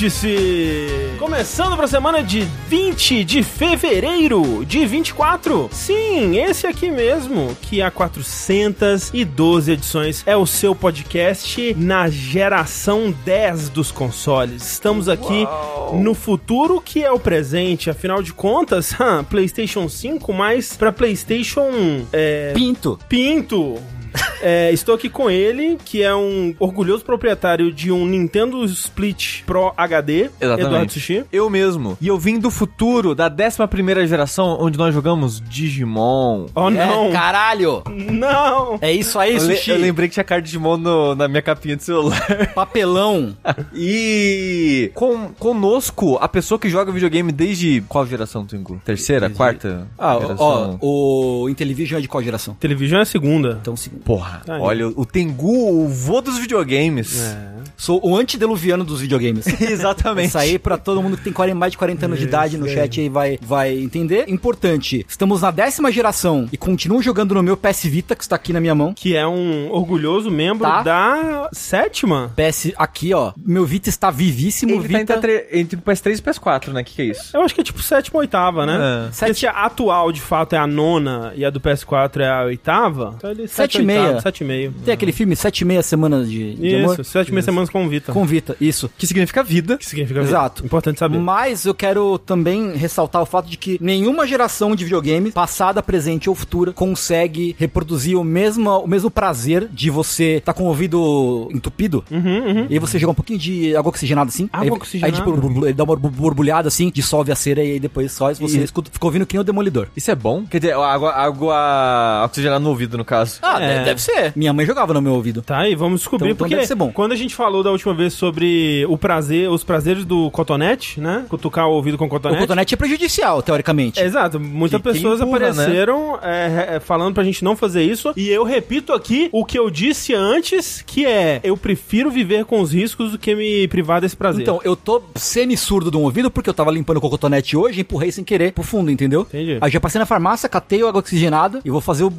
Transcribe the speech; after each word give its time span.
Vértice! 0.00 1.16
Começando 1.18 1.76
para 1.76 1.84
a 1.84 1.88
semana 1.88 2.22
de 2.22 2.40
20 2.68 3.22
de 3.22 3.42
fevereiro 3.42 4.64
de 4.64 4.86
24. 4.86 5.68
Sim, 5.70 6.38
esse 6.38 6.66
aqui 6.66 6.90
mesmo, 6.90 7.54
que 7.60 7.82
há 7.82 7.90
412 7.90 9.70
edições 9.70 10.22
é 10.24 10.34
o 10.34 10.46
seu 10.46 10.74
podcast 10.74 11.74
na 11.74 12.08
geração 12.08 13.14
10 13.26 13.68
dos 13.68 13.92
consoles. 13.92 14.72
Estamos 14.72 15.06
aqui 15.06 15.44
Uau. 15.44 15.98
no 15.98 16.14
futuro 16.14 16.80
que 16.80 17.04
é 17.04 17.12
o 17.12 17.20
presente, 17.20 17.90
afinal 17.90 18.22
de 18.22 18.32
contas, 18.32 18.94
PlayStation 19.28 19.86
5 19.86 20.32
mais 20.32 20.78
para 20.78 20.90
PlayStation 20.90 22.06
é, 22.10 22.52
Pinto. 22.54 22.98
Pinto. 23.06 23.78
É, 24.42 24.72
estou 24.72 24.94
aqui 24.94 25.10
com 25.10 25.28
ele, 25.30 25.76
que 25.84 26.02
é 26.02 26.14
um 26.14 26.54
orgulhoso 26.58 27.04
proprietário 27.04 27.70
de 27.70 27.92
um 27.92 28.06
Nintendo 28.06 28.64
Split 28.64 29.42
Pro 29.44 29.70
HD, 29.76 30.30
Exatamente. 30.40 30.66
Eduardo 30.66 30.92
Sushi. 30.94 31.24
Eu 31.30 31.50
mesmo. 31.50 31.98
E 32.00 32.08
eu 32.08 32.18
vim 32.18 32.38
do 32.38 32.50
futuro, 32.50 33.14
da 33.14 33.26
11 33.30 34.06
geração, 34.06 34.56
onde 34.58 34.78
nós 34.78 34.94
jogamos 34.94 35.38
Digimon. 35.42 36.46
Oh, 36.54 36.70
não. 36.70 37.08
É, 37.08 37.12
caralho. 37.12 37.82
Não! 37.90 38.78
É 38.80 38.90
isso 38.90 39.18
aí, 39.18 39.36
Eu, 39.36 39.46
le- 39.46 39.56
Sushi. 39.56 39.72
eu 39.72 39.76
lembrei 39.78 40.08
que 40.08 40.14
tinha 40.14 40.24
carta 40.24 40.40
de 40.40 40.46
Digimon 40.48 40.78
no- 40.78 41.14
na 41.14 41.28
minha 41.28 41.42
capinha 41.42 41.76
de 41.76 41.84
celular. 41.84 42.18
Papelão. 42.54 43.36
E 43.74 44.90
com, 44.94 45.28
conosco, 45.38 46.16
a 46.20 46.28
pessoa 46.28 46.58
que 46.58 46.70
joga 46.70 46.90
videogame 46.92 47.30
desde 47.30 47.82
qual 47.88 48.06
geração, 48.06 48.46
Twingo? 48.46 48.80
Terceira? 48.86 49.22
Desde- 49.28 49.36
Quarta? 49.36 49.86
Ah, 49.98 50.16
ó, 50.16 50.20
geração? 50.20 50.78
o 50.80 51.46
Intellivision 51.50 51.98
é 51.98 52.02
de 52.02 52.08
qual 52.08 52.22
geração? 52.22 52.54
Televisão 52.54 52.98
é 53.00 53.02
a 53.02 53.04
segunda. 53.04 53.58
Então, 53.60 53.76
segundo. 53.76 53.99
Porra, 54.04 54.42
Tá 54.44 54.58
olha, 54.58 54.88
o 54.88 55.04
Tengu, 55.06 55.84
o 55.84 55.88
vô 55.88 56.20
dos 56.20 56.38
videogames. 56.38 57.20
É. 57.20 57.60
Sou 57.76 57.98
o 58.06 58.14
antediluviano 58.16 58.84
dos 58.84 59.00
videogames. 59.00 59.46
Exatamente. 59.60 60.28
Isso 60.28 60.38
aí 60.38 60.58
pra 60.58 60.76
todo 60.76 61.02
mundo 61.02 61.16
que 61.16 61.24
tem 61.24 61.32
40 61.32 61.58
mais 61.58 61.72
de 61.72 61.78
40 61.78 62.04
anos 62.06 62.18
de 62.18 62.26
idade 62.26 62.58
no 62.58 62.68
chat 62.68 63.00
aí 63.00 63.08
vai, 63.08 63.38
vai 63.40 63.78
entender. 63.78 64.28
Importante, 64.28 65.04
estamos 65.08 65.40
na 65.40 65.50
décima 65.50 65.90
geração 65.90 66.46
e 66.52 66.58
continuo 66.58 67.02
jogando 67.02 67.34
no 67.34 67.42
meu 67.42 67.56
PS 67.56 67.84
Vita, 67.84 68.14
que 68.14 68.22
está 68.22 68.36
aqui 68.36 68.52
na 68.52 68.60
minha 68.60 68.74
mão. 68.74 68.92
Que 68.94 69.16
é 69.16 69.26
um 69.26 69.70
orgulhoso 69.70 70.30
membro 70.30 70.60
Tá. 70.68 70.82
da 70.82 71.48
sétima. 71.52 72.32
PS 72.36 72.72
aqui, 72.76 73.14
ó. 73.14 73.32
Meu 73.36 73.64
Vita 73.64 73.88
está 73.88 74.10
vivíssimo. 74.10 74.72
Ele 74.72 74.82
tá 74.82 74.98
Vita... 74.98 75.14
entre, 75.16 75.46
entre 75.52 75.78
o 75.78 75.82
PS3 75.82 76.16
e 76.16 76.20
o 76.20 76.22
PS4, 76.22 76.72
né? 76.72 76.82
O 76.82 76.84
que, 76.84 76.94
que 76.94 77.02
é 77.02 77.04
isso? 77.06 77.34
Eu 77.34 77.42
acho 77.42 77.54
que 77.54 77.60
é 77.60 77.64
tipo 77.64 77.82
sétima 77.82 78.16
ou 78.16 78.20
oitava, 78.20 78.66
né? 78.66 79.06
É. 79.06 79.10
Porque 79.10 79.34
se 79.34 79.46
a 79.46 79.52
atual, 79.52 80.12
de 80.12 80.20
fato, 80.20 80.54
é 80.54 80.58
a 80.58 80.66
nona 80.66 81.32
e 81.34 81.44
a 81.44 81.50
do 81.50 81.60
PS4 81.60 82.20
é 82.20 82.28
a 82.28 82.42
oitava, 82.44 83.14
então 83.16 83.30
ele 83.30 83.48
Sete 83.48 83.76
e 83.76 83.80
oitava, 83.80 83.89
meia. 83.98 84.20
Sete 84.20 84.40
e 84.42 84.46
meio. 84.46 84.74
Tem 84.84 84.94
aquele 84.94 85.12
filme 85.12 85.34
Sete 85.36 85.60
e 85.60 85.64
Meia 85.64 85.82
Semanas 85.82 86.30
de, 86.30 86.54
de 86.54 86.76
Amor? 86.76 86.94
Isso, 86.94 87.04
sete 87.04 87.28
e 87.28 87.32
meia 87.32 87.42
semanas 87.42 87.70
com 87.70 87.88
Vita. 87.88 88.12
Com 88.12 88.24
Vita, 88.24 88.56
isso. 88.60 88.90
Que 88.98 89.06
significa 89.06 89.42
vida. 89.42 89.76
Que 89.78 89.86
significa 89.86 90.20
vida. 90.20 90.30
Exato. 90.30 90.64
Importante 90.64 90.98
saber. 90.98 91.18
Mas 91.18 91.64
eu 91.64 91.74
quero 91.74 92.18
também 92.18 92.76
ressaltar 92.76 93.22
o 93.22 93.26
fato 93.26 93.48
de 93.48 93.56
que 93.56 93.78
nenhuma 93.80 94.26
geração 94.26 94.74
de 94.74 94.84
videogame, 94.84 95.32
passada, 95.32 95.82
presente 95.82 96.28
ou 96.28 96.34
futura, 96.34 96.72
consegue 96.72 97.54
reproduzir 97.58 98.16
o 98.18 98.24
mesmo, 98.24 98.70
o 98.78 98.86
mesmo 98.86 99.10
prazer 99.10 99.68
de 99.70 99.90
você 99.90 100.36
estar 100.36 100.52
com 100.52 100.64
o 100.64 100.66
ouvido 100.66 101.48
entupido 101.52 102.04
Uhum, 102.10 102.20
uhum. 102.20 102.66
e 102.70 102.78
você 102.78 102.98
jogar 102.98 103.12
um 103.12 103.14
pouquinho 103.14 103.38
de 103.38 103.74
água 103.76 103.88
oxigenada 103.90 104.28
assim. 104.28 104.48
Água 104.52 104.64
aí, 104.66 104.70
oxigenada? 104.70 105.12
Aí 105.16 105.18
tipo, 105.34 105.64
ele 105.64 105.72
dá 105.72 105.84
uma 105.84 105.96
borbulhada 105.96 106.68
assim, 106.68 106.90
dissolve 106.94 107.30
a 107.32 107.36
cera 107.36 107.62
e 107.62 107.72
aí 107.72 107.80
depois 107.80 108.12
só 108.12 108.32
você 108.34 108.58
E- 108.58 108.64
escuta, 108.64 108.90
fica 108.92 109.04
ouvindo 109.06 109.26
que 109.26 109.34
nem 109.34 109.40
o 109.40 109.44
demolidor. 109.44 109.88
Isso 109.96 110.10
é 110.10 110.14
bom? 110.14 110.44
Quer 110.46 110.58
dizer, 110.60 110.74
água, 110.74 111.12
água 111.12 112.22
oxigenada 112.24 112.60
no 112.60 112.68
ouvido, 112.70 112.96
no 112.98 113.04
caso. 113.04 113.38
Ah, 113.42 113.60
É. 113.62 113.79
de- 113.80 113.84
deve 113.86 114.00
ser. 114.02 114.32
Minha 114.36 114.52
mãe 114.52 114.64
jogava 114.66 114.94
no 114.94 115.00
meu 115.02 115.12
ouvido. 115.14 115.42
Tá, 115.42 115.68
e 115.68 115.74
vamos 115.74 116.00
descobrir, 116.00 116.26
Então- 116.30 116.34
então 116.34 116.44
porque 116.46 116.54
deve 116.54 116.66
ser 116.66 116.74
bom. 116.74 116.90
quando 116.92 117.12
a 117.12 117.16
gente 117.16 117.34
falou 117.34 117.62
da 117.62 117.70
última 117.70 117.94
vez 117.94 118.12
sobre 118.14 118.84
o 118.88 118.96
prazer, 118.96 119.48
os 119.50 119.64
prazeres 119.64 120.04
do 120.04 120.30
cotonete, 120.30 121.00
né? 121.00 121.24
Cutucar 121.28 121.68
o 121.68 121.72
ouvido 121.72 121.96
com 121.98 122.06
O 122.06 122.08
cotonete. 122.08 122.40
cotonete 122.40 122.74
é 122.74 122.76
prejudicial, 122.76 123.42
teoricamente. 123.42 124.00
Exato, 124.00 124.38
muitas 124.40 124.80
Que- 124.80 124.92
pessoas 124.92 125.20
empurra, 125.20 125.36
apareceram 125.48 126.18
é, 126.22 126.76
é, 126.76 126.80
falando 126.80 127.14
pra 127.14 127.24
gente 127.24 127.42
não 127.44 127.56
fazer 127.56 127.82
isso. 127.82 128.12
E 128.16 128.28
eu 128.28 128.44
repito 128.44 128.92
aqui 128.92 129.28
o 129.32 129.44
que 129.44 129.58
eu 129.58 129.70
disse 129.70 130.14
antes, 130.14 130.82
que 130.86 131.06
é 131.06 131.40
eu 131.42 131.56
prefiro 131.56 132.10
viver 132.10 132.44
com 132.44 132.60
os 132.60 132.72
riscos 132.72 133.12
do 133.12 133.18
que 133.18 133.34
me 133.34 133.66
privar 133.68 134.00
desse 134.00 134.16
prazer. 134.16 134.42
Então, 134.42 134.60
eu 134.64 134.74
tô 134.76 135.02
semi-surdo 135.14 135.90
de 135.90 135.96
um 135.96 136.02
ouvido 136.02 136.30
porque 136.30 136.48
eu 136.50 136.54
tava 136.54 136.70
limpando 136.70 137.00
com 137.00 137.06
o 137.06 137.10
cotonete 137.10 137.56
hoje 137.56 137.78
e 137.78 137.80
empurrei 137.82 138.10
sem 138.12 138.24
querer 138.24 138.52
pro 138.52 138.62
fundo, 138.62 138.90
entendeu? 138.90 139.22
Entendi. 139.22 139.58
Aí 139.60 139.70
já 139.70 139.80
passei 139.80 139.98
na 139.98 140.06
farmácia, 140.06 140.48
catei 140.48 140.80
água 140.82 140.98
oxigenada 141.00 141.60
e 141.64 141.70
vou 141.70 141.80
fazer 141.80 142.04
o... 142.04 142.10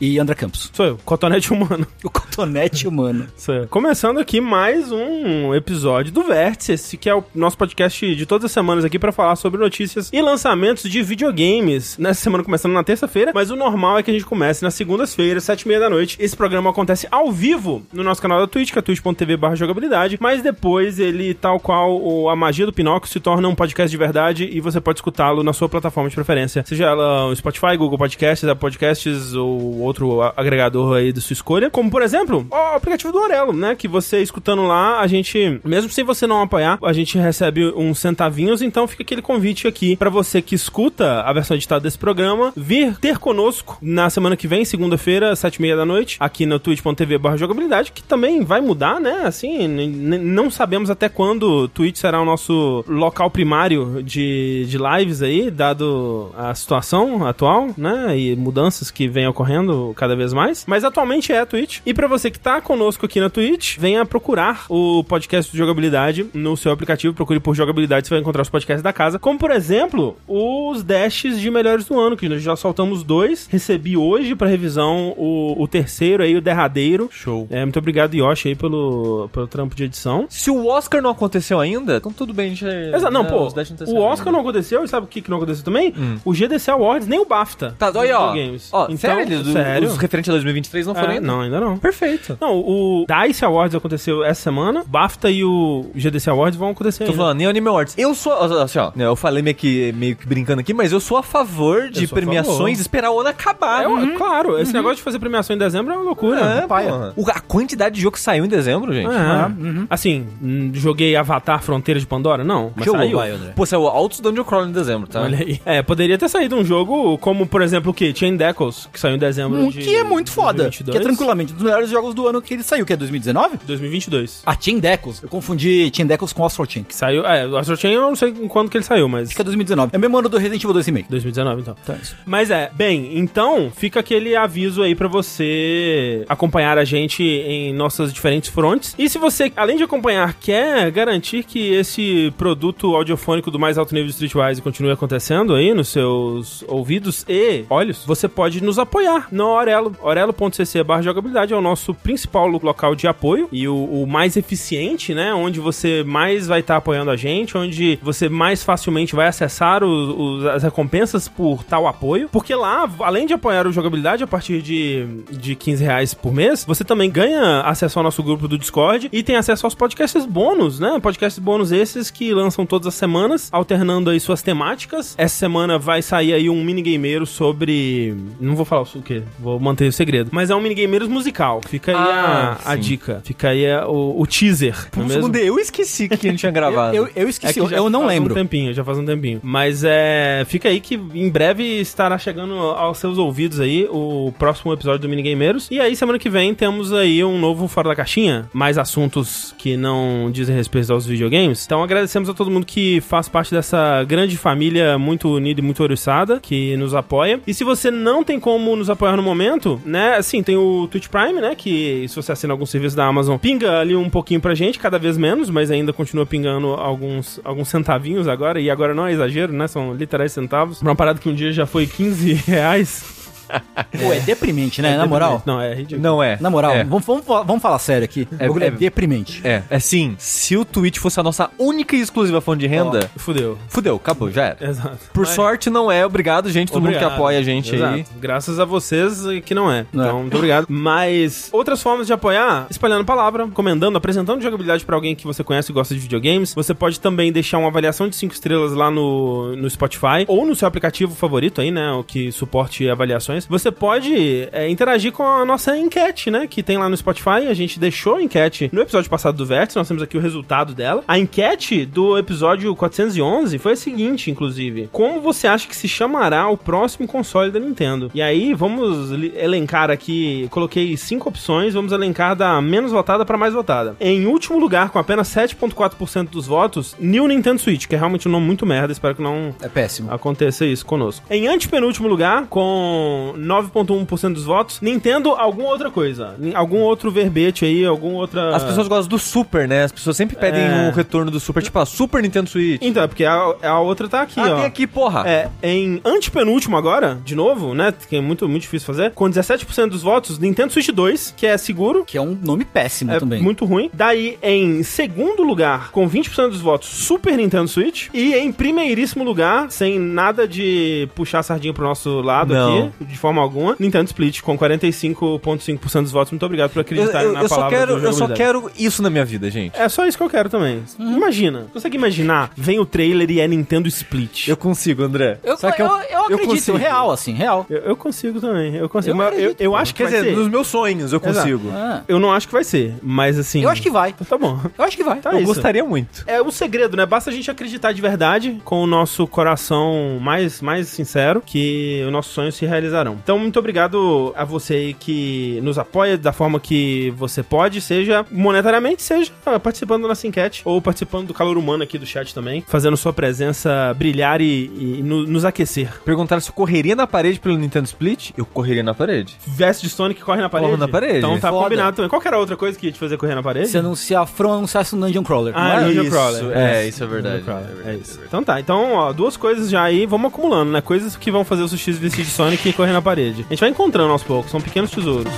E 0.00 0.18
André 0.18 0.34
Campos. 0.34 0.70
Sou 0.72 0.86
eu, 0.86 0.98
cotonete 1.04 1.52
humano. 1.52 1.86
O 2.04 2.10
cotonete 2.10 2.86
humano. 2.86 3.26
Sou 3.36 3.54
eu. 3.54 3.68
Começando 3.68 4.18
aqui 4.18 4.40
mais 4.40 4.92
um 4.92 5.54
episódio 5.54 6.12
do 6.12 6.22
Vértice, 6.22 6.72
esse 6.72 6.96
que 6.96 7.08
é 7.08 7.14
o 7.14 7.24
nosso 7.34 7.58
podcast 7.58 8.14
de 8.14 8.26
todas 8.26 8.44
as 8.44 8.52
semanas 8.52 8.84
aqui 8.84 8.98
pra 8.98 9.12
falar 9.12 9.34
sobre 9.36 9.60
notícias 9.60 10.10
e 10.12 10.22
lançamentos 10.22 10.88
de 10.90 11.02
videogames. 11.02 11.98
Nessa 11.98 12.22
semana 12.22 12.44
começando 12.44 12.72
na 12.72 12.84
terça-feira, 12.84 13.32
mas 13.34 13.50
o 13.50 13.56
normal 13.56 13.98
é 13.98 14.02
que 14.02 14.10
a 14.10 14.14
gente 14.14 14.24
comece 14.24 14.62
nas 14.62 14.74
segundas-feiras, 14.74 15.44
sete 15.44 15.62
e 15.62 15.68
meia 15.68 15.80
da 15.80 15.90
noite. 15.90 16.16
Esse 16.20 16.36
programa 16.36 16.70
acontece 16.70 17.08
ao 17.10 17.32
vivo 17.32 17.82
no 17.92 18.02
nosso 18.04 18.22
canal 18.22 18.38
da 18.38 18.46
Twitch, 18.46 18.72
que 18.72 18.78
é 18.78 18.82
twitch.tv 18.82 19.36
jogabilidade, 19.56 20.16
mas 20.20 20.42
depois 20.42 20.98
ele, 20.98 21.34
tal 21.34 21.58
qual 21.58 22.28
a 22.28 22.36
magia 22.36 22.66
do 22.66 22.72
Pinóquio, 22.72 23.10
se 23.10 23.18
torna 23.20 23.48
um 23.48 23.54
podcast 23.54 23.90
de 23.90 23.96
verdade 23.96 24.48
e 24.50 24.60
você 24.60 24.80
pode 24.80 24.98
escutá-lo 24.98 25.42
na 25.42 25.52
sua 25.52 25.68
plataforma 25.68 26.08
de 26.08 26.14
preferência, 26.14 26.64
seja 26.66 26.86
ela 26.86 27.26
o 27.26 27.34
Spotify, 27.34 27.76
Google 27.76 27.98
Podcasts, 27.98 28.48
Apple 28.48 28.60
Podcasts 28.60 29.34
ou 29.34 29.55
outro 29.56 30.22
agregador 30.36 30.96
aí 30.96 31.12
da 31.12 31.20
sua 31.20 31.34
escolha, 31.34 31.70
como 31.70 31.90
por 31.90 32.02
exemplo, 32.02 32.46
o 32.50 32.54
aplicativo 32.76 33.12
do 33.12 33.18
Orelo, 33.18 33.52
né, 33.52 33.74
que 33.74 33.88
você 33.88 34.22
escutando 34.22 34.66
lá, 34.66 35.00
a 35.00 35.06
gente, 35.06 35.60
mesmo 35.64 35.90
sem 35.90 36.04
você 36.04 36.26
não 36.26 36.42
apoiar, 36.42 36.78
a 36.82 36.92
gente 36.92 37.18
recebe 37.18 37.72
uns 37.74 37.98
centavinhos, 37.98 38.62
então 38.62 38.86
fica 38.86 39.02
aquele 39.02 39.22
convite 39.22 39.66
aqui 39.66 39.96
pra 39.96 40.10
você 40.10 40.42
que 40.42 40.54
escuta 40.54 41.22
a 41.22 41.32
versão 41.32 41.56
editada 41.56 41.80
desse 41.80 41.98
programa, 41.98 42.52
vir 42.56 42.96
ter 42.98 43.18
conosco 43.18 43.78
na 43.80 44.10
semana 44.10 44.36
que 44.36 44.48
vem, 44.48 44.64
segunda-feira, 44.64 45.34
sete 45.36 45.56
e 45.56 45.62
meia 45.62 45.76
da 45.76 45.84
noite, 45.84 46.16
aqui 46.20 46.46
no 46.46 46.58
twitch.tv 46.58 47.18
jogabilidade, 47.36 47.92
que 47.92 48.02
também 48.02 48.44
vai 48.44 48.60
mudar, 48.60 49.00
né, 49.00 49.22
assim, 49.24 49.66
não 49.68 50.50
sabemos 50.50 50.90
até 50.90 51.08
quando 51.08 51.44
o 51.44 51.68
Twitch 51.68 51.96
será 51.96 52.20
o 52.20 52.24
nosso 52.24 52.84
local 52.86 53.30
primário 53.30 54.02
de, 54.02 54.66
de 54.66 54.78
lives 54.78 55.22
aí, 55.22 55.50
dado 55.50 56.30
a 56.36 56.54
situação 56.54 57.26
atual, 57.26 57.68
né, 57.76 58.18
e 58.18 58.36
mudanças 58.36 58.90
que 58.90 59.08
vêm 59.08 59.26
ocorrendo 59.26 59.45
cada 59.94 60.16
vez 60.16 60.32
mais, 60.32 60.64
mas 60.66 60.84
atualmente 60.84 61.32
é 61.32 61.40
a 61.40 61.46
Twitch. 61.46 61.80
E 61.84 61.94
pra 61.94 62.06
você 62.06 62.30
que 62.30 62.38
tá 62.38 62.60
conosco 62.60 63.06
aqui 63.06 63.20
na 63.20 63.30
Twitch, 63.30 63.78
venha 63.78 64.04
procurar 64.04 64.66
o 64.68 65.04
podcast 65.04 65.50
de 65.50 65.58
jogabilidade 65.58 66.26
no 66.34 66.56
seu 66.56 66.72
aplicativo, 66.72 67.14
procure 67.14 67.40
por 67.40 67.54
jogabilidade, 67.54 68.06
você 68.06 68.14
vai 68.14 68.20
encontrar 68.20 68.42
os 68.42 68.50
podcasts 68.50 68.82
da 68.82 68.92
casa, 68.92 69.18
como 69.18 69.38
por 69.38 69.50
exemplo, 69.50 70.16
os 70.26 70.82
dashes 70.82 71.40
de 71.40 71.50
melhores 71.50 71.86
do 71.86 71.98
ano, 71.98 72.16
que 72.16 72.28
nós 72.28 72.42
já 72.42 72.56
soltamos 72.56 73.02
dois, 73.02 73.46
recebi 73.50 73.96
hoje 73.96 74.34
pra 74.34 74.48
revisão 74.48 75.14
o, 75.16 75.54
o 75.62 75.68
terceiro 75.68 76.22
aí, 76.22 76.36
o 76.36 76.40
derradeiro. 76.40 77.08
Show. 77.12 77.46
É, 77.50 77.64
muito 77.64 77.78
obrigado, 77.78 78.14
Yoshi, 78.14 78.48
aí, 78.48 78.54
pelo, 78.54 79.28
pelo 79.32 79.46
trampo 79.46 79.74
de 79.74 79.84
edição. 79.84 80.26
Se 80.28 80.50
o 80.50 80.66
Oscar 80.66 81.00
não 81.02 81.10
aconteceu 81.10 81.60
ainda, 81.60 81.96
então 81.96 82.12
tudo 82.12 82.32
bem, 82.32 82.46
a 82.46 82.48
gente... 82.50 82.64
Exato, 82.66 83.12
não, 83.12 83.24
pô, 83.24 83.46
os 83.46 83.54
Dash 83.54 83.70
não 83.70 83.94
o 83.94 84.00
Oscar 84.00 84.32
não 84.32 84.40
ainda. 84.40 84.50
aconteceu, 84.50 84.84
e 84.84 84.88
sabe 84.88 85.06
o 85.06 85.08
que, 85.08 85.20
que 85.20 85.30
não 85.30 85.36
aconteceu 85.38 85.64
também? 85.64 85.94
O 86.24 86.32
GDC 86.32 86.70
Awards, 86.70 87.08
nem 87.08 87.18
o 87.18 87.24
BAFTA. 87.24 87.74
Tá, 87.78 87.88
aí, 88.00 88.12
ó. 88.12 88.32
videogames. 88.32 88.68
Ó, 88.72 88.84
então, 88.84 88.96
sério? 88.96 89.35
Do- 89.42 89.52
sério. 89.52 89.88
Os 89.88 89.96
referentes 89.96 90.28
a 90.28 90.32
2023 90.32 90.86
não 90.86 90.94
foram 90.94 91.08
É, 91.10 91.14
ainda? 91.14 91.26
não, 91.26 91.40
ainda 91.40 91.60
não. 91.60 91.78
Perfeito. 91.78 92.36
Não, 92.40 92.56
o 92.58 93.04
DICE 93.26 93.44
Awards 93.44 93.74
aconteceu 93.74 94.24
essa 94.24 94.40
semana, 94.42 94.84
BAFTA 94.86 95.30
e 95.30 95.44
o 95.44 95.86
GDC 95.94 96.30
Awards 96.30 96.58
vão 96.58 96.70
acontecer 96.70 97.04
Tô 97.04 97.10
ainda. 97.10 97.16
falando, 97.16 97.38
nem 97.38 97.46
o 97.46 97.50
Anime 97.50 97.68
Awards. 97.68 97.94
Eu 97.98 98.14
sou, 98.14 98.32
assim, 98.62 98.78
ó, 98.78 98.92
eu 98.96 99.16
falei 99.16 99.42
meio 99.42 99.56
que, 99.56 99.92
meio 99.96 100.16
que 100.16 100.26
brincando 100.26 100.60
aqui, 100.60 100.72
mas 100.74 100.92
eu 100.92 101.00
sou 101.00 101.16
a 101.16 101.22
favor 101.22 101.88
de 101.90 102.06
premiações 102.06 102.58
favor. 102.58 102.70
esperar 102.80 103.10
o 103.10 103.20
ano 103.20 103.28
acabar. 103.30 103.82
É, 103.84 103.88
ó, 103.88 104.16
Claro, 104.16 104.58
esse 104.58 104.72
negócio 104.72 104.96
de 104.96 105.02
fazer 105.02 105.18
premiação 105.18 105.54
em 105.54 105.58
dezembro 105.58 105.92
é 105.92 105.96
uma 105.96 106.04
loucura. 106.04 106.40
É, 106.40 106.66
paia. 106.66 107.12
O- 107.16 107.28
a 107.30 107.40
quantidade 107.40 107.94
de 107.96 108.00
jogo 108.00 108.14
que 108.16 108.20
saiu 108.20 108.44
em 108.44 108.48
dezembro, 108.48 108.92
gente. 108.92 109.08
É. 109.08 109.86
Assim, 109.90 110.26
hum, 110.42 110.70
joguei 110.74 111.16
Avatar 111.16 111.62
Fronteira 111.62 111.98
de 112.00 112.06
Pandora? 112.06 112.42
Não, 112.44 112.72
mas 112.74 112.84
Jogou, 112.84 113.00
saiu. 113.00 113.16
vai, 113.18 113.30
André. 113.30 113.52
Pô, 113.54 113.66
saiu 113.66 113.86
Altos 113.86 114.20
Dungeon 114.20 114.44
Crawl 114.44 114.66
em 114.66 114.72
dezembro, 114.72 115.08
tá? 115.08 115.22
Olha 115.22 115.38
aí. 115.38 115.60
É, 115.64 115.82
poderia 115.82 116.16
ter 116.18 116.28
saído 116.28 116.56
um 116.56 116.64
jogo 116.64 117.18
como, 117.18 117.46
por 117.46 117.62
exemplo, 117.62 117.90
o 117.90 117.94
que? 117.94 118.14
Chain 118.14 118.36
Deckles, 118.36 118.88
que 118.92 118.98
saiu 119.00 119.15
em 119.16 119.18
dezembro 119.18 119.58
Um 119.58 119.70
de 119.70 119.80
que 119.80 119.94
é 119.94 120.04
muito 120.04 120.30
foda. 120.30 120.64
2022. 120.64 120.96
Que 120.96 120.98
é 120.98 121.00
tranquilamente 121.00 121.52
um 121.52 121.56
dos 121.56 121.64
melhores 121.64 121.90
jogos 121.90 122.14
do 122.14 122.26
ano 122.26 122.40
que 122.40 122.54
ele 122.54 122.62
saiu, 122.62 122.86
que 122.86 122.92
é 122.92 122.96
2019? 122.96 123.58
2022. 123.66 124.42
A 124.46 124.56
Chain 124.58 124.78
Deckles. 124.78 125.22
Eu 125.22 125.28
confundi 125.28 125.90
Chain 125.94 126.06
Deckles 126.06 126.32
com 126.32 126.44
Astral 126.44 126.68
Chain. 126.68 126.84
Que 126.84 126.94
saiu, 126.94 127.24
é, 127.26 127.46
o 127.46 127.56
Astro 127.56 127.76
Chain 127.76 127.92
eu 127.92 128.02
não 128.02 128.16
sei 128.16 128.30
em 128.30 128.48
quando 128.48 128.70
que 128.70 128.76
ele 128.76 128.84
saiu, 128.84 129.08
mas... 129.08 129.28
Acho 129.28 129.36
que 129.36 129.42
é 129.42 129.44
2019. 129.44 129.90
É 129.92 129.96
o 129.96 130.00
mesmo 130.00 130.18
ano 130.18 130.28
do 130.28 130.36
Resident 130.36 130.62
Evil 130.62 130.72
2 130.72 130.86
Remake. 130.86 131.10
2019, 131.10 131.60
então. 131.62 131.76
Então 131.82 131.94
é 131.94 131.98
isso. 131.98 132.16
Mas 132.24 132.50
é, 132.50 132.70
bem, 132.74 133.18
então 133.18 133.70
fica 133.74 134.00
aquele 134.00 134.36
aviso 134.36 134.82
aí 134.82 134.94
pra 134.94 135.08
você 135.08 136.24
acompanhar 136.28 136.78
a 136.78 136.84
gente 136.84 137.22
em 137.22 137.72
nossas 137.72 138.12
diferentes 138.12 138.50
frontes. 138.50 138.94
E 138.98 139.08
se 139.08 139.18
você, 139.18 139.52
além 139.56 139.76
de 139.76 139.82
acompanhar, 139.82 140.34
quer 140.34 140.90
garantir 140.90 141.44
que 141.44 141.72
esse 141.72 142.32
produto 142.36 142.94
audiofônico 142.94 143.50
do 143.50 143.58
mais 143.58 143.78
alto 143.78 143.94
nível 143.94 144.08
de 144.08 144.12
Streetwise 144.12 144.62
continue 144.62 144.92
acontecendo 144.92 145.54
aí 145.54 145.72
nos 145.74 145.88
seus 145.88 146.64
ouvidos 146.68 147.24
e 147.28 147.64
olhos, 147.70 148.04
você 148.04 148.28
pode 148.28 148.62
nos 148.62 148.78
apoiar 148.78 149.05
no 149.30 149.46
Orelo. 149.48 149.94
Orelo.cc 150.00 150.82
barra 150.84 151.02
jogabilidade 151.02 151.52
é 151.52 151.56
o 151.56 151.60
nosso 151.60 151.94
principal 151.94 152.46
local 152.48 152.94
de 152.94 153.06
apoio 153.06 153.48
e 153.52 153.66
o, 153.68 153.74
o 154.02 154.06
mais 154.06 154.36
eficiente, 154.36 155.14
né? 155.14 155.32
Onde 155.34 155.60
você 155.60 156.02
mais 156.04 156.46
vai 156.46 156.60
estar 156.60 156.76
apoiando 156.76 157.10
a 157.10 157.16
gente, 157.16 157.56
onde 157.56 157.98
você 158.02 158.28
mais 158.28 158.62
facilmente 158.62 159.14
vai 159.14 159.26
acessar 159.28 159.82
o- 159.84 160.40
o- 160.42 160.48
as 160.50 160.62
recompensas 160.62 161.28
por 161.28 161.62
tal 161.64 161.86
apoio. 161.86 162.28
Porque 162.30 162.54
lá, 162.54 162.88
além 163.00 163.26
de 163.26 163.32
apoiar 163.34 163.66
o 163.66 163.72
jogabilidade 163.72 164.22
a 164.22 164.26
partir 164.26 164.62
de, 164.62 165.06
de 165.30 165.54
15 165.54 165.84
reais 165.84 166.14
por 166.14 166.32
mês, 166.32 166.64
você 166.64 166.84
também 166.84 167.10
ganha 167.10 167.60
acesso 167.62 167.98
ao 167.98 168.02
nosso 168.02 168.22
grupo 168.22 168.46
do 168.48 168.58
Discord 168.58 169.08
e 169.12 169.22
tem 169.22 169.36
acesso 169.36 169.66
aos 169.66 169.74
podcasts 169.74 170.24
bônus, 170.26 170.78
né? 170.80 170.98
Podcasts 171.00 171.38
bônus 171.42 171.72
esses 171.72 172.10
que 172.10 172.32
lançam 172.32 172.64
todas 172.66 172.86
as 172.88 172.94
semanas, 172.94 173.48
alternando 173.52 174.10
aí 174.10 174.20
suas 174.20 174.42
temáticas. 174.42 175.14
Essa 175.18 175.36
semana 175.36 175.78
vai 175.78 176.02
sair 176.02 176.32
aí 176.32 176.48
um 176.50 176.62
minigameiro 176.64 177.26
sobre. 177.26 178.14
Não 178.40 178.54
vou 178.56 178.64
falar 178.64 178.84
o 178.98 179.02
quê, 179.02 179.22
vou 179.38 179.58
manter 179.60 179.88
o 179.88 179.92
segredo. 179.92 180.30
Mas 180.32 180.50
é 180.50 180.54
um 180.54 180.60
minigameiros 180.60 181.08
musical. 181.08 181.60
Fica 181.68 181.92
aí 181.92 181.96
Ah, 181.98 182.56
a, 182.64 182.72
a 182.72 182.76
dica. 182.76 183.20
Fica 183.24 183.48
aí 183.50 183.70
a- 183.70 183.86
o, 183.86 184.20
o 184.20 184.26
teaser. 184.26 184.90
Por 184.90 185.00
um 185.00 185.06
mesmo? 185.06 185.22
segundo 185.22 185.36
eu 185.36 185.58
esqueci 185.58 186.08
que 186.08 186.14
a 186.14 186.30
gente 186.30 186.38
tinha 186.40 186.52
gravado. 186.52 186.96
Eu, 186.96 187.08
eu 187.14 187.28
esqueci, 187.28 187.60
É 187.60 187.66
já 187.68 187.76
eu 187.76 187.90
não 187.90 188.00
faz 188.02 188.12
lembro. 188.12 188.32
um 188.32 188.36
tempinho, 188.36 188.72
já 188.74 188.84
faz 188.84 188.98
um 188.98 189.04
tempinho. 189.04 189.40
Mas 189.42 189.82
é. 189.84 190.44
Fica 190.46 190.68
aí 190.68 190.80
que 190.80 190.94
em 191.14 191.28
breve 191.30 191.62
estará 191.80 192.18
chegando 192.18 192.54
aos 192.54 192.98
seus 192.98 193.18
ouvidos 193.18 193.60
aí 193.60 193.86
o 193.90 194.32
próximo 194.38 194.72
episódio 194.72 195.00
do 195.00 195.08
Minigameiros. 195.08 195.68
E 195.70 195.80
aí, 195.80 195.94
semana 195.96 196.18
que 196.18 196.28
vem, 196.30 196.54
temos 196.54 196.92
aí 196.92 197.22
um 197.24 197.38
novo 197.38 197.68
Fora 197.68 197.88
da 197.88 197.96
Caixinha. 197.96 198.48
Mais 198.52 198.78
assuntos 198.78 199.54
que 199.58 199.76
não 199.76 200.30
dizem 200.32 200.54
respeito 200.56 200.92
aos 200.92 201.06
videogames. 201.06 201.64
Então 201.64 201.82
agradecemos 201.82 202.28
a 202.28 202.34
todo 202.34 202.50
mundo 202.50 202.66
que 202.66 203.00
faz 203.00 203.28
parte 203.28 203.52
dessa 203.52 204.04
grande 204.04 204.36
família 204.36 204.98
muito 204.98 205.28
unida 205.28 205.60
e 205.60 205.62
muito 205.64 205.82
oriçada, 205.82 206.38
que 206.40 206.76
nos 206.76 206.94
apoia. 206.94 207.40
E 207.46 207.54
se 207.54 207.64
você 207.64 207.90
não 207.90 208.22
tem 208.24 208.38
como 208.38 208.74
nos 208.76 208.85
apoiar 208.90 209.16
no 209.16 209.22
momento, 209.22 209.80
né? 209.84 210.16
Assim, 210.16 210.42
tem 210.42 210.56
o 210.56 210.86
Twitch 210.88 211.08
Prime, 211.08 211.40
né? 211.40 211.54
Que 211.54 212.06
se 212.08 212.16
você 212.16 212.32
assina 212.32 212.52
algum 212.52 212.66
serviço 212.66 212.96
da 212.96 213.06
Amazon, 213.06 213.36
pinga 213.36 213.78
ali 213.80 213.94
um 213.96 214.10
pouquinho 214.10 214.40
pra 214.40 214.54
gente, 214.54 214.78
cada 214.78 214.98
vez 214.98 215.16
menos, 215.16 215.50
mas 215.50 215.70
ainda 215.70 215.92
continua 215.92 216.26
pingando 216.26 216.68
alguns, 216.68 217.40
alguns 217.44 217.68
centavinhos 217.68 218.28
agora. 218.28 218.60
E 218.60 218.70
agora 218.70 218.94
não 218.94 219.06
é 219.06 219.12
exagero, 219.12 219.52
né? 219.52 219.66
São 219.66 219.94
literais 219.94 220.32
centavos. 220.32 220.82
Uma 220.82 220.96
parada 220.96 221.18
que 221.18 221.28
um 221.28 221.34
dia 221.34 221.52
já 221.52 221.66
foi 221.66 221.86
15 221.86 222.32
reais. 222.46 223.15
Pô, 223.98 224.12
é 224.12 224.20
deprimente, 224.20 224.80
né? 224.82 224.96
Na 224.96 225.06
moral. 225.06 225.42
Não, 225.46 225.60
é 225.60 225.74
ridículo. 225.74 226.00
Não 226.02 226.22
é. 226.22 226.36
Na 226.40 226.50
moral, 226.50 226.72
É. 226.72 226.84
vamos, 226.84 227.04
vamos, 227.04 227.24
falar- 227.24 227.42
vamos 227.42 227.62
falar 227.62 227.78
sério 227.78 228.04
aqui. 228.04 228.28
É- 228.38 228.46
é, 228.46 228.66
é- 228.66 228.70
deprimente. 228.70 229.40
É, 229.44 229.62
é 229.70 229.78
sim. 229.78 230.14
Se 230.18 230.56
o 230.56 230.64
Twitch 230.64 230.98
fosse 230.98 231.18
a 231.20 231.22
nossa 231.22 231.50
única 231.58 231.94
e 231.96 232.00
exclusiva 232.00 232.40
fonte 232.40 232.60
de 232.60 232.66
renda, 232.66 233.10
Fudeu. 233.16 233.58
fudeu, 233.68 233.96
acabou, 233.96 234.30
já 234.30 234.44
era. 234.46 234.68
Exato. 234.70 234.98
Por 235.12 235.20
Mas- 235.26 235.30
sorte, 235.30 235.70
não 235.70 235.90
é. 235.90 236.04
Obrigado, 236.04 236.50
gente. 236.50 236.68
Todo 236.72 236.80
mundo 236.82 236.88
Obrigado. 236.90 237.10
que 237.10 237.14
apoia 237.16 237.38
a 237.38 237.42
gente 237.42 237.74
aí. 237.74 238.00
Exato. 238.00 238.10
Graças 238.20 238.58
a 238.60 238.64
vocês 238.64 239.22
que 239.44 239.54
não 239.54 239.70
é. 239.70 239.86
Não 239.92 240.04
é. 240.04 240.06
Então, 240.08 240.20
muito 240.20 240.36
obrigado. 240.36 240.66
Mas 240.68 241.48
outras 241.52 241.82
formas 241.82 242.06
de 242.06 242.12
apoiar, 242.12 242.66
espalhando 242.70 243.04
palavra, 243.04 243.46
comendando, 243.48 243.96
apresentando 243.98 244.40
jogabilidade 244.42 244.84
pra 244.84 244.94
alguém 244.96 245.14
que 245.14 245.24
você 245.26 245.42
conhece 245.42 245.70
e 245.70 245.74
gosta 245.74 245.94
de 245.94 246.00
videogames. 246.00 246.54
Você 246.54 246.74
pode 246.74 247.00
também 247.00 247.32
deixar 247.32 247.58
uma 247.58 247.68
avaliação 247.68 248.08
de 248.08 248.16
5 248.16 248.32
estrelas 248.34 248.72
lá 248.72 248.90
no, 248.90 249.54
no 249.56 249.68
Spotify 249.68 250.24
ou 250.26 250.44
no 250.46 250.54
seu 250.54 250.66
aplicativo 250.68 251.14
favorito 251.14 251.60
aí, 251.60 251.70
né? 251.70 251.90
O 251.92 252.02
que 252.04 252.30
suporte 252.32 252.88
avaliações. 252.88 253.35
Você 253.46 253.70
pode 253.70 254.48
é, 254.52 254.68
interagir 254.68 255.12
com 255.12 255.22
a 255.22 255.44
nossa 255.44 255.76
enquete, 255.76 256.30
né? 256.30 256.46
Que 256.46 256.62
tem 256.62 256.78
lá 256.78 256.88
no 256.88 256.96
Spotify. 256.96 257.46
A 257.48 257.54
gente 257.54 257.78
deixou 257.78 258.16
a 258.16 258.22
enquete 258.22 258.70
no 258.72 258.80
episódio 258.80 259.10
passado 259.10 259.36
do 259.36 259.44
Vértice. 259.44 259.76
Nós 259.76 259.88
temos 259.88 260.02
aqui 260.02 260.16
o 260.16 260.20
resultado 260.20 260.74
dela. 260.74 261.02
A 261.06 261.18
enquete 261.18 261.84
do 261.84 262.16
episódio 262.18 262.74
411 262.74 263.58
foi 263.58 263.72
a 263.72 263.76
seguinte, 263.76 264.30
inclusive. 264.30 264.88
Como 264.92 265.20
você 265.20 265.46
acha 265.46 265.68
que 265.68 265.76
se 265.76 265.88
chamará 265.88 266.48
o 266.48 266.56
próximo 266.56 267.06
console 267.06 267.50
da 267.50 267.58
Nintendo? 267.60 268.10
E 268.14 268.22
aí, 268.22 268.54
vamos 268.54 269.10
elencar 269.36 269.90
aqui. 269.90 270.48
Coloquei 270.50 270.96
cinco 270.96 271.28
opções. 271.28 271.74
Vamos 271.74 271.92
elencar 271.92 272.34
da 272.36 272.60
menos 272.62 272.92
votada 272.92 273.24
pra 273.24 273.36
mais 273.36 273.52
votada. 273.52 273.96
Em 274.00 274.26
último 274.26 274.58
lugar, 274.58 274.90
com 274.90 274.98
apenas 274.98 275.28
7,4% 275.28 276.30
dos 276.30 276.46
votos, 276.46 276.96
New 276.98 277.26
Nintendo 277.28 277.60
Switch, 277.60 277.86
que 277.86 277.94
é 277.94 277.98
realmente 277.98 278.28
um 278.28 278.30
nome 278.30 278.46
muito 278.46 278.64
merda. 278.66 278.92
Espero 278.92 279.14
que 279.14 279.22
não 279.22 279.54
É 279.60 279.68
péssimo. 279.68 280.12
aconteça 280.12 280.64
isso 280.64 280.84
conosco. 280.86 281.24
Em 281.30 281.48
antepenúltimo 281.48 282.08
lugar, 282.08 282.46
com 282.46 283.25
9,1% 283.34 284.34
dos 284.34 284.44
votos, 284.44 284.80
Nintendo 284.80 285.30
alguma 285.30 285.68
outra 285.68 285.90
coisa. 285.90 286.34
Algum 286.54 286.80
outro 286.80 287.10
verbete 287.10 287.64
aí, 287.64 287.84
alguma 287.84 288.18
outra... 288.18 288.54
As 288.56 288.62
pessoas 288.64 288.88
gostam 288.88 289.08
do 289.08 289.18
Super, 289.18 289.66
né? 289.68 289.84
As 289.84 289.92
pessoas 289.92 290.16
sempre 290.16 290.36
pedem 290.36 290.62
É. 290.62 290.88
o 290.90 290.94
retorno 290.94 291.30
do 291.30 291.40
Super, 291.40 291.62
tipo 291.62 291.78
a 291.78 291.86
Super 291.86 292.22
Nintendo 292.22 292.48
Switch. 292.50 292.80
Então, 292.82 293.02
é 293.02 293.06
porque 293.06 293.24
a, 293.24 293.34
a 293.62 293.80
outra 293.80 294.08
tá 294.08 294.22
aqui, 294.22 294.38
ah, 294.40 294.52
ó. 294.52 294.56
tem 294.56 294.64
aqui, 294.64 294.86
porra. 294.86 295.24
É, 295.28 295.48
em 295.62 296.00
antepenúltimo 296.04 296.76
agora, 296.76 297.18
de 297.24 297.34
novo, 297.34 297.74
né? 297.74 297.92
Que 298.08 298.16
é 298.16 298.20
muito, 298.20 298.48
muito 298.48 298.62
difícil 298.62 298.86
fazer. 298.86 299.10
Com 299.12 299.24
17% 299.30 299.88
dos 299.88 300.02
votos, 300.02 300.38
Nintendo 300.38 300.72
Switch 300.72 300.88
2, 300.90 301.34
que 301.36 301.46
é 301.46 301.56
seguro. 301.56 302.04
Que 302.04 302.18
é 302.18 302.20
um 302.22 302.36
nome 302.42 302.64
péssimo 302.64 303.12
É 303.12 303.18
também. 303.18 303.42
muito 303.42 303.64
ruim. 303.64 303.90
Daí, 303.92 304.38
em 304.42 304.82
segundo 304.82 305.42
lugar, 305.42 305.90
com 305.90 306.08
20% 306.08 306.48
dos 306.50 306.60
votos, 306.60 306.88
Super 306.88 307.36
Nintendo 307.36 307.68
Switch. 307.68 308.08
E 308.12 308.34
em 308.34 308.52
primeiríssimo 308.52 309.24
lugar, 309.24 309.70
sem 309.70 309.98
nada 309.98 310.46
de 310.46 311.08
puxar 311.14 311.40
a 311.40 311.42
sardinha 311.42 311.72
pro 311.72 311.84
nosso 311.84 312.20
lado 312.20 312.52
Não. 312.54 312.78
aqui, 312.78 312.92
de 313.16 313.20
forma 313.20 313.40
alguma, 313.42 313.74
Nintendo 313.78 314.04
Split, 314.06 314.40
com 314.42 314.56
45,5% 314.58 316.02
dos 316.02 316.12
votos. 316.12 316.30
Muito 316.32 316.44
obrigado 316.46 316.70
por 316.70 316.78
Eu, 316.78 316.82
acreditar 316.82 317.24
eu- 317.24 317.32
na 317.32 317.42
eu 317.42 317.48
só 317.48 317.54
palavra 317.56 317.78
quero, 317.78 318.00
do 318.00 318.06
eu 318.06 318.12
só 318.12 318.28
quero 318.28 318.70
isso 318.78 319.02
na 319.02 319.10
minha 319.10 319.24
vida, 319.24 319.50
gente. 319.50 319.76
É 319.76 319.88
só 319.88 320.06
isso 320.06 320.16
que 320.16 320.22
eu 320.22 320.28
quero 320.30 320.48
também. 320.48 320.82
Uhum. 320.98 321.16
Imagina. 321.16 321.66
Consegue 321.72 321.96
imaginar? 321.96 322.50
Vem 322.56 322.78
o 322.78 322.86
trailer 322.86 323.30
e 323.30 323.40
é 323.40 323.48
Nintendo 323.48 323.88
Split. 323.88 324.48
Eu 324.48 324.56
consigo, 324.56 325.02
André. 325.02 325.38
Eu, 325.42 325.56
Só 325.56 325.70
que 325.72 325.82
eu, 325.82 325.86
eu 325.86 326.20
acredito, 326.22 326.46
consigo. 326.48 326.76
real, 326.76 327.10
assim, 327.10 327.32
real. 327.32 327.66
Eu, 327.70 327.78
eu 327.78 327.96
consigo 327.96 328.40
também, 328.40 328.74
eu 328.76 328.88
consigo. 328.88 329.20
Eu 329.22 329.32
eu, 329.32 329.56
eu 329.58 329.76
acho 329.76 329.94
que 329.94 330.02
Quer 330.02 330.10
vai 330.10 330.20
dizer, 330.20 330.30
ser. 330.30 330.36
nos 330.36 330.48
meus 330.48 330.66
sonhos 330.66 331.12
eu 331.12 331.20
consigo. 331.20 331.70
Ah, 331.72 332.02
Eu 332.06 332.18
não 332.18 332.32
acho 332.32 332.46
que 332.46 332.52
vai 332.52 332.64
ser, 332.64 332.94
mas 333.02 333.38
assim... 333.38 333.62
eu 333.62 333.70
acho 333.70 333.82
que 333.82 333.90
vai. 333.90 334.12
Tá 334.12 334.36
bom. 334.36 334.60
Eu 334.76 334.84
acho 334.84 334.96
que 334.96 335.02
vai. 335.04 335.18
Tá 335.20 335.32
eu 335.32 335.38
isso. 335.38 335.46
gostaria 335.46 335.84
muito. 335.84 336.24
É 336.26 336.42
um 336.42 336.50
segredo, 336.50 336.96
né? 336.96 337.06
Basta 337.06 337.30
a 337.30 337.32
gente 337.32 337.50
acreditar 337.50 337.92
de 337.92 338.00
verdade, 338.02 338.60
com 338.64 338.82
o 338.82 338.86
nosso 338.86 339.26
coração 339.26 340.18
mais, 340.20 340.60
mais 340.60 340.88
sincero, 340.88 341.42
que 341.44 342.02
os 342.06 342.12
nossos 342.12 342.32
sonhos 342.32 342.54
se 342.56 342.66
Então, 343.14 343.38
muito 343.38 343.58
obrigado 343.58 344.32
a 344.36 344.44
você 344.44 344.74
aí 344.74 344.94
que 344.94 345.60
nos 345.62 345.78
apoia 345.78 346.16
da 346.18 346.32
forma 346.32 346.58
que 346.60 347.12
você 347.16 347.42
pode, 347.42 347.80
seja 347.80 348.24
monetariamente, 348.30 349.02
seja 349.02 349.30
participando 349.62 350.02
da 350.02 350.08
nossa 350.08 350.26
enquete, 350.26 350.62
ou 350.64 350.80
participando 350.80 351.28
do 351.28 351.34
calor 351.34 351.56
humano 351.58 351.82
aqui 351.82 351.98
do 351.98 352.06
chat 352.06 352.34
também, 352.34 352.64
fazendo 352.66 352.96
sua 352.96 353.12
presença 353.12 353.94
brilhar 353.96 354.40
e, 354.40 354.70
e 354.98 355.02
no- 355.02 355.26
nos 355.26 355.44
aquecer. 355.44 355.88
Perguntaram 356.04 356.40
se 356.40 356.48
eu 356.50 356.54
correria 356.54 356.94
na 356.96 357.06
parede 357.06 357.38
pelo 357.40 357.56
Nintendo 357.56 357.86
Split. 357.86 358.30
Eu 358.36 358.44
correria 358.46 358.82
na 358.82 358.94
parede. 358.94 359.36
Veste 359.46 359.86
de 359.86 359.92
Sonic 359.92 360.20
corre 360.22 360.40
na 360.40 360.48
parede. 360.48 360.70
Corro 360.70 360.80
na 360.80 360.88
parede. 360.88 361.18
Então 361.18 361.38
tá 361.38 361.50
Foda. 361.50 361.62
combinado 361.64 361.96
também. 361.96 362.08
Qual 362.08 362.20
que 362.20 362.28
era 362.28 362.36
a 362.36 362.40
outra 362.40 362.56
coisa 362.56 362.78
que 362.78 362.86
ia 362.86 362.92
te 362.92 362.98
fazer 362.98 363.16
correr 363.16 363.34
na 363.34 363.42
parede? 363.42 363.68
Se, 363.68 363.78
anun- 363.78 363.94
se 363.94 364.14
a 364.14 364.24
From 364.26 364.52
anunciasse 364.54 364.94
um 364.94 365.00
Dungeon 365.00 365.22
Crawler. 365.22 365.52
Ah, 365.56 365.68
não 365.68 365.78
é? 365.80 365.84
Dungeon 365.86 366.02
isso, 366.02 366.10
Crawler. 366.10 366.56
é, 366.56 366.88
isso 366.88 367.04
é 367.04 367.06
verdade, 367.06 367.42
Crawler, 367.42 367.64
é 367.64 367.66
verdade, 367.74 367.88
é 367.88 367.92
é 367.92 367.96
isso. 367.96 368.06
verdade. 368.12 368.26
Então 368.28 368.42
tá, 368.44 368.60
então, 368.60 368.92
ó, 368.94 369.12
duas 369.12 369.36
coisas 369.36 369.70
já 369.70 369.82
aí, 369.82 370.06
vamos 370.06 370.32
acumulando, 370.32 370.72
né? 370.72 370.80
Coisas 370.80 371.16
que 371.16 371.30
vão 371.30 371.44
fazer 371.44 371.62
o 371.62 371.68
sushi 371.68 371.92
vestir 371.92 372.24
de 372.24 372.30
Sonic 372.30 372.68
e 372.68 372.72
correr 372.72 372.92
na 372.92 372.95
parede. 373.02 373.44
A 373.48 373.52
gente 373.52 373.60
vai 373.60 373.70
encontrando 373.70 374.12
aos 374.12 374.22
poucos, 374.22 374.50
são 374.50 374.60
pequenos 374.60 374.90
tesouros. 374.90 375.32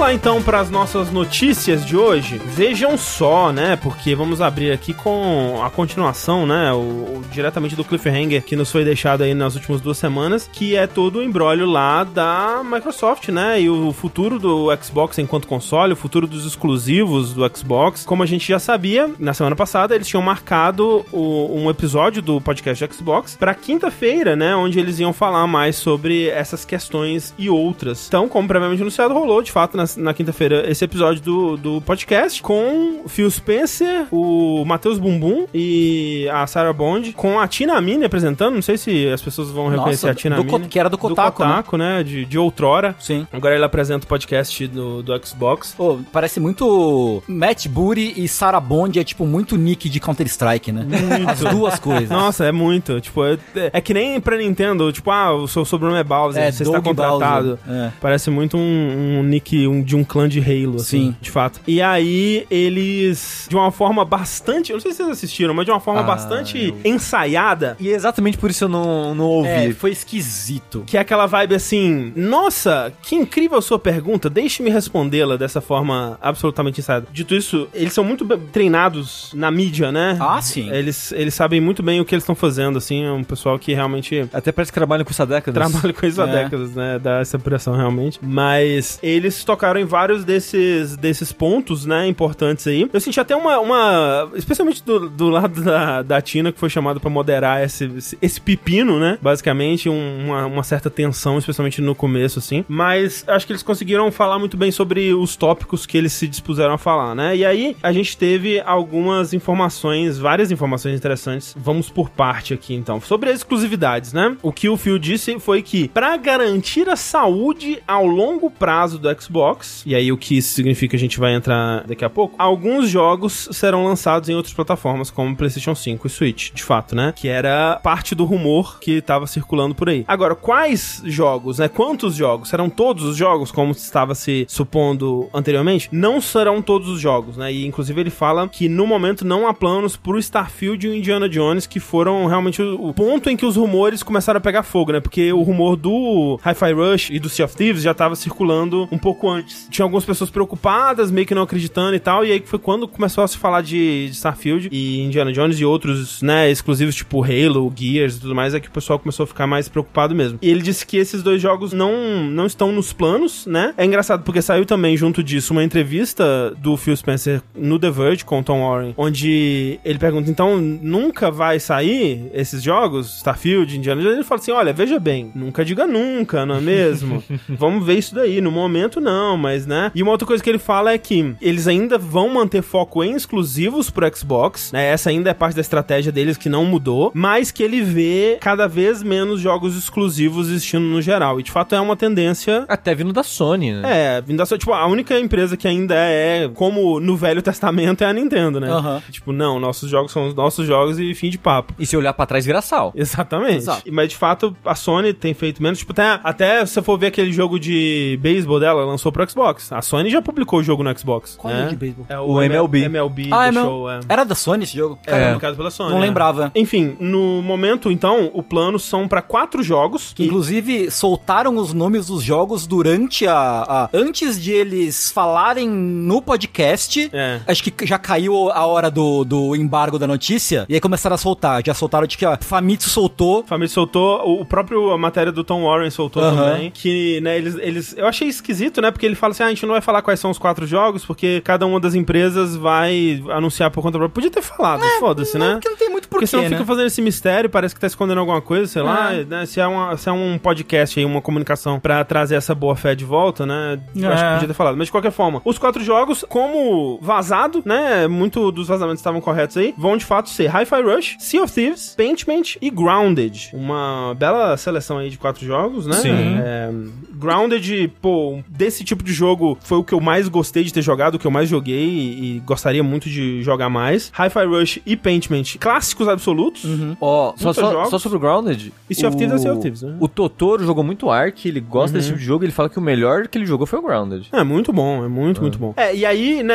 Vamos 0.00 0.12
lá 0.12 0.14
então 0.14 0.42
para 0.42 0.60
as 0.60 0.70
nossas 0.70 1.10
notícias 1.12 1.84
de 1.84 1.94
hoje. 1.94 2.38
Vejam 2.42 2.96
só, 2.96 3.52
né? 3.52 3.76
Porque 3.76 4.14
vamos 4.14 4.40
abrir 4.40 4.72
aqui 4.72 4.94
com 4.94 5.60
a 5.62 5.68
continuação, 5.68 6.46
né? 6.46 6.72
O, 6.72 6.78
o- 6.78 7.22
diretamente 7.30 7.76
do 7.76 7.84
cliffhanger 7.84 8.42
que 8.42 8.56
nos 8.56 8.72
foi 8.72 8.82
deixado 8.82 9.22
aí 9.22 9.34
nas 9.34 9.56
últimas 9.56 9.78
duas 9.82 9.98
semanas, 9.98 10.48
que 10.50 10.74
é 10.74 10.86
todo 10.86 11.18
o 11.18 11.22
embrólio 11.22 11.66
lá 11.66 12.02
da 12.02 12.62
Microsoft, 12.64 13.28
né? 13.28 13.60
E 13.60 13.68
o 13.68 13.92
futuro 13.92 14.38
do 14.38 14.74
Xbox 14.82 15.18
enquanto 15.18 15.46
console, 15.46 15.92
o 15.92 15.96
futuro 15.96 16.26
dos 16.26 16.46
exclusivos 16.46 17.34
do 17.34 17.46
Xbox. 17.54 18.02
Como 18.02 18.22
a 18.22 18.26
gente 18.26 18.48
já 18.48 18.58
sabia, 18.58 19.10
na 19.18 19.34
semana 19.34 19.54
passada 19.54 19.94
eles 19.94 20.08
tinham 20.08 20.22
marcado 20.22 21.04
o- 21.12 21.54
um 21.54 21.68
episódio 21.68 22.22
do 22.22 22.40
podcast 22.40 22.86
do 22.86 22.94
Xbox 22.94 23.36
para 23.38 23.52
quinta-feira, 23.54 24.34
né? 24.34 24.56
Onde 24.56 24.80
eles 24.80 24.98
iam 24.98 25.12
falar 25.12 25.46
mais 25.46 25.76
sobre 25.76 26.26
essas 26.28 26.64
questões 26.64 27.34
e 27.38 27.50
outras. 27.50 28.06
Então, 28.08 28.30
como 28.30 28.48
previamente 28.48 28.80
anunciado, 28.80 29.12
rolou 29.12 29.42
de 29.42 29.52
fato 29.52 29.76
na, 29.76 29.89
na 29.96 30.12
quinta-feira 30.14 30.70
esse 30.70 30.84
episódio 30.84 31.22
do, 31.22 31.56
do 31.56 31.80
podcast 31.80 32.42
com 32.42 33.02
Phil 33.08 33.30
Spencer, 33.30 34.06
o 34.12 34.64
Matheus 34.64 34.98
Bumbum 34.98 35.46
e 35.54 36.28
a 36.32 36.46
Sarah 36.46 36.72
Bond, 36.72 37.12
com 37.12 37.38
a 37.40 37.46
Tina 37.48 37.80
Mini 37.80 38.04
apresentando. 38.04 38.54
Não 38.54 38.62
sei 38.62 38.76
se 38.76 39.08
as 39.08 39.22
pessoas 39.22 39.50
vão 39.50 39.68
reconhecer 39.68 40.06
Nossa, 40.06 40.10
a 40.10 40.14
Tina 40.22 40.36
do 40.36 40.44
Mini. 40.44 40.60
Co- 40.60 40.68
que 40.68 40.78
era 40.78 40.88
do 40.88 40.98
Kotaku, 40.98 41.42
né? 41.42 41.48
Kotaku, 41.50 41.76
né? 41.76 42.02
De, 42.02 42.24
de 42.24 42.38
outrora. 42.38 42.94
Sim. 42.98 43.26
Agora 43.32 43.54
ele 43.54 43.64
apresenta 43.64 44.04
o 44.04 44.08
podcast 44.08 44.66
do, 44.68 45.02
do 45.02 45.26
Xbox. 45.26 45.74
Pô, 45.76 45.98
parece 46.12 46.40
muito 46.40 47.22
Matt 47.26 47.66
Booty 47.68 48.14
e 48.16 48.28
Sarah 48.28 48.60
Bond 48.60 48.98
é 48.98 49.04
tipo 49.04 49.26
muito 49.26 49.56
nick 49.56 49.88
de 49.88 50.00
Counter-Strike, 50.00 50.72
né? 50.72 50.86
As 51.28 51.40
duas 51.40 51.78
coisas. 51.78 52.08
Nossa, 52.10 52.44
é 52.44 52.52
muito. 52.52 53.00
Tipo, 53.00 53.24
é, 53.24 53.38
é 53.72 53.80
que 53.80 53.94
nem 53.94 54.20
pra 54.20 54.36
Nintendo, 54.36 54.92
tipo, 54.92 55.10
ah, 55.10 55.32
o 55.34 55.46
seu 55.48 55.64
sobrenome 55.64 56.00
é 56.00 56.04
Bowser, 56.04 56.42
É, 56.42 56.50
você 56.52 56.62
está 56.62 56.74
Doug 56.80 56.84
contratado. 56.84 57.58
Bowser, 57.64 57.76
é. 57.86 57.92
Parece 58.00 58.30
muito 58.30 58.56
um, 58.56 59.18
um 59.18 59.22
nick, 59.22 59.66
um 59.66 59.79
um, 59.80 59.82
de 59.82 59.96
um 59.96 60.04
clã 60.04 60.28
de 60.28 60.38
Halo, 60.40 60.76
assim, 60.76 61.08
Sim. 61.10 61.16
de 61.20 61.30
fato. 61.30 61.60
E 61.66 61.80
aí, 61.82 62.46
eles, 62.50 63.46
de 63.48 63.56
uma 63.56 63.70
forma 63.70 64.04
bastante, 64.04 64.70
eu 64.70 64.74
não 64.76 64.80
sei 64.80 64.92
se 64.92 64.98
vocês 64.98 65.08
assistiram, 65.10 65.54
mas 65.54 65.64
de 65.64 65.70
uma 65.70 65.80
forma 65.80 66.00
Ah, 66.00 66.04
bastante 66.04 66.74
ensaiada, 66.84 67.76
E 67.80 67.88
exatamente 67.88 68.38
por 68.38 68.50
isso 68.50 68.64
eu 68.64 68.68
não, 68.68 69.14
não 69.14 69.24
ouvi. 69.24 69.48
É, 69.48 69.72
foi 69.72 69.90
esquisito. 69.90 70.84
que 70.86 70.96
é 70.96 71.00
aquela 71.00 71.26
vibe 71.26 71.54
assim, 71.54 72.12
nossa, 72.16 72.92
que 73.02 73.14
incrível 73.16 73.60
sua 73.62 73.78
pergunta, 73.78 74.28
deixe-me 74.30 74.70
respondê-la 74.70 75.36
dessa 75.36 75.60
forma 75.60 76.18
absolutamente 76.20 76.80
ensaiada. 76.80 77.06
Dito 77.12 77.34
isso, 77.34 77.68
eles 77.74 77.92
são 77.92 78.04
muito 78.04 78.24
treinados 78.52 79.30
na 79.34 79.50
mídia, 79.50 79.90
né? 79.92 80.16
Ah, 80.20 80.40
sim. 80.40 80.70
Eles, 80.70 81.12
eles 81.12 81.34
sabem 81.34 81.60
muito 81.60 81.82
bem 81.82 82.00
o 82.00 82.04
que 82.04 82.14
eles 82.14 82.22
estão 82.22 82.34
fazendo, 82.34 82.78
assim, 82.78 83.04
é 83.04 83.10
um 83.12 83.24
pessoal 83.24 83.58
que 83.58 83.72
realmente 83.74 84.28
Até 84.32 84.52
parece 84.52 84.70
que 84.72 84.78
trabalham 84.78 85.04
com 85.04 85.10
essa 85.10 85.26
década. 85.26 85.52
trabalha 85.60 85.92
com 85.92 86.06
isso 86.06 86.20
há 86.22 86.28
É. 86.28 86.44
décadas, 86.44 86.74
né? 86.74 86.98
Dá 86.98 87.20
essa 87.20 87.36
impressão 87.36 87.74
realmente. 87.76 88.18
Mas 88.22 88.98
eles 89.02 89.42
tocaram 89.44 89.69
em 89.78 89.84
vários 89.84 90.24
desses, 90.24 90.96
desses 90.96 91.32
pontos, 91.32 91.84
né? 91.86 92.06
Importantes 92.06 92.66
aí. 92.66 92.88
Eu 92.92 93.00
senti 93.00 93.20
até 93.20 93.36
uma. 93.36 93.58
uma 93.58 94.30
especialmente 94.34 94.82
do, 94.82 95.08
do 95.08 95.28
lado 95.28 95.62
da, 95.62 96.02
da 96.02 96.20
Tina, 96.20 96.50
que 96.52 96.58
foi 96.58 96.70
chamada 96.70 96.98
pra 96.98 97.10
moderar 97.10 97.62
esse, 97.62 97.84
esse, 97.96 98.18
esse 98.20 98.40
pepino, 98.40 98.98
né? 98.98 99.18
Basicamente, 99.20 99.88
um- 99.88 100.26
uma, 100.26 100.46
uma 100.46 100.62
certa 100.62 100.90
tensão, 100.90 101.38
especialmente 101.38 101.80
no 101.80 101.94
começo, 101.94 102.38
assim. 102.38 102.64
Mas 102.68 103.24
acho 103.28 103.46
que 103.46 103.52
eles 103.52 103.62
conseguiram 103.62 104.10
falar 104.10 104.38
muito 104.38 104.56
bem 104.56 104.70
sobre 104.70 105.12
os 105.14 105.36
tópicos 105.36 105.86
que 105.86 105.96
eles 105.98 106.12
se 106.12 106.26
dispuseram 106.26 106.74
a 106.74 106.78
falar, 106.78 107.14
né? 107.14 107.36
E 107.36 107.44
aí 107.44 107.76
a 107.82 107.92
gente 107.92 108.16
teve 108.16 108.60
algumas 108.60 109.32
informações, 109.32 110.18
várias 110.18 110.50
informações 110.50 110.94
interessantes. 110.96 111.54
Vamos 111.58 111.90
por 111.90 112.08
parte 112.10 112.54
aqui, 112.54 112.74
então. 112.74 113.00
Sobre 113.00 113.30
as 113.30 113.36
exclusividades, 113.38 114.12
né? 114.12 114.36
O 114.42 114.52
que 114.52 114.68
o 114.68 114.76
Phil 114.76 114.98
disse 114.98 115.38
foi 115.38 115.62
que, 115.62 115.88
para 115.88 116.16
garantir 116.16 116.88
a 116.88 116.96
saúde 116.96 117.82
ao 117.86 118.06
longo 118.06 118.50
prazo 118.50 118.98
do 118.98 119.08
Xbox, 119.20 119.59
e 119.86 119.94
aí 119.94 120.12
o 120.12 120.16
que 120.16 120.36
isso 120.36 120.54
significa 120.54 120.96
a 120.96 121.00
gente 121.00 121.18
vai 121.18 121.34
entrar 121.34 121.84
daqui 121.86 122.04
a 122.04 122.10
pouco, 122.10 122.34
alguns 122.38 122.88
jogos 122.88 123.48
serão 123.52 123.84
lançados 123.84 124.28
em 124.28 124.34
outras 124.34 124.54
plataformas, 124.54 125.10
como 125.10 125.36
PlayStation 125.36 125.74
5 125.74 126.06
e 126.06 126.10
Switch, 126.10 126.52
de 126.52 126.62
fato, 126.62 126.94
né? 126.94 127.12
Que 127.16 127.28
era 127.28 127.80
parte 127.82 128.14
do 128.14 128.24
rumor 128.24 128.78
que 128.80 128.92
estava 128.92 129.26
circulando 129.26 129.74
por 129.74 129.88
aí. 129.88 130.04
Agora, 130.06 130.34
quais 130.34 131.02
jogos, 131.04 131.58
né? 131.58 131.68
Quantos 131.68 132.14
jogos? 132.14 132.48
Serão 132.48 132.68
todos 132.68 133.04
os 133.04 133.16
jogos, 133.16 133.50
como 133.50 133.72
estava 133.72 134.14
se 134.14 134.46
supondo 134.48 135.28
anteriormente? 135.32 135.88
Não 135.92 136.20
serão 136.20 136.62
todos 136.62 136.88
os 136.88 137.00
jogos, 137.00 137.36
né? 137.36 137.52
E 137.52 137.66
inclusive 137.66 138.00
ele 138.00 138.10
fala 138.10 138.48
que 138.48 138.68
no 138.68 138.86
momento 138.86 139.24
não 139.24 139.46
há 139.46 139.54
planos 139.54 139.96
pro 139.96 140.18
Starfield 140.18 140.86
e 140.86 140.90
o 140.90 140.94
Indiana 140.94 141.28
Jones, 141.28 141.66
que 141.66 141.80
foram 141.80 142.26
realmente 142.26 142.62
o, 142.62 142.92
ponto 142.92 143.30
em 143.30 143.36
que 143.36 143.46
os 143.46 143.56
rumores 143.56 144.02
começaram 144.02 144.38
a 144.38 144.40
pegar 144.40 144.62
fogo, 144.62 144.92
né? 144.92 145.00
Porque 145.00 145.32
o 145.32 145.42
rumor 145.42 145.76
do 145.76 146.38
Hi-Fi 146.44 146.72
Rush 146.72 147.10
e 147.10 147.18
do 147.18 147.28
Sea 147.28 147.44
of 147.44 147.56
Thieves 147.56 147.82
já 147.82 147.94
tava 147.94 148.16
circulando 148.16 148.88
um 148.90 148.98
pouco 148.98 149.28
antes. 149.28 149.49
Tinha 149.70 149.84
algumas 149.84 150.04
pessoas 150.04 150.30
preocupadas, 150.30 151.10
meio 151.10 151.26
que 151.26 151.34
não 151.34 151.42
acreditando 151.42 151.94
e 151.94 152.00
tal, 152.00 152.24
e 152.24 152.32
aí 152.32 152.42
foi 152.44 152.58
quando 152.58 152.88
começou 152.88 153.24
a 153.24 153.28
se 153.28 153.36
falar 153.38 153.62
de, 153.62 154.06
de 154.06 154.12
Starfield 154.12 154.68
e 154.70 155.00
Indiana 155.00 155.32
Jones 155.32 155.58
e 155.58 155.64
outros, 155.64 156.22
né, 156.22 156.50
exclusivos 156.50 156.94
tipo 156.94 157.22
Halo, 157.22 157.72
Gears 157.74 158.16
e 158.16 158.20
tudo 158.20 158.34
mais, 158.34 158.54
é 158.54 158.60
que 158.60 158.68
o 158.68 158.72
pessoal 158.72 158.98
começou 158.98 159.24
a 159.24 159.26
ficar 159.26 159.46
mais 159.46 159.68
preocupado 159.68 160.14
mesmo. 160.14 160.38
E 160.42 160.48
ele 160.48 160.62
disse 160.62 160.86
que 160.86 160.96
esses 160.96 161.22
dois 161.22 161.40
jogos 161.40 161.72
não, 161.72 162.24
não 162.24 162.46
estão 162.46 162.72
nos 162.72 162.92
planos, 162.92 163.46
né? 163.46 163.74
É 163.76 163.84
engraçado 163.84 164.22
porque 164.22 164.42
saiu 164.42 164.64
também 164.64 164.96
junto 164.96 165.22
disso 165.22 165.52
uma 165.52 165.64
entrevista 165.64 166.54
do 166.58 166.76
Phil 166.76 166.96
Spencer 166.96 167.42
no 167.54 167.78
The 167.78 167.90
Verge 167.90 168.24
com 168.24 168.40
o 168.40 168.42
Tom 168.42 168.60
Warren, 168.60 168.94
onde 168.96 169.78
ele 169.84 169.98
pergunta, 169.98 170.30
então, 170.30 170.58
nunca 170.58 171.30
vai 171.30 171.60
sair 171.60 172.30
esses 172.32 172.62
jogos, 172.62 173.16
Starfield, 173.18 173.76
Indiana 173.76 174.00
Jones? 174.00 174.16
Ele 174.16 174.24
fala 174.24 174.40
assim, 174.40 174.52
olha, 174.52 174.72
veja 174.72 174.98
bem, 174.98 175.30
nunca 175.34 175.64
diga 175.64 175.86
nunca, 175.86 176.46
não 176.46 176.56
é 176.56 176.60
mesmo? 176.60 177.22
Vamos 177.48 177.84
ver 177.84 177.98
isso 177.98 178.14
daí. 178.14 178.40
No 178.40 178.50
momento, 178.50 179.00
não, 179.00 179.29
mas, 179.36 179.66
né? 179.66 179.90
E 179.94 180.02
uma 180.02 180.12
outra 180.12 180.26
coisa 180.26 180.42
que 180.42 180.48
ele 180.48 180.58
fala 180.58 180.92
é 180.92 180.98
que 180.98 181.34
eles 181.40 181.66
ainda 181.66 181.98
vão 181.98 182.28
manter 182.28 182.62
foco 182.62 183.02
em 183.02 183.14
exclusivos 183.14 183.90
pro 183.90 184.10
Xbox, 184.16 184.72
né? 184.72 184.86
Essa 184.90 185.10
ainda 185.10 185.30
é 185.30 185.34
parte 185.34 185.54
da 185.54 185.60
estratégia 185.60 186.12
deles 186.12 186.36
que 186.36 186.48
não 186.48 186.64
mudou, 186.64 187.10
mas 187.14 187.50
que 187.50 187.62
ele 187.62 187.82
vê 187.82 188.38
cada 188.40 188.66
vez 188.66 189.02
menos 189.02 189.40
jogos 189.40 189.76
exclusivos 189.76 190.48
existindo 190.48 190.84
no 190.84 191.00
geral. 191.02 191.40
E 191.40 191.42
de 191.42 191.50
fato 191.50 191.74
é 191.74 191.80
uma 191.80 191.96
tendência 191.96 192.64
Até 192.68 192.94
vindo 192.94 193.12
da 193.12 193.22
Sony, 193.22 193.72
né? 193.72 193.82
é, 194.16 194.20
vindo 194.20 194.38
da 194.38 194.46
sua, 194.46 194.58
tipo, 194.58 194.72
a 194.72 194.86
única 194.86 195.18
empresa 195.18 195.56
que 195.56 195.66
ainda 195.68 195.94
é, 195.94 196.48
como 196.54 197.00
no 197.00 197.16
Velho 197.16 197.42
Testamento, 197.42 198.02
é 198.02 198.06
a 198.06 198.12
Nintendo, 198.12 198.60
né? 198.60 198.70
Aham. 198.70 199.02
Tipo, 199.10 199.32
não, 199.32 199.58
nossos 199.60 199.90
jogos 199.90 200.12
são 200.12 200.26
os 200.26 200.34
nossos 200.34 200.66
jogos 200.66 200.98
e 200.98 201.14
fim 201.14 201.30
de 201.30 201.38
papo. 201.38 201.74
E 201.78 201.86
se 201.86 201.96
olhar 201.96 202.12
pra 202.12 202.26
trás, 202.26 202.44
vira 202.44 202.60
sal. 202.60 202.92
Exatamente. 202.94 203.56
Exato. 203.58 203.82
Mas 203.92 204.08
de 204.10 204.16
fato, 204.16 204.56
a 204.64 204.74
Sony 204.74 205.12
tem 205.12 205.34
feito 205.34 205.62
menos. 205.62 205.78
Tipo, 205.78 205.92
até, 205.92 206.20
até 206.22 206.66
se 206.66 206.74
você 206.74 206.82
for 206.82 206.98
ver 206.98 207.08
aquele 207.08 207.32
jogo 207.32 207.58
de 207.58 208.18
beisebol 208.22 208.60
dela, 208.60 208.84
lançou 208.84 209.12
pro 209.26 209.30
Xbox. 209.30 209.72
A 209.72 209.82
Sony 209.82 210.10
já 210.10 210.22
publicou 210.22 210.60
o 210.60 210.62
jogo 210.62 210.82
no 210.82 210.98
Xbox. 210.98 211.36
Qual 211.36 211.52
né? 211.52 211.62
é 211.62 211.66
o 211.66 211.68
de 211.70 211.76
beisebol? 211.76 212.06
É 212.08 212.18
O 212.18 212.40
MLB. 212.42 212.84
MLB 212.84 213.28
Ah, 213.30 213.48
é. 213.48 213.52
Show, 213.52 213.90
é. 213.90 214.00
Era 214.08 214.24
da 214.24 214.34
Sony 214.34 214.64
esse 214.64 214.76
jogo? 214.76 214.98
É, 215.06 215.10
Caramba. 215.10 215.26
publicado 215.30 215.56
pela 215.56 215.70
Sony. 215.70 215.90
Não 215.90 215.98
é. 215.98 216.00
lembrava. 216.00 216.50
Enfim, 216.54 216.96
no 216.98 217.42
momento, 217.42 217.90
então, 217.90 218.30
o 218.32 218.42
plano 218.42 218.78
são 218.78 219.06
pra 219.08 219.22
quatro 219.22 219.62
jogos. 219.62 220.12
Que, 220.14 220.24
inclusive, 220.26 220.90
soltaram 220.90 221.56
os 221.56 221.72
nomes 221.72 222.06
dos 222.06 222.22
jogos 222.22 222.66
durante 222.66 223.26
a, 223.26 223.34
a- 223.68 223.90
Antes 223.92 224.40
de 224.40 224.52
eles 224.52 225.10
falarem 225.10 225.68
no 225.68 226.22
podcast. 226.22 227.10
É. 227.12 227.40
Acho 227.46 227.62
que 227.64 227.86
já 227.86 227.98
caiu 227.98 228.50
a 228.50 228.66
hora 228.66 228.90
do, 228.90 229.24
do 229.24 229.54
embargo 229.56 229.98
da 229.98 230.06
notícia. 230.06 230.64
E 230.68 230.74
aí 230.74 230.80
começaram 230.80 231.14
a 231.14 231.18
soltar. 231.18 231.62
Já 231.64 231.74
soltaram 231.74 232.06
de 232.06 232.16
que, 232.16 232.24
ó, 232.26 232.36
Famitsu 232.40 232.88
soltou. 232.88 233.44
Família 233.44 233.68
soltou, 233.68 234.40
o 234.40 234.44
próprio 234.44 234.90
a 234.90 234.98
matéria 234.98 235.32
do 235.32 235.44
Tom 235.44 235.64
Warren 235.64 235.90
soltou 235.90 236.22
Aham. 236.22 236.36
também, 236.52 236.70
que, 236.70 237.20
né, 237.20 237.36
eles, 237.36 237.54
eles, 237.56 237.94
eu 237.96 238.06
achei 238.06 238.28
esquisito, 238.28 238.80
né, 238.80 238.90
porque 238.90 239.06
ele 239.10 239.16
fala 239.16 239.32
assim, 239.32 239.42
ah, 239.42 239.46
a 239.46 239.48
gente 239.50 239.64
não 239.66 239.72
vai 239.72 239.80
falar 239.80 240.02
quais 240.02 240.18
são 240.20 240.30
os 240.30 240.38
quatro 240.38 240.66
jogos, 240.66 241.04
porque 241.04 241.40
cada 241.44 241.66
uma 241.66 241.78
das 241.80 241.94
empresas 241.94 242.56
vai 242.56 243.22
anunciar 243.30 243.70
por 243.70 243.82
conta 243.82 243.98
própria. 243.98 244.14
Podia 244.14 244.30
ter 244.30 244.42
falado, 244.42 244.82
foda-se, 244.98 245.38
né? 245.38 245.52
Porque 245.54 245.68
não 245.68 245.76
tem 245.76 245.90
muito 245.90 246.08
Porque 246.08 246.24
porquê, 246.24 246.26
senão 246.26 246.42
né? 246.44 246.50
fica 246.50 246.64
fazendo 246.64 246.86
esse 246.86 247.02
mistério, 247.02 247.50
parece 247.50 247.74
que 247.74 247.80
tá 247.80 247.86
escondendo 247.86 248.18
alguma 248.18 248.40
coisa, 248.40 248.66
sei 248.66 248.82
lá, 248.82 249.12
né? 249.12 249.46
Se 249.46 249.60
é, 249.60 249.66
uma, 249.66 249.96
se 249.96 250.08
é 250.08 250.12
um 250.12 250.38
podcast 250.38 250.98
aí, 250.98 251.04
uma 251.04 251.20
comunicação 251.20 251.78
pra 251.80 252.04
trazer 252.04 252.34
essa 252.36 252.54
boa 252.54 252.76
fé 252.76 252.94
de 252.94 253.04
volta, 253.04 253.44
né? 253.46 253.78
eu 253.94 254.08
Acho 254.10 254.22
que 254.22 254.28
É. 254.28 254.32
podia 254.34 254.48
ter 254.48 254.54
falado. 254.54 254.76
Mas 254.76 254.86
de 254.86 254.92
qualquer 254.92 255.12
forma, 255.12 255.40
os 255.44 255.58
quatro 255.58 255.82
jogos, 255.82 256.24
como 256.28 256.98
vazado, 257.02 257.62
né? 257.64 258.06
Muito 258.06 258.50
dos 258.52 258.68
vazamentos 258.68 259.00
estavam 259.00 259.20
corretos 259.20 259.56
aí, 259.56 259.74
vão 259.76 259.96
de 259.96 260.04
fato 260.04 260.28
ser 260.30 260.48
Hi-Fi 260.48 260.82
Rush, 260.82 261.16
Sea 261.18 261.42
of 261.42 261.52
Thieves, 261.52 261.94
Paintment 261.96 262.56
e 262.60 262.70
Grounded. 262.70 263.50
Uma 263.52 264.14
bela 264.18 264.56
seleção 264.56 264.98
aí 264.98 265.10
de 265.10 265.18
quatro 265.18 265.44
jogos, 265.44 265.86
né? 265.86 265.94
Sim. 265.94 266.38
É, 266.42 266.70
Grounded, 267.14 267.92
pô, 268.00 268.40
desse 268.48 268.84
tipo 268.84 268.99
de 269.04 269.12
jogo 269.12 269.58
foi 269.60 269.78
o 269.78 269.84
que 269.84 269.92
eu 269.92 270.00
mais 270.00 270.28
gostei 270.28 270.64
de 270.64 270.72
ter 270.72 270.82
jogado, 270.82 271.14
o 271.14 271.18
que 271.18 271.26
eu 271.26 271.30
mais 271.30 271.48
joguei 271.48 271.84
e, 271.88 272.36
e 272.36 272.40
gostaria 272.40 272.82
muito 272.82 273.08
de 273.08 273.42
jogar 273.42 273.68
mais. 273.68 274.10
Hi-Fi 274.18 274.44
Rush 274.46 274.78
e 274.86 274.96
Paintment, 274.96 275.42
clássicos 275.58 276.08
absolutos. 276.08 276.64
Ó, 277.00 277.32
só, 277.36 277.52
só, 277.52 277.84
só 277.86 277.98
sobre 277.98 278.16
o 278.18 278.20
Grounded. 278.20 278.72
E 278.88 278.94
Sea 278.94 279.08
of 279.08 279.16
Thieves 279.16 279.32
é 279.32 279.36
o- 279.36 279.40
Sea 279.40 279.52
of 279.52 279.60
Thieves, 279.60 279.82
né? 279.82 279.96
O 280.00 280.08
Totoro 280.08 280.64
jogou 280.64 280.82
muito 280.84 281.10
Ark, 281.10 281.46
ele 281.46 281.60
gosta 281.60 281.96
desse 281.96 282.08
tipo 282.08 282.18
de 282.18 282.24
jogo, 282.24 282.44
ele 282.44 282.52
fala 282.52 282.68
que 282.68 282.78
o 282.78 282.82
melhor 282.82 283.26
que 283.28 283.38
ele 283.38 283.46
jogou 283.46 283.66
foi 283.66 283.78
o 283.78 283.82
Grounded. 283.82 284.28
É 284.32 284.42
muito 284.44 284.72
bom, 284.72 285.04
é 285.04 285.08
muito, 285.08 285.40
muito 285.40 285.58
bom. 285.58 285.74
É, 285.76 285.94
e 285.94 286.04
aí, 286.04 286.42
né, 286.42 286.54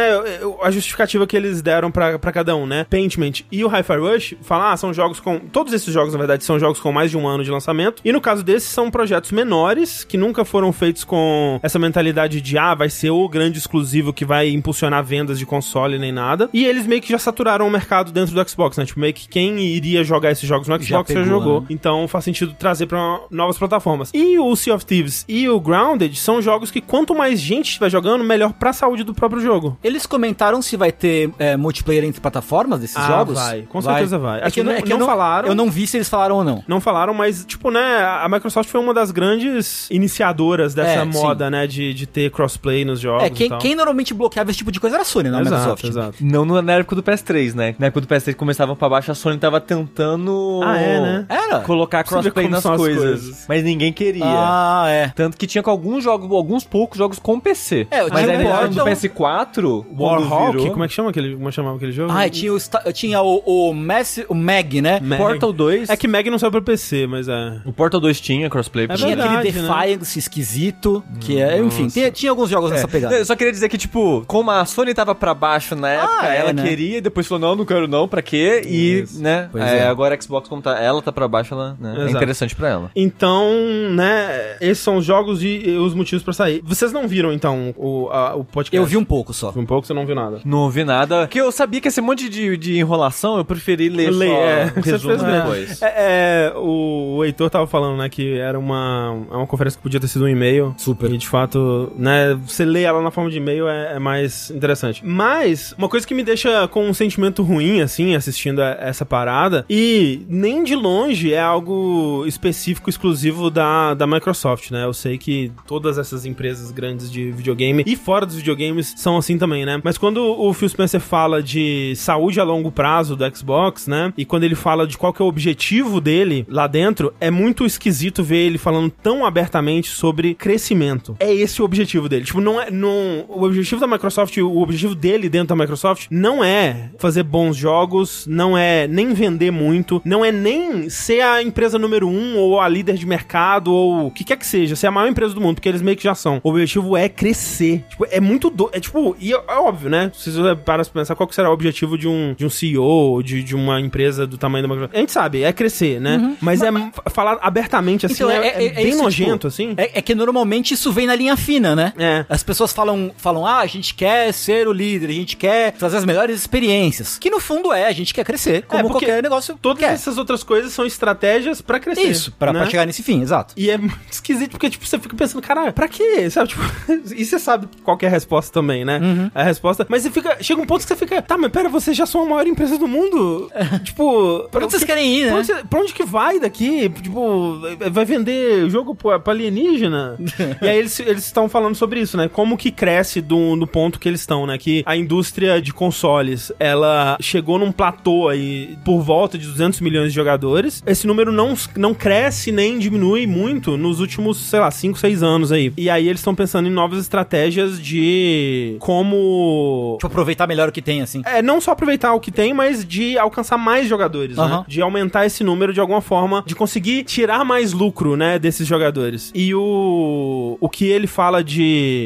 a 0.61 0.71
justificativa 0.71 1.25
que 1.27 1.35
eles 1.35 1.61
deram 1.61 1.91
pra, 1.91 2.17
pra 2.19 2.31
cada 2.31 2.55
um, 2.55 2.65
né? 2.65 2.85
Paintment 2.89 3.43
e 3.51 3.63
o 3.63 3.67
Hi-Fi 3.67 3.97
Rush, 3.97 4.35
falar, 4.41 4.73
ah, 4.73 4.77
são 4.77 4.93
jogos 4.93 5.19
com. 5.19 5.39
Todos 5.39 5.73
esses 5.73 5.93
jogos, 5.93 6.13
na 6.13 6.19
verdade, 6.19 6.43
são 6.43 6.59
jogos 6.59 6.79
com 6.79 6.91
mais 6.91 7.11
de 7.11 7.17
um 7.17 7.27
ano 7.27 7.43
de 7.43 7.51
lançamento. 7.51 8.01
E 8.03 8.11
no 8.11 8.21
caso 8.21 8.43
desses, 8.43 8.69
são 8.69 8.89
projetos 8.91 9.31
menores, 9.31 10.03
que 10.03 10.17
nunca 10.17 10.43
foram 10.45 10.71
feitos 10.71 11.03
com 11.03 11.59
essa 11.63 11.79
mentalidade 11.79 12.34
de, 12.41 12.57
ah, 12.57 12.73
vai 12.75 12.89
ser 12.89 13.09
o 13.11 13.27
grande 13.29 13.57
exclusivo 13.57 14.13
que 14.13 14.25
vai 14.25 14.49
impulsionar 14.49 15.03
vendas 15.03 15.37
de 15.39 15.45
console 15.45 15.97
nem 15.99 16.11
nada. 16.11 16.49
E 16.53 16.65
eles 16.65 16.85
meio 16.87 17.01
que 17.01 17.11
já 17.11 17.19
saturaram 17.19 17.67
o 17.67 17.71
mercado 17.71 18.11
dentro 18.11 18.33
do 18.35 18.49
Xbox, 18.49 18.77
né? 18.77 18.85
Tipo, 18.85 18.99
meio 18.99 19.13
que 19.13 19.27
quem 19.27 19.59
iria 19.59 20.03
jogar 20.03 20.31
esses 20.31 20.47
jogos 20.47 20.67
no 20.67 20.77
Já 20.79 20.83
Xbox 20.83 21.13
já, 21.13 21.19
pegou, 21.21 21.25
jogou. 21.39 21.61
né? 21.61 21.67
Então 21.69 22.07
faz 22.07 22.23
sentido 22.25 22.53
trazer 22.57 22.85
pra 22.87 23.19
novas 23.31 23.57
plataformas. 23.57 24.11
E 24.13 24.37
o 24.39 24.55
Sea 24.55 24.75
of 24.75 24.85
Thieves 24.85 25.25
e 25.27 25.47
o 25.49 25.59
Grounded 25.59 26.15
são 26.17 26.41
jogos 26.41 26.71
que 26.71 26.81
quanto 26.81 27.13
mais 27.15 27.39
gente 27.39 27.67
estiver 27.67 27.89
jogando, 27.89 28.23
melhor 28.23 28.53
pra 28.53 28.73
saúde 28.73 29.03
do 29.03 29.13
próprio 29.13 29.41
jogo. 29.41 29.77
Eles 29.83 30.05
comentaram 30.05 30.61
se 30.61 30.75
vai 30.77 30.91
ter 30.91 31.29
é, 31.39 31.55
multiplayer 31.57 32.03
entre 32.03 32.21
plataformas 32.21 32.79
desses 32.79 32.97
Ah, 32.97 33.07
jogos? 33.07 33.35
vai. 33.35 33.61
Com 33.63 33.81
certeza 33.81 34.17
vai. 34.17 34.41
É 34.41 34.51
que, 34.51 34.59
eu 34.59 34.63
não- 34.63 34.71
é 34.71 34.81
que 34.81 34.89
não 34.89 34.99
não 34.99 35.05
falaram. 35.05 35.47
Eu 35.47 35.55
não 35.55 35.69
vi 35.69 35.85
se 35.87 35.97
eles 35.97 36.09
falaram 36.09 36.35
ou 36.37 36.43
não. 36.43 36.63
Não 36.67 36.79
falaram, 36.81 37.13
mas, 37.13 37.43
tipo, 37.45 37.69
né, 37.71 37.79
a 38.03 38.27
Microsoft 38.29 38.69
foi 38.69 38.79
uma 38.79 38.93
das 38.93 39.11
grandes 39.11 39.89
iniciadoras 39.91 40.73
dessa 40.73 41.01
É, 41.01 41.03
moda, 41.05 41.49
né, 41.49 41.67
de, 41.67 41.93
de 41.93 42.05
ter 42.05 42.24
crossplay 42.29 42.83
nos 42.85 42.99
jogos. 42.99 43.23
É, 43.23 43.27
e 43.27 43.29
quem, 43.31 43.49
tal. 43.49 43.57
quem 43.59 43.75
normalmente 43.75 44.13
bloqueava 44.13 44.49
esse 44.51 44.57
tipo 44.57 44.71
de 44.71 44.79
coisa 44.79 44.95
era 44.95 45.01
a 45.03 45.05
Sony, 45.05 45.29
não 45.29 45.39
a 45.39 45.41
Exato, 45.41 45.55
Microsoft. 45.55 45.83
exato. 45.85 46.17
Não 46.21 46.45
no- 46.45 46.61
na 46.61 46.73
época 46.73 46.95
do 46.95 47.03
PS3, 47.03 47.53
né? 47.53 47.75
Na 47.79 47.87
época 47.87 48.01
do 48.01 48.07
PS3 48.07 48.35
começavam 48.35 48.75
pra 48.75 48.89
baixo, 48.89 49.11
a 49.11 49.15
Sony 49.15 49.37
tava 49.37 49.59
tentando 49.61 50.61
Ah, 50.63 50.77
é, 50.77 50.99
né? 51.01 51.25
Era? 51.29 51.59
colocar 51.61 52.03
crossplay 52.03 52.47
nas 52.47 52.63
coisas, 52.63 52.97
coisas. 53.21 53.45
mas 53.47 53.63
ninguém 53.63 53.91
queria. 53.93 54.23
Ah, 54.25 54.85
é. 54.87 55.07
Tanto 55.15 55.37
que 55.37 55.47
tinha 55.47 55.61
com 55.63 55.69
alguns 55.69 56.03
jogos, 56.03 56.29
alguns 56.31 56.63
poucos 56.63 56.97
jogos 56.97 57.19
com 57.19 57.39
PC. 57.39 57.87
É, 57.91 58.01
eu 58.01 58.09
mas 58.11 58.23
tinha 58.25 58.37
aí 58.37 58.43
no 58.43 58.49
Portal. 58.75 58.85
PS4, 58.85 59.85
Warhawk, 59.97 60.51
virou- 60.57 60.71
como 60.71 60.83
é 60.83 60.87
que 60.87 60.93
chama 60.93 61.09
aquele, 61.09 61.35
como 61.35 61.51
chamava 61.51 61.75
aquele 61.77 61.91
jogo? 61.91 62.11
Ah, 62.11 62.29
tinha 62.29 62.53
o, 62.53 62.57
tinha 62.93 63.21
o, 63.21 63.41
o, 63.45 63.73
Mass, 63.73 64.19
o 64.27 64.33
Mag, 64.35 64.81
né? 64.81 64.99
Mag. 65.01 65.21
Portal 65.21 65.53
2. 65.53 65.89
É 65.89 65.97
que 65.97 66.07
Mag 66.07 66.29
não 66.29 66.37
saiu 66.39 66.51
pra 66.51 66.61
PC, 66.61 67.07
mas 67.07 67.27
é... 67.27 67.61
o 67.65 67.71
Portal 67.73 67.99
2 67.99 68.19
tinha 68.19 68.49
crossplay. 68.49 68.85
É 68.89 68.95
Tinha 68.95 69.09
verdade, 69.15 69.37
aquele 69.37 69.61
né? 69.61 69.67
Defiance 69.67 70.19
esquisito, 70.19 71.03
que 71.19 71.39
é, 71.41 71.59
enfim, 71.59 71.87
tinha, 71.87 72.11
tinha 72.15 72.31
alguns 72.31 72.49
jogos 72.49 72.71
nessa 72.71 72.87
pegada. 72.87 73.15
Eu 73.15 73.25
só 73.25 73.35
queria 73.35 73.51
dizer 73.51 73.69
que, 73.69 73.77
tipo, 73.77 74.23
como 74.27 74.49
a 74.51 74.65
Sony 74.65 74.93
tava 74.93 75.13
pra 75.13 75.33
baixo 75.33 75.75
na 75.75 75.89
época, 75.89 76.27
é, 76.27 76.37
ela 76.39 76.53
né? 76.53 76.63
queria 76.63 76.97
e 76.97 77.01
depois 77.01 77.27
falou, 77.27 77.39
não, 77.49 77.55
não 77.55 77.65
quero 77.65 77.87
não, 77.87 78.07
pra 78.07 78.21
quê? 78.21 78.61
E, 78.65 78.99
Isso. 79.01 79.21
né, 79.21 79.49
Pois 79.51 79.63
é, 79.63 79.79
é. 79.79 79.87
agora 79.87 80.15
a 80.15 80.21
Xbox, 80.21 80.47
como 80.49 80.61
tá, 80.61 80.79
ela 80.81 81.01
tá 81.01 81.11
pra 81.11 81.27
baixo, 81.27 81.53
ela, 81.53 81.75
né, 81.79 82.05
é 82.07 82.09
interessante 82.11 82.55
pra 82.55 82.69
ela. 82.69 82.91
Então, 82.95 83.49
né, 83.91 84.55
esses 84.61 84.79
são 84.83 84.97
os 84.97 85.05
jogos 85.05 85.43
e, 85.43 85.75
os 85.77 85.93
motivos 85.93 86.23
pra 86.23 86.33
sair. 86.33 86.61
Vocês 86.63 86.91
não 86.91 87.07
viram, 87.07 87.31
então, 87.33 87.73
o, 87.77 88.09
a- 88.11 88.35
o 88.35 88.43
podcast? 88.43 88.75
Eu 88.75 88.85
vi 88.85 88.97
um 88.97 89.05
pouco 89.05 89.33
só. 89.33 89.51
Vi 89.51 89.59
um 89.59 89.65
pouco, 89.65 89.85
você 89.85 89.93
não 89.93 90.05
viu 90.05 90.15
nada. 90.15 90.39
Não 90.45 90.59
ouvi 90.59 90.83
nada, 90.83 91.21
porque 91.21 91.39
eu 91.39 91.51
sabia 91.51 91.81
que 91.81 91.87
esse 91.87 92.01
monte 92.01 92.29
de, 92.29 92.57
de 92.57 92.77
enrolação, 92.79 93.37
eu 93.37 93.45
preferi 93.45 93.89
ler 93.89 94.09
Lê, 94.11 94.27
só 94.27 94.33
é, 94.33 94.73
resumo 94.83 95.17
depois. 95.17 95.81
É, 95.81 95.93
é, 95.97 96.53
o, 96.55 97.17
o 97.17 97.25
Heitor 97.25 97.49
tava 97.49 97.67
falando, 97.67 97.97
né, 97.97 98.09
que 98.09 98.37
era 98.37 98.57
uma, 98.57 99.25
é 99.31 99.35
uma 99.35 99.47
conferência 99.47 99.77
que 99.77 99.83
podia 99.83 99.99
ter 99.99 100.07
sido 100.07 100.25
um 100.25 100.27
e-mail. 100.29 100.73
Super. 100.77 101.11
E 101.11 101.17
de 101.17 101.27
fato, 101.27 101.91
né, 102.05 102.35
você 102.45 102.63
lê 102.63 102.83
ela 102.83 103.01
na 103.01 103.09
forma 103.09 103.31
de 103.31 103.37
e-mail 103.37 103.67
é, 103.67 103.95
é 103.95 103.99
mais 103.99 104.51
interessante. 104.51 105.01
Mas, 105.03 105.73
uma 105.75 105.89
coisa 105.89 106.05
que 106.05 106.13
me 106.13 106.23
deixa 106.23 106.67
com 106.67 106.87
um 106.87 106.93
sentimento 106.93 107.41
ruim, 107.41 107.81
assim, 107.81 108.15
assistindo 108.15 108.61
a 108.61 108.77
essa 108.79 109.03
parada, 109.03 109.65
e 109.67 110.21
nem 110.29 110.63
de 110.63 110.75
longe 110.75 111.33
é 111.33 111.41
algo 111.41 112.23
específico, 112.27 112.91
exclusivo 112.91 113.49
da, 113.49 113.95
da 113.95 114.05
Microsoft, 114.05 114.69
né? 114.69 114.83
Eu 114.85 114.93
sei 114.93 115.17
que 115.17 115.51
todas 115.65 115.97
essas 115.97 116.27
empresas 116.27 116.69
grandes 116.69 117.11
de 117.11 117.31
videogame 117.31 117.83
e 117.87 117.95
fora 117.95 118.23
dos 118.23 118.35
videogames 118.35 118.93
são 118.95 119.17
assim 119.17 119.39
também, 119.39 119.65
né? 119.65 119.81
Mas 119.83 119.97
quando 119.97 120.19
o 120.19 120.53
Phil 120.53 120.69
Spencer 120.69 121.01
fala 121.01 121.41
de 121.41 121.93
saúde 121.95 122.39
a 122.39 122.43
longo 122.43 122.71
prazo 122.71 123.15
do 123.15 123.35
Xbox, 123.35 123.87
né? 123.87 124.13
E 124.15 124.25
quando 124.25 124.43
ele 124.43 124.55
fala 124.55 124.85
de 124.85 124.95
qual 124.95 125.11
que 125.11 125.23
é 125.23 125.25
o 125.25 125.27
objetivo 125.27 125.99
dele 125.99 126.45
lá 126.47 126.67
dentro, 126.67 127.11
é 127.19 127.31
muito 127.31 127.65
esquisito 127.65 128.23
ver 128.23 128.45
ele 128.45 128.59
falando 128.59 128.91
tão 128.91 129.25
abertamente 129.25 129.89
sobre 129.89 130.35
crescimento. 130.35 131.15
É 131.19 131.33
esse 131.33 131.63
o 131.63 131.65
objetivo 131.65 131.84
dele. 132.09 132.25
Tipo, 132.25 132.41
não 132.41 132.61
é. 132.61 132.69
Não, 132.71 133.25
o 133.27 133.43
objetivo 133.43 133.79
da 133.79 133.87
Microsoft, 133.87 134.37
o 134.37 134.61
objetivo 134.61 134.95
dele 134.95 135.29
dentro 135.29 135.49
da 135.49 135.55
Microsoft, 135.55 136.07
não 136.09 136.43
é 136.43 136.89
fazer 136.97 137.23
bons 137.23 137.55
jogos, 137.55 138.25
não 138.27 138.57
é 138.57 138.87
nem 138.87 139.13
vender 139.13 139.51
muito, 139.51 140.01
não 140.03 140.23
é 140.23 140.31
nem 140.31 140.89
ser 140.89 141.21
a 141.21 141.41
empresa 141.41 141.77
número 141.77 142.07
um 142.07 142.37
ou 142.37 142.59
a 142.59 142.67
líder 142.67 142.95
de 142.95 143.05
mercado 143.05 143.73
ou 143.73 144.07
o 144.07 144.11
que 144.11 144.23
quer 144.23 144.37
que 144.37 144.45
seja, 144.45 144.75
ser 144.75 144.87
a 144.87 144.91
maior 144.91 145.07
empresa 145.07 145.33
do 145.33 145.41
mundo, 145.41 145.55
porque 145.55 145.69
eles 145.69 145.81
meio 145.81 145.97
que 145.97 146.03
já 146.03 146.15
são. 146.15 146.39
O 146.43 146.49
objetivo 146.49 146.97
é 146.97 147.07
crescer. 147.07 147.83
Tipo, 147.89 148.05
é 148.09 148.19
muito 148.19 148.49
do... 148.49 148.69
É 148.73 148.79
tipo, 148.79 149.15
e 149.19 149.33
é, 149.33 149.35
é 149.35 149.55
óbvio, 149.57 149.89
né? 149.89 150.11
Se 150.13 150.31
você 150.31 150.55
para 150.55 150.83
pra 150.83 150.93
pensar 150.93 151.15
qual 151.15 151.27
que 151.27 151.35
será 151.35 151.49
o 151.49 151.53
objetivo 151.53 151.97
de 151.97 152.07
um, 152.07 152.33
de 152.37 152.45
um 152.45 152.49
CEO, 152.49 153.21
de, 153.23 153.43
de 153.43 153.55
uma 153.55 153.79
empresa 153.79 154.25
do 154.27 154.37
tamanho 154.37 154.67
da 154.67 154.67
Microsoft. 154.67 154.95
A 154.95 154.99
gente 154.99 155.11
sabe, 155.11 155.43
é 155.43 155.53
crescer, 155.53 155.99
né? 155.99 156.35
Mas, 156.41 156.61
é 156.61 156.69
falar 157.11 157.37
abertamente 157.41 158.05
assim, 158.05 158.15
Então, 158.15 158.31
é, 158.31 158.65
é 158.65 158.69
bem 158.69 158.89
isso, 158.89 159.03
nojento, 159.03 159.31
tipo, 159.33 159.47
assim. 159.47 159.73
É, 159.77 159.99
é 159.99 160.01
que 160.01 160.15
normalmente 160.15 160.73
isso 160.73 160.91
vem 160.91 161.07
na 161.07 161.15
linha 161.15 161.37
fina, 161.37 161.74
né? 161.75 161.93
É. 161.97 162.25
As 162.29 162.43
pessoas 162.43 162.71
falam, 162.71 163.11
falam, 163.17 163.45
ah, 163.45 163.59
a 163.59 163.65
gente 163.67 163.93
quer 163.93 164.31
ser 164.33 164.67
o 164.67 164.71
líder, 164.73 165.09
a 165.09 165.13
gente 165.13 165.35
quer 165.37 165.71
trazer 165.73 165.97
as 165.97 166.05
melhores 166.05 166.39
experiências. 166.39 167.17
Que 167.17 167.29
no 167.29 167.39
fundo 167.39 167.71
é, 167.73 167.87
a 167.87 167.91
gente 167.91 168.13
quer 168.13 168.23
crescer, 168.23 168.63
como 168.63 168.87
É, 168.87 168.89
qualquer 168.91 169.21
negócio 169.23 169.57
Todas 169.61 169.79
quer. 169.79 169.93
essas 169.93 170.17
outras 170.17 170.43
coisas 170.43 170.71
são 170.73 170.85
estratégias 170.85 171.61
pra 171.61 171.79
crescer. 171.79 172.01
Isso, 172.03 172.31
pra, 172.31 172.51
né? 172.53 172.59
pra 172.59 172.69
chegar 172.69 172.85
nesse 172.85 173.03
fim, 173.03 173.21
exato. 173.21 173.53
E 173.57 173.69
é 173.69 173.77
muito 173.77 173.95
esquisito, 174.11 174.51
porque, 174.51 174.69
tipo, 174.69 174.85
você 174.85 174.97
fica 174.99 175.15
pensando, 175.15 175.41
cara, 175.41 175.71
pra 175.71 175.87
quê? 175.87 176.29
Sabe, 176.29 176.49
tipo, 176.49 176.61
e 177.15 177.25
você 177.25 177.37
sabe 177.39 177.67
qual 177.83 177.97
que 177.97 178.05
é 178.05 178.07
a 178.09 178.11
resposta 178.11 178.51
também, 178.53 178.85
né? 178.85 178.99
Uhum. 178.99 179.31
A 179.33 179.43
resposta. 179.43 179.85
Mas 179.89 180.03
você 180.03 180.11
fica. 180.11 180.37
Chega 180.41 180.61
um 180.61 180.65
ponto 180.65 180.81
que 180.81 180.87
você 180.87 180.95
fica, 180.95 181.21
tá, 181.21 181.37
mas 181.37 181.51
pera, 181.51 181.69
vocês 181.69 181.95
já 181.95 182.05
são 182.05 182.21
a 182.23 182.25
maior 182.25 182.45
empresa 182.47 182.77
do 182.77 182.87
mundo? 182.87 183.51
tipo. 183.83 184.47
Pra 184.51 184.63
onde 184.63 184.71
vocês 184.71 184.83
querem 184.83 185.15
ir, 185.17 185.23
Pra 185.27 185.31
né? 185.33 185.37
onde, 185.39 185.47
você- 185.47 185.63
pra 185.65 185.79
onde 185.79 185.93
que 185.93 186.03
vai 186.05 186.39
daqui? 186.39 186.89
Tipo, 186.89 187.59
vai 187.91 188.05
vender 188.05 188.69
jogo 188.69 188.93
pra, 188.95 189.19
pra 189.19 189.33
alienígena? 189.33 190.17
e 190.61 190.67
aí 190.67 190.77
eles 190.77 190.99
eles 190.99 191.25
estão 191.25 191.47
falando 191.49 191.64
sobre 191.73 191.99
isso, 192.01 192.17
né? 192.17 192.27
Como 192.27 192.57
que 192.57 192.69
cresce 192.69 193.21
do, 193.21 193.55
do 193.55 193.65
ponto 193.65 193.99
que 193.99 194.07
eles 194.07 194.19
estão, 194.19 194.45
né? 194.45 194.57
Que 194.57 194.83
a 194.85 194.95
indústria 194.95 195.61
de 195.61 195.73
consoles, 195.73 196.51
ela 196.59 197.17
chegou 197.19 197.57
num 197.57 197.71
platô 197.71 198.27
aí 198.27 198.77
por 198.83 199.01
volta 199.01 199.37
de 199.37 199.47
200 199.47 199.79
milhões 199.81 200.09
de 200.09 200.15
jogadores. 200.15 200.83
Esse 200.85 201.07
número 201.07 201.31
não, 201.31 201.53
não 201.75 201.93
cresce 201.93 202.51
nem 202.51 202.77
diminui 202.77 203.25
muito 203.25 203.77
nos 203.77 203.99
últimos, 203.99 204.37
sei 204.37 204.59
lá, 204.59 204.69
5, 204.69 204.99
6 204.99 205.23
anos 205.23 205.51
aí. 205.51 205.71
E 205.77 205.89
aí 205.89 206.07
eles 206.07 206.19
estão 206.19 206.35
pensando 206.35 206.67
em 206.67 206.71
novas 206.71 206.99
estratégias 206.99 207.81
de 207.81 208.75
como 208.79 209.95
Tipo, 209.99 210.07
aproveitar 210.07 210.47
melhor 210.47 210.69
o 210.69 210.71
que 210.71 210.81
tem, 210.81 211.01
assim. 211.01 211.21
é, 211.25 211.41
não 211.41 211.61
só 211.61 211.71
aproveitar 211.71 212.13
o 212.13 212.19
que 212.19 212.31
tem, 212.31 212.53
mas 212.53 212.85
de 212.85 213.17
alcançar 213.17 213.57
mais 213.57 213.87
jogadores, 213.87 214.35
né? 214.37 214.43
Aham. 214.43 214.65
De 214.67 214.81
aumentar 214.81 215.25
esse 215.25 215.43
número 215.43 215.73
de 215.73 215.79
alguma 215.79 216.01
forma, 216.01 216.43
de 216.45 216.55
conseguir 216.55 217.03
tirar 217.03 217.43
mais 217.45 217.73
lucro, 217.73 218.15
né, 218.15 218.37
desses 218.39 218.67
jogadores. 218.67 219.31
E 219.33 219.53
o 219.53 220.57
o 220.59 220.69
que 220.69 220.85
ele 220.85 221.07
fala 221.07 221.43
de 221.43 221.54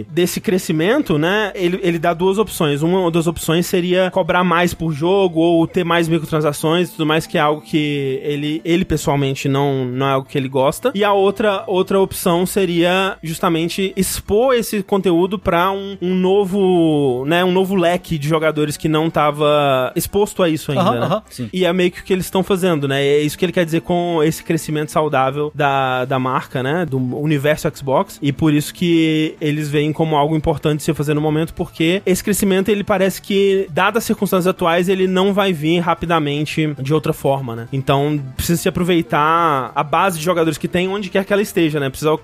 desse 0.09 0.39
crescimento, 0.39 1.17
né, 1.17 1.51
ele, 1.55 1.79
ele 1.81 1.99
dá 1.99 2.13
duas 2.13 2.37
opções. 2.37 2.81
Uma 2.81 3.09
das 3.11 3.27
opções 3.27 3.65
seria 3.65 4.09
cobrar 4.11 4.43
mais 4.43 4.73
por 4.73 4.91
jogo 4.91 5.39
ou 5.39 5.67
ter 5.67 5.83
mais 5.83 6.07
microtransações 6.07 6.89
e 6.89 6.91
tudo 6.91 7.05
mais, 7.05 7.25
que 7.25 7.37
é 7.37 7.41
algo 7.41 7.61
que 7.61 8.19
ele, 8.23 8.61
ele 8.63 8.85
pessoalmente 8.85 9.47
não, 9.47 9.85
não 9.85 10.05
é 10.07 10.11
algo 10.11 10.27
que 10.27 10.37
ele 10.37 10.49
gosta. 10.49 10.91
E 10.93 11.03
a 11.03 11.13
outra, 11.13 11.63
outra 11.67 11.99
opção 11.99 12.45
seria 12.45 13.17
justamente 13.23 13.93
expor 13.95 14.55
esse 14.55 14.83
conteúdo 14.83 15.37
para 15.37 15.71
um, 15.71 15.97
um 16.01 16.15
novo, 16.15 17.23
né, 17.25 17.43
um 17.43 17.51
novo 17.51 17.75
leque 17.75 18.17
de 18.17 18.27
jogadores 18.27 18.77
que 18.77 18.87
não 18.87 19.09
tava 19.09 19.91
exposto 19.95 20.43
a 20.43 20.49
isso 20.49 20.71
ainda, 20.71 20.99
né? 21.09 21.21
E 21.53 21.65
é 21.65 21.73
meio 21.73 21.91
que 21.91 22.01
o 22.01 22.03
que 22.03 22.13
eles 22.13 22.25
estão 22.25 22.43
fazendo, 22.43 22.87
né? 22.87 23.03
É 23.03 23.19
isso 23.21 23.37
que 23.37 23.45
ele 23.45 23.51
quer 23.51 23.65
dizer 23.65 23.81
com 23.81 24.21
esse 24.23 24.43
crescimento 24.43 24.91
saudável 24.91 25.51
da, 25.53 26.05
da 26.05 26.19
marca, 26.19 26.61
né? 26.61 26.85
Do 26.85 26.97
universo 26.97 27.69
Xbox. 27.75 28.19
E 28.21 28.31
por 28.31 28.53
isso 28.53 28.73
que 28.73 29.35
eles 29.41 29.69
veem 29.69 29.91
como 29.91 30.15
algo 30.15 30.35
importante 30.35 30.83
se 30.83 30.93
fazer 30.93 31.13
no 31.13 31.21
momento, 31.21 31.53
porque 31.53 32.01
esse 32.05 32.23
crescimento, 32.23 32.69
ele 32.69 32.83
parece 32.83 33.21
que, 33.21 33.67
dadas 33.71 34.03
as 34.03 34.05
circunstâncias 34.05 34.47
atuais, 34.47 34.89
ele 34.89 35.07
não 35.07 35.33
vai 35.33 35.53
vir 35.53 35.79
rapidamente 35.79 36.73
de 36.79 36.93
outra 36.93 37.13
forma, 37.13 37.55
né? 37.55 37.67
Então, 37.71 38.19
precisa 38.35 38.61
se 38.61 38.69
aproveitar 38.69 39.71
a 39.73 39.83
base 39.83 40.19
de 40.19 40.25
jogadores 40.25 40.57
que 40.57 40.67
tem, 40.67 40.87
onde 40.87 41.09
quer 41.09 41.25
que 41.25 41.33
ela 41.33 41.41
esteja, 41.41 41.79
né? 41.79 41.89
Precisa 41.89 42.17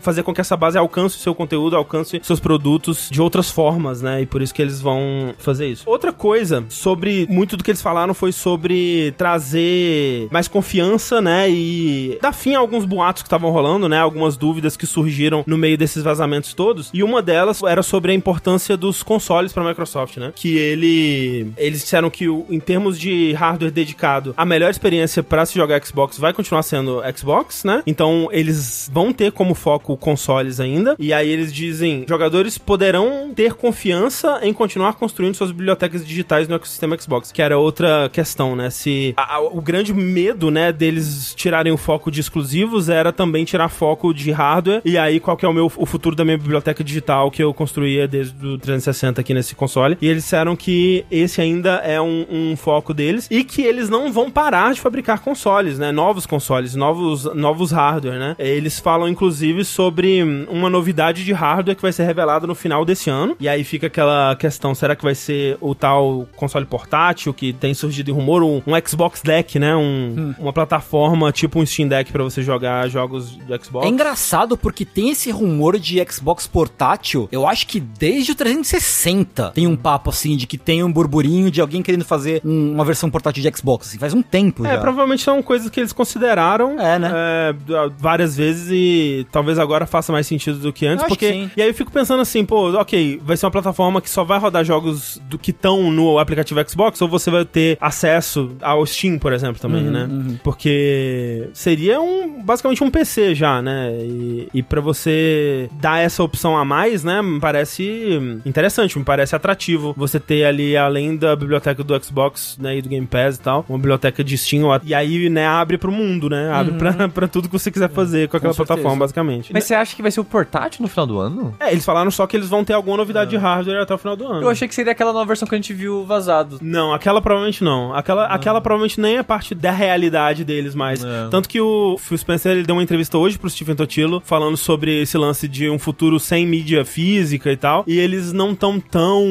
fazer 0.00 0.22
com 0.22 0.32
que 0.32 0.40
essa 0.40 0.56
base 0.56 0.78
alcance 0.78 1.16
o 1.16 1.20
seu 1.20 1.34
conteúdo, 1.34 1.76
alcance 1.76 2.20
seus 2.22 2.40
produtos 2.40 3.08
de 3.10 3.20
outras 3.20 3.50
formas, 3.50 4.02
né? 4.02 4.22
E 4.22 4.26
por 4.26 4.42
isso 4.42 4.54
que 4.54 4.62
eles 4.62 4.80
vão 4.80 5.34
fazer 5.38 5.68
isso. 5.68 5.88
Outra 5.88 6.12
coisa 6.12 6.64
sobre 6.68 7.26
muito 7.28 7.56
do 7.56 7.64
que 7.64 7.70
eles 7.70 7.82
falaram 7.82 8.14
foi 8.14 8.32
sobre 8.32 9.12
trazer 9.16 10.28
mais 10.30 10.48
confiança, 10.48 11.20
né? 11.20 11.50
E 11.50 12.18
dar 12.20 12.32
fim 12.32 12.54
a 12.54 12.58
alguns 12.58 12.84
boatos 12.84 13.22
que 13.22 13.26
estavam 13.26 13.50
rolando, 13.50 13.88
né? 13.88 13.98
Algumas 13.98 14.36
dúvidas 14.36 14.76
que 14.76 14.86
surgiram 14.86 15.44
no 15.46 15.58
meio 15.58 15.78
desses 15.78 16.02
vazamentos 16.02 16.51
todos. 16.54 16.90
E 16.92 17.02
uma 17.02 17.22
delas 17.22 17.62
era 17.62 17.82
sobre 17.82 18.12
a 18.12 18.14
importância 18.14 18.76
dos 18.76 19.02
consoles 19.02 19.52
para 19.52 19.62
a 19.62 19.68
Microsoft, 19.68 20.16
né? 20.16 20.32
Que 20.34 20.56
ele 20.58 21.52
eles 21.56 21.80
disseram 21.82 22.10
que 22.10 22.26
em 22.26 22.60
termos 22.60 22.98
de 22.98 23.32
hardware 23.32 23.70
dedicado, 23.72 24.34
a 24.36 24.44
melhor 24.44 24.70
experiência 24.70 25.22
para 25.22 25.44
se 25.46 25.54
jogar 25.54 25.84
Xbox 25.84 26.18
vai 26.18 26.32
continuar 26.32 26.62
sendo 26.62 27.00
Xbox, 27.16 27.64
né? 27.64 27.82
Então 27.86 28.28
eles 28.32 28.90
vão 28.92 29.12
ter 29.12 29.32
como 29.32 29.54
foco 29.54 29.96
consoles 29.96 30.60
ainda. 30.60 30.96
E 30.98 31.12
aí 31.12 31.28
eles 31.28 31.52
dizem, 31.52 32.04
jogadores 32.08 32.58
poderão 32.58 33.32
ter 33.34 33.54
confiança 33.54 34.40
em 34.42 34.52
continuar 34.52 34.94
construindo 34.94 35.34
suas 35.34 35.50
bibliotecas 35.50 36.06
digitais 36.06 36.48
no 36.48 36.54
ecossistema 36.54 36.96
Xbox, 37.00 37.32
que 37.32 37.42
era 37.42 37.58
outra 37.58 38.08
questão, 38.12 38.54
né? 38.56 38.70
Se 38.70 39.14
a- 39.16 39.36
a- 39.36 39.40
o 39.40 39.60
grande 39.60 39.92
medo, 39.92 40.50
né, 40.50 40.72
deles 40.72 41.34
tirarem 41.36 41.72
o 41.72 41.76
foco 41.76 42.10
de 42.10 42.20
exclusivos 42.20 42.88
era 42.88 43.12
também 43.12 43.44
tirar 43.44 43.68
foco 43.68 44.12
de 44.14 44.30
hardware. 44.30 44.80
E 44.84 44.96
aí 44.98 45.18
qual 45.20 45.36
que 45.36 45.44
é 45.44 45.48
o 45.48 45.52
meu 45.52 45.70
o 45.76 45.86
futuro 45.86 46.14
da 46.14 46.24
minha 46.24 46.36
biblioteca 46.42 46.82
digital 46.82 47.30
que 47.30 47.42
eu 47.42 47.52
construía 47.54 48.06
desde 48.06 48.46
o 48.46 48.58
360 48.58 49.20
aqui 49.20 49.34
nesse 49.34 49.54
console? 49.54 49.96
E 50.00 50.08
eles 50.08 50.24
disseram 50.24 50.56
que 50.56 51.04
esse 51.10 51.40
ainda 51.40 51.76
é 51.84 52.00
um, 52.00 52.26
um 52.30 52.56
foco 52.56 52.92
deles 52.92 53.28
e 53.30 53.44
que 53.44 53.62
eles 53.62 53.88
não 53.88 54.12
vão 54.12 54.30
parar 54.30 54.74
de 54.74 54.80
fabricar 54.80 55.20
consoles, 55.20 55.78
né? 55.78 55.92
Novos 55.92 56.26
consoles, 56.26 56.74
novos 56.74 57.24
novos 57.34 57.70
hardware, 57.70 58.18
né? 58.18 58.36
Eles 58.38 58.78
falam 58.78 59.08
inclusive 59.08 59.64
sobre 59.64 60.22
hum, 60.22 60.46
uma 60.48 60.68
novidade 60.70 61.24
de 61.24 61.32
hardware 61.32 61.76
que 61.76 61.82
vai 61.82 61.92
ser 61.92 62.04
revelada 62.04 62.46
no 62.46 62.54
final 62.54 62.84
desse 62.84 63.10
ano. 63.10 63.36
E 63.38 63.48
aí 63.48 63.64
fica 63.64 63.86
aquela 63.86 64.34
questão, 64.36 64.74
será 64.74 64.96
que 64.96 65.02
vai 65.02 65.14
ser 65.14 65.56
o 65.60 65.74
tal 65.74 66.26
console 66.36 66.66
portátil 66.66 67.32
que 67.34 67.52
tem 67.52 67.74
surgido 67.74 68.10
em 68.10 68.14
rumor, 68.14 68.42
um, 68.42 68.62
um 68.66 68.72
Xbox 68.86 69.22
Deck, 69.22 69.58
né? 69.58 69.74
Um, 69.76 70.34
Uma 70.38 70.52
plataforma 70.52 71.30
tipo 71.32 71.60
um 71.60 71.66
Steam 71.66 71.88
Deck 71.88 72.10
pra 72.10 72.22
você 72.22 72.42
jogar 72.42 72.88
jogos 72.88 73.36
de 73.36 73.64
Xbox. 73.64 73.86
É 73.86 73.88
engraçado 73.88 74.56
porque 74.56 74.84
tem 74.84 75.10
esse 75.10 75.30
rumor 75.30 75.78
de 75.78 76.02
Xbox 76.10 76.31
portátil, 76.46 77.28
eu 77.32 77.46
acho 77.46 77.66
que 77.66 77.78
desde 77.80 78.32
o 78.32 78.34
360 78.34 79.50
tem 79.54 79.66
um 79.66 79.76
papo 79.76 80.10
assim 80.10 80.36
de 80.36 80.46
que 80.46 80.56
tem 80.58 80.82
um 80.82 80.92
burburinho 80.92 81.50
de 81.50 81.60
alguém 81.60 81.82
querendo 81.82 82.04
fazer 82.04 82.40
um- 82.44 82.72
uma 82.72 82.84
versão 82.84 83.10
portátil 83.10 83.42
de 83.42 83.56
Xbox, 83.56 83.88
assim, 83.88 83.98
faz 83.98 84.14
um 84.14 84.22
tempo 84.22 84.64
É, 84.66 84.72
já. 84.74 84.78
provavelmente 84.80 85.22
são 85.22 85.42
coisas 85.42 85.68
que 85.70 85.80
eles 85.80 85.92
consideraram 85.92 86.78
É, 86.80 86.98
né? 86.98 87.10
é, 87.14 87.54
várias 87.98 88.36
vezes 88.36 88.68
e 88.70 89.26
talvez 89.30 89.58
agora 89.58 89.86
faça 89.86 90.12
mais 90.12 90.26
sentido 90.26 90.58
do 90.58 90.72
que 90.72 90.86
antes, 90.86 91.02
Eu 91.02 91.08
porque... 91.08 91.30
que. 91.32 91.50
E 91.56 91.62
aí 91.62 91.68
eu 91.68 91.74
fico 91.74 91.90
pensando 91.90 92.20
assim, 92.20 92.44
pô, 92.44 92.70
ok, 92.72 93.20
vai 93.24 93.36
ser 93.36 93.46
uma 93.46 93.52
plataforma 93.52 94.00
que 94.00 94.10
só 94.10 94.24
vai 94.24 94.38
rodar 94.38 94.64
jogos 94.64 95.20
do 95.28 95.38
que 95.38 95.50
estão 95.50 95.90
no 95.90 96.18
aplicativo 96.18 96.60
Xbox 96.68 97.00
ou 97.02 97.08
você 97.08 97.30
vai 97.30 97.44
ter 97.44 97.76
acesso 97.80 98.50
ao 98.60 98.84
Steam, 98.86 99.18
por 99.18 99.32
exemplo, 99.32 99.60
também, 99.60 99.84
Uhum, 99.86 99.90
né? 99.90 100.38
Porque 100.42 101.48
seria 101.52 102.00
um 102.00 102.42
basicamente 102.42 102.82
um 102.82 102.90
PC 102.90 103.34
já, 103.34 103.60
né? 103.62 103.90
E, 104.00 104.48
e 104.54 104.62
para 104.62 104.80
você 104.80 105.68
dar 105.80 105.98
essa 106.00 106.21
opção 106.24 106.56
a 106.56 106.64
mais, 106.64 107.04
né, 107.04 107.22
me 107.22 107.40
parece 107.40 108.40
interessante, 108.44 108.98
me 108.98 109.04
parece 109.04 109.34
atrativo 109.34 109.94
você 109.96 110.18
ter 110.18 110.44
ali, 110.44 110.76
além 110.76 111.16
da 111.16 111.34
biblioteca 111.36 111.82
do 111.82 112.04
Xbox, 112.04 112.56
né, 112.60 112.78
e 112.78 112.82
do 112.82 112.88
Game 112.88 113.06
Pass 113.06 113.36
e 113.36 113.40
tal, 113.40 113.64
uma 113.68 113.78
biblioteca 113.78 114.22
de 114.22 114.36
Steam, 114.36 114.62
e 114.84 114.94
aí, 114.94 115.28
né, 115.28 115.46
abre 115.46 115.78
pro 115.78 115.92
mundo, 115.92 116.28
né? 116.28 116.50
Abre 116.50 116.74
pra, 116.74 117.08
pra 117.08 117.28
tudo 117.28 117.48
que 117.48 117.52
você 117.52 117.70
quiser 117.70 117.90
fazer 117.90 118.28
com 118.28 118.36
aquela 118.36 118.54
Com 118.54 118.64
plataforma, 118.64 118.98
basicamente. 118.98 119.52
Mas 119.52 119.64
você 119.64 119.74
acha 119.74 119.94
que 119.94 120.02
vai 120.02 120.10
ser 120.10 120.20
o 120.20 120.24
portátil 120.24 120.82
no 120.82 120.88
final 120.88 121.06
do 121.06 121.18
ano? 121.18 121.54
É, 121.58 121.72
eles 121.72 121.84
falaram 121.84 122.10
só 122.10 122.26
que 122.26 122.36
eles 122.36 122.48
vão 122.48 122.64
ter 122.64 122.72
alguma 122.72 122.96
novidade 122.96 123.30
de 123.30 123.36
hardware 123.36 123.82
até 123.82 123.94
o 123.94 123.98
final 123.98 124.16
do 124.16 124.26
ano. 124.26 124.42
Eu 124.42 124.50
achei 124.50 124.66
que 124.68 124.74
seria 124.74 124.92
aquela 124.92 125.12
nova 125.12 125.26
versão 125.26 125.46
que 125.46 125.54
a 125.54 125.58
gente 125.58 125.72
viu 125.72 126.04
vazado. 126.04 126.58
Não, 126.60 126.92
aquela 126.92 127.20
provavelmente 127.20 127.62
não. 127.62 127.94
Aquela, 127.94 128.26
aquela 128.26 128.60
provavelmente 128.60 129.00
nem 129.00 129.18
é 129.18 129.22
parte 129.22 129.54
da 129.54 129.70
realidade 129.70 130.44
deles 130.44 130.74
mais. 130.74 131.04
É. 131.04 131.28
Tanto 131.30 131.48
que 131.48 131.60
o 131.60 131.96
Phil 131.98 132.18
Spencer 132.18 132.52
ele 132.52 132.64
deu 132.64 132.76
uma 132.76 132.82
entrevista 132.82 133.16
hoje 133.18 133.38
pro 133.38 133.48
Stephen 133.48 133.74
Totilo 133.74 134.22
falando 134.24 134.56
sobre 134.56 135.02
esse 135.02 135.16
lance 135.16 135.46
de 135.48 135.68
um 135.68 135.78
futuro 135.78 136.01
sem 136.18 136.46
mídia 136.46 136.84
física 136.84 137.50
e 137.50 137.56
tal. 137.56 137.84
E 137.86 137.98
eles 137.98 138.32
não 138.32 138.52
estão 138.52 138.78
tão 138.80 139.24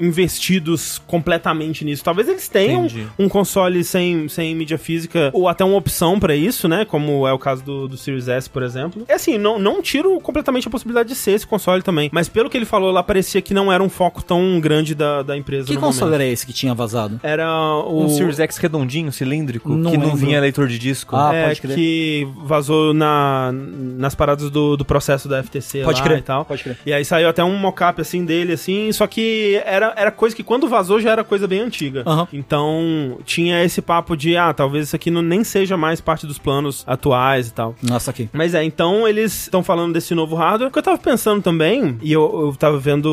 investidos 0.00 0.98
completamente 1.06 1.84
nisso. 1.84 2.04
Talvez 2.04 2.28
eles 2.28 2.48
tenham 2.48 2.86
Entendi. 2.86 3.06
um 3.18 3.28
console 3.28 3.82
sem, 3.84 4.28
sem 4.28 4.54
mídia 4.54 4.78
física 4.78 5.30
ou 5.32 5.48
até 5.48 5.64
uma 5.64 5.76
opção 5.76 6.18
pra 6.18 6.34
isso, 6.34 6.68
né? 6.68 6.84
Como 6.84 7.26
é 7.26 7.32
o 7.32 7.38
caso 7.38 7.64
do, 7.64 7.88
do 7.88 7.96
Series 7.96 8.28
S, 8.28 8.48
por 8.48 8.62
exemplo. 8.62 9.04
É 9.08 9.14
assim, 9.14 9.38
não, 9.38 9.58
não 9.58 9.82
tiro 9.82 10.18
completamente 10.20 10.68
a 10.68 10.70
possibilidade 10.70 11.08
de 11.08 11.14
ser 11.14 11.32
esse 11.32 11.46
console 11.46 11.82
também. 11.82 12.10
Mas 12.12 12.28
pelo 12.28 12.48
que 12.50 12.56
ele 12.56 12.66
falou 12.66 12.90
lá, 12.90 13.02
parecia 13.02 13.40
que 13.40 13.54
não 13.54 13.72
era 13.72 13.82
um 13.82 13.88
foco 13.88 14.22
tão 14.22 14.60
grande 14.60 14.94
da, 14.94 15.22
da 15.22 15.36
empresa. 15.36 15.66
Que 15.66 15.74
no 15.74 15.80
console 15.80 16.10
momento. 16.10 16.22
era 16.22 16.30
esse 16.32 16.46
que 16.46 16.52
tinha 16.52 16.74
vazado? 16.74 17.20
Era 17.22 17.48
o. 17.86 18.04
Um 18.04 18.08
Series 18.08 18.38
X 18.40 18.56
redondinho, 18.58 19.12
cilíndrico, 19.12 19.68
Não 19.70 19.90
que 19.90 19.96
não 19.96 20.06
lembro. 20.06 20.18
vinha 20.18 20.40
leitor 20.40 20.66
de 20.68 20.78
disco. 20.78 21.16
Ah, 21.16 21.34
é, 21.34 21.46
pode 21.46 21.60
crer. 21.60 21.74
que 21.74 22.28
vazou 22.44 22.92
na, 22.92 23.50
nas 23.52 24.14
paradas 24.14 24.50
do, 24.50 24.76
do 24.76 24.84
processo 24.84 25.28
da 25.28 25.42
FTC 25.42 25.82
Pode 25.82 26.00
lá 26.00 26.06
crer, 26.06 26.11
e 26.18 26.22
tal. 26.22 26.44
pode 26.44 26.62
crer. 26.62 26.78
E 26.84 26.92
aí 26.92 27.04
saiu 27.04 27.28
até 27.28 27.42
um 27.42 27.56
mockup 27.56 28.00
assim 28.00 28.24
dele, 28.24 28.52
assim, 28.52 28.90
só 28.92 29.06
que 29.06 29.60
era, 29.64 29.92
era 29.96 30.10
coisa 30.10 30.34
que 30.34 30.42
quando 30.42 30.68
vazou 30.68 31.00
já 31.00 31.10
era 31.10 31.24
coisa 31.24 31.46
bem 31.46 31.60
antiga. 31.60 32.02
Aham. 32.06 32.28
Então 32.32 33.18
tinha 33.24 33.64
esse 33.64 33.80
papo 33.82 34.16
de, 34.16 34.36
ah, 34.36 34.52
talvez 34.52 34.86
isso 34.86 34.96
aqui 34.96 35.10
não, 35.10 35.22
nem 35.22 35.44
seja 35.44 35.76
mais 35.76 36.00
parte 36.00 36.26
dos 36.26 36.38
planos 36.38 36.84
atuais 36.86 37.48
e 37.48 37.52
tal. 37.52 37.74
Nossa, 37.82 38.10
aqui. 38.10 38.28
Mas 38.32 38.54
é, 38.54 38.64
então 38.64 39.06
eles 39.06 39.42
estão 39.42 39.62
falando 39.62 39.92
desse 39.92 40.14
novo 40.14 40.36
hardware. 40.36 40.68
O 40.68 40.72
que 40.72 40.78
eu 40.78 40.82
tava 40.82 40.98
pensando 40.98 41.42
também, 41.42 41.98
e 42.02 42.12
eu, 42.12 42.46
eu 42.46 42.56
tava 42.56 42.78
vendo 42.78 43.06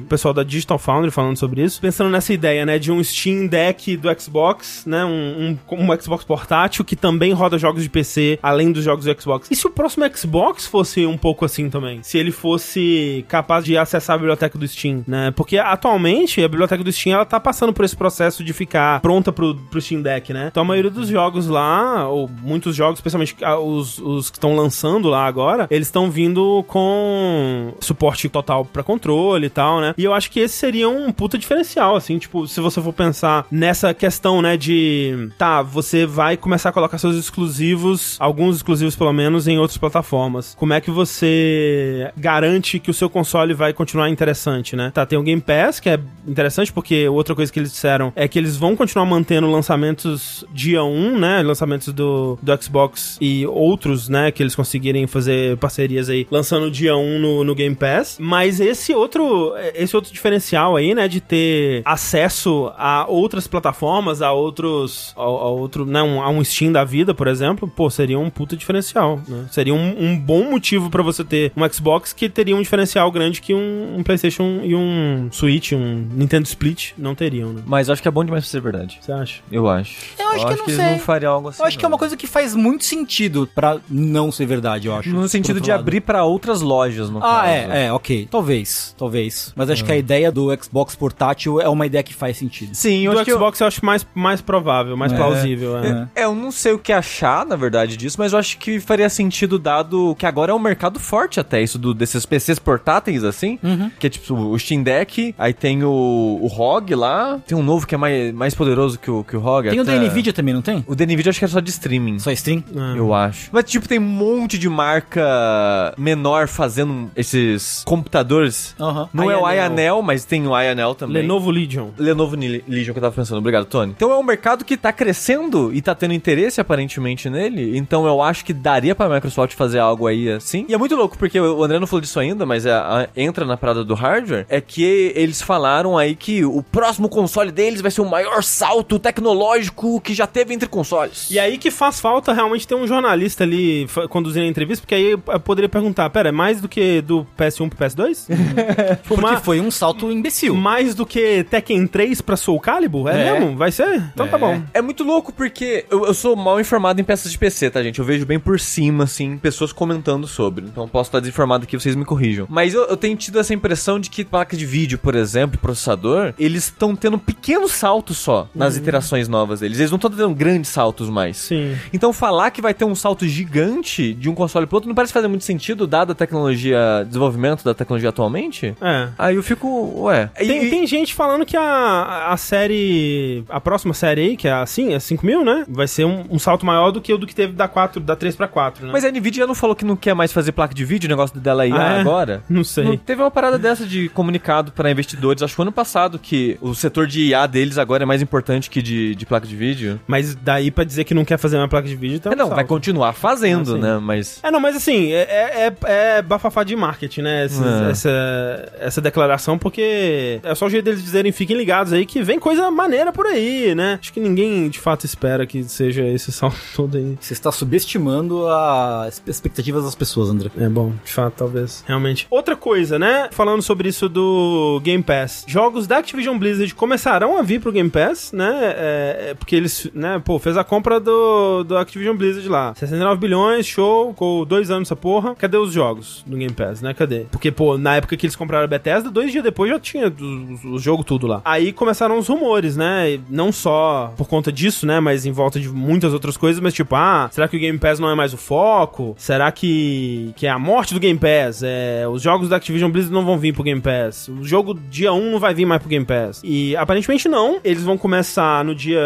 o 0.00 0.04
pessoal 0.08 0.34
da 0.34 0.42
Digital 0.42 0.78
Foundry 0.78 1.10
falando 1.10 1.36
sobre 1.36 1.62
isso, 1.62 1.80
pensando 1.80 2.10
nessa 2.10 2.32
ideia, 2.32 2.64
né, 2.66 2.78
de 2.78 2.90
um 2.90 3.02
Steam 3.02 3.46
Deck 3.46 3.96
do 3.96 4.08
Xbox, 4.20 4.84
né, 4.86 5.04
um, 5.04 5.56
um, 5.70 5.90
um 5.90 6.00
Xbox 6.00 6.24
portátil 6.24 6.84
que 6.84 6.96
também 6.96 7.32
roda 7.32 7.58
jogos 7.58 7.82
de 7.82 7.90
PC, 7.90 8.38
além 8.42 8.72
dos 8.72 8.84
jogos 8.84 9.04
do 9.04 9.20
Xbox. 9.20 9.48
E 9.50 9.56
se 9.56 9.66
o 9.66 9.70
próximo 9.70 10.04
Xbox 10.14 10.66
fosse 10.66 11.06
um 11.06 11.16
pouco 11.16 11.44
assim 11.44 11.68
também? 11.70 12.02
Se 12.02 12.18
ele 12.18 12.32
fosse 12.40 13.24
capaz 13.28 13.64
de 13.64 13.76
acessar 13.76 14.14
a 14.14 14.18
biblioteca 14.18 14.58
do 14.58 14.66
Steam, 14.66 15.04
né? 15.06 15.30
Porque 15.36 15.58
atualmente 15.58 16.42
a 16.42 16.48
biblioteca 16.48 16.82
do 16.82 16.90
Steam, 16.90 17.14
ela 17.14 17.26
tá 17.26 17.38
passando 17.38 17.72
por 17.72 17.84
esse 17.84 17.94
processo 17.94 18.42
de 18.42 18.52
ficar 18.52 19.00
pronta 19.00 19.30
pro, 19.30 19.54
pro 19.54 19.80
Steam 19.80 20.00
Deck, 20.00 20.32
né? 20.32 20.48
Então 20.50 20.62
a 20.62 20.66
maioria 20.66 20.90
dos 20.90 21.08
jogos 21.08 21.46
lá, 21.46 22.08
ou 22.08 22.28
muitos 22.42 22.74
jogos, 22.74 22.98
especialmente 22.98 23.36
ah, 23.42 23.58
os, 23.58 23.98
os 23.98 24.30
que 24.30 24.38
estão 24.38 24.56
lançando 24.56 25.08
lá 25.08 25.26
agora, 25.26 25.66
eles 25.70 25.88
estão 25.88 26.10
vindo 26.10 26.64
com 26.66 27.74
suporte 27.80 28.28
total 28.28 28.64
pra 28.64 28.82
controle 28.82 29.46
e 29.46 29.50
tal, 29.50 29.80
né? 29.80 29.94
E 29.98 30.04
eu 30.04 30.14
acho 30.14 30.30
que 30.30 30.40
esse 30.40 30.56
seria 30.56 30.88
um 30.88 31.12
puta 31.12 31.36
diferencial, 31.36 31.96
assim, 31.96 32.18
tipo, 32.18 32.46
se 32.46 32.60
você 32.60 32.80
for 32.80 32.92
pensar 32.92 33.46
nessa 33.50 33.92
questão, 33.92 34.40
né, 34.40 34.56
de 34.56 35.28
tá, 35.36 35.60
você 35.62 36.06
vai 36.06 36.36
começar 36.36 36.70
a 36.70 36.72
colocar 36.72 36.96
seus 36.96 37.16
exclusivos, 37.16 38.16
alguns 38.18 38.56
exclusivos 38.56 38.96
pelo 38.96 39.12
menos, 39.12 39.46
em 39.46 39.58
outras 39.58 39.76
plataformas. 39.76 40.54
Como 40.58 40.72
é 40.72 40.80
que 40.80 40.90
você 40.90 42.10
garante 42.30 42.78
que 42.78 42.90
o 42.90 42.94
seu 42.94 43.10
console 43.10 43.52
vai 43.54 43.72
continuar 43.72 44.08
interessante, 44.08 44.76
né? 44.76 44.92
Tá, 44.94 45.04
tem 45.04 45.18
o 45.18 45.22
Game 45.22 45.40
Pass, 45.42 45.80
que 45.80 45.88
é 45.88 45.98
interessante 46.26 46.72
porque 46.72 47.08
outra 47.08 47.34
coisa 47.34 47.52
que 47.52 47.58
eles 47.58 47.72
disseram 47.72 48.12
é 48.14 48.28
que 48.28 48.38
eles 48.38 48.56
vão 48.56 48.76
continuar 48.76 49.04
mantendo 49.04 49.50
lançamentos 49.50 50.44
dia 50.52 50.84
1, 50.84 51.18
né? 51.18 51.42
Lançamentos 51.42 51.92
do, 51.92 52.38
do 52.40 52.62
Xbox 52.62 53.18
e 53.20 53.44
outros, 53.46 54.08
né? 54.08 54.30
Que 54.30 54.42
eles 54.42 54.54
conseguirem 54.54 55.08
fazer 55.08 55.56
parcerias 55.56 56.08
aí, 56.08 56.26
lançando 56.30 56.70
dia 56.70 56.96
1 56.96 57.18
no, 57.18 57.42
no 57.42 57.54
Game 57.54 57.74
Pass. 57.74 58.16
Mas 58.20 58.60
esse 58.60 58.94
outro, 58.94 59.52
esse 59.74 59.96
outro 59.96 60.12
diferencial 60.12 60.76
aí, 60.76 60.94
né? 60.94 61.08
De 61.08 61.20
ter 61.20 61.82
acesso 61.84 62.70
a 62.76 63.06
outras 63.08 63.48
plataformas, 63.48 64.22
a 64.22 64.32
outros, 64.32 65.12
a, 65.16 65.22
a 65.22 65.48
outro, 65.48 65.84
né? 65.84 66.00
Um, 66.00 66.22
a 66.22 66.28
um 66.30 66.44
Steam 66.44 66.70
da 66.70 66.84
vida, 66.84 67.12
por 67.12 67.26
exemplo, 67.26 67.66
pô, 67.66 67.90
seria 67.90 68.18
um 68.18 68.30
puta 68.30 68.56
diferencial, 68.56 69.20
né? 69.26 69.46
Seria 69.50 69.74
um, 69.74 69.96
um 69.98 70.16
bom 70.16 70.48
motivo 70.48 70.88
pra 70.90 71.02
você 71.02 71.24
ter 71.24 71.52
um 71.56 71.68
Xbox 71.68 72.12
que 72.20 72.28
teria 72.28 72.54
um 72.54 72.60
diferencial 72.60 73.10
grande 73.10 73.40
que 73.40 73.54
um, 73.54 73.94
um 73.96 74.02
PlayStation 74.02 74.60
e 74.62 74.74
um 74.74 75.28
Switch, 75.32 75.72
um 75.72 76.06
Nintendo 76.12 76.46
Split 76.46 76.92
não 76.98 77.14
teriam, 77.14 77.50
né? 77.54 77.62
Mas 77.64 77.88
acho 77.88 78.02
que 78.02 78.08
é 78.08 78.10
bom 78.10 78.22
demais 78.22 78.44
pra 78.44 78.50
ser 78.50 78.60
verdade. 78.60 78.98
Você 79.00 79.10
acha? 79.10 79.40
Eu 79.50 79.66
acho. 79.66 79.96
Eu 80.18 80.28
acho 80.28 80.46
que 80.46 80.52
eu 80.52 80.56
não 80.58 80.64
eles 80.66 80.76
sei. 80.76 80.84
não 80.90 80.98
fariam 80.98 81.32
algo 81.32 81.48
assim. 81.48 81.62
Eu 81.62 81.66
acho 81.66 81.78
que 81.78 81.84
é 81.84 81.88
não. 81.88 81.92
uma 81.94 81.98
coisa 81.98 82.16
que 82.18 82.26
faz 82.26 82.54
muito 82.54 82.84
sentido 82.84 83.48
pra 83.54 83.78
não 83.88 84.30
ser 84.30 84.44
verdade, 84.44 84.86
eu 84.86 84.94
acho. 84.94 85.08
No 85.08 85.26
sentido 85.28 85.60
de 85.62 85.70
lado. 85.70 85.80
abrir 85.80 86.02
pra 86.02 86.22
outras 86.24 86.60
lojas, 86.60 87.08
no 87.08 87.18
Ah, 87.18 87.22
caso. 87.22 87.48
é, 87.48 87.86
é, 87.86 87.92
ok. 87.92 88.28
Talvez, 88.30 88.94
talvez. 88.98 89.52
Mas 89.56 89.70
acho 89.70 89.82
que 89.82 89.90
a 89.92 89.96
ideia 89.96 90.30
do 90.30 90.48
Xbox 90.62 90.94
portátil 90.94 91.58
é 91.58 91.68
uma 91.70 91.86
ideia 91.86 92.02
que 92.02 92.12
faz 92.12 92.36
sentido. 92.36 92.74
Sim, 92.74 93.00
eu 93.06 93.12
do 93.12 93.18
acho 93.18 93.24
que 93.24 93.32
eu- 93.32 93.36
Xbox 93.36 93.60
eu... 93.60 93.66
acho 93.66 93.82
mais, 93.84 94.06
mais 94.14 94.42
provável, 94.42 94.94
mais 94.94 95.12
É. 95.12 95.16
plausível. 95.16 95.78
É. 95.78 96.08
É, 96.14 96.24
eu 96.24 96.34
não 96.34 96.50
sei 96.50 96.72
o 96.72 96.78
que 96.78 96.92
achar, 96.92 97.46
na 97.46 97.56
verdade, 97.56 97.96
disso, 97.96 98.16
mas 98.18 98.34
eu 98.34 98.38
acho 98.38 98.58
que 98.58 98.78
faria 98.78 99.08
sentido 99.08 99.58
dado 99.58 100.14
que 100.18 100.26
agora 100.26 100.52
é 100.52 100.54
um 100.54 100.58
mercado 100.58 101.00
forte 101.00 101.40
até 101.40 101.62
isso 101.62 101.78
do, 101.78 101.94
desses 102.12 102.26
PCs 102.26 102.58
portáteis, 102.58 103.24
assim. 103.24 103.58
Que 103.98 104.06
é 104.06 104.10
tipo 104.10 104.34
o 104.34 104.58
Steam 104.58 104.82
Deck, 104.82 105.34
aí 105.38 105.52
tem 105.54 105.82
o, 105.84 106.38
o 106.42 106.46
ROG 106.46 106.94
lá, 106.94 107.38
tem 107.46 107.56
um 107.56 107.62
novo 107.62 107.86
que 107.86 107.94
é 107.94 107.98
mais, 107.98 108.32
mais 108.32 108.54
poderoso 108.54 108.98
que 108.98 109.10
o, 109.10 109.22
que 109.24 109.36
o 109.36 109.40
ROG. 109.40 109.70
Tem 109.70 109.80
o 109.80 109.84
da 109.84 109.94
até. 109.94 110.04
Nvidia 110.08 110.32
também, 110.32 110.54
não 110.54 110.62
tem? 110.62 110.84
O 110.86 110.94
da 110.94 111.04
Nvidia 111.04 111.30
acho 111.30 111.38
que 111.38 111.44
era 111.44 111.52
só 111.52 111.60
de 111.60 111.70
streaming. 111.70 112.18
Só 112.18 112.30
stream? 112.32 112.62
É. 112.74 112.98
Eu 112.98 113.14
acho. 113.14 113.48
Mas, 113.52 113.64
tipo, 113.64 113.86
tem 113.88 113.98
um 113.98 114.02
monte 114.02 114.58
de 114.58 114.68
marca 114.68 115.94
menor 115.96 116.48
fazendo 116.48 117.10
esses 117.16 117.82
computadores. 117.84 118.74
Aham. 118.80 119.08
Não 119.12 119.30
é 119.30 119.36
o. 119.36 119.50
Ionel, 119.50 120.00
mas 120.02 120.24
tem 120.24 120.46
o 120.46 120.58
Ionel 120.58 120.94
também. 120.94 121.22
Lenovo 121.22 121.50
Legion. 121.50 121.88
Lenovo 121.98 122.36
Ni- 122.36 122.62
Legion 122.68 122.92
que 122.92 122.98
eu 122.98 123.02
tava 123.02 123.14
pensando, 123.14 123.38
obrigado, 123.38 123.64
Tony. 123.66 123.92
Então 123.96 124.10
é 124.12 124.16
um 124.16 124.22
mercado 124.22 124.64
que 124.64 124.76
tá 124.76 124.92
crescendo 124.92 125.72
e 125.74 125.82
tá 125.82 125.94
tendo 125.94 126.14
interesse 126.14 126.60
aparentemente 126.60 127.28
nele. 127.28 127.76
Então 127.76 128.06
eu 128.06 128.22
acho 128.22 128.44
que 128.44 128.52
daria 128.52 128.94
pra 128.94 129.08
Microsoft 129.08 129.54
fazer 129.54 129.78
algo 129.80 130.06
aí 130.06 130.30
assim. 130.30 130.64
E 130.68 130.74
é 130.74 130.78
muito 130.78 130.94
louco, 130.94 131.18
porque 131.18 131.38
o 131.40 131.62
André 131.64 131.78
não 131.80 131.86
falou 131.86 131.99
disso 132.00 132.18
ainda, 132.20 132.44
mas 132.46 132.66
é- 132.66 132.72
a- 132.72 133.08
entra 133.16 133.44
na 133.44 133.56
parada 133.56 133.84
do 133.84 133.94
hardware. 133.94 134.46
É 134.48 134.60
que 134.60 135.12
eles 135.14 135.40
falaram 135.42 135.96
aí 135.96 136.14
que 136.14 136.44
o 136.44 136.62
próximo 136.62 137.08
console 137.08 137.50
deles 137.52 137.80
vai 137.80 137.90
ser 137.90 138.00
o 138.00 138.08
maior 138.08 138.42
salto 138.42 138.98
tecnológico 138.98 140.00
que 140.00 140.14
já 140.14 140.26
teve 140.26 140.52
entre 140.54 140.68
consoles. 140.68 141.30
E 141.30 141.38
aí 141.38 141.58
que 141.58 141.70
faz 141.70 142.00
falta 142.00 142.32
realmente 142.32 142.66
ter 142.66 142.74
um 142.74 142.86
jornalista 142.86 143.44
ali 143.44 143.86
conduzindo 144.08 144.44
a 144.44 144.48
entrevista, 144.48 144.82
porque 144.82 144.94
aí 144.94 145.10
eu 145.12 145.18
poderia 145.40 145.68
perguntar, 145.68 146.08
pera, 146.10 146.28
é 146.28 146.32
mais 146.32 146.60
do 146.60 146.68
que 146.68 147.00
do 147.02 147.26
PS1 147.38 147.68
pro 147.68 147.78
PS2? 147.78 148.26
Tipo, 149.00 149.14
Porque 149.16 149.20
ma- 149.22 149.40
foi 149.40 149.60
um 149.60 149.70
salto 149.70 150.10
imbecil. 150.10 150.54
mais 150.54 150.94
do 150.94 151.04
que 151.06 151.44
Tekken 151.44 151.86
3 151.86 152.20
pra 152.20 152.36
Soul 152.36 152.60
Calibur? 152.60 153.08
É, 153.08 153.28
É. 153.28 153.32
mesmo? 153.38 153.56
Vai 153.56 153.70
ser? 153.72 154.02
Então 154.12 154.26
tá 154.28 154.36
bom. 154.38 154.60
É 154.74 154.80
muito 154.82 155.04
louco 155.04 155.32
porque 155.32 155.84
eu, 155.90 156.06
eu 156.06 156.14
sou 156.14 156.34
mal 156.36 156.60
informado 156.60 157.00
em 157.00 157.04
peças 157.04 157.30
de 157.32 157.38
PC, 157.38 157.70
tá, 157.70 157.82
gente? 157.82 157.98
Eu 157.98 158.04
vejo 158.04 158.24
bem 158.26 158.38
por 158.38 158.58
cima, 158.58 159.04
assim, 159.04 159.36
pessoas 159.38 159.72
comentando 159.72 160.26
sobre. 160.26 160.64
Então 160.66 160.88
posso 160.88 161.08
estar 161.08 161.20
desinformado 161.20 161.64
aqui, 161.64 161.78
vocês 161.78 161.89
me 161.96 162.04
corrijam. 162.04 162.46
Mas 162.48 162.74
eu, 162.74 162.84
eu 162.86 162.96
tenho 162.96 163.16
tido 163.16 163.38
essa 163.38 163.52
impressão 163.54 163.98
de 164.00 164.10
que 164.10 164.24
placa 164.24 164.56
de 164.56 164.66
vídeo, 164.66 164.98
por 164.98 165.14
exemplo, 165.14 165.58
processador, 165.58 166.32
eles 166.38 166.64
estão 166.64 166.94
tendo 166.96 167.18
pequenos 167.18 167.72
saltos 167.72 168.18
só 168.18 168.48
nas 168.54 168.76
iterações 168.76 169.28
novas 169.28 169.60
deles. 169.60 169.78
Eles 169.78 169.90
não 169.90 169.96
estão 169.96 170.10
tendo 170.10 170.34
grandes 170.34 170.70
saltos 170.70 171.08
mais. 171.08 171.36
Sim. 171.36 171.76
Então 171.92 172.12
falar 172.12 172.50
que 172.50 172.60
vai 172.62 172.74
ter 172.74 172.84
um 172.84 172.94
salto 172.94 173.26
gigante 173.26 174.14
de 174.14 174.28
um 174.28 174.34
console 174.34 174.66
pro 174.66 174.76
outro 174.76 174.88
não 174.88 174.94
parece 174.94 175.12
fazer 175.12 175.28
muito 175.28 175.44
sentido, 175.44 175.86
dada 175.86 176.12
a 176.12 176.14
tecnologia, 176.14 177.04
desenvolvimento 177.06 177.64
da 177.64 177.74
tecnologia 177.74 178.08
atualmente. 178.10 178.74
É. 178.80 179.08
Aí 179.18 179.36
eu 179.36 179.42
fico, 179.42 180.02
ué. 180.04 180.30
Tem, 180.36 180.66
e- 180.66 180.70
tem 180.70 180.86
gente 180.86 181.14
falando 181.14 181.44
que 181.44 181.56
a, 181.56 182.28
a 182.30 182.36
série. 182.36 183.44
A 183.48 183.60
próxima 183.60 183.94
série 183.94 184.20
aí, 184.20 184.36
que 184.36 184.48
é 184.48 184.52
assim, 184.52 184.92
é 184.92 184.98
5 185.00 185.24
mil, 185.24 185.44
né? 185.44 185.64
Vai 185.68 185.86
ser 185.88 186.04
um, 186.04 186.24
um 186.30 186.38
salto 186.38 186.64
maior 186.64 186.90
do 186.90 187.00
que 187.00 187.12
o 187.12 187.18
do 187.18 187.26
que 187.26 187.34
teve 187.34 187.52
da 187.52 187.68
4, 187.68 188.00
da 188.00 188.14
3 188.16 188.36
pra 188.36 188.48
4, 188.48 188.86
né? 188.86 188.92
Mas 188.92 189.04
a 189.04 189.10
Nvidia 189.10 189.42
já 189.42 189.46
não 189.46 189.54
falou 189.54 189.74
que 189.76 189.84
não 189.84 189.96
quer 189.96 190.14
mais 190.14 190.32
fazer 190.32 190.52
placa 190.52 190.74
de 190.74 190.84
vídeo, 190.84 191.06
o 191.06 191.10
negócio 191.10 191.38
dela 191.40 191.62
aí 191.72 191.78
Ah, 191.80 191.96
é? 191.96 192.00
agora? 192.00 192.42
Não 192.48 192.64
sei. 192.64 192.84
Não, 192.84 192.96
teve 192.96 193.20
uma 193.22 193.30
parada 193.30 193.58
dessa 193.58 193.84
de 193.86 194.08
comunicado 194.10 194.72
para 194.72 194.90
investidores, 194.90 195.42
acho 195.42 195.54
que 195.56 195.62
ano 195.62 195.72
passado, 195.72 196.18
que 196.18 196.56
o 196.60 196.74
setor 196.74 197.06
de 197.06 197.20
IA 197.28 197.46
deles 197.46 197.78
agora 197.78 198.02
é 198.02 198.06
mais 198.06 198.22
importante 198.22 198.68
que 198.70 198.80
de, 198.82 199.14
de 199.14 199.26
placa 199.26 199.46
de 199.46 199.54
vídeo. 199.56 200.00
Mas 200.06 200.34
daí 200.34 200.70
pra 200.70 200.84
dizer 200.84 201.04
que 201.04 201.14
não 201.14 201.24
quer 201.24 201.38
fazer 201.38 201.56
uma 201.56 201.68
placa 201.68 201.86
de 201.88 201.96
vídeo, 201.96 202.16
então. 202.16 202.32
É, 202.32 202.36
não, 202.36 202.46
vai 202.48 202.58
salto. 202.58 202.68
continuar 202.68 203.12
fazendo, 203.12 203.74
Ah, 203.76 203.78
né? 203.78 203.98
Mas. 204.02 204.40
É, 204.42 204.50
não, 204.50 204.60
mas 204.60 204.76
assim, 204.76 205.12
é, 205.12 205.20
é, 205.22 205.66
é- 205.86 206.16
é 206.18 206.22
bafafá 206.22 206.62
de 206.64 206.74
marketing, 206.76 207.22
né? 207.22 207.44
Esses- 207.46 207.60
É. 207.60 207.90
Essa, 207.90 208.72
essa 208.80 209.00
declaração, 209.00 209.58
porque 209.58 210.40
é 210.42 210.54
só 210.54 210.66
o 210.66 210.70
jeito 210.70 210.84
deles 210.84 211.02
dizerem, 211.02 211.32
fiquem 211.32 211.56
ligados 211.56 211.92
aí, 211.92 212.06
que 212.06 212.22
vem 212.22 212.38
coisa 212.38 212.70
maneira 212.70 213.12
por 213.12 213.26
aí, 213.26 213.74
né? 213.74 213.98
Acho 214.00 214.12
que 214.12 214.20
ninguém 214.20 214.68
de 214.68 214.78
fato 214.78 215.04
espera 215.04 215.46
que 215.46 215.62
seja 215.64 216.02
esse 216.06 216.30
salto 216.32 216.56
todo 216.74 216.96
aí. 216.96 217.16
Você 217.20 217.32
está 217.32 217.50
subestimando 217.52 218.46
as 218.48 219.20
expectativas 219.26 219.84
das 219.84 219.94
pessoas, 219.94 220.28
André. 220.30 220.50
É 220.58 220.68
bom, 220.68 220.92
de 221.04 221.12
fato, 221.12 221.34
talvez. 221.36 221.59
Realmente. 221.86 222.26
Outra 222.30 222.56
coisa, 222.56 222.98
né? 222.98 223.28
Falando 223.30 223.62
sobre 223.62 223.88
isso 223.88 224.08
do 224.08 224.80
Game 224.82 225.02
Pass. 225.02 225.44
Jogos 225.46 225.86
da 225.86 225.98
Activision 225.98 226.38
Blizzard 226.38 226.74
começarão 226.74 227.38
a 227.38 227.42
vir 227.42 227.60
pro 227.60 227.72
Game 227.72 227.90
Pass, 227.90 228.32
né? 228.32 228.74
É, 228.76 229.26
é 229.30 229.34
porque 229.34 229.56
eles, 229.56 229.90
né? 229.94 230.20
Pô, 230.24 230.38
fez 230.38 230.56
a 230.56 230.64
compra 230.64 231.00
do, 231.00 231.64
do 231.64 231.76
Activision 231.76 232.16
Blizzard 232.16 232.48
lá. 232.48 232.74
69 232.76 233.20
bilhões, 233.20 233.66
show. 233.66 234.10
Ficou 234.10 234.44
dois 234.44 234.70
anos 234.70 234.88
essa 234.88 234.96
porra. 234.96 235.34
Cadê 235.34 235.56
os 235.56 235.72
jogos 235.72 236.24
do 236.26 236.36
Game 236.36 236.52
Pass, 236.52 236.82
né? 236.82 236.94
Cadê? 236.94 237.26
Porque, 237.30 237.50
pô, 237.50 237.78
na 237.78 237.96
época 237.96 238.16
que 238.16 238.26
eles 238.26 238.36
compraram 238.36 238.64
a 238.64 238.68
Bethesda, 238.68 239.10
dois 239.10 239.30
dias 239.32 239.44
depois 239.44 239.70
já 239.70 239.78
tinha 239.78 240.08
o, 240.08 240.74
o 240.74 240.78
jogo 240.78 241.04
tudo 241.04 241.26
lá. 241.26 241.40
Aí 241.44 241.72
começaram 241.72 242.18
os 242.18 242.28
rumores, 242.28 242.76
né? 242.76 243.12
E 243.12 243.20
Não 243.28 243.52
só 243.52 244.12
por 244.16 244.28
conta 244.28 244.52
disso, 244.52 244.86
né? 244.86 245.00
Mas 245.00 245.26
em 245.26 245.32
volta 245.32 245.58
de 245.60 245.68
muitas 245.68 246.12
outras 246.12 246.36
coisas, 246.36 246.60
mas 246.60 246.74
tipo, 246.74 246.94
ah, 246.94 247.28
será 247.32 247.48
que 247.48 247.56
o 247.56 247.60
Game 247.60 247.78
Pass 247.78 247.98
não 247.98 248.10
é 248.10 248.14
mais 248.14 248.32
o 248.32 248.36
foco? 248.36 249.14
Será 249.18 249.50
que, 249.50 250.32
que 250.36 250.46
é 250.46 250.50
a 250.50 250.58
morte 250.58 250.94
do 250.94 251.00
Game 251.00 251.18
Pass? 251.18 251.49
É, 251.62 252.06
os 252.08 252.22
jogos 252.22 252.48
da 252.48 252.56
Activision 252.56 252.90
Blizzard 252.90 253.12
não 253.12 253.24
vão 253.24 253.38
vir 253.38 253.52
pro 253.52 253.62
Game 253.62 253.80
Pass. 253.80 254.28
O 254.28 254.44
jogo 254.44 254.78
dia 254.88 255.12
1 255.12 255.32
não 255.32 255.38
vai 255.38 255.54
vir 255.54 255.66
mais 255.66 255.80
pro 255.80 255.90
Game 255.90 256.04
Pass. 256.04 256.40
E 256.44 256.76
aparentemente 256.76 257.28
não. 257.28 257.60
Eles 257.64 257.82
vão 257.82 257.98
começar 257.98 258.64
no 258.64 258.74
dia 258.74 259.00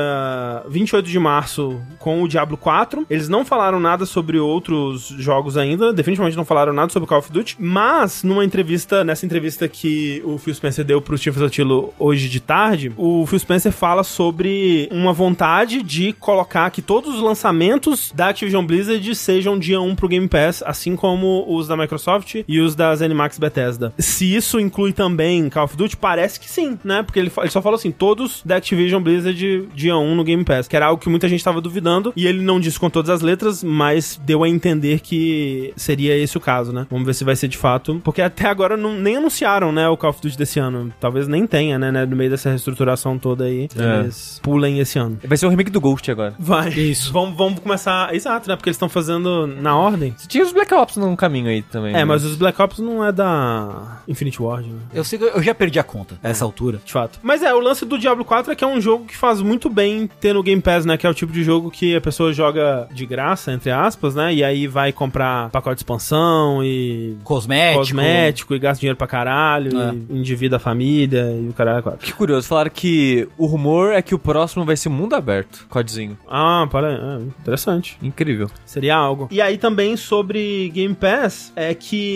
28 0.69 1.09
de 1.09 1.19
março 1.19 1.81
com 1.99 2.23
o 2.23 2.29
Diablo 2.29 2.57
4. 2.57 3.07
Eles 3.09 3.29
não 3.29 3.45
falaram 3.45 3.81
nada 3.81 4.07
sobre 4.07 4.39
outros 4.39 5.09
jogos 5.19 5.57
ainda. 5.57 5.93
Definitivamente 5.93 6.37
não 6.37 6.45
falaram 6.45 6.73
nada 6.73 6.93
sobre 6.93 7.09
Call 7.09 7.19
of 7.19 7.33
Duty. 7.33 7.57
Mas, 7.59 8.23
numa 8.23 8.45
entrevista, 8.45 9.05
nessa 9.05 9.25
entrevista 9.25 9.69
que 9.69 10.23
o 10.25 10.39
Phil 10.39 10.55
Spencer 10.55 10.85
deu 10.85 11.01
pro 11.01 11.17
Steve 11.17 11.39
Sotilo 11.39 11.93
hoje 11.99 12.29
de 12.29 12.41
tarde, 12.41 12.93
o 12.97 13.27
Phil 13.27 13.39
Spencer 13.39 13.73
fala 13.73 14.03
sobre 14.03 14.89
uma 14.91 15.13
vontade 15.13 15.83
de 15.83 16.13
colocar 16.15 16.71
que 16.71 16.83
todos 16.83 17.15
os 17.15 17.21
lançamentos 17.21 18.13
da 18.15 18.29
Activision 18.29 18.65
Blizzard 18.65 19.15
sejam 19.15 19.59
dia 19.59 19.81
1 19.81 19.95
pro 19.95 20.09
Game 20.09 20.29
Pass, 20.29 20.63
assim 20.67 20.97
como 20.97 21.45
os 21.49 21.69
da 21.69 21.77
Microsoft 21.77 22.34
e 22.49 22.61
os 22.61 22.75
da 22.75 22.95
ZeniMax 22.95 23.39
Bethesda. 23.39 23.93
Se 23.99 24.35
isso 24.35 24.59
inclui 24.59 24.93
também 24.93 25.49
Call 25.51 25.65
of 25.65 25.77
Duty, 25.77 25.97
parece 25.97 26.41
que 26.41 26.49
sim, 26.51 26.79
né? 26.83 27.03
Porque 27.03 27.19
ele, 27.19 27.31
ele 27.37 27.51
só 27.51 27.61
falou 27.61 27.77
assim, 27.77 27.91
todos 27.91 28.43
da 28.45 28.57
Activision 28.57 29.03
Blizzard 29.03 29.69
dia 29.75 29.97
1 29.97 30.15
no 30.15 30.25
Game 30.25 30.45
Pass, 30.45 30.67
que 30.67 30.77
era 30.77 30.87
algo 30.87 31.01
que 31.03 31.09
muita 31.09 31.29
gente 31.29 31.45
tava 31.45 31.61
duvidando, 31.61 32.13
e 32.17 32.27
ele 32.27 32.43
não 32.43 32.59
disse 32.59 32.79
com 32.79 32.89
todas 32.89 33.11
as 33.11 33.21
letras, 33.21 33.63
mas 33.63 34.21
deu 34.25 34.43
a 34.43 34.49
entender 34.49 35.01
que 35.01 35.73
seria 35.77 36.17
esse 36.17 36.37
o 36.37 36.41
caso, 36.41 36.73
né? 36.73 36.87
Vamos 36.91 37.07
ver 37.07 37.15
se 37.15 37.25
vai 37.25 37.37
ser 37.37 37.49
de 37.49 37.57
fato, 37.59 38.01
porque 38.03 38.23
até 38.23 38.47
agora 38.49 38.77
não, 38.77 38.95
nem 38.95 39.17
anunciaram, 39.17 39.73
né, 39.73 39.89
o 39.89 39.97
Call 39.97 40.11
of 40.11 40.21
Duty 40.23 40.37
desse 40.39 40.59
ano. 40.59 40.93
Talvez 41.01 41.29
nem 41.29 41.47
tenha, 41.47 41.79
né, 41.79 41.91
né, 41.93 42.07
no 42.07 42.17
meio 42.17 42.31
dessa 42.31 42.49
reestruturação 42.49 43.19
toda 43.19 43.45
aí, 43.45 43.69
É. 43.77 44.01
eles 44.01 44.41
pulem 44.43 44.79
esse 44.79 44.99
ano. 44.99 45.19
Vai 45.25 45.37
ser 45.37 45.47
o 45.47 45.49
remake 45.49 45.71
do 45.71 45.81
Ghost 45.81 46.11
agora. 46.11 46.35
Vai. 46.39 46.71
Isso. 46.71 47.13
Vamos, 47.13 47.37
vamos 47.37 47.61
começar. 47.61 48.15
Exato, 48.15 48.49
né? 48.49 48.57
Porque 48.57 48.69
eles 48.69 48.77
estão 48.77 48.89
fazendo 48.89 49.47
na 49.47 49.77
ordem. 49.77 50.15
Tinha 50.29 50.45
os 50.45 50.53
Black 50.53 50.73
Ops 50.73 50.97
no 50.97 51.17
caminho 51.17 51.49
aí 51.49 51.63
também. 51.63 51.91
É, 51.91 51.99
né? 51.99 52.05
mas 52.05 52.24
os 52.25 52.37
Black 52.37 52.61
Ops 52.61 52.79
não 52.79 53.05
é 53.05 53.13
da 53.13 54.03
Infinite 54.09 54.41
Ward, 54.43 54.69
né? 54.69 54.79
Eu 54.93 55.05
sei 55.05 55.19
que 55.19 55.25
eu 55.25 55.43
já 55.43 55.55
perdi 55.55 55.79
a 55.79 55.83
conta 55.85 56.19
a 56.23 56.29
essa 56.29 56.45
altura. 56.45 56.81
De 56.85 56.93
fato. 56.93 57.19
Mas 57.23 57.43
é, 57.43 57.53
o 57.55 57.61
lance 57.61 57.85
do 57.85 57.99
Diablo 57.99 58.25
4 58.25 58.53
é 58.53 58.57
que 58.57 58.65
é 58.65 58.67
um 58.67 58.81
jogo 58.81 59.05
que 59.05 59.17
faz 59.17 59.41
muito 59.41 59.69
bem 59.71 60.09
ter 60.21 60.33
no 60.35 60.43
Game 60.43 60.61
Pass, 60.61 60.85
né? 60.85 60.97
Que 60.97 61.07
é 61.07 61.11
o 61.11 61.15
tipo 61.15 61.33
de 61.33 61.43
jogo 61.43 61.71
que 61.71 61.95
a 61.97 62.01
pessoa 62.01 62.33
joga 62.33 62.89
de 62.93 63.07
graça, 63.07 63.53
entre 63.53 63.71
aspas, 63.71 64.15
né? 64.15 64.33
E 64.35 64.43
aí 64.45 64.67
vai 64.67 64.93
comprar 64.93 65.51
pacote 65.51 65.77
de 65.77 65.81
expansão 65.81 66.63
e 66.65 67.17
Cosmético. 67.25 67.79
cosmético 67.81 68.55
e 68.55 68.59
gasta 68.59 68.81
dinheiro 68.81 68.97
pra 68.97 69.07
caralho 69.07 69.79
É. 69.81 69.95
e 70.11 70.19
endivida 70.19 70.57
a 70.57 70.59
família 70.61 71.31
e 71.41 71.49
o 71.49 71.53
caralho. 71.53 71.79
é 71.79 71.83
quatro. 71.83 71.99
Que 72.07 72.13
curioso, 72.13 72.47
falaram 72.47 72.71
que 72.73 73.29
o 73.39 73.47
rumor 73.47 73.93
é 73.93 74.03
que 74.03 74.15
o 74.15 74.19
próximo 74.19 74.65
vai 74.65 74.77
ser 74.77 74.89
mundo 74.89 75.15
aberto, 75.15 75.67
codezinho. 75.69 76.17
Ah, 76.29 76.67
para, 76.71 76.93
é, 76.93 77.23
interessante. 77.41 77.97
Incrível. 78.03 78.49
Seria 78.65 78.95
algo. 78.97 79.29
E 79.31 79.41
aí 79.41 79.59
também 79.59 79.97
sobre 79.97 80.71
Game 80.75 80.95
Pass, 80.95 81.53
é 81.57 81.75
que 81.75 82.14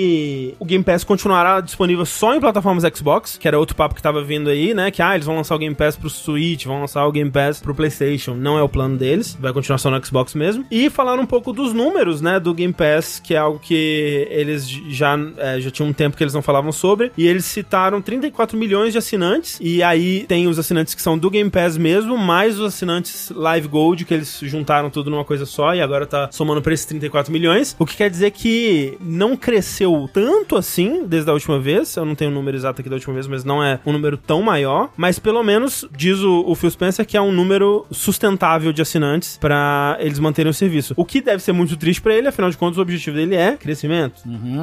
o 0.59 0.65
Game 0.65 0.85
Pass 0.85 1.05
continuará 1.05 1.61
disponível 1.61 2.05
só 2.05 2.35
em 2.35 2.41
plataformas 2.41 2.85
Xbox, 2.95 3.37
que 3.39 3.47
era 3.47 3.59
outro 3.59 3.77
papo 3.77 3.95
que 3.95 4.03
tava 4.03 4.23
vindo 4.23 4.51
aí, 4.51 4.75
né? 4.75 4.91
Que 4.91 5.03
ah, 5.03 5.15
eles 5.15 5.27
vão 5.27 5.37
lançar 5.37 5.55
o 5.55 5.59
Game 5.59 5.75
Pass 5.75 5.97
pro 5.97 6.11
Switch, 6.11 6.65
vão 6.65 6.81
lançar 6.81 7.07
o 7.07 7.13
Game 7.13 7.31
Pass 7.31 7.61
pro 7.61 7.75
PlayStation. 7.75 8.35
Não 8.35 8.59
é 8.59 8.63
o 8.63 8.69
plano 8.69 8.97
deles, 8.97 9.37
vai 9.41 9.53
continuar 9.53 9.79
só 9.79 9.91
no 9.91 10.05
Xbox 10.05 10.35
mesmo. 10.35 10.65
E 10.71 10.91
falaram 10.91 11.23
um 11.23 11.27
pouco 11.27 11.53
dos 11.53 11.73
números, 11.73 12.21
né, 12.21 12.39
do 12.41 12.55
Game 12.55 12.73
Pass, 12.73 13.21
que 13.23 13.35
é 13.35 13.39
algo 13.39 13.59
que 13.59 14.27
eles 14.31 14.69
já, 14.69 15.19
é, 15.37 15.61
já 15.61 15.71
tinham 15.71 15.89
um 15.89 15.93
tempo 15.93 16.17
que 16.17 16.23
eles 16.23 16.35
não 16.35 16.43
falavam 16.43 16.73
sobre. 16.73 17.13
E 17.17 17.27
eles 17.27 17.45
citaram 17.45 18.01
34 18.01 18.57
milhões 18.57 18.93
de 18.93 18.99
assinantes. 18.99 19.59
E 19.61 19.83
aí 19.83 20.25
tem 20.29 20.47
os 20.47 20.59
assinantes 20.59 20.95
que 20.95 21.03
são 21.03 21.19
do 21.19 21.31
Game 21.31 21.51
Pass 21.51 21.77
mesmo, 21.77 22.17
mais 22.17 22.59
os 22.59 22.67
assinantes 22.67 23.31
Live 23.31 23.69
Gold, 23.69 24.05
que 24.05 24.15
eles 24.15 24.41
juntaram 24.43 24.91
tudo 24.91 25.11
numa 25.11 25.25
coisa 25.25 25.47
só 25.47 25.75
e 25.75 25.81
agora 25.81 26.07
tá 26.07 26.29
somando 26.33 26.63
pra 26.63 26.73
esses 26.73 26.87
34 26.87 27.33
milhões. 27.33 27.77
O 27.79 27.87
que 27.87 27.97
quer 27.97 28.11
dizer 28.11 28.31
que 28.31 28.97
não 29.01 29.37
cresceu 29.37 29.88
tanto 30.13 30.57
assim 30.57 31.05
desde 31.07 31.31
a 31.31 31.33
última 31.33 31.59
vez. 31.59 31.97
Eu 31.97 32.05
não 32.05 32.15
tenho 32.15 32.31
o 32.31 32.35
número 32.35 32.57
exato 32.57 32.81
aqui 32.81 32.89
da 32.89 32.97
última 32.97 33.15
vez, 33.15 33.27
mas 33.27 33.45
não 33.45 33.63
é 33.63 33.81
um 33.87 33.93
número 33.93 34.17
tão 34.17 34.43
maior. 34.43 34.91
Mas 34.97 35.19
pelo 35.19 35.43
menos, 35.43 35.85
diz 35.97 36.21
o, 36.21 36.45
o 36.47 36.55
Phil 36.55 36.71
Spencer, 36.71 37.07
que 37.07 37.17
é 37.17 37.21
um 37.21 37.33
número 37.33 37.87
sustentável 37.91 38.73
de 38.73 38.83
assinantes 38.83 39.39
pra 39.39 39.97
eles 40.01 40.19
manterem 40.19 40.51
o 40.51 40.55
serviço. 40.55 40.95
O 40.97 41.05
que 41.05 41.21
deve 41.21 41.43
ser 41.43 41.53
muito 41.53 41.77
triste 41.77 42.01
pra 42.01 42.15
ele, 42.15 42.29
afinal 42.29 42.51
de 42.51 42.57
contas, 42.57 42.79
o 42.79 42.83
objetivo 42.83 43.17
dele 43.17 43.35
é 43.35 43.57
crescimento. 43.57 44.23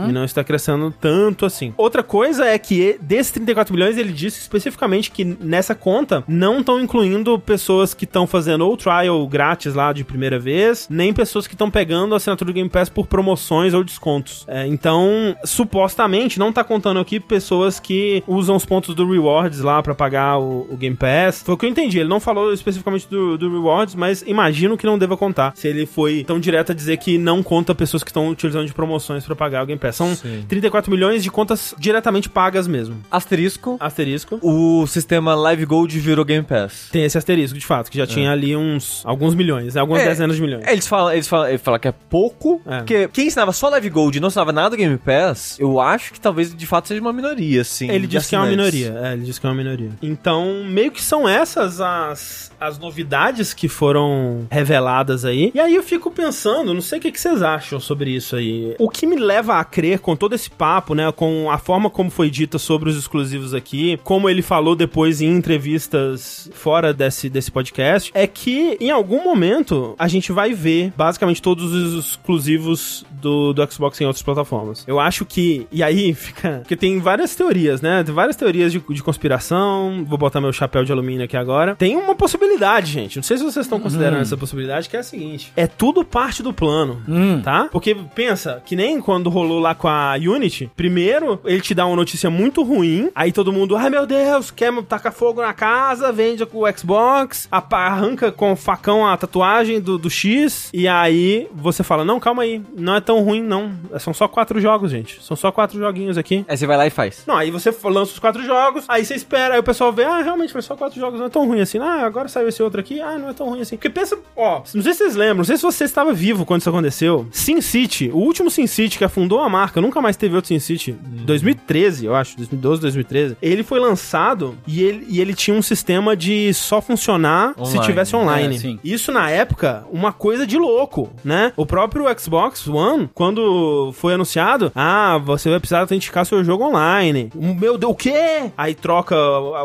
E 0.10 0.12
não 0.12 0.24
está 0.24 0.44
crescendo 0.44 0.94
tanto 1.00 1.46
assim. 1.46 1.74
Outra 1.78 2.04
coisa 2.04 2.46
é 2.46 2.58
que 2.58 2.98
desses 3.02 3.32
34 3.32 3.74
milhões, 3.74 3.98
ele 3.98 4.12
disse 4.12 4.40
especificamente 4.42 5.12
que 5.12 5.24
nessa 5.24 5.76
conta 5.76 6.24
não 6.28 6.60
estão 6.60 6.80
incluindo 6.80 7.38
pessoas 7.40 7.94
que 7.94 8.06
estão 8.06 8.28
fazendo 8.28 8.66
ou 8.66 8.76
trial 8.78 9.26
grátis 9.28 9.74
lá 9.74 9.94
de 9.94 10.04
primeira 10.04 10.40
vez, 10.40 10.88
nem 10.90 11.14
pessoas 11.14 11.48
que 11.48 11.54
estão 11.54 11.70
pegando 11.70 12.14
a 12.14 12.18
assinatura 12.18 12.52
do 12.52 12.56
Game 12.56 12.70
Pass 12.70 12.90
por 12.90 13.08
promoções 13.08 13.74
ou 13.74 13.84
descontos. 13.84 14.46
É, 14.48 14.66
então, 14.68 15.10
supostamente, 15.44 16.40
não 16.40 16.52
tá 16.52 16.64
contando 16.64 17.00
aqui 17.00 17.20
pessoas 17.20 17.80
que 17.80 18.24
usam 18.28 18.56
os 18.56 18.66
pontos 18.66 18.94
do 18.96 19.10
Rewards 19.10 19.60
lá 19.62 19.82
pra 19.82 19.96
pagar 19.96 20.38
o, 20.38 20.68
o 20.70 20.78
Game 20.78 20.96
Pass. 20.96 21.42
Foi 21.44 21.56
o 21.56 21.58
que 21.58 21.66
eu 21.66 21.70
entendi. 21.70 22.00
Ele 22.00 22.10
não 22.10 22.20
falou 22.20 22.54
especificamente 22.54 23.08
do, 23.10 23.38
do 23.38 23.50
Rewards, 23.52 23.96
mas 23.96 24.24
imagino 24.26 24.78
que 24.78 24.86
não 24.86 24.98
deva 24.98 25.18
contar. 25.18 25.54
Se 25.56 25.68
ele 25.68 25.86
foi 25.86 26.24
tão 26.24 26.40
direto 26.40 26.72
a 26.72 26.76
dizer 26.76 26.98
que 26.98 27.18
não 27.18 27.42
conta 27.44 27.74
pessoas 27.76 28.04
que 28.04 28.10
estão 28.10 28.30
utilizando 28.30 28.66
de 28.68 28.74
promoções 28.74 29.26
pra 29.26 29.36
pagar 29.36 29.64
o 29.64 29.66
Game 29.66 29.80
Pass. 29.80 29.96
São 29.96 30.16
Sim. 30.16 30.46
34 30.48 30.92
milhões 30.92 31.24
de 31.24 31.32
contas 31.32 31.74
diretamente 31.78 32.30
pagas 32.30 32.68
mesmo. 32.68 32.98
Asterisco. 33.10 33.78
Asterisco. 33.80 34.40
O 34.42 34.86
sistema 34.88 35.36
Live 35.36 35.66
Gold 35.66 35.98
virou 36.00 36.24
Game 36.26 36.44
Pass. 36.46 36.90
Tem 36.92 37.04
esse 37.04 37.18
asterisco, 37.18 37.58
de 37.58 37.66
fato, 37.66 37.90
que 37.90 37.98
já 37.98 38.06
tinha 38.08 38.32
ali 38.32 38.56
uns 38.56 39.02
alguns 39.06 39.34
milhões, 39.36 39.76
né? 39.76 39.82
algumas 39.82 40.02
É, 40.04 40.08
dezenas 40.10 40.36
de 40.36 40.42
milhões. 40.42 40.64
É, 40.66 40.74
Eles 40.74 40.88
falam, 40.88 41.12
eles 41.14 41.28
falam, 41.28 41.48
ele 41.50 41.58
fala 41.58 41.80
que 41.80 41.88
é 41.88 41.92
pouco, 42.10 42.62
É. 42.66 42.78
porque 42.78 43.08
quem 43.10 43.28
ensinava 43.28 43.52
só 43.52 43.70
Live 43.70 43.90
Gold 43.90 44.18
e 44.18 44.22
não 44.22 44.28
ensinava 44.28 44.52
nada 44.52 44.72
do 44.72 44.76
Game 44.96 44.98
Pass, 44.98 45.58
eu 45.60 45.80
acho 45.80 46.14
que 46.14 46.20
talvez 46.20 46.56
de 46.56 46.66
fato 46.66 46.88
seja 46.88 47.02
uma 47.02 47.14
minoria, 47.14 47.62
assim. 47.62 47.90
Ele 47.90 48.08
disse 48.08 48.30
que 48.30 48.36
é 48.36 48.40
uma 48.40 48.48
minoria. 48.48 48.98
É, 49.04 49.14
ele 49.14 49.24
disse 49.24 49.40
que 49.40 49.46
é 49.46 49.50
uma 49.50 49.56
minoria. 49.56 49.92
Então, 50.02 50.64
meio 50.66 50.92
que 50.92 51.02
são 51.02 51.28
essas 51.28 51.82
as, 51.82 52.52
as 52.60 52.80
novidades 52.80 53.54
que 53.54 53.68
foram 53.68 54.48
reveladas 54.50 55.26
aí. 55.26 55.52
E 55.54 55.60
aí 55.60 55.76
eu 55.76 55.84
fico 55.84 56.10
pensando, 56.10 56.74
não 56.74 56.82
sei 56.82 57.00
o 57.00 57.02
que, 57.02 57.12
que 57.12 57.20
vocês 57.20 57.42
acham 57.42 57.80
sobre 57.80 58.12
isso 58.12 58.36
aí. 58.36 58.76
O 58.80 58.90
que 58.90 59.06
me 59.06 59.16
leva 59.16 59.60
a 59.60 59.64
crer 59.64 60.00
com 60.00 60.16
todo 60.16 60.34
esse 60.34 60.50
papo, 60.50 60.96
né? 60.96 61.12
Com 61.12 61.52
a 61.52 61.58
forma 61.58 61.90
como 61.90 62.10
foi 62.10 62.30
dita 62.30 62.58
sobre 62.58 62.90
os 62.90 62.98
exclusivos 62.98 63.54
aqui, 63.54 64.00
como 64.04 64.30
ele 64.30 64.42
falou 64.42 64.76
depois 64.76 65.22
em 65.22 65.28
entrevistas 65.28 66.50
fora 66.54 66.94
desse, 66.94 67.30
desse 67.30 67.52
podcast, 67.52 68.12
é 68.14 68.26
que 68.26 68.78
em 68.80 68.92
algum 68.92 69.24
momento 69.24 69.96
a 69.98 70.08
gente 70.08 70.32
vai 70.32 70.54
ver 70.54 70.94
basicamente 70.96 71.42
todos 71.42 71.74
os 71.74 72.06
exclusivos 72.06 73.06
do, 73.26 73.54
do 73.54 73.72
Xbox 73.72 74.00
em 74.00 74.06
outras 74.06 74.24
plataformas. 74.24 74.85
Eu 74.88 75.00
acho 75.00 75.26
que. 75.26 75.68
E 75.72 75.82
aí 75.84 76.14
fica. 76.16 76.60
Porque 76.60 76.76
tem 76.76 77.00
várias 77.00 77.36
teorias, 77.36 77.82
né? 77.82 78.04
Tem 78.04 78.14
várias 78.14 78.36
teorias 78.36 78.72
de, 78.72 78.80
de 78.90 79.04
conspiração. 79.04 80.06
Vou 80.08 80.18
botar 80.18 80.40
meu 80.42 80.54
chapéu 80.54 80.84
de 80.84 80.92
alumínio 80.92 81.26
aqui 81.26 81.36
agora. 81.38 81.76
Tem 81.76 81.96
uma 81.96 82.16
possibilidade, 82.16 82.92
gente. 82.92 83.16
Não 83.18 83.24
sei 83.24 83.38
se 83.38 83.44
vocês 83.44 83.66
estão 83.66 83.80
considerando 83.80 84.22
essa 84.22 84.38
possibilidade, 84.38 84.88
que 84.90 84.96
é 84.96 85.00
a 85.00 85.04
seguinte: 85.04 85.52
é 85.56 85.68
tudo 85.68 86.04
parte 86.04 86.42
do 86.44 86.54
plano, 86.54 87.02
Hum. 87.08 87.42
tá? 87.44 87.68
Porque 87.72 87.96
pensa, 88.14 88.62
que 88.66 88.76
nem 88.76 89.00
quando 89.02 89.30
rolou 89.30 89.60
lá 89.60 89.74
com 89.76 89.88
a 89.88 90.14
Unity, 90.16 90.70
primeiro 90.76 91.40
ele 91.46 91.62
te 91.62 91.74
dá 91.74 91.86
uma 91.86 91.96
notícia 91.96 92.30
muito 92.30 92.64
ruim, 92.64 93.10
aí 93.16 93.32
todo 93.32 93.52
mundo, 93.52 93.76
ai 93.76 93.90
meu 93.90 94.06
Deus, 94.06 94.52
quer 94.52 94.72
tacar 94.84 95.12
fogo 95.12 95.42
na 95.42 95.54
casa, 95.54 96.12
vende 96.12 96.46
com 96.46 96.60
o 96.60 96.78
Xbox, 96.78 97.48
arranca 97.52 98.32
com 98.32 98.52
o 98.54 98.56
facão 98.56 99.06
a 99.08 99.16
tatuagem 99.18 99.80
do, 99.80 99.98
do 99.98 100.10
X, 100.10 100.70
e 100.74 100.88
aí 100.88 101.48
você 101.54 101.84
fala, 101.84 102.06
não, 102.06 102.20
calma 102.20 102.44
aí, 102.44 102.62
não 102.78 102.96
é 102.96 103.02
tão 103.02 103.22
ruim 103.22 103.42
não, 103.42 103.72
são 104.00 104.14
só 104.14 104.28
quatro 104.28 104.60
jogos, 104.60 104.75
gente, 104.88 105.24
são 105.24 105.36
só 105.38 105.52
quatro 105.52 105.80
joguinhos 105.80 106.18
aqui. 106.18 106.46
Aí 106.48 106.58
você 106.58 106.66
vai 106.68 106.78
lá 106.78 106.86
e 106.88 106.90
faz. 106.90 107.24
Não, 107.26 107.36
aí 107.36 107.50
você 107.52 107.74
lança 107.86 108.12
os 108.12 108.20
quatro 108.20 108.44
jogos, 108.44 108.86
aí 108.88 109.04
você 109.06 109.16
espera, 109.16 109.54
aí 109.56 109.60
o 109.60 109.64
pessoal 109.64 109.92
vê, 109.92 110.04
ah, 110.04 110.22
realmente 110.22 110.52
foi 110.52 110.62
só 110.62 110.76
quatro 110.76 111.00
jogos, 111.00 111.20
não 111.20 111.28
é 111.28 111.30
tão 111.30 111.46
ruim 111.48 111.62
assim, 111.62 111.80
Ah, 111.80 112.06
agora 112.06 112.28
saiu 112.28 112.48
esse 112.48 112.62
outro 112.62 112.80
aqui. 112.80 113.00
Ah, 113.02 113.18
não 113.18 113.30
é 113.30 113.34
tão 113.34 113.50
ruim 113.50 113.62
assim. 113.62 113.76
Porque 113.76 113.90
pensa, 113.90 114.18
ó, 114.36 114.62
não 114.74 114.84
sei 114.84 114.94
se 114.94 115.00
vocês 115.00 115.16
lembram, 115.16 115.38
não 115.38 115.44
sei 115.46 115.58
se 115.58 115.64
você 115.64 115.84
estava 115.84 116.14
vivo 116.14 116.46
quando 116.46 116.62
isso 116.62 116.70
aconteceu. 116.70 117.28
Sin 117.32 117.62
City, 117.62 118.10
o 118.14 118.18
último 118.18 118.50
Sin 118.52 118.68
City 118.68 118.98
que 118.98 119.04
afundou 119.04 119.40
a 119.42 119.50
marca, 119.50 119.80
nunca 119.82 120.02
mais 120.02 120.16
teve 120.18 120.36
outro 120.36 120.48
Sin 120.50 120.60
City. 120.60 120.92
2013, 121.36 122.06
eu 122.06 122.16
acho, 122.16 122.38
2012, 122.38 122.82
2013. 122.82 123.38
Ele 123.42 123.64
foi 123.64 123.80
lançado 123.80 124.58
e 124.68 124.82
ele, 124.84 125.06
e 125.10 125.20
ele 125.22 125.34
tinha 125.34 125.56
um 125.56 125.62
sistema 125.62 126.16
de 126.16 126.54
só 126.54 126.82
funcionar 126.82 127.54
se 127.56 127.62
Online. 127.62 127.86
tivesse 127.86 128.16
online. 128.16 128.80
É. 128.84 128.88
Isso 128.88 129.12
na 129.12 129.30
época, 129.30 129.86
uma 129.92 130.12
coisa 130.14 130.46
de 130.48 130.58
louco, 130.58 131.10
né? 131.24 131.52
O 131.56 131.66
próprio 131.66 132.06
Xbox 132.18 132.68
One, 132.68 133.10
quando 133.14 133.92
foi 133.94 134.14
anunciado, 134.14 134.65
ah, 134.74 135.20
você 135.24 135.50
vai 135.50 135.60
precisar 135.60 135.82
autenticar 135.82 136.26
seu 136.26 136.44
jogo 136.44 136.64
online. 136.64 137.30
Meu 137.36 137.78
Deus, 137.78 137.92
o 137.92 137.96
quê? 137.96 138.52
Aí 138.58 138.74
troca 138.74 139.16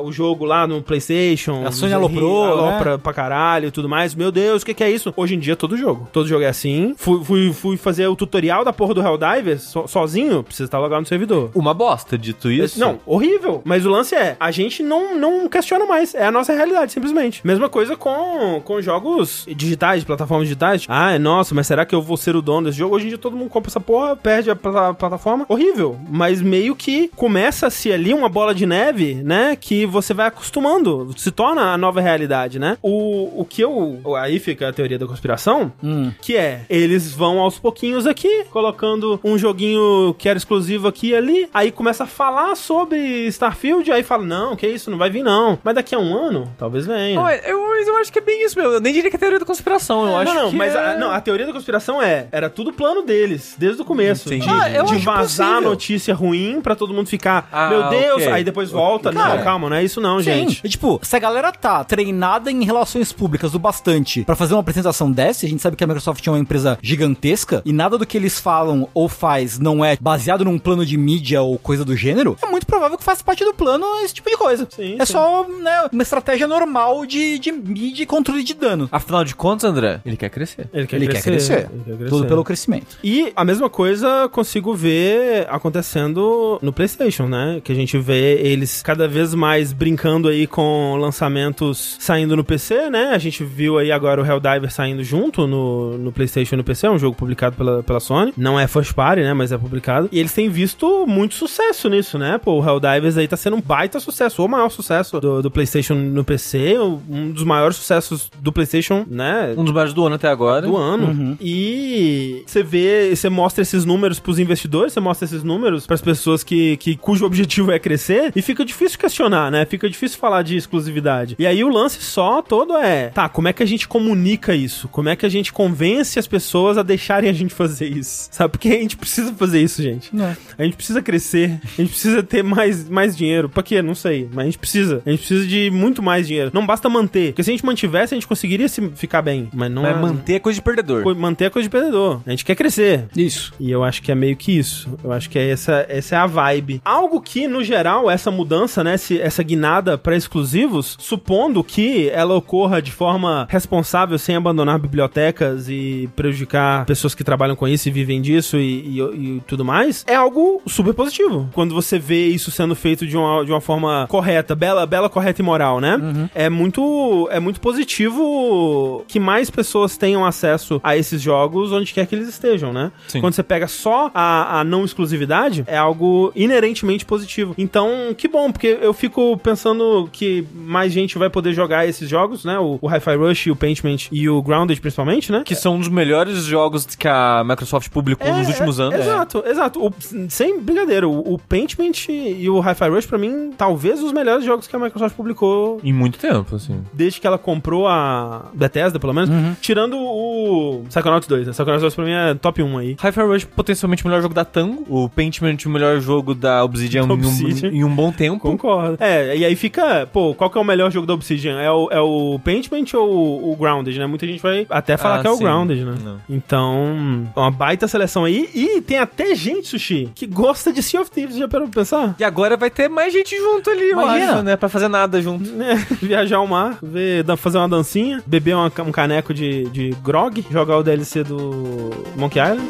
o 0.01 0.13
jogo 0.13 0.45
lá 0.45 0.67
no 0.67 0.83
PlayStation. 0.83 1.67
A 1.67 1.73
Sony 1.73 1.93
aloprou, 1.93 2.45
alopra 2.45 2.99
pra 2.99 3.13
caralho 3.13 3.69
e 3.69 3.71
tudo 3.71 3.89
mais. 3.89 4.15
Meu 4.15 4.33
Deus, 4.33 4.63
o 4.63 4.67
que, 4.67 4.75
que 4.75 4.85
é 4.85 4.91
isso? 4.91 5.13
Hoje 5.17 5.35
em 5.35 5.39
dia, 5.39 5.57
todo 5.57 5.77
jogo. 5.77 6.09
Todo 6.13 6.29
jogo 6.29 6.43
é 6.43 6.49
assim. 6.49 6.95
Fui, 6.97 7.25
fui, 7.25 7.53
fui 7.53 7.77
fazer 7.77 8.07
o 8.09 8.17
tutorial 8.17 8.65
da 8.65 8.73
porra 8.73 8.95
do 8.95 9.03
Helldivers 9.03 9.61
so, 9.61 9.87
sozinho, 9.87 10.43
precisa 10.43 10.65
estar 10.65 10.79
logado 10.79 11.01
no 11.01 11.07
servidor. 11.07 11.51
Uma 11.55 11.73
bosta, 11.73 12.19
dito 12.19 12.51
isso. 12.51 12.79
Não, 12.79 12.99
horrível. 13.07 13.63
Mas 13.65 13.87
o 13.87 13.91
lance 13.91 14.15
é, 14.15 14.37
a 14.39 14.51
gente 14.51 14.83
não, 14.83 15.17
não 15.17 15.49
questiona 15.49 15.87
mais. 15.87 16.15
É 16.15 16.27
a 16.27 16.31
nossa 16.31 16.53
realidade, 16.53 16.93
simplesmente. 16.93 17.47
Mesma 17.47 17.69
coisa 17.69 17.97
com, 17.97 18.61
com 18.65 18.81
jogos 18.81 19.47
digitais, 19.49 20.05
plataformas 20.05 20.49
digitais. 20.49 20.85
Ah, 20.89 21.19
nossa, 21.19 21.55
mas 21.55 21.67
será 21.67 21.85
que 21.85 21.95
eu 21.95 22.03
vou 22.03 22.17
ser 22.17 22.35
o 22.35 22.43
dono 22.43 22.67
desse 22.67 22.79
jogo? 22.79 22.97
Hoje 22.97 23.07
em 23.07 23.09
dia 23.09 23.19
todo 23.19 23.37
mundo 23.37 23.51
compra 23.51 23.71
essa 23.71 23.81
porra, 23.81 24.17
perde 24.17 24.51
a 24.51 24.57
pla- 24.95 25.11
plataforma. 25.11 25.45
Horrível. 25.49 25.99
Mas 26.09 26.41
meio 26.41 26.75
que 26.77 27.11
começa-se 27.17 27.93
ali 27.93 28.13
uma 28.15 28.29
bola 28.29 28.55
de 28.55 28.67
neve, 28.67 29.15
né? 29.15 29.57
Que 29.61 29.87
você 29.87 30.13
vai 30.15 30.27
acostumando. 30.27 31.13
Se 31.17 31.31
torna 31.31 31.73
a 31.73 31.79
nova 31.79 32.01
realidade, 32.01 32.59
né? 32.59 32.77
O, 32.83 33.41
o 33.41 33.45
que 33.45 33.63
eu... 33.63 34.01
Aí 34.17 34.39
fica 34.39 34.69
a 34.69 34.73
teoria 34.73 34.99
da 34.99 35.07
conspiração. 35.07 35.73
Hum. 35.83 36.13
Que 36.21 36.37
é, 36.37 36.63
eles 36.69 37.13
vão 37.13 37.39
aos 37.41 37.59
pouquinhos 37.59 38.07
aqui, 38.07 38.45
colocando 38.51 39.19
um 39.25 39.37
joguinho 39.39 40.15
que 40.19 40.29
era 40.29 40.37
exclusivo 40.37 40.89
aqui 40.89 41.09
e 41.11 41.15
ali, 41.17 41.49
aí 41.53 41.71
começa 41.71 42.05
a 42.05 42.07
falar 42.07 42.55
sobre 42.57 43.27
Starfield, 43.29 43.91
aí 43.91 44.03
fala, 44.03 44.25
não, 44.25 44.55
que 44.57 44.67
isso, 44.67 44.91
não 44.91 44.99
vai 44.99 45.11
vir 45.11 45.23
não. 45.23 45.59
Mas 45.65 45.75
daqui 45.75 45.95
a 45.95 45.99
um 45.99 46.17
ano, 46.17 46.51
talvez 46.59 46.87
venha. 46.87 47.15
Não, 47.17 47.29
eu, 47.29 47.61
mas 47.71 47.89
eu 47.89 47.97
acho 47.99 48.13
que 48.13 48.19
é 48.19 48.23
bem 48.23 48.45
isso 48.45 48.57
mesmo. 48.59 48.75
Eu 48.75 48.81
nem 48.81 48.93
diria 48.93 49.11
que 49.11 49.17
é 49.17 49.19
teoria 49.19 49.39
da 49.39 49.45
conspiração. 49.47 50.07
Eu 50.07 50.19
É, 50.19 50.23
acho 50.23 50.35
não, 50.35 50.43
não, 50.45 50.53
mas 50.53 50.75
é... 50.75 50.79
a, 50.79 50.97
não, 50.97 51.11
a 51.11 51.21
teoria 51.21 51.47
da 51.47 51.53
conspiração 51.53 52.01
é, 52.03 52.27
era 52.31 52.49
tudo 52.51 52.73
plano 52.73 53.03
deles, 53.03 53.55
desde 53.59 53.81
o 53.83 53.85
começo. 53.85 54.29
Entendi. 54.29 54.49
Ah, 54.49 54.69
eu 54.81 54.87
de 54.87 54.95
acho 54.97 55.05
vazar 55.05 55.49
possível. 55.49 55.71
notícia 55.71 56.15
ruim 56.15 56.61
pra 56.61 56.75
todo 56.75 56.93
mundo 56.93 57.07
ficar, 57.09 57.49
Ah, 57.53 57.69
meu 57.69 57.89
Deus, 57.89 58.23
ok. 58.23 58.33
aí 58.33 58.45
depois 58.45 58.71
volta. 58.71 59.13
Cara, 59.13 59.37
não, 59.37 59.45
calma, 59.45 59.69
não 59.71 59.77
é 59.77 59.85
isso 59.85 60.01
não, 60.01 60.21
gente. 60.21 60.55
Sim. 60.57 60.61
E, 60.65 60.69
tipo, 60.69 60.99
se 61.03 61.15
a 61.17 61.19
galera 61.19 61.53
tá 61.53 61.83
treinada 61.85 62.51
em 62.51 62.65
relações 62.65 63.13
públicas 63.13 63.55
o 63.55 63.59
bastante 63.59 64.25
pra 64.25 64.37
fazer 64.37 64.55
uma 64.55 64.61
apresentação 64.61 65.11
dessa, 65.11 65.47
a 65.47 65.49
gente 65.49 65.63
sabe 65.63 65.77
que 65.77 65.85
a 65.85 65.87
Microsoft 65.87 66.27
é 66.27 66.31
uma 66.31 66.39
empresa 66.39 66.79
gigantesca 66.83 67.63
e 67.65 67.73
nada 67.73 67.97
do 67.99 68.07
que 68.07 68.17
eles 68.17 68.39
falam 68.39 68.89
ou 68.95 69.09
faz 69.09 69.59
não 69.59 69.85
é 69.85 69.97
baseado 70.01 70.45
num 70.45 70.59
plano 70.59 70.85
de 70.85 70.97
mídia 70.97 71.43
ou 71.43 71.59
coisa 71.59 71.85
do 71.85 71.97
gênero, 71.97 72.37
é 72.43 72.47
muito 72.47 72.67
provável 72.67 72.97
que 72.99 73.05
faça 73.05 73.23
parte 73.25 73.45
do 73.45 73.55
plano 73.55 73.85
esse 74.05 74.15
tipo 74.15 74.29
de 74.31 74.37
coisa. 74.37 74.67
Sim, 74.71 74.97
é 74.99 75.05
sim. 75.05 75.13
só, 75.13 75.47
né, 75.49 75.89
uma 75.93 76.03
estratégia 76.03 76.47
normal 76.47 77.05
de, 77.07 77.39
de 77.39 77.51
mídia 77.53 78.03
e 78.03 78.07
controle 78.07 78.43
de 78.43 78.55
dano. 78.55 78.89
Afinal 78.93 79.25
de 79.25 79.35
contas, 79.35 79.65
André, 79.71 80.01
ele 80.05 80.17
quer 80.17 80.29
crescer. 80.31 80.69
Ele 80.73 80.87
quer 80.87 80.97
Ele 80.97 81.09
quer 81.09 81.23
crescer. 81.23 81.53
ele 81.73 81.83
quer 81.85 81.97
crescer. 81.97 82.09
Tudo 82.09 82.27
pelo 82.27 82.45
crescimento. 82.45 82.99
E 83.03 83.33
a 83.35 83.45
mesma 83.45 83.69
coisa 83.71 84.29
consigo 84.31 84.70
ver 84.75 85.47
acontecendo 85.49 86.59
no 86.63 86.73
PlayStation, 86.73 87.27
né? 87.27 87.61
Que 87.63 87.73
a 87.73 87.75
gente 87.75 87.99
vê 87.99 88.35
eles 88.41 88.83
cada 88.83 89.07
vez 89.09 89.35
mais 89.35 89.73
brincando 89.73 90.29
aí 90.29 90.47
com 90.47 90.97
lançamentos 90.99 91.97
saindo 91.99 92.37
no 92.37 92.45
PC, 92.45 92.91
né? 92.91 93.11
A 93.13 93.19
gente 93.19 93.45
viu 93.45 93.79
aí 93.79 93.93
agora 93.93 94.23
o 94.23 94.27
Helldiver 94.27 94.71
saindo 94.71 95.03
junto 95.03 95.47
no, 95.47 95.99
no 95.99 96.13
PlayStation 96.13 96.55
e 96.55 96.59
no 96.59 96.65
PC, 96.65 96.87
é 96.87 96.91
um 96.91 96.99
jogo 96.99 97.17
publicado 97.17 97.57
pela, 97.57 97.83
pela 97.83 98.01
Sony. 98.01 98.33
Não 98.37 98.59
é 98.59 98.67
first 98.67 98.95
party, 98.95 99.23
né? 99.23 99.33
Mas 99.33 99.53
é 99.53 99.59
publicado. 99.59 100.09
E 100.13 100.19
eles 100.19 100.33
têm 100.33 100.49
visto 100.49 101.07
muito 101.07 101.35
sucesso 101.35 101.89
nisso, 101.89 102.19
né? 102.19 102.39
Pô, 102.39 102.61
o 102.61 102.65
Helldivers 102.65 103.17
aí 103.17 103.29
tá 103.29 103.37
sendo 103.37 103.57
um 103.57 103.61
baita 103.61 104.01
sucesso, 104.01 104.45
o 104.45 104.49
maior 104.49 104.71
sucesso 104.71 105.21
do, 105.21 105.43
do 105.43 105.51
PlayStation 105.51 105.95
no 105.95 106.25
PC, 106.25 106.77
um 106.79 107.31
dos 107.31 107.45
maiores 107.45 107.77
sucessos 107.77 108.31
do 108.41 108.53
PlayStation, 108.53 109.05
né? 109.09 109.55
Um 109.57 109.65
dos 109.65 109.73
maiores 109.73 109.95
do 109.95 110.05
ano 110.05 110.15
até 110.15 110.29
agora. 110.29 110.67
do 110.67 110.77
ano. 110.77 111.07
Uhum. 111.09 111.37
E 111.41 112.43
você 112.47 112.63
vê, 112.63 113.15
você 113.15 113.29
mostra 113.29 113.63
esses 113.63 113.85
números 113.85 114.19
pros 114.19 114.39
investidores, 114.39 114.60
você 114.69 115.01
mostra 115.01 115.25
esses 115.27 115.43
números 115.43 115.87
pras 115.87 116.01
pessoas 116.01 116.43
que, 116.43 116.77
que 116.79 116.97
cujo 116.97 117.25
objetivo 117.25 117.71
é 117.73 117.79
crescer, 117.79 118.33
e 118.35 118.43
fica 118.43 118.65
difícil 118.65 118.99
questionar, 118.99 119.51
né? 119.51 119.65
Fica 119.65 119.89
difícil 119.89 120.19
falar 120.19 120.43
de 120.43 120.57
exclusividade. 120.57 121.37
E 121.39 121.47
aí 121.47 121.63
o 121.65 121.69
lance 121.69 122.01
só 122.03 122.43
todo 122.43 122.77
é, 122.77 123.09
tá, 123.09 123.29
como 123.29 123.49
é 123.49 123.53
que 123.53 123.63
a 123.63 123.67
gente 123.67 123.87
comunica 123.89 124.55
isso? 124.55 124.89
Como 124.89 125.09
é 125.09 125.17
que 125.17 125.27
a 125.27 125.29
gente 125.29 125.53
convence 125.53 126.19
as 126.19 126.27
pessoas 126.27 126.79
a 126.79 126.83
deixarem 126.83 127.29
a 127.29 127.33
gente 127.33 127.55
fazer 127.55 127.87
isso? 127.89 128.29
Sabe? 128.33 128.53
Porque 128.53 128.69
a 128.69 128.73
gente 128.81 128.97
precisa 128.97 129.33
fazer 129.35 129.61
isso, 129.63 129.83
gente. 129.83 130.11
É. 130.17 130.37
A 130.59 130.65
gente 130.65 130.77
precisa 130.77 131.03
crescer, 131.03 131.61
a 131.65 131.83
gente 131.83 131.91
precisa 131.91 132.23
ter 132.23 132.43
mais, 132.43 132.89
mais 132.89 133.17
dinheiro. 133.17 133.49
Pra 133.49 133.63
quê? 133.63 133.83
Não 133.83 133.95
sei. 133.95 134.29
Mas 134.33 134.43
a 134.43 134.45
gente 134.45 134.59
precisa. 134.59 135.03
A 135.05 135.11
gente 135.11 135.21
precisa 135.21 135.47
de 135.47 135.71
muito 135.71 136.03
mais 136.03 136.27
dinheiro. 136.27 136.51
Não 136.53 136.67
basta 136.67 136.89
manter. 136.89 137.29
Porque 137.33 137.43
se 137.43 137.51
a 137.51 137.53
gente 137.53 137.65
mantivesse, 137.65 138.15
a 138.15 138.17
gente 138.17 138.27
conseguiria 138.27 138.69
se 138.69 138.89
ficar 138.95 139.23
bem. 139.23 139.49
Mas 139.53 139.71
não 139.71 139.83
Mas 139.83 139.97
é- 139.97 140.01
manter 140.01 140.35
é 140.35 140.39
coisa 140.39 140.57
de 140.57 140.63
perdedor. 140.63 141.17
manter 141.17 141.47
a 141.47 141.51
coisa 141.51 141.67
de 141.69 141.71
perdedor. 141.71 142.21
A 142.27 142.31
gente 142.31 142.45
quer 142.45 142.55
crescer. 142.55 143.07
Isso. 143.17 143.53
E 143.59 143.71
eu 143.71 143.83
acho 143.85 144.03
que 144.03 144.11
é 144.11 144.15
meio 144.15 144.37
que 144.37 144.50
isso. 144.59 144.99
Eu 145.03 145.13
acho 145.13 145.29
que 145.31 145.39
é 145.39 145.51
essa, 145.51 145.85
essa 145.89 146.15
é 146.15 146.19
a 146.19 146.27
vibe. 146.27 146.81
Algo 146.85 147.21
que, 147.21 147.47
no 147.49 147.63
geral, 147.63 148.11
essa 148.11 148.31
mudança, 148.31 148.83
né, 148.85 148.95
essa 149.21 149.43
guinada 149.43 149.97
para 149.99 150.17
exclusivos, 150.17 150.97
supondo 151.01 151.63
que 151.65 152.09
ela 152.11 152.35
ocorra 152.35 152.81
de 152.83 152.91
forma 152.93 153.47
responsável, 153.51 154.19
sem 154.19 154.37
abandonar 154.37 154.79
bibliotecas 154.79 155.69
e 155.69 156.09
prejudicar 156.17 156.85
pessoas 156.87 157.15
que 157.15 157.25
trabalham 157.25 157.57
com 157.57 157.67
isso 157.69 157.89
e 157.89 157.93
vivem 157.93 158.21
disso 158.21 158.57
e, 158.57 158.99
e- 158.99 159.01
e 159.37 159.43
tudo 159.47 159.65
mais, 159.65 160.05
é 160.07 160.15
algo 160.15 160.61
super 160.67 160.95
positivo. 160.95 161.49
Quando 161.53 161.75
você 161.75 161.99
vê 161.99 162.27
isso 162.29 162.51
sendo 162.51 162.75
feito 162.75 163.07
de 163.07 163.17
uma, 163.17 163.45
de 163.45 163.51
uma 163.51 163.61
forma 163.61 164.07
correta, 164.09 164.55
bela, 164.55 164.87
bela, 164.87 165.09
correta 165.09 165.41
e 165.41 165.45
moral, 165.45 165.81
né? 165.81 166.29
É 166.35 166.49
muito 166.49 167.29
é 167.31 167.39
muito 167.41 167.61
positivo 167.61 169.05
que 169.09 169.19
mais 169.21 169.51
pessoas 169.51 169.97
tenham 169.97 170.25
acesso 170.25 170.81
a 170.83 170.97
esses 170.97 171.21
jogos 171.21 171.73
onde 171.73 171.93
quer 171.93 172.07
que 172.07 172.15
eles 172.15 172.29
estejam, 172.29 172.73
né? 172.73 172.91
Sim. 173.09 173.21
Quando 173.21 173.35
você 173.35 173.43
pega 173.43 173.67
só 173.69 174.11
a, 174.15 174.30
a 174.61 174.65
não 174.65 174.85
exclusividade, 174.85 175.65
é 175.67 175.77
algo 175.77 176.33
inerentemente 176.35 177.05
positivo. 177.05 177.55
Então, 177.59 177.89
que 178.17 178.29
bom, 178.29 178.51
porque 178.53 178.79
eu 178.81 178.93
fico 178.93 179.37
pensando 179.39 180.09
que 180.13 180.47
mais 180.55 180.93
gente 180.93 181.19
vai 181.19 181.29
poder 181.31 181.53
jogar 181.53 181.87
esses 181.87 182.09
jogos, 182.09 182.45
né? 182.45 182.59
O, 182.59 182.79
o 182.81 182.89
Hi-Fi 182.89 183.17
Rush, 183.17 183.47
o 183.49 183.57
Paintment 183.57 184.09
e 184.13 184.29
o 184.29 184.41
Grounded, 184.43 184.81
principalmente, 184.81 185.31
né? 185.33 185.43
Que 185.45 185.55
são 185.55 185.77
um 185.77 185.79
dos 185.79 185.89
melhores 185.89 186.45
jogos 186.45 186.87
que 186.87 187.09
a 187.09 187.43
Microsoft 187.45 187.89
publicou 187.91 188.33
nos 188.33 188.49
últimos 188.49 188.79
é, 188.79 188.83
anos. 188.85 189.01
Exato, 189.01 189.43
exato. 189.47 189.87
O- 189.87 189.93
sem 190.29 190.61
brincadeira, 190.61 191.09
o, 191.09 191.35
o 191.35 191.39
Paintment 191.39 192.09
e 192.09 192.49
o 192.49 192.61
Hi-Fi 192.61 192.89
Rush, 192.89 193.07
pra 193.07 193.19
mim, 193.19 193.51
talvez 193.57 194.03
os 194.03 194.13
melhores 194.13 194.45
jogos 194.45 194.67
que 194.67 194.75
a 194.75 194.79
Microsoft 194.79 195.17
publicou 195.17 195.81
Em 195.83 195.93
muito 195.93 196.19
tempo, 196.19 196.57
assim. 196.57 196.83
desde 196.93 197.21
que 197.21 197.27
ela 197.27 197.39
comprou 197.39 197.87
a 197.87 198.47
Bethesda, 198.55 198.99
pelo 198.99 199.13
menos. 199.13 199.31
Tirando 199.61 199.97
o 199.99 200.85
Psychonauts 200.89 201.29
2, 201.29 201.47
né? 201.47 201.53
Psychonauts 201.53 201.83
2 201.83 201.95
pra 201.95 202.05
mim 202.05 202.13
é 202.13 202.35
top 202.35 202.63
1 202.63 202.79
aí. 202.79 202.97
Hi-Fi 203.03 203.21
Rush, 203.23 203.45
potencialmente 203.45 204.05
o 204.05 204.07
melhor 204.21 204.23
jogo 204.23 204.35
da 204.35 204.45
Tango. 204.45 204.85
O 204.89 205.09
Paintment, 205.09 205.57
o 205.67 205.71
melhor 205.71 206.01
jogo 206.01 206.35
da 206.35 206.63
Obsidian, 206.65 207.07
Da 207.07 207.15
em 207.15 207.17
um- 207.17 207.21
Obsidian. 207.21 207.71
Em, 207.71 207.85
um, 207.85 207.95
bom 207.95 208.13
tempo. 208.13 208.39
Concordo. 208.41 208.97
É, 209.01 209.37
e 209.37 209.45
aí 209.45 209.57
fica, 209.57 210.07
pô, 210.13 210.35
qual 210.35 210.51
que 210.51 210.59
é 210.59 210.61
o 210.61 210.65
melhor 210.65 210.91
jogo 210.91 211.07
da 211.07 211.15
Obsidian? 211.15 211.59
É 211.61 211.71
o, 211.71 211.89
é 211.91 212.01
o 212.01 212.39
Paintment 212.45 212.87
ou 212.95 213.53
o 213.53 213.57
Grounded, 213.57 213.99
né? 213.99 214.07
Muita 214.07 214.27
gente 214.27 214.41
vai 214.43 214.67
até 214.69 214.97
falar 214.97 215.17
Ah, 215.17 215.21
que 215.23 215.27
é 215.27 215.31
o 215.31 215.37
sim. 215.37 215.45
Grounded, 215.45 215.85
né? 215.85 215.95
Não. 216.05 216.17
Então, 216.29 217.27
uma 217.35 217.51
baita 217.51 217.89
seleção 217.89 218.25
aí. 218.25 218.49
E 218.55 218.81
tem 218.83 218.99
até 218.99 219.35
gente, 219.35 219.69
Sushi, 219.69 220.11
que 220.15 220.27
gosta 220.27 220.73
de 220.73 220.83
Sea 220.83 221.01
of 221.01 221.11
Thieves, 221.11 221.37
já 221.37 221.49
parou 221.49 221.69
pra 221.69 221.81
pensar? 221.81 222.15
E 222.19 222.25
agora 222.25 222.57
vai 222.57 222.71
ter 222.71 222.89
mais 222.89 223.13
gente 223.13 223.37
junto 223.37 223.71
ali, 223.71 223.83
eu 223.91 223.93
Imagina. 224.01 224.33
acho, 224.35 224.43
né? 224.43 224.57
Pra 224.57 224.69
fazer 224.69 224.89
nada 224.89 225.21
junto. 225.23 225.51
né, 225.51 225.75
viajar 226.03 226.37
ao 226.37 226.47
mar, 226.47 226.79
ver, 226.83 227.25
fazer 227.37 227.59
uma 227.59 227.69
dancinha, 227.69 228.23
beber 228.27 228.55
uma- 228.55 228.73
um 228.87 228.93
caneco 228.93 229.33
de, 229.33 229.65
de 229.71 229.91
grog, 230.03 230.45
jogar 230.51 230.77
o 230.79 230.83
DLC 230.83 231.23
do 231.25 231.91
Monkey 232.17 232.39
Island. 232.41 232.69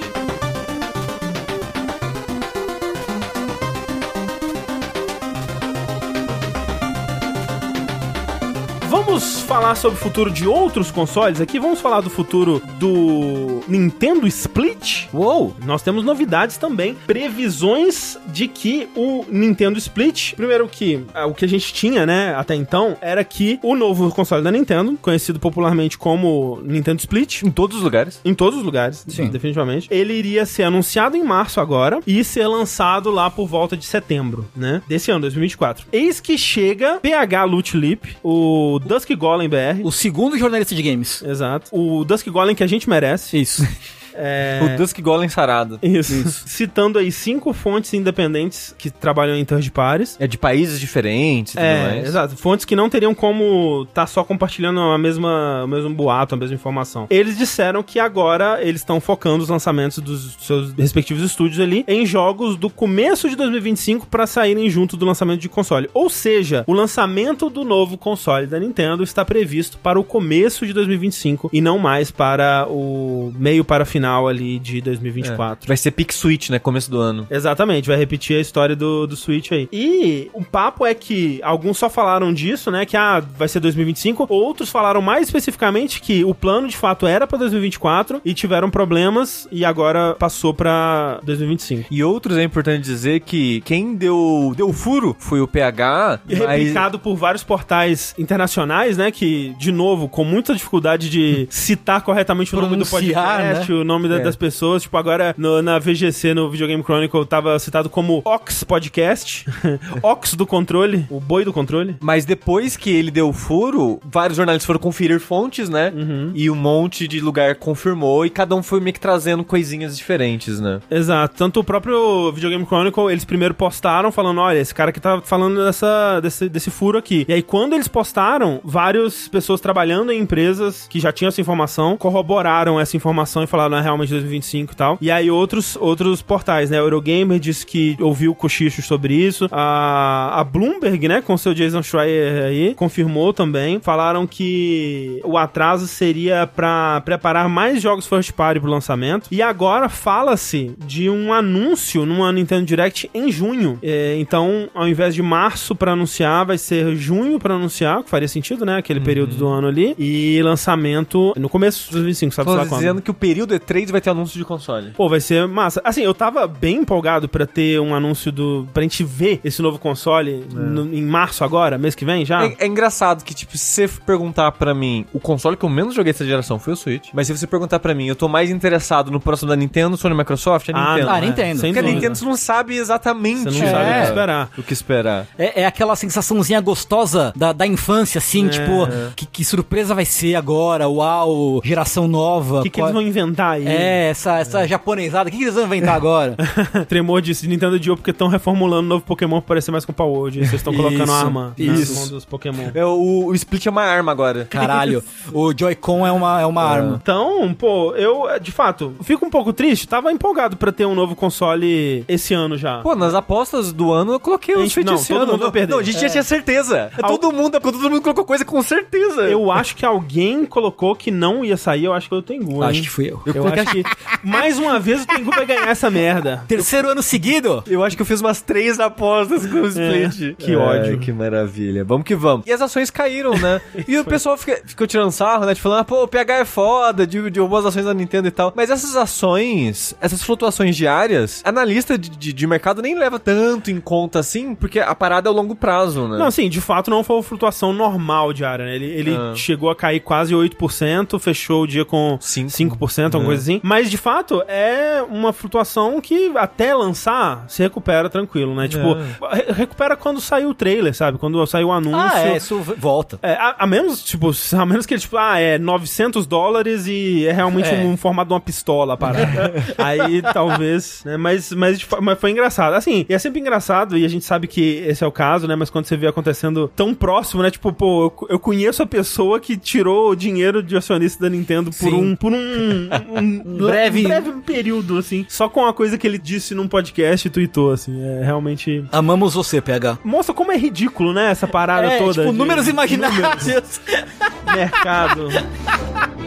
Vamos 9.20 9.39
falar 9.50 9.74
sobre 9.74 9.98
o 9.98 10.00
futuro 10.00 10.30
de 10.30 10.46
outros 10.46 10.92
consoles 10.92 11.40
aqui. 11.40 11.58
Vamos 11.58 11.80
falar 11.80 12.00
do 12.02 12.08
futuro 12.08 12.62
do 12.78 13.60
Nintendo 13.66 14.24
Split. 14.28 15.06
Uou! 15.12 15.56
Nós 15.66 15.82
temos 15.82 16.04
novidades 16.04 16.56
também, 16.56 16.94
previsões 17.04 18.16
de 18.28 18.46
que 18.46 18.88
o 18.94 19.24
Nintendo 19.28 19.76
Split, 19.76 20.34
primeiro 20.36 20.68
que 20.68 21.04
ah, 21.12 21.26
o 21.26 21.34
que 21.34 21.44
a 21.44 21.48
gente 21.48 21.74
tinha, 21.74 22.06
né, 22.06 22.32
até 22.36 22.54
então, 22.54 22.96
era 23.00 23.24
que 23.24 23.58
o 23.60 23.74
novo 23.74 24.08
console 24.14 24.40
da 24.44 24.52
Nintendo, 24.52 24.96
conhecido 25.02 25.40
popularmente 25.40 25.98
como 25.98 26.60
Nintendo 26.62 27.00
Split, 27.00 27.42
Em 27.42 27.50
todos 27.50 27.78
os 27.78 27.82
lugares. 27.82 28.20
em 28.24 28.32
todos 28.34 28.56
os 28.60 28.64
lugares, 28.64 29.04
Sim. 29.08 29.30
definitivamente. 29.30 29.88
Ele 29.90 30.12
iria 30.12 30.46
ser 30.46 30.62
anunciado 30.62 31.16
em 31.16 31.24
março 31.24 31.60
agora 31.60 31.98
e 32.06 32.22
ser 32.22 32.46
lançado 32.46 33.10
lá 33.10 33.28
por 33.28 33.48
volta 33.48 33.76
de 33.76 33.84
setembro, 33.84 34.46
né? 34.54 34.80
Desse 34.86 35.10
ano, 35.10 35.22
2024. 35.22 35.86
Eis 35.92 36.20
que 36.20 36.38
chega 36.38 37.00
PH 37.02 37.42
Loot 37.42 37.76
Leap, 37.76 38.04
o 38.22 38.78
Dusk 38.78 39.10
Golem 39.16 39.39
BR. 39.48 39.82
O 39.84 39.92
segundo 39.92 40.38
jornalista 40.38 40.74
de 40.74 40.82
games. 40.82 41.22
Exato. 41.22 41.68
O 41.72 42.04
Dusk 42.04 42.26
Golem 42.28 42.54
que 42.54 42.62
a 42.64 42.66
gente 42.66 42.88
merece. 42.88 43.38
Isso. 43.40 43.66
É... 44.22 44.60
O 44.62 44.76
Dusk 44.76 45.00
Golem 45.00 45.28
sarado. 45.28 45.78
Isso. 45.82 46.28
Citando 46.46 46.98
aí 46.98 47.10
cinco 47.10 47.52
fontes 47.52 47.92
independentes 47.94 48.74
que 48.78 48.90
trabalham 48.90 49.36
em 49.36 49.44
third 49.44 49.70
parties. 49.70 50.16
É 50.20 50.26
de 50.26 50.36
países 50.36 50.78
diferentes 50.78 51.54
e 51.54 51.56
tudo 51.56 51.64
É, 51.64 51.82
mais. 51.82 52.06
exato. 52.08 52.36
Fontes 52.36 52.64
que 52.64 52.76
não 52.76 52.90
teriam 52.90 53.14
como 53.14 53.84
estar 53.88 54.06
só 54.06 54.22
compartilhando 54.24 54.80
a 54.80 54.98
mesma, 54.98 55.62
o 55.64 55.68
mesmo 55.68 55.90
boato, 55.94 56.34
a 56.34 56.38
mesma 56.38 56.54
informação. 56.54 57.06
Eles 57.10 57.38
disseram 57.38 57.82
que 57.82 57.98
agora 57.98 58.58
eles 58.62 58.80
estão 58.80 59.00
focando 59.00 59.42
os 59.42 59.48
lançamentos 59.48 59.98
dos 59.98 60.36
seus 60.40 60.72
respectivos 60.74 61.22
estúdios 61.22 61.60
ali 61.60 61.84
em 61.88 62.04
jogos 62.04 62.56
do 62.56 62.68
começo 62.68 63.28
de 63.28 63.36
2025 63.36 64.06
para 64.06 64.26
saírem 64.26 64.68
junto 64.68 64.96
do 64.96 65.06
lançamento 65.06 65.40
de 65.40 65.48
console. 65.48 65.88
Ou 65.94 66.10
seja, 66.10 66.64
o 66.66 66.72
lançamento 66.72 67.48
do 67.48 67.64
novo 67.64 67.96
console 67.96 68.46
da 68.46 68.58
Nintendo 68.58 69.02
está 69.02 69.24
previsto 69.24 69.78
para 69.78 69.98
o 69.98 70.04
começo 70.04 70.66
de 70.66 70.72
2025 70.72 71.50
e 71.52 71.60
não 71.60 71.78
mais 71.78 72.10
para 72.10 72.66
o 72.68 73.32
meio 73.38 73.64
para 73.64 73.84
final 73.84 74.09
ali 74.28 74.58
de 74.58 74.80
2024. 74.80 75.66
Vai 75.66 75.76
ser 75.76 75.90
Pick 75.90 76.12
Switch, 76.12 76.50
né? 76.50 76.58
Começo 76.58 76.90
do 76.90 76.98
ano. 76.98 77.26
Exatamente, 77.30 77.88
vai 77.88 77.96
repetir 77.96 78.36
a 78.36 78.40
história 78.40 78.74
do, 78.76 79.06
do 79.06 79.16
Switch 79.16 79.52
aí. 79.52 79.68
E 79.72 80.30
o 80.32 80.44
papo 80.44 80.84
é 80.84 80.94
que 80.94 81.40
alguns 81.42 81.78
só 81.78 81.88
falaram 81.88 82.32
disso, 82.32 82.70
né? 82.70 82.84
Que 82.84 82.96
ah, 82.96 83.22
vai 83.36 83.48
ser 83.48 83.60
2025. 83.60 84.26
Outros 84.28 84.70
falaram 84.70 85.00
mais 85.00 85.26
especificamente 85.26 86.00
que 86.00 86.24
o 86.24 86.34
plano 86.34 86.68
de 86.68 86.76
fato 86.76 87.06
era 87.06 87.26
pra 87.26 87.38
2024 87.38 88.20
e 88.24 88.34
tiveram 88.34 88.70
problemas 88.70 89.48
e 89.50 89.64
agora 89.64 90.14
passou 90.18 90.52
pra 90.54 91.20
2025. 91.24 91.88
E 91.90 92.02
outros 92.02 92.36
é 92.36 92.42
importante 92.42 92.84
dizer 92.84 93.20
que 93.20 93.60
quem 93.62 93.94
deu, 93.94 94.52
deu 94.56 94.72
furo 94.72 95.16
foi 95.18 95.40
o 95.40 95.48
PH, 95.48 96.20
E 96.28 96.36
mas... 96.36 96.48
replicado 96.48 96.98
por 96.98 97.16
vários 97.16 97.42
portais 97.42 98.14
internacionais, 98.18 98.96
né? 98.96 99.10
Que, 99.10 99.54
de 99.58 99.72
novo, 99.72 100.08
com 100.08 100.24
muita 100.24 100.54
dificuldade 100.54 101.10
de 101.10 101.46
citar 101.50 102.02
corretamente 102.02 102.54
o 102.54 102.60
nome 102.60 102.76
do 102.76 102.86
podcast, 102.86 103.72
o 103.72 103.84
nome 103.92 104.08
da- 104.08 104.16
É. 104.16 104.20
das 104.20 104.36
pessoas. 104.36 104.82
Tipo, 104.82 104.96
agora 104.96 105.34
no- 105.36 105.60
na 105.62 105.78
VGC, 105.78 106.34
no 106.34 106.50
Videogame 106.50 106.82
Chronicle, 106.82 107.24
tava 107.26 107.58
citado 107.58 107.88
como 107.90 108.22
Ox 108.24 108.64
Podcast. 108.64 109.44
Ox 110.02 110.34
do 110.34 110.46
controle, 110.46 111.06
o 111.10 111.20
boi 111.20 111.44
do 111.44 111.52
controle. 111.52 111.96
Mas 112.00 112.24
depois 112.24 112.76
que 112.76 112.90
ele 112.90 113.10
deu 113.10 113.28
o 113.28 113.32
furo, 113.32 114.00
vários 114.04 114.36
jornalistas 114.36 114.66
foram 114.66 114.80
conferir 114.80 115.20
fontes, 115.20 115.68
né? 115.68 115.92
Uhum. 115.94 116.32
E 116.34 116.50
um 116.50 116.54
monte 116.54 117.06
de 117.08 117.20
lugar 117.20 117.54
confirmou 117.56 118.24
e 118.24 118.30
cada 118.30 118.54
um 118.54 118.62
foi 118.62 118.80
meio 118.80 118.94
que 118.94 119.00
trazendo 119.00 119.44
coisinhas 119.44 119.96
diferentes, 119.96 120.60
né? 120.60 120.80
Exato. 120.90 121.34
Tanto 121.36 121.60
o 121.60 121.64
próprio 121.64 122.30
Videogame 122.32 122.64
Chronicle, 122.66 123.10
eles 123.10 123.24
primeiro 123.24 123.54
postaram 123.54 124.10
falando, 124.12 124.40
olha, 124.40 124.58
esse 124.58 124.74
cara 124.74 124.90
aqui 124.90 125.00
tá 125.00 125.20
falando 125.22 125.64
dessa, 125.64 126.20
desse, 126.20 126.48
desse 126.48 126.70
furo 126.70 126.98
aqui. 126.98 127.24
E 127.28 127.32
aí, 127.32 127.42
quando 127.42 127.74
eles 127.74 127.88
postaram, 127.88 128.60
várias 128.64 129.28
pessoas 129.28 129.60
trabalhando 129.60 130.12
em 130.12 130.20
empresas 130.20 130.86
que 130.88 131.00
já 131.00 131.12
tinham 131.12 131.28
essa 131.28 131.40
informação, 131.40 131.96
corroboraram 131.96 132.78
essa 132.78 132.96
informação 132.96 133.42
e 133.42 133.46
falaram, 133.46 133.76
é 133.80 133.82
realmente 133.82 134.10
2025 134.10 134.72
e 134.72 134.76
tal. 134.76 134.98
E 135.00 135.10
aí, 135.10 135.30
outros, 135.30 135.76
outros 135.76 136.22
portais, 136.22 136.70
né? 136.70 136.76
A 136.76 136.80
Eurogamer 136.80 137.38
disse 137.38 137.66
que 137.66 137.96
ouviu 138.00 138.34
cochichos 138.34 138.84
sobre 138.84 139.14
isso. 139.14 139.48
A, 139.50 140.40
a 140.40 140.44
Bloomberg, 140.44 141.08
né, 141.08 141.20
com 141.20 141.36
seu 141.36 141.52
Jason 141.54 141.82
Schreier 141.82 142.44
aí, 142.44 142.74
confirmou 142.74 143.32
também. 143.32 143.80
Falaram 143.80 144.26
que 144.26 145.20
o 145.24 145.36
atraso 145.36 145.86
seria 145.86 146.46
pra 146.46 147.00
preparar 147.04 147.48
mais 147.48 147.80
jogos 147.82 148.06
first 148.06 148.32
party 148.32 148.60
pro 148.60 148.70
lançamento. 148.70 149.28
E 149.30 149.42
agora 149.42 149.88
fala-se 149.88 150.74
de 150.78 151.08
um 151.10 151.32
anúncio 151.32 152.04
numa 152.06 152.32
Nintendo 152.32 152.64
Direct 152.64 153.10
em 153.14 153.30
junho. 153.30 153.78
É, 153.82 154.16
então, 154.18 154.68
ao 154.74 154.88
invés 154.88 155.14
de 155.14 155.22
março 155.22 155.74
pra 155.74 155.92
anunciar, 155.92 156.44
vai 156.46 156.58
ser 156.58 156.94
junho 156.96 157.38
pra 157.38 157.54
anunciar, 157.54 158.02
que 158.02 158.10
faria 158.10 158.28
sentido, 158.28 158.64
né? 158.64 158.76
Aquele 158.78 159.00
período 159.00 159.34
do 159.34 159.46
ano 159.46 159.68
ali. 159.68 159.94
E 159.98 160.40
lançamento 160.42 161.32
no 161.36 161.48
começo 161.48 161.86
de 161.86 161.92
2025, 161.92 162.34
sabe 162.34 162.50
Tô 162.50 162.54
lá 162.54 162.66
quando? 162.66 162.80
dizendo 162.80 163.02
que 163.02 163.10
o 163.10 163.14
período 163.14 163.54
E3 163.70 163.90
vai 163.90 164.00
ter 164.00 164.10
anúncio 164.10 164.38
de 164.38 164.44
console. 164.44 164.90
Pô, 164.90 165.08
vai 165.08 165.20
ser 165.20 165.46
massa. 165.46 165.80
Assim, 165.84 166.02
eu 166.02 166.12
tava 166.14 166.46
bem 166.46 166.78
empolgado 166.78 167.28
pra 167.28 167.46
ter 167.46 167.80
um 167.80 167.94
anúncio 167.94 168.32
do. 168.32 168.66
pra 168.72 168.82
gente 168.82 169.04
ver 169.04 169.40
esse 169.44 169.62
novo 169.62 169.78
console 169.78 170.44
no- 170.52 170.92
em 170.94 171.02
março 171.02 171.44
agora, 171.44 171.78
mês 171.78 171.94
que 171.94 172.04
vem 172.04 172.24
já. 172.24 172.44
É, 172.46 172.56
é 172.60 172.66
engraçado 172.66 173.24
que, 173.24 173.34
tipo, 173.34 173.56
se 173.56 173.86
você 173.86 173.88
perguntar 174.04 174.52
pra 174.52 174.74
mim, 174.74 175.04
o 175.12 175.20
console 175.20 175.56
que 175.56 175.64
eu 175.64 175.68
menos 175.68 175.94
joguei 175.94 176.12
dessa 176.12 176.24
geração 176.24 176.58
foi 176.58 176.72
o 176.72 176.76
Switch. 176.76 177.08
Mas 177.12 177.26
se 177.26 177.36
você 177.36 177.46
perguntar 177.46 177.78
pra 177.78 177.94
mim, 177.94 178.06
eu 178.06 178.16
tô 178.16 178.28
mais 178.28 178.50
interessado 178.50 179.10
no 179.10 179.20
próximo 179.20 179.48
da 179.48 179.56
Nintendo, 179.56 179.96
Sony 179.96 180.14
Microsoft, 180.14 180.68
é 180.68 180.72
Ah, 180.74 180.78
Nintendo. 180.94 181.06
não, 181.06 181.14
Ah, 181.14 181.18
é. 181.18 181.20
Nintendo. 181.20 181.60
Sem 181.60 181.72
Porque 181.72 181.88
a. 181.88 181.92
Nintendo 181.92 182.14
você 182.16 182.24
não 182.24 182.36
sabe 182.36 182.76
exatamente 182.76 183.44
Você 183.44 183.62
não 183.64 183.70
sabe 183.70 183.84
o 183.84 183.88
É. 183.92 184.00
que 184.00 184.08
esperar. 184.08 184.50
o 184.58 184.62
que 184.62 184.72
esperar. 184.72 185.26
É, 185.38 185.62
é 185.62 185.66
aquela 185.66 185.94
sensaçãozinha 185.96 186.60
gostosa 186.60 187.32
da, 187.36 187.52
da 187.52 187.66
infância, 187.66 188.18
assim, 188.18 188.48
tipo, 188.48 188.88
que, 189.16 189.26
que 189.26 189.44
surpresa 189.44 189.94
vai 189.94 190.04
ser 190.04 190.34
agora, 190.34 190.88
uau, 190.88 191.60
geração 191.64 192.06
nova. 192.08 192.60
O 192.60 192.62
que, 192.62 192.70
que 192.70 192.80
qual- 192.80 192.88
eles 192.88 192.94
vão 192.94 193.02
inventar 193.02 193.59
aí? 193.60 193.74
É, 193.76 194.08
essa, 194.10 194.38
essa 194.38 194.66
japonesada, 194.66 195.28
o 195.28 195.32
que, 195.32 195.38
que 195.38 195.44
eles 195.44 195.54
vão 195.54 195.64
inventar 195.64 195.94
agora? 195.94 196.36
Tremor 196.88 197.20
disse 197.20 197.46
Nintendo 197.48 197.78
Dio 197.78 197.96
porque 197.96 198.10
estão 198.10 198.28
reformulando 198.28 198.86
o 198.86 198.88
novo 198.88 199.04
Pokémon 199.04 199.40
pra 199.40 199.48
parecer 199.48 199.70
mais 199.70 199.84
com 199.84 199.92
Power 199.92 200.12
World. 200.12 200.38
Vocês 200.40 200.54
estão 200.54 200.72
colocando 200.74 201.04
Isso, 201.04 201.12
arma 201.12 201.52
isso. 201.58 201.94
mão 201.94 202.08
dos 202.08 202.24
Pokémon. 202.24 202.70
É, 202.74 202.84
o, 202.84 203.26
o 203.26 203.34
Split 203.34 203.66
é 203.66 203.70
uma 203.70 203.82
arma 203.82 204.10
agora. 204.12 204.46
Caralho, 204.48 205.02
o 205.32 205.52
Joy-Con 205.56 206.06
é 206.06 206.12
uma, 206.12 206.40
é 206.40 206.46
uma 206.46 206.62
arma. 206.62 206.98
Então, 207.02 207.54
pô, 207.54 207.94
eu, 207.94 208.24
de 208.40 208.52
fato, 208.52 208.94
fico 209.02 209.24
um 209.26 209.30
pouco 209.30 209.52
triste. 209.52 209.86
Tava 209.88 210.12
empolgado 210.12 210.56
pra 210.56 210.72
ter 210.72 210.86
um 210.86 210.94
novo 210.94 211.14
console 211.14 212.04
esse 212.08 212.34
ano 212.34 212.56
já. 212.56 212.78
Pô, 212.80 212.94
nas 212.94 213.14
apostas 213.14 213.72
do 213.72 213.92
ano 213.92 214.12
eu 214.14 214.20
coloquei 214.20 214.54
o 214.54 214.68
Switch 214.68 214.86
não, 214.86 214.94
esse 214.94 215.08
todo 215.08 215.22
ano. 215.22 215.32
mundo 215.32 215.50
perder. 215.52 215.72
Não, 215.72 215.78
a 215.80 215.82
gente 215.82 216.00
já 216.00 216.08
tinha 216.08 216.22
certeza. 216.22 216.90
Al- 217.02 217.10
Todo 217.18 217.32
mundo, 217.32 217.60
todo 217.60 217.78
mundo 217.90 218.00
colocou 218.02 218.24
coisa 218.24 218.44
com 218.44 218.62
certeza. 218.62 219.22
Eu 219.22 219.50
acho 219.50 219.74
que 219.76 219.84
alguém 219.84 220.44
colocou 220.46 220.94
que 220.94 221.10
não 221.10 221.44
ia 221.44 221.56
sair. 221.56 221.84
Eu 221.84 221.92
acho 221.92 222.06
que 222.06 222.10
foi 222.10 222.18
o 222.18 222.22
Tengu, 222.22 222.62
Acho 222.62 222.82
que 222.82 222.88
fui 222.88 223.06
eu. 223.10 223.20
Eu, 223.26 223.44
acho 223.58 223.72
que, 223.72 223.82
mais 224.22 224.58
uma 224.58 224.78
vez, 224.78 225.02
o 225.02 225.06
Tengu 225.06 225.30
vai 225.30 225.44
ganhar 225.46 225.68
essa 225.68 225.90
merda. 225.90 226.44
Terceiro 226.46 226.88
ano 226.90 227.02
seguido? 227.02 227.62
Eu 227.66 227.82
acho 227.84 227.96
que 227.96 228.02
eu 228.02 228.06
fiz 228.06 228.20
umas 228.20 228.40
três 228.40 228.78
apostas 228.78 229.46
com 229.46 229.58
o 229.62 229.66
Split. 229.66 230.36
que 230.36 230.54
ódio. 230.56 230.98
que 230.98 231.12
maravilha. 231.12 231.84
Vamos 231.84 232.04
que 232.04 232.14
vamos. 232.14 232.46
E 232.46 232.52
as 232.52 232.60
ações 232.60 232.90
caíram, 232.90 233.32
né? 233.38 233.60
e 233.88 233.98
o 233.98 234.04
pessoal 234.04 234.36
fica- 234.36 234.60
ficou 234.64 234.86
tirando 234.86 235.10
sarro, 235.10 235.44
né? 235.46 235.54
Tipo, 235.54 235.64
falando, 235.64 235.80
ah, 235.80 235.84
pô, 235.84 236.02
o 236.04 236.08
PH 236.08 236.34
é 236.38 236.44
foda, 236.44 237.06
de, 237.06 237.30
de 237.30 237.40
as 237.40 237.66
ações 237.66 237.84
da 237.84 237.94
Nintendo 237.94 238.28
e 238.28 238.30
tal. 238.30 238.52
Mas 238.54 238.70
essas 238.70 238.94
ações, 238.96 239.94
essas 240.00 240.22
flutuações 240.22 240.76
diárias, 240.76 241.42
analista 241.44 241.96
de, 241.98 242.10
de, 242.10 242.32
de 242.32 242.46
mercado 242.46 242.80
nem 242.82 242.96
leva 242.98 243.18
tanto 243.18 243.70
em 243.70 243.80
conta 243.80 244.18
assim, 244.18 244.54
porque 244.54 244.78
a 244.80 244.94
parada 244.94 245.28
é 245.28 245.32
o 245.32 245.34
longo 245.34 245.54
prazo, 245.54 246.06
né? 246.08 246.18
Não, 246.18 246.26
assim, 246.26 246.48
de 246.48 246.60
fato 246.60 246.90
não 246.90 247.02
foi 247.04 247.16
uma 247.16 247.22
flutuação 247.22 247.72
normal 247.72 248.32
diária, 248.32 248.64
né? 248.64 248.74
Ele, 248.76 248.86
ele 248.86 249.14
Ah. 249.16 249.32
chegou 249.34 249.70
a 249.70 249.76
cair 249.76 250.00
quase 250.00 250.34
8%, 250.34 251.18
fechou 251.18 251.62
o 251.62 251.66
dia 251.66 251.84
com 251.84 252.18
Cinco. 252.20 252.50
5%, 252.50 253.04
alguma 253.14 253.24
coisa 253.26 253.39
assim. 253.42 253.60
Mas, 253.62 253.90
de 253.90 253.96
fato, 253.96 254.42
é 254.48 255.02
uma 255.08 255.32
flutuação 255.32 256.00
que 256.00 256.32
até 256.36 256.74
lançar 256.74 257.44
se 257.48 257.62
recupera 257.62 258.08
tranquilo, 258.08 258.54
né? 258.54 258.68
Tipo, 258.68 258.94
re- 259.32 259.52
recupera 259.52 259.96
quando 259.96 260.20
saiu 260.20 260.50
o 260.50 260.54
trailer, 260.54 260.94
sabe? 260.94 261.18
Quando 261.18 261.44
saiu 261.46 261.68
o 261.68 261.72
anúncio. 261.72 261.98
Ah, 262.00 262.20
é, 262.28 262.36
isso 262.36 262.58
volta. 262.60 263.18
É, 263.22 263.32
a, 263.34 263.56
a 263.60 263.66
menos, 263.66 264.02
tipo, 264.02 264.30
a 264.52 264.66
menos 264.66 264.86
que 264.86 264.94
ele, 264.94 265.00
tipo, 265.00 265.16
ah, 265.16 265.38
é 265.38 265.58
900 265.58 266.26
dólares 266.26 266.86
e 266.86 267.26
é 267.26 267.32
realmente 267.32 267.68
É. 267.68 267.78
um, 267.84 267.96
formato 267.96 268.28
de 268.28 268.34
uma 268.34 268.40
pistola 268.40 268.94
a 268.94 268.96
parada. 268.96 269.52
Aí, 269.78 270.22
talvez, 270.22 271.02
né? 271.04 271.16
Mas, 271.16 271.52
mas, 271.52 271.82
fa- 271.82 272.00
mas 272.00 272.18
foi 272.18 272.30
engraçado. 272.30 272.74
Assim, 272.74 273.04
e 273.08 273.14
é 273.14 273.18
sempre 273.18 273.40
engraçado, 273.40 273.96
e 273.96 274.04
a 274.04 274.08
gente 274.08 274.24
sabe 274.24 274.46
que 274.46 274.82
esse 274.86 275.02
é 275.04 275.06
o 275.06 275.12
caso, 275.12 275.46
né? 275.46 275.56
Mas 275.56 275.70
quando 275.70 275.86
você 275.86 275.96
vê 275.96 276.06
acontecendo 276.06 276.70
tão 276.74 276.94
próximo, 276.94 277.42
né? 277.42 277.50
Tipo, 277.50 277.72
pô, 277.72 278.04
eu, 278.04 278.26
eu 278.30 278.38
conheço 278.38 278.82
a 278.82 278.86
pessoa 278.86 279.38
que 279.40 279.56
tirou 279.56 280.10
o 280.10 280.16
dinheiro 280.16 280.62
de 280.62 280.76
acionista 280.76 281.22
da 281.24 281.30
Nintendo 281.30 281.70
por 281.70 281.90
Sim. 281.90 281.94
um, 281.94 282.16
por 282.16 282.32
um, 282.32 282.36
um, 282.36 283.29
breve- 283.38 284.02
breve 284.02 284.32
período, 284.44 284.98
assim. 284.98 285.24
Só 285.28 285.48
com 285.48 285.60
uma 285.60 285.72
coisa 285.72 285.96
que 285.96 286.06
ele 286.06 286.18
disse 286.18 286.54
num 286.54 286.66
podcast 286.68 287.26
e 287.26 287.30
tweetou, 287.30 287.72
assim. 287.72 288.02
É 288.02 288.24
realmente... 288.24 288.84
Amamos 288.92 289.34
você, 289.34 289.60
PH. 289.60 289.98
Mostra 290.04 290.34
como 290.34 290.50
é 290.52 290.56
ridículo, 290.56 291.12
né? 291.12 291.30
Essa 291.30 291.46
parada 291.46 291.86
É, 291.86 291.98
toda. 291.98 292.12
tipo, 292.22 292.32
de- 292.32 292.38
números 292.38 292.66
imaginários. 292.68 293.80
mercado. 294.54 295.28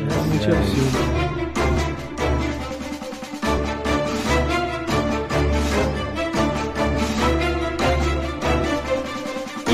É 0.03 0.13
realmente 0.15 0.45
absurdo. 0.47 1.22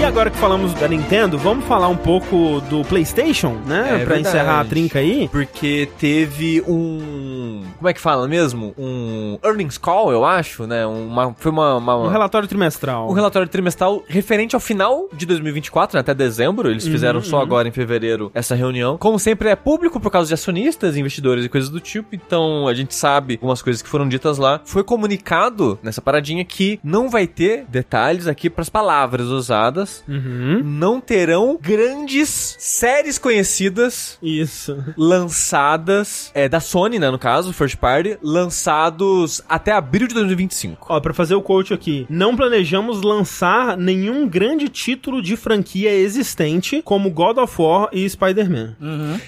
Agora 0.10 0.32
que 0.32 0.38
falamos 0.38 0.74
da 0.74 0.88
Nintendo, 0.88 1.38
vamos 1.38 1.66
falar 1.66 1.88
um 1.88 1.96
pouco 1.96 2.60
do 2.62 2.84
PlayStation, 2.84 3.54
né? 3.66 3.82
É 3.82 3.88
pra 3.90 3.98
verdade. 4.16 4.22
encerrar 4.22 4.60
a 4.62 4.66
trinca 4.66 5.00
aí. 5.00 5.30
Porque 5.32 5.88
teve 6.00 6.62
um. 6.68 7.62
Como 7.78 7.88
é 7.88 7.94
que 7.94 8.02
fala 8.02 8.28
mesmo? 8.28 8.74
Um 8.78 9.38
earnings 9.44 9.78
call, 9.78 10.12
eu 10.12 10.26
acho, 10.26 10.66
né? 10.66 10.86
Uma, 10.86 11.34
foi 11.38 11.52
uma. 11.52 11.76
uma- 11.78 11.98
Um 11.98 12.08
relatório 12.08 12.48
trimestral. 12.48 13.08
um 13.10 13.14
relatório 13.14 13.48
trimestral 13.48 14.04
referente 14.08 14.56
ao 14.56 14.60
final 14.60 15.08
de 15.14 15.26
2024, 15.28 15.96
né, 15.98 16.02
até 16.02 16.14
dezembro. 16.16 16.70
Eles 16.72 16.88
fizeram 16.88 17.22
só 17.22 17.40
agora 17.42 17.68
em 17.68 17.72
fevereiro 17.72 18.32
essa 18.34 18.56
reunião. 18.56 18.98
Como 18.98 19.20
sempre, 19.20 19.50
é 19.50 19.56
público 19.56 20.00
por 20.00 20.12
causa 20.12 20.28
de 20.28 20.34
acionistas, 20.34 20.98
investidores 20.98 21.46
e 21.46 21.50
coisas 21.50 21.70
do 21.70 21.80
tipo. 21.80 22.16
Então 22.16 22.68
a 22.68 22.74
gente 22.74 22.96
sabe 22.96 23.36
algumas 23.36 23.62
coisas 23.62 23.82
que 23.82 23.88
foram 23.88 24.08
ditas 24.10 24.38
lá. 24.40 24.60
Foi 24.66 24.84
comunicado 24.84 25.78
nessa 25.84 26.02
paradinha 26.02 26.44
que 26.44 26.80
não 26.84 27.10
vai 27.10 27.28
ter 27.28 27.66
detalhes 27.70 28.26
aqui 28.28 28.50
pras 28.50 28.70
palavras 28.70 29.28
usadas. 29.28 29.99
Jogos, 30.08 30.66
não 30.66 31.00
terão 31.02 31.58
grandes 31.62 32.56
séries 32.60 33.18
conhecidas 33.18 34.18
Isso. 34.22 34.78
lançadas, 34.98 36.32
é, 36.34 36.48
da 36.50 36.60
Sony, 36.60 37.00
né, 37.00 37.10
no 37.10 37.20
caso, 37.20 37.54
first 37.54 37.78
party, 37.78 38.18
lançados 38.22 39.42
até 39.48 39.72
abril 39.72 40.08
de 40.08 40.14
2025. 40.14 40.88
Ó, 40.90 41.00
pra 41.00 41.14
fazer 41.14 41.36
o 41.36 41.42
coach 41.42 41.74
aqui, 41.74 42.06
não 42.10 42.36
planejamos 42.36 43.02
lançar 43.02 43.78
nenhum 43.78 44.28
grande 44.28 44.70
título 44.70 45.22
de 45.22 45.36
franquia 45.36 45.92
existente, 45.94 46.82
como 46.84 47.10
God 47.10 47.38
of 47.38 47.62
War 47.62 47.90
e 47.92 48.08
Spider-Man. 48.10 48.76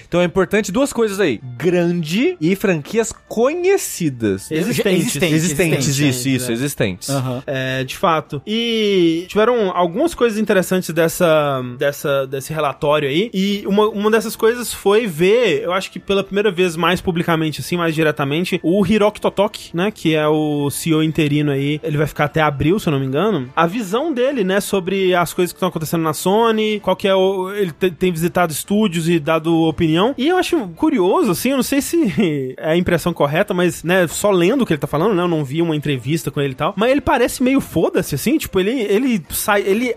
Então 0.08 0.20
é 0.20 0.24
importante 0.24 0.70
duas 0.72 0.92
coisas 0.92 1.20
aí: 1.20 1.40
grande 1.56 2.36
e 2.40 2.54
franquias 2.56 3.12
conhecidas. 3.28 4.50
Existentes. 4.50 4.92
Existentes, 5.06 5.32
Existentes, 5.32 5.88
existentes, 5.88 5.88
isso, 6.16 6.28
isso, 6.28 6.50
é. 6.50 6.54
existentes. 6.54 7.10
Aham. 7.10 7.42
É, 7.46 7.84
de 7.84 7.96
fato. 7.96 8.42
E 8.46 9.24
tiveram 9.28 9.70
algumas 9.70 10.14
coisas 10.14 10.38
interessantes 10.38 10.61
dessa, 10.92 11.62
dessa, 11.78 12.26
desse 12.26 12.52
relatório 12.52 13.08
aí. 13.08 13.30
E 13.32 13.64
uma, 13.66 13.88
uma 13.88 14.10
dessas 14.10 14.36
coisas 14.36 14.72
foi 14.72 15.06
ver, 15.06 15.62
eu 15.62 15.72
acho 15.72 15.90
que 15.90 15.98
pela 15.98 16.22
primeira 16.24 16.50
vez 16.50 16.76
mais 16.76 17.00
publicamente, 17.00 17.60
assim, 17.60 17.76
mais 17.76 17.94
diretamente, 17.94 18.60
o 18.62 18.84
Hiroki 18.86 19.20
Totoki, 19.20 19.70
né? 19.74 19.90
Que 19.90 20.14
é 20.14 20.26
o 20.26 20.70
CEO 20.70 21.02
interino 21.02 21.50
aí. 21.50 21.80
Ele 21.82 21.96
vai 21.96 22.06
ficar 22.06 22.24
até 22.24 22.40
abril, 22.40 22.78
se 22.78 22.88
eu 22.88 22.92
não 22.92 23.00
me 23.00 23.06
engano. 23.06 23.48
A 23.54 23.66
visão 23.66 24.12
dele, 24.12 24.44
né? 24.44 24.60
Sobre 24.60 25.14
as 25.14 25.32
coisas 25.32 25.52
que 25.52 25.56
estão 25.56 25.68
acontecendo 25.68 26.02
na 26.02 26.12
Sony, 26.14 26.80
qual 26.80 26.96
que 26.96 27.08
é 27.08 27.14
o. 27.14 27.50
Ele 27.52 27.72
te- 27.72 27.90
tem 27.90 28.12
visitado 28.12 28.52
estúdios 28.52 29.08
e 29.08 29.18
dado 29.18 29.62
opinião. 29.62 30.14
E 30.16 30.28
eu 30.28 30.36
acho 30.36 30.68
curioso, 30.76 31.30
assim, 31.30 31.50
eu 31.50 31.56
não 31.56 31.62
sei 31.62 31.80
se 31.80 32.54
é 32.58 32.70
a 32.72 32.76
impressão 32.76 33.12
correta, 33.12 33.52
mas, 33.54 33.82
né, 33.82 34.06
só 34.06 34.30
lendo 34.30 34.62
o 34.62 34.66
que 34.66 34.72
ele 34.72 34.80
tá 34.80 34.86
falando, 34.86 35.14
né? 35.14 35.22
Eu 35.22 35.28
não 35.28 35.44
vi 35.44 35.60
uma 35.62 35.76
entrevista 35.76 36.30
com 36.30 36.40
ele 36.40 36.52
e 36.52 36.56
tal. 36.56 36.74
Mas 36.76 36.90
ele 36.90 37.00
parece 37.00 37.42
meio 37.42 37.60
foda-se, 37.60 38.14
assim, 38.14 38.38
tipo, 38.38 38.58
ele, 38.60 38.80
ele 38.80 39.22
sai, 39.30 39.62
ele 39.62 39.94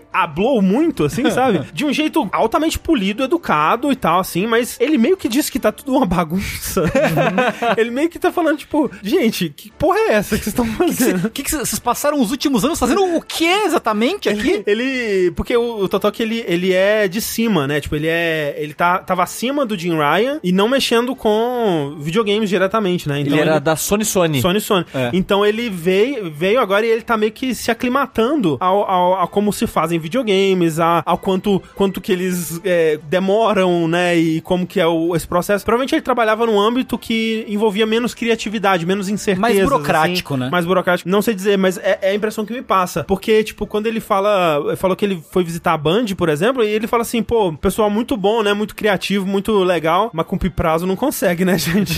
muito, 0.60 1.04
assim, 1.04 1.28
sabe? 1.30 1.60
De 1.72 1.84
um 1.84 1.92
jeito 1.92 2.28
altamente 2.32 2.78
polido, 2.78 3.24
educado 3.24 3.90
e 3.92 3.96
tal, 3.96 4.20
assim, 4.20 4.46
mas 4.46 4.76
ele 4.80 4.98
meio 4.98 5.16
que 5.16 5.28
disse 5.28 5.50
que 5.50 5.58
tá 5.58 5.72
tudo 5.72 5.96
uma 5.96 6.06
bagunça. 6.06 6.84
ele 7.76 7.90
meio 7.90 8.08
que 8.08 8.18
tá 8.18 8.32
falando, 8.32 8.58
tipo, 8.58 8.90
gente, 9.02 9.48
que 9.50 9.70
porra 9.72 9.98
é 9.98 10.12
essa 10.14 10.36
que 10.36 10.44
vocês 10.44 10.48
estão 10.48 10.66
fazendo? 10.76 11.26
O 11.26 11.30
que, 11.30 11.42
vocês 11.48 11.78
passaram 11.78 12.20
os 12.20 12.30
últimos 12.30 12.64
anos 12.64 12.78
fazendo 12.78 13.16
o 13.16 13.22
que 13.22 13.44
exatamente 13.44 14.28
aqui? 14.28 14.62
Ele. 14.66 15.30
Porque 15.32 15.56
o, 15.56 15.84
o 15.84 15.88
ele, 16.18 16.44
ele 16.46 16.72
é 16.72 17.08
de 17.08 17.20
cima, 17.20 17.66
né? 17.66 17.80
Tipo, 17.80 17.96
ele 17.96 18.06
é. 18.08 18.54
Ele 18.58 18.74
tá, 18.74 18.98
tava 18.98 19.22
acima 19.22 19.66
do 19.66 19.76
Jim 19.78 19.96
Ryan 19.96 20.40
e 20.42 20.52
não 20.52 20.68
mexendo 20.68 21.14
com 21.14 21.96
videogames 21.98 22.48
diretamente, 22.48 23.08
né? 23.08 23.20
Ele 23.20 23.38
era 23.38 23.58
da 23.58 23.76
Sony 23.76 24.04
Sony. 24.04 24.40
Sony 24.40 24.60
Sony. 24.60 24.86
É. 24.94 25.10
Então 25.12 25.44
ele 25.44 25.68
veio, 25.68 26.30
veio 26.30 26.60
agora 26.60 26.86
e 26.86 26.90
ele 26.90 27.02
tá 27.02 27.16
meio 27.16 27.32
que 27.32 27.54
se 27.54 27.70
aclimatando 27.70 28.56
ao, 28.60 28.88
ao- 28.88 29.20
a 29.22 29.26
como 29.26 29.52
se 29.52 29.66
fazem 29.66 29.98
videogames, 29.98 30.35
a, 30.80 31.02
ao 31.04 31.18
quanto, 31.18 31.62
quanto 31.74 32.00
que 32.00 32.12
eles 32.12 32.60
é, 32.64 32.98
demoram, 33.08 33.88
né? 33.88 34.16
E 34.16 34.40
como 34.40 34.66
que 34.66 34.80
é 34.80 34.86
o, 34.86 35.14
esse 35.14 35.26
processo. 35.26 35.64
Provavelmente 35.64 35.94
ele 35.94 36.02
trabalhava 36.02 36.46
num 36.46 36.58
âmbito 36.58 36.98
que 36.98 37.44
envolvia 37.48 37.86
menos 37.86 38.14
criatividade, 38.14 38.86
menos 38.86 39.08
incerteza. 39.08 39.40
Mais 39.40 39.60
burocrático, 39.60 40.36
né? 40.36 40.48
Mais 40.50 40.64
burocrático. 40.64 41.08
Não 41.08 41.22
sei 41.22 41.34
dizer, 41.34 41.56
mas 41.56 41.78
é, 41.78 41.98
é 42.02 42.10
a 42.10 42.14
impressão 42.14 42.44
que 42.44 42.52
me 42.52 42.62
passa. 42.62 43.04
Porque, 43.04 43.42
tipo, 43.44 43.66
quando 43.66 43.86
ele 43.86 44.00
fala. 44.00 44.76
Falou 44.76 44.96
que 44.96 45.04
ele 45.04 45.22
foi 45.30 45.44
visitar 45.44 45.72
a 45.72 45.78
Band, 45.78 46.06
por 46.16 46.28
exemplo, 46.28 46.62
e 46.62 46.68
ele 46.68 46.86
fala 46.86 47.02
assim, 47.02 47.22
pô, 47.22 47.52
pessoal 47.52 47.90
muito 47.90 48.16
bom, 48.16 48.42
né? 48.42 48.52
Muito 48.52 48.74
criativo, 48.74 49.26
muito 49.26 49.52
legal, 49.62 50.10
mas 50.12 50.26
cumprir 50.26 50.50
prazo 50.50 50.86
não 50.86 50.96
consegue, 50.96 51.44
né, 51.44 51.56
gente? 51.58 51.94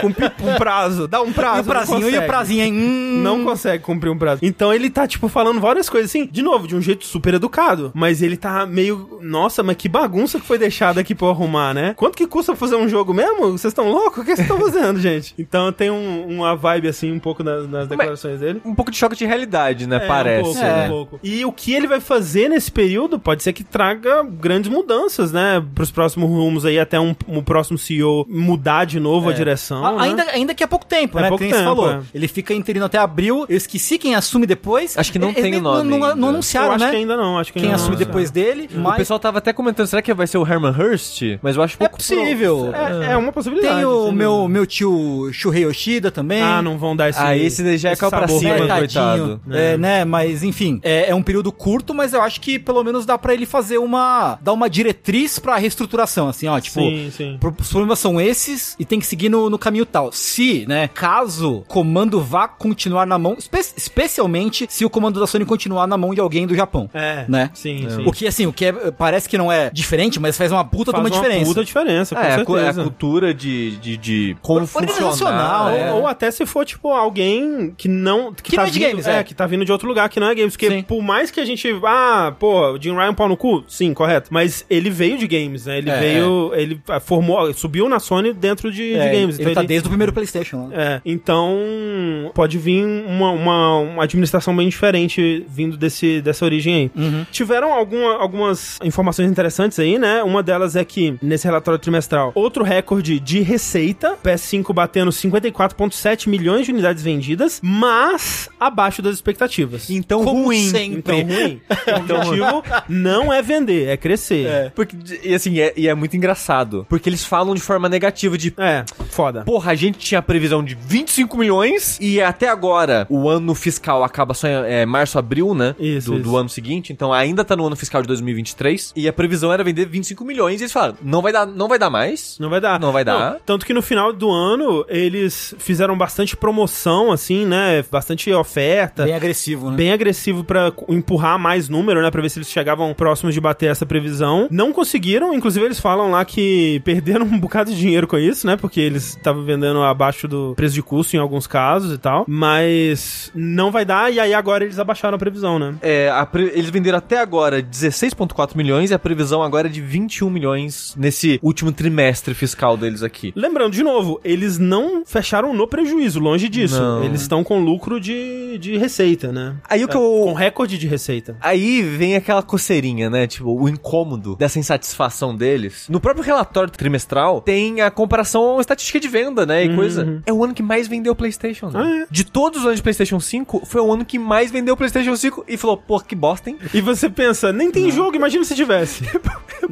cumprir 0.00 0.32
um 0.40 0.54
prazo. 0.56 1.08
Dá 1.08 1.22
um 1.22 1.32
prazo. 1.32 1.58
E 1.58 1.62
o 1.62 1.64
prazinho, 1.64 2.10
e 2.10 2.18
o 2.18 2.26
prazinho, 2.26 2.64
hein? 2.64 2.72
Hum. 2.72 3.22
Não 3.22 3.44
consegue 3.44 3.82
cumprir 3.82 4.10
um 4.10 4.18
prazo. 4.18 4.40
Então 4.42 4.72
ele 4.72 4.90
tá, 4.90 5.06
tipo, 5.06 5.28
falando 5.28 5.60
várias 5.60 5.88
coisas 5.88 6.10
assim, 6.10 6.26
de 6.30 6.42
novo, 6.42 6.66
de 6.66 6.76
um 6.76 6.80
jeito 6.80 7.03
super 7.04 7.34
educado. 7.34 7.90
Mas 7.94 8.22
ele 8.22 8.36
tá 8.36 8.66
meio. 8.66 9.18
Nossa, 9.22 9.62
mas 9.62 9.76
que 9.76 9.88
bagunça 9.88 10.38
que 10.40 10.46
foi 10.46 10.58
deixada 10.58 11.00
aqui 11.00 11.14
pra 11.14 11.26
eu 11.26 11.30
arrumar, 11.30 11.72
né? 11.74 11.94
Quanto 11.96 12.16
que 12.16 12.26
custa 12.26 12.54
fazer 12.56 12.76
um 12.76 12.88
jogo 12.88 13.12
mesmo? 13.14 13.52
Vocês 13.52 13.70
estão 13.72 13.90
loucos? 13.90 14.18
O 14.18 14.24
que 14.24 14.34
vocês 14.34 14.40
estão 14.50 14.58
fazendo, 14.58 14.98
gente? 15.00 15.34
Então 15.38 15.72
tem 15.72 15.90
um- 15.90 16.26
uma 16.28 16.54
vibe 16.56 16.88
assim, 16.88 17.12
um 17.12 17.18
pouco 17.18 17.42
nas, 17.42 17.68
nas 17.68 17.88
declarações 17.88 18.40
dele. 18.40 18.60
Um 18.64 18.74
pouco 18.74 18.90
de 18.90 18.96
choque 18.96 19.16
de 19.16 19.24
realidade, 19.26 19.86
né? 19.86 19.96
É, 19.96 20.06
Parece. 20.06 20.40
Um 20.48 20.52
pouco, 20.52 20.60
né? 20.64 20.84
um 20.86 20.88
pouco. 20.90 21.20
E 21.22 21.44
o 21.44 21.52
que 21.52 21.72
ele 21.72 21.86
vai 21.86 22.00
fazer 22.00 22.48
nesse 22.48 22.70
período 22.70 23.18
pode 23.18 23.42
ser 23.42 23.52
que 23.52 23.64
traga 23.64 24.22
grandes 24.22 24.70
mudanças, 24.70 25.32
né? 25.32 25.64
Pros 25.74 25.90
próximos 25.90 26.28
rumos 26.28 26.64
aí, 26.64 26.78
até 26.78 26.98
um, 26.98 27.14
um 27.28 27.42
próximo 27.42 27.78
CEO 27.78 28.26
mudar 28.28 28.84
de 28.84 28.98
novo 29.00 29.28
a 29.28 29.32
direção. 29.32 29.84
A- 29.84 29.92
né? 29.92 29.98
ainda, 30.00 30.22
ainda 30.32 30.54
que 30.54 30.62
há 30.64 30.68
pouco 30.68 30.86
tempo, 30.86 31.18
É 31.18 31.22
né? 31.22 31.28
pouco 31.28 31.42
que 31.44 31.50
nem 31.50 31.52
você 31.54 31.64
tempo, 31.64 31.76
falou. 31.76 31.90
é. 31.92 32.00
Ele 32.14 32.28
fica 32.28 32.54
interino 32.54 32.84
até 32.86 32.98
abril. 32.98 33.44
Eu 33.48 33.56
esqueci 33.56 33.98
quem 33.98 34.14
assume 34.14 34.46
depois. 34.46 34.96
Acho 34.96 35.12
que 35.12 35.18
não 35.18 35.28
Eles 35.28 35.42
tem 35.42 35.50
nem- 35.52 35.60
o 35.60 35.62
nome 35.62 35.90
Não, 35.90 35.98
não, 35.98 36.16
não 36.16 36.28
Eu 36.28 36.34
anunciaram, 36.34 36.72
acho 36.74 36.84
né? 36.84 36.90
Que 36.94 37.00
ainda 37.00 37.16
não, 37.16 37.38
acho 37.38 37.52
que 37.52 37.58
Quem 37.58 37.68
não 37.68 37.74
assume 37.74 37.88
anunciaram. 37.96 38.08
depois 38.12 38.30
dele. 38.30 38.68
O 38.74 38.78
Mas 38.78 38.96
pessoal 38.98 39.18
tava 39.18 39.38
até 39.38 39.52
comentando, 39.52 39.86
será 39.86 40.00
que 40.00 40.12
vai 40.14 40.26
ser 40.26 40.38
o 40.38 40.46
Herman 40.46 40.70
Hurst? 40.70 41.22
Mas 41.42 41.56
eu 41.56 41.62
acho 41.62 41.74
é 41.74 41.78
pouco 41.78 41.96
possível. 41.98 42.70
É, 42.74 43.12
é 43.12 43.16
uma 43.16 43.32
possibilidade. 43.32 43.76
Tem 43.76 43.84
o 43.84 44.12
meu, 44.12 44.46
meu 44.48 44.66
tio 44.66 45.28
Shuhei 45.32 45.64
Yoshida 45.64 46.10
também. 46.10 46.40
Ah, 46.42 46.62
não 46.62 46.78
vão 46.78 46.94
dar 46.94 47.08
esse. 47.10 47.18
Ah, 47.20 47.36
esse 47.36 47.62
daí 47.62 47.76
já 47.78 47.90
é 47.90 47.96
caiu 47.96 48.10
pra 48.10 48.28
cima, 48.28 48.54
É, 48.54 48.78
coitado. 48.78 49.40
É, 49.50 49.76
né? 49.76 50.04
Mas 50.04 50.42
enfim, 50.42 50.80
é, 50.82 51.10
é 51.10 51.14
um 51.14 51.22
período 51.22 51.50
curto, 51.50 51.92
mas 51.94 52.12
eu 52.14 52.22
acho 52.22 52.40
que 52.40 52.58
pelo 52.58 52.82
menos 52.84 53.04
dá 53.04 53.18
pra 53.18 53.34
ele 53.34 53.46
fazer 53.46 53.78
uma. 53.78 54.38
dar 54.40 54.52
uma 54.52 54.68
diretriz 54.70 55.38
pra 55.38 55.56
reestruturação, 55.56 56.28
assim, 56.28 56.46
ó. 56.48 56.58
Tipo, 56.60 56.80
Sim, 56.80 57.10
sim. 57.10 57.38
os 57.60 57.68
problemas 57.68 57.98
são 57.98 58.20
esses 58.20 58.76
e 58.78 58.84
tem 58.84 59.00
que 59.00 59.06
seguir 59.06 59.28
no, 59.28 59.50
no 59.50 59.58
caminho 59.58 59.84
tal. 59.86 60.12
Se, 60.12 60.64
né, 60.68 60.88
caso 60.88 61.58
o 61.58 61.62
comando 61.62 62.20
vá 62.20 62.46
continuar 62.46 63.06
na 63.06 63.18
mão, 63.18 63.34
espe- 63.38 63.58
especialmente 63.76 64.66
se 64.68 64.84
o 64.84 64.90
comando 64.90 65.18
da 65.20 65.26
Sony 65.26 65.44
continuar 65.44 65.86
na 65.86 65.96
mão 65.96 66.14
de 66.14 66.20
alguém 66.20 66.46
do 66.46 66.54
Japão. 66.54 66.83
É, 66.92 67.24
Né? 67.28 67.50
Sim, 67.54 67.86
sim. 67.88 68.02
O 68.06 68.12
que, 68.12 68.26
assim, 68.26 68.46
o 68.46 68.52
que 68.52 68.66
é- 68.66 68.72
parece 68.90 69.28
que 69.28 69.38
não 69.38 69.50
é 69.50 69.70
diferente, 69.70 70.18
mas 70.20 70.36
faz 70.36 70.50
uma 70.52 70.64
puta 70.64 70.90
Faz 70.92 71.04
de 71.04 71.10
uma 71.10 71.22
diferença. 71.22 71.44
puta 71.46 71.64
diferença, 71.64 72.14
É, 72.14 72.18
é 72.18 72.20
a 72.32 72.36
certeza. 72.36 72.82
cultura 72.82 73.32
de, 73.34 73.76
de, 73.76 73.96
de 73.96 74.36
como 74.42 74.66
funcionar. 74.66 75.74
é. 75.74 75.92
Ou, 75.92 76.00
ou 76.02 76.06
até 76.06 76.30
se 76.30 76.44
for, 76.46 76.64
tipo, 76.64 76.88
alguém 76.92 77.72
que 77.76 77.88
não. 77.88 78.32
Que, 78.32 78.42
Que 78.42 78.56
tá 78.56 78.62
não 78.62 78.68
é 78.68 78.70
de 78.70 78.78
vindo, 78.78 78.88
games, 78.90 79.06
é. 79.06 79.18
é. 79.18 79.22
que 79.24 79.34
tá 79.34 79.46
vindo 79.46 79.64
de 79.64 79.72
outro 79.72 79.86
lugar 79.88 80.08
que 80.08 80.18
não 80.20 80.28
é 80.28 80.34
games. 80.34 80.52
Porque 80.54 80.68
Sim. 80.70 80.82
por 80.82 81.02
mais 81.02 81.30
que 81.30 81.40
a 81.40 81.44
gente. 81.44 81.68
Ah, 81.84 82.34
pô, 82.38 82.76
Jim 82.80 82.92
Ryan 82.94 83.14
pau 83.14 83.28
no 83.28 83.36
cu? 83.36 83.64
Sim, 83.68 83.92
correto. 83.94 84.28
Mas 84.32 84.64
ele 84.68 84.90
veio 84.90 85.18
de 85.18 85.26
games, 85.26 85.66
né? 85.66 85.78
Ele 85.78 85.90
É, 85.90 85.98
veio. 85.98 86.52
Ele 86.54 86.80
ah, 86.88 87.00
formou. 87.00 87.52
Subiu 87.54 87.88
na 87.88 87.98
Sony 88.00 88.32
dentro 88.32 88.70
de, 88.70 88.92
de 88.94 88.98
É, 88.98 89.12
games. 89.20 89.38
Ele 89.38 89.54
tá 89.54 89.62
desde 89.62 89.86
o 89.86 89.90
primeiro 89.90 90.12
PlayStation. 90.12 90.68
Né? 90.68 90.74
É, 90.76 91.00
então 91.04 92.30
pode 92.34 92.58
vir 92.58 92.84
uma, 92.84 93.30
uma, 93.30 93.78
uma 93.78 94.04
administração 94.04 94.54
bem 94.56 94.68
diferente 94.68 95.44
vindo 95.48 95.76
desse, 95.76 96.20
dessa 96.20 96.44
origem 96.44 96.73
aí. 96.74 96.90
Uhum. 96.94 97.26
Tiveram 97.30 97.72
alguma, 97.72 98.16
algumas 98.16 98.78
informações 98.82 99.30
interessantes 99.30 99.78
aí, 99.78 99.98
né? 99.98 100.22
Uma 100.22 100.42
delas 100.42 100.76
é 100.76 100.84
que, 100.84 101.16
nesse 101.22 101.46
relatório 101.46 101.78
trimestral, 101.78 102.32
outro 102.34 102.64
recorde 102.64 103.18
de 103.20 103.40
receita, 103.40 104.16
PS5 104.22 104.72
batendo 104.72 105.10
54,7 105.10 106.28
milhões 106.28 106.66
de 106.66 106.72
unidades 106.72 107.02
vendidas, 107.02 107.60
mas 107.62 108.48
abaixo 108.58 109.00
das 109.02 109.14
expectativas. 109.14 109.90
Então 109.90 110.24
Como 110.24 110.44
ruim. 110.44 110.68
sempre. 110.68 111.20
Então, 111.20 111.36
ruim. 111.36 111.60
O 111.86 112.00
objetivo 112.00 112.64
não 112.88 113.32
é 113.32 113.42
vender, 113.42 113.88
é 113.88 113.96
crescer. 113.96 114.72
Porque, 114.74 114.96
e 115.22 115.34
assim, 115.34 115.58
é, 115.58 115.72
e 115.76 115.88
é 115.88 115.94
muito 115.94 116.16
engraçado. 116.16 116.86
Porque 116.88 117.08
eles 117.08 117.24
falam 117.24 117.54
de 117.54 117.60
forma 117.60 117.88
negativa 117.88 118.36
de. 118.36 118.52
É, 118.58 118.84
foda. 119.10 119.42
Porra, 119.44 119.72
a 119.72 119.74
gente 119.74 119.98
tinha 119.98 120.18
a 120.18 120.22
previsão 120.22 120.62
de 120.62 120.74
25 120.74 121.36
milhões 121.36 121.98
e 122.00 122.20
até 122.20 122.48
agora 122.48 123.06
o 123.08 123.28
ano 123.28 123.54
fiscal 123.54 124.02
acaba 124.02 124.34
só 124.34 124.48
em 124.48 124.52
é, 124.66 124.86
março, 124.86 125.18
abril, 125.18 125.54
né? 125.54 125.74
Isso, 125.78 126.10
do, 126.10 126.14
isso. 126.16 126.22
do 126.22 126.36
ano 126.36 126.48
seguinte. 126.48 126.63
Então 126.92 127.12
ainda 127.12 127.44
tá 127.44 127.54
no 127.56 127.66
ano 127.66 127.76
fiscal 127.76 128.00
de 128.02 128.08
2023. 128.08 128.92
E 128.96 129.08
a 129.08 129.12
previsão 129.12 129.52
era 129.52 129.62
vender 129.64 129.86
25 129.86 130.24
milhões. 130.24 130.60
E 130.60 130.64
eles 130.64 130.72
falaram: 130.72 130.96
não 131.02 131.20
vai 131.22 131.32
dar, 131.32 131.46
não 131.46 131.68
vai 131.68 131.78
dar 131.78 131.90
mais. 131.90 132.36
Não 132.40 132.48
vai 132.50 132.60
dar. 132.60 132.78
Não 132.80 132.92
vai 132.92 133.04
dar. 133.04 133.36
tanto 133.44 133.64
que 133.66 133.74
no 133.74 133.82
final 133.82 134.12
do 134.12 134.30
ano 134.30 134.84
eles 134.88 135.54
fizeram 135.58 135.96
bastante 135.96 136.36
promoção, 136.36 137.12
assim, 137.12 137.44
né? 137.46 137.84
Bastante 137.90 138.32
oferta. 138.32 139.04
Bem 139.04 139.14
agressivo, 139.14 139.70
né? 139.70 139.76
Bem 139.76 139.92
agressivo 139.92 140.44
pra 140.44 140.72
empurrar 140.88 141.38
mais 141.38 141.68
número, 141.68 142.00
né? 142.02 142.10
Pra 142.10 142.22
ver 142.22 142.28
se 142.30 142.38
eles 142.38 142.48
chegavam 142.50 142.92
próximos 142.94 143.34
de 143.34 143.40
bater 143.40 143.70
essa 143.70 143.84
previsão. 143.86 144.48
Não 144.50 144.72
conseguiram, 144.72 145.34
inclusive 145.34 145.64
eles 145.64 145.80
falam 145.80 146.10
lá 146.10 146.24
que 146.24 146.80
perderam 146.84 147.24
um 147.26 147.38
bocado 147.38 147.70
de 147.70 147.76
dinheiro 147.78 148.06
com 148.06 148.16
isso, 148.18 148.46
né? 148.46 148.56
Porque 148.56 148.80
eles 148.80 149.08
estavam 149.16 149.44
vendendo 149.44 149.82
abaixo 149.82 150.26
do 150.28 150.54
preço 150.56 150.74
de 150.74 150.82
custo 150.82 151.16
em 151.16 151.18
alguns 151.18 151.46
casos 151.46 151.92
e 151.94 151.98
tal. 151.98 152.24
Mas 152.28 153.30
não 153.34 153.70
vai 153.70 153.84
dar, 153.84 154.12
e 154.12 154.20
aí 154.20 154.32
agora 154.34 154.64
eles 154.64 154.78
abaixaram 154.78 155.16
a 155.16 155.18
previsão, 155.18 155.58
né? 155.58 155.74
É, 155.82 156.10
a 156.10 156.24
pre- 156.24 156.52
eles 156.54 156.70
venderam 156.70 156.98
até 156.98 157.18
agora 157.18 157.62
16,4 157.62 158.56
milhões 158.56 158.90
e 158.90 158.94
a 158.94 158.98
previsão 158.98 159.42
agora 159.42 159.68
é 159.68 159.70
de 159.70 159.80
21 159.80 160.30
milhões 160.30 160.94
nesse 160.96 161.38
último 161.42 161.72
trimestre 161.72 162.34
fiscal 162.34 162.76
deles 162.76 163.02
aqui. 163.02 163.32
Lembrando, 163.36 163.72
de 163.72 163.82
novo, 163.82 164.20
eles 164.24 164.58
não 164.58 165.04
fecharam 165.04 165.52
no 165.54 165.66
prejuízo, 165.66 166.20
longe 166.20 166.48
disso. 166.48 166.80
Não. 166.80 167.04
Eles 167.04 167.20
estão 167.22 167.42
com 167.44 167.58
lucro 167.60 168.00
de, 168.00 168.58
de 168.58 168.76
receita, 168.76 169.32
né? 169.32 169.56
Aí 169.68 169.84
o 169.84 169.88
que 169.88 169.96
É, 169.96 170.00
eu. 170.00 170.24
Com 170.24 170.32
recorde 170.32 170.78
de 170.78 170.86
receita. 170.86 171.36
Aí 171.40 171.82
vem 171.82 172.16
aquela 172.16 172.42
coceirinha, 172.42 173.08
né? 173.10 173.26
Tipo, 173.26 173.50
o 173.60 173.68
incômodo 173.68 174.36
dessa 174.36 174.58
insatisfação 174.58 175.34
deles. 175.36 175.86
No 175.88 176.00
próprio 176.00 176.24
relatório 176.24 176.70
trimestral, 176.70 177.40
tem 177.40 177.80
a 177.80 177.90
comparação 177.90 178.58
à 178.58 178.60
estatística 178.60 179.00
de 179.00 179.08
venda, 179.08 179.44
né? 179.46 179.64
E 179.64 179.74
coisa. 179.74 180.22
É 180.26 180.32
o 180.32 180.44
ano 180.44 180.54
que 180.54 180.62
mais 180.62 180.86
vendeu 180.88 181.14
PlayStation, 181.14 181.68
né? 181.68 181.80
Ah, 181.82 182.02
é? 182.02 182.06
De 182.10 182.24
todos 182.24 182.60
os 182.60 182.66
anos 182.66 182.76
de 182.76 182.82
PlayStation 182.82 183.18
5, 183.20 183.62
foi 183.66 183.80
o 183.80 183.92
ano 183.92 184.04
que 184.04 184.18
mais 184.18 184.50
vendeu 184.50 184.76
PlayStation 184.76 185.16
5 185.16 185.44
e 185.48 185.56
falou, 185.56 185.76
pô, 185.76 185.98
que 186.00 186.14
bosta. 186.14 186.43
E 186.72 186.80
você 186.80 187.08
pensa, 187.08 187.52
nem 187.52 187.70
tem 187.70 187.90
jogo, 187.90 188.16
imagina 188.16 188.44
se 188.44 188.54
tivesse. 188.54 189.04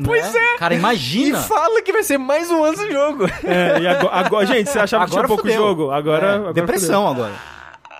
Pois 0.05 0.35
é. 0.35 0.57
Cara, 0.57 0.73
E 0.73 0.79
imagina. 0.79 1.39
fala 1.43 1.83
que 1.83 1.93
vai 1.93 2.03
ser 2.03 2.17
mais 2.17 2.51
um 2.51 2.65
ano 2.65 2.77
sem 2.79 2.91
jogo. 2.91 3.27
É, 3.45 3.79
e 3.79 3.87
agora, 3.87 4.15
agora- 4.17 4.47
gente, 4.49 4.71
você 4.71 4.79
achava 4.79 5.05
que 5.05 5.11
tinha 5.11 5.19
Agora 5.23 5.29
pouco 5.29 5.43
fudeu. 5.43 5.57
jogo, 5.63 5.91
agora... 5.91 6.27
É, 6.27 6.35
agora 6.37 6.53
depressão 6.55 7.07
agora. 7.07 7.33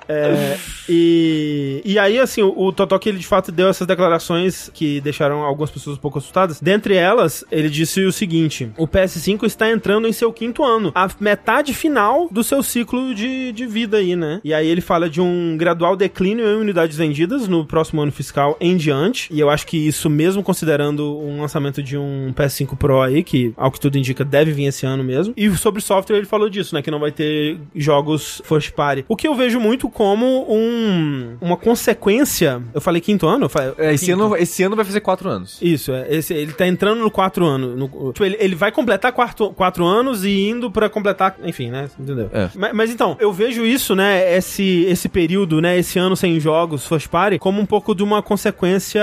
É, 0.09 0.57
e, 0.89 1.81
e 1.85 1.99
aí, 1.99 2.19
assim, 2.19 2.43
o, 2.43 2.55
o 2.57 2.73
Totoki, 2.73 3.09
ele 3.09 3.19
de 3.19 3.27
fato 3.27 3.53
deu 3.53 3.69
essas 3.69 3.87
declarações 3.87 4.71
que 4.73 5.01
deixaram 5.01 5.43
algumas 5.43 5.71
pessoas 5.71 5.97
um 5.97 6.01
pouco 6.01 6.19
assustadas. 6.19 6.61
Dentre 6.61 6.95
elas, 6.95 7.45
ele 7.51 7.69
disse 7.69 8.03
o 8.05 8.13
seguinte: 8.13 8.71
o 8.77 8.87
PS5 8.87 9.45
está 9.45 9.71
entrando 9.71 10.07
em 10.07 10.13
seu 10.13 10.33
quinto 10.33 10.65
ano, 10.65 10.93
a 10.95 11.09
metade 11.21 11.75
final 11.75 12.29
do 12.31 12.43
seu 12.43 12.63
ciclo 12.63 13.15
de, 13.15 13.53
de 13.53 13.67
vida 13.67 13.99
aí, 13.99 14.17
né? 14.17 14.41
E 14.45 14.53
aí 14.53 14.67
ele 14.67 14.81
fala 14.81 15.09
de 15.09 15.21
um 15.21 15.57
gradual 15.57 15.97
declínio 15.97 16.47
em 16.47 16.61
unidades 16.61 16.97
vendidas 16.97 17.49
no 17.49 17.65
próximo 17.65 18.03
ano 18.03 18.13
fiscal 18.13 18.57
em 18.61 18.77
diante. 18.77 19.29
E 19.33 19.41
eu 19.41 19.51
acho 19.51 19.67
que 19.67 19.77
isso, 19.77 20.11
mesmo 20.11 20.43
considerando 20.43 21.19
um 21.19 21.41
lançamento 21.41 21.83
de 21.83 21.97
um 21.97 22.33
PS5 22.35 22.77
Pro 22.77 23.01
aí, 23.01 23.23
que 23.23 23.53
ao 23.57 23.71
que 23.71 23.81
tudo 23.81 23.97
indica 23.99 24.25
deve 24.25 24.53
vir 24.53 24.65
esse 24.65 24.87
ano 24.87 25.05
mesmo. 25.05 25.35
E 25.37 25.51
sobre 25.57 25.81
software, 25.81 26.17
ele 26.17 26.27
falou 26.27 26.49
disso, 26.49 26.75
né? 26.75 26.83
Que 26.83 26.91
não 26.91 27.01
vai 27.01 27.13
ter 27.13 27.59
jogos 27.75 28.43
first 28.45 28.73
party. 28.73 29.05
O 29.09 29.17
que 29.17 29.29
eu 29.29 29.35
vejo 29.35 29.61
muito 29.61 29.89
como 29.93 30.47
um, 30.49 31.37
uma 31.41 31.57
consequência. 31.57 32.63
Eu 32.75 32.81
falei 32.81 33.01
quinto 33.01 33.27
ano? 33.27 33.49
Falei, 33.49 33.73
É, 33.79 33.93
esse, 33.95 34.07
quinto. 34.07 34.23
ano, 34.25 34.37
esse 34.37 34.63
ano 34.63 34.75
vai 34.77 34.85
fazer 34.85 35.01
quatro 35.01 35.29
anos. 35.29 35.59
Isso, 35.61 35.93
é, 35.93 36.07
esse, 36.15 36.33
ele 36.35 36.53
tá 36.53 36.67
entrando 36.67 37.01
no 37.01 37.11
quatro 37.11 37.45
ano. 37.47 37.77
no- 37.77 38.13
tipo, 38.13 38.25
ele, 38.25 38.37
ele 38.41 38.55
vai 38.55 38.73
completar 38.73 39.13
quatro, 39.13 39.51
quatro 39.51 39.85
anos 39.85 40.25
e 40.25 40.49
indo 40.49 40.71
pra 40.71 40.89
completar. 40.89 41.37
Enfim, 41.45 41.71
né? 41.71 41.89
Entendeu? 41.99 42.31
É. 42.33 42.49
Mas, 42.55 42.73
mas 42.75 42.91
então, 42.91 43.17
eu 43.21 43.33
vejo 43.33 43.65
isso, 43.65 43.95
né? 43.95 44.37
Esse, 44.37 44.85
esse 44.89 45.09
período, 45.09 45.61
né? 45.61 45.79
Esse 45.79 45.99
ano 45.99 46.17
sem 46.17 46.39
jogos, 46.41 46.87
First 46.87 47.09
Party, 47.09 47.39
como 47.39 47.61
um 47.61 47.67
pouco 47.67 47.95
de 47.95 48.03
uma 48.03 48.23
consequência 48.23 49.03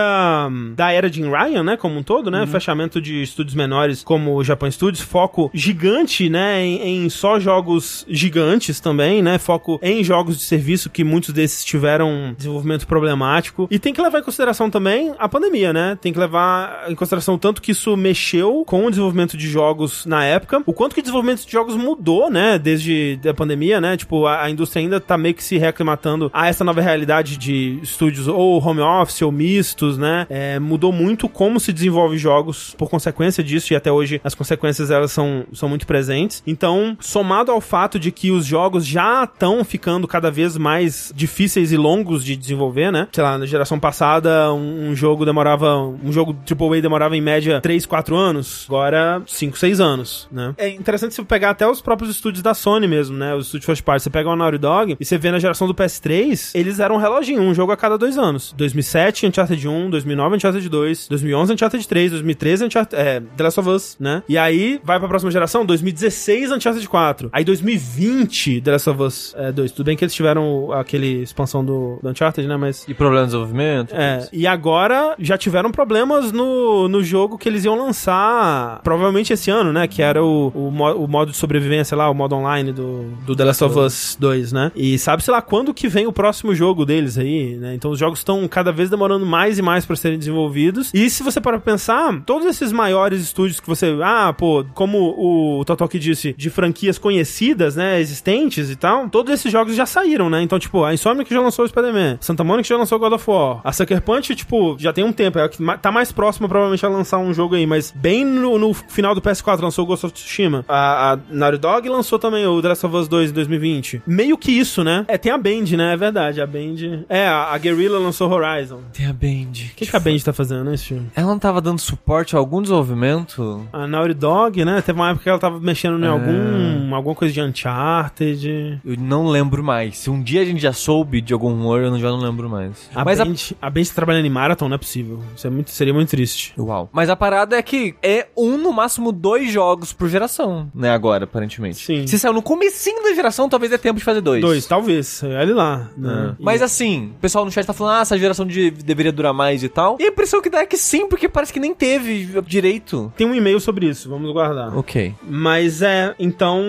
hum, 0.49 0.73
da 0.75 0.91
era 0.91 1.09
de 1.09 1.21
Ryan, 1.21 1.63
né? 1.63 1.77
Como 1.77 1.97
um 1.99 2.03
todo, 2.03 2.31
né? 2.31 2.45
Fechamento 2.47 3.01
de 3.01 3.21
estúdios 3.21 3.55
menores 3.55 4.03
como 4.03 4.35
o 4.35 4.43
Japan 4.43 4.71
Studios, 4.71 5.01
foco 5.03 5.49
gigante, 5.53 6.29
né? 6.29 6.63
Em, 6.63 7.05
em 7.05 7.09
só 7.09 7.39
jogos 7.39 8.05
gigantes 8.07 8.79
também, 8.79 9.21
né? 9.21 9.37
Foco 9.37 9.79
em 9.81 10.03
jogos 10.03 10.37
de 10.37 10.43
serviço 10.43 10.78
que 10.87 11.03
muitos 11.03 11.33
desses 11.33 11.65
tiveram 11.65 12.35
desenvolvimento 12.37 12.85
problemático. 12.85 13.67
E 13.71 13.79
tem 13.79 13.93
que 13.93 14.01
levar 14.01 14.19
em 14.19 14.23
consideração 14.23 14.69
também 14.69 15.13
a 15.17 15.27
pandemia, 15.27 15.73
né? 15.73 15.97
Tem 15.99 16.13
que 16.13 16.19
levar 16.19 16.85
em 16.87 16.95
consideração 16.95 17.35
o 17.35 17.39
tanto 17.39 17.61
que 17.61 17.71
isso 17.71 17.97
mexeu 17.97 18.63
com 18.65 18.85
o 18.85 18.89
desenvolvimento 18.89 19.35
de 19.35 19.47
jogos 19.47 20.05
na 20.05 20.23
época, 20.23 20.61
o 20.65 20.73
quanto 20.73 20.93
que 20.93 20.99
o 20.99 21.03
desenvolvimento 21.03 21.45
de 21.45 21.51
jogos 21.51 21.75
mudou, 21.75 22.29
né? 22.29 22.59
Desde 22.59 23.19
a 23.27 23.33
pandemia, 23.33 23.81
né? 23.81 23.97
Tipo, 23.97 24.27
a, 24.27 24.43
a 24.43 24.49
indústria 24.49 24.81
ainda 24.81 24.99
tá 24.99 25.17
meio 25.17 25.33
que 25.33 25.43
se 25.43 25.57
reaclimatando 25.57 26.29
a 26.33 26.47
essa 26.47 26.63
nova 26.63 26.81
realidade 26.81 27.37
de 27.37 27.79
estúdios 27.81 28.27
ou 28.27 28.63
home 28.63 28.81
office 28.81 29.21
ou 29.21 29.31
mistos, 29.31 29.97
né? 29.97 30.27
É, 30.29 30.59
mudou 30.59 30.91
muito 30.91 31.27
como 31.27 31.59
se 31.59 31.73
desenvolve 31.73 32.17
jogos 32.17 32.75
por 32.77 32.89
consequência 32.89 33.43
disso 33.43 33.73
e 33.73 33.75
até 33.75 33.91
hoje 33.91 34.21
as 34.23 34.35
consequências 34.35 34.91
elas 34.91 35.11
são, 35.11 35.45
são 35.53 35.69
muito 35.69 35.87
presentes. 35.87 36.43
Então, 36.45 36.97
somado 36.99 37.51
ao 37.51 37.61
fato 37.61 37.97
de 37.99 38.11
que 38.11 38.31
os 38.31 38.45
jogos 38.45 38.85
já 38.85 39.23
estão 39.23 39.63
ficando 39.63 40.07
cada 40.07 40.29
vez 40.29 40.57
mais 40.57 40.68
difíceis 41.13 41.71
e 41.71 41.77
longos 41.77 42.23
de 42.23 42.35
desenvolver, 42.35 42.91
né? 42.91 43.07
Sei 43.11 43.23
lá, 43.23 43.37
na 43.37 43.45
geração 43.45 43.79
passada, 43.79 44.53
um, 44.53 44.89
um 44.89 44.95
jogo 44.95 45.25
demorava. 45.25 45.77
Um 45.77 46.11
jogo 46.11 46.35
AAA 46.49 46.81
demorava 46.81 47.15
em 47.15 47.21
média 47.21 47.61
3, 47.61 47.85
4 47.85 48.15
anos. 48.15 48.65
Agora, 48.67 49.21
5, 49.25 49.57
6 49.57 49.79
anos, 49.79 50.27
né? 50.31 50.53
É 50.57 50.69
interessante 50.69 51.13
você 51.13 51.23
pegar 51.23 51.51
até 51.51 51.67
os 51.67 51.81
próprios 51.81 52.11
estúdios 52.11 52.41
da 52.41 52.53
Sony 52.53 52.87
mesmo, 52.87 53.17
né? 53.17 53.33
Os 53.35 53.47
estúdios 53.47 53.65
first 53.65 53.83
party. 53.83 54.03
Você 54.03 54.09
pega 54.09 54.29
o 54.29 54.35
Naughty 54.35 54.57
Dog 54.57 54.97
e 54.99 55.05
você 55.05 55.17
vê 55.17 55.31
na 55.31 55.39
geração 55.39 55.67
do 55.67 55.73
PS3, 55.73 56.51
eles 56.53 56.79
eram 56.79 56.95
um 56.95 56.97
reloginho, 56.97 57.41
um 57.41 57.53
jogo 57.53 57.71
a 57.71 57.77
cada 57.77 57.97
dois 57.97 58.17
anos. 58.17 58.53
2007, 58.57 59.27
Uncharted 59.27 59.67
1, 59.67 59.89
2009, 59.89 60.35
Uncharted 60.35 60.69
2, 60.69 61.07
2011, 61.07 61.53
Uncharted 61.53 61.87
3, 61.87 62.11
2013, 62.11 62.65
Uncharted, 62.65 62.95
é, 63.01 63.19
The 63.19 63.43
Last 63.43 63.59
of 63.59 63.69
Us, 63.69 63.97
né? 63.99 64.23
E 64.27 64.37
aí, 64.37 64.79
vai 64.83 64.99
pra 64.99 65.07
próxima 65.07 65.31
geração, 65.31 65.65
2016, 65.65 66.51
Uncharted 66.51 66.87
4. 66.87 67.29
Aí, 67.31 67.43
2020, 67.43 68.61
The 68.61 68.71
Last 68.71 68.89
of 68.89 69.01
Us 69.03 69.35
é, 69.37 69.51
2. 69.51 69.71
Tudo 69.71 69.85
bem 69.85 69.95
que 69.95 70.03
eles 70.03 70.13
tiveram 70.13 70.58
aquele 70.73 71.21
expansão 71.23 71.63
do, 71.63 71.99
do 72.01 72.09
Uncharted, 72.09 72.47
né? 72.47 72.57
Mas 72.57 72.85
E 72.87 72.93
problema 72.93 73.21
de 73.25 73.31
desenvolvimento. 73.31 73.93
é, 73.95 74.27
e 74.31 74.45
agora 74.47 75.15
já 75.19 75.37
tiveram 75.37 75.71
problemas 75.71 76.31
no, 76.31 76.87
no 76.87 77.03
jogo 77.03 77.37
que 77.37 77.47
eles 77.49 77.65
iam 77.65 77.75
lançar, 77.77 78.81
provavelmente 78.83 79.33
esse 79.33 79.49
ano, 79.49 79.71
né? 79.71 79.87
Que 79.87 80.01
era 80.01 80.23
o, 80.23 80.51
o, 80.53 80.67
o 81.03 81.07
modo 81.07 81.31
de 81.31 81.37
sobrevivência 81.37 81.95
lá, 81.95 82.09
o 82.09 82.13
modo 82.13 82.35
online 82.35 82.71
do, 82.71 83.03
do 83.25 83.35
The 83.35 83.43
Last 83.45 83.63
of 83.63 83.79
Us 83.79 84.17
2, 84.19 84.51
né? 84.51 84.71
E 84.75 84.97
sabe-se 84.97 85.29
lá 85.31 85.41
quando 85.41 85.73
que 85.73 85.87
vem 85.87 86.07
o 86.07 86.11
próximo 86.13 86.53
jogo 86.53 86.85
deles 86.85 87.17
aí, 87.17 87.55
né? 87.57 87.73
Então 87.75 87.91
os 87.91 87.99
jogos 87.99 88.19
estão 88.19 88.47
cada 88.47 88.71
vez 88.71 88.89
demorando 88.89 89.25
mais 89.25 89.57
e 89.57 89.61
mais 89.61 89.85
pra 89.85 89.95
serem 89.95 90.17
desenvolvidos. 90.17 90.91
E 90.93 91.09
se 91.09 91.23
você 91.23 91.39
parar 91.39 91.59
pra 91.59 91.71
pensar, 91.73 92.21
todos 92.25 92.47
esses 92.47 92.71
maiores 92.71 93.21
estúdios 93.21 93.59
que 93.59 93.67
você. 93.67 93.97
Ah, 94.03 94.33
pô, 94.33 94.65
como 94.73 95.13
o 95.17 95.63
Totoki 95.65 95.99
disse, 95.99 96.33
de 96.37 96.49
franquias 96.49 96.97
conhecidas, 96.97 97.75
né? 97.75 97.99
Existentes 97.99 98.69
e 98.69 98.75
tal, 98.75 99.09
todos 99.09 99.33
esses 99.33 99.51
jogos 99.51 99.75
já 99.75 99.85
saíram, 99.85 100.29
né? 100.29 100.41
Então, 100.49 100.57
tipo, 100.57 100.83
a 100.83 100.91
Insomniac 100.91 101.31
já 101.31 101.39
lançou 101.39 101.63
o 101.63 101.67
Spider-Man, 101.67 102.17
Santa 102.19 102.43
Monica 102.43 102.67
já 102.67 102.75
lançou 102.75 102.97
God 102.97 103.13
of 103.13 103.23
War, 103.29 103.61
a 103.63 103.71
Sucker 103.71 104.01
Punch, 104.01 104.33
tipo, 104.35 104.75
já 104.79 104.91
tem 104.91 105.03
um 105.03 105.13
tempo, 105.13 105.37
é 105.37 105.47
que 105.47 105.59
tá 105.79 105.91
mais 105.91 106.11
próxima 106.11 106.47
provavelmente 106.49 106.83
a 106.83 106.89
lançar 106.89 107.19
um 107.19 107.31
jogo 107.31 107.53
aí, 107.53 107.67
mas 107.67 107.91
bem 107.95 108.25
no, 108.25 108.57
no 108.57 108.73
final 108.73 109.13
do 109.13 109.21
PS4 109.21 109.61
lançou 109.61 109.83
o 109.85 109.87
Ghost 109.87 110.07
of 110.07 110.13
Tsushima. 110.15 110.65
A, 110.67 111.11
a 111.13 111.19
Naughty 111.29 111.59
Dog 111.59 111.87
lançou 111.87 112.17
também 112.17 112.47
o 112.47 112.59
Last 112.61 112.83
of 112.83 112.95
Us 112.95 113.07
2 113.07 113.29
em 113.29 113.33
2020. 113.33 114.01
Meio 114.07 114.35
que 114.39 114.51
isso, 114.51 114.83
né? 114.83 115.05
É, 115.07 115.19
tem 115.19 115.31
a 115.31 115.37
Band, 115.37 115.65
né? 115.77 115.93
É 115.93 115.97
verdade, 115.97 116.41
a 116.41 116.47
Band... 116.47 117.03
É, 117.07 117.27
a, 117.27 117.53
a 117.53 117.57
Guerrilla 117.59 117.99
lançou 117.99 118.27
Horizon. 118.31 118.79
Tem 118.91 119.05
a 119.05 119.13
Band. 119.13 119.51
O 119.51 119.75
que, 119.75 119.85
que 119.85 119.95
a 119.95 119.99
Band 119.99 120.17
tá 120.25 120.33
fazendo 120.33 120.63
nesse 120.63 120.85
filme? 120.85 121.07
Ela 121.15 121.27
não 121.27 121.37
tava 121.37 121.61
dando 121.61 121.77
suporte 121.79 122.35
a 122.35 122.39
algum 122.39 122.59
desenvolvimento? 122.61 123.67
A 123.71 123.85
Naughty 123.85 124.15
Dog, 124.15 124.65
né? 124.65 124.81
Teve 124.81 124.99
uma 124.99 125.09
época 125.09 125.23
que 125.23 125.29
ela 125.29 125.37
tava 125.39 125.59
mexendo 125.59 125.99
em 125.99 126.05
É. 126.05 126.07
algum, 126.07 126.95
alguma 126.95 127.13
coisa 127.13 127.31
de 127.31 127.39
Uncharted. 127.41 128.79
Eu 128.83 128.95
não 128.97 129.27
lembro 129.27 129.63
mais. 129.63 129.97
Se 129.97 130.09
um 130.09 130.21
dia 130.21 130.38
a 130.41 130.45
gente 130.45 130.61
já 130.61 130.73
soube 130.73 131.21
de 131.21 131.33
algum 131.33 131.49
rumor, 131.49 131.81
eu 131.81 131.91
não- 131.91 131.99
já 131.99 132.09
não 132.09 132.17
lembro 132.19 132.49
mais. 132.49 132.89
A 132.93 133.03
Mas 133.05 133.19
a 133.19 133.25
Band, 133.25 133.33
a... 133.61 133.69
Band 133.69 133.83
tá 133.83 133.93
trabalhando 133.95 134.25
em 134.25 134.29
Marathon, 134.29 134.67
não 134.69 134.75
é 134.75 134.77
possível. 134.77 135.19
Isso 135.35 135.45
é 135.45 135.49
muito, 135.49 135.71
seria 135.71 135.93
muito 135.93 136.09
triste. 136.09 136.53
Uau. 136.57 136.89
Mas 136.91 137.09
a 137.09 137.15
parada 137.15 137.55
é 137.57 137.61
que 137.61 137.95
é 138.01 138.27
um, 138.37 138.57
no 138.57 138.71
máximo, 138.73 139.11
dois 139.11 139.51
jogos 139.51 139.93
por 139.93 140.07
geração, 140.09 140.69
né, 140.73 140.89
agora, 140.91 141.23
aparentemente. 141.25 141.77
Sim. 141.85 142.07
Se 142.07 142.17
saiu 142.19 142.33
no 142.33 142.41
comecinho 142.41 143.03
da 143.03 143.13
geração, 143.13 143.47
talvez 143.49 143.69
dê 143.71 143.77
tempo 143.77 143.99
de 143.99 144.05
fazer 144.05 144.21
dois. 144.21 144.41
Dois, 144.41 144.65
talvez. 144.65 145.21
Olha 145.23 145.55
lá. 145.55 145.89
Né? 145.97 146.29
É. 146.31 146.35
Mas 146.39 146.61
assim, 146.61 147.13
o 147.17 147.19
pessoal 147.19 147.45
no 147.45 147.51
chat 147.51 147.65
tá 147.65 147.73
falando, 147.73 147.97
ah, 147.97 148.01
essa 148.01 148.17
geração 148.17 148.45
de- 148.45 148.71
deveria 148.71 149.11
durar 149.11 149.33
mais 149.33 149.63
e 149.63 149.69
tal. 149.69 149.97
E 149.99 150.03
a 150.03 150.07
impressão 150.07 150.41
que 150.41 150.49
dá 150.49 150.59
é 150.61 150.65
que 150.65 150.77
sim, 150.77 151.07
porque 151.07 151.27
parece 151.29 151.51
que 151.53 151.59
nem 151.59 151.73
teve 151.73 152.41
direito. 152.45 153.11
Tem 153.17 153.25
um 153.27 153.35
e-mail 153.35 153.59
sobre 153.59 153.87
isso, 153.87 154.09
vamos 154.09 154.31
guardar. 154.31 154.75
Ok. 154.77 155.13
Mas 155.27 155.81
é, 155.81 156.13
então. 156.19 156.61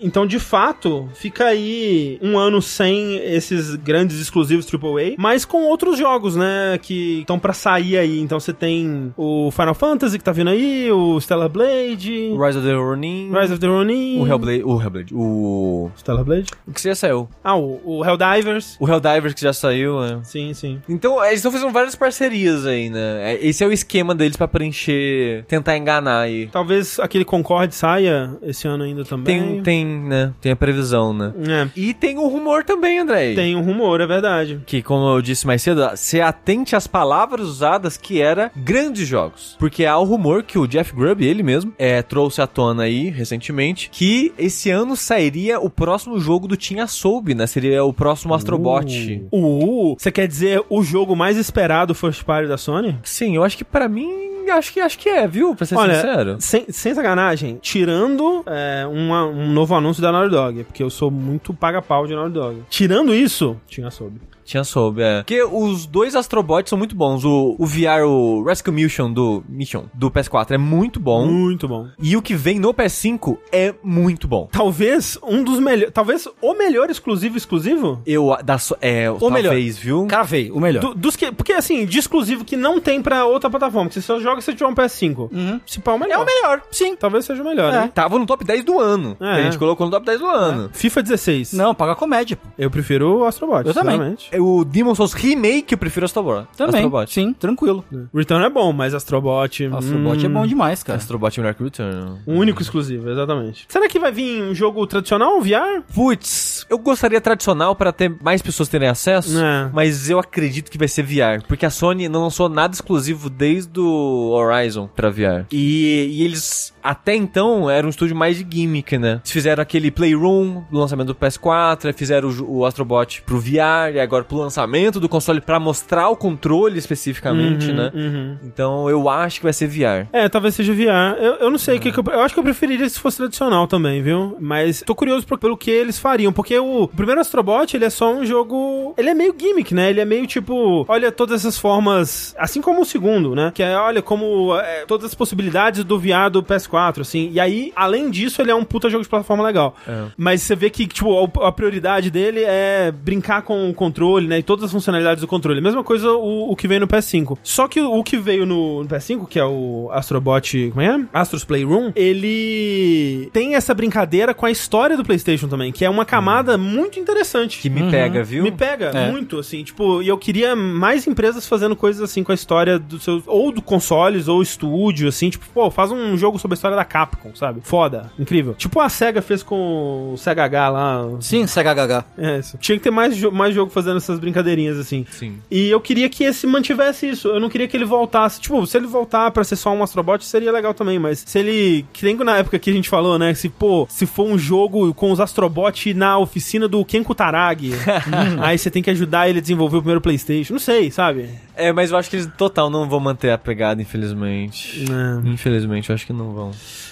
Então, 0.00 0.26
de 0.26 0.38
fato, 0.38 1.08
fica 1.14 1.46
aí 1.46 2.18
um 2.22 2.38
ano 2.38 2.60
sem 2.62 2.87
esses 2.94 3.74
grandes 3.76 4.18
exclusivos 4.20 4.66
AAA, 4.72 5.14
mas 5.18 5.44
com 5.44 5.62
outros 5.64 5.98
jogos, 5.98 6.36
né? 6.36 6.78
Que 6.80 7.20
estão 7.20 7.38
pra 7.38 7.52
sair 7.52 7.96
aí. 7.98 8.20
Então 8.20 8.38
você 8.40 8.52
tem 8.52 9.12
o 9.16 9.50
Final 9.50 9.74
Fantasy 9.74 10.18
que 10.18 10.24
tá 10.24 10.32
vindo 10.32 10.50
aí, 10.50 10.90
o 10.92 11.20
Stellar 11.20 11.48
Blade, 11.48 12.30
O 12.32 12.44
Rise 12.44 12.58
of 12.58 12.66
the 12.66 12.74
Ronin. 12.74 13.30
Rise 13.32 13.52
of 13.52 13.60
the 13.60 13.66
Ronin. 13.66 14.20
O 14.20 14.26
Hellblade. 14.26 14.62
O 14.64 14.80
Hellblade. 14.80 15.14
O. 15.14 15.90
Stellar 15.96 16.24
Blade? 16.24 16.46
O 16.66 16.72
que 16.72 16.82
já 16.82 16.94
saiu? 16.94 17.28
Ah, 17.42 17.56
o, 17.56 17.80
o 17.84 18.04
Helldivers. 18.04 18.76
O 18.80 18.88
Helldivers 18.88 19.34
que 19.34 19.40
já 19.40 19.52
saiu, 19.52 20.00
né? 20.00 20.20
Sim, 20.24 20.52
sim. 20.54 20.80
Então, 20.88 21.22
eles 21.24 21.36
estão 21.38 21.52
fazendo 21.52 21.72
várias 21.72 21.94
parcerias 21.94 22.66
aí, 22.66 22.90
né? 22.90 23.32
É- 23.34 23.46
Esse 23.46 23.64
é 23.64 23.66
o 23.66 23.72
esquema 23.72 24.14
deles 24.14 24.36
pra 24.36 24.46
preencher, 24.48 25.44
tentar 25.46 25.76
enganar 25.76 26.20
aí. 26.20 26.48
Talvez 26.48 26.98
aquele 27.00 27.24
Concorde 27.24 27.74
saia 27.74 28.36
esse 28.42 28.66
ano 28.66 28.84
ainda 28.84 29.04
também. 29.04 29.62
Tem, 29.62 29.62
tem, 29.62 29.86
né? 29.86 30.32
Tem 30.40 30.52
a 30.52 30.56
previsão, 30.56 31.12
né? 31.12 31.32
É, 31.48 31.68
E 31.76 31.94
tem 31.94 32.18
o 32.18 32.26
rumor 32.28 32.64
também, 32.64 32.77
André. 32.98 33.34
tem 33.34 33.56
um 33.56 33.62
rumor, 33.62 34.00
é 34.00 34.06
verdade. 34.06 34.60
Que, 34.66 34.82
como 34.82 35.08
eu 35.08 35.22
disse 35.22 35.46
mais 35.46 35.62
cedo, 35.62 35.88
se 35.96 36.20
atente 36.20 36.74
às 36.76 36.86
palavras 36.86 37.46
usadas 37.46 37.96
que 37.96 38.20
era 38.20 38.50
grandes 38.56 39.06
jogos. 39.06 39.56
Porque 39.58 39.84
há 39.84 39.98
o 39.98 40.04
rumor 40.04 40.42
que 40.42 40.58
o 40.58 40.66
Jeff 40.66 40.94
Grubb, 40.94 41.24
ele 41.24 41.42
mesmo, 41.42 41.72
é, 41.78 42.02
trouxe 42.02 42.40
à 42.40 42.46
tona 42.46 42.84
aí, 42.84 43.08
recentemente, 43.10 43.90
que 43.90 44.32
esse 44.38 44.70
ano 44.70 44.96
sairia 44.96 45.60
o 45.60 45.70
próximo 45.70 46.18
jogo 46.18 46.46
do 46.46 46.56
Team 46.56 46.82
Asobi, 46.82 47.34
né? 47.34 47.46
Seria 47.46 47.84
o 47.84 47.92
próximo 47.92 48.34
Astrobot. 48.34 49.28
Uh, 49.32 49.96
você 49.98 50.10
quer 50.10 50.26
dizer 50.26 50.62
o 50.68 50.82
jogo 50.82 51.16
mais 51.16 51.36
esperado 51.36 51.94
first 51.94 52.24
party 52.24 52.48
da 52.48 52.56
Sony? 52.56 52.98
Sim, 53.02 53.36
eu 53.36 53.44
acho 53.44 53.56
que 53.56 53.64
pra 53.64 53.88
mim, 53.88 54.10
acho 54.50 54.72
que, 54.72 54.80
acho 54.80 54.98
que 54.98 55.08
é, 55.08 55.26
viu? 55.26 55.54
Pra 55.54 55.66
ser 55.66 55.76
sincero. 55.96 56.36
Sem, 56.40 56.66
sem 56.70 56.94
sacanagem, 56.94 57.58
tirando 57.60 58.42
é, 58.46 58.86
uma- 58.86 59.26
um 59.26 59.50
novo 59.52 59.74
anúncio 59.74 60.02
da 60.02 60.10
Naughty 60.12 60.30
Dog, 60.30 60.64
porque 60.64 60.82
eu 60.82 60.90
sou 60.90 61.10
muito 61.10 61.52
paga-pau 61.54 62.06
de 62.06 62.14
Naughty 62.14 62.32
Dog. 62.34 62.62
Tirando 62.68 63.14
isso, 63.14 63.56
tinha 63.66 63.90
soube. 63.90 64.20
Tinha 64.48 64.64
soube, 64.64 65.02
é. 65.02 65.18
Porque 65.18 65.42
os 65.42 65.84
dois 65.84 66.16
Astrobots 66.16 66.70
são 66.70 66.78
muito 66.78 66.96
bons. 66.96 67.22
O, 67.22 67.54
o 67.58 67.66
VR, 67.66 68.02
o 68.06 68.42
Rescue 68.42 68.72
Mission 68.72 69.12
do, 69.12 69.44
Mission 69.46 69.84
do 69.92 70.10
PS4 70.10 70.52
é 70.52 70.58
muito 70.58 70.98
bom. 70.98 71.26
Muito 71.26 71.68
bom. 71.68 71.86
E 72.00 72.16
o 72.16 72.22
que 72.22 72.34
vem 72.34 72.58
no 72.58 72.72
PS5 72.72 73.36
é 73.52 73.74
muito 73.82 74.26
bom. 74.26 74.48
Talvez 74.50 75.18
um 75.22 75.44
dos 75.44 75.60
melhores. 75.60 75.92
Talvez 75.92 76.26
o 76.40 76.54
melhor 76.54 76.88
exclusivo 76.88 77.36
exclusivo? 77.36 78.00
Eu, 78.06 78.34
da, 78.42 78.56
so- 78.56 78.76
é, 78.80 79.10
O 79.10 79.28
melhor. 79.30 79.50
talvez, 79.50 79.76
viu? 79.76 80.06
Cravei, 80.06 80.50
o 80.50 80.58
melhor. 80.58 80.80
Do- 80.80 80.94
dos 80.94 81.14
que, 81.14 81.30
porque 81.30 81.52
assim, 81.52 81.84
de 81.84 81.98
exclusivo 81.98 82.42
que 82.42 82.56
não 82.56 82.80
tem 82.80 83.02
pra 83.02 83.26
outra 83.26 83.50
plataforma, 83.50 83.88
que 83.88 83.94
você 83.96 84.00
só 84.00 84.18
joga 84.18 84.40
se 84.40 84.52
tiver 84.54 84.66
um 84.66 84.74
PS5. 84.74 85.60
Se 85.66 85.78
pá, 85.80 85.92
o 85.92 85.98
melhor. 85.98 86.20
É 86.20 86.22
o 86.22 86.24
melhor, 86.24 86.62
sim. 86.70 86.96
Talvez 86.96 87.26
seja 87.26 87.42
o 87.42 87.44
melhor, 87.44 87.68
É. 87.70 87.80
né? 87.80 87.90
Tava 87.94 88.18
no 88.18 88.24
top 88.24 88.44
10 88.46 88.64
do 88.64 88.78
ano. 88.78 89.14
É. 89.20 89.34
que 89.34 89.40
a 89.40 89.42
gente 89.42 89.58
colocou 89.58 89.84
no 89.86 89.92
top 89.92 90.06
10 90.06 90.20
do 90.20 90.26
ano. 90.26 90.70
FIFA 90.72 91.02
16. 91.02 91.52
Não, 91.52 91.74
paga 91.74 91.94
comédia, 91.94 92.36
pô. 92.36 92.48
Eu 92.58 92.70
prefiro 92.70 93.18
o 93.18 93.24
Astrobot. 93.26 93.66
Eu 93.66 93.74
também. 93.74 93.92
sinceramente. 93.96 94.37
É 94.38 94.40
O 94.40 94.64
Demon 94.64 94.94
Souls 94.94 95.12
Remake 95.12 95.72
eu 95.72 95.78
prefiro 95.78 96.04
Astrobot. 96.06 96.46
Também, 96.56 96.76
Astrobot. 96.84 97.12
sim, 97.12 97.32
tranquilo. 97.32 97.84
Return 98.14 98.44
é 98.44 98.50
bom, 98.50 98.72
mas 98.72 98.94
Astrobot. 98.94 99.66
Astrobot 99.66 100.24
é 100.24 100.28
bom 100.28 100.46
demais, 100.46 100.82
cara. 100.82 100.98
Astrobot 100.98 101.38
é 101.38 101.42
melhor 101.42 101.54
que 101.54 101.62
Return. 101.64 102.18
Um 102.26 102.36
único 102.38 102.62
exclusivo, 102.62 103.10
exatamente. 103.10 103.66
Será 103.68 103.88
que 103.88 103.98
vai 103.98 104.12
vir 104.12 104.42
um 104.42 104.54
jogo 104.54 104.86
tradicional, 104.86 105.40
VR? 105.40 105.82
Putz, 105.94 106.66
eu 106.70 106.78
gostaria 106.78 107.20
tradicional 107.20 107.74
para 107.74 107.92
ter 107.92 108.14
mais 108.22 108.40
pessoas 108.42 108.68
terem 108.68 108.88
acesso, 108.88 109.38
É. 109.38 109.70
mas 109.72 110.08
eu 110.08 110.18
acredito 110.18 110.70
que 110.70 110.78
vai 110.78 110.88
ser 110.88 111.02
VR, 111.02 111.42
porque 111.46 111.66
a 111.66 111.70
Sony 111.70 112.08
não 112.08 112.22
lançou 112.22 112.48
nada 112.48 112.74
exclusivo 112.74 113.28
desde 113.28 113.78
o 113.80 114.30
Horizon 114.30 114.88
pra 114.94 115.10
VR. 115.10 115.44
E, 115.50 116.08
e 116.12 116.22
eles 116.24 116.72
até 116.82 117.14
então 117.14 117.68
eram 117.68 117.88
um 117.88 117.90
estúdio 117.90 118.14
mais 118.16 118.36
de 118.38 118.46
gimmick, 118.48 118.96
né? 118.96 119.14
Eles 119.22 119.30
fizeram 119.32 119.62
aquele 119.62 119.90
Playroom 119.90 120.62
do 120.70 120.78
lançamento 120.78 121.08
do 121.08 121.14
PS4, 121.14 121.86
aí 121.86 121.92
fizeram 121.92 122.28
o, 122.28 122.58
o 122.58 122.64
Astrobot 122.66 123.22
pro 123.26 123.38
VR 123.40 123.94
e 123.94 124.00
agora 124.00 124.24
pro 124.28 124.38
lançamento 124.38 125.00
do 125.00 125.08
console 125.08 125.40
pra 125.40 125.58
mostrar 125.58 126.08
o 126.08 126.16
controle 126.16 126.78
especificamente, 126.78 127.70
Uhum, 127.70 127.76
né? 127.76 127.90
uhum. 127.94 128.36
Então 128.44 128.88
eu 128.90 129.08
acho 129.08 129.38
que 129.38 129.44
vai 129.44 129.52
ser 129.52 129.66
VR. 129.66 130.06
É, 130.12 130.28
talvez 130.28 130.54
seja 130.54 130.72
VR. 130.72 131.16
Eu, 131.18 131.34
eu 131.36 131.50
não 131.50 131.58
sei 131.58 131.76
o 131.76 131.80
que, 131.80 131.90
que 131.92 131.98
eu. 131.98 132.04
Eu 132.12 132.20
acho 132.20 132.34
que 132.34 132.40
eu 132.40 132.44
preferiria 132.44 132.88
se 132.88 132.98
fosse 133.00 133.16
tradicional 133.18 133.66
também, 133.66 134.02
viu? 134.02 134.36
Mas 134.40 134.82
tô 134.84 134.94
curioso 134.94 135.26
pro- 135.26 135.38
pelo 135.38 135.56
que 135.56 135.70
eles 135.70 135.98
fariam. 135.98 136.32
Porque 136.32 136.58
o, 136.58 136.82
o 136.82 136.88
primeiro 136.88 137.20
Astrobot, 137.20 137.74
ele 137.76 137.84
é 137.84 137.90
só 137.90 138.12
um 138.12 138.24
jogo. 138.26 138.94
Ele 138.96 139.08
é 139.10 139.14
meio 139.14 139.34
gimmick, 139.38 139.74
né? 139.74 139.90
Ele 139.90 140.00
é 140.00 140.04
meio 140.04 140.26
tipo. 140.26 140.84
Olha 140.88 141.10
todas 141.12 141.40
essas 141.40 141.58
formas. 141.58 142.34
Assim 142.38 142.60
como 142.60 142.82
o 142.82 142.84
segundo, 142.84 143.34
né? 143.34 143.50
Que 143.54 143.62
é, 143.62 143.76
olha, 143.76 144.02
como. 144.02 144.54
é, 144.56 144.84
todas 144.86 145.06
as 145.06 145.14
possibilidades 145.14 145.84
do 145.84 145.98
VR 145.98 146.30
do 146.30 146.42
PS4, 146.42 147.00
assim. 147.00 147.30
E 147.32 147.40
aí, 147.40 147.72
além 147.74 148.10
disso, 148.10 148.40
ele 148.42 148.50
é 148.50 148.54
um 148.54 148.64
puta 148.64 148.88
jogo 148.90 149.02
de 149.02 149.08
plataforma 149.08 149.42
legal. 149.44 149.74
É. 149.86 150.04
Mas 150.16 150.42
você 150.42 150.54
vê 150.54 150.70
que, 150.70 150.86
tipo, 150.86 151.30
a, 151.40 151.48
a 151.48 151.52
prioridade 151.52 152.10
dele 152.10 152.42
é 152.44 152.90
brincar 152.92 153.42
com 153.42 153.68
o 153.70 153.74
controle, 153.74 154.17
né? 154.26 154.38
E 154.38 154.42
todas 154.42 154.64
as 154.64 154.72
funcionalidades 154.72 155.20
do 155.20 155.26
controle. 155.28 155.60
Mesma 155.60 155.84
coisa 155.84 156.10
o, 156.12 156.50
o 156.50 156.56
que 156.56 156.66
veio 156.66 156.80
no 156.80 156.88
PS5. 156.88 157.38
Só 157.42 157.68
que 157.68 157.80
o, 157.80 157.92
o 157.98 158.02
que 158.04 158.16
veio 158.16 158.44
no, 158.46 158.82
no 158.82 158.88
PS5, 158.88 159.26
que 159.28 159.38
é 159.38 159.44
o 159.44 159.88
Astrobot. 159.92 160.70
Como 160.70 160.80
é? 160.80 161.04
Astros 161.12 161.44
Playroom, 161.44 161.92
ele 161.94 163.30
tem 163.32 163.54
essa 163.54 163.74
brincadeira 163.74 164.34
com 164.34 164.46
a 164.46 164.50
história 164.50 164.96
do 164.96 165.04
PlayStation 165.04 165.48
também, 165.48 165.72
que 165.72 165.84
é 165.84 165.90
uma 165.90 166.04
camada 166.04 166.56
muito 166.58 166.98
interessante. 166.98 167.60
Que 167.60 167.70
me 167.70 167.90
pega, 167.90 168.22
viu? 168.22 168.42
Me 168.42 168.50
pega 168.52 168.86
É. 168.86 169.10
muito, 169.10 169.38
assim, 169.38 169.62
tipo, 169.62 170.02
e 170.02 170.08
eu 170.08 170.18
queria 170.18 170.54
mais 170.56 171.06
empresas 171.06 171.46
fazendo 171.46 171.76
coisas 171.76 172.02
assim 172.02 172.22
com 172.22 172.32
a 172.32 172.34
história 172.34 172.78
dos 172.78 173.02
seus, 173.04 173.22
ou 173.26 173.52
do 173.52 173.60
consoles, 173.62 174.28
ou 174.28 174.42
estúdio, 174.42 175.08
assim, 175.08 175.30
tipo, 175.30 175.44
pô, 175.52 175.70
faz 175.70 175.90
um 175.90 176.16
jogo 176.16 176.38
sobre 176.38 176.54
a 176.54 176.56
história 176.56 176.76
da 176.76 176.84
Capcom, 176.84 177.34
sabe? 177.34 177.60
Foda, 177.62 178.10
incrível. 178.18 178.54
Tipo 178.54 178.80
a 178.80 178.88
SEGA 178.88 179.20
fez 179.22 179.42
com 179.42 180.12
o 180.14 180.16
Sega 180.16 180.44
H 180.44 180.68
lá. 180.68 181.08
Sim, 181.20 181.46
CHHH. 181.46 182.04
É 182.16 182.38
isso. 182.38 182.58
Tinha 182.58 182.76
que 182.78 182.84
ter 182.84 182.90
mais, 182.90 183.20
mais 183.32 183.54
jogo 183.54 183.70
fazendo 183.70 183.97
essas 183.98 184.18
brincadeirinhas, 184.18 184.78
assim. 184.78 185.04
Sim. 185.10 185.38
E 185.50 185.68
eu 185.68 185.80
queria 185.80 186.08
que 186.08 186.24
esse 186.24 186.46
mantivesse 186.46 187.08
isso. 187.08 187.28
Eu 187.28 187.40
não 187.40 187.48
queria 187.48 187.68
que 187.68 187.76
ele 187.76 187.84
voltasse. 187.84 188.40
Tipo, 188.40 188.66
se 188.66 188.76
ele 188.76 188.86
voltar 188.86 189.30
pra 189.30 189.44
ser 189.44 189.56
só 189.56 189.72
um 189.72 189.82
Astrobot, 189.82 190.24
seria 190.24 190.52
legal 190.52 190.74
também. 190.74 190.98
Mas 190.98 191.24
se 191.26 191.38
ele. 191.38 191.86
Que 191.92 192.04
nem 192.04 192.16
na 192.16 192.38
época 192.38 192.58
que 192.58 192.70
a 192.70 192.72
gente 192.72 192.88
falou, 192.88 193.18
né? 193.18 193.34
Se, 193.34 193.48
pô, 193.48 193.86
se 193.90 194.06
for 194.06 194.26
um 194.26 194.38
jogo 194.38 194.92
com 194.94 195.12
os 195.12 195.20
Astrobot 195.20 195.94
na 195.94 196.18
oficina 196.18 196.66
do 196.68 196.84
Ken 196.84 197.02
Kutaragi, 197.02 197.72
aí 198.40 198.58
você 198.58 198.70
tem 198.70 198.82
que 198.82 198.90
ajudar 198.90 199.28
ele 199.28 199.38
a 199.38 199.42
desenvolver 199.42 199.76
o 199.76 199.80
primeiro 199.80 200.00
PlayStation. 200.00 200.52
Não 200.54 200.60
sei, 200.60 200.90
sabe? 200.90 201.28
É, 201.54 201.72
mas 201.72 201.90
eu 201.90 201.96
acho 201.96 202.08
que 202.08 202.16
eles 202.16 202.30
total 202.38 202.70
não 202.70 202.88
vão 202.88 203.00
manter 203.00 203.30
a 203.30 203.38
pegada, 203.38 203.82
infelizmente. 203.82 204.84
É. 204.84 205.28
Infelizmente, 205.28 205.90
eu 205.90 205.94
acho 205.94 206.06
que 206.06 206.12
não 206.12 206.32
vão. 206.32 206.50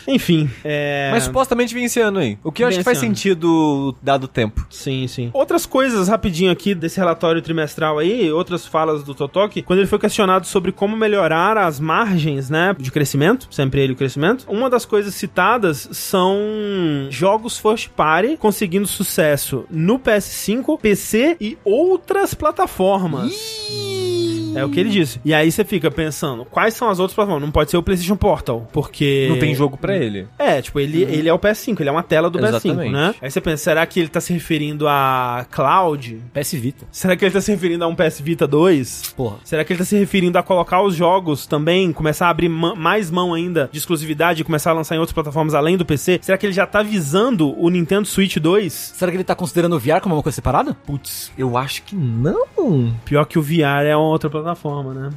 Enfim. 0.08 0.50
É... 0.64 1.08
Mas 1.12 1.24
supostamente 1.24 1.74
vem 1.74 1.84
esse 1.84 2.00
ano 2.00 2.18
aí. 2.18 2.38
O 2.42 2.50
que 2.50 2.62
eu 2.62 2.66
Vem 2.66 2.76
acho 2.76 2.78
que 2.78 2.84
faz 2.84 2.98
ano. 2.98 3.08
sentido 3.08 3.94
dado 4.02 4.24
o 4.24 4.28
tempo. 4.28 4.66
Sim, 4.70 5.06
sim. 5.06 5.30
Outras 5.32 5.66
coisas 5.66 6.08
rapidinho 6.08 6.50
aqui 6.50 6.74
desse 6.74 6.95
relatório 6.98 7.40
trimestral 7.42 7.98
aí, 7.98 8.30
outras 8.32 8.66
falas 8.66 9.02
do 9.02 9.14
Totoki, 9.14 9.62
quando 9.62 9.80
ele 9.80 9.88
foi 9.88 9.98
questionado 9.98 10.46
sobre 10.46 10.72
como 10.72 10.96
melhorar 10.96 11.56
as 11.56 11.78
margens, 11.80 12.50
né, 12.50 12.74
de 12.78 12.90
crescimento, 12.90 13.48
sempre 13.50 13.80
ele 13.80 13.92
o 13.92 13.96
crescimento, 13.96 14.44
uma 14.48 14.68
das 14.70 14.84
coisas 14.84 15.14
citadas 15.14 15.88
são 15.92 16.36
jogos 17.10 17.58
first 17.58 17.88
party 17.90 18.36
conseguindo 18.36 18.86
sucesso 18.86 19.64
no 19.70 19.98
PS5, 19.98 20.78
PC 20.80 21.36
e 21.40 21.56
outras 21.64 22.34
plataformas. 22.34 23.32
É 24.54 24.64
o 24.64 24.70
que 24.70 24.80
ele 24.80 24.88
disse. 24.88 25.20
E 25.22 25.34
aí 25.34 25.52
você 25.52 25.64
fica 25.64 25.90
pensando, 25.90 26.44
quais 26.46 26.72
são 26.72 26.88
as 26.88 26.98
outras 26.98 27.14
plataformas? 27.14 27.44
Não 27.46 27.52
pode 27.52 27.70
ser 27.70 27.76
o 27.76 27.82
PlayStation 27.82 28.16
Portal, 28.16 28.66
porque 28.72 29.26
Não 29.28 29.38
tem 29.38 29.54
jogo 29.54 29.76
pra 29.76 29.94
ele. 29.96 30.26
é, 30.38 30.62
tipo, 30.62 30.80
ele, 30.80 31.02
ele 31.02 31.28
é 31.28 31.32
o 31.32 31.38
PS5, 31.38 31.78
ele 31.80 31.90
é 31.90 31.92
uma 31.92 32.02
tela 32.02 32.30
do 32.30 32.38
PS5, 32.38 32.48
Exatamente. 32.48 32.92
né? 32.92 33.14
Aí 33.20 33.30
você 33.30 33.40
pensa, 33.40 33.64
será 33.64 33.84
que 33.84 34.00
ele 34.00 34.08
tá 34.08 34.18
se 34.20 34.32
referindo 34.32 34.88
a 34.88 35.44
Cloud? 35.50 36.22
PS 36.32 36.52
Vita. 36.54 36.85
Será 36.90 37.14
que 37.16 37.24
ele 37.24 37.32
tá 37.32 37.40
se 37.40 37.50
referindo 37.52 37.84
a 37.84 37.86
um 37.88 37.94
PS 37.94 38.20
Vita 38.20 38.46
2? 38.46 39.14
Porra. 39.16 39.36
Será 39.44 39.64
que 39.64 39.72
ele 39.72 39.78
tá 39.78 39.84
se 39.84 39.96
referindo 39.98 40.38
a 40.38 40.42
colocar 40.42 40.82
os 40.82 40.94
jogos 40.94 41.46
também, 41.46 41.92
começar 41.92 42.26
a 42.26 42.30
abrir 42.30 42.48
ma- 42.48 42.74
mais 42.74 43.10
mão 43.10 43.34
ainda 43.34 43.68
de 43.70 43.78
exclusividade 43.78 44.40
e 44.40 44.44
começar 44.44 44.70
a 44.70 44.74
lançar 44.74 44.94
em 44.96 44.98
outras 44.98 45.12
plataformas 45.14 45.54
além 45.54 45.76
do 45.76 45.84
PC? 45.84 46.20
Será 46.22 46.38
que 46.38 46.46
ele 46.46 46.52
já 46.54 46.66
tá 46.66 46.82
visando 46.82 47.54
o 47.60 47.68
Nintendo 47.68 48.06
Switch 48.06 48.36
2? 48.38 48.72
Será 48.96 49.10
que 49.10 49.16
ele 49.16 49.24
tá 49.24 49.34
considerando 49.34 49.76
o 49.76 49.78
VR 49.78 50.00
como 50.00 50.14
uma 50.14 50.22
coisa 50.22 50.36
separada? 50.36 50.72
Putz, 50.74 51.30
Eu 51.36 51.56
acho 51.56 51.82
que 51.82 51.94
não. 51.94 52.94
pior 53.04 53.24
que 53.26 53.38
o 53.38 53.42
VR 53.42 53.84
é 53.86 53.94
uma 53.96 54.06
outra 54.08 54.30
plataforma, 54.30 54.94
né? 54.94 55.10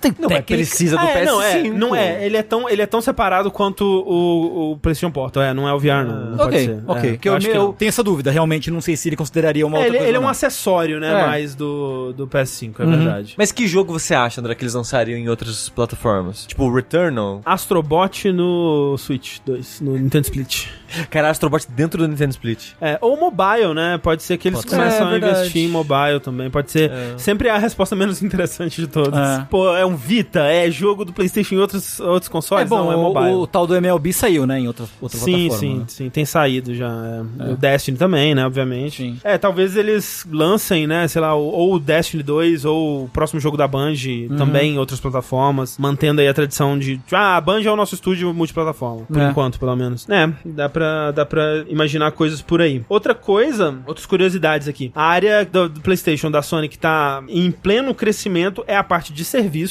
Tem 0.00 0.14
Não, 0.18 0.28
mas 0.28 0.40
precisa 0.44 0.96
do 0.98 1.04
é, 1.06 1.24
não, 1.24 1.42
é, 1.42 1.62
PS5. 1.62 1.72
não 1.72 1.96
é, 1.96 2.24
ele 2.26 2.36
é 2.36 2.42
tão, 2.42 2.68
ele 2.68 2.82
é 2.82 2.86
tão 2.86 3.00
separado 3.00 3.50
quanto 3.50 3.82
o, 3.84 4.72
o 4.72 4.76
PlayStation 4.78 5.10
Portal, 5.10 5.42
é, 5.42 5.54
não 5.54 5.66
é 5.68 5.72
o 5.72 5.78
VR 5.78 6.04
não, 6.06 6.30
não 6.30 6.36
pode 6.36 6.48
Ok, 6.56 6.64
ser. 6.66 6.82
ok. 6.86 7.02
É, 7.10 7.12
eu 7.28 7.32
eu, 7.34 7.38
que 7.40 7.48
eu 7.48 7.54
não. 7.64 7.72
tenho 7.72 7.88
essa 7.88 8.02
dúvida. 8.02 8.30
Realmente, 8.30 8.70
não 8.70 8.80
sei 8.80 8.96
se 8.96 9.08
ele 9.08 9.16
consideraria 9.16 9.66
uma 9.66 9.76
É, 9.76 9.80
outra 9.80 9.88
ele, 9.88 9.96
coisa. 9.98 10.08
ele 10.10 10.16
é 10.16 10.20
um 10.20 10.28
acessório, 10.28 11.00
né? 11.00 11.08
É. 11.10 11.26
Mais 11.26 11.54
do, 11.54 12.12
do 12.12 12.26
PS5, 12.26 12.74
é 12.78 12.82
Uhum. 12.84 12.90
verdade. 12.96 13.34
Mas 13.38 13.52
que 13.52 13.66
jogo 13.66 13.92
você 13.92 14.14
acha, 14.14 14.40
André, 14.40 14.54
que 14.54 14.62
eles 14.64 14.74
lançariam 14.74 15.18
em 15.18 15.28
outras 15.28 15.68
plataformas? 15.68 16.44
Tipo, 16.46 16.72
Returnal? 16.72 17.40
Astrobot 17.44 18.30
no 18.32 18.96
Switch 18.98 19.38
2, 19.44 19.80
no 19.80 19.92
Nintendo 19.96 20.24
Split. 20.24 20.66
Cara, 21.10 21.30
Astrobot 21.30 21.66
dentro 21.70 22.02
do 22.02 22.08
Nintendo 22.08 22.30
Split. 22.30 22.72
É, 22.80 22.98
ou 23.00 23.16
mobile, 23.18 23.74
né? 23.74 23.98
Pode 24.02 24.22
ser 24.22 24.36
que 24.36 24.48
eles 24.48 24.60
Pode 24.60 24.70
começam 24.70 25.06
É, 25.06 25.08
a 25.08 25.10
verdade. 25.10 25.38
investir 25.40 25.64
em 25.64 25.68
mobile 25.68 26.20
também. 26.22 26.48
Pode 26.50 26.70
ser. 26.70 26.90
É. 26.90 27.14
Sempre 27.18 27.48
a 27.48 27.58
resposta 27.58 27.96
menos 27.96 28.22
interessante 28.22 28.80
de 28.80 28.86
todas. 28.86 29.18
É. 29.40 29.46
Pô, 29.50 29.74
é 29.76 29.84
um 29.86 29.96
Vita, 29.96 30.40
é 30.40 30.70
jogo 30.70 31.04
do 31.04 31.12
PlayStation 31.12 31.54
em 31.54 31.58
outros, 31.58 31.98
outros 32.00 32.28
É 32.28 32.32
consoles? 32.32 32.68
bom, 32.68 32.84
não, 32.84 32.92
é 32.92 32.96
o- 32.96 33.02
mobile. 33.02 33.34
o, 33.34 33.46
tal 33.46 33.66
do 33.66 33.74
MLB 33.74 34.12
saiu, 34.12 34.46
né? 34.46 34.60
Em 34.60 34.66
outra, 34.66 34.86
outra 35.00 35.18
Sim, 35.18 35.48
plataforma. 35.48 35.58
sim, 35.58 35.78
né? 35.78 35.84
sim. 35.88 36.10
Tem 36.10 36.24
saído 36.24 36.74
já. 36.74 36.88
é. 37.40 37.52
O 37.52 37.56
Destiny 37.56 37.96
também, 37.96 38.34
né? 38.34 38.44
Obviamente. 38.46 38.96
Sim. 39.02 39.18
É, 39.24 39.38
talvez 39.38 39.76
eles 39.76 40.26
lancem, 40.30 40.86
né? 40.86 41.06
Sei 41.08 41.20
lá, 41.20 41.34
o- 41.34 41.40
ou 41.46 41.74
o 41.74 41.78
Destiny 41.80 42.22
2 42.22 42.64
ou 42.64 43.04
o 43.04 43.08
próximo 43.08 43.40
jogo 43.40 43.56
da 43.56 43.66
Bungie 43.66 44.26
Uhum. 44.30 44.36
também 44.36 44.74
em 44.74 44.78
outras 44.78 45.00
plataformas, 45.00 45.76
mantendo 45.78 46.20
aí 46.20 46.28
a 46.28 46.34
tradição 46.34 46.78
de. 46.78 47.00
Ah, 47.12 47.36
a 47.36 47.40
Bungie 47.40 47.68
é 47.68 47.72
o 47.72 47.76
nosso 47.76 47.94
estúdio 47.94 48.32
multiplataforma. 48.34 49.02
Por 49.06 49.18
É. 49.20 49.30
enquanto, 49.30 49.58
pelo 49.58 49.74
menos. 49.76 50.08
É, 50.08 50.30
dá 50.44 50.68
pra, 50.68 51.10
dá 51.12 51.24
pra 51.26 51.64
imaginar 51.68 52.12
coisas 52.12 52.42
por 52.42 52.60
aí. 52.60 52.82
Outra 52.88 53.14
coisa, 53.14 53.78
outras 53.86 54.06
curiosidades 54.06 54.68
aqui. 54.68 54.90
A 54.94 55.04
área 55.04 55.44
do, 55.44 55.68
do 55.68 55.80
PlayStation 55.80 56.30
da 56.30 56.42
Sony 56.42 56.68
que 56.68 56.78
tá 56.78 57.22
em 57.28 57.50
pleno 57.50 57.94
crescimento 57.94 58.64
é 58.66 58.76
a 58.76 58.82
parte 58.84 59.12
de 59.12 59.24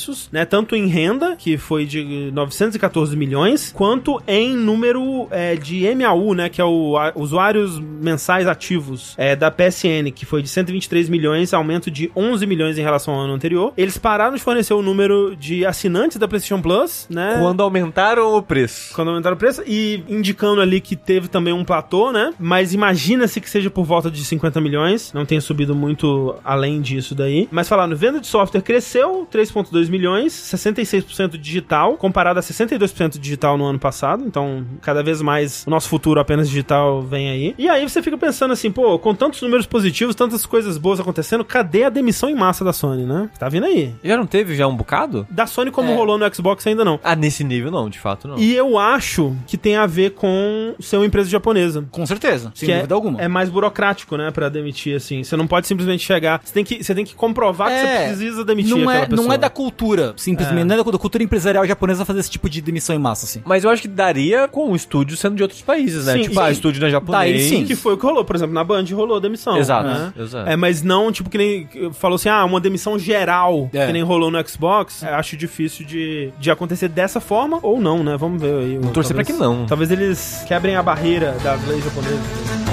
serviços, 0.06 0.30
né? 0.32 0.46
Tanto 0.46 0.76
em 0.76 0.88
renda, 0.88 1.36
que 1.36 1.58
foi 1.58 1.86
de 1.86 2.30
914 2.34 3.16
milhões, 3.16 3.72
quanto 3.76 4.22
em 4.28 4.56
número 4.56 5.28
é, 5.32 5.56
de 5.56 5.84
MAU, 5.96 6.34
né? 6.34 6.50
Que 6.50 6.62
é 6.62 6.66
o 6.66 6.98
a- 6.98 7.12
usuários 7.16 7.80
mensais 7.80 8.48
ativos 8.48 9.14
é, 9.18 9.36
da 9.36 9.50
PSN, 9.52 10.12
que 10.14 10.26
foi 10.26 10.42
de 10.42 10.48
123 10.50 11.10
milhões, 11.10 11.54
aumento 11.54 11.90
de 11.90 12.12
11 12.16 12.46
milhões 12.46 12.78
em 12.78 12.82
relação 12.82 13.14
ao 13.14 13.22
ano 13.22 13.34
anterior. 13.34 13.74
Eles 13.78 13.98
pararam 13.98 14.36
de 14.36 14.42
fornecer 14.42 14.74
o 14.74 14.82
número 14.82 15.36
de 15.36 15.66
assinantes 15.66 16.18
da 16.18 16.28
PlayStation 16.28 16.62
Plus, 16.62 17.08
né? 17.10 17.38
Quando 17.40 17.62
aumentaram 17.62 18.36
o 18.36 18.42
preço. 18.42 18.94
quando 18.96 19.10
aumentaram 19.10 19.36
o 19.36 19.40
preço 19.40 19.64
e 19.66 20.04
indicando 20.08 20.62
ali 20.62 20.80
que 20.80 20.96
teve 20.96 21.28
também 21.28 21.54
um 21.54 21.64
platô, 21.64 22.12
né? 22.12 22.34
Mas 22.40 22.74
imagina-se 22.74 23.42
que 23.42 23.50
seja 23.50 23.70
por 23.70 23.84
volta 23.86 24.10
de 24.12 24.24
50 24.24 24.62
milhões, 24.62 25.12
não 25.14 25.26
tenha 25.26 25.42
subido 25.42 25.76
muito 25.76 26.36
além 26.44 26.82
disso 26.82 27.16
daí. 27.16 27.48
Mas 27.52 27.68
falando, 27.68 27.96
venda 27.96 28.20
de 28.20 28.28
software 28.28 28.62
cresceu 28.62 29.28
3.2 29.32 29.90
milhões, 29.90 29.95
66% 30.00 31.38
digital, 31.38 31.98
comparado 31.98 32.40
a 32.40 32.42
62% 32.44 33.20
digital 33.20 33.58
no 33.58 33.66
ano 33.66 33.80
passado. 33.80 34.24
Então, 34.26 34.66
cada 34.82 35.04
vez 35.04 35.22
mais 35.22 35.64
o 35.66 35.70
nosso 35.70 35.90
futuro 35.90 36.20
apenas 36.20 36.48
digital 36.50 37.02
vem 37.02 37.30
aí. 37.30 37.56
E 37.58 37.68
aí 37.70 37.88
você 37.88 38.02
fica 38.02 38.18
pensando 38.18 38.52
assim, 38.52 38.72
pô, 38.72 38.98
com 39.00 39.14
tantos 39.14 39.42
números 39.42 39.66
positivos, 39.66 40.16
tantas 40.16 40.46
coisas 40.46 40.78
boas 40.78 41.00
acontecendo, 41.00 41.44
cadê 41.44 41.84
a 41.84 41.90
demissão 41.90 42.30
em 42.30 42.36
massa 42.36 42.64
da 42.64 42.74
Sony, 42.74 43.06
né? 43.06 43.30
Tá 43.40 43.50
vindo 43.50 43.66
aí. 43.66 43.94
Já 44.04 44.18
não 44.18 44.26
teve 44.26 44.56
já 44.56 44.68
um 44.68 44.76
bocado? 44.76 45.26
Da 45.30 45.46
Sony, 45.48 45.72
como 45.72 45.92
É. 45.92 45.96
rolou 45.96 46.18
no 46.18 46.34
Xbox, 46.36 46.66
ainda 46.68 46.84
não. 46.86 47.00
Ah, 47.04 47.16
nesse 47.16 47.44
nível 47.44 47.72
não, 47.72 47.90
de 47.90 48.00
fato 48.00 48.28
não. 48.28 48.38
E 48.38 48.54
eu 48.56 48.78
acho 48.78 49.36
que 49.48 49.58
tem 49.58 49.76
a 49.76 49.86
ver 49.86 50.12
com 50.12 50.74
ser 50.80 50.98
uma 50.98 51.06
empresa 51.06 51.30
japonesa. 51.30 51.86
Com 51.92 52.06
certeza, 52.06 52.52
sem 52.56 52.68
que 52.68 52.72
é, 52.72 52.78
dúvida 52.78 52.96
alguma. 52.96 53.22
é 53.22 53.28
mais 53.28 53.50
burocrático, 53.50 54.18
né, 54.18 54.32
pra 54.32 54.50
demitir, 54.50 54.96
assim. 54.96 55.24
Você 55.24 55.36
não 55.36 55.48
pode 55.48 55.68
simplesmente 55.68 56.04
chegar. 56.06 56.42
Você 56.44 56.54
tem 56.54 56.64
que, 56.64 56.84
você 56.84 56.94
tem 56.96 57.06
que 57.06 57.16
comprovar 57.16 57.68
que 57.70 57.74
É, 57.76 57.82
você 58.00 58.08
precisa 58.16 58.46
demitir 58.46 58.76
não 58.76 58.90
é, 58.92 59.08
não 59.08 59.32
é 59.32 59.38
da 59.38 59.50
cultura, 59.50 59.85
simplesmente. 60.16 60.62
É. 60.62 60.66
Não 60.66 60.76
é 60.76 60.84
da, 60.84 60.92
da 60.92 60.98
cultura 60.98 61.24
empresarial 61.24 61.66
japonesa 61.66 62.06
fazer 62.06 62.20
esse 62.20 62.30
tipo 62.30 62.50
de 62.50 62.62
demissão 62.62 62.96
em 62.96 63.00
massa, 63.00 63.26
assim. 63.26 63.42
Mas 63.46 63.64
eu 63.64 63.70
acho 63.70 63.82
que 63.82 63.88
daria 63.88 64.48
com 64.48 64.72
o 64.72 64.76
estúdio 64.76 65.18
sendo 65.18 65.36
de 65.36 65.44
outros 65.44 65.62
países, 65.62 66.06
né? 66.06 66.14
Sim, 66.14 66.22
tipo, 66.24 66.40
ah, 66.40 66.48
sim. 66.48 66.52
estúdio 66.54 66.82
não 66.82 66.88
é 66.88 66.92
japonês. 66.92 67.22
Daí 67.22 67.50
sim. 67.50 67.66
Que 67.66 67.76
foi 67.76 67.94
o 67.94 67.98
que 67.98 68.06
rolou, 68.06 68.24
por 68.24 68.36
exemplo, 68.36 68.54
na 68.54 68.64
Band 68.64 68.86
rolou 68.92 69.20
demissão. 69.20 69.58
Exato, 69.58 69.88
né? 69.88 70.14
exato. 70.18 70.50
É, 70.50 70.56
mas 70.56 70.82
não, 70.82 71.12
tipo, 71.12 71.30
que 71.30 71.38
nem 71.38 71.70
falou 71.94 72.16
assim, 72.16 72.30
ah, 72.30 72.44
uma 72.46 72.60
demissão 72.60 72.98
geral, 72.98 73.70
É. 73.74 73.88
que 73.88 73.94
nem 73.94 74.04
rolou 74.04 74.32
no 74.32 74.48
Xbox. 74.48 75.04
É, 75.04 75.10
acho 75.14 75.36
difícil 75.38 75.86
de, 75.86 76.32
de 76.40 76.52
acontecer 76.52 76.88
dessa 76.88 77.20
forma 77.20 77.60
ou 77.62 77.80
não, 77.80 78.04
né? 78.04 78.18
Vamos 78.18 78.42
ver 78.42 78.54
aí. 78.54 78.78
Vamos 78.78 78.92
torcer 78.94 79.16
pra 79.16 79.24
que 79.24 79.34
não. 79.34 79.66
Talvez 79.66 79.92
eles 79.92 80.44
quebrem 80.48 80.76
a 80.76 80.84
barreira 80.84 81.36
das 81.44 81.66
leis 81.68 81.84
japonesas. 81.84 82.65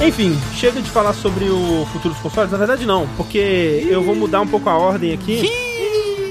Enfim, 0.00 0.38
chega 0.54 0.80
de 0.80 0.88
falar 0.90 1.12
sobre 1.12 1.50
o 1.50 1.84
futuro 1.92 2.14
dos 2.14 2.22
consoles. 2.22 2.52
Na 2.52 2.58
verdade, 2.58 2.86
não, 2.86 3.06
porque 3.16 3.86
eu 3.90 4.02
vou 4.02 4.14
mudar 4.14 4.40
um 4.40 4.46
pouco 4.46 4.68
a 4.68 4.76
ordem 4.76 5.12
aqui. 5.12 5.40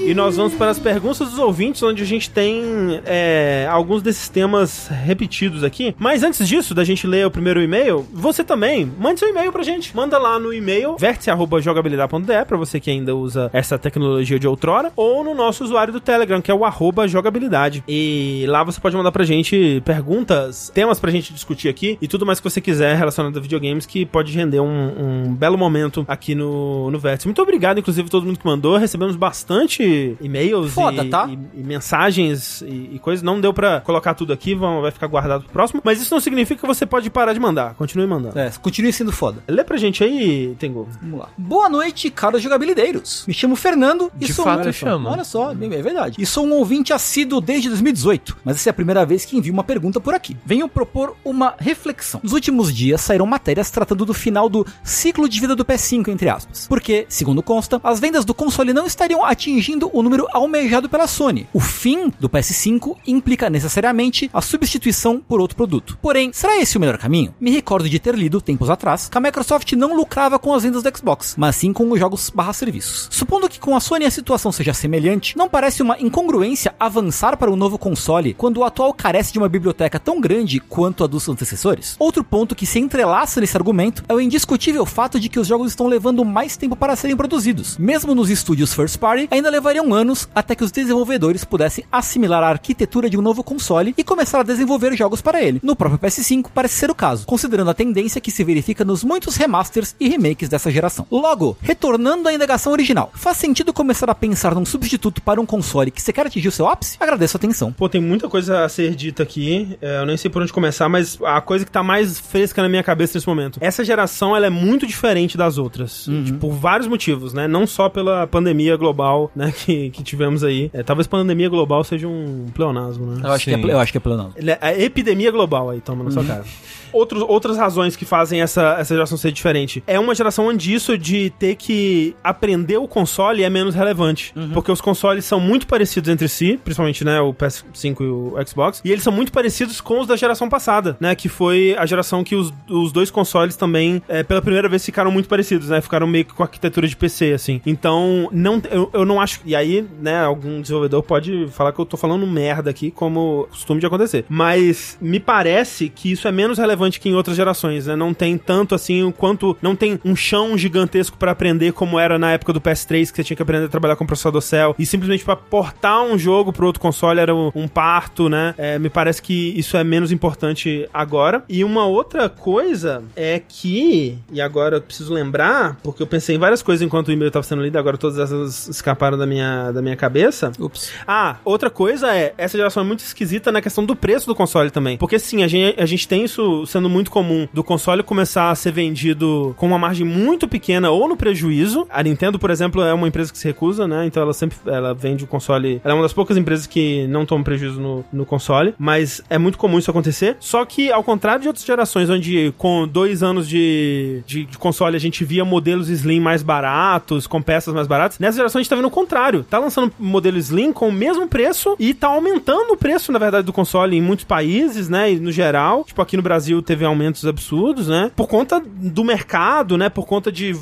E 0.08 0.14
nós 0.14 0.38
vamos 0.38 0.54
para 0.54 0.70
as 0.70 0.78
perguntas 0.78 1.18
dos 1.18 1.38
ouvintes, 1.38 1.82
onde 1.82 2.02
a 2.02 2.06
gente 2.06 2.30
tem 2.30 2.98
é, 3.04 3.68
alguns 3.70 4.00
desses 4.00 4.26
temas 4.26 4.88
repetidos 4.88 5.62
aqui. 5.62 5.94
Mas 5.98 6.22
antes 6.22 6.48
disso, 6.48 6.74
da 6.74 6.82
gente 6.82 7.06
ler 7.06 7.26
o 7.26 7.30
primeiro 7.30 7.60
e-mail, 7.60 8.06
você 8.10 8.42
também 8.42 8.90
mande 8.98 9.20
seu 9.20 9.28
e-mail 9.28 9.52
pra 9.52 9.62
gente. 9.62 9.94
Manda 9.94 10.16
lá 10.16 10.38
no 10.38 10.50
e-mail 10.50 10.96
vértice.jogabilidade.de 10.98 12.44
pra 12.46 12.56
você 12.56 12.80
que 12.80 12.90
ainda 12.90 13.14
usa 13.14 13.50
essa 13.52 13.76
tecnologia 13.76 14.38
de 14.38 14.48
outrora, 14.48 14.90
ou 14.96 15.22
no 15.22 15.34
nosso 15.34 15.62
usuário 15.62 15.92
do 15.92 16.00
Telegram, 16.00 16.40
que 16.40 16.50
é 16.50 16.54
o 16.54 16.64
arroba 16.64 17.06
jogabilidade. 17.06 17.84
E 17.86 18.46
lá 18.48 18.64
você 18.64 18.80
pode 18.80 18.96
mandar 18.96 19.12
pra 19.12 19.24
gente 19.24 19.82
perguntas, 19.84 20.70
temas 20.74 20.98
pra 20.98 21.10
gente 21.10 21.34
discutir 21.34 21.68
aqui 21.68 21.98
e 22.00 22.08
tudo 22.08 22.24
mais 22.24 22.40
que 22.40 22.48
você 22.48 22.62
quiser 22.62 22.96
relacionado 22.96 23.36
a 23.36 23.42
videogames 23.42 23.84
que 23.84 24.06
pode 24.06 24.32
render 24.32 24.60
um, 24.60 25.26
um 25.28 25.34
belo 25.34 25.58
momento 25.58 26.06
aqui 26.08 26.34
no, 26.34 26.90
no 26.90 26.98
Vértice. 26.98 27.26
Muito 27.26 27.42
obrigado, 27.42 27.78
inclusive, 27.78 28.08
todo 28.08 28.24
mundo 28.24 28.38
que 28.38 28.46
mandou. 28.46 28.78
Recebemos 28.78 29.14
bastante 29.14 29.97
e-mails 30.20 30.72
Foda, 30.72 31.04
e, 31.04 31.08
tá? 31.10 31.28
e- 31.28 31.60
e 31.60 31.62
mensagens 31.62 32.62
e, 32.62 32.90
e 32.94 32.98
coisas. 32.98 33.22
Não 33.22 33.40
deu 33.40 33.52
pra 33.52 33.80
colocar 33.80 34.14
tudo 34.14 34.32
aqui, 34.32 34.54
vão, 34.54 34.80
vai 34.82 34.90
ficar 34.90 35.06
guardado 35.06 35.42
pro 35.44 35.52
próximo. 35.52 35.80
Mas 35.84 36.00
isso 36.00 36.12
não 36.14 36.20
significa 36.20 36.60
que 36.60 36.66
você 36.66 36.84
pode 36.86 37.08
parar 37.10 37.32
de 37.32 37.40
mandar. 37.40 37.74
Continue 37.74 38.06
mandando. 38.06 38.38
É, 38.38 38.50
continue 38.62 38.92
sendo 38.92 39.12
foda. 39.12 39.42
Lê 39.48 39.64
pra 39.64 39.76
gente 39.76 40.02
aí, 40.04 40.54
Tengu. 40.58 40.88
Vamos 41.02 41.20
lá. 41.20 41.28
Boa 41.36 41.68
noite, 41.68 42.10
caros 42.10 42.42
jogabilideiros. 42.42 43.24
Me 43.26 43.34
chamo 43.34 43.56
Fernando 43.56 44.10
e 44.20 44.26
De 44.26 44.32
sou 44.32 44.44
fato 44.44 44.60
olha 44.60 44.72
só, 44.72 44.86
chama. 44.86 45.10
Olha 45.10 45.24
só, 45.24 45.54
bem- 45.54 45.72
é 45.74 45.82
verdade. 45.82 46.16
E 46.18 46.26
sou 46.26 46.46
um 46.46 46.52
ouvinte 46.52 46.92
assíduo 46.92 47.40
desde 47.40 47.68
2018, 47.68 48.36
mas 48.44 48.56
essa 48.56 48.68
é 48.68 48.72
a 48.72 48.74
primeira 48.74 49.04
vez 49.04 49.24
que 49.24 49.36
envio 49.36 49.52
uma 49.52 49.64
pergunta 49.64 50.00
por 50.00 50.14
aqui. 50.14 50.36
Venho 50.44 50.68
propor 50.68 51.16
uma 51.24 51.54
reflexão. 51.58 52.20
Nos 52.22 52.32
últimos 52.32 52.74
dias 52.74 53.00
saíram 53.00 53.26
matérias 53.26 53.70
tratando 53.70 54.04
do 54.04 54.14
final 54.14 54.48
do 54.48 54.66
ciclo 54.82 55.28
de 55.28 55.40
vida 55.40 55.54
do 55.56 55.64
PS5, 55.64 56.08
entre 56.08 56.28
aspas. 56.28 56.66
Porque, 56.68 57.06
segundo 57.08 57.42
consta, 57.42 57.80
as 57.82 58.00
vendas 58.00 58.24
do 58.24 58.34
console 58.34 58.72
não 58.72 58.86
estariam 58.86 59.24
atingindo 59.24 59.87
o 59.92 60.02
número 60.02 60.26
almejado 60.32 60.88
pela 60.88 61.06
Sony. 61.06 61.48
O 61.52 61.60
fim 61.60 62.12
do 62.20 62.28
PS5 62.28 62.96
implica 63.06 63.50
necessariamente 63.50 64.30
a 64.32 64.40
substituição 64.40 65.20
por 65.20 65.40
outro 65.40 65.56
produto. 65.56 65.98
Porém, 66.00 66.32
será 66.32 66.58
esse 66.58 66.76
o 66.76 66.80
melhor 66.80 66.98
caminho? 66.98 67.34
Me 67.40 67.50
recordo 67.50 67.88
de 67.88 67.98
ter 67.98 68.14
lido, 68.14 68.40
tempos 68.40 68.70
atrás, 68.70 69.08
que 69.08 69.18
a 69.18 69.20
Microsoft 69.20 69.72
não 69.72 69.96
lucrava 69.96 70.38
com 70.38 70.54
as 70.54 70.62
vendas 70.62 70.82
do 70.82 70.96
Xbox, 70.96 71.34
mas 71.36 71.56
sim 71.56 71.72
com 71.72 71.90
os 71.90 71.98
jogos 71.98 72.30
barra 72.30 72.52
serviços. 72.52 73.08
Supondo 73.10 73.48
que 73.48 73.60
com 73.60 73.76
a 73.76 73.80
Sony 73.80 74.04
a 74.04 74.10
situação 74.10 74.52
seja 74.52 74.74
semelhante, 74.74 75.36
não 75.36 75.48
parece 75.48 75.82
uma 75.82 75.98
incongruência 76.00 76.74
avançar 76.78 77.36
para 77.36 77.50
um 77.50 77.56
novo 77.56 77.78
console 77.78 78.34
quando 78.34 78.58
o 78.58 78.64
atual 78.64 78.92
carece 78.92 79.32
de 79.32 79.38
uma 79.38 79.48
biblioteca 79.48 79.98
tão 79.98 80.20
grande 80.20 80.60
quanto 80.60 81.04
a 81.04 81.06
dos 81.06 81.28
antecessores? 81.28 81.96
Outro 81.98 82.22
ponto 82.22 82.54
que 82.54 82.66
se 82.66 82.78
entrelaça 82.78 83.40
nesse 83.40 83.56
argumento 83.56 84.04
é 84.08 84.14
o 84.14 84.20
indiscutível 84.20 84.84
fato 84.86 85.18
de 85.18 85.28
que 85.28 85.38
os 85.38 85.46
jogos 85.46 85.72
estão 85.72 85.86
levando 85.86 86.24
mais 86.24 86.56
tempo 86.56 86.76
para 86.76 86.96
serem 86.96 87.16
produzidos. 87.16 87.76
Mesmo 87.78 88.14
nos 88.14 88.30
estúdios 88.30 88.74
first 88.74 88.98
party, 88.98 89.28
ainda 89.30 89.50
levariam 89.68 89.92
anos 89.92 90.28
até 90.34 90.54
que 90.54 90.64
os 90.64 90.72
desenvolvedores 90.72 91.44
pudessem 91.44 91.84
assimilar 91.92 92.42
a 92.42 92.48
arquitetura 92.48 93.10
de 93.10 93.18
um 93.18 93.22
novo 93.22 93.44
console 93.44 93.94
e 93.98 94.02
começar 94.02 94.40
a 94.40 94.42
desenvolver 94.42 94.96
jogos 94.96 95.20
para 95.20 95.42
ele. 95.42 95.60
No 95.62 95.76
próprio 95.76 95.98
PS5 95.98 96.46
parece 96.54 96.76
ser 96.76 96.90
o 96.90 96.94
caso, 96.94 97.26
considerando 97.26 97.70
a 97.70 97.74
tendência 97.74 98.20
que 98.20 98.30
se 98.30 98.42
verifica 98.42 98.82
nos 98.82 99.04
muitos 99.04 99.36
remasters 99.36 99.94
e 100.00 100.08
remakes 100.08 100.48
dessa 100.48 100.70
geração. 100.70 101.06
Logo, 101.10 101.56
retornando 101.60 102.28
à 102.28 102.32
indagação 102.32 102.72
original, 102.72 103.10
faz 103.14 103.36
sentido 103.36 103.72
começar 103.72 104.08
a 104.08 104.14
pensar 104.14 104.54
num 104.54 104.64
substituto 104.64 105.20
para 105.20 105.40
um 105.40 105.44
console 105.44 105.90
que 105.90 106.00
sequer 106.00 106.26
atingiu 106.26 106.50
seu 106.50 106.66
ápice? 106.66 106.96
Agradeço 106.98 107.36
a 107.36 107.38
atenção. 107.38 107.70
Pô, 107.70 107.90
tem 107.90 108.00
muita 108.00 108.26
coisa 108.26 108.64
a 108.64 108.68
ser 108.70 108.94
dita 108.94 109.22
aqui. 109.22 109.76
É, 109.82 110.00
eu 110.00 110.06
nem 110.06 110.16
sei 110.16 110.30
por 110.30 110.40
onde 110.40 110.52
começar, 110.52 110.88
mas 110.88 111.18
a 111.22 111.42
coisa 111.42 111.64
que 111.64 111.70
tá 111.70 111.82
mais 111.82 112.18
fresca 112.18 112.62
na 112.62 112.70
minha 112.70 112.82
cabeça 112.82 113.18
nesse 113.18 113.28
momento. 113.28 113.58
Essa 113.60 113.84
geração, 113.84 114.34
ela 114.34 114.46
é 114.46 114.50
muito 114.50 114.86
diferente 114.86 115.36
das 115.36 115.58
outras. 115.58 116.08
Tipo, 116.24 116.38
por 116.38 116.52
vários 116.52 116.88
motivos, 116.88 117.34
né? 117.34 117.46
Não 117.46 117.66
só 117.66 117.90
pela 117.90 118.26
pandemia 118.26 118.76
global, 118.76 119.30
né? 119.36 119.52
Que, 119.64 119.90
que 119.90 120.02
tivemos 120.04 120.44
aí. 120.44 120.70
É, 120.72 120.82
talvez 120.82 121.06
pandemia 121.06 121.48
global 121.48 121.82
seja 121.82 122.06
um 122.06 122.46
pleonasmo, 122.54 123.06
né? 123.06 123.20
Eu 123.24 123.32
acho, 123.32 123.44
que 123.44 123.50
é, 123.50 123.54
eu 123.74 123.78
acho 123.80 123.90
que 123.92 123.98
é. 123.98 124.00
Ele 124.36 124.50
é- 124.52 124.58
A 124.60 124.72
epidemia 124.78 125.30
global 125.30 125.70
aí, 125.70 125.80
toma 125.80 126.04
na 126.04 126.10
sua 126.10 126.24
cara. 126.24 126.44
Outros, 126.92 127.22
outras 127.26 127.56
razões 127.56 127.96
que 127.96 128.04
fazem 128.04 128.40
essa, 128.40 128.76
essa 128.78 128.94
geração 128.94 129.16
ser 129.16 129.32
diferente. 129.32 129.82
É 129.86 129.98
uma 129.98 130.14
geração 130.14 130.46
onde 130.46 130.72
isso 130.72 130.96
de 130.96 131.30
ter 131.30 131.54
que 131.54 132.14
aprender 132.22 132.78
o 132.78 132.88
console 132.88 133.42
é 133.42 133.50
menos 133.50 133.74
relevante. 133.74 134.34
Porque 134.52 134.70
os 134.70 134.80
consoles 134.80 135.24
são 135.24 135.40
muito 135.40 135.66
parecidos 135.66 136.10
entre 136.10 136.28
si, 136.28 136.58
principalmente, 136.62 137.04
né, 137.04 137.20
o 137.20 137.32
PS5 137.34 138.00
e 138.00 138.04
o 138.04 138.34
Xbox. 138.46 138.80
E 138.84 138.90
eles 138.90 139.02
são 139.02 139.12
muito 139.12 139.32
parecidos 139.32 139.80
com 139.80 140.00
os 140.00 140.06
da 140.06 140.16
geração 140.16 140.48
passada, 140.48 140.96
né? 141.00 141.14
Que 141.14 141.28
foi 141.28 141.76
a 141.78 141.86
geração 141.86 142.24
que 142.24 142.34
os, 142.34 142.52
os 142.68 142.92
dois 142.92 143.10
consoles 143.10 143.56
também, 143.56 144.02
é, 144.08 144.22
pela 144.22 144.40
primeira 144.40 144.68
vez, 144.68 144.84
ficaram 144.84 145.10
muito 145.10 145.28
parecidos, 145.28 145.68
né? 145.68 145.80
Ficaram 145.80 146.06
meio 146.06 146.24
que 146.24 146.32
com 146.32 146.42
a 146.42 146.46
arquitetura 146.46 146.86
de 146.86 146.96
PC, 146.96 147.32
assim. 147.32 147.60
Então, 147.66 148.28
não, 148.32 148.60
eu, 148.70 148.90
eu 148.92 149.04
não 149.04 149.20
acho. 149.20 149.40
E 149.44 149.54
aí, 149.54 149.86
né, 150.00 150.22
algum 150.24 150.60
desenvolvedor 150.60 151.02
pode 151.02 151.48
falar 151.48 151.72
que 151.72 151.78
eu 151.78 151.86
tô 151.86 151.96
falando 151.96 152.26
merda 152.26 152.70
aqui, 152.70 152.90
como 152.90 153.46
costume 153.50 153.80
de 153.80 153.86
acontecer. 153.86 154.24
Mas 154.28 154.96
me 155.00 155.20
parece 155.20 155.88
que 155.88 156.12
isso 156.12 156.26
é 156.26 156.32
menos 156.32 156.58
relevante 156.58 156.77
que 157.00 157.08
em 157.08 157.14
outras 157.14 157.36
gerações, 157.36 157.86
né? 157.86 157.96
Não 157.96 158.14
tem 158.14 158.38
tanto 158.38 158.74
assim 158.74 159.02
o 159.02 159.12
quanto. 159.12 159.56
Não 159.60 159.74
tem 159.74 159.98
um 160.04 160.14
chão 160.14 160.56
gigantesco 160.56 161.16
pra 161.16 161.32
aprender 161.32 161.72
como 161.72 161.98
era 161.98 162.18
na 162.18 162.32
época 162.32 162.52
do 162.52 162.60
PS3, 162.60 163.10
que 163.10 163.16
você 163.16 163.24
tinha 163.24 163.36
que 163.36 163.42
aprender 163.42 163.66
a 163.66 163.68
trabalhar 163.68 163.96
com 163.96 164.06
processador 164.06 164.40
Cell. 164.40 164.74
E 164.78 164.86
simplesmente 164.86 165.24
pra 165.24 165.36
portar 165.36 166.02
um 166.02 166.18
jogo 166.18 166.52
pro 166.52 166.66
outro 166.66 166.80
console 166.80 167.20
era 167.20 167.34
um, 167.34 167.50
um 167.54 167.68
parto, 167.68 168.28
né? 168.28 168.54
É, 168.56 168.78
me 168.78 168.88
parece 168.88 169.20
que 169.20 169.58
isso 169.58 169.76
é 169.76 169.84
menos 169.84 170.12
importante 170.12 170.88
agora. 170.92 171.42
E 171.48 171.64
uma 171.64 171.86
outra 171.86 172.28
coisa 172.28 173.02
é 173.16 173.40
que. 173.40 174.18
E 174.32 174.40
agora 174.40 174.76
eu 174.76 174.82
preciso 174.82 175.12
lembrar, 175.12 175.76
porque 175.82 176.02
eu 176.02 176.06
pensei 176.06 176.36
em 176.36 176.38
várias 176.38 176.62
coisas 176.62 176.84
enquanto 176.84 177.08
o 177.08 177.12
e-mail 177.12 177.30
tava 177.30 177.42
sendo 177.42 177.62
lido, 177.62 177.78
agora 177.78 177.96
todas 177.96 178.18
essas 178.18 178.68
escaparam 178.68 179.18
da 179.18 179.26
minha, 179.26 179.72
da 179.72 179.82
minha 179.82 179.96
cabeça. 179.96 180.52
Ups. 180.58 180.92
Ah, 181.06 181.36
outra 181.44 181.70
coisa 181.70 182.14
é, 182.14 182.34
essa 182.36 182.56
geração 182.56 182.82
é 182.82 182.86
muito 182.86 183.00
esquisita 183.00 183.50
na 183.50 183.60
questão 183.60 183.84
do 183.84 183.96
preço 183.96 184.26
do 184.26 184.34
console 184.34 184.70
também. 184.70 184.96
Porque 184.96 185.18
sim, 185.18 185.42
a 185.42 185.48
gente, 185.48 185.80
a 185.80 185.86
gente 185.86 186.06
tem 186.06 186.24
isso 186.24 186.66
sendo 186.68 186.88
muito 186.88 187.10
comum 187.10 187.48
do 187.52 187.64
console 187.64 188.02
começar 188.02 188.50
a 188.50 188.54
ser 188.54 188.72
vendido 188.72 189.54
com 189.56 189.66
uma 189.66 189.78
margem 189.78 190.06
muito 190.06 190.46
pequena 190.46 190.90
ou 190.90 191.08
no 191.08 191.16
prejuízo. 191.16 191.86
A 191.90 192.02
Nintendo, 192.02 192.38
por 192.38 192.50
exemplo, 192.50 192.82
é 192.82 192.92
uma 192.92 193.08
empresa 193.08 193.32
que 193.32 193.38
se 193.38 193.46
recusa, 193.46 193.86
né? 193.86 194.06
Então 194.06 194.22
ela 194.22 194.32
sempre 194.32 194.56
ela 194.66 194.94
vende 194.94 195.24
o 195.24 195.26
console. 195.26 195.80
Ela 195.84 195.94
é 195.94 195.96
uma 195.96 196.02
das 196.02 196.12
poucas 196.12 196.36
empresas 196.36 196.66
que 196.66 197.06
não 197.08 197.26
toma 197.26 197.44
prejuízo 197.44 197.80
no, 197.80 198.04
no 198.12 198.26
console. 198.26 198.74
Mas 198.78 199.22
é 199.28 199.38
muito 199.38 199.58
comum 199.58 199.78
isso 199.78 199.90
acontecer. 199.90 200.36
Só 200.40 200.64
que, 200.64 200.90
ao 200.90 201.02
contrário 201.02 201.42
de 201.42 201.48
outras 201.48 201.64
gerações, 201.64 202.10
onde 202.10 202.52
com 202.56 202.86
dois 202.86 203.22
anos 203.22 203.48
de, 203.48 204.22
de, 204.26 204.44
de 204.44 204.58
console 204.58 204.96
a 204.96 205.00
gente 205.00 205.24
via 205.24 205.44
modelos 205.44 205.88
Slim 205.88 206.20
mais 206.20 206.42
baratos, 206.42 207.26
com 207.26 207.40
peças 207.40 207.74
mais 207.74 207.86
baratas, 207.86 208.18
nessa 208.18 208.36
geração 208.36 208.58
a 208.58 208.62
gente 208.62 208.70
tá 208.70 208.76
vendo 208.76 208.88
o 208.88 208.90
contrário. 208.90 209.44
tá 209.44 209.58
lançando 209.58 209.92
modelo 209.98 210.38
Slim 210.38 210.72
com 210.72 210.88
o 210.88 210.92
mesmo 210.92 211.26
preço 211.28 211.76
e 211.78 211.94
tá 211.94 212.08
aumentando 212.08 212.72
o 212.72 212.76
preço, 212.76 213.12
na 213.12 213.18
verdade, 213.18 213.46
do 213.46 213.52
console 213.52 213.96
em 213.96 214.02
muitos 214.02 214.24
países, 214.24 214.88
né? 214.88 215.12
E 215.12 215.20
no 215.20 215.32
geral. 215.32 215.84
Tipo, 215.84 216.02
aqui 216.02 216.16
no 216.16 216.22
Brasil 216.22 216.57
teve 216.62 216.84
aumentos 216.84 217.26
absurdos, 217.26 217.88
né? 217.88 218.10
Por 218.14 218.28
conta 218.28 218.60
do 218.60 219.04
mercado, 219.04 219.76
né? 219.76 219.88
Por 219.88 220.06
conta 220.06 220.30
de 220.30 220.54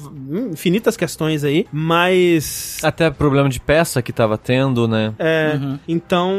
infinitas 0.52 0.96
questões 0.96 1.44
aí. 1.44 1.66
Mas. 1.72 2.78
Até 2.82 3.10
problema 3.10 3.48
de 3.48 3.60
peça 3.60 4.02
que 4.02 4.12
tava 4.12 4.36
tendo, 4.36 4.86
né? 4.88 5.14
É. 5.18 5.58
Então. 5.86 6.34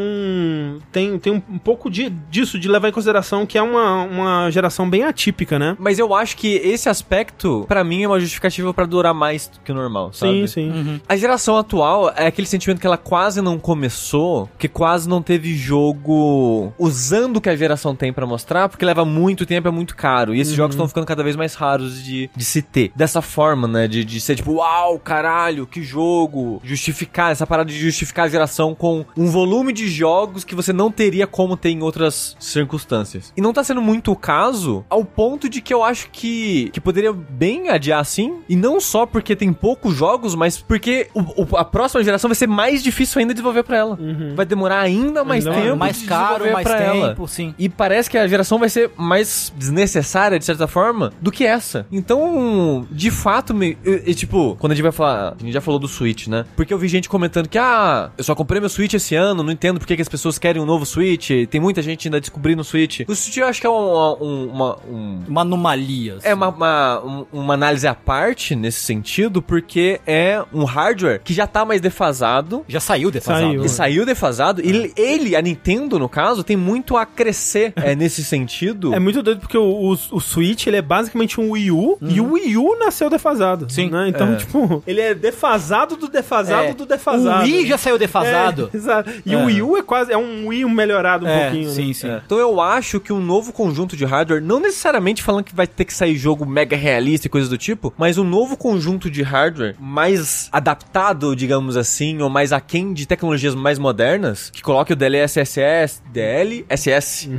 Tem, 0.92 1.18
tem 1.20 1.34
um 1.34 1.58
pouco 1.58 1.90
de, 1.90 2.10
disso, 2.30 2.60
de 2.60 2.68
levar 2.68 2.90
em 2.90 2.92
consideração 2.92 3.46
que 3.46 3.58
é 3.58 3.62
uma, 3.62 4.04
uma 4.04 4.52
geração 4.52 4.90
bem 4.90 5.04
atípica, 5.04 5.58
né? 5.60 5.76
Mas 5.80 6.00
eu 6.00 6.14
acho 6.14 6.38
que 6.38 6.56
esse 6.56 6.90
aspecto, 6.90 7.66
pra 7.68 7.84
mim, 7.84 8.04
é 8.04 8.08
uma 8.08 8.20
justificativa 8.20 8.74
pra 8.74 8.86
durar 8.86 9.14
mais 9.14 9.48
do 9.48 9.60
que 9.60 9.72
o 9.72 9.76
normal, 9.76 10.14
sabe? 10.14 10.48
Sim, 10.48 10.72
sim. 10.72 11.02
A 11.08 11.16
geração 11.16 11.58
atual 11.58 12.12
é 12.16 12.28
aquele 12.28 12.48
sentimento 12.48 12.80
que 12.80 12.88
ela 12.88 12.98
quase 12.98 13.42
não 13.42 13.58
começou, 13.58 14.50
que 14.58 14.68
quase 14.68 15.08
não 15.08 15.22
teve 15.22 15.56
jogo 15.56 16.74
usando 16.78 17.38
o 17.38 17.42
que 17.42 17.50
a 17.50 17.56
geração 17.56 17.96
tem 17.96 18.12
pra 18.12 18.26
mostrar, 18.26 18.70
porque 18.70 18.86
leva 18.86 19.06
muito 19.06 19.46
tempo, 19.48 19.68
é 19.68 19.72
muito 19.72 19.96
caro. 19.96 20.36
E 20.36 20.40
esses 20.40 20.54
jogos 20.54 20.76
estão 20.76 20.88
ficando 20.88 21.06
cada 21.08 21.24
vez 21.24 21.36
mais 21.36 21.56
raros 21.56 22.04
de, 22.04 22.30
de 22.36 22.46
se 22.46 22.62
ter. 22.62 22.92
Dessa 22.96 23.22
forma, 23.22 23.68
né? 23.68 23.88
De, 23.88 24.04
de 24.04 24.20
ser 24.22 24.36
tipo, 24.36 24.54
uau, 24.54 25.00
caralho, 25.00 25.66
que 25.66 25.82
jogo. 25.84 26.62
Justificar, 26.64 27.32
essa 27.32 27.48
parada 27.48 27.70
de 27.72 27.80
justificar 27.80 28.26
a 28.26 28.30
geração 28.30 28.76
com 28.76 29.06
um 29.16 29.28
volume 29.28 29.72
de 29.74 29.88
jogos 29.88 30.44
que 30.44 30.54
você 30.56 30.72
não 30.74 30.92
teria 30.92 31.26
como 31.26 31.56
ter 31.58 31.70
em 31.70 31.82
outras 31.82 32.36
circunstâncias. 32.40 33.32
E 33.36 33.42
não 33.42 33.54
tá 33.54 33.64
sendo 33.64 33.82
muito 33.82 34.12
o 34.12 34.16
caso, 34.16 34.84
ao 34.90 35.06
ponto 35.06 35.48
de 35.50 35.62
que 35.62 35.74
eu 35.74 35.84
acho 35.84 36.10
que, 36.12 36.70
que 36.74 36.82
poderia 36.82 37.14
bem 37.14 37.70
adiar 37.70 38.00
assim. 38.02 38.40
E 38.50 38.56
não 38.56 38.80
só 38.80 39.06
porque 39.06 39.36
tem 39.36 39.54
poucos 39.54 39.96
jogos, 39.96 40.36
mas 40.36 40.58
porque 40.60 41.08
o- 41.14 41.44
o- 41.44 41.58
a 41.58 41.64
próxima 41.64 42.04
geração 42.04 42.28
vai 42.30 42.36
ser 42.36 42.48
mais 42.48 42.84
difícil 42.84 43.20
ainda 43.20 43.34
desenvolver 43.34 43.64
pra 43.64 43.78
ela. 43.78 43.98
Vai 44.36 44.46
demorar 44.46 44.80
ainda 44.82 45.24
mais 45.24 45.46
Ainda 45.46 45.62
tempo. 45.62 45.78
mais 45.78 46.04
caro, 46.04 46.52
mais 46.52 46.68
pra 46.68 46.80
ela. 46.82 47.10
tempo, 47.10 47.28
sim. 47.28 47.54
E 47.58 47.70
parece 47.70 48.10
que 48.10 48.18
a 48.18 48.28
geração 48.28 48.58
vai 48.60 48.70
ser 48.70 48.92
mais 48.98 49.28
desnecessária, 49.56 50.38
de 50.40 50.46
certa 50.46 50.68
forma, 50.68 51.12
do 51.22 51.32
que 51.32 51.46
essa. 51.46 51.86
Então, 51.92 52.88
de 52.92 53.12
fato, 53.12 53.54
me, 53.54 53.78
eu- 53.84 54.02
eu, 54.06 54.16
tipo, 54.16 54.56
quando 54.60 54.72
a 54.72 54.76
gente 54.76 54.84
vai 54.84 54.92
falar. 54.92 55.36
A 55.40 55.44
gente 55.44 55.54
já 55.54 55.62
falou 55.62 55.80
do 55.80 55.88
Switch, 55.88 56.28
né? 56.28 56.46
Porque 56.56 56.74
eu 56.74 56.78
vi 56.78 56.88
gente 56.88 57.08
comentando 57.10 57.48
que, 57.48 57.58
ah, 57.58 58.10
eu 58.18 58.24
só 58.24 58.34
comprei 58.36 58.60
meu 58.60 58.70
Switch 58.70 58.94
esse 58.94 59.16
ano, 59.16 59.44
não 59.44 59.52
entendo 59.52 59.80
por 59.80 59.86
que, 59.88 60.02
as 60.02 60.08
pessoas 60.10 60.38
querem 60.38 60.62
um 60.62 60.66
novo 60.66 60.86
Switch. 60.86 61.30
Tem 61.50 61.60
muita 61.60 61.82
gente 61.82 62.08
ainda 62.08 62.20
descobrindo 62.20 62.62
o 62.62 62.66
Switch. 62.66 63.02
O 63.08 63.16
Switch 63.16 63.38
eu 63.38 63.48
acho 63.48 63.60
que 63.62 63.68
é 63.68 63.70
um- 63.70 64.18
um- 64.22 64.50
uma. 64.50 64.78
um- 64.88 65.24
Uma 65.28 65.42
anomalia. 65.42 66.16
assim. 66.16 66.28
é 66.28 66.34
uma, 66.34 66.50
uma, 66.50 67.00
um- 67.04 67.26
uma 67.34 67.54
análise 67.54 67.88
à 67.88 67.94
parte 67.96 68.56
nesse 68.56 68.82
sentido, 68.82 69.42
porque 69.42 70.00
é 70.06 70.44
um 70.54 70.64
hardware 70.64 71.22
que 71.24 71.34
já 71.34 71.46
tá 71.48 71.66
mais 71.66 71.82
defasado. 71.82 72.64
Já 72.68 72.80
saiu 72.80 73.12
defasado. 73.12 73.48
Saiu. 73.48 73.66
E 73.66 73.70
saiu 73.70 74.06
defasado. 74.06 74.62
E 74.62 74.68
ele, 74.70 74.94
ele, 74.96 75.36
a 75.36 75.42
Nintendo, 75.42 75.98
no 76.00 76.08
caso, 76.10 76.44
tem 76.44 76.56
muito 76.58 76.96
a 76.98 77.06
crescer 77.06 77.74
é, 77.76 77.96
nesse 77.96 78.24
sentido. 78.24 78.94
É 78.94 79.00
muito 79.00 79.22
doido 79.28 79.40
porque 79.42 79.58
o, 79.58 79.64
o, 79.64 79.92
o 80.12 80.20
Switch 80.20 80.68
ele 80.68 80.78
é 80.78 80.82
basicamente 80.82 81.40
um 81.40 81.52
Wii 81.52 81.72
U 81.72 81.98
e 82.02 82.20
o 82.22 82.34
Wii 82.34 82.58
U 82.58 82.78
nasceu 82.80 83.10
defasado. 83.10 83.68
Sim. 83.72 83.90
Né? 83.90 84.10
Então, 84.10 84.34
É. 84.34 84.36
tipo, 84.38 84.84
ele 84.88 85.02
é 85.02 85.14
defasado 85.14 85.96
do 85.96 86.08
defasado 86.08 86.68
É. 86.70 86.74
do 86.74 86.86
defasado. 86.86 87.42
O 87.42 87.44
Wii 87.44 87.68
já 87.68 87.78
saiu 87.78 87.98
defasado. 87.98 88.70
É, 88.74 88.76
exato. 88.78 89.10
E 89.26 89.34
É. 89.34 89.38
o 89.38 89.46
Wii 89.46 89.62
U 89.62 89.78
é 89.78 89.82
quase 89.84 90.12
é 90.12 90.18
um 90.18 90.48
Wii 90.48 90.66
melhorado 90.66 91.26
um 91.26 91.30
É, 91.30 91.44
pouquinho. 91.50 91.70
sim, 91.72 91.88
né? 91.88 91.94
sim. 91.94 92.10
É. 92.10 92.22
Então 92.26 92.38
eu 92.38 92.60
acho 92.62 93.00
que 93.00 93.12
um 93.14 93.20
novo 93.22 93.52
conjunto 93.54 93.96
de 93.96 94.06
hardware, 94.06 94.42
não 94.42 94.60
necessariamente 94.60 95.22
falando 95.24 95.44
que 95.44 95.56
vai 95.56 95.68
ter 95.68 95.86
que 95.86 95.94
sair 95.94 96.16
jogo 96.16 96.46
mega 96.46 96.76
realista 96.76 97.28
e 97.28 97.30
coisas 97.30 97.50
do 97.50 97.58
tipo, 97.58 97.94
mas 97.98 98.18
um 98.18 98.24
novo 98.24 98.56
conjunto 98.58 99.10
de 99.10 99.22
hardware 99.24 99.76
mais 99.80 100.50
adaptado, 100.52 101.36
digamos 101.36 101.76
assim, 101.78 102.22
ou 102.22 102.30
mais 102.30 102.52
aquém 102.54 102.94
de 102.94 103.06
tecnologias 103.06 103.54
mais 103.56 103.78
modernas, 103.80 104.50
que 104.50 104.62
coloque 104.62 104.94
o 104.94 104.96
DLSS, 104.96 106.02
DLSS 106.12 107.30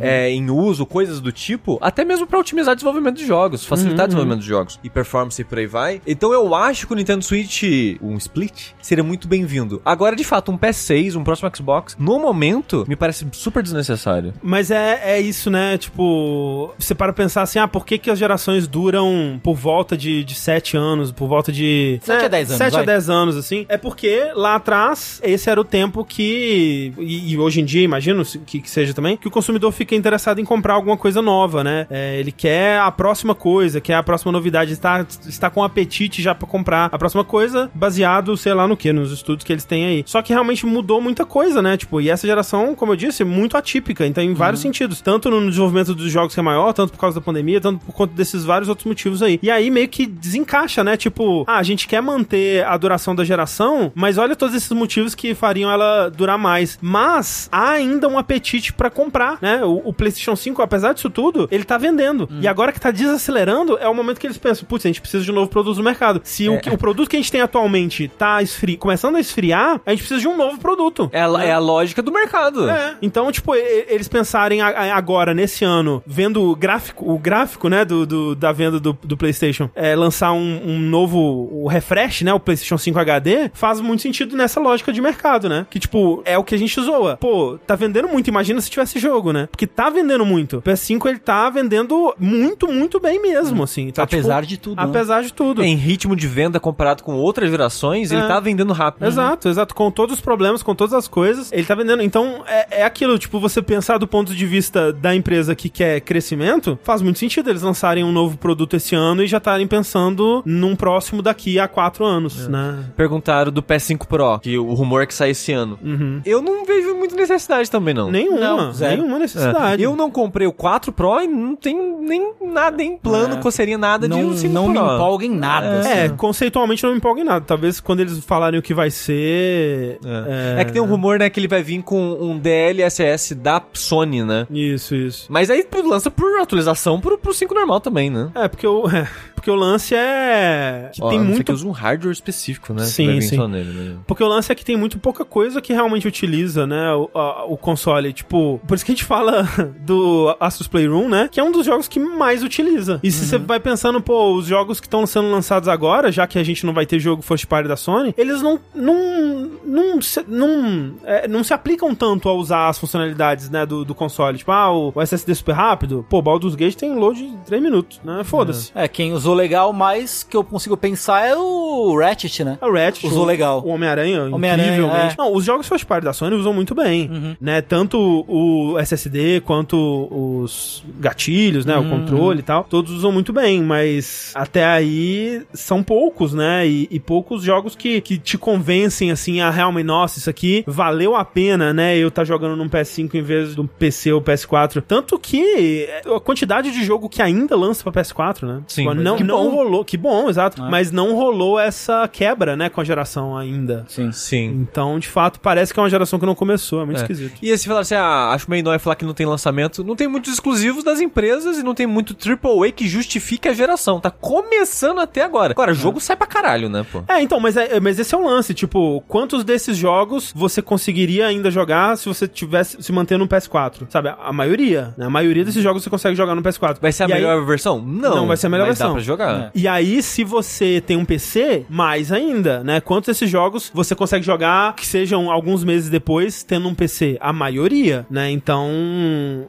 é, 0.00 0.30
em 0.30 0.50
uso, 0.50 0.84
coisas 0.86 1.20
do 1.20 1.27
tipo, 1.32 1.78
até 1.80 2.04
mesmo 2.04 2.26
pra 2.26 2.38
otimizar 2.38 2.72
o 2.72 2.76
desenvolvimento 2.76 3.16
de 3.16 3.26
jogos, 3.26 3.64
facilitar 3.64 4.04
o 4.04 4.08
desenvolvimento 4.08 4.40
de 4.40 4.48
jogos 4.48 4.78
e 4.82 4.90
performance 4.90 5.40
e 5.40 5.44
por 5.44 5.58
aí 5.58 5.66
vai. 5.66 6.00
Então 6.06 6.32
eu 6.32 6.54
acho 6.54 6.86
que 6.86 6.92
o 6.92 6.96
Nintendo 6.96 7.24
Switch, 7.24 7.62
um 8.02 8.16
split, 8.16 8.70
seria 8.80 9.04
muito 9.04 9.28
bem-vindo. 9.28 9.80
Agora, 9.84 10.14
de 10.14 10.24
fato, 10.24 10.50
um 10.50 10.58
PS6, 10.58 11.16
um 11.16 11.24
próximo 11.24 11.50
Xbox, 11.54 11.96
no 11.98 12.18
momento, 12.18 12.84
me 12.88 12.96
parece 12.96 13.26
super 13.32 13.62
desnecessário. 13.62 14.34
Mas 14.42 14.70
é, 14.70 15.00
é 15.04 15.20
isso, 15.20 15.50
né? 15.50 15.78
Tipo, 15.78 16.74
você 16.78 16.94
para 16.94 17.12
pensar 17.12 17.42
assim, 17.42 17.58
ah, 17.58 17.68
por 17.68 17.84
que, 17.84 17.98
que 17.98 18.10
as 18.10 18.18
gerações 18.18 18.66
duram 18.66 19.40
por 19.42 19.54
volta 19.54 19.96
de, 19.96 20.24
de 20.24 20.34
7 20.34 20.76
anos, 20.76 21.12
por 21.12 21.28
volta 21.28 21.52
de. 21.52 22.00
Sete 22.02 22.24
a 22.24 22.28
dez 22.28 22.48
anos, 22.48 22.58
7 22.58 22.74
a 22.74 22.76
vai. 22.78 22.86
10 22.86 23.10
anos, 23.10 23.36
assim. 23.36 23.66
É 23.68 23.76
porque 23.76 24.30
lá 24.34 24.56
atrás, 24.56 25.20
esse 25.22 25.48
era 25.50 25.60
o 25.60 25.64
tempo 25.64 26.04
que. 26.04 26.92
E, 26.98 27.32
e 27.32 27.38
hoje 27.38 27.60
em 27.60 27.64
dia, 27.64 27.82
imagino 27.82 28.24
que, 28.24 28.60
que 28.60 28.70
seja 28.70 28.92
também, 28.94 29.16
que 29.16 29.28
o 29.28 29.30
consumidor 29.30 29.72
fica 29.72 29.94
interessado 29.94 30.40
em 30.40 30.44
comprar 30.44 30.74
alguma 30.74 30.96
coisa 30.96 31.17
nova, 31.22 31.62
né? 31.64 31.86
É, 31.90 32.18
ele 32.18 32.32
quer 32.32 32.78
a 32.78 32.90
próxima 32.90 33.34
coisa, 33.34 33.80
quer 33.80 33.94
a 33.94 34.02
próxima 34.02 34.32
novidade, 34.32 34.72
está, 34.72 35.06
está 35.26 35.50
com 35.50 35.62
apetite 35.62 36.22
já 36.22 36.34
pra 36.34 36.46
comprar 36.46 36.88
a 36.92 36.98
próxima 36.98 37.24
coisa, 37.24 37.70
baseado, 37.74 38.36
sei 38.36 38.54
lá 38.54 38.66
no 38.66 38.76
que, 38.76 38.92
nos 38.92 39.12
estudos 39.12 39.44
que 39.44 39.52
eles 39.52 39.64
têm 39.64 39.86
aí. 39.86 40.04
Só 40.06 40.22
que 40.22 40.32
realmente 40.32 40.66
mudou 40.66 41.00
muita 41.00 41.24
coisa, 41.24 41.62
né? 41.62 41.76
Tipo, 41.76 42.00
e 42.00 42.10
essa 42.10 42.26
geração, 42.26 42.74
como 42.74 42.92
eu 42.92 42.96
disse, 42.96 43.22
é 43.22 43.26
muito 43.26 43.56
atípica, 43.56 44.06
então 44.06 44.22
em 44.22 44.34
vários 44.34 44.60
sentidos. 44.60 45.00
Tanto 45.00 45.30
no 45.30 45.48
desenvolvimento 45.48 45.94
dos 45.94 46.10
jogos 46.10 46.34
que 46.34 46.40
é 46.40 46.42
maior, 46.42 46.72
tanto 46.72 46.92
por 46.92 46.98
causa 46.98 47.20
da 47.20 47.24
pandemia, 47.24 47.60
tanto 47.60 47.84
por 47.84 47.92
conta 47.92 48.14
desses 48.14 48.44
vários 48.44 48.68
outros 48.68 48.86
motivos 48.86 49.22
aí. 49.22 49.38
E 49.42 49.50
aí 49.50 49.70
meio 49.70 49.88
que 49.88 50.06
desencaixa, 50.06 50.82
né? 50.82 50.96
Tipo, 50.96 51.44
ah, 51.46 51.58
a 51.58 51.62
gente 51.62 51.86
quer 51.86 52.00
manter 52.00 52.64
a 52.64 52.76
duração 52.76 53.14
da 53.14 53.24
geração, 53.24 53.92
mas 53.94 54.18
olha 54.18 54.36
todos 54.36 54.54
esses 54.54 54.70
motivos 54.72 55.14
que 55.14 55.34
fariam 55.34 55.70
ela 55.70 56.08
durar 56.08 56.38
mais. 56.38 56.78
Mas 56.80 57.48
há 57.50 57.70
ainda 57.70 58.08
um 58.08 58.18
apetite 58.18 58.72
pra 58.72 58.90
comprar, 58.90 59.38
né? 59.40 59.64
O, 59.64 59.88
o 59.88 59.92
PlayStation 59.92 60.36
5, 60.36 60.62
apesar 60.62 60.92
disso 60.92 61.07
tudo, 61.10 61.48
ele 61.50 61.64
tá 61.64 61.76
vendendo. 61.78 62.28
E 62.40 62.46
agora 62.48 62.72
que 62.72 62.80
tá 62.80 62.90
desacelerando, 62.90 63.76
é 63.78 63.88
o 63.88 63.94
momento 63.94 64.18
que 64.20 64.26
eles 64.26 64.38
pensam, 64.38 64.66
putz, 64.66 64.84
a 64.86 64.88
gente 64.88 65.00
precisa 65.00 65.24
de 65.24 65.30
um 65.30 65.34
novo 65.34 65.50
produto 65.50 65.76
no 65.78 65.82
mercado. 65.84 66.20
Se 66.24 66.48
o, 66.48 66.58
que- 66.60 66.70
o 66.70 66.78
produto 66.78 67.08
que 67.08 67.16
a 67.16 67.18
gente 67.18 67.30
tem 67.32 67.40
atualmente 67.40 68.08
tá 68.08 68.42
esfri 68.42 68.76
começando 68.76 69.16
a 69.16 69.20
esfriar, 69.20 69.80
a 69.84 69.90
gente 69.90 70.00
precisa 70.00 70.20
de 70.20 70.28
um 70.28 70.36
novo 70.36 70.58
produto. 70.58 71.08
É 71.12 71.22
a, 71.22 71.44
é 71.44 71.52
a 71.52 71.58
lógica 71.58 72.02
do 72.02 72.12
mercado. 72.12 72.68
É. 72.68 72.94
Então, 73.02 73.30
tipo, 73.32 73.54
eles 73.54 74.08
pensarem 74.08 74.60
agora, 74.62 75.34
nesse 75.34 75.64
ano, 75.64 76.02
vendo 76.06 76.42
o 76.42 76.54
gráfico, 76.56 77.10
o 77.10 77.18
gráfico, 77.18 77.68
né, 77.68 77.84
do, 77.84 78.06
do- 78.06 78.34
da 78.34 78.52
venda 78.52 78.78
do, 78.78 78.96
do 79.02 79.16
PlayStation, 79.16 79.68
é, 79.74 79.94
lançar 79.96 80.32
um, 80.32 80.60
um 80.64 80.78
novo 80.78 81.18
o 81.52 81.66
refresh, 81.68 82.22
né, 82.22 82.32
o 82.32 82.40
PlayStation 82.40 82.78
5 82.78 82.98
HD, 82.98 83.50
faz 83.54 83.80
muito 83.80 84.02
sentido 84.02 84.36
nessa 84.36 84.60
lógica 84.60 84.92
de 84.92 85.00
mercado, 85.00 85.48
né? 85.48 85.66
Que, 85.70 85.78
tipo, 85.78 86.22
é 86.24 86.36
o 86.38 86.44
que 86.44 86.54
a 86.54 86.58
gente 86.58 86.80
zoa. 86.80 87.16
Pô, 87.16 87.58
tá 87.66 87.74
vendendo 87.74 88.08
muito, 88.08 88.28
imagina 88.28 88.60
se 88.60 88.70
tivesse 88.70 88.98
jogo, 88.98 89.32
né? 89.32 89.48
Porque 89.50 89.66
tá 89.66 89.90
vendendo 89.90 90.24
muito. 90.24 90.58
O 90.58 90.62
PS5, 90.62 90.97
ele 91.06 91.18
tá 91.18 91.50
vendendo 91.50 92.14
muito, 92.18 92.66
muito 92.66 92.98
bem 92.98 93.20
mesmo, 93.20 93.62
assim. 93.62 93.90
Tá, 93.90 94.04
Apesar 94.04 94.36
tipo, 94.40 94.46
de 94.48 94.56
tudo, 94.56 94.76
né? 94.78 94.84
Apesar 94.88 95.22
de 95.22 95.32
tudo. 95.32 95.62
Em 95.62 95.74
ritmo 95.76 96.16
de 96.16 96.26
venda 96.26 96.58
comparado 96.58 97.02
com 97.02 97.14
outras 97.14 97.50
gerações, 97.50 98.10
ele 98.10 98.22
É. 98.22 98.26
tá 98.26 98.40
vendendo 98.40 98.72
rápido. 98.72 99.04
Exato, 99.06 99.48
exato. 99.48 99.74
Com 99.74 99.90
todos 99.90 100.14
os 100.16 100.20
problemas, 100.20 100.62
com 100.62 100.74
todas 100.74 100.94
as 100.94 101.06
coisas, 101.06 101.52
ele 101.52 101.64
tá 101.66 101.74
vendendo. 101.74 102.02
Então, 102.02 102.42
é, 102.46 102.80
é 102.80 102.84
aquilo, 102.84 103.18
tipo, 103.18 103.38
você 103.38 103.60
pensar 103.60 103.98
do 103.98 104.08
ponto 104.08 104.34
de 104.34 104.46
vista 104.46 104.92
da 104.92 105.14
empresa 105.14 105.54
que 105.54 105.68
quer 105.68 106.00
crescimento, 106.00 106.78
faz 106.82 107.02
muito 107.02 107.18
sentido 107.18 107.50
eles 107.50 107.62
lançarem 107.62 108.02
um 108.02 108.12
novo 108.12 108.38
produto 108.38 108.74
esse 108.76 108.94
ano 108.94 109.22
e 109.22 109.26
já 109.26 109.36
estarem 109.36 109.66
pensando 109.66 110.42
num 110.46 110.74
próximo 110.74 111.20
daqui 111.20 111.58
a 111.58 111.68
quatro 111.68 112.04
anos, 112.04 112.48
né? 112.48 112.84
Perguntaram 112.96 113.52
do 113.52 113.62
PS5 113.62 114.06
Pro, 114.06 114.38
que 114.38 114.56
o 114.56 114.72
rumor 114.72 115.02
é 115.02 115.06
que 115.06 115.14
sai 115.14 115.30
esse 115.30 115.52
ano. 115.52 115.78
Eu 116.24 116.40
não 116.40 116.64
vejo 116.64 116.94
muita 116.94 117.14
necessidade 117.16 117.70
também, 117.70 117.92
não. 117.92 118.10
Nenhuma, 118.10 118.38
Não, 118.38 118.72
nenhuma 118.72 119.18
necessidade. 119.18 119.82
É. 119.82 119.86
Eu 119.86 119.94
não 119.96 120.10
comprei 120.10 120.46
o 120.46 120.52
4 120.52 120.87
Pro 120.92 121.20
e 121.20 121.26
não 121.26 121.54
tenho 121.56 122.00
nem 122.02 122.32
nada 122.42 122.82
em 122.82 122.96
plano, 122.96 123.34
É. 123.36 123.38
coceirinha, 123.40 123.78
nada 123.78 124.08
de 124.08 124.14
Não, 124.14 124.30
um 124.30 124.36
5 124.36 124.52
não 124.52 124.68
me 124.68 124.74
Pro. 124.74 124.94
empolga 124.94 125.24
em 125.26 125.30
nada. 125.34 125.66
É, 125.88 126.04
assim. 126.04 126.16
conceitualmente 126.16 126.82
não 126.82 126.90
me 126.92 126.96
empolga 126.98 127.20
em 127.20 127.24
nada. 127.24 127.44
Talvez 127.46 127.80
quando 127.80 128.00
eles 128.00 128.18
falarem 128.24 128.58
o 128.58 128.62
que 128.62 128.74
vai 128.74 128.90
ser. 128.90 129.98
É. 130.04 130.60
que 130.64 130.72
tem 130.72 130.82
um 130.82 130.86
rumor, 130.86 131.18
né, 131.18 131.28
que 131.30 131.38
ele 131.40 131.48
vai 131.48 131.62
vir 131.62 131.82
com 131.82 132.12
um 132.20 132.38
DLSS 132.38 133.34
da 133.34 133.62
Sony, 133.72 134.22
né? 134.22 134.46
Isso, 134.50 134.94
isso. 134.94 135.26
Mas 135.28 135.50
aí 135.50 135.64
lança 135.84 136.10
por 136.10 136.40
atualização 136.40 137.00
pro, 137.00 137.18
pro 137.18 137.32
5 137.32 137.54
normal 137.54 137.80
também, 137.80 138.10
né? 138.10 138.30
É, 138.34 138.48
porque 138.48 138.66
o, 138.66 138.88
é, 138.88 139.06
porque 139.34 139.50
o 139.50 139.54
lance 139.54 139.94
é. 139.94 140.90
Que 140.92 141.02
Ó, 141.02 141.08
tem 141.10 141.18
ser 141.20 141.24
muito 141.24 141.44
que 141.44 141.52
usa 141.52 141.66
um 141.66 141.70
hardware 141.70 142.12
específico, 142.12 142.72
né? 142.72 142.84
Sim, 142.84 143.20
sim. 143.20 143.48
nele, 143.48 143.70
né? 143.72 143.96
Porque 144.06 144.22
o 144.22 144.28
lance 144.28 144.50
é 144.50 144.54
que 144.54 144.64
tem 144.64 144.76
muito 144.76 144.98
pouca 144.98 145.24
coisa 145.24 145.60
que 145.60 145.72
realmente 145.72 146.06
utiliza, 146.08 146.66
né, 146.66 146.92
o, 146.94 147.08
a- 147.14 147.44
o 147.44 147.56
console. 147.56 148.12
Tipo, 148.12 148.60
por 148.66 148.74
isso 148.74 148.84
que 148.84 148.92
a 148.92 148.94
gente 148.94 149.04
fala 149.04 149.48
do 149.80 150.34
Asus 150.40 150.66
Playroom, 150.78 151.08
né, 151.08 151.28
que 151.30 151.40
é 151.40 151.42
um 151.42 151.50
dos 151.50 151.66
jogos 151.66 151.88
que 151.88 151.98
mais 151.98 152.42
utiliza. 152.42 153.00
E 153.02 153.10
se 153.10 153.26
você 153.26 153.36
vai 153.38 153.58
pensando, 153.58 154.00
pô, 154.00 154.32
os 154.34 154.46
jogos 154.46 154.78
que 154.80 154.86
estão 154.86 155.04
sendo 155.06 155.30
lançados 155.30 155.68
agora, 155.68 156.12
já 156.12 156.26
que 156.26 156.38
a 156.38 156.42
gente 156.44 156.64
não 156.64 156.72
vai 156.72 156.86
ter 156.86 156.98
jogo 157.00 157.20
first 157.22 157.46
party 157.46 157.68
da 157.68 157.76
Sony, 157.76 158.14
eles 158.16 158.40
não 158.42 158.60
não 158.74 159.50
não 159.64 160.00
se, 160.02 160.24
não, 160.28 160.92
é, 161.04 161.26
não 161.28 161.42
se 161.42 161.52
aplicam 161.52 161.94
tanto 161.94 162.28
a 162.28 162.32
usar 162.32 162.68
as 162.68 162.78
funcionalidades, 162.78 163.50
né, 163.50 163.66
do, 163.66 163.84
do 163.84 163.94
console. 163.94 164.38
Tipo, 164.38 164.52
ah, 164.52 164.70
o, 164.72 164.92
o 164.94 165.02
SSD 165.02 165.34
super 165.34 165.52
rápido, 165.52 166.06
pô, 166.08 166.22
Baldur's 166.22 166.54
Gate 166.54 166.74
tem 166.76 166.94
load 166.94 167.20
de 167.20 167.36
3 167.46 167.62
minutos, 167.62 168.00
né, 168.04 168.22
foda-se. 168.24 168.70
É, 168.74 168.86
quem 168.88 169.12
usou 169.12 169.34
legal, 169.34 169.72
mas 169.72 170.22
que 170.22 170.36
eu 170.36 170.44
consigo 170.44 170.76
pensar 170.76 171.26
é 171.26 171.36
o 171.36 171.96
Ratchet, 171.98 172.44
né? 172.44 172.58
A 172.60 172.70
Ratchet 172.70 173.06
Usou 173.06 173.22
o- 173.24 173.26
legal. 173.26 173.62
O 173.64 173.68
Homem-Aranha, 173.70 174.24
Homem-Aranha, 174.32 174.68
incrivelmente. 174.74 175.14
é. 175.14 175.22
Não, 175.22 175.34
os 175.34 175.44
jogos 175.44 175.66
first 175.68 175.84
party 175.86 176.04
da 176.04 176.12
Sony 176.12 176.36
usam 176.36 176.52
muito 176.52 176.74
bem, 176.74 177.36
né? 177.40 177.60
Tanto 177.62 178.24
o 178.28 178.78
SSD 178.78 179.40
quanto 179.44 179.76
os 180.10 180.67
gatilhos, 180.98 181.64
né? 181.64 181.76
O 181.76 181.88
controle 181.88 182.40
e 182.40 182.42
tal. 182.42 182.64
Todos 182.64 182.92
usam 182.92 183.10
muito 183.12 183.32
bem, 183.32 183.62
mas 183.62 184.32
até 184.34 184.64
aí 184.64 185.42
são 185.52 185.82
poucos, 185.82 186.32
né? 186.34 186.66
E, 186.66 186.88
e 186.90 187.00
poucos 187.00 187.42
jogos 187.42 187.74
que, 187.76 188.00
que 188.00 188.18
te 188.18 188.36
convencem, 188.38 189.10
assim, 189.10 189.40
a 189.40 189.50
realmente, 189.50 189.86
nossa, 189.86 190.18
isso 190.18 190.28
aqui 190.30 190.64
valeu 190.66 191.14
a 191.16 191.24
pena, 191.24 191.72
né? 191.72 191.96
Eu 191.96 192.10
tá 192.10 192.24
jogando 192.24 192.56
num 192.56 192.68
PS5 192.68 193.14
em 193.14 193.22
vez 193.22 193.54
do 193.54 193.64
PC 193.64 194.12
ou 194.12 194.20
PS4. 194.22 194.82
Tanto 194.86 195.18
que 195.18 195.88
a 196.14 196.20
quantidade 196.20 196.70
de 196.70 196.84
jogo 196.84 197.08
que 197.08 197.22
ainda 197.22 197.56
lança 197.56 197.82
pra 197.90 198.02
PS4, 198.02 198.46
né? 198.46 198.62
Sim, 198.66 198.82
Tipo, 198.88 198.94
não, 198.94 199.16
que 199.16 199.24
não 199.24 199.44
bom. 199.44 199.50
rolou. 199.56 199.84
Que 199.84 199.96
bom, 199.96 200.28
exato. 200.28 200.60
Mas 200.62 200.90
não 200.90 201.14
rolou 201.14 201.58
essa 201.58 202.08
quebra, 202.08 202.56
né, 202.56 202.68
com 202.68 202.80
a 202.80 202.84
geração 202.84 203.36
ainda. 203.36 203.84
Sim. 203.88 204.10
Sim. 204.12 204.46
Então, 204.70 204.98
de 204.98 205.08
fato, 205.08 205.40
parece 205.40 205.72
que 205.72 205.78
é 205.78 205.82
uma 205.82 205.90
geração 205.90 206.18
que 206.18 206.26
não 206.26 206.34
começou. 206.34 206.82
É 206.82 206.84
muito 206.84 206.98
É. 206.98 207.00
esquisito. 207.02 207.38
E 207.42 207.50
aí, 207.50 207.58
se 207.58 207.66
falar 207.68 207.80
assim, 207.80 207.94
ah, 207.94 208.30
acho 208.32 208.50
meio 208.50 208.62
nóia 208.64 208.78
falar 208.78 208.96
que 208.96 209.04
não 209.04 209.14
tem 209.14 209.26
lançamento, 209.26 209.82
não 209.84 209.94
tem 209.96 210.08
muitos 210.08 210.32
exclusivos 210.32 210.57
das 210.84 211.00
empresas 211.00 211.58
e 211.58 211.62
não 211.62 211.74
tem 211.74 211.86
muito 211.86 212.14
AAA 212.14 212.72
que 212.72 212.86
justifique 212.88 213.48
a 213.48 213.52
geração. 213.52 214.00
Tá 214.00 214.10
começando 214.10 214.98
até 215.00 215.22
agora. 215.22 215.52
Agora, 215.52 215.72
jogo 215.74 216.00
sai 216.00 216.16
pra 216.16 216.26
caralho, 216.26 216.68
né, 216.68 216.84
pô? 216.90 217.02
É, 217.08 217.20
então, 217.22 217.38
mas, 217.40 217.56
é, 217.56 217.78
mas 217.80 217.98
esse 217.98 218.14
é 218.14 218.18
o 218.18 218.24
lance. 218.24 218.54
Tipo, 218.54 219.02
quantos 219.08 219.44
desses 219.44 219.76
jogos 219.76 220.32
você 220.34 220.60
conseguiria 220.62 221.26
ainda 221.26 221.50
jogar 221.50 221.96
se 221.96 222.06
você 222.08 222.26
tivesse 222.28 222.82
se 222.82 222.92
manter 222.92 223.18
no 223.18 223.26
PS4? 223.28 223.86
Sabe? 223.90 224.08
A 224.20 224.32
maioria. 224.32 224.94
Né? 224.96 225.06
A 225.06 225.10
maioria 225.10 225.44
desses 225.44 225.62
jogos 225.62 225.82
você 225.82 225.90
consegue 225.90 226.14
jogar 226.16 226.34
no 226.34 226.42
PS4. 226.42 226.78
Vai 226.80 226.92
ser 226.92 227.04
a 227.04 227.08
E 227.08 227.12
aí- 227.12 227.20
melhor 227.20 227.44
versão? 227.46 227.80
Não. 227.80 228.16
Não 228.16 228.26
vai 228.26 228.36
ser 228.36 228.46
a 228.46 228.50
melhor 228.50 228.66
versão. 228.66 228.88
dá 228.88 228.92
pra 228.94 229.02
jogar. 229.02 229.50
E 229.54 229.66
aí, 229.68 230.02
se 230.02 230.24
você 230.24 230.82
tem 230.84 230.96
um 230.96 231.04
PC, 231.04 231.64
mais 231.68 232.10
ainda, 232.12 232.62
né? 232.64 232.80
Quantos 232.80 233.08
desses 233.08 233.28
jogos 233.30 233.70
você 233.72 233.94
consegue 233.94 234.24
jogar 234.24 234.74
que 234.74 234.86
sejam 234.86 235.30
alguns 235.30 235.64
meses 235.64 235.88
depois 235.90 236.42
tendo 236.42 236.68
um 236.68 236.74
PC? 236.74 237.16
A 237.20 237.32
maioria, 237.32 238.06
né? 238.10 238.30
Então, 238.30 238.68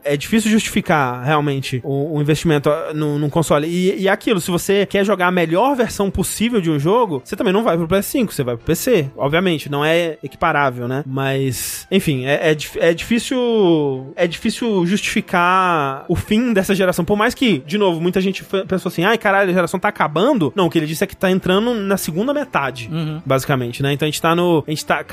é 0.04 0.16
difícil 0.18 0.50
justificar 0.52 0.89
realmente 1.24 1.82
o, 1.84 2.18
o 2.18 2.22
investimento 2.22 2.70
ah, 2.70 2.94
no, 2.94 3.18
num 3.20 3.30
console. 3.30 3.68
E, 3.68 4.02
e 4.02 4.08
é 4.08 4.12
aquilo, 4.12 4.40
se 4.40 4.50
você 4.52 4.86
quer 4.86 5.06
jogar 5.06 5.28
a 5.28 5.32
melhor 5.32 5.76
versão 5.76 6.10
possível 6.10 6.62
de 6.62 6.70
um 6.70 6.80
jogo, 6.80 7.22
você 7.24 7.36
também 7.36 7.54
não 7.54 7.64
vai 7.64 7.78
pro 7.78 7.88
PS5, 7.88 8.32
você 8.32 8.44
vai 8.44 8.56
pro 8.56 8.66
PC. 8.66 9.10
Obviamente, 9.18 9.70
não 9.70 9.84
é 9.84 10.18
equiparável, 10.24 10.88
né? 10.88 11.04
Mas, 11.06 11.88
enfim, 11.92 12.26
é, 12.26 12.52
é, 12.52 12.58
é 12.78 12.94
difícil. 12.94 14.14
É 14.16 14.28
difícil 14.28 14.86
justificar 14.86 16.06
o 16.08 16.16
fim 16.16 16.54
dessa 16.54 16.74
geração. 16.74 17.04
Por 17.06 17.18
mais 17.18 17.34
que, 17.34 17.60
de 17.60 17.78
novo, 17.78 18.00
muita 18.02 18.22
gente 18.22 18.44
pensou 18.68 18.90
assim, 18.90 19.04
ai 19.04 19.18
caralho, 19.18 19.50
a 19.50 19.54
geração 19.54 19.80
tá 19.80 19.88
acabando. 19.88 20.52
Não, 20.56 20.68
o 20.68 20.70
que 20.70 20.78
ele 20.78 20.88
disse 20.88 21.04
é 21.04 21.08
que 21.08 21.16
tá 21.16 21.30
entrando 21.30 21.74
na 21.74 21.98
segunda 21.98 22.34
metade, 22.34 22.90
basicamente, 23.26 23.82
né? 23.84 23.94
Então 23.94 24.06
a 24.06 24.10
gente 24.10 24.22
tá 24.22 24.36
no. 24.36 24.64
A 24.66 24.70
gente 24.70 24.86
tá 24.86 25.04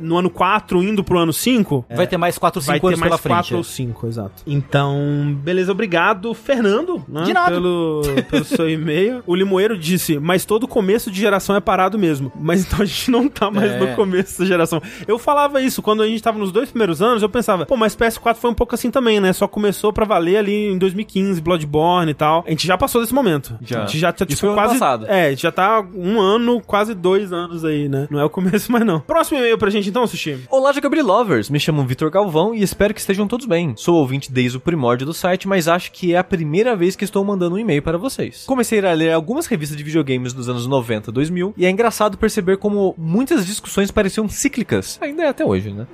no 0.00 0.16
ano 0.16 0.30
4 0.30 0.82
indo 0.82 1.02
pro 1.04 1.18
ano 1.18 1.32
5. 1.32 1.86
Vai 1.94 2.06
ter 2.06 2.16
mais 2.16 2.38
4, 2.38 2.60
Vai 2.62 2.76
5 2.76 2.86
ter 2.86 2.94
anos 2.94 3.00
mais 3.00 3.10
pela 3.10 3.18
frente. 3.18 3.32
é. 3.32 3.56
4 3.56 3.56
ou 3.56 3.64
5, 3.64 4.06
exato. 4.06 4.42
Então, 4.46 5.25
beleza, 5.34 5.72
obrigado, 5.72 6.32
Fernando, 6.34 7.04
né? 7.08 7.22
De 7.24 7.32
nada. 7.32 7.50
Pelo, 7.52 8.02
pelo 8.30 8.44
seu 8.44 8.68
e-mail. 8.68 9.22
O 9.26 9.34
Limoeiro 9.34 9.76
disse, 9.78 10.18
mas 10.18 10.44
todo 10.44 10.66
começo 10.68 11.10
de 11.10 11.20
geração 11.20 11.56
é 11.56 11.60
parado 11.60 11.98
mesmo. 11.98 12.32
Mas 12.40 12.64
então 12.66 12.80
a 12.82 12.84
gente 12.84 13.10
não 13.10 13.28
tá 13.28 13.50
mais 13.50 13.72
É. 13.72 13.78
no 13.78 13.94
começo 13.96 14.38
da 14.40 14.44
geração. 14.46 14.80
Eu 15.06 15.18
falava 15.18 15.60
isso, 15.60 15.82
quando 15.82 16.02
a 16.02 16.06
gente 16.06 16.22
tava 16.22 16.38
nos 16.38 16.52
dois 16.52 16.70
primeiros 16.70 17.00
anos, 17.02 17.22
eu 17.22 17.28
pensava, 17.28 17.66
pô, 17.66 17.76
mas 17.76 17.96
PS4 17.96 18.36
foi 18.36 18.50
um 18.50 18.54
pouco 18.54 18.74
assim 18.74 18.90
também, 18.90 19.20
né? 19.20 19.32
Só 19.32 19.46
começou 19.48 19.92
pra 19.92 20.04
valer 20.04 20.36
ali 20.38 20.66
em 20.72 20.78
2015, 20.78 21.40
Bloodborne 21.40 22.10
e 22.10 22.14
tal. 22.14 22.44
A 22.46 22.50
gente 22.50 22.66
já 22.66 22.76
passou 22.78 23.00
desse 23.00 23.14
momento. 23.14 23.56
Já. 23.62 23.82
A 23.82 23.86
gente 23.86 23.98
já 23.98 24.12
tá, 24.12 24.24
tipo, 24.26 24.54
quase... 24.54 24.74
passado. 24.74 25.06
É, 25.06 25.26
a 25.26 25.30
gente 25.30 25.42
já 25.42 25.52
tá 25.52 25.84
um 25.94 26.20
ano, 26.20 26.60
quase 26.60 26.94
dois 26.94 27.32
anos 27.32 27.64
aí, 27.64 27.88
né? 27.88 28.06
Não 28.10 28.20
é 28.20 28.24
o 28.24 28.30
começo, 28.30 28.70
mas 28.72 28.84
não. 28.84 29.00
Próximo 29.00 29.38
e-mail 29.38 29.58
pra 29.58 29.70
gente 29.70 29.88
então, 29.88 30.06
Sushi. 30.06 30.38
Olá, 30.50 30.72
Jogabri 30.72 31.02
Lovers! 31.02 31.50
Me 31.50 31.58
chamo 31.60 31.84
Vitor 31.84 32.10
Galvão 32.10 32.54
e 32.54 32.62
espero 32.62 32.92
que 32.94 33.00
estejam 33.00 33.26
todos 33.26 33.46
bem. 33.46 33.74
Sou 33.76 33.96
ouvinte 33.96 34.30
desde 34.32 34.56
o 34.56 34.60
primórdio 34.60 35.06
do 35.06 35.14
site, 35.16 35.48
mas 35.48 35.68
acho 35.68 35.92
que 35.92 36.14
é 36.14 36.18
a 36.18 36.24
primeira 36.24 36.76
vez 36.76 36.94
que 36.94 37.04
estou 37.04 37.24
mandando 37.24 37.56
um 37.56 37.58
e-mail 37.58 37.82
para 37.82 37.98
vocês. 37.98 38.44
Comecei 38.46 38.84
a 38.84 38.92
ler 38.92 39.12
algumas 39.12 39.46
revistas 39.46 39.76
de 39.76 39.82
videogames 39.82 40.32
dos 40.32 40.48
anos 40.48 40.66
90 40.66 41.10
2000 41.10 41.54
e 41.56 41.66
é 41.66 41.70
engraçado 41.70 42.18
perceber 42.18 42.56
como 42.58 42.94
muitas 42.98 43.46
discussões 43.46 43.90
pareciam 43.90 44.28
cíclicas. 44.28 44.98
Ainda 45.00 45.24
é 45.24 45.28
até 45.28 45.44
hoje, 45.44 45.72
né? 45.72 45.86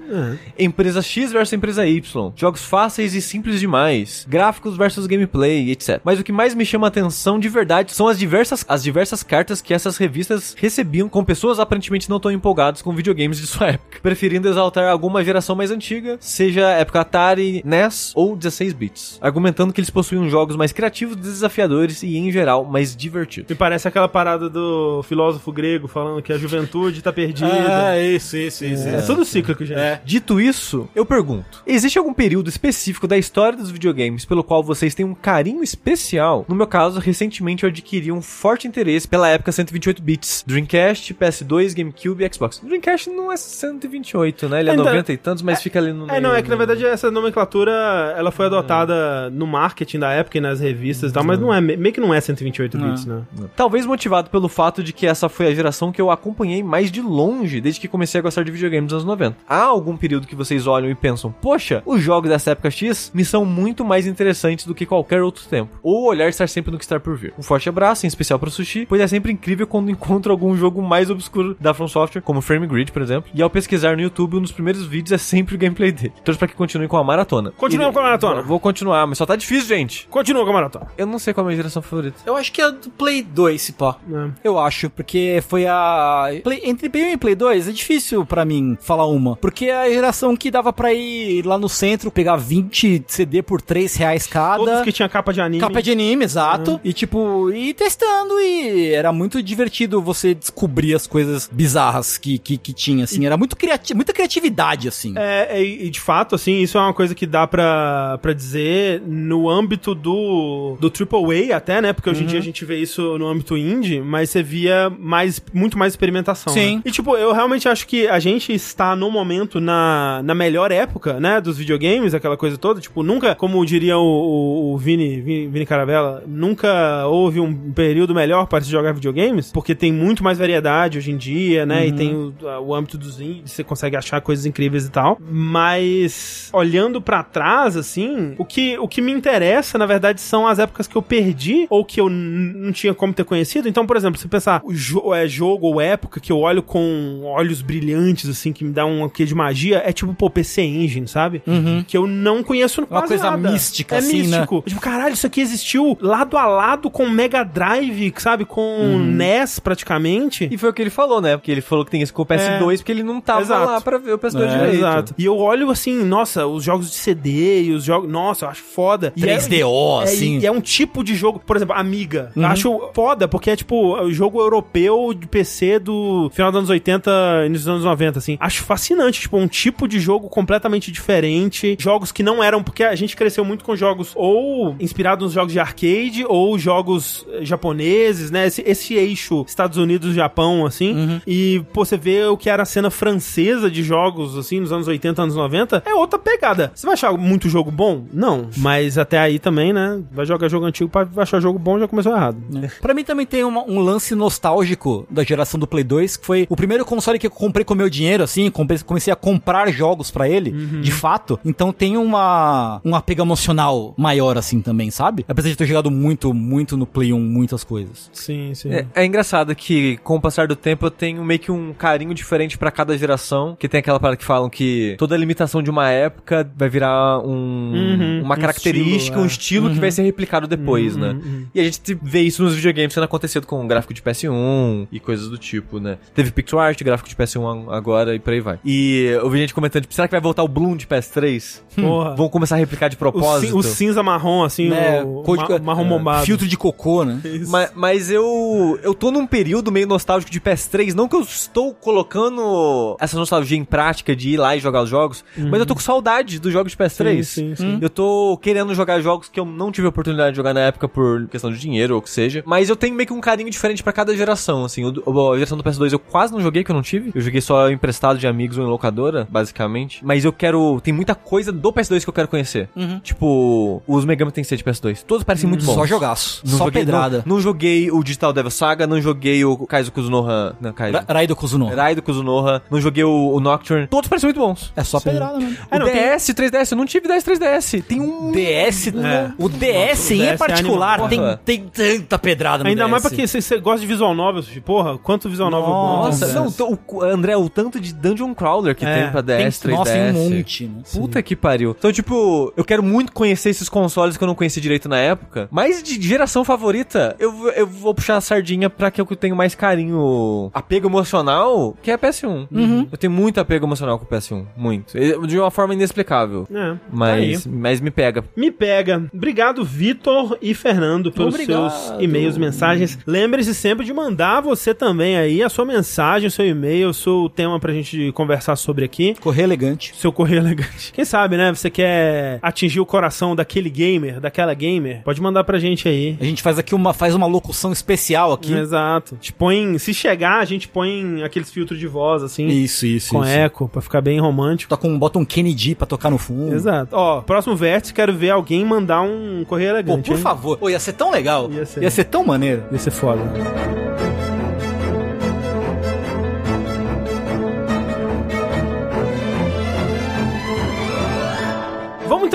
Empresa 0.59 1.03
X 1.03 1.33
versus 1.33 1.53
empresa 1.53 1.87
Y. 1.87 2.33
Jogos 2.37 2.64
fáceis 2.64 3.14
e 3.14 3.23
simples 3.23 3.61
demais. 3.61 4.27
Gráficos 4.29 4.77
versus 4.77 5.07
gameplay, 5.07 5.70
etc. 5.70 6.01
Mas 6.05 6.18
o 6.18 6.25
que 6.25 6.33
mais 6.33 6.55
me 6.55 6.64
chama 6.64 6.87
a 6.87 6.89
atenção 6.89 7.39
de 7.39 7.49
verdade 7.49 7.93
são 7.93 8.09
as 8.09 8.18
diversas, 8.18 8.64
as 8.68 8.83
diversas 8.83 9.23
cartas 9.23 9.61
que 9.61 9.75
essas 9.75 9.97
revistas 9.97 10.55
recebiam 10.59 11.09
com 11.09 11.25
pessoas 11.25 11.59
aparentemente 11.59 12.11
não 12.11 12.20
tão 12.20 12.31
empolgadas 12.31 12.83
com 12.83 12.95
videogames 12.95 13.39
de 13.39 13.47
sua 13.47 13.68
época, 13.73 13.99
preferindo 14.03 14.49
exaltar 14.49 14.91
alguma 14.91 15.25
geração 15.25 15.55
mais 15.55 15.70
antiga, 15.70 16.16
seja 16.20 16.68
época 16.70 17.01
Atari, 17.01 17.62
NES 17.64 18.12
ou 18.14 18.37
16 18.37 18.73
bits, 18.73 19.12
argumentando 19.21 19.73
que 19.73 19.81
eles 19.81 19.91
possuíam 19.91 20.29
jogos 20.29 20.57
mais 20.57 20.73
criativos, 20.73 21.17
desafiadores 21.17 22.03
e 22.03 22.17
em 22.17 22.31
geral 22.31 22.65
mais 22.65 22.95
divertidos. 22.97 23.49
Me 23.51 23.57
parece 23.57 23.87
aquela 23.89 24.09
parada 24.09 24.49
do 24.49 25.03
filósofo 25.05 25.51
grego 25.53 25.89
falando 25.89 26.23
que 26.23 26.33
a 26.33 26.39
juventude 26.39 27.03
tá 27.03 27.13
perdida. 27.13 27.49
Ah, 27.91 27.99
isso, 28.01 28.37
isso, 28.37 28.65
isso. 28.65 28.89
é, 28.89 29.03
tudo 29.03 29.25
cíclico, 29.25 29.65
gente. 29.65 30.01
Dito 30.05 30.41
isso, 30.41 30.89
eu 30.95 31.05
pergunto: 31.05 31.63
existe 31.67 31.99
algum 31.99 32.13
período 32.15 32.49
específico 32.49 33.07
da 33.07 33.17
história 33.19 33.59
dos 33.59 33.71
videogames 33.71 34.25
pelo 34.25 34.45
qual 34.45 34.63
vocês 34.63 34.95
têm 34.95 35.05
um 35.07 35.15
carinho 35.15 35.63
especial? 35.63 36.45
No 36.49 36.55
meu 36.55 36.67
caso, 36.67 36.99
recentemente 37.01 37.65
eu 37.65 37.69
adquiri 37.69 38.11
um 38.13 38.23
forte 38.23 38.67
interesse 38.69 39.07
pela 39.09 39.29
época 39.29 39.53
128 39.53 40.03
bits, 40.03 40.45
Dreamcast, 40.47 41.15
PS2, 41.15 41.75
GameCube 41.75 42.25
e 42.25 42.33
Xbox. 42.33 42.61
Dreamcast 42.61 43.11
não 43.11 43.31
é 43.33 43.37
128, 43.37 44.49
né? 44.49 44.61
Ele 44.61 44.69
é 44.69 44.73
Ainda- 44.73 44.85
90 44.85 45.13
e 45.13 45.17
tantos, 45.17 45.43
mas 45.43 45.63
fica 45.63 45.79
ali 45.79 45.93
no 45.93 46.05
É, 46.11 46.21
não, 46.21 46.31
é 46.31 46.33
meio, 46.35 46.45
que 46.45 46.51
na 46.51 46.57
verdade 46.57 46.85
essa 46.85 47.11
nomenclatura 47.11 47.73
ela 48.17 48.31
foi 48.31 48.47
adotada 48.47 48.93
no 49.32 49.46
marketing 49.46 49.98
da 49.98 50.11
época 50.12 50.38
e 50.38 50.40
nas 50.40 50.61
revistas 50.61 51.11
e 51.11 51.14
tal, 51.14 51.24
mas 51.24 51.38
não 51.38 51.53
é, 51.53 51.61
meio 51.61 51.92
que 51.92 52.00
não 52.00 52.12
é 52.12 52.20
128 52.20 52.78
bits, 52.78 53.07
né? 53.07 53.22
Talvez 53.57 53.86
motivado 53.86 54.30
pelo 54.30 54.48
fato 54.48 54.82
de 54.82 54.92
que 54.92 55.07
essa 55.07 55.28
foi 55.28 55.46
a 55.48 55.55
geração 55.55 55.92
que 55.92 56.00
eu 56.00 56.11
acompanhei 56.11 56.62
mais 56.62 56.90
de 56.90 57.00
longe 57.00 57.61
desde 57.61 57.80
que 57.80 57.88
comecei 57.88 58.18
a 58.18 58.22
gostar 58.22 58.44
de 58.44 58.50
videogames 58.50 58.84
nos 58.84 58.92
anos 58.94 59.05
90. 59.05 59.36
Há 59.48 59.62
algum 59.64 59.96
período 59.96 60.26
que 60.26 60.34
vocês 60.34 60.66
olham 60.66 60.90
e 60.90 60.94
pensam, 60.94 61.32
poxa, 61.32 61.82
os 61.86 62.00
jogos 62.03 62.30
dessa 62.30 62.50
época 62.53 62.70
X 62.70 63.11
me 63.14 63.24
são 63.24 63.44
muito 63.44 63.84
mais 63.84 64.07
interessantes 64.07 64.66
do 64.66 64.74
que 64.74 64.86
qualquer 64.86 65.22
outro 65.22 65.44
tempo. 65.48 65.78
Ou 65.82 66.07
olhar 66.09 66.28
estar 66.28 66.48
sempre 66.48 66.70
no 66.70 66.78
que 66.78 66.84
está 66.84 66.98
por 67.00 67.16
vir. 67.16 67.32
Um 67.38 67.42
forte 67.42 67.68
abraço, 67.68 68.07
em 68.07 68.09
especial 68.09 68.38
para 68.38 68.48
o 68.48 68.53
Sushi, 68.53 68.86
pois 68.86 69.00
é 69.00 69.07
sempre 69.07 69.32
incrível 69.32 69.66
quando 69.66 69.90
encontro 69.90 70.30
algum 70.32 70.55
jogo 70.57 70.80
mais 70.82 71.11
obscuro 71.11 71.57
da 71.61 71.72
From 71.74 71.88
Software, 71.88 72.22
como 72.22 72.40
Frame 72.40 72.66
Grid, 72.66 72.92
por 72.92 73.03
exemplo. 73.03 73.30
E 73.34 73.42
ao 73.42 73.50
pesquisar 73.50 73.96
no 73.96 74.03
YouTube, 74.03 74.36
um 74.36 74.42
dos 74.42 74.53
primeiros 74.53 74.84
vídeos 74.86 75.12
é 75.12 75.18
sempre 75.18 75.55
o 75.55 75.59
gameplay 75.59 75.92
dele. 75.92 76.12
Torço 76.24 76.38
para 76.38 76.48
que 76.48 76.55
continue 76.55 76.88
com 76.88 76.96
a 76.96 77.05
maratona. 77.05 77.53
Continua 77.57 77.88
E- 77.88 77.92
com 77.92 77.98
a 77.98 78.03
maratona. 78.03 78.42
Vou 78.42 78.59
continuar, 78.61 78.91
mas 79.07 79.18
só 79.18 79.26
tá 79.26 79.36
difícil, 79.36 79.66
gente. 79.68 80.07
Continua 80.11 80.45
com 80.45 80.51
a 80.51 80.55
maratona. 80.55 80.86
Eu 80.97 81.07
não 81.07 81.18
sei 81.18 81.32
qual 81.34 81.45
é 81.45 81.47
a 81.47 81.49
minha 81.49 81.57
geração 81.57 81.82
favorita. 81.82 82.16
Eu 82.26 82.36
acho 82.36 82.53
que 82.53 82.61
é 82.61 82.70
do 82.70 82.90
Play 82.90 83.22
2, 83.22 83.55
esse 83.57 83.72
pá. 83.72 83.97
É. 84.12 84.30
Eu 84.45 84.59
acho, 84.59 84.90
porque 84.90 85.43
foi 85.49 85.66
a. 85.66 86.28
Play- 86.43 86.62
entre 86.64 86.88
Play 86.88 87.05
1 87.05 87.09
e 87.12 87.16
Play 87.16 87.34
2 87.34 87.68
é 87.68 87.72
difícil 87.72 88.24
pra 88.24 88.45
mim 88.45 88.76
falar 88.80 89.07
uma. 89.07 89.36
Porque 89.36 89.66
é 89.66 89.76
a 89.76 89.90
geração 89.90 90.36
que 90.36 90.51
dava 90.51 90.72
pra 90.72 90.93
ir 90.93 91.45
lá 91.45 91.59
no 91.59 91.68
centro, 91.68 92.11
pegar 92.11 92.36
20 92.36 93.05
CD 93.07 93.43
por 93.43 93.61
3 93.61 93.95
reais 93.97 94.26
cada. 94.26 94.64
Todos 94.64 94.82
que 94.82 94.93
tinha 94.93 95.09
capa 95.09 95.32
de 95.32 95.40
anime. 95.40 95.61
Capa 95.61 95.82
de 95.82 95.90
anime, 95.90 96.24
exato. 96.24 96.80
E 96.84 96.93
tipo, 96.93 97.51
e 97.51 97.72
testando, 97.74 98.40
e 98.40 98.93
era 98.93 99.12
muito 99.12 99.43
divertido 99.43 100.01
você 100.03 100.34
descobrir 100.34 100.95
as 100.95 101.07
coisas 101.07 101.49
bizarras 101.53 102.18
que, 102.18 102.38
que, 102.38 102.57
que 102.57 102.72
tinha, 102.72 103.05
assim. 103.05 103.24
Era 103.26 103.36
muito 103.36 103.57
criati 103.57 103.95
muita 103.95 104.12
criatividade, 104.12 104.88
assim. 104.88 105.14
É, 105.16 105.59
é, 105.59 105.62
e 105.62 105.90
de 105.90 106.01
fato, 106.01 106.34
assim, 106.34 106.61
isso 106.61 106.78
é 106.78 106.80
uma 106.80 106.95
coisa 106.95 107.14
que 107.14 107.26
dá 107.26 107.47
pra, 107.47 108.18
pra 108.20 108.32
dizer 108.32 108.62
no 109.07 109.49
âmbito 109.49 109.95
do, 109.95 110.76
do 110.80 110.89
AAA 110.89 111.57
até, 111.57 111.80
né? 111.80 111.93
Porque 111.93 112.09
hoje 112.11 112.24
em 112.24 112.26
dia 112.26 112.39
a 112.39 112.43
gente 112.43 112.64
vê 112.64 112.76
isso 112.76 113.18
no 113.18 113.26
âmbito 113.26 113.57
indie, 113.57 114.01
mas 114.01 114.30
você 114.30 114.43
via 114.43 114.91
mais, 114.99 115.43
muito 115.53 115.78
mais 115.78 115.93
experimentação. 115.93 116.53
Sim. 116.53 116.76
né? 116.76 116.83
E 116.85 116.91
tipo, 116.91 117.16
eu 117.16 117.33
realmente 117.33 117.68
acho 117.68 117.87
que 117.87 118.09
a 118.09 118.18
gente 118.18 118.53
está 118.53 118.95
no 118.97 119.11
momento 119.11 119.61
na, 119.61 120.20
na 120.24 120.35
melhor 120.35 120.70
época, 120.70 121.18
né? 121.20 121.41
Dos 121.41 121.59
videogames, 121.59 122.14
aquela 122.14 122.37
coisa 122.37 122.57
toda. 122.57 122.80
Tipo, 122.80 123.03
nunca, 123.03 123.35
como 123.35 123.64
diria 123.64 123.99
o, 123.99 124.03
o, 124.03 124.74
o 124.74 124.78
Vini, 124.78 125.20
Vini, 125.20 125.49
Vini 125.49 125.66
Caravella, 125.66 126.22
nunca 126.26 127.07
houve 127.07 127.41
um 127.41 127.72
período 127.72 128.14
melhor 128.14 128.47
para 128.47 128.62
se 128.62 128.70
jogar 128.70 128.93
videogames, 128.93 129.51
porque 129.53 129.74
tem 129.74 129.93
muito 129.93 130.22
mais 130.22 130.39
variedade 130.39 130.99
hoje 130.99 131.11
em 131.11 131.16
dia, 131.16 131.64
né? 131.66 131.87
E 131.87 131.93
tem 131.93 132.14
o, 132.14 132.35
o 132.64 132.74
âmbito 132.74 132.99
dos 132.99 133.20
indies, 133.20 133.53
você 133.53 133.64
consegue 133.64 133.97
achar 133.97 134.20
coisas 134.20 134.47
incríveis 134.47 134.87
e 134.87 134.91
tal. 134.91 135.18
Mas 135.30 136.51
olhando 136.53 137.01
pra 137.01 137.22
trás, 137.22 137.76
assim, 137.76 138.35
o 138.39 138.45
que, 138.45 138.72
o 138.79 138.89
que 138.89 139.01
me 139.01 139.12
interessa, 139.12 139.79
na 139.79 139.87
verdade, 139.87 140.20
são 140.20 140.47
as 140.47 140.59
épocas 140.59 140.87
que 140.87 140.97
eu 140.97 141.03
perdi 141.03 141.66
ou 141.70 141.85
que 141.85 142.01
eu 142.01 142.09
não 142.09 142.73
tinha 142.73 142.95
como 142.95 143.12
ter 143.12 143.25
conhecido. 143.25 143.68
Então, 143.68 143.87
por 143.87 143.96
exemplo, 143.96 144.18
se 144.18 144.29
pensar 144.29 144.61
o 144.64 144.75
jo 144.75 145.13
é, 145.14 145.26
jogo 145.26 145.67
ou 145.67 145.80
época 145.80 146.21
que 146.21 146.30
eu 146.33 146.38
olho 146.38 146.63
com 146.63 147.22
olhos 147.25 147.63
brilhantes, 147.63 148.29
assim, 148.29 148.53
que 148.53 148.64
me 148.64 148.72
dá 148.72 148.84
um 148.84 149.09
quê 149.09 149.25
de 149.25 149.34
magia, 149.34 149.83
é 149.84 149.92
tipo, 149.92 150.14
pô, 150.14 150.29
PC 150.30 150.63
Engine, 150.63 151.07
sabe? 151.09 151.42
Que 151.87 151.96
eu 151.96 152.07
não 152.07 152.42
conheço 152.42 152.87
quase 152.87 153.09
coisa 153.09 153.30
nada. 153.30 153.51
mística, 153.51 153.96
é 153.96 153.99
assim, 153.99 154.22
né? 154.29 154.38
místico. 154.38 154.63
Tipo, 154.67 154.80
caralho, 154.80 155.14
isso 155.14 155.26
aqui 155.26 155.41
existiu 155.41 155.96
lado 156.01 156.37
a 156.37 156.46
lado 156.46 156.91
com 156.91 157.09
Mega 157.09 157.42
Drive, 157.45 158.13
sabe, 158.18 158.45
com 158.45 158.99
NES 158.99 159.59
praticamente. 159.59 160.49
E 160.51 160.57
foi 160.57 160.71
o 160.71 160.72
que 160.72 160.83
ele 160.83 160.91
falou, 160.91 161.21
né? 161.21 161.37
Porque 161.37 161.51
ele 161.51 161.61
falou 161.61 161.84
que 161.84 161.91
tem 161.91 162.03
esse 162.03 162.13
com 162.13 162.22
o 162.22 162.26
PS2 162.26 162.79
porque 162.79 162.92
ele 162.92 163.03
não 163.03 163.21
tava 163.21 163.41
É. 163.41 163.42
Exato. 163.42 163.67
lá 163.67 163.80
pra 163.80 163.99
ver 163.99 164.13
o 164.14 164.18
PS2 164.18 164.42
É, 164.45 164.46
direito. 164.46 164.76
Exato. 164.76 165.14
E 165.18 165.25
eu 165.25 165.37
olho 165.37 165.71
assim, 165.71 166.03
nossa, 166.05 166.46
os 166.46 166.63
jogos 166.64 166.91
de 166.91 166.96
CD 166.96 167.64
e 167.64 167.72
os 167.72 167.84
jogos. 167.84 168.11
Nossa, 168.11 168.45
eu 168.45 168.51
acho 168.51 168.62
foda. 168.63 169.13
E 169.17 169.22
é- 169.25 169.37
3DO, 169.37 170.01
é, 170.01 170.05
assim. 170.05 170.39
e 170.39 170.47
é 170.47 170.51
um 170.51 170.61
tipo 170.61 171.03
de 171.05 171.14
jogo, 171.14 171.41
por 171.45 171.57
exemplo, 171.57 171.75
Amiga. 171.75 172.30
Eu 172.34 172.47
acho 172.47 172.91
foda, 172.95 173.26
porque 173.29 173.51
é 173.51 173.57
tipo 173.57 173.97
o 174.01 174.13
jogo 174.13 174.41
europeu 174.41 175.13
de 175.14 175.26
PC 175.26 175.79
do 175.79 176.30
final 176.33 176.51
dos 176.51 176.59
anos 176.59 176.71
80, 176.71 177.11
início 177.47 177.67
dos 177.67 177.68
anos 177.75 177.84
90, 177.84 178.18
assim. 178.18 178.37
Acho 178.41 178.63
fascinante, 178.63 179.21
tipo, 179.22 179.37
um 179.37 179.49
tipo 179.49 179.87
de 179.89 179.99
jogo 180.01 180.29
completamente 180.29 180.91
diferente. 180.93 181.76
Jogos 181.79 182.13
que 182.13 182.22
não 182.22 182.43
eram, 182.43 182.63
porque 182.63 182.84
a 182.84 182.95
gente 182.95 183.17
cresceu 183.17 183.45
muito 183.45 183.64
com 183.64 183.75
jogos 183.76 184.13
ou 184.14 184.75
inspirados 184.80 185.25
nos 185.25 185.33
jogos 185.33 185.53
de 185.53 185.59
arcade, 185.61 186.25
ou 186.29 186.59
jogos 186.59 187.26
eh, 187.33 187.45
japoneses, 187.45 188.30
né? 188.30 188.47
Esse, 188.47 188.63
esse 188.67 188.95
eixo 188.95 189.45
Estados 189.47 189.79
Unidos-Japão, 189.79 190.64
assim. 190.67 191.21
E, 191.26 191.63
pô, 191.72 191.84
você 191.84 191.97
vê 191.97 192.25
o 192.25 192.37
que 192.37 192.49
era 192.51 192.63
a 192.63 192.67
cena 192.67 192.91
francesa 192.91 193.71
de 193.71 193.83
jogos, 193.83 194.37
assim, 194.37 194.61
nos 194.61 194.72
anos 194.72 194.87
80, 194.89 195.22
anos 195.22 195.37
90, 195.37 195.83
é 195.87 195.95
outra 195.95 196.18
pegada. 196.18 196.72
Você 196.75 196.87
vai 196.87 196.95
achar 196.95 197.13
muito 197.13 197.49
jogo 197.49 197.71
bom? 197.71 198.05
Não. 198.13 198.42
Mas 198.57 198.99
até 198.99 199.19
aí 199.19 199.39
também, 199.39 199.73
né? 199.73 200.01
Vai 200.13 200.25
jogar 200.27 200.49
jogo 200.49 200.67
antigo 200.67 200.89
pra 200.91 201.07
achar 201.17 201.41
jogo 201.41 201.59
bom, 201.59 201.79
já 201.79 201.87
começou 201.89 202.13
errado. 202.13 202.37
Pra 202.81 202.95
mim 202.95 203.05
também 203.05 203.27
tem 203.27 203.45
uma- 203.45 203.64
um 203.64 203.79
lance 203.81 204.14
nostálgico 204.14 205.07
da 205.11 205.23
geração 205.23 205.59
do 205.59 205.67
Play 205.67 205.85
2, 205.85 206.17
que 206.17 206.27
foi 206.27 206.47
o 206.49 206.57
primeiro 206.57 206.85
console 206.85 207.19
que 207.19 207.27
eu 207.27 207.31
comprei 207.31 207.64
com 207.64 207.75
meu 207.75 207.89
dinheiro, 207.89 208.23
assim, 208.23 208.51
comprei- 208.51 208.79
comecei 208.81 209.13
a 209.13 209.17
comprar 209.17 209.71
jogos 209.73 210.11
pra 210.11 210.29
ele, 210.29 210.51
de 210.81 210.91
fato. 210.91 211.39
Então 211.45 211.73
tem 211.73 211.97
uma 211.97 212.81
um 212.85 212.95
apego 212.95 213.23
emocional 213.23 213.95
maior, 213.97 214.37
assim, 214.37 214.61
também, 214.61 214.91
sabe? 214.91 215.25
Apesar 215.29 215.49
de 215.49 215.57
ter 215.57 215.67
jogado 215.67 215.91
muito, 215.91 216.33
muito 216.35 216.77
no 216.77 216.87
Play 216.87 217.13
1, 217.13 217.19
muitas 217.21 217.64
coisas. 217.64 218.11
Sim, 218.13 218.53
sim. 218.55 218.73
É, 218.73 218.87
é 218.95 219.05
engraçado 219.07 219.55
que, 219.55 219.97
com 219.99 220.17
o 220.17 220.21
passar 220.21 220.47
do 220.49 220.57
tempo, 220.57 220.87
eu 220.87 220.91
tenho 220.91 221.25
meio 221.25 221.41
que 221.41 221.53
um 221.53 221.73
carinho 221.73 222.13
diferente 222.14 222.59
pra 222.59 222.71
cada 222.71 222.97
geração. 222.97 223.57
Que 223.59 223.69
tem 223.69 223.79
aquela 223.81 224.01
parada 224.01 224.17
que 224.17 224.25
falam 224.25 224.49
que 224.51 224.95
toda 224.99 225.17
limitação 225.17 225.63
de 225.63 225.71
uma 225.71 225.89
época 225.91 226.49
vai 226.57 226.69
virar 226.69 227.21
um, 227.21 227.73
Uhum, 227.73 228.23
uma 228.25 228.32
um 228.38 228.41
característica, 228.41 228.96
estilo, 228.96 229.21
um 229.21 229.25
é. 229.25 229.26
estilo 229.26 229.71
que 229.71 229.79
vai 229.80 229.91
ser 229.91 230.03
replicado 230.03 230.46
depois, 230.46 230.96
né? 230.96 231.17
E 231.54 231.61
a 231.61 231.64
gente 231.64 231.99
vê 232.03 232.21
isso 232.21 232.42
nos 232.42 232.54
videogames 232.54 232.92
sendo 232.95 233.04
acontecido 233.04 233.46
com 233.46 233.64
o 233.64 233.67
gráfico 233.67 233.92
de 233.95 234.03
PS1 234.03 234.88
e 234.91 234.99
coisas 235.00 235.29
do 235.29 235.38
tipo, 235.38 235.79
né? 235.80 235.99
Teve 236.14 236.30
pixel 236.30 236.59
art, 236.59 236.80
gráfico 236.83 237.09
de 237.09 237.17
PS1 237.17 237.72
agora 237.72 238.14
e 238.14 238.18
por 238.18 238.33
aí 238.33 238.41
vai. 238.41 238.59
E 238.64 239.04
eu 239.21 239.29
vi 239.30 239.38
gente 239.38 239.54
comentando, 239.54 239.83
tipo, 239.83 239.95
será 239.95 240.07
que 240.09 240.13
vai 240.13 240.21
voltar 240.21 240.42
o 240.42 240.49
Bloom 240.49 240.76
de 240.76 240.87
PS3? 240.87 241.61
Porra. 241.76 242.14
Vão 242.14 242.29
começar 242.29 242.57
a 242.57 242.59
replicar 242.59 242.88
de 242.88 242.96
O, 242.96 242.99
propósito? 242.99 243.50
cin- 243.53 243.57
o 243.59 243.63
cinza 243.63 244.03
marrom, 244.03 244.42
assim, 244.45 244.68
Né, 244.68 245.03
o 245.03 245.22
cor 245.22 245.38
de- 245.38 245.49
ma- 245.49 245.59
marrom 245.59 245.88
bombado. 245.88 246.26
Filtro 246.26 246.46
de 246.46 246.57
cocô, 246.57 247.04
né? 247.04 247.21
Ma- 247.49 247.68
Mas, 247.75 248.11
eu 248.11 248.79
eu 248.83 248.95
tô 248.95 249.11
num 249.11 249.26
período 249.26 249.71
meio 249.72 249.87
nostálgico 249.87 250.30
de 250.30 250.41
PS3, 250.41 250.95
não 250.95 251.09
que 251.09 251.17
eu 251.17 251.21
estou 251.22 251.72
colocando 251.75 252.96
essa 253.00 253.17
nostalgia 253.18 253.57
em 253.57 253.64
prática 253.64 254.14
de 254.14 254.30
ir 254.30 254.37
lá 254.37 254.57
e 254.57 254.61
jogar 254.61 254.83
os 254.83 254.88
jogos, 254.88 255.25
mas 255.37 255.61
eu 255.61 255.67
tô 255.67 255.75
com 255.75 255.80
saudade 255.80 256.38
dos 256.38 256.53
jogos 256.53 256.72
de 256.72 256.79
PS3. 256.79 257.22
Sim, 257.25 257.54
sim, 257.54 257.54
sim. 257.57 257.79
Eu 257.80 257.91
tô 257.91 258.03
querendo 258.42 258.74
jogar 258.74 259.00
jogos 259.00 259.28
que 259.28 259.38
eu 259.40 259.44
não 259.44 259.70
tive 259.72 259.86
a 259.86 259.90
oportunidade 259.90 260.30
de 260.32 260.36
jogar 260.36 260.54
na 260.54 260.61
época 260.61 260.88
por 260.88 261.26
questão 261.28 261.50
de 261.53 261.58
dinheiro 261.58 261.94
ou 261.94 262.00
o 262.00 262.03
que 262.03 262.11
seja, 262.11 262.42
mas 262.46 262.68
eu 262.68 262.76
tenho 262.76 262.94
meio 262.94 263.07
que 263.07 263.12
um 263.12 263.20
carinho 263.20 263.50
diferente 263.50 263.82
pra 263.82 263.92
cada 263.92 264.16
geração, 264.16 264.64
assim. 264.64 264.84
O, 264.84 264.92
o- 265.11 265.32
a 265.32 265.36
geração 265.36 265.57
do 265.58 265.64
PS2 265.64 265.92
eu 265.92 265.99
quase 265.99 266.32
não 266.32 266.40
joguei, 266.40 266.64
que 266.64 266.70
eu 266.70 266.74
não 266.74 266.82
tive. 266.82 267.11
Eu 267.14 267.20
joguei 267.20 267.40
só 267.40 267.70
emprestado 267.70 268.18
de 268.18 268.26
amigos 268.26 268.58
ou 268.58 268.64
em 268.64 268.68
locadora, 268.68 269.26
basicamente. 269.30 270.04
Mas 270.04 270.24
eu 270.24 270.32
quero... 270.32 270.80
Tem 270.82 270.92
muita 270.92 271.14
coisa 271.14 271.53
do 271.53 271.72
PS2 271.72 272.03
que 272.04 272.08
eu 272.08 272.14
quero 272.14 272.28
conhecer. 272.28 272.68
Tipo, 273.03 273.82
os 273.86 274.04
Mega 274.04 274.24
Man 274.24 274.30
Tensei 274.30 274.57
de 274.57 274.64
PS2. 274.64 275.03
Todos 275.07 275.24
parecem 275.24 275.49
muito 275.49 275.64
bons. 275.64 275.74
Só 275.74 275.86
jogaço. 275.86 276.42
Não 276.44 276.58
Só 276.58 276.64
joguei- 276.64 276.82
pedrada. 276.82 277.22
Não, 277.26 277.36
não 277.36 277.40
joguei 277.40 277.90
o 277.90 278.03
Digital 278.03 278.32
Devil 278.32 278.50
Saga, 278.50 278.86
não 278.86 279.00
joguei 279.00 279.44
o 279.44 279.57
Kaizo 279.66 279.90
Kuzunoha. 279.92 280.57
Não, 280.61 280.72
Kaizo. 280.72 280.99
Ra- 280.99 281.04
Raido 281.08 281.34
Kuzuno. 281.36 281.66
Raido 281.74 282.03
Kuzunoha, 282.03 282.62
não 282.70 282.80
joguei 282.80 283.04
o, 283.04 283.32
o 283.34 283.40
Nocturne. 283.40 283.86
Todos 283.86 284.08
parecem 284.08 284.28
muito 284.28 284.38
bons. 284.40 284.72
É 284.76 284.84
só 284.84 285.00
pedrada 285.00 285.38
mesmo. 285.38 285.57
É, 285.70 285.76
o 285.76 285.78
não, 285.80 285.86
tem- 285.86 285.94
DS, 286.16 286.28
3DS, 286.30 286.72
eu 286.72 286.78
não 286.78 286.86
tive 286.86 287.08
10 287.08 287.24
3DS. 287.24 287.82
Tem 287.82 288.00
um. 288.00 288.12
DS, 288.33 288.89
É. 288.89 289.33
o 289.39 289.49
DS 289.49 290.11
em 290.13 290.22
é 290.26 290.37
particular 290.37 291.09
tem, 291.09 291.21
tem 291.45 291.64
tanta 291.68 292.18
pedrada 292.18 292.63
no 292.64 292.71
Ainda 292.71 292.84
DS. 292.84 292.91
mais 292.91 293.03
porque 293.03 293.26
você, 293.26 293.41
você 293.41 293.59
gosta 293.59 293.80
de 293.80 293.87
visual 293.87 294.14
novel, 294.14 294.43
Sushi. 294.43 294.61
porra, 294.61 294.97
quanto 294.99 295.29
visual 295.29 295.51
novel 295.51 295.67
bom. 295.71 295.97
Nossa, 296.05 296.26
não, 296.33 296.51
to- 296.51 296.79
o, 296.89 297.03
André, 297.03 297.37
o 297.37 297.49
tanto 297.49 297.80
de 297.80 297.93
Dungeon 297.93 298.34
Crawler 298.34 298.75
que 298.75 298.84
É, 298.84 299.03
tem 299.03 299.11
pra 299.11 299.21
DS, 299.21 299.59
Tem- 299.59 299.71
3DS. 299.72 299.79
Nossa, 299.79 299.93
tem 299.93 300.11
um 300.11 300.30
monte, 300.37 300.67
né? 300.67 300.83
Puta 300.93 301.22
que 301.22 301.34
pariu. 301.37 301.75
Então, 301.79 301.93
tipo, 301.93 302.53
eu 302.57 302.64
quero 302.64 302.83
muito 302.83 303.13
conhecer 303.13 303.51
esses 303.51 303.68
consoles 303.68 304.17
que 304.17 304.22
eu 304.22 304.29
não 304.29 304.34
conheci 304.34 304.61
direito 304.61 304.89
na 304.89 304.99
época. 304.99 305.49
Mas 305.51 305.83
de 305.83 306.01
geração 306.01 306.45
favorita, 306.45 307.17
eu, 307.18 307.33
vou- 307.33 307.51
eu 307.51 307.67
vou 307.67 307.95
puxar 307.95 308.17
a 308.17 308.21
sardinha 308.21 308.71
pra 308.71 308.91
que 308.91 309.01
eu 309.01 309.07
tenho 309.17 309.34
mais 309.37 309.55
carinho, 309.55 310.51
apego 310.55 310.89
emocional, 310.89 311.76
que 311.83 311.91
é 311.91 311.95
a 311.95 311.99
PS1. 311.99 312.47
Eu 312.91 312.99
tenho 312.99 313.13
muito 313.13 313.41
apego 313.41 313.67
emocional 313.67 313.99
com 313.99 314.05
o 314.05 314.09
PS1. 314.09 314.45
Muito. 314.57 314.95
De 315.26 315.39
uma 315.39 315.51
forma 315.51 315.75
inexplicável. 315.75 316.47
É, 316.51 316.72
tá 316.75 316.79
Mas, 316.91 317.47
aí. 317.47 317.53
mas 317.53 317.80
me 317.80 317.91
pega. 317.91 318.01
Me 318.37 318.50
pega. 318.50 319.04
Obrigado, 319.12 319.64
Vitor 319.64 320.37
e 320.41 320.54
Fernando, 320.54 321.12
pelos 321.12 321.34
Obrigado. 321.34 321.70
seus 321.70 322.00
e-mails, 322.00 322.37
mensagens. 322.37 322.99
Lembre-se 323.07 323.54
sempre 323.54 323.84
de 323.84 323.92
mandar 323.92 324.41
você 324.41 324.74
também 324.74 325.16
aí 325.16 325.42
a 325.42 325.49
sua 325.49 325.64
mensagem, 325.64 326.29
o 326.29 326.30
seu 326.30 326.46
e-mail, 326.46 326.88
o 326.88 326.95
seu 326.95 327.30
tema 327.34 327.58
pra 327.61 327.72
gente 327.72 328.11
conversar 328.12 328.57
sobre 328.57 328.84
aqui. 328.84 329.14
Correr 329.20 329.42
elegante. 329.42 329.92
Seu 329.96 330.12
correio 330.12 330.41
elegante. 330.41 330.92
Quem 330.92 331.04
sabe, 331.04 331.37
né? 331.37 331.53
Você 331.54 331.70
quer 331.70 332.38
atingir 332.42 332.80
o 332.80 332.87
coração 332.87 333.34
daquele 333.37 333.70
gamer, 333.70 334.20
daquela 334.20 334.54
gamer? 334.54 335.03
Pode 335.04 335.20
mandar 335.20 335.45
pra 335.45 335.58
gente 335.58 335.88
aí. 335.88 336.16
A 336.20 336.24
gente 336.24 336.42
faz 336.42 336.58
aqui 336.58 336.74
uma, 336.74 336.92
faz 336.92 337.14
uma 337.14 337.26
locução 337.26 337.72
especial 337.72 338.33
aqui. 338.33 338.53
Exato. 338.53 339.14
A 339.14 339.16
gente 339.16 339.33
põe, 339.33 339.79
se 339.79 339.92
chegar, 339.95 340.38
a 340.41 340.45
gente 340.45 340.68
põe 340.68 341.22
aqueles 341.22 341.50
filtros 341.50 341.79
de 341.79 341.87
voz, 341.87 342.22
assim, 342.22 342.46
Isso, 342.49 342.87
isso, 342.87 343.11
com 343.11 343.22
isso. 343.22 343.33
eco, 343.33 343.68
pra 343.68 343.80
ficar 343.83 344.00
bem 344.00 344.20
romântico. 344.20 344.70
Tá 344.70 344.76
com, 344.76 344.99
bota 344.99 345.18
um 345.18 345.24
Kennedy 345.24 345.74
pra 345.74 345.87
tocar 345.87 346.11
no 346.11 346.18
fundo. 346.18 346.54
Exato. 346.54 346.95
Ó, 346.95 347.20
próximo 347.20 347.54
vértice, 347.57 347.92
quero 347.93 348.13
ver 348.14 348.31
alguém 348.31 348.64
mandar 348.64 349.03
um 349.03 349.45
correio 349.47 349.71
Pô, 349.71 349.77
elegante. 349.77 350.11
por 350.11 350.17
hein? 350.17 350.23
favor. 350.23 350.59
Pô, 350.59 350.71
ia 350.71 350.79
ser 350.81 350.93
tão 350.93 351.11
legal. 351.11 351.51
Ia 351.51 351.67
ser. 351.67 351.83
Ia 351.83 351.91
ser 351.91 352.05
tão 352.05 352.25
maneiro. 352.25 352.64
Ia 352.73 352.79
ser 352.79 352.91
foda. 352.91 353.23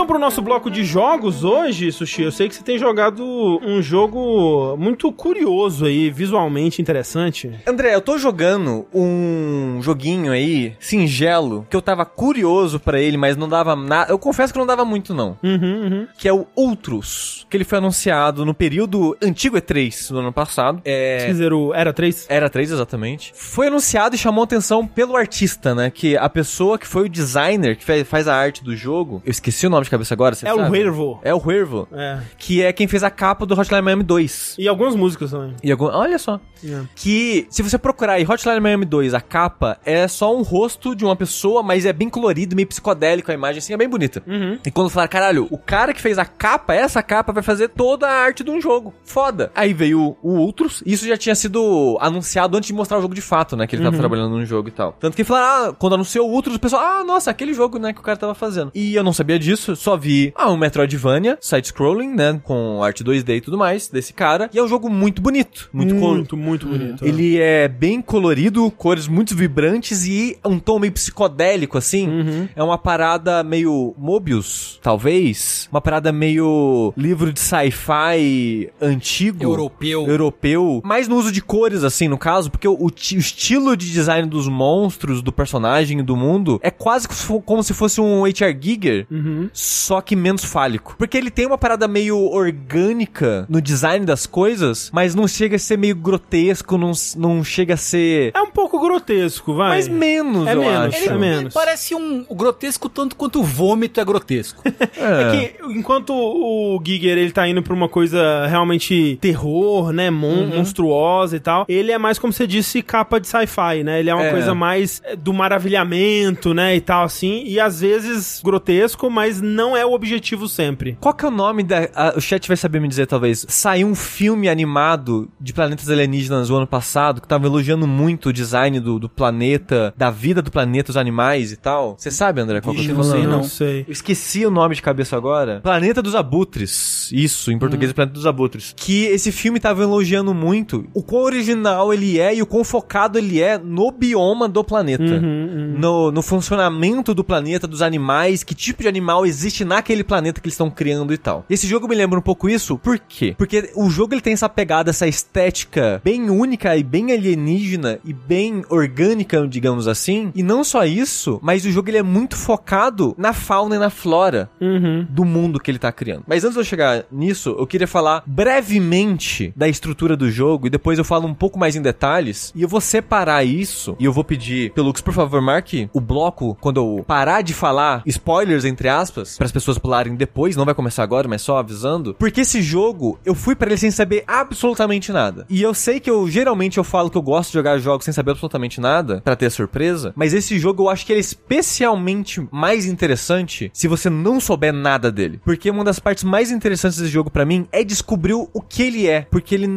Então 0.08 0.16
pro 0.16 0.20
nosso 0.20 0.42
bloco 0.42 0.72
de 0.72 0.86
jogos 0.86 1.44
hoje, 1.44 1.92
Sushi. 1.92 2.24
Eu 2.24 2.32
sei 2.32 2.48
que 2.48 2.56
você 2.56 2.64
tem 2.64 2.80
jogado 2.80 3.24
um 3.62 3.82
jogo 3.82 4.78
muito 4.78 5.12
curioso 5.12 5.86
aí, 5.86 6.10
visualmente 6.10 6.82
interessante. 6.82 7.52
André, 7.68 7.94
eu 7.94 8.00
tô 8.00 8.18
jogando 8.18 8.88
um 8.94 9.80
joguinho 9.82 10.32
aí, 10.32 10.76
singelo, 10.80 11.68
que 11.70 11.76
eu 11.76 11.82
tava 11.82 12.06
curioso 12.06 12.80
pra 12.80 13.02
ele, 13.02 13.18
mas 13.18 13.36
não 13.36 13.50
dava 13.50 13.76
nada. 13.76 14.12
Eu 14.12 14.18
confesso 14.18 14.54
que 14.54 14.60
não 14.60 14.66
dava 14.66 14.86
muito, 14.86 15.14
não. 15.14 15.38
Uhum, 15.44 15.60
uhum. 15.62 16.08
Que 16.18 16.30
é 16.30 16.34
o 16.34 16.48
Outros, 16.56 17.46
que 17.50 17.58
ele 17.58 17.66
foi 17.66 17.80
anunciado 17.80 18.46
no 18.46 18.54
período 18.54 19.18
antigo 19.22 19.58
E3 19.58 20.12
do 20.12 20.20
ano 20.20 20.32
passado. 20.32 20.82
É. 20.86 21.26
Quer 21.26 21.32
dizer, 21.32 21.52
o 21.54 21.74
Era 21.74 21.92
3? 21.92 22.28
Era 22.30 22.50
3, 22.50 22.72
exatamente. 22.72 23.34
Foi 23.36 23.68
anunciado 23.68 24.16
e 24.16 24.18
chamou 24.18 24.46
atenção 24.46 24.88
pelo 24.88 25.18
artista, 25.18 25.76
né? 25.76 25.90
Que 25.90 26.16
a 26.16 26.30
pessoa 26.30 26.78
que 26.78 26.88
foi 26.88 27.06
o 27.06 27.10
designer, 27.10 27.76
que 27.76 28.04
faz 28.06 28.28
a 28.28 28.36
arte 28.36 28.64
do 28.64 28.76
jogo. 28.76 29.22
Eu 29.26 29.32
esqueci 29.32 29.68
o 29.68 29.70
nome 29.70 29.84
de 29.84 29.97
cabeça 29.98 30.14
agora, 30.14 30.36
você 30.36 30.48
É 30.48 30.54
o 30.54 30.58
sabe? 30.58 30.70
Huervo. 30.70 31.20
É 31.24 31.34
o 31.34 31.42
Huervo. 31.44 31.88
É. 31.92 32.20
Que 32.38 32.64
é 32.64 32.72
quem 32.74 32.88
fez 32.88 33.04
a 33.04 33.10
capa 33.10 33.46
do 33.46 33.60
Hotline 33.60 33.82
Miami 33.82 34.04
2. 34.04 34.56
E 34.58 34.68
algumas 34.68 34.96
músicas 34.96 35.32
também. 35.32 35.56
E 35.64 35.72
algum... 35.72 35.86
Olha 35.86 36.18
só. 36.18 36.40
É. 36.64 36.82
Que, 36.96 37.48
se 37.50 37.62
você 37.62 37.78
procurar 37.78 38.14
aí 38.14 38.26
Hotline 38.26 38.60
Miami 38.60 38.86
2, 38.86 39.14
a 39.14 39.22
capa 39.22 39.78
é 39.86 40.08
só 40.08 40.36
um 40.36 40.42
rosto 40.42 40.96
de 40.96 41.06
uma 41.06 41.16
pessoa, 41.16 41.62
mas 41.62 41.86
é 41.86 41.94
bem 41.94 42.10
colorido, 42.10 42.56
meio 42.56 42.68
psicodélico 42.68 43.32
a 43.32 43.34
imagem, 43.34 43.60
assim, 43.60 43.74
é 43.74 43.78
bem 43.78 43.90
bonita. 43.90 44.24
Uhum. 44.26 44.60
E 44.66 44.72
quando 44.72 44.90
falaram, 44.90 45.12
caralho, 45.12 45.48
o 45.52 45.58
cara 45.58 45.94
que 45.94 46.02
fez 46.02 46.18
a 46.18 46.26
capa, 46.26 46.74
essa 46.74 47.02
capa, 47.04 47.32
vai 47.32 47.44
fazer 47.44 47.70
toda 47.70 48.08
a 48.08 48.12
arte 48.12 48.44
de 48.44 48.52
um 48.52 48.62
jogo. 48.62 48.94
Foda. 49.04 49.52
Aí 49.56 49.74
veio 49.74 50.18
o 50.22 50.38
Outros, 50.38 50.82
isso 50.86 51.06
já 51.08 51.18
tinha 51.18 51.36
sido 51.36 51.98
anunciado 52.00 52.58
antes 52.58 52.68
de 52.68 52.74
mostrar 52.74 52.98
o 52.98 53.02
jogo 53.02 53.14
de 53.14 53.22
fato, 53.22 53.56
né? 53.56 53.68
Que 53.68 53.76
ele 53.76 53.84
tava 53.84 53.98
trabalhando 53.98 54.38
num 54.38 54.46
jogo 54.46 54.70
e 54.70 54.72
tal. 54.72 54.94
Tanto 54.94 55.16
que 55.16 55.24
falaram, 55.24 55.72
ah, 55.72 55.74
quando 55.74 55.94
anunciou 55.94 56.30
o 56.30 56.32
Outros, 56.32 56.56
o 56.56 56.60
pessoal, 56.60 56.82
ah, 56.82 57.04
nossa, 57.04 57.32
aquele 57.32 57.54
jogo, 57.54 57.78
né, 57.78 57.94
que 57.94 58.00
o 58.00 58.04
cara 58.04 58.18
tava 58.18 58.34
fazendo. 58.34 58.72
E 58.74 58.96
eu 58.96 59.04
não 59.04 59.14
sabia 59.14 59.38
disso, 59.38 59.76
só 59.88 59.96
vi, 59.96 60.34
ah, 60.36 60.52
um 60.52 60.58
Metroidvania, 60.58 61.38
side-scrolling, 61.40 62.14
né, 62.14 62.40
com 62.44 62.84
arte 62.84 63.06
2D 63.06 63.38
e 63.38 63.42
tudo 63.42 63.58
mais, 63.58 63.88
desse 63.88 64.12
cara. 64.12 64.50
E 64.54 64.60
é 64.60 64.64
um 64.64 64.68
jogo 64.68 64.90
muito 64.90 65.22
bonito. 65.22 65.70
Muito, 65.72 65.96
col- 65.96 66.16
muito, 66.16 66.36
muito 66.36 66.68
bonito. 66.68 67.06
é. 67.06 67.08
ele 67.08 67.38
é 67.40 67.70
bem 67.70 68.02
colorido, 68.02 68.70
cores 68.72 69.08
muito 69.08 69.34
vibrantes 69.34 70.06
e 70.06 70.38
um 70.44 70.60
tom 70.60 70.78
meio 70.80 70.92
psicodélico, 70.92 71.78
assim. 71.78 72.06
Uhum. 72.10 72.50
É 72.54 72.62
uma 72.62 72.78
parada 72.78 73.42
meio 73.44 73.96
Mobius, 73.98 74.78
talvez. 74.84 75.70
Uma 75.72 75.80
parada 75.80 76.12
meio 76.12 76.94
livro 76.98 77.32
de 77.32 77.40
sci-fi 77.40 78.70
antigo. 78.82 79.44
Europeu. 79.44 80.06
Europeu. 80.08 80.82
Mais 80.84 81.08
no 81.08 81.16
uso 81.16 81.32
de 81.32 81.42
cores, 81.42 81.84
assim, 81.86 82.08
no 82.10 82.18
caso, 82.18 82.52
porque 82.52 82.68
o, 82.68 82.76
o 82.78 82.90
ti- 82.92 83.16
o 83.16 83.20
estilo 83.20 83.78
de 83.78 83.90
design 83.92 84.28
dos 84.28 84.50
monstros, 84.50 85.22
do 85.22 85.32
personagem 85.32 86.00
e 86.00 86.04
do 86.04 86.16
mundo 86.18 86.60
é 86.62 86.70
quase 86.72 87.08
como 87.08 87.18
se 87.18 87.26
fo- 87.26 87.42
como 87.42 87.64
se 87.64 87.74
fosse 87.74 88.02
um 88.02 88.26
H.R. 88.26 88.58
Giger. 88.60 89.08
Uhum. 89.10 89.50
Só 89.78 90.02
que 90.02 90.16
menos 90.16 90.44
fálico. 90.44 90.96
Porque 90.98 91.18
ele 91.18 91.30
tem 91.32 91.46
uma 91.46 91.58
parada 91.58 91.88
meio 91.88 92.18
orgânica 92.18 93.46
no 93.50 93.62
design 93.62 94.06
das 94.06 94.26
coisas, 94.26 94.90
mas 94.94 95.16
não 95.16 95.28
chega 95.28 95.56
a 95.56 95.60
ser 95.60 95.78
meio 95.78 95.96
grotesco, 95.96 96.78
não, 96.78 96.92
não 97.16 97.44
chega 97.44 97.74
a 97.76 97.78
ser. 97.78 98.32
É 98.36 98.42
um 98.42 98.50
pouco 98.52 98.80
grotesco, 98.80 99.54
vai. 99.54 99.70
Mas 99.70 99.88
menos, 99.88 100.48
É 100.48 100.54
eu 100.56 100.62
menos, 100.62 100.96
acho. 100.96 100.98
é 100.98 101.06
Ele 101.06 101.18
menos. 101.18 101.54
parece 101.54 101.96
um 101.96 102.24
grotesco 102.32 102.90
tanto 102.90 103.16
quanto 103.16 103.40
o 103.40 103.44
vômito 103.44 104.00
é 104.00 104.06
grotesco. 104.06 104.62
É 104.98 105.32
que 105.32 105.64
enquanto 105.74 106.12
o 106.14 106.82
Giger 106.84 107.18
ele 107.18 107.32
tá 107.32 107.48
indo 107.48 107.62
pra 107.62 107.74
uma 107.74 107.88
coisa 107.88 108.46
realmente 108.48 109.18
terror, 109.22 109.92
né, 109.92 110.10
mon 110.10 110.28
Uhum. 110.38 110.58
monstruosa 110.58 111.36
e 111.36 111.40
tal, 111.40 111.66
ele 111.68 111.92
é 111.92 111.98
mais 111.98 112.20
como 112.20 112.32
você 112.34 112.46
disse 112.46 112.82
capa 112.82 113.20
de 113.20 113.28
sci-fi, 113.28 113.84
né? 113.84 114.00
Ele 114.00 114.10
é 114.10 114.16
uma 114.16 114.26
É. 114.26 114.32
coisa 114.32 114.54
mais 114.54 115.02
é, 115.06 115.16
do 115.16 115.34
maravilhamento, 115.34 116.54
né, 116.54 116.76
e 116.76 116.82
tal 116.82 117.04
assim, 117.06 117.44
e 117.46 117.60
às 117.60 117.82
vezes 117.82 118.42
grotesco, 118.44 119.10
mas 119.10 119.42
não 119.42 119.67
é 119.76 119.86
o 119.86 119.92
objetivo 119.94 120.48
sempre. 120.48 120.98
Qual 121.00 121.14
que 121.14 121.26
é 121.26 121.28
o 121.28 121.32
nome 121.32 121.64
da. 121.64 121.90
a- 121.96 122.14
o 122.16 122.22
chat 122.22 122.48
vai 122.48 122.56
saber 122.58 122.80
me 122.80 122.88
dizer, 122.88 123.08
talvez. 123.08 123.46
Saiu 123.50 123.88
um 123.88 123.96
filme 123.96 124.48
animado 124.48 125.28
de 125.40 125.54
planetas 125.54 125.90
alienígenas 125.90 126.50
o 126.50 126.56
ano 126.56 126.68
passado 126.68 127.22
que 127.22 127.28
tava 127.28 127.46
elogiando 127.48 127.88
muito 127.88 128.30
o 128.30 128.34
design 128.34 128.80
do, 128.80 129.00
do 129.00 129.10
planeta, 129.10 129.94
da 129.98 130.10
vida 130.10 130.42
do 130.42 130.52
planeta, 130.52 130.92
os 130.92 130.98
animais 130.98 131.52
e 131.52 131.58
tal. 131.58 131.96
Você 131.98 132.12
sabe, 132.12 132.42
André, 132.42 132.62
qual 132.62 132.76
que 132.76 132.82
eu 132.86 132.90
tô 132.90 132.94
não 132.96 133.04
sei, 133.04 133.24
não. 133.24 133.32
Não 133.38 133.44
sei. 133.44 133.82
Eu 133.88 133.92
esqueci 133.92 134.46
o 134.46 134.52
nome 134.52 134.76
de 134.76 134.82
cabeça 134.82 135.16
agora. 135.16 135.60
Planeta 135.62 136.02
dos 136.02 136.16
Abutres. 136.16 137.10
Isso, 137.12 137.52
em 137.52 137.58
português 137.60 137.92
é 137.92 137.94
Planeta 137.94 138.14
dos 138.14 138.26
Abutres. 138.26 138.74
Que 138.76 139.06
esse 139.06 139.32
filme 139.32 139.60
tava 139.60 139.84
elogiando 139.84 140.34
muito 140.34 140.86
o 140.94 141.02
quão 141.02 141.24
original 141.24 141.94
ele 141.94 142.20
é 142.20 142.36
e 142.36 142.42
o 142.42 142.46
quão 142.46 142.64
focado 142.64 143.18
ele 143.18 143.42
é 143.42 143.58
no 143.58 143.92
bioma 143.92 144.48
do 144.48 144.64
planeta. 144.64 145.04
No, 145.22 146.12
no 146.12 146.22
funcionamento 146.22 147.14
do 147.14 147.24
planeta, 147.24 147.68
dos 147.68 147.82
animais, 147.82 148.44
que 148.44 148.54
tipo 148.56 148.82
de 148.82 148.88
animal 148.88 149.26
existe 149.26 149.47
naquele 149.66 150.04
planeta 150.04 150.40
que 150.42 150.48
eles 150.48 150.54
estão 150.54 150.70
criando 150.70 151.14
e 151.14 151.18
tal. 151.18 151.46
Esse 151.50 151.68
jogo 151.68 151.88
me 151.88 151.96
lembra 151.96 152.20
um 152.20 152.22
pouco 152.22 152.50
isso, 152.50 152.78
por 152.78 153.00
quê? 153.00 153.36
Porque 153.38 153.72
o 153.76 153.90
jogo 153.90 154.14
ele 154.14 154.22
tem 154.22 154.34
essa 154.34 154.50
pegada, 154.50 154.90
essa 154.90 155.08
estética 155.08 156.02
bem 156.04 156.30
única 156.30 156.76
e 156.76 156.84
bem 156.84 157.12
alienígena 157.12 158.00
e 158.04 158.14
bem 158.14 158.64
orgânica, 158.70 159.48
digamos 159.48 159.88
assim. 159.88 160.32
E 160.36 160.44
não 160.44 160.64
só 160.64 160.86
isso, 160.86 161.40
mas 161.42 161.66
o 161.66 161.72
jogo 161.72 161.90
ele 161.90 161.98
é 161.98 162.04
muito 162.04 162.36
focado 162.36 163.14
na 163.18 163.34
fauna 163.34 163.76
e 163.76 163.80
na 163.80 163.90
flora 163.90 164.50
Uhum. 164.60 165.06
do 165.10 165.24
mundo 165.26 165.60
que 165.60 165.70
ele 165.72 165.80
tá 165.80 165.92
criando. 165.92 166.24
Mas 166.28 166.44
antes 166.44 166.56
de 166.56 166.60
eu 166.60 166.66
chegar 166.66 167.06
nisso, 167.12 167.56
eu 167.58 167.66
queria 167.68 167.88
falar 167.88 168.24
brevemente 168.26 169.54
da 169.56 169.68
estrutura 169.68 170.16
do 170.18 170.30
jogo 170.30 170.68
e 170.68 170.70
depois 170.70 170.98
eu 170.98 171.06
falo 171.06 171.28
um 171.28 171.34
pouco 171.34 171.58
mais 171.60 171.76
em 171.76 171.82
detalhes. 171.82 172.52
E 172.56 172.62
eu 172.62 172.68
vou 172.68 172.82
separar 172.82 173.44
isso 173.44 173.96
e 174.00 174.06
eu 174.06 174.14
vou 174.14 174.24
pedir, 174.24 174.72
Pelux, 174.74 175.02
por 175.02 175.14
favor, 175.14 175.42
marque 175.42 175.90
o 175.94 176.00
bloco 176.02 176.58
quando 176.60 176.78
eu 176.78 177.04
parar 177.06 177.42
de 177.42 177.54
falar 177.54 178.02
spoilers, 178.06 178.66
entre 178.66 178.90
aspas, 178.90 179.37
para 179.38 179.46
as 179.46 179.52
pessoas 179.52 179.78
pularem 179.78 180.16
depois. 180.16 180.56
Não 180.56 180.66
vai 180.66 180.74
começar 180.74 181.04
agora, 181.04 181.28
mas 181.28 181.42
só 181.42 181.58
avisando. 181.58 182.14
Porque 182.16 182.42
esse 182.42 182.62
jogo, 182.62 183.20
eu 183.26 183.36
fui 183.36 183.56
para 183.56 183.70
ele 183.70 183.78
sem 183.78 183.92
saber 183.92 184.24
absolutamente 184.28 185.12
nada. 185.12 185.46
E 185.50 185.62
eu 185.62 185.74
sei 185.74 186.00
que 186.00 186.10
eu 186.10 186.28
geralmente 186.30 186.78
eu 186.78 186.84
falo 186.84 187.10
que 187.10 187.18
eu 187.18 187.22
gosto 187.22 187.50
de 187.50 187.54
jogar 187.56 187.78
jogos 187.80 188.06
sem 188.06 188.14
saber 188.14 188.32
absolutamente 188.32 188.80
nada, 188.82 189.22
para 189.24 189.36
ter 189.36 189.50
surpresa. 189.50 190.14
Mas 190.16 190.34
esse 190.34 190.58
jogo 190.60 190.84
eu 190.84 190.90
acho 190.90 191.06
que 191.06 191.12
ele 191.14 191.20
é 191.20 191.22
especialmente 191.22 192.46
mais 192.52 192.86
interessante 192.86 193.70
se 193.74 193.88
você 193.88 194.10
não 194.10 194.40
souber 194.40 194.74
nada 194.74 195.12
dele. 195.12 195.40
Porque 195.44 195.70
uma 195.70 195.84
das 195.84 196.00
partes 196.00 196.24
mais 196.24 196.52
interessantes 196.52 196.98
desse 196.98 197.12
jogo 197.12 197.30
pra 197.30 197.46
mim 197.46 197.68
é 197.72 197.84
descobrir 197.84 198.34
o 198.34 198.62
que 198.62 198.84
ele 198.84 199.08
é. 199.08 199.22
Porque 199.30 199.54
ele 199.56 199.68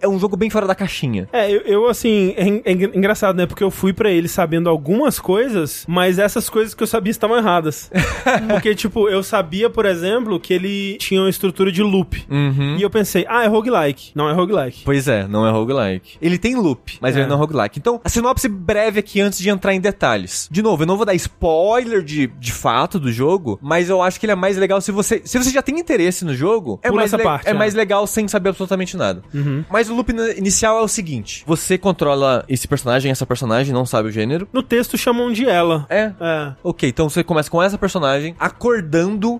é 0.00 0.08
um 0.08 0.18
jogo 0.18 0.36
bem 0.36 0.50
fora 0.50 0.66
da 0.66 0.74
caixinha. 0.74 1.28
É, 1.32 1.50
eu, 1.50 1.60
eu, 1.62 1.86
assim, 1.88 2.34
é, 2.36 2.46
en- 2.46 2.62
é 2.64 2.72
engra- 2.72 2.90
engraçado, 2.96 3.36
né? 3.36 3.46
Porque 3.46 3.62
eu 3.64 3.70
fui 3.70 3.92
pra 3.92 4.10
ele 4.10 4.28
sabendo 4.28 4.68
algumas 4.68 5.18
coisas, 5.18 5.84
mas 5.88 6.18
essas 6.18 6.48
coisas 6.50 6.74
que 6.74 6.82
eu 6.82 6.86
sabia 6.86 7.10
estavam 7.10 7.36
erradas. 7.36 7.90
Porque, 8.50 8.74
tipo, 8.74 8.97
eu 9.06 9.22
sabia, 9.22 9.68
por 9.68 9.84
exemplo, 9.84 10.40
que 10.40 10.54
ele 10.54 10.96
tinha 10.98 11.20
uma 11.20 11.28
estrutura 11.28 11.70
de 11.70 11.82
loop. 11.82 12.24
Uhum. 12.30 12.76
E 12.78 12.82
eu 12.82 12.88
pensei, 12.88 13.26
ah, 13.28 13.44
é 13.44 13.46
roguelike. 13.46 14.12
Não 14.14 14.30
é 14.30 14.32
roguelike. 14.32 14.80
Pois 14.84 15.06
é, 15.06 15.28
não 15.28 15.46
é 15.46 15.50
roguelike. 15.50 16.16
Ele 16.22 16.38
tem 16.38 16.54
loop, 16.54 16.96
mas 17.00 17.14
É. 17.14 17.20
ele 17.20 17.28
não 17.28 17.36
é 17.36 17.38
roguelike. 17.38 17.78
Então, 17.78 18.00
a 18.02 18.08
sinopse 18.08 18.48
breve 18.48 19.00
aqui 19.00 19.20
antes 19.20 19.38
de 19.38 19.50
entrar 19.50 19.74
em 19.74 19.80
detalhes. 19.80 20.48
De 20.50 20.62
novo, 20.62 20.82
eu 20.84 20.86
não 20.86 20.96
vou 20.96 21.04
dar 21.04 21.14
spoiler 21.14 22.02
de, 22.02 22.26
de 22.26 22.52
fato 22.52 22.98
do 22.98 23.12
jogo, 23.12 23.58
mas 23.60 23.90
eu 23.90 24.00
acho 24.00 24.18
que 24.18 24.24
ele 24.24 24.32
é 24.32 24.36
mais 24.36 24.56
legal 24.56 24.80
se 24.80 24.90
você. 24.90 25.20
Se 25.24 25.36
você 25.38 25.50
já 25.50 25.60
tem 25.60 25.78
interesse 25.78 26.24
no 26.24 26.34
jogo, 26.34 26.80
é, 26.82 26.88
Pula 26.88 27.00
mais, 27.02 27.10
parte, 27.22 27.46
é 27.46 27.50
é. 27.50 27.54
mais 27.54 27.74
legal 27.74 28.06
sem 28.06 28.26
saber 28.28 28.48
absolutamente 28.50 28.96
nada. 28.96 29.22
Mas 29.70 29.90
o 29.90 29.94
loop 29.94 30.10
in- 30.12 30.38
inicial 30.38 30.78
é 30.78 30.82
o 30.82 30.88
seguinte: 30.88 31.42
você 31.46 31.76
controla 31.76 32.44
esse 32.48 32.66
personagem, 32.66 33.10
essa 33.10 33.26
personagem, 33.26 33.74
não 33.74 33.84
sabe 33.84 34.08
o 34.08 34.12
gênero. 34.12 34.48
No 34.52 34.62
texto 34.62 34.96
chamam 34.96 35.30
de 35.32 35.44
ela. 35.46 35.86
É. 35.90 36.12
É. 36.20 36.52
Ok, 36.62 36.88
então 36.88 37.08
você 37.10 37.22
começa 37.22 37.50
com 37.50 37.62
essa 37.62 37.76
personagem 37.76 38.34
acordando 38.38 38.87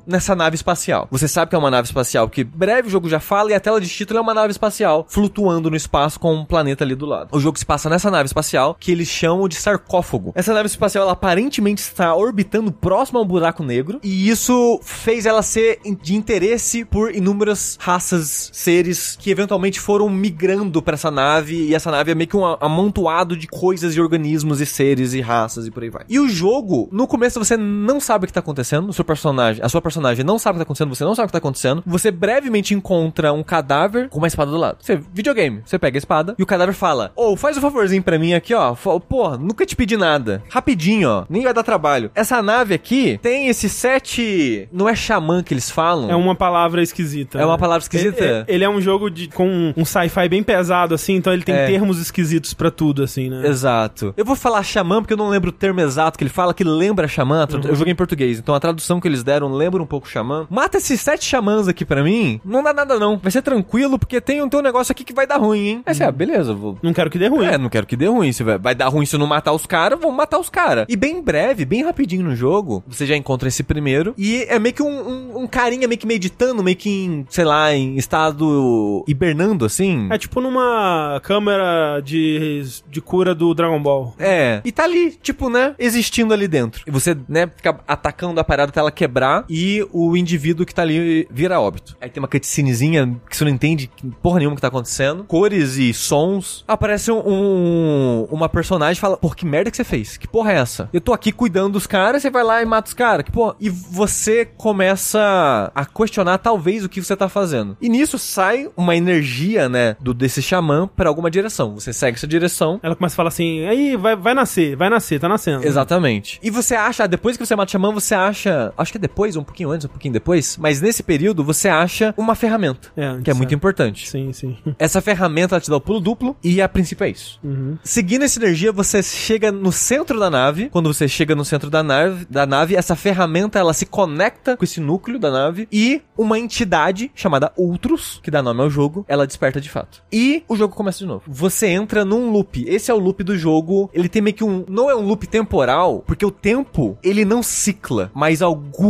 nessa 0.07 0.35
nave 0.35 0.57
espacial. 0.57 1.09
Você 1.11 1.27
sabe 1.27 1.51
que 1.51 1.57
é 1.57 1.59
uma 1.59 1.71
nave 1.71 1.87
espacial, 1.87 2.29
porque 2.29 2.45
breve 2.45 2.89
o 2.89 2.91
jogo 2.91 3.09
já 3.09 3.21
fala 3.21 3.51
e 3.51 3.55
a 3.55 3.61
tela 3.61 3.81
de 3.81 3.89
título 3.89 4.19
é 4.19 4.23
uma 4.23 4.35
nave 4.35 4.51
espacial 4.51 5.07
flutuando 5.09 5.71
no 5.71 5.77
espaço 5.77 6.21
com 6.21 6.35
um 6.35 6.45
planeta 6.45 6.85
ali 6.85 6.95
do 6.95 7.07
lado. 7.07 7.29
O 7.33 7.41
jogo 7.41 7.59
se 7.59 7.65
passa 7.65 7.89
nessa 7.89 8.11
nave 8.11 8.27
espacial 8.27 8.77
que 8.79 8.93
eles 8.93 9.09
chamam 9.09 9.49
de 9.49 9.57
sarcófago. 9.57 10.33
Essa 10.35 10.53
nave 10.53 10.67
espacial 10.67 11.05
ela 11.05 11.13
aparentemente 11.13 11.81
está 11.81 12.15
orbitando 12.15 12.71
próximo 12.71 13.19
a 13.19 13.23
um 13.23 13.27
buraco 13.27 13.63
negro 13.63 14.01
e 14.03 14.29
isso 14.29 14.81
fez 14.83 15.27
ela 15.27 15.43
ser 15.43 15.81
de 16.03 16.15
interesse 16.15 16.85
por 16.85 17.15
inúmeras 17.15 17.77
raças, 17.81 18.51
seres 18.53 19.17
que 19.19 19.31
eventualmente 19.31 19.81
foram 19.81 20.09
migrando 20.09 20.83
para 20.83 20.95
essa 20.95 21.11
nave 21.11 21.69
e 21.69 21.75
essa 21.75 21.91
nave 21.91 22.13
é 22.13 22.15
meio 22.15 22.29
que 22.29 22.37
um 22.37 22.45
amontoado 22.45 23.37
de 23.37 23.47
coisas 23.47 23.95
e 23.95 24.01
organismos 24.01 24.61
e 24.61 24.67
seres 24.67 25.15
e 25.15 25.21
raças 25.21 25.67
e 25.67 25.71
por 25.71 25.83
aí 25.83 25.91
vai. 25.91 26.05
E 26.09 26.19
o 26.19 26.29
jogo, 26.29 26.89
no 26.93 27.07
começo 27.07 27.39
você 27.39 27.57
não 27.57 28.01
sabe 28.01 28.25
o 28.25 28.27
que 28.27 28.33
tá 28.33 28.41
acontecendo, 28.41 28.89
o 28.89 28.93
seu 28.93 29.05
personagem, 29.05 29.38
a 29.39 29.69
sua 29.69 29.81
personagem 29.83 30.25
não 30.25 30.39
sabe 30.39 30.57
o 30.57 30.59
que 30.59 30.61
tá 30.61 30.63
acontecendo, 30.65 30.95
você 30.95 31.05
não 31.05 31.15
sabe 31.15 31.25
o 31.25 31.29
que 31.29 31.33
tá 31.33 31.39
acontecendo. 31.39 31.83
Você 31.87 32.11
brevemente 32.11 32.75
encontra 32.75 33.33
um 33.33 33.43
cadáver 33.43 34.09
com 34.09 34.19
uma 34.19 34.27
espada 34.27 34.51
do 34.51 34.57
lado. 34.57 34.79
Você, 34.81 35.01
videogame, 35.13 35.63
você 35.65 35.79
pega 35.79 35.97
a 35.97 36.01
espada 36.01 36.35
e 36.39 36.43
o 36.43 36.47
cadáver 36.47 36.75
fala: 36.75 37.13
"Ô, 37.17 37.37
faz 37.37 37.57
um 37.57 37.61
favorzinho 37.61 38.03
pra 38.03 38.19
mim 38.19 38.35
aqui, 38.35 38.55
ó. 38.55 38.75
Pô, 38.75 39.37
nunca 39.37 39.65
te 39.67 39.77
pedi 39.77 39.97
nada. 39.97 40.43
Rapidinho, 40.49 41.09
ó. 41.09 41.25
Nem 41.29 41.43
vai 41.43 41.55
dar 41.55 41.63
trabalho. 41.63 42.11
Essa 42.15 42.43
nave 42.43 42.75
aqui 42.75 43.19
tem 43.23 43.49
esse 43.49 43.69
sete, 43.69 44.69
não 44.73 44.89
é 44.89 44.95
xamã 44.95 45.43
que 45.43 45.53
eles 45.55 45.71
falam? 45.71 46.11
É 46.11 46.17
uma 46.17 46.35
palavra 46.35 46.83
esquisita. 46.83 47.39
É 47.39 47.45
uma 47.45 47.55
né? 47.55 47.61
palavra 47.61 47.83
esquisita? 47.83 48.25
Ele, 48.25 48.45
ele 48.49 48.65
é 48.65 48.69
um 48.69 48.81
jogo 48.81 49.11
de, 49.11 49.29
com 49.29 49.73
um 49.77 49.85
sci-fi 49.85 50.29
bem 50.29 50.43
pesado, 50.43 50.95
assim, 50.95 51.15
então 51.15 51.33
ele 51.33 51.43
tem 51.43 51.55
É. 51.55 51.67
termos 51.67 51.99
esquisitos 52.01 52.55
pra 52.55 52.71
tudo, 52.71 53.03
assim, 53.03 53.29
né? 53.29 53.47
Exato. 53.47 54.15
Eu 54.17 54.25
vou 54.25 54.37
falar 54.37 54.63
xamã 54.63 55.01
porque 55.01 55.13
eu 55.13 55.19
não 55.19 55.29
lembro 55.29 55.51
o 55.51 55.53
termo 55.53 55.81
exato 55.81 56.17
que 56.19 56.25
ele 56.25 56.31
fala, 56.31 56.55
que 56.55 56.65
lembra 56.65 57.07
xamã. 57.09 57.47
Uhum. 57.53 57.61
Eu 57.65 57.75
joguei 57.75 57.93
em 57.93 57.97
português, 57.97 58.39
então 58.39 58.55
a 58.55 58.61
tradução 58.61 59.01
que 59.01 59.09
eles 59.09 59.23
deram 59.29 59.53
lembra 59.53 59.83
um 59.83 59.87
pouco 59.87 60.09
xamã. 60.09 60.47
Mata 60.51 60.79
esses 60.79 61.01
sete 61.01 61.25
xamãs 61.25 61.69
aqui 61.69 61.85
pra 61.85 62.03
mim, 62.03 62.41
não 62.45 62.63
dá 62.63 62.73
nada 62.73 62.99
não. 62.99 63.19
Vai 63.19 63.31
ser 63.31 63.43
tranquilo, 63.43 63.99
porque 63.99 64.21
tem 64.21 64.43
um, 64.43 64.49
tem 64.49 64.61
um 64.61 64.63
negócio 64.63 64.91
aqui 64.93 65.05
que 65.05 65.13
vai 65.13 65.27
dar 65.27 65.37
ruim, 65.37 65.67
hein? 65.67 65.83
Aí 65.85 65.95
você, 65.95 66.05
ah, 66.05 66.11
beleza, 66.11 66.55
vou... 66.55 66.79
Não 66.83 66.93
quero 66.93 67.11
que 67.11 67.19
dê 67.19 67.29
ruim. 67.29 67.47
É, 67.47 67.59
não 67.59 67.69
quero 67.69 67.87
que 67.87 67.97
dê 67.97 68.07
ruim. 68.07 68.33
Se 68.33 68.43
vai, 68.43 68.59
vai 68.59 68.75
dar 68.75 68.89
ruim 68.89 69.05
se 69.05 69.15
eu 69.15 69.21
não 69.21 69.27
matar 69.27 69.53
os 69.53 69.67
caras, 69.67 69.99
vamos 70.01 70.17
matar 70.17 70.39
os 70.39 70.49
caras. 70.49 70.87
E 70.89 70.97
bem 70.97 71.23
breve, 71.23 71.65
bem 71.65 71.85
rapidinho 71.85 72.25
no 72.25 72.35
jogo, 72.35 72.83
você 72.87 73.05
já 73.05 73.17
encontra 73.17 73.49
esse 73.49 73.63
primeiro. 73.63 74.15
E 74.17 74.47
é 74.49 74.59
meio 74.59 74.75
que 74.75 74.83
um, 74.83 74.89
um, 74.89 75.43
um 75.43 75.47
carinha 75.47 75.87
meio 75.87 75.99
que 75.99 76.07
meditando, 76.07 76.63
meio 76.63 76.77
que 76.77 76.89
em, 76.89 77.27
sei 77.29 77.45
lá, 77.45 77.75
em 77.75 77.97
estado 77.97 79.05
hibernando, 79.07 79.65
assim. 79.65 80.09
É 80.11 80.17
tipo 80.17 80.41
numa 80.41 81.21
câmera 81.23 82.01
de, 82.01 82.63
de 82.89 83.01
cura 83.01 83.35
do 83.35 83.53
Dragon 83.55 83.83
Ball. 83.83 84.15
É. 84.19 84.61
E 84.65 84.73
tá 84.73 84.85
ali, 84.85 85.13
tipo, 85.23 85.51
né? 85.51 85.75
Existindo 85.79 86.33
ali 86.33 86.49
dentro. 86.49 86.83
E 86.87 86.91
você, 86.91 87.17
né, 87.29 87.51
fica 87.55 87.79
atacando 87.87 88.41
a 88.41 88.45
parada 88.45 88.71
até 88.71 88.81
ela 88.81 88.91
quebrar 88.91 89.18
e 89.49 89.87
o 89.93 90.17
indivíduo 90.17 90.65
que 90.67 90.75
tá 90.75 90.83
ali 90.83 91.27
vira 91.31 91.61
óbito. 91.61 91.97
Aí 92.01 92.09
tem 92.11 92.21
uma 92.23 92.29
cutscenezinha 92.29 93.17
que 93.29 93.37
você 93.37 93.45
não 93.45 93.51
entende 93.53 93.91
porra 94.23 94.39
nenhuma 94.39 94.57
que 94.57 94.63
tá 94.63 94.69
acontecendo. 94.69 95.25
Cores 95.25 95.77
e 95.77 95.93
sons. 95.93 96.65
Aparece 96.67 97.11
um, 97.11 97.19
um- 97.27 98.29
uma 98.31 98.49
personagem 98.49 98.99
e 98.99 99.01
fala: 99.01 99.17
Pô, 99.17 99.31
que 99.31 99.45
merda 99.47 99.71
que 99.71 99.77
você 99.77 99.85
fez? 99.85 100.17
Que 100.17 100.27
porra 100.29 100.53
é 100.53 100.57
essa? 100.57 100.89
Eu 100.93 101.01
tô 101.01 101.13
aqui 101.13 101.33
cuidando 101.33 101.73
dos 101.75 101.87
caras, 101.87 102.23
você 102.23 102.31
vai 102.31 102.43
lá 102.45 102.63
e 102.63 102.65
mata 102.67 102.89
os 102.89 102.95
caras. 102.95 103.25
Que 103.25 103.33
porra. 103.33 103.55
E 103.61 103.69
você 103.71 104.45
começa 104.45 105.71
a 105.75 105.85
questionar, 105.85 106.39
talvez, 106.39 106.85
o 106.85 106.89
que 106.89 107.03
você 107.03 107.17
tá 107.17 107.29
fazendo. 107.29 107.77
E 107.81 107.89
nisso 107.89 108.19
sai 108.19 108.69
uma 108.77 108.97
energia, 108.97 109.69
né, 109.69 109.97
do 110.01 110.15
desse 110.15 110.41
xamã 110.41 110.89
pra 110.97 111.09
alguma 111.09 111.31
direção. 111.31 111.75
Você 111.75 111.93
segue 111.93 112.17
essa 112.17 112.27
direção. 112.27 112.81
Ela 112.83 112.95
começa 112.97 113.15
a 113.15 113.17
falar 113.17 113.29
assim, 113.29 113.65
aí 113.67 113.97
vai, 113.97 114.17
vai 114.17 114.35
nascer, 114.35 114.77
vai 114.77 114.89
nascer, 114.89 115.19
tá 115.21 115.29
nascendo. 115.29 115.67
Exatamente. 115.67 116.39
E 116.43 116.51
você 116.51 116.75
acha, 116.75 117.07
depois 117.07 117.37
que 117.37 117.45
você 117.45 117.55
mata 117.57 117.69
o 117.69 117.73
xamã, 117.73 117.93
você 117.93 118.15
acha. 118.15 118.73
Acho 118.79 118.93
que 118.93 118.99
é 118.99 119.01
depois, 119.09 119.37
um 119.37 119.43
pouquinho 119.43 119.71
antes, 119.71 119.87
um 119.87 119.89
pouquinho 119.89 120.13
depois. 120.13 120.59
Mas 120.59 120.81
nesse 120.81 121.03
período, 121.03 121.43
você 121.43 121.69
acha 121.69 122.15
uma 122.17 122.35
ferramenta. 122.35 122.93
É, 122.95 123.21
que 123.23 123.31
é 123.31 123.35
muito 123.35 123.51
certo. 123.51 123.55
importante. 123.55 124.09
Sim, 124.09 124.33
sim. 124.33 124.57
Essa 124.79 125.01
ferramenta 125.01 125.55
ela 125.55 125.61
te 125.61 125.71
dá 125.71 125.77
o 125.77 125.81
pulo 125.81 126.01
duplo 126.01 126.37
e 126.45 126.61
a 126.61 126.69
princípio 126.69 127.05
é 127.05 127.11
isso. 127.11 127.41
Uhum. 127.43 127.79
Seguindo 127.83 128.25
essa 128.25 128.39
energia, 128.39 128.71
você 128.71 129.03
chega 129.03 129.51
no 129.51 129.73
centro 129.73 130.21
da 130.21 130.29
nave. 130.29 130.69
Quando 130.69 130.93
você 130.93 131.09
chega 131.09 131.35
no 131.35 131.45
centro 131.45 131.71
da 131.71 131.83
nave, 131.83 132.27
da 132.29 132.47
nave, 132.47 132.77
essa 132.77 132.95
ferramenta 132.95 133.59
ela 133.59 133.73
se 133.73 133.87
conecta 133.87 134.57
com 134.57 134.65
esse 134.65 134.81
núcleo 134.81 135.19
da 135.19 135.31
nave 135.31 135.67
e 135.73 136.03
uma 136.17 136.39
entidade 136.39 137.11
chamada 137.15 137.53
Ultros, 137.57 138.21
que 138.23 138.31
dá 138.31 138.43
nome 138.43 138.61
ao 138.61 138.69
jogo, 138.69 139.05
ela 139.09 139.27
desperta 139.27 139.61
de 139.61 139.71
fato. 139.71 140.03
E 140.13 140.43
o 140.49 140.57
jogo 140.57 140.75
começa 140.75 140.99
de 140.99 141.07
novo. 141.07 141.23
Você 141.27 141.69
entra 141.69 142.05
num 142.05 142.31
loop. 142.31 142.65
Esse 142.69 142.91
é 142.91 142.95
o 142.95 142.99
loop 142.99 143.25
do 143.25 143.39
jogo. 143.39 143.91
Ele 143.95 144.09
tem 144.09 144.21
meio 144.21 144.37
que 144.37 144.45
um, 144.45 144.65
não 144.69 144.91
é 144.91 144.95
um 144.95 145.07
loop 145.07 145.27
temporal, 145.27 146.03
porque 146.07 146.27
o 146.27 146.31
tempo 146.31 146.99
ele 147.03 147.25
não 147.25 147.43
cicla, 147.43 148.11
mas 148.15 148.43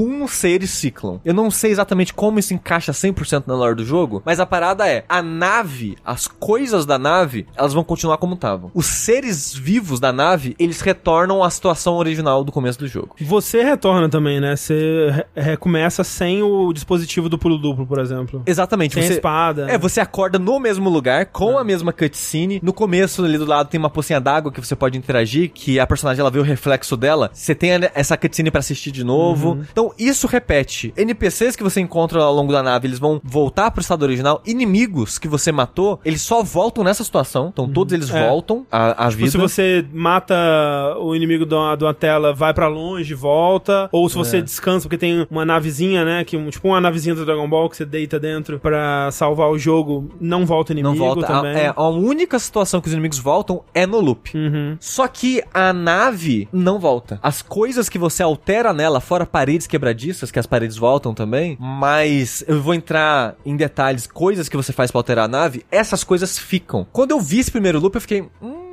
alguns 0.09 0.33
seres 0.33 0.71
ciclam. 0.71 1.21
Eu 1.25 1.35
não 1.35 1.51
sei 1.51 1.71
exatamente 1.71 2.15
como 2.15 2.39
isso 2.39 2.55
encaixa 2.55 2.93
100% 2.93 3.45
na 3.47 3.55
lore 3.55 3.75
do 3.77 3.85
jogo, 3.85 4.23
mas 4.25 4.41
a 4.41 4.47
parada 4.47 4.89
é, 4.89 5.05
a 5.09 5.21
nave, 5.23 5.97
as 6.05 6.27
coisas 6.27 6.87
da 6.87 6.99
nave, 6.99 7.47
elas 7.57 7.73
vão 7.75 7.85
continuar 7.85 8.17
como 8.19 8.35
estavam. 8.35 8.71
Os 8.75 8.87
seres 8.87 9.53
vivos 9.55 10.01
da 10.01 10.13
nave, 10.13 10.55
eles 10.59 10.81
retornam 10.81 11.43
à 11.43 11.51
situação 11.51 11.97
original 11.97 12.43
do 12.45 12.53
começo 12.53 12.79
do 12.79 12.87
jogo. 12.89 13.15
Você 13.21 13.63
retorna 13.63 14.09
também, 14.09 14.41
né? 14.41 14.57
Você 14.57 15.11
re- 15.11 15.43
recomeça 15.43 16.03
sem 16.05 16.43
o 16.43 16.73
dispositivo 16.73 17.29
do 17.29 17.39
pulo 17.39 17.59
duplo, 17.59 17.87
por 17.87 17.99
exemplo. 17.99 18.43
Exatamente. 18.47 18.95
Sem 18.95 19.03
você, 19.05 19.15
espada. 19.15 19.67
É, 19.71 19.77
você 19.79 20.01
acorda 20.01 20.39
no 20.39 20.59
mesmo 20.59 20.89
lugar, 20.89 21.27
com 21.27 21.59
a 21.59 21.65
mesma 21.65 21.93
cutscene. 21.93 22.61
No 22.63 22.73
começo, 22.73 23.25
ali 23.25 23.39
do 23.39 23.45
lado, 23.47 23.69
tem 23.69 23.79
uma 23.79 23.91
pocinha 23.91 24.21
d'água 24.21 24.51
que 24.53 24.61
você 24.61 24.75
pode 24.77 24.97
interagir, 24.99 25.51
que 25.53 25.79
a 25.79 25.87
personagem 25.87 26.21
ela 26.21 26.31
vê 26.31 26.39
o 26.39 26.43
reflexo 26.43 26.97
dela. 26.97 27.31
Você 27.33 27.55
tem 27.55 27.71
essa 27.95 28.17
cutscene 28.17 28.51
pra 28.51 28.61
assistir 28.61 28.91
de 28.91 29.05
novo. 29.05 29.59
Então, 29.71 29.88
isso 29.99 30.27
repete. 30.27 30.93
NPCs 30.97 31.55
que 31.57 31.63
você 31.63 31.81
encontra 31.81 32.23
ao 32.23 32.33
longo 32.35 32.53
da 32.53 32.63
nave, 32.63 32.87
eles 32.87 32.99
vão 32.99 33.21
voltar 33.23 33.71
pro 33.71 33.81
estado 33.81 34.03
original. 34.03 34.43
Inimigos 34.47 35.19
que 35.19 35.29
você 35.29 35.53
matou, 35.53 36.01
eles 36.05 36.23
só 36.23 36.43
voltam 36.43 36.83
nessa 36.85 37.05
situação. 37.05 37.49
Então, 37.53 37.69
todos 37.69 37.93
eles 37.93 38.11
É. 38.13 38.29
voltam 38.29 38.67
à, 38.71 39.07
à 39.07 39.09
Tipo, 39.09 39.19
vida. 39.19 39.31
se 39.31 39.37
você 39.37 39.85
mata 39.93 40.35
o 40.99 41.15
inimigo 41.15 41.45
de 41.47 41.55
uma, 41.55 41.77
de 41.77 41.85
uma 41.85 41.95
tela, 41.95 42.33
vai 42.33 42.53
pra 42.53 42.69
longe, 42.69 43.15
volta. 43.15 43.89
Ou 43.93 44.09
se 44.09 44.17
É. 44.17 44.19
você 44.19 44.43
descansa, 44.43 44.87
porque 44.89 44.99
tem 44.99 45.27
uma 45.31 45.45
navezinha, 45.45 46.05
né? 46.05 46.25
Que, 46.25 46.37
tipo 46.51 46.69
uma 46.69 46.81
navezinha 46.81 47.15
do 47.15 47.25
Dragon 47.25 47.49
Ball 47.49 47.69
que 47.71 47.77
você 47.77 47.85
deita 47.85 48.19
dentro 48.19 48.59
pra 48.59 49.11
salvar 49.13 49.49
o 49.51 49.59
jogo, 49.59 50.11
não 50.21 50.45
volta 50.47 50.73
o 50.73 50.75
inimigo 50.75 50.95
Não 50.95 51.05
volta. 51.05 51.27
A, 51.27 51.37
também. 51.43 51.57
é, 51.57 51.73
a 51.75 51.89
única 51.89 52.39
situação 52.39 52.81
que 52.81 52.87
os 52.89 52.93
inimigos 52.93 53.19
voltam 53.19 53.63
é 53.75 53.87
no 53.87 54.01
loop. 54.01 54.37
Uhum. 54.37 54.77
Só 54.81 55.07
que 55.09 55.43
a 55.53 55.73
nave 55.73 56.49
não 56.53 56.79
volta. 56.79 57.19
As 57.23 57.43
coisas 57.43 57.89
que 57.89 57.99
você 57.99 58.23
altera 58.23 58.73
nela, 58.73 59.01
fora 59.01 59.25
paredes 59.27 59.67
quebradiças, 59.79 60.31
que 60.31 60.39
as 60.39 60.47
paredes 60.47 60.77
voltam 60.77 61.15
também, 61.15 61.57
mas 61.61 62.45
eu 62.47 62.61
vou 62.61 62.75
entrar 62.75 63.37
em 63.47 63.57
detalhes, 63.57 64.07
coisas 64.07 64.49
que 64.49 64.57
você 64.57 64.73
faz 64.73 64.91
pra 64.91 64.99
alterar 64.99 65.25
a 65.25 65.29
nave, 65.29 65.65
essas 65.71 66.05
coisas 66.05 66.39
ficam. 66.39 66.87
Quando 66.93 67.13
eu 67.13 67.21
vi 67.21 67.39
esse 67.39 67.51
primeiro 67.51 67.79
loop, 67.79 67.95
eu 67.95 68.01
fiquei. 68.01 68.23
Hum. 68.43 68.68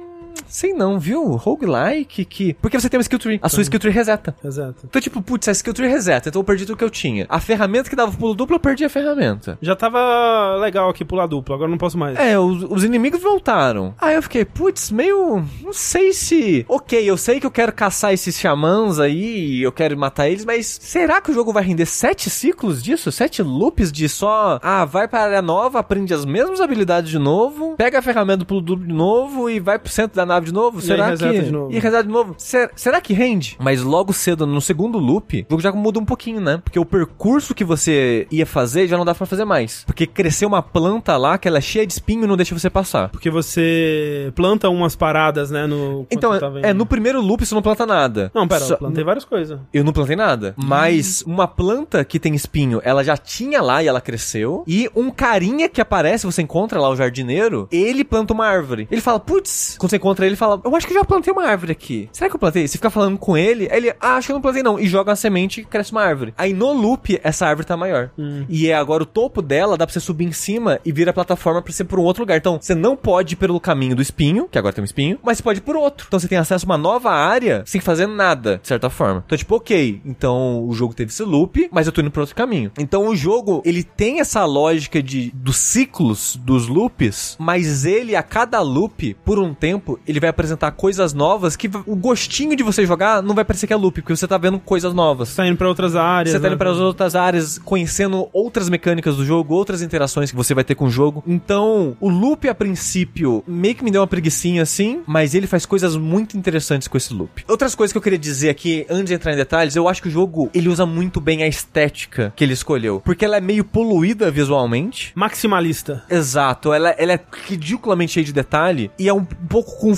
Sei 0.55 0.73
não, 0.73 0.97
viu? 0.97 1.35
Roguelike 1.35 2.23
que. 2.23 2.53
Porque 2.53 2.79
você 2.79 2.89
tem 2.89 2.97
uma 2.97 3.01
skill 3.01 3.19
tree. 3.19 3.39
A 3.41 3.49
sua 3.49 3.61
skill 3.61 3.77
tree 3.77 3.91
reseta. 3.91 4.33
Exato. 4.41 4.85
Então, 4.85 5.01
tipo, 5.01 5.21
putz, 5.21 5.49
a 5.49 5.51
skill 5.51 5.73
tree 5.73 5.89
reseta, 5.89 6.29
então 6.29 6.39
eu 6.39 6.45
perdi 6.45 6.65
tudo 6.65 6.77
que 6.77 6.83
eu 6.85 6.89
tinha. 6.89 7.25
A 7.27 7.41
ferramenta 7.41 7.89
que 7.89 7.95
dava 7.95 8.15
pulo 8.15 8.33
duplo, 8.33 8.55
eu 8.55 8.59
perdi 8.61 8.85
a 8.85 8.89
ferramenta. 8.89 9.57
Já 9.61 9.75
tava 9.75 10.55
legal 10.61 10.89
aqui 10.89 11.03
pular 11.03 11.27
duplo, 11.27 11.53
agora 11.53 11.69
não 11.69 11.77
posso 11.77 11.97
mais. 11.97 12.17
É, 12.17 12.39
os, 12.39 12.63
os 12.69 12.85
inimigos 12.85 13.21
voltaram. 13.21 13.93
Aí 13.99 14.15
eu 14.15 14.23
fiquei, 14.23 14.45
putz, 14.45 14.91
meio. 14.91 15.45
Não 15.61 15.73
sei 15.73 16.13
se. 16.13 16.65
Ok, 16.69 17.03
eu 17.03 17.17
sei 17.17 17.41
que 17.41 17.45
eu 17.45 17.51
quero 17.51 17.73
caçar 17.73 18.13
esses 18.13 18.39
xamãs 18.39 18.97
aí, 18.97 19.61
eu 19.61 19.73
quero 19.73 19.97
matar 19.97 20.29
eles, 20.29 20.45
mas 20.45 20.67
será 20.67 21.19
que 21.19 21.31
o 21.31 21.33
jogo 21.33 21.51
vai 21.51 21.65
render 21.65 21.85
sete 21.85 22.29
ciclos 22.29 22.81
disso? 22.81 23.11
Sete 23.11 23.43
loops 23.43 23.91
de 23.91 24.07
só. 24.07 24.57
Ah, 24.63 24.85
vai 24.85 25.05
pra 25.05 25.23
área 25.23 25.41
nova, 25.41 25.79
aprende 25.79 26.13
as 26.13 26.23
mesmas 26.23 26.61
habilidades 26.61 27.09
de 27.09 27.19
novo, 27.19 27.75
pega 27.75 27.99
a 27.99 28.01
ferramenta 28.01 28.37
do 28.37 28.45
pulo 28.45 28.61
duplo 28.61 28.87
de 28.87 28.93
novo 28.93 29.49
e 29.49 29.59
vai 29.59 29.77
pro 29.77 29.91
centro 29.91 30.15
da 30.15 30.25
nave 30.25 30.44
de 30.45 30.53
novo? 30.53 30.79
E 30.79 30.81
será 30.81 31.05
aí 31.05 31.11
reseta 31.11 31.33
que. 31.33 31.41
de 31.41 31.51
novo. 31.51 31.71
E 31.73 31.79
reseta 31.79 32.03
de 32.03 32.09
novo. 32.09 32.35
Ser- 32.37 32.71
será 32.75 33.01
que 33.01 33.13
rende? 33.13 33.57
Mas 33.59 33.81
logo 33.81 34.13
cedo, 34.13 34.45
no 34.45 34.61
segundo 34.61 34.97
loop, 34.97 35.45
o 35.49 35.51
jogo 35.51 35.61
já 35.61 35.71
muda 35.71 35.99
um 35.99 36.05
pouquinho, 36.05 36.39
né? 36.39 36.59
Porque 36.63 36.79
o 36.79 36.85
percurso 36.85 37.53
que 37.53 37.63
você 37.63 38.27
ia 38.31 38.45
fazer 38.45 38.87
já 38.87 38.97
não 38.97 39.05
dá 39.05 39.13
pra 39.13 39.25
fazer 39.25 39.45
mais. 39.45 39.83
Porque 39.85 40.05
cresceu 40.07 40.47
uma 40.47 40.61
planta 40.61 41.17
lá 41.17 41.37
que 41.37 41.47
ela 41.47 41.57
é 41.57 41.61
cheia 41.61 41.85
de 41.85 41.93
espinho 41.93 42.23
e 42.23 42.27
não 42.27 42.37
deixa 42.37 42.57
você 42.57 42.69
passar. 42.69 43.09
Porque 43.09 43.29
você 43.29 44.31
planta 44.35 44.69
umas 44.69 44.95
paradas, 44.95 45.49
né? 45.51 45.65
No, 45.67 46.05
Então, 46.11 46.31
você 46.31 46.39
tá 46.39 46.51
é, 46.61 46.73
no 46.73 46.85
primeiro 46.85 47.21
loop 47.21 47.45
você 47.45 47.55
não 47.55 47.61
planta 47.61 47.85
nada. 47.85 48.31
Não, 48.33 48.47
pera, 48.47 48.61
Só- 48.65 48.73
eu 48.75 48.77
plantei 48.77 49.03
várias 49.03 49.25
coisas. 49.25 49.59
Eu 49.73 49.83
não 49.83 49.93
plantei 49.93 50.15
nada. 50.15 50.53
Hum. 50.57 50.63
Mas 50.65 51.21
uma 51.25 51.47
planta 51.47 52.03
que 52.03 52.19
tem 52.19 52.35
espinho, 52.35 52.81
ela 52.83 53.03
já 53.03 53.17
tinha 53.17 53.61
lá 53.61 53.83
e 53.83 53.87
ela 53.87 54.01
cresceu. 54.01 54.63
E 54.67 54.89
um 54.95 55.09
carinha 55.09 55.67
que 55.69 55.81
aparece, 55.81 56.25
você 56.25 56.41
encontra 56.41 56.79
lá, 56.79 56.89
o 56.89 56.95
jardineiro, 56.95 57.67
ele 57.71 58.03
planta 58.03 58.33
uma 58.33 58.45
árvore. 58.45 58.87
Ele 58.91 59.01
fala, 59.01 59.19
putz, 59.19 59.75
quando 59.79 59.89
você 59.89 59.97
encontra 59.97 60.24
ele, 60.25 60.35
ele 60.35 60.37
fala, 60.37 60.59
eu 60.63 60.75
acho 60.75 60.87
que 60.87 60.93
já 60.93 61.03
plantei 61.03 61.31
uma 61.31 61.45
árvore 61.45 61.71
aqui. 61.71 62.09
Será 62.11 62.29
que 62.29 62.35
eu 62.35 62.39
plantei? 62.39 62.67
Você 62.67 62.77
fica 62.77 62.89
falando 62.89 63.17
com 63.17 63.37
ele, 63.37 63.67
aí 63.71 63.77
ele, 63.77 63.93
ah, 63.99 64.15
acho 64.15 64.27
que 64.27 64.31
eu 64.31 64.35
não 64.35 64.41
plantei 64.41 64.63
não. 64.63 64.79
E 64.79 64.87
joga 64.87 65.11
uma 65.11 65.15
semente 65.15 65.61
e 65.61 65.65
cresce 65.65 65.91
uma 65.91 66.01
árvore. 66.01 66.33
Aí 66.37 66.53
no 66.53 66.73
loop, 66.73 67.19
essa 67.23 67.45
árvore 67.45 67.67
tá 67.67 67.77
maior. 67.77 68.11
Hum. 68.17 68.45
E 68.49 68.69
é 68.69 68.75
agora 68.75 69.03
o 69.03 69.05
topo 69.05 69.41
dela, 69.41 69.77
dá 69.77 69.85
pra 69.85 69.93
você 69.93 69.99
subir 69.99 70.25
em 70.25 70.31
cima 70.31 70.79
e 70.83 70.91
vira 70.91 71.11
a 71.11 71.13
plataforma 71.13 71.61
pra 71.61 71.73
ser 71.73 71.85
por 71.85 71.99
um 71.99 72.03
outro 72.03 72.23
lugar. 72.23 72.37
Então, 72.37 72.59
você 72.61 72.75
não 72.75 72.95
pode 72.95 73.33
ir 73.33 73.37
pelo 73.37 73.59
caminho 73.59 73.95
do 73.95 74.01
espinho, 74.01 74.47
que 74.49 74.57
agora 74.57 74.73
tem 74.73 74.81
um 74.81 74.85
espinho, 74.85 75.19
mas 75.23 75.37
você 75.37 75.43
pode 75.43 75.59
ir 75.59 75.63
por 75.63 75.75
outro. 75.75 76.05
Então 76.07 76.19
você 76.19 76.27
tem 76.27 76.37
acesso 76.37 76.65
a 76.65 76.69
uma 76.69 76.77
nova 76.77 77.11
área 77.11 77.63
sem 77.65 77.81
fazer 77.81 78.07
nada, 78.07 78.59
de 78.61 78.67
certa 78.67 78.89
forma. 78.89 79.23
Então, 79.25 79.37
tipo, 79.37 79.55
ok, 79.55 80.01
então 80.05 80.67
o 80.67 80.73
jogo 80.73 80.93
teve 80.93 81.11
esse 81.11 81.23
loop, 81.23 81.69
mas 81.71 81.87
eu 81.87 81.93
tô 81.93 82.01
indo 82.01 82.11
por 82.11 82.21
outro 82.21 82.35
caminho. 82.35 82.71
Então 82.77 83.07
o 83.07 83.15
jogo, 83.15 83.61
ele 83.65 83.83
tem 83.83 84.19
essa 84.19 84.43
lógica 84.45 85.01
de 85.01 85.31
dos 85.33 85.57
ciclos 85.57 86.35
dos 86.35 86.67
loops, 86.67 87.35
mas 87.39 87.85
ele, 87.85 88.15
a 88.15 88.23
cada 88.23 88.61
loop, 88.61 89.15
por 89.25 89.39
um 89.39 89.53
tempo, 89.53 89.99
ele 90.07 90.14
vai 90.19 90.29
apresentar 90.29 90.71
coisas 90.71 91.13
novas 91.13 91.55
que 91.55 91.69
o 91.85 91.95
gostinho 91.95 92.55
de 92.55 92.63
você 92.63 92.85
jogar 92.85 93.21
não 93.21 93.35
vai 93.35 93.45
parecer 93.45 93.67
que 93.67 93.73
é 93.73 93.75
loop, 93.75 94.01
porque 94.01 94.15
você 94.15 94.27
tá 94.27 94.37
vendo 94.37 94.59
coisas 94.59 94.93
novas. 94.93 95.29
Você 95.29 95.37
tá 95.37 95.47
indo 95.47 95.57
pra 95.57 95.67
outras 95.67 95.95
áreas. 95.95 96.31
Você 96.31 96.39
tá 96.39 96.47
né? 96.47 96.53
indo 96.53 96.57
para 96.57 96.71
as 96.71 96.77
outras 96.77 97.15
áreas, 97.15 97.57
conhecendo 97.57 98.27
outras 98.33 98.69
mecânicas 98.69 99.15
do 99.15 99.25
jogo, 99.25 99.53
outras 99.53 99.81
interações 99.81 100.31
que 100.31 100.37
você 100.37 100.53
vai 100.53 100.63
ter 100.63 100.75
com 100.75 100.85
o 100.85 100.89
jogo. 100.89 101.23
Então, 101.27 101.95
o 101.99 102.09
loop, 102.09 102.47
a 102.47 102.55
princípio, 102.55 103.43
meio 103.47 103.75
que 103.75 103.83
me 103.83 103.91
deu 103.91 104.01
uma 104.01 104.07
preguiçinha 104.07 104.63
assim, 104.63 105.01
mas 105.05 105.33
ele 105.33 105.47
faz 105.47 105.65
coisas 105.65 105.95
muito 105.95 106.37
interessantes 106.37 106.87
com 106.87 106.97
esse 106.97 107.13
loop. 107.13 107.43
Outras 107.47 107.75
coisas 107.75 107.91
que 107.91 107.97
eu 107.97 108.01
queria 108.01 108.19
dizer 108.19 108.49
aqui, 108.49 108.85
antes 108.89 109.05
de 109.05 109.13
entrar 109.13 109.33
em 109.33 109.37
detalhes, 109.37 109.75
eu 109.75 109.87
acho 109.87 110.01
que 110.01 110.07
o 110.07 110.11
jogo, 110.11 110.49
ele 110.53 110.69
usa 110.69 110.85
muito 110.85 111.19
bem 111.19 111.43
a 111.43 111.47
estética 111.47 112.33
que 112.35 112.43
ele 112.43 112.53
escolheu. 112.53 113.01
Porque 113.03 113.25
ela 113.25 113.37
é 113.37 113.41
meio 113.41 113.63
poluída 113.63 114.29
visualmente. 114.31 115.11
Maximalista. 115.15 116.03
Exato, 116.09 116.73
ela, 116.73 116.89
ela 116.91 117.13
é 117.13 117.19
ridiculamente 117.47 118.13
cheia 118.13 118.25
de 118.25 118.33
detalhe 118.33 118.91
e 118.97 119.07
é 119.07 119.13
um 119.13 119.23
pouco 119.23 119.79
confusa, 119.79 119.95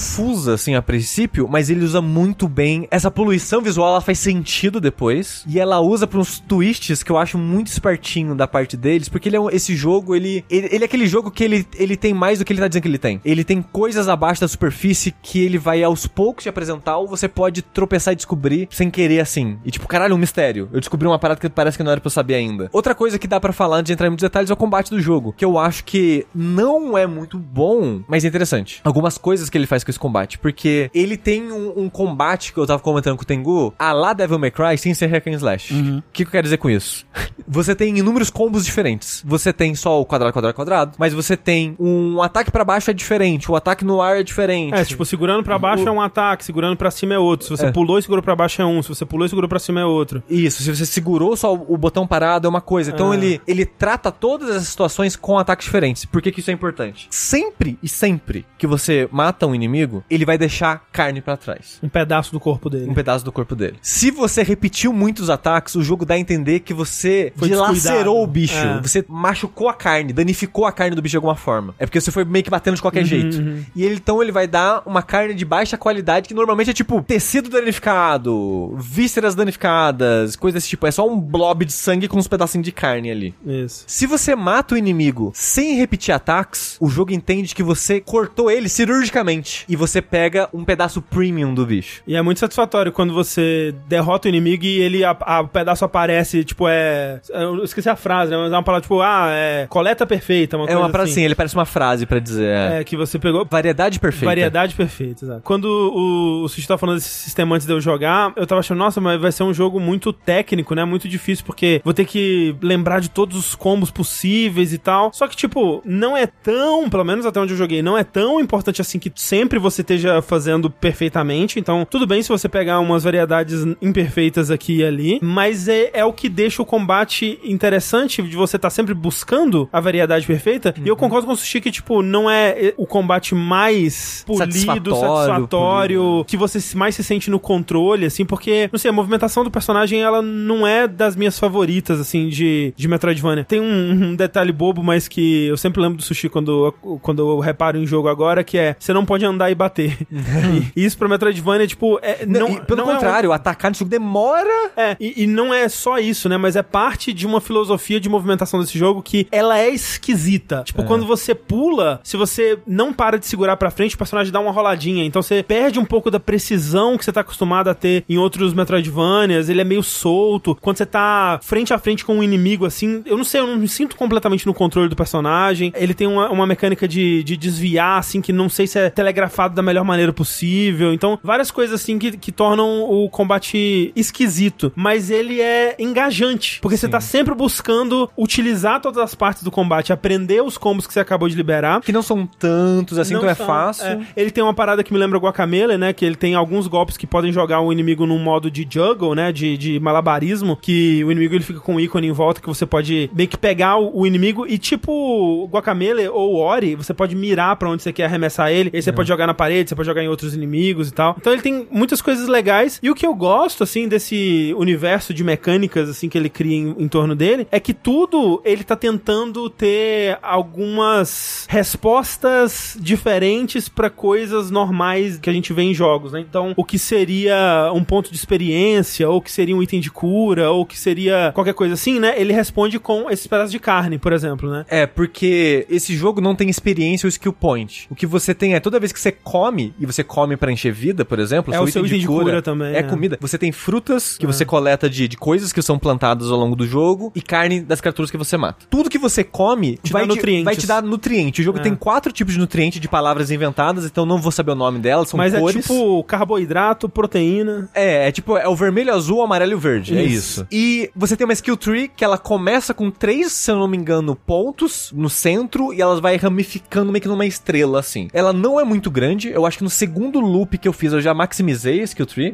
assim, 0.53 0.75
a 0.75 0.81
princípio, 0.81 1.47
mas 1.49 1.69
ele 1.69 1.83
usa 1.83 2.01
muito 2.01 2.47
bem. 2.47 2.87
Essa 2.89 3.11
poluição 3.11 3.61
visual, 3.61 3.89
ela 3.89 4.01
faz 4.01 4.19
sentido 4.19 4.79
depois. 4.79 5.43
E 5.47 5.59
ela 5.59 5.79
usa 5.79 6.07
pra 6.07 6.19
uns 6.19 6.39
twists 6.39 7.03
que 7.03 7.11
eu 7.11 7.17
acho 7.17 7.37
muito 7.37 7.67
espertinho 7.67 8.35
da 8.35 8.47
parte 8.47 8.77
deles, 8.77 9.09
porque 9.09 9.29
ele 9.29 9.35
é 9.35 9.39
um- 9.39 9.49
esse 9.49 9.75
jogo, 9.75 10.15
ele, 10.15 10.43
ele, 10.49 10.69
ele 10.71 10.83
é 10.83 10.85
aquele 10.85 11.07
jogo 11.07 11.29
que 11.31 11.43
ele, 11.43 11.65
ele 11.75 11.95
tem 11.97 12.13
mais 12.13 12.39
do 12.39 12.45
que 12.45 12.53
ele 12.53 12.59
tá 12.59 12.67
dizendo 12.67 12.81
que 12.83 12.87
ele 12.87 12.97
tem. 12.97 13.21
Ele 13.25 13.43
tem 13.43 13.61
coisas 13.61 14.07
abaixo 14.07 14.41
da 14.41 14.47
superfície 14.47 15.13
que 15.21 15.39
ele 15.39 15.57
vai 15.57 15.83
aos 15.83 16.07
poucos 16.07 16.43
te 16.43 16.49
apresentar, 16.49 16.97
ou 16.97 17.07
você 17.07 17.27
pode 17.27 17.61
tropeçar 17.61 18.13
e 18.13 18.15
descobrir 18.15 18.67
sem 18.71 18.89
querer, 18.89 19.19
assim. 19.19 19.57
E 19.65 19.71
tipo, 19.71 19.87
caralho, 19.87 20.15
um 20.15 20.17
mistério. 20.17 20.69
Eu 20.71 20.79
descobri 20.79 21.07
uma 21.07 21.19
parada 21.19 21.39
que 21.39 21.49
parece 21.49 21.77
que 21.77 21.83
não 21.83 21.91
era 21.91 21.99
pra 22.01 22.07
eu 22.07 22.11
saber 22.11 22.35
ainda. 22.35 22.69
Outra 22.71 22.93
coisa 22.95 23.17
que 23.19 23.27
dá 23.27 23.39
pra 23.39 23.51
falar 23.53 23.77
antes 23.77 23.87
de 23.87 23.93
entrar 23.93 24.07
em 24.07 24.09
muitos 24.09 24.23
detalhes 24.23 24.49
é 24.49 24.53
o 24.53 24.57
combate 24.57 24.89
do 24.89 25.01
jogo, 25.01 25.33
que 25.35 25.43
eu 25.45 25.57
acho 25.57 25.83
que 25.83 26.25
não 26.33 26.97
é 26.97 27.05
muito 27.07 27.37
bom, 27.37 28.01
mas 28.07 28.23
é 28.23 28.27
interessante. 28.27 28.81
Algumas 28.83 29.17
coisas 29.17 29.49
que 29.49 29.57
ele 29.57 29.67
faz 29.67 29.83
com 29.83 29.91
esse 29.91 29.96
combate, 29.99 30.37
porque 30.37 30.89
ele 30.93 31.17
tem 31.17 31.51
um, 31.51 31.73
um 31.83 31.89
combate 31.89 32.53
que 32.53 32.59
eu 32.59 32.65
tava 32.65 32.81
comentando 32.81 33.15
com 33.17 33.23
o 33.23 33.25
Tengu, 33.25 33.73
a 33.77 33.91
lá 33.93 34.13
Devil 34.13 34.39
May 34.39 34.51
Cry 34.51 34.77
sem 34.77 34.93
ser 34.93 35.07
hack 35.07 35.27
and 35.27 35.31
slash. 35.31 35.73
O 35.73 36.03
que, 36.13 36.23
que 36.23 36.27
eu 36.27 36.31
quero 36.31 36.43
dizer 36.43 36.57
com 36.57 36.69
isso? 36.69 37.05
você 37.47 37.75
tem 37.75 37.97
inúmeros 37.97 38.29
combos 38.29 38.65
diferentes. 38.65 39.23
Você 39.25 39.51
tem 39.53 39.73
só 39.75 39.99
o 40.01 40.05
quadrado, 40.05 40.33
quadrado, 40.33 40.55
quadrado, 40.55 40.91
mas 40.97 41.13
você 41.13 41.35
tem 41.37 41.75
um 41.79 42.21
ataque 42.21 42.51
pra 42.51 42.63
baixo 42.63 42.89
é 42.91 42.93
diferente, 42.93 43.51
o 43.51 43.55
ataque 43.55 43.83
no 43.85 44.01
ar 44.01 44.17
é 44.17 44.23
diferente. 44.23 44.73
É, 44.73 44.83
tipo, 44.85 45.05
segurando 45.05 45.43
pra 45.43 45.57
baixo 45.57 45.87
é 45.87 45.91
um 45.91 46.01
ataque, 46.01 46.43
segurando 46.43 46.75
pra 46.77 46.91
cima 46.91 47.13
é 47.13 47.19
outro. 47.19 47.45
Se 47.47 47.51
você 47.57 47.67
É. 47.67 47.71
pulou 47.71 47.97
e 47.99 48.01
segurou 48.01 48.21
pra 48.23 48.35
baixo 48.35 48.61
é 48.61 48.65
um, 48.65 48.81
se 48.81 48.89
você 48.89 49.05
pulou 49.05 49.25
e 49.25 49.29
segurou 49.29 49.47
pra 49.49 49.59
cima 49.59 49.79
é 49.81 49.85
outro. 49.85 50.23
Isso, 50.29 50.63
se 50.63 50.75
você 50.75 50.85
segurou 50.85 51.35
só 51.35 51.53
o 51.53 51.77
botão 51.77 52.05
parado 52.07 52.47
é 52.47 52.49
uma 52.49 52.61
coisa. 52.61 52.91
Então 52.91 53.11
Ah. 53.11 53.15
ele, 53.15 53.41
ele 53.47 53.65
trata 53.65 54.11
todas 54.11 54.49
essas 54.49 54.67
situações 54.67 55.15
com 55.15 55.37
ataques 55.37 55.65
diferentes. 55.65 56.05
Por 56.05 56.21
que, 56.21 56.31
que 56.31 56.39
isso 56.39 56.49
é 56.51 56.53
importante? 56.53 57.07
Sempre 57.09 57.77
e 57.81 57.87
sempre 57.87 58.45
que 58.57 58.67
você 58.67 59.07
mata 59.11 59.45
um 59.47 59.53
inimigo, 59.55 59.86
ele 60.09 60.25
vai 60.25 60.37
deixar 60.37 60.85
carne 60.91 61.21
pra 61.21 61.37
trás. 61.37 61.79
Um 61.81 61.89
pedaço 61.89 62.31
do 62.31 62.39
corpo 62.39 62.69
dele. 62.69 62.89
Um 62.89 62.93
pedaço 62.93 63.23
do 63.23 63.31
corpo 63.31 63.55
dele. 63.55 63.77
Se 63.81 64.11
você 64.11 64.43
repetiu 64.43 64.93
muitos 64.93 65.29
ataques, 65.29 65.75
o 65.75 65.83
jogo 65.83 66.05
dá 66.05 66.15
a 66.15 66.19
entender 66.19 66.59
que 66.61 66.73
você 66.73 67.31
Foi 67.35 67.47
dilacerou 67.49 68.23
o 68.23 68.27
bicho. 68.27 68.57
É. 68.57 68.81
Você 68.81 69.03
machucou 69.07 69.69
a 69.69 69.73
carne, 69.73 70.13
danificou 70.13 70.65
a 70.65 70.71
carne 70.71 70.95
do 70.95 71.01
bicho 71.01 71.11
de 71.11 71.17
alguma 71.17 71.35
forma. 71.35 71.75
É 71.79 71.85
porque 71.85 71.99
você 71.99 72.11
foi 72.11 72.25
meio 72.25 72.43
que 72.43 72.49
batendo 72.49 72.75
de 72.75 72.81
qualquer 72.81 73.05
jeito. 73.05 73.41
E 73.75 73.83
ele 73.83 73.95
então 73.95 74.21
ele 74.21 74.31
vai 74.31 74.47
dar 74.47 74.83
uma 74.85 75.01
carne 75.01 75.33
de 75.33 75.43
baixa 75.43 75.77
qualidade 75.77 76.27
que 76.27 76.33
normalmente 76.33 76.69
é 76.69 76.73
tipo 76.73 77.01
tecido 77.01 77.49
danificado, 77.49 78.75
vísceras 78.77 79.35
danificadas, 79.35 80.35
coisas 80.35 80.61
desse 80.61 80.69
tipo. 80.69 80.87
É 80.87 80.91
só 80.91 81.07
um 81.07 81.19
blob 81.19 81.65
de 81.65 81.73
sangue 81.73 82.07
com 82.07 82.17
uns 82.17 82.27
pedacinhos 82.27 82.65
de 82.65 82.71
carne 82.71 83.11
ali. 83.11 83.35
Isso. 83.45 83.83
Se 83.87 84.05
você 84.05 84.35
mata 84.35 84.75
o 84.75 84.77
inimigo 84.77 85.31
sem 85.33 85.75
repetir 85.75 86.13
ataques, 86.13 86.77
o 86.79 86.89
jogo 86.89 87.11
entende 87.11 87.53
que 87.53 87.63
você 87.63 87.99
cortou 87.99 88.49
ele 88.49 88.69
cirurgicamente 88.69 89.65
e 89.67 89.75
você 89.77 90.01
pega 90.01 90.49
um 90.53 90.65
pedaço 90.65 91.01
premium 91.01 91.53
do 91.53 91.65
bicho. 91.65 92.01
E 92.07 92.15
é 92.15 92.21
muito 92.21 92.39
satisfatório 92.39 92.91
quando 92.91 93.13
você 93.13 93.73
derrota 93.87 94.27
o 94.27 94.29
inimigo 94.29 94.65
e 94.65 94.79
ele, 94.79 95.03
a, 95.03 95.15
a- 95.21 95.41
o 95.41 95.47
pedaço 95.47 95.85
aparece, 95.85 96.43
tipo, 96.43 96.67
é... 96.67 97.21
Eu 97.29 97.63
esqueci 97.63 97.87
a 97.89 97.95
frase, 97.95 98.31
né? 98.31 98.37
Mas 98.37 98.51
é 98.51 98.55
uma 98.55 98.63
palavra, 98.63 98.81
tipo, 98.81 99.01
ah, 99.01 99.27
é 99.29 99.67
coleta 99.69 100.05
perfeita, 100.05 100.57
uma 100.57 100.65
É 100.65 100.67
coisa 100.67 100.81
uma 100.81 100.89
frase 100.89 101.11
assim. 101.11 101.19
assim, 101.21 101.25
ele 101.25 101.35
parece 101.35 101.55
uma 101.55 101.65
frase 101.65 102.05
pra 102.05 102.19
dizer. 102.19 102.47
É. 102.47 102.79
É, 102.79 102.83
que 102.83 102.97
você 102.97 103.17
pegou... 103.19 103.45
Variedade 103.49 103.99
perfeita. 103.99 104.25
Variedade 104.25 104.75
perfeita, 104.75 105.23
exato. 105.25 105.41
Quando 105.43 105.65
o, 105.65 106.43
o 106.43 106.49
Sushi 106.49 106.67
tava 106.67 106.77
falando 106.77 106.95
desse 106.97 107.09
sistema 107.09 107.55
antes 107.55 107.67
de 107.67 107.73
eu 107.73 107.79
jogar, 107.79 108.33
eu 108.35 108.45
tava 108.47 108.59
achando, 108.59 108.77
nossa, 108.79 108.99
mas 108.99 109.19
vai 109.21 109.31
ser 109.31 109.43
um 109.43 109.53
jogo 109.53 109.79
muito 109.79 110.11
técnico, 110.11 110.73
né? 110.75 110.83
Muito 110.85 111.07
difícil, 111.07 111.45
porque 111.45 111.81
vou 111.83 111.93
ter 111.93 112.05
que 112.05 112.55
lembrar 112.61 112.99
de 112.99 113.09
todos 113.09 113.37
os 113.37 113.55
combos 113.55 113.91
possíveis 113.91 114.73
e 114.73 114.77
tal. 114.77 115.11
Só 115.13 115.27
que, 115.27 115.35
tipo, 115.35 115.81
não 115.85 116.15
é 116.15 116.25
tão, 116.25 116.89
pelo 116.89 117.03
menos 117.03 117.25
até 117.25 117.39
onde 117.39 117.53
eu 117.53 117.57
joguei, 117.57 117.81
não 117.81 117.97
é 117.97 118.03
tão 118.03 118.39
importante 118.39 118.81
assim 118.81 118.97
que 118.99 119.11
sempre 119.15 119.59
você 119.59 119.66
esteja 119.81 120.21
fazendo 120.21 120.69
perfeitamente. 120.69 121.59
Então, 121.59 121.85
tudo 121.89 122.07
bem 122.07 122.21
se 122.21 122.29
você 122.29 122.47
pegar 122.49 122.79
umas 122.79 123.03
variedades 123.03 123.65
imperfeitas 123.81 124.51
aqui 124.51 124.77
e 124.77 124.83
ali, 124.83 125.19
mas 125.21 125.67
é, 125.67 125.91
é 125.93 126.05
o 126.05 126.13
que 126.13 126.29
deixa 126.29 126.61
o 126.61 126.65
combate 126.65 127.39
interessante 127.43 128.21
de 128.21 128.35
você 128.35 128.55
estar 128.55 128.69
sempre 128.69 128.93
buscando 128.93 129.67
a 129.71 129.79
variedade 129.79 130.25
perfeita. 130.25 130.73
E 130.83 130.87
eu 130.87 130.95
concordo 130.95 131.27
com 131.27 131.33
o 131.33 131.35
Sushi 131.35 131.61
que, 131.61 131.71
tipo, 131.71 132.01
não 132.01 132.29
é 132.29 132.73
o 132.77 132.85
combate 132.85 133.33
mais 133.35 134.23
polido, 134.25 134.45
Satisfatório, 134.45 134.93
satisfatório, 134.93 136.25
que 136.25 136.37
você 136.37 136.59
mais 136.77 136.95
se 136.95 137.03
sente 137.03 137.29
no 137.29 137.39
controle, 137.39 138.05
assim, 138.05 138.25
porque, 138.25 138.69
não 138.71 138.79
sei, 138.79 138.89
a 138.89 138.93
movimentação 138.93 139.43
do 139.43 139.51
personagem, 139.51 140.01
ela 140.01 140.21
não 140.21 140.65
é 140.65 140.87
das 140.87 141.15
minhas 141.15 141.39
favoritas, 141.39 141.99
assim, 141.99 142.29
de, 142.29 142.73
de 142.75 142.87
Metroidvania. 142.87 143.43
Tem 143.43 143.59
um, 143.59 143.91
um 143.91 144.15
detalhe 144.15 144.51
bobo, 144.51 144.83
mas 144.83 145.07
que 145.07 145.47
eu 145.47 145.57
sempre 145.57 145.81
lembro 145.81 145.97
do 145.97 146.03
Sushi 146.03 146.29
quando, 146.29 146.73
quando 147.01 147.19
eu 147.19 147.39
reparo 147.39 147.77
em 147.77 147.85
jogo 147.85 148.07
agora, 148.07 148.43
que 148.43 148.57
é, 148.57 148.75
você 148.79 148.93
não 148.93 149.05
pode 149.05 149.25
andar 149.25 149.51
e 149.51 149.55
bater. 149.57 149.97
e 150.75 150.85
isso 150.85 150.97
pra 150.97 151.07
Metroidvania, 151.07 151.67
tipo, 151.67 151.99
é, 152.01 152.25
Não, 152.25 152.49
e 152.49 152.61
pelo 152.61 152.77
não 152.81 152.89
é 152.89 152.91
um- 152.91 152.95
contrário, 152.95 153.31
atacar 153.31 153.71
nesse 153.71 153.79
jogo 153.79 153.89
demora. 153.91 154.71
é, 154.75 154.95
e, 154.99 155.23
e 155.23 155.27
não 155.27 155.53
é 155.53 155.67
só 155.67 155.97
isso, 155.99 156.29
né? 156.29 156.37
Mas 156.37 156.55
é 156.55 156.63
parte 156.63 157.11
de 157.13 157.25
uma 157.25 157.41
filosofia 157.41 157.99
de 157.99 158.07
movimentação 158.09 158.59
desse 158.59 158.77
jogo 158.77 159.01
que 159.01 159.27
ela 159.31 159.57
é 159.59 159.69
esquisita. 159.69 160.63
Tipo, 160.65 160.83
quando 160.83 161.05
você 161.05 161.33
pula, 161.35 161.99
se 162.03 162.15
você 162.17 162.57
não 162.65 162.93
para 162.93 163.17
de 163.19 163.25
segurar 163.25 163.57
pra 163.57 163.69
frente, 163.71 163.95
o 163.95 163.97
personagem 163.97 164.31
dá 164.31 164.39
uma 164.39 164.51
roladinha. 164.51 165.03
Então 165.03 165.21
você 165.21 165.41
perde 165.43 165.79
um 165.79 165.85
pouco 165.85 166.09
da 166.11 166.19
precisão 166.19 166.97
que 166.97 167.03
você 167.05 167.11
tá 167.11 167.21
acostumado 167.21 167.69
a 167.69 167.73
ter 167.73 168.03
em 168.07 168.17
outros 168.17 168.53
Metroidvanias. 168.53 169.49
Ele 169.49 169.61
é 169.61 169.63
meio 169.63 169.83
solto. 169.83 170.55
Quando 170.61 170.77
você 170.77 170.85
tá 170.85 171.39
frente 171.41 171.73
a 171.73 171.79
frente 171.79 172.05
com 172.05 172.17
um 172.17 172.23
inimigo, 172.23 172.65
assim, 172.65 173.01
eu 173.05 173.17
não 173.17 173.23
sei, 173.23 173.41
eu 173.41 173.47
não 173.47 173.57
me 173.57 173.67
sinto 173.67 173.95
completamente 173.95 174.45
no 174.45 174.53
controle 174.53 174.89
do 174.89 174.95
personagem. 174.95 175.71
Ele 175.75 175.93
tem 175.93 176.07
uma, 176.07 176.29
uma 176.29 176.45
mecânica 176.47 176.87
de, 176.87 177.23
de 177.23 177.35
desviar, 177.37 177.99
assim, 177.99 178.21
que 178.21 178.31
não 178.33 178.49
sei 178.49 178.67
se 178.67 178.79
é 178.79 178.89
telegrafado 179.37 179.53
da 179.55 179.61
melhor 179.61 179.85
maneira 179.85 180.11
possível. 180.11 180.91
Então, 180.91 181.19
várias 181.23 181.51
coisas, 181.51 181.79
assim, 181.79 181.99
que, 181.99 182.17
que 182.17 182.31
tornam 182.31 182.81
o 182.83 183.07
combate 183.09 183.91
esquisito. 183.95 184.71
Mas 184.75 185.11
ele 185.11 185.39
é 185.39 185.75
engajante. 185.77 186.59
Porque 186.61 186.75
você 186.75 186.87
tá 186.87 186.99
sempre 186.99 187.35
buscando 187.35 188.09
utilizar 188.17 188.81
todas 188.81 188.97
as 189.01 189.13
partes 189.13 189.43
do 189.43 189.51
combate, 189.51 189.93
aprender 189.93 190.41
os 190.41 190.57
combos 190.57 190.87
que 190.87 190.93
você 190.93 190.99
acabou 190.99 191.29
de 191.29 191.35
liberar. 191.35 191.81
Que 191.81 191.91
não 191.91 192.01
são 192.01 192.25
tantos 192.25 192.97
assim, 192.97 193.13
Não 193.13 193.21
então 193.21 193.29
é 193.29 193.35
fácil. 193.35 193.85
é. 193.85 193.99
Ele 194.15 194.31
tem 194.31 194.43
uma 194.43 194.53
parada 194.53 194.83
que 194.83 194.91
me 194.91 194.99
lembra 194.99 195.19
Guacamele, 195.19 195.77
né? 195.77 195.93
Que 195.93 196.03
ele 196.03 196.15
tem 196.15 196.33
alguns 196.33 196.67
golpes 196.67 196.97
que 196.97 197.05
podem 197.05 197.31
jogar 197.31 197.61
o 197.61 197.71
inimigo 197.71 198.05
num 198.05 198.19
modo 198.19 198.49
de 198.49 198.67
juggle, 198.69 199.13
né? 199.13 199.31
De, 199.31 199.57
de 199.57 199.79
malabarismo, 199.79 200.57
que 200.57 201.03
o 201.03 201.11
inimigo 201.11 201.35
ele 201.35 201.43
fica 201.43 201.59
com 201.59 201.75
um 201.75 201.79
ícone 201.79 202.07
em 202.07 202.11
volta 202.11 202.41
que 202.41 202.47
você 202.47 202.65
pode 202.65 203.09
meio 203.13 203.29
que 203.29 203.37
pegar 203.37 203.77
o, 203.77 204.01
o 204.01 204.07
inimigo 204.07 204.47
e 204.47 204.57
tipo 204.57 205.47
Guacamele 205.51 206.07
ou 206.07 206.35
Ori, 206.37 206.75
você 206.75 206.93
pode 206.93 207.15
mirar 207.15 207.55
pra 207.55 207.69
onde 207.69 207.83
você 207.83 207.93
quer 207.93 208.05
arremessar 208.05 208.51
ele, 208.51 208.69
e 208.73 208.77
aí 208.77 208.81
você 208.81 208.91
pode 208.91 209.07
jogar 209.07 209.26
na 209.27 209.33
parede, 209.33 209.69
você 209.69 209.75
pode 209.75 209.85
jogar 209.85 210.03
em 210.03 210.07
outros 210.07 210.33
inimigos 210.33 210.89
e 210.89 210.93
tal. 210.93 211.15
Então 211.19 211.31
ele 211.31 211.41
tem 211.41 211.67
muitas 211.69 212.01
coisas 212.01 212.27
legais, 212.27 212.79
e 212.81 212.89
o 212.89 212.95
que 212.95 213.05
eu 213.05 213.13
gosto, 213.13 213.63
assim, 213.63 213.87
desse 213.87 214.53
universo 214.57 215.13
de 215.13 215.23
mecânicas, 215.23 215.89
assim, 215.89 216.09
que 216.09 216.17
ele 216.17 216.29
cria 216.29 216.55
em, 216.55 216.75
em 216.79 216.87
torno 216.87 217.15
dele, 217.15 217.47
é 217.51 217.59
que 217.59 217.73
tudo 217.73 218.41
ele 218.43 218.63
tá 218.63 218.75
tentando 218.75 219.49
ter 219.49 220.17
algumas 220.21 221.45
respostas 221.49 222.77
diferentes 222.79 223.69
pra 223.69 223.89
coisas 223.89 224.49
normais 224.49 225.17
que 225.17 225.29
a 225.29 225.33
gente 225.33 225.53
vê 225.53 225.63
em 225.63 225.73
jogos, 225.73 226.13
né? 226.13 226.19
Então, 226.19 226.53
o 226.55 226.63
que 226.63 226.79
seria 226.79 227.71
um 227.73 227.83
ponto 227.83 228.09
de 228.09 228.15
experiência, 228.15 229.09
ou 229.09 229.21
que 229.21 229.31
seria 229.31 229.55
um 229.55 229.61
item 229.61 229.79
de 229.79 229.91
cura, 229.91 230.49
ou 230.51 230.65
que 230.65 230.77
seria 230.77 231.31
qualquer 231.33 231.53
coisa 231.53 231.73
assim, 231.73 231.99
né? 231.99 232.15
Ele 232.17 232.33
responde 232.33 232.79
com 232.79 233.09
esses 233.09 233.27
pedaços 233.27 233.51
de 233.51 233.59
carne, 233.59 233.97
por 233.97 234.13
exemplo, 234.13 234.49
né? 234.49 234.65
É, 234.69 234.85
porque 234.85 235.65
esse 235.69 235.95
jogo 235.95 236.21
não 236.21 236.35
tem 236.35 236.49
experiência 236.49 237.05
ou 237.05 237.09
skill 237.09 237.33
point. 237.33 237.87
O 237.89 237.95
que 237.95 238.05
você 238.05 238.33
tem 238.33 238.55
é 238.55 238.59
toda 238.59 238.79
vez 238.79 238.91
que 238.91 238.99
você 238.99 239.11
come, 239.23 239.73
e 239.79 239.85
você 239.85 240.03
come 240.03 240.37
pra 240.37 240.51
encher 240.51 240.71
vida, 240.71 241.03
por 241.03 241.19
exemplo, 241.19 241.53
É 241.53 241.59
o 241.59 241.67
seu 241.67 241.85
item 241.85 241.99
de 241.99 242.07
cura 242.07 242.41
também, 242.41 242.73
É, 242.73 242.79
é. 242.79 242.83
comida. 242.83 243.17
Você 243.19 243.37
tem 243.37 243.51
frutas 243.51 244.17
que 244.17 244.25
você 244.25 244.45
coleta 244.45 244.89
de, 244.89 245.07
de 245.07 245.17
coisas 245.17 245.51
que 245.51 245.61
são 245.61 245.77
plantadas 245.77 246.29
ao 246.31 246.37
longo 246.37 246.55
do 246.55 246.65
jogo 246.67 247.11
e 247.15 247.21
carne 247.21 247.61
das 247.61 247.81
criaturas 247.81 248.09
que 248.11 248.17
você 248.17 248.37
mata. 248.37 248.65
Tudo 248.69 248.89
que 248.89 248.97
você 248.97 249.23
come 249.23 249.77
Te 249.83 249.91
vai, 249.91 250.07
dá 250.07 250.15
te, 250.15 250.43
vai 250.43 250.55
te 250.55 250.67
dar 250.67 250.81
nutriente. 250.83 251.41
O 251.41 251.43
jogo 251.43 251.59
É. 251.59 251.61
tem 251.61 251.75
quatro 251.75 252.11
tipos 252.11 252.33
de 252.33 252.39
nutriente 252.39 252.79
de 252.79 252.87
palavras 252.87 253.31
inventadas, 253.31 253.85
então 253.85 254.05
não 254.05 254.19
vou 254.19 254.31
saber 254.31 254.51
o 254.51 254.55
nome 254.55 254.79
delas, 254.79 255.09
são 255.09 255.17
Mas 255.17 255.33
cores. 255.33 255.57
é 255.57 255.61
tipo 255.61 256.03
carboidrato, 256.03 256.87
proteína. 256.89 257.69
É, 257.73 258.07
é 258.07 258.11
tipo, 258.11 258.37
é 258.37 258.47
o 258.47 258.55
vermelho, 258.55 258.93
azul, 258.93 259.21
amarelo 259.21 259.51
e 259.51 259.55
o 259.55 259.59
verde. 259.59 259.97
É 259.97 260.03
Isso. 260.03 260.41
isso. 260.41 260.47
E 260.51 260.89
você 260.95 261.15
tem 261.15 261.25
uma 261.25 261.33
skill 261.33 261.57
tree 261.57 261.87
que 261.87 262.03
ela 262.03 262.17
começa 262.17 262.73
com 262.73 262.89
três, 262.91 263.31
se 263.31 263.49
eu 263.51 263.55
não 263.57 263.67
me 263.67 263.77
engano, 263.77 264.15
pontos 264.15 264.91
no 264.95 265.09
centro 265.09 265.73
e 265.73 265.81
elas 265.81 265.99
vai 265.99 266.15
ramificando 266.17 266.91
meio 266.91 267.01
que 267.01 267.07
numa 267.07 267.25
estrela, 267.25 267.79
assim. 267.79 268.07
Ela 268.13 268.33
não 268.33 268.59
é 268.59 268.63
muito 268.63 268.89
grande. 268.91 269.06
Eu 269.27 269.45
acho 269.45 269.57
que 269.57 269.63
no 269.63 269.69
segundo 269.69 270.19
loop 270.19 270.57
que 270.57 270.67
eu 270.67 270.73
fiz, 270.73 270.93
eu 270.93 271.01
já 271.01 271.13
maximizei 271.13 271.81
a 271.81 271.83
skill 271.83 272.05
tree. 272.05 272.33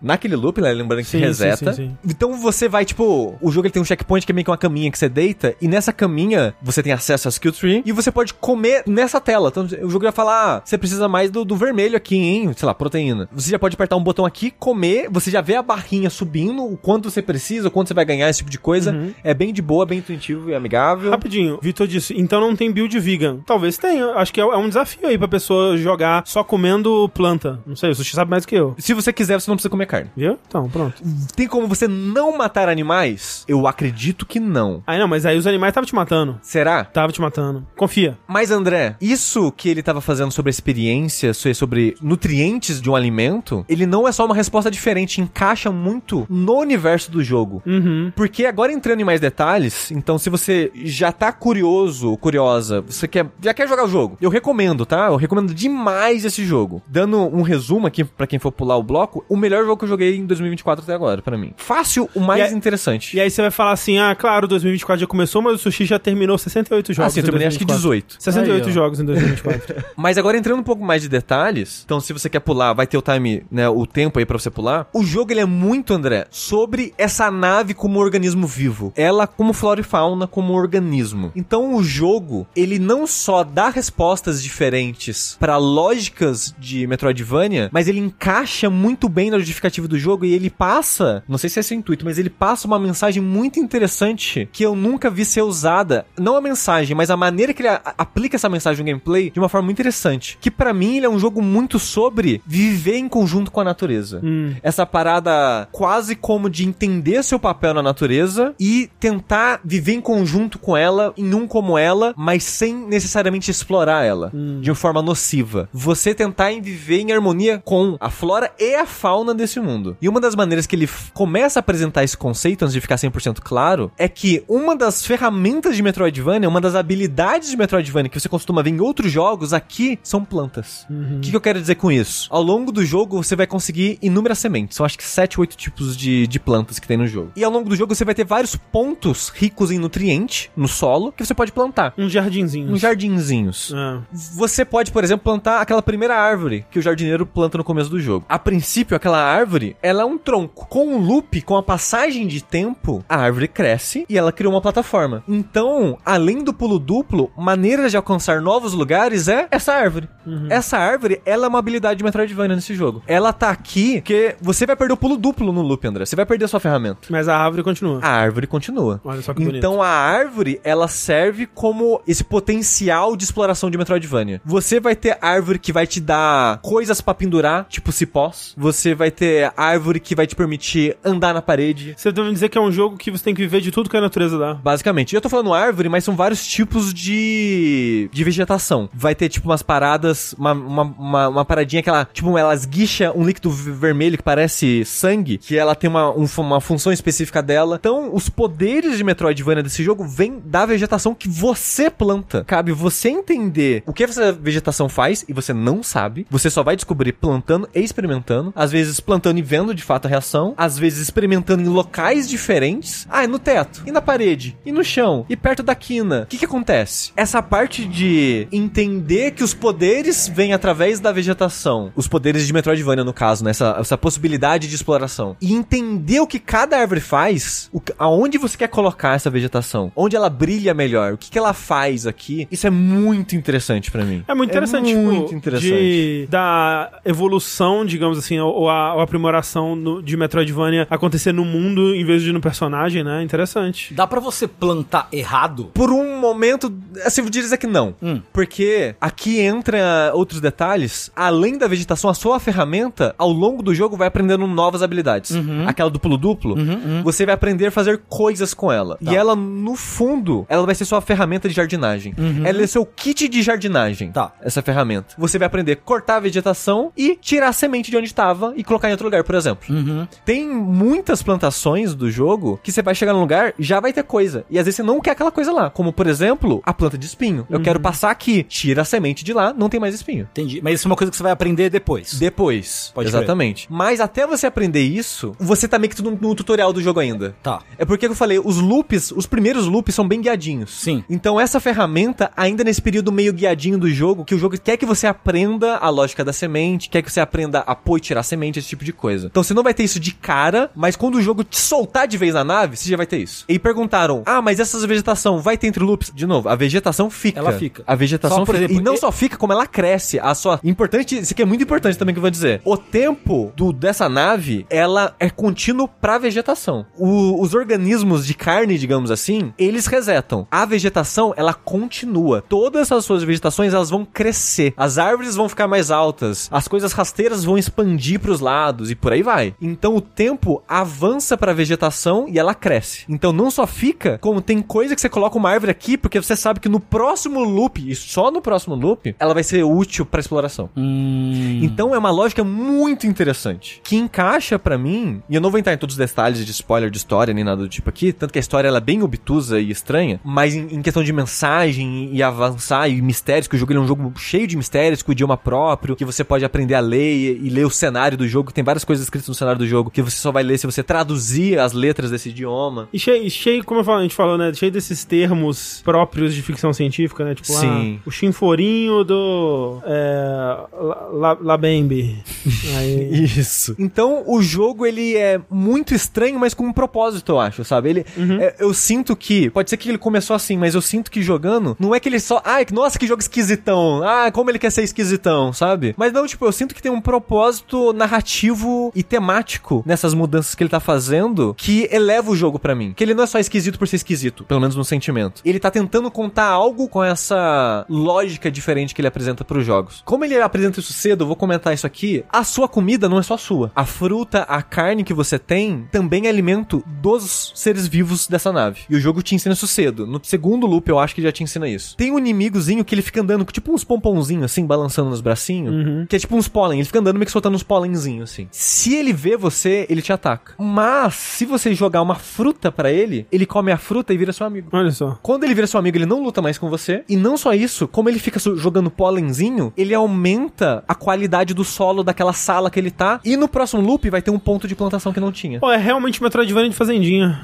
Naquele 0.00 0.36
loop, 0.36 0.60
né? 0.60 0.72
Lembrando 0.72 1.00
que 1.00 1.08
Sim, 1.08 1.18
reseta. 1.18 1.72
sim, 1.72 1.88
sim. 1.88 1.96
Então 2.04 2.34
você 2.34 2.68
vai, 2.68 2.84
tipo, 2.84 3.36
o 3.40 3.50
jogo 3.50 3.66
ele 3.66 3.72
tem 3.72 3.82
um 3.82 3.84
checkpoint 3.84 4.24
que 4.24 4.32
é 4.32 4.34
meio 4.34 4.44
que 4.44 4.50
uma 4.50 4.56
caminha 4.58 4.90
que 4.90 4.98
você 4.98 5.08
deita, 5.08 5.54
e 5.60 5.68
nessa 5.68 5.92
caminha 5.92 6.54
você 6.62 6.82
tem 6.82 6.92
acesso 6.92 7.28
à 7.28 7.30
skill 7.30 7.52
tree, 7.52 7.82
e 7.84 7.92
você 7.92 8.10
pode 8.10 8.34
comer 8.34 8.82
nessa 8.86 9.20
tela. 9.20 9.48
Então 9.48 9.64
o 9.64 9.90
jogo 9.90 10.04
vai 10.04 10.12
falar, 10.12 10.56
ah, 10.56 10.62
você 10.64 10.78
precisa 10.78 11.08
mais 11.08 11.30
do, 11.30 11.44
do 11.44 11.56
vermelho 11.56 11.96
aqui, 11.96 12.16
hein? 12.16 12.52
Sei 12.56 12.66
lá, 12.66 12.74
proteína. 12.74 13.28
Você 13.32 13.50
já 13.50 13.58
pode 13.58 13.74
apertar 13.74 13.96
um 13.96 14.02
botão 14.02 14.24
aqui, 14.24 14.50
comer, 14.50 15.08
você 15.10 15.30
já 15.30 15.40
vê 15.40 15.56
a 15.56 15.62
barrinha 15.62 16.10
subindo, 16.10 16.64
o 16.64 16.76
quanto 16.76 17.10
você 17.10 17.22
precisa, 17.22 17.68
o 17.68 17.70
quanto 17.70 17.88
você 17.88 17.94
vai 17.94 18.04
ganhar, 18.04 18.28
esse 18.28 18.38
tipo 18.38 18.50
de 18.50 18.58
coisa. 18.58 18.92
Uhum. 18.92 19.12
É 19.22 19.34
bem 19.34 19.52
de 19.52 19.62
boa, 19.62 19.86
bem 19.86 19.98
intuitivo 19.98 20.50
e 20.50 20.54
amigável. 20.54 21.10
Rapidinho, 21.10 21.58
Vitor 21.60 21.86
disse, 21.86 22.14
então 22.16 22.40
não 22.40 22.54
tem 22.56 22.70
build 22.70 22.98
vegan. 22.98 23.38
Talvez 23.46 23.78
tenha. 23.78 24.06
Acho 24.12 24.32
que 24.32 24.40
é, 24.40 24.44
é 24.44 24.56
um 24.56 24.68
desafio 24.68 25.06
aí 25.08 25.18
pra 25.18 25.28
pessoa 25.28 25.76
jogar 25.76 26.13
só 26.24 26.42
comendo 26.44 27.08
planta. 27.14 27.60
Não 27.66 27.76
sei, 27.76 27.90
o 27.90 27.94
Sushi 27.94 28.14
sabe 28.14 28.30
mais 28.30 28.44
que 28.46 28.54
eu. 28.54 28.74
Se 28.78 28.94
você 28.94 29.12
quiser, 29.12 29.40
você 29.40 29.50
não 29.50 29.56
precisa 29.56 29.70
comer 29.70 29.86
carne. 29.86 30.10
Viu? 30.16 30.38
Então, 30.46 30.68
pronto. 30.68 31.02
Tem 31.34 31.46
como 31.46 31.66
você 31.66 31.86
não 31.88 32.36
matar 32.36 32.68
animais? 32.68 33.44
Eu 33.48 33.66
acredito 33.66 34.26
que 34.26 34.38
não. 34.40 34.82
Aí 34.86 34.98
não, 34.98 35.08
mas 35.08 35.24
aí 35.26 35.36
os 35.36 35.46
animais 35.46 35.70
estavam 35.70 35.86
te 35.86 35.94
matando. 35.94 36.38
Será? 36.42 36.84
Tava 36.84 37.12
te 37.12 37.20
matando. 37.20 37.66
Confia. 37.76 38.18
Mas 38.28 38.50
André, 38.50 38.96
isso 39.00 39.50
que 39.52 39.68
ele 39.68 39.82
tava 39.82 40.00
fazendo 40.00 40.30
sobre 40.32 40.50
a 40.50 40.52
experiência, 40.52 41.32
so- 41.34 41.54
sobre 41.54 41.94
nutrientes 42.00 42.80
de 42.80 42.88
um 42.90 42.96
alimento, 42.96 43.64
ele 43.68 43.86
não 43.86 44.06
é 44.08 44.12
só 44.12 44.24
uma 44.26 44.34
resposta 44.34 44.70
diferente, 44.70 45.20
encaixa 45.20 45.70
muito 45.70 46.26
no 46.28 46.54
universo 46.58 47.10
do 47.10 47.22
jogo. 47.22 47.62
Uhum. 47.66 48.12
Porque 48.14 48.44
agora 48.46 48.72
entrando 48.72 49.00
em 49.00 49.04
mais 49.04 49.20
detalhes, 49.20 49.90
então 49.90 50.18
se 50.18 50.28
você 50.30 50.70
já 50.74 51.12
tá 51.12 51.32
curioso 51.32 52.16
curiosa, 52.18 52.80
você 52.82 53.06
quer, 53.08 53.26
já 53.42 53.54
quer 53.54 53.68
jogar 53.68 53.84
o 53.84 53.88
jogo, 53.88 54.16
eu 54.20 54.28
recomendo, 54.30 54.84
tá? 54.84 55.06
Eu 55.06 55.16
recomendo 55.16 55.54
demais 55.54 56.03
esse 56.12 56.44
jogo. 56.44 56.82
Dando 56.86 57.18
um 57.18 57.42
resumo 57.42 57.86
aqui 57.86 58.04
pra 58.04 58.26
quem 58.26 58.38
for 58.38 58.50
pular 58.52 58.76
o 58.76 58.82
bloco, 58.82 59.24
o 59.28 59.36
melhor 59.36 59.64
jogo 59.64 59.76
que 59.78 59.84
eu 59.84 59.88
joguei 59.88 60.16
em 60.16 60.26
2024 60.26 60.82
até 60.82 60.92
agora, 60.92 61.22
pra 61.22 61.38
mim. 61.38 61.52
Fácil, 61.56 62.10
o 62.14 62.20
mais 62.20 62.52
E 62.52 62.54
interessante. 62.54 63.16
E 63.16 63.20
aí 63.20 63.30
você 63.30 63.40
vai 63.42 63.50
falar 63.50 63.72
assim, 63.72 63.98
ah, 63.98 64.14
claro, 64.14 64.46
2024 64.48 65.00
já 65.00 65.06
começou, 65.06 65.40
mas 65.40 65.54
o 65.54 65.58
Sushi 65.58 65.84
já 65.84 65.98
terminou 65.98 66.36
68 66.36 66.92
jogos 66.92 67.06
Ah, 67.06 67.14
sim, 67.14 67.20
eu 67.20 67.24
terminei 67.24 67.48
acho 67.48 67.58
que 67.58 67.64
2024. 67.64 68.18
18. 68.18 68.22
68 68.22 68.66
Aí, 68.66 68.72
jogos 68.72 69.00
em 69.00 69.04
2024. 69.04 69.84
Mas 69.96 70.18
agora 70.18 70.36
entrando 70.36 70.60
um 70.60 70.64
pouco 70.64 70.84
mais 70.84 71.02
de 71.02 71.08
detalhes, 71.08 71.82
então 71.84 72.00
se 72.00 72.12
você 72.12 72.28
quer 72.28 72.40
pular, 72.40 72.72
vai 72.72 72.86
ter 72.86 72.96
o 72.98 73.02
time, 73.02 73.44
né, 73.50 73.68
o 73.68 73.86
tempo 73.86 74.18
aí 74.18 74.26
pra 74.26 74.38
você 74.38 74.50
pular. 74.50 74.88
O 74.92 75.02
jogo 75.04 75.32
ele 75.32 75.40
é 75.40 75.44
muito, 75.44 75.92
André, 75.94 76.26
sobre 76.30 76.92
essa 76.98 77.30
nave 77.30 77.74
como 77.74 77.98
organismo 77.98 78.46
vivo. 78.46 78.92
Ela 78.96 79.26
como 79.26 79.52
flora 79.52 79.80
e 79.80 79.84
fauna 79.84 80.26
como 80.26 80.52
organismo. 80.52 81.32
Então 81.34 81.74
o 81.74 81.82
jogo, 81.82 82.46
ele 82.56 82.78
não 82.78 83.06
só 83.06 83.44
dá 83.44 83.68
respostas 83.68 84.42
diferentes 84.42 85.36
pra 85.38 85.56
lógicas 85.94 86.54
de 86.58 86.86
Metroidvania, 86.86 87.70
mas 87.72 87.86
ele 87.86 88.00
encaixa 88.00 88.68
muito 88.68 89.08
bem 89.08 89.30
na 89.30 89.38
justificativa 89.38 89.86
do 89.86 89.98
jogo 89.98 90.24
e 90.24 90.34
ele 90.34 90.50
passa, 90.50 91.22
não 91.28 91.38
sei 91.38 91.48
se 91.48 91.60
é 91.60 91.76
o 91.76 91.78
intuito, 91.78 92.04
mas 92.04 92.18
ele 92.18 92.30
passa 92.30 92.66
uma 92.66 92.78
mensagem 92.78 93.22
muito 93.22 93.60
interessante 93.60 94.48
que 94.52 94.64
eu 94.64 94.74
nunca 94.74 95.08
vi 95.08 95.24
ser 95.24 95.42
usada. 95.42 96.04
Não 96.18 96.36
a 96.36 96.40
mensagem, 96.40 96.96
mas 96.96 97.10
a 97.10 97.16
maneira 97.16 97.54
que 97.54 97.62
ele 97.62 97.68
aplica 97.96 98.36
essa 98.36 98.48
mensagem 98.48 98.84
no 98.84 98.90
gameplay 98.90 99.30
de 99.30 99.38
uma 99.38 99.48
forma 99.48 99.66
muito 99.66 99.76
interessante. 99.76 100.36
Que 100.40 100.50
pra 100.50 100.74
mim 100.74 100.96
ele 100.96 101.06
é 101.06 101.08
um 101.08 101.18
jogo 101.18 101.40
muito 101.40 101.78
sobre 101.78 102.42
viver 102.44 102.96
em 102.96 103.08
conjunto 103.08 103.50
com 103.50 103.60
a 103.60 103.64
natureza. 103.64 104.20
Hum. 104.22 104.54
Essa 104.62 104.84
parada 104.84 105.68
quase 105.70 106.16
como 106.16 106.50
de 106.50 106.66
entender 106.66 107.22
seu 107.22 107.38
papel 107.38 107.74
na 107.74 107.82
natureza 107.82 108.54
e 108.58 108.90
tentar 108.98 109.60
viver 109.64 109.92
em 109.92 110.00
conjunto 110.00 110.58
com 110.58 110.76
ela, 110.76 111.14
em 111.16 111.34
um 111.34 111.46
como 111.46 111.78
ela, 111.78 112.12
mas 112.16 112.42
sem 112.42 112.74
necessariamente 112.74 113.50
explorar 113.50 114.04
ela 114.04 114.32
de 114.60 114.70
uma 114.70 114.76
forma 114.76 115.02
nociva. 115.02 115.68
Você 115.84 116.14
tentar 116.14 116.50
viver 116.60 117.00
em 117.00 117.12
harmonia 117.12 117.60
com 117.62 117.96
a 118.00 118.08
flora 118.08 118.50
e 118.58 118.74
a 118.74 118.86
fauna 118.86 119.34
desse 119.34 119.60
mundo. 119.60 119.96
E 120.00 120.08
uma 120.08 120.20
das 120.20 120.34
maneiras 120.34 120.66
que 120.66 120.74
ele 120.74 120.88
começa 121.12 121.58
a 121.58 121.60
apresentar 121.60 122.02
esse 122.02 122.16
conceito, 122.16 122.62
antes 122.62 122.72
de 122.72 122.80
ficar 122.80 122.96
100% 122.96 123.40
claro, 123.40 123.92
é 123.98 124.08
que 124.08 124.42
uma 124.48 124.74
das 124.74 125.04
ferramentas 125.04 125.76
de 125.76 125.82
Metroidvania, 125.82 126.48
uma 126.48 126.60
das 126.60 126.74
habilidades 126.74 127.50
de 127.50 127.56
Metroidvania 127.56 128.08
que 128.08 128.18
você 128.18 128.28
costuma 128.28 128.62
ver 128.62 128.70
em 128.70 128.80
outros 128.80 129.12
jogos, 129.12 129.52
aqui 129.52 129.98
são 130.02 130.24
plantas. 130.24 130.86
O 130.88 131.20
que, 131.20 131.30
que 131.30 131.36
eu 131.36 131.40
quero 131.40 131.60
dizer 131.60 131.74
com 131.74 131.92
isso? 131.92 132.28
Ao 132.30 132.42
longo 132.42 132.72
do 132.72 132.84
jogo, 132.84 133.22
você 133.22 133.36
vai 133.36 133.46
conseguir 133.46 133.98
inúmeras 134.00 134.38
sementes. 134.38 134.76
São 134.76 134.86
acho 134.86 134.96
que 134.96 135.04
7, 135.04 135.38
8 135.38 135.56
tipos 135.56 135.96
de, 135.96 136.26
de 136.26 136.40
plantas 136.40 136.78
que 136.78 136.88
tem 136.88 136.96
no 136.96 137.06
jogo. 137.06 137.32
E 137.36 137.44
ao 137.44 137.50
longo 137.50 137.68
do 137.68 137.76
jogo, 137.76 137.94
você 137.94 138.04
vai 138.04 138.14
ter 138.14 138.24
vários 138.24 138.56
pontos 138.56 139.28
ricos 139.28 139.70
em 139.70 139.78
nutriente 139.78 140.50
no 140.56 140.68
solo 140.68 141.12
que 141.12 141.24
você 141.24 141.34
pode 141.34 141.52
plantar. 141.52 141.92
Um 141.98 142.08
jardinzinho. 142.08 142.72
Uns 142.72 142.80
jardinzinhos. 142.80 143.72
É. 143.74 144.00
Você 144.12 144.64
pode, 144.64 144.90
por 144.90 145.04
exemplo, 145.04 145.24
plantar 145.24 145.60
aquela 145.60 145.73
primeira 145.82 146.16
árvore 146.16 146.64
que 146.70 146.78
o 146.78 146.82
jardineiro 146.82 147.26
planta 147.26 147.58
no 147.58 147.64
começo 147.64 147.90
do 147.90 148.00
jogo. 148.00 148.24
A 148.28 148.38
princípio, 148.38 148.96
aquela 148.96 149.22
árvore, 149.22 149.76
ela 149.82 150.02
é 150.02 150.04
um 150.04 150.18
tronco. 150.18 150.66
Com 150.66 150.94
o 150.94 150.98
loop, 150.98 151.40
com 151.42 151.56
a 151.56 151.62
passagem 151.62 152.26
de 152.26 152.42
tempo, 152.42 153.04
a 153.08 153.16
árvore 153.16 153.48
cresce 153.48 154.04
e 154.08 154.16
ela 154.18 154.32
criou 154.32 154.52
uma 154.52 154.60
plataforma. 154.60 155.22
Então, 155.28 155.98
além 156.04 156.42
do 156.42 156.52
pulo 156.52 156.78
duplo, 156.78 157.30
maneira 157.36 157.88
de 157.88 157.96
alcançar 157.96 158.40
novos 158.40 158.72
lugares 158.72 159.28
é 159.28 159.48
essa 159.50 159.72
árvore. 159.72 160.08
Essa 160.48 160.78
árvore, 160.78 161.20
ela 161.24 161.46
é 161.46 161.48
uma 161.48 161.58
habilidade 161.58 161.98
de 161.98 162.04
Metroidvania 162.04 162.56
nesse 162.56 162.74
jogo. 162.74 163.02
Ela 163.06 163.32
tá 163.32 163.50
aqui 163.50 163.96
porque 163.96 164.36
você 164.40 164.66
vai 164.66 164.76
perder 164.76 164.94
o 164.94 164.96
pulo 164.96 165.16
duplo 165.16 165.52
no 165.52 165.62
loop, 165.62 165.86
André. 165.86 166.04
Você 166.06 166.16
vai 166.16 166.26
perder 166.26 166.46
a 166.46 166.48
sua 166.48 166.60
ferramenta. 166.60 167.00
Mas 167.10 167.28
a 167.28 167.36
árvore 167.36 167.62
continua. 167.62 168.00
A 168.02 168.08
árvore 168.08 168.46
continua. 168.46 169.00
Olha 169.04 169.22
só 169.22 169.32
que 169.32 169.40
bonito. 169.40 169.56
Então 169.56 169.82
a 169.82 169.88
árvore, 169.88 170.60
ela 170.64 170.88
serve 170.88 171.46
como 171.46 172.00
esse 172.06 172.24
potencial 172.24 173.16
de 173.16 173.24
exploração 173.24 173.70
de 173.70 173.78
Metroidvania. 173.78 174.40
Você 174.44 174.80
vai 174.80 174.96
ter 174.96 175.18
árvore 175.20 175.53
que 175.58 175.72
vai 175.72 175.86
te 175.86 176.00
dar 176.00 176.58
coisas 176.62 177.00
pra 177.00 177.14
pendurar, 177.14 177.66
tipo 177.68 177.92
cipós. 177.92 178.54
Você 178.56 178.94
vai 178.94 179.10
ter 179.10 179.52
árvore 179.56 180.00
que 180.00 180.14
vai 180.14 180.26
te 180.26 180.34
permitir 180.36 180.96
andar 181.04 181.32
na 181.34 181.42
parede. 181.42 181.94
Você 181.96 182.10
deve 182.12 182.32
dizer 182.32 182.48
que 182.48 182.58
é 182.58 182.60
um 182.60 182.72
jogo 182.72 182.96
que 182.96 183.10
você 183.10 183.24
tem 183.24 183.34
que 183.34 183.42
viver 183.42 183.60
de 183.60 183.70
tudo 183.70 183.88
que 183.90 183.96
a 183.96 184.00
natureza 184.00 184.38
dá. 184.38 184.54
Basicamente. 184.54 185.14
Eu 185.14 185.20
tô 185.20 185.28
falando 185.28 185.52
árvore, 185.54 185.88
mas 185.88 186.04
são 186.04 186.16
vários 186.16 186.46
tipos 186.46 186.92
de, 186.92 188.08
de 188.12 188.24
vegetação. 188.24 188.88
Vai 188.92 189.14
ter, 189.14 189.28
tipo, 189.28 189.48
umas 189.48 189.62
paradas, 189.62 190.34
uma, 190.38 190.52
uma, 190.52 190.82
uma, 190.82 191.28
uma 191.28 191.44
paradinha 191.44 191.82
que 191.82 191.88
ela, 191.88 192.08
tipo, 192.12 192.36
ela 192.38 192.54
esguicha 192.54 193.12
um 193.14 193.24
líquido 193.24 193.50
vermelho 193.50 194.16
que 194.16 194.22
parece 194.22 194.84
sangue, 194.84 195.38
que 195.38 195.56
ela 195.56 195.74
tem 195.74 195.88
uma, 195.90 196.10
um- 196.10 196.26
uma 196.38 196.60
função 196.60 196.92
específica 196.92 197.42
dela. 197.42 197.76
Então, 197.78 198.14
os 198.14 198.28
poderes 198.28 198.96
de 198.96 199.04
Metroidvania 199.04 199.62
desse 199.62 199.82
jogo 199.82 200.04
vêm 200.06 200.40
da 200.44 200.64
vegetação 200.66 201.14
que 201.14 201.28
você 201.28 201.90
planta. 201.90 202.44
Cabe 202.44 202.72
você 202.72 203.08
entender 203.08 203.82
o 203.86 203.92
que 203.92 204.04
essa 204.04 204.32
vegetação 204.32 204.88
faz 204.88 205.24
e 205.28 205.32
você 205.32 205.43
não 205.52 205.82
sabe. 205.82 206.26
Você 206.30 206.48
só 206.48 206.62
vai 206.62 206.76
descobrir 206.76 207.12
plantando 207.12 207.68
e 207.74 207.80
experimentando. 207.80 208.52
Às 208.56 208.72
vezes 208.72 209.00
plantando 209.00 209.38
e 209.38 209.42
vendo 209.42 209.74
de 209.74 209.82
fato 209.82 210.06
a 210.06 210.08
reação. 210.08 210.54
Às 210.56 210.78
vezes 210.78 211.00
experimentando 211.00 211.62
em 211.62 211.68
locais 211.68 212.28
diferentes. 212.28 213.06
Ah, 213.10 213.24
é 213.24 213.26
no 213.26 213.38
teto, 213.38 213.82
e 213.86 213.92
na 213.92 214.00
parede, 214.00 214.56
e 214.64 214.72
no 214.72 214.84
chão, 214.84 215.26
e 215.28 215.36
perto 215.36 215.62
da 215.62 215.74
quina. 215.74 216.22
O 216.22 216.26
que 216.26 216.38
que 216.38 216.44
acontece? 216.44 217.12
Essa 217.16 217.42
parte 217.42 217.84
de 217.84 218.46
entender 218.52 219.32
que 219.32 219.42
os 219.44 219.54
poderes 219.54 220.28
vêm 220.28 220.52
através 220.52 221.00
da 221.00 221.12
vegetação. 221.12 221.92
Os 221.96 222.08
poderes 222.08 222.46
de 222.46 222.52
Metroidvania, 222.52 223.04
no 223.04 223.12
caso, 223.12 223.44
né? 223.44 223.50
Essa, 223.50 223.76
essa 223.78 223.98
possibilidade 223.98 224.68
de 224.68 224.74
exploração. 224.74 225.36
E 225.40 225.52
entender 225.52 226.20
o 226.20 226.26
que 226.26 226.38
cada 226.38 226.78
árvore 226.78 227.00
faz, 227.00 227.68
o, 227.72 227.80
aonde 227.98 228.38
você 228.38 228.56
quer 228.56 228.68
colocar 228.68 229.14
essa 229.14 229.30
vegetação. 229.30 229.90
Onde 229.96 230.16
ela 230.16 230.30
brilha 230.30 230.74
melhor. 230.74 231.14
O 231.14 231.18
que, 231.18 231.30
que 231.30 231.38
ela 231.38 231.52
faz 231.52 232.06
aqui. 232.06 232.46
Isso 232.50 232.66
é 232.66 232.70
muito 232.70 233.34
interessante 233.36 233.90
pra 233.90 234.04
mim. 234.04 234.24
É 234.26 234.34
muito 234.34 234.50
interessante, 234.50 234.92
É 234.92 234.94
tipo, 234.94 235.33
muito 235.34 235.48
interessante. 235.48 235.70
de 235.72 236.26
da 236.30 236.90
evolução, 237.04 237.84
digamos 237.84 238.18
assim, 238.18 238.38
ou 238.38 238.68
a, 238.68 238.94
ou 238.94 239.00
a 239.00 239.02
aprimoração 239.04 239.74
no- 239.76 240.02
de 240.02 240.16
Metroidvania 240.16 240.86
acontecer 240.90 241.32
no 241.32 241.44
mundo 241.44 241.94
em 241.94 242.04
vez 242.04 242.22
de 242.22 242.32
no 242.32 242.40
personagem, 242.40 243.02
né? 243.04 243.22
Interessante. 243.22 243.94
Dá 243.94 244.06
pra 244.06 244.20
você 244.20 244.46
plantar 244.46 245.08
errado? 245.12 245.70
Por 245.74 245.90
um 245.90 246.18
momento, 246.18 246.72
assim, 247.04 247.22
vou 247.22 247.30
dizer 247.30 247.56
que 247.56 247.66
não. 247.66 247.94
Hum. 248.02 248.20
Porque 248.32 248.94
aqui 249.00 249.40
entra 249.40 250.10
outros 250.14 250.40
detalhes. 250.40 251.10
Além 251.14 251.56
da 251.58 251.66
vegetação, 251.66 252.10
a 252.10 252.14
sua 252.14 252.38
ferramenta, 252.40 253.14
ao 253.18 253.30
longo 253.30 253.62
do 253.62 253.74
jogo, 253.74 253.96
vai 253.96 254.08
aprendendo 254.08 254.46
novas 254.46 254.82
habilidades. 254.82 255.30
Uhum. 255.32 255.64
Aquela 255.66 255.90
do 255.90 255.98
pulo 256.00 256.16
duplo, 256.16 256.56
você 257.02 257.24
vai 257.26 257.34
aprender 257.34 257.66
a 257.66 257.70
fazer 257.70 258.02
coisas 258.08 258.54
com 258.54 258.70
ela. 258.70 258.96
Tá. 259.04 259.12
E 259.12 259.16
ela, 259.16 259.34
no 259.36 259.74
fundo, 259.74 260.46
ela 260.48 260.64
vai 260.66 260.74
ser 260.74 260.84
sua 260.84 261.00
ferramenta 261.00 261.48
de 261.48 261.54
jardinagem. 261.54 262.14
Ela 262.44 262.62
é 262.62 262.66
seu 262.66 262.84
kit 262.86 263.28
de 263.28 263.42
jardinagem. 263.42 264.08
Uhum. 264.08 264.12
Tá. 264.12 264.32
Essa 264.42 264.62
ferramenta. 264.62 265.14
Você 265.24 265.38
vai 265.38 265.46
aprender 265.46 265.72
a 265.72 265.76
cortar 265.76 266.16
a 266.16 266.20
vegetação 266.20 266.92
e 266.96 267.16
tirar 267.16 267.48
a 267.48 267.52
semente 267.52 267.90
de 267.90 267.96
onde 267.96 268.06
estava 268.06 268.52
e 268.56 268.62
colocar 268.62 268.88
em 268.88 268.92
outro 268.92 269.06
lugar, 269.06 269.24
por 269.24 269.34
exemplo. 269.34 269.74
Uhum. 269.74 270.06
Tem 270.24 270.46
muitas 270.46 271.22
plantações 271.22 271.94
do 271.94 272.10
jogo 272.10 272.60
que 272.62 272.70
você 272.70 272.82
vai 272.82 272.94
chegar 272.94 273.12
num 273.14 273.20
lugar, 273.20 273.54
já 273.58 273.80
vai 273.80 273.92
ter 273.92 274.02
coisa. 274.02 274.44
E 274.50 274.58
às 274.58 274.64
vezes 274.66 274.76
você 274.76 274.82
não 274.82 275.00
quer 275.00 275.12
aquela 275.12 275.30
coisa 275.30 275.50
lá. 275.52 275.70
Como, 275.70 275.92
por 275.92 276.06
exemplo, 276.06 276.60
a 276.64 276.74
planta 276.74 276.98
de 276.98 277.06
espinho. 277.06 277.46
Eu 277.48 277.56
Uhum. 277.58 277.62
quero 277.64 277.80
passar 277.80 278.10
aqui. 278.10 278.42
Tira 278.42 278.82
a 278.82 278.84
semente 278.84 279.24
de 279.24 279.32
lá, 279.32 279.52
não 279.52 279.68
tem 279.68 279.80
mais 279.80 279.94
espinho. 279.94 280.28
Entendi. 280.30 280.60
Mas 280.62 280.74
isso 280.74 280.86
é 280.86 280.90
uma 280.90 280.96
coisa 280.96 281.10
que 281.10 281.16
você 281.16 281.22
vai 281.22 281.32
aprender 281.32 281.70
depois. 281.70 282.14
Depois. 282.18 282.90
Pode 282.94 283.08
crer. 283.08 283.18
Exatamente. 283.20 283.66
Mas 283.70 284.00
até 284.00 284.26
você 284.26 284.46
aprender 284.46 284.82
isso, 284.82 285.34
você 285.38 285.66
tá 285.66 285.78
meio 285.78 285.90
que 285.92 286.02
no, 286.02 286.10
no 286.12 286.34
tutorial 286.34 286.72
do 286.72 286.82
jogo 286.82 287.00
ainda. 287.00 287.34
Tá. 287.42 287.60
É 287.78 287.84
porque 287.84 288.06
eu 288.06 288.14
falei, 288.14 288.38
os 288.38 288.58
loops, 288.58 289.10
os 289.12 289.26
primeiros 289.26 289.66
loops 289.66 289.94
são 289.94 290.06
bem 290.06 290.20
guiadinhos. 290.20 290.70
Sim. 290.72 291.02
Então 291.08 291.40
essa 291.40 291.58
ferramenta, 291.60 292.30
ainda 292.36 292.62
nesse 292.64 292.82
período 292.82 293.12
meio 293.12 293.32
guiadinho 293.32 293.78
do 293.78 293.88
jogo, 293.88 294.24
que 294.24 294.34
o 294.34 294.38
jogo 294.38 294.58
quer 294.58 294.76
que 294.76 294.86
você 294.86 295.06
aprenda 295.14 295.76
a 295.76 295.88
lógica 295.88 296.24
da 296.24 296.32
semente, 296.32 296.88
quer 296.88 297.00
que 297.02 297.10
você 297.10 297.20
aprenda 297.20 297.60
a 297.60 297.74
pôr 297.74 297.98
e 297.98 298.00
tirar 298.00 298.22
semente, 298.22 298.58
esse 298.58 298.68
tipo 298.68 298.84
de 298.84 298.92
coisa. 298.92 299.28
Então 299.28 299.42
você 299.42 299.54
não 299.54 299.62
vai 299.62 299.72
ter 299.72 299.84
isso 299.84 300.00
de 300.00 300.12
cara, 300.12 300.70
mas 300.74 300.96
quando 300.96 301.14
o 301.16 301.22
jogo 301.22 301.44
te 301.44 301.58
soltar 301.58 302.06
de 302.08 302.18
vez 302.18 302.34
na 302.34 302.42
nave, 302.44 302.76
você 302.76 302.88
já 302.90 302.96
vai 302.96 303.06
ter 303.06 303.18
isso. 303.18 303.44
E 303.48 303.58
perguntaram, 303.58 304.22
ah, 304.26 304.42
mas 304.42 304.58
essa 304.60 304.84
vegetação 304.86 305.38
vai 305.40 305.56
ter 305.56 305.68
entre 305.68 305.82
loops? 305.82 306.10
De 306.14 306.26
novo, 306.26 306.48
a 306.48 306.54
vegetação 306.56 307.08
fica. 307.08 307.38
Ela 307.38 307.52
fica. 307.52 307.82
A 307.86 307.94
vegetação 307.94 308.44
por 308.44 308.54
fica. 308.54 308.64
exemplo, 308.64 308.80
e 308.80 308.84
não 308.84 308.94
e- 308.94 308.98
só 308.98 309.10
fica, 309.12 309.36
como 309.36 309.52
ela 309.52 309.66
cresce. 309.66 310.18
A 310.18 310.34
sua. 310.34 310.58
Importante, 310.64 311.18
isso 311.18 311.32
aqui 311.32 311.42
é 311.42 311.46
muito 311.46 311.62
importante 311.62 311.96
também 311.96 312.14
que 312.14 312.18
eu 312.18 312.22
vou 312.22 312.30
dizer. 312.30 312.60
O 312.64 312.76
tempo 312.76 313.52
do, 313.56 313.72
dessa 313.72 314.08
nave, 314.08 314.66
ela 314.68 315.14
é 315.20 315.30
contínuo 315.30 315.86
pra 315.88 316.18
vegetação. 316.18 316.84
O- 316.98 317.40
os 317.40 317.54
organismos 317.54 318.26
de 318.26 318.34
carne, 318.34 318.76
digamos 318.78 319.10
assim, 319.10 319.52
eles 319.58 319.86
resetam. 319.86 320.46
A 320.50 320.64
vegetação, 320.64 321.32
ela 321.36 321.54
continua. 321.54 322.42
Todas 322.48 322.90
as 322.90 323.04
suas 323.04 323.22
vegetações, 323.22 323.74
elas 323.74 323.90
vão 323.90 324.04
crescer. 324.04 324.72
As 324.76 324.98
árvores 325.04 325.36
vão 325.36 325.48
ficar 325.48 325.68
mais 325.68 325.90
altas. 325.90 326.48
As 326.50 326.68
coisas 326.68 326.92
rasteiras 326.92 327.44
vão 327.44 327.58
expandir 327.58 328.20
pros 328.20 328.40
lados 328.40 328.90
e 328.90 328.94
por 328.94 329.12
aí 329.12 329.22
vai. 329.22 329.54
Então 329.60 329.96
o 329.96 330.00
tempo 330.00 330.62
avança 330.68 331.36
pra 331.36 331.52
vegetação 331.52 332.26
e 332.28 332.38
ela 332.38 332.54
cresce. 332.54 333.04
Então 333.08 333.32
não 333.32 333.50
só 333.50 333.66
fica, 333.66 334.18
como 334.18 334.40
tem 334.40 334.60
coisa 334.60 334.94
que 334.94 335.00
você 335.00 335.08
coloca 335.08 335.36
uma 335.36 335.50
árvore 335.50 335.70
aqui, 335.70 335.96
porque 335.96 336.20
você 336.20 336.36
sabe 336.36 336.60
que 336.60 336.68
no 336.68 336.80
próximo 336.80 337.42
loop, 337.42 337.82
e 337.90 337.94
só 337.94 338.30
no 338.30 338.40
próximo 338.40 338.74
loop, 338.74 339.14
ela 339.18 339.34
vai 339.34 339.42
ser 339.42 339.62
útil 339.64 340.06
pra 340.06 340.20
exploração. 340.20 340.70
Hum. 340.76 341.60
Então 341.62 341.94
é 341.94 341.98
uma 341.98 342.10
lógica 342.10 342.42
muito 342.42 343.06
interessante. 343.06 343.80
Que 343.84 343.96
encaixa 343.96 344.58
pra 344.58 344.78
mim, 344.78 345.22
e 345.28 345.34
eu 345.34 345.40
não 345.40 345.50
vou 345.50 345.58
entrar 345.58 345.72
em 345.72 345.78
todos 345.78 345.94
os 345.94 345.98
detalhes 345.98 346.44
de 346.44 346.50
spoiler 346.50 346.90
de 346.90 346.96
história 346.96 347.34
nem 347.34 347.44
nada 347.44 347.62
do 347.62 347.68
tipo 347.68 347.88
aqui, 347.88 348.12
tanto 348.12 348.32
que 348.32 348.38
a 348.38 348.40
história 348.40 348.68
ela 348.68 348.78
é 348.78 348.80
bem 348.80 349.02
obtusa 349.02 349.60
e 349.60 349.70
estranha, 349.70 350.20
mas 350.24 350.54
em, 350.54 350.76
em 350.76 350.82
questão 350.82 351.02
de 351.02 351.12
mensagem 351.12 352.10
e 352.12 352.22
avançar 352.22 352.88
e 352.88 353.00
mistérios, 353.00 353.48
que 353.48 353.56
o 353.56 353.58
jogo 353.58 353.72
é 353.74 353.78
um 353.78 353.86
jogo 353.86 354.12
cheio 354.18 354.46
de 354.46 354.56
mistérios, 354.56 354.93
com 355.02 355.10
o 355.10 355.12
idioma 355.12 355.36
próprio, 355.36 355.96
que 355.96 356.04
você 356.04 356.22
pode 356.22 356.44
aprender 356.44 356.74
a 356.74 356.80
ler 356.80 357.14
e, 357.14 357.46
e 357.46 357.50
ler 357.50 357.64
o 357.66 357.70
cenário 357.70 358.16
do 358.18 358.26
jogo, 358.28 358.52
tem 358.52 358.62
várias 358.62 358.84
coisas 358.84 359.04
escritas 359.04 359.28
no 359.28 359.34
cenário 359.34 359.58
do 359.58 359.66
jogo 359.66 359.90
que 359.90 360.02
você 360.02 360.16
só 360.16 360.30
vai 360.30 360.42
ler 360.42 360.58
se 360.58 360.66
você 360.66 360.82
traduzir 360.82 361.58
as 361.58 361.72
letras 361.72 362.10
desse 362.10 362.28
idioma. 362.30 362.88
E 362.92 362.98
cheio, 362.98 363.30
cheio, 363.30 363.64
como 363.64 363.82
falo- 363.84 363.98
a 363.98 364.02
gente 364.02 364.14
falou, 364.14 364.36
né? 364.38 364.52
Cheio 364.54 364.70
desses 364.72 365.04
termos 365.04 365.80
próprios 365.84 366.34
de 366.34 366.42
ficção 366.42 366.72
científica, 366.72 367.24
né? 367.24 367.34
Tipo, 367.34 367.52
Sim. 367.52 367.98
ah, 367.98 368.02
o 368.06 368.10
chinforinho 368.10 369.04
do. 369.04 369.80
É, 369.84 370.56
La- 370.72 371.08
La- 371.12 371.38
Labembe. 371.40 372.22
Aí. 372.78 373.24
Isso. 373.24 373.74
Então, 373.78 374.22
o 374.26 374.42
jogo, 374.42 374.86
ele 374.86 375.16
é 375.16 375.40
muito 375.50 375.94
estranho, 375.94 376.38
mas 376.38 376.54
com 376.54 376.64
um 376.64 376.72
propósito, 376.72 377.32
eu 377.32 377.40
acho, 377.40 377.64
sabe? 377.64 377.90
Ele, 377.90 378.06
é, 378.40 378.54
eu 378.58 378.72
sinto 378.74 379.16
que, 379.16 379.50
pode 379.50 379.70
ser 379.70 379.76
que 379.76 379.88
ele 379.88 379.98
começou 379.98 380.34
assim, 380.36 380.56
mas 380.56 380.74
eu 380.74 380.80
sinto 380.80 381.10
que 381.10 381.22
jogando, 381.22 381.76
não 381.78 381.94
é 381.94 382.00
que 382.00 382.08
ele 382.08 382.20
só, 382.20 382.40
ai, 382.44 382.66
nossa, 382.72 382.98
que 382.98 383.06
jogo 383.06 383.20
esquisitão, 383.20 384.02
ah, 384.04 384.30
como 384.32 384.50
ele 384.50 384.58
quer 384.58 384.70
ser 384.70 384.82
esquisitão, 384.84 385.52
sabe? 385.52 385.94
Mas 385.96 386.12
não, 386.12 386.26
tipo, 386.26 386.44
eu 386.44 386.52
sinto 386.52 386.74
que 386.74 386.82
tem 386.82 386.92
um 386.92 387.00
propósito 387.00 387.92
narrativo 387.92 388.92
e 388.94 389.02
temático 389.02 389.82
nessas 389.86 390.14
mudanças 390.14 390.54
que 390.54 390.62
ele 390.62 390.70
tá 390.70 390.80
fazendo, 390.80 391.54
que 391.56 391.88
eleva 391.90 392.30
o 392.30 392.36
jogo 392.36 392.58
pra 392.58 392.74
mim. 392.74 392.92
Que 392.94 393.04
ele 393.04 393.14
não 393.14 393.24
é 393.24 393.26
só 393.26 393.38
esquisito 393.38 393.78
por 393.78 393.88
ser 393.88 393.96
esquisito, 393.96 394.44
pelo 394.44 394.60
menos 394.60 394.76
no 394.76 394.84
sentimento. 394.84 395.40
Ele 395.44 395.58
tá 395.58 395.70
tentando 395.70 396.10
contar 396.10 396.48
algo 396.48 396.88
com 396.88 397.02
essa 397.02 397.84
lógica 397.88 398.50
diferente 398.50 398.94
que 398.94 399.00
ele 399.00 399.08
apresenta 399.08 399.44
pros 399.44 399.64
jogos. 399.64 400.02
Como 400.04 400.24
ele 400.24 400.40
apresenta 400.40 400.80
isso 400.80 400.92
cedo, 400.92 401.22
eu 401.22 401.26
vou 401.26 401.36
comentar 401.36 401.72
isso 401.72 401.86
aqui, 401.86 402.24
a 402.30 402.44
sua 402.44 402.68
comida 402.68 403.08
não 403.08 403.18
é 403.18 403.22
só 403.22 403.36
sua. 403.36 403.70
A 403.74 403.84
fruta, 403.84 404.42
a 404.42 404.62
carne 404.62 405.04
que 405.04 405.14
você 405.14 405.38
tem 405.38 405.88
também 405.90 406.26
é 406.26 406.28
alimento 406.28 406.82
dos 406.86 407.52
seres 407.54 407.86
vivos 407.86 408.26
dessa 408.26 408.52
nave. 408.52 408.80
E 408.88 408.96
o 408.96 409.00
jogo 409.00 409.22
te 409.22 409.34
ensina 409.34 409.52
isso 409.52 409.66
cedo. 409.66 410.06
No 410.06 410.20
segundo 410.22 410.66
loop 410.66 410.88
eu 410.88 410.98
acho 410.98 411.14
que 411.14 411.22
já 411.22 411.32
te 411.32 411.42
ensina 411.42 411.68
isso. 411.68 411.96
Tem 411.96 412.12
um 412.12 412.18
inimigozinho 412.18 412.84
que 412.84 412.94
ele 412.94 413.02
fica 413.02 413.20
andando 413.20 413.44
com 413.44 413.52
tipo 413.52 413.72
uns 413.72 413.84
pomponzinhos 413.84 414.44
assim, 414.44 414.63
balançando 414.66 415.10
nos 415.10 415.20
bracinhos, 415.20 416.06
que 416.08 416.16
é 416.16 416.18
tipo 416.18 416.36
uns 416.36 416.48
pólen. 416.48 416.78
Ele 416.78 416.86
fica 416.86 416.98
andando 416.98 417.16
meio 417.16 417.26
que 417.26 417.32
soltando 417.32 417.54
uns 417.54 417.62
pólenzinhos 417.62 418.30
assim. 418.30 418.48
Se 418.50 418.94
ele 418.94 419.12
vê 419.12 419.36
você, 419.36 419.86
ele 419.88 420.02
te 420.02 420.12
ataca. 420.12 420.54
Mas 420.58 421.14
se 421.14 421.44
você 421.44 421.74
jogar 421.74 422.02
uma 422.02 422.14
fruta 422.14 422.70
pra 422.70 422.90
ele, 422.90 423.26
ele 423.30 423.46
come 423.46 423.72
a 423.72 423.76
fruta 423.76 424.12
e 424.12 424.16
vira 424.16 424.32
seu 424.32 424.46
amigo. 424.46 424.68
Olha 424.72 424.90
só. 424.90 425.18
Quando 425.22 425.44
ele 425.44 425.54
vira 425.54 425.66
seu 425.66 425.78
amigo, 425.78 425.96
ele 425.96 426.06
não 426.06 426.22
luta 426.22 426.42
mais 426.42 426.58
com 426.58 426.68
você. 426.68 427.04
E 427.08 427.16
não 427.16 427.36
só 427.36 427.52
isso, 427.54 427.88
como 427.88 428.08
ele 428.08 428.18
fica 428.18 428.38
jogando 428.56 428.90
pólenzinho, 428.90 429.72
ele 429.76 429.94
aumenta 429.94 430.84
a 430.86 430.94
qualidade 430.94 431.54
do 431.54 431.64
solo 431.64 432.02
daquela 432.02 432.32
sala 432.32 432.70
que 432.70 432.78
ele 432.78 432.90
tá. 432.90 433.20
E 433.24 433.36
no 433.36 433.48
próximo 433.48 433.82
loop 433.82 434.08
vai 434.10 434.22
ter 434.22 434.30
um 434.30 434.38
ponto 434.38 434.68
de 434.68 434.74
plantação 434.74 435.12
que 435.12 435.20
não 435.20 435.32
tinha. 435.32 435.60
Pô, 435.60 435.70
é 435.70 435.76
realmente 435.76 436.22
Metroidvania 436.22 436.70
de 436.70 436.76
fazendinha. 436.76 437.42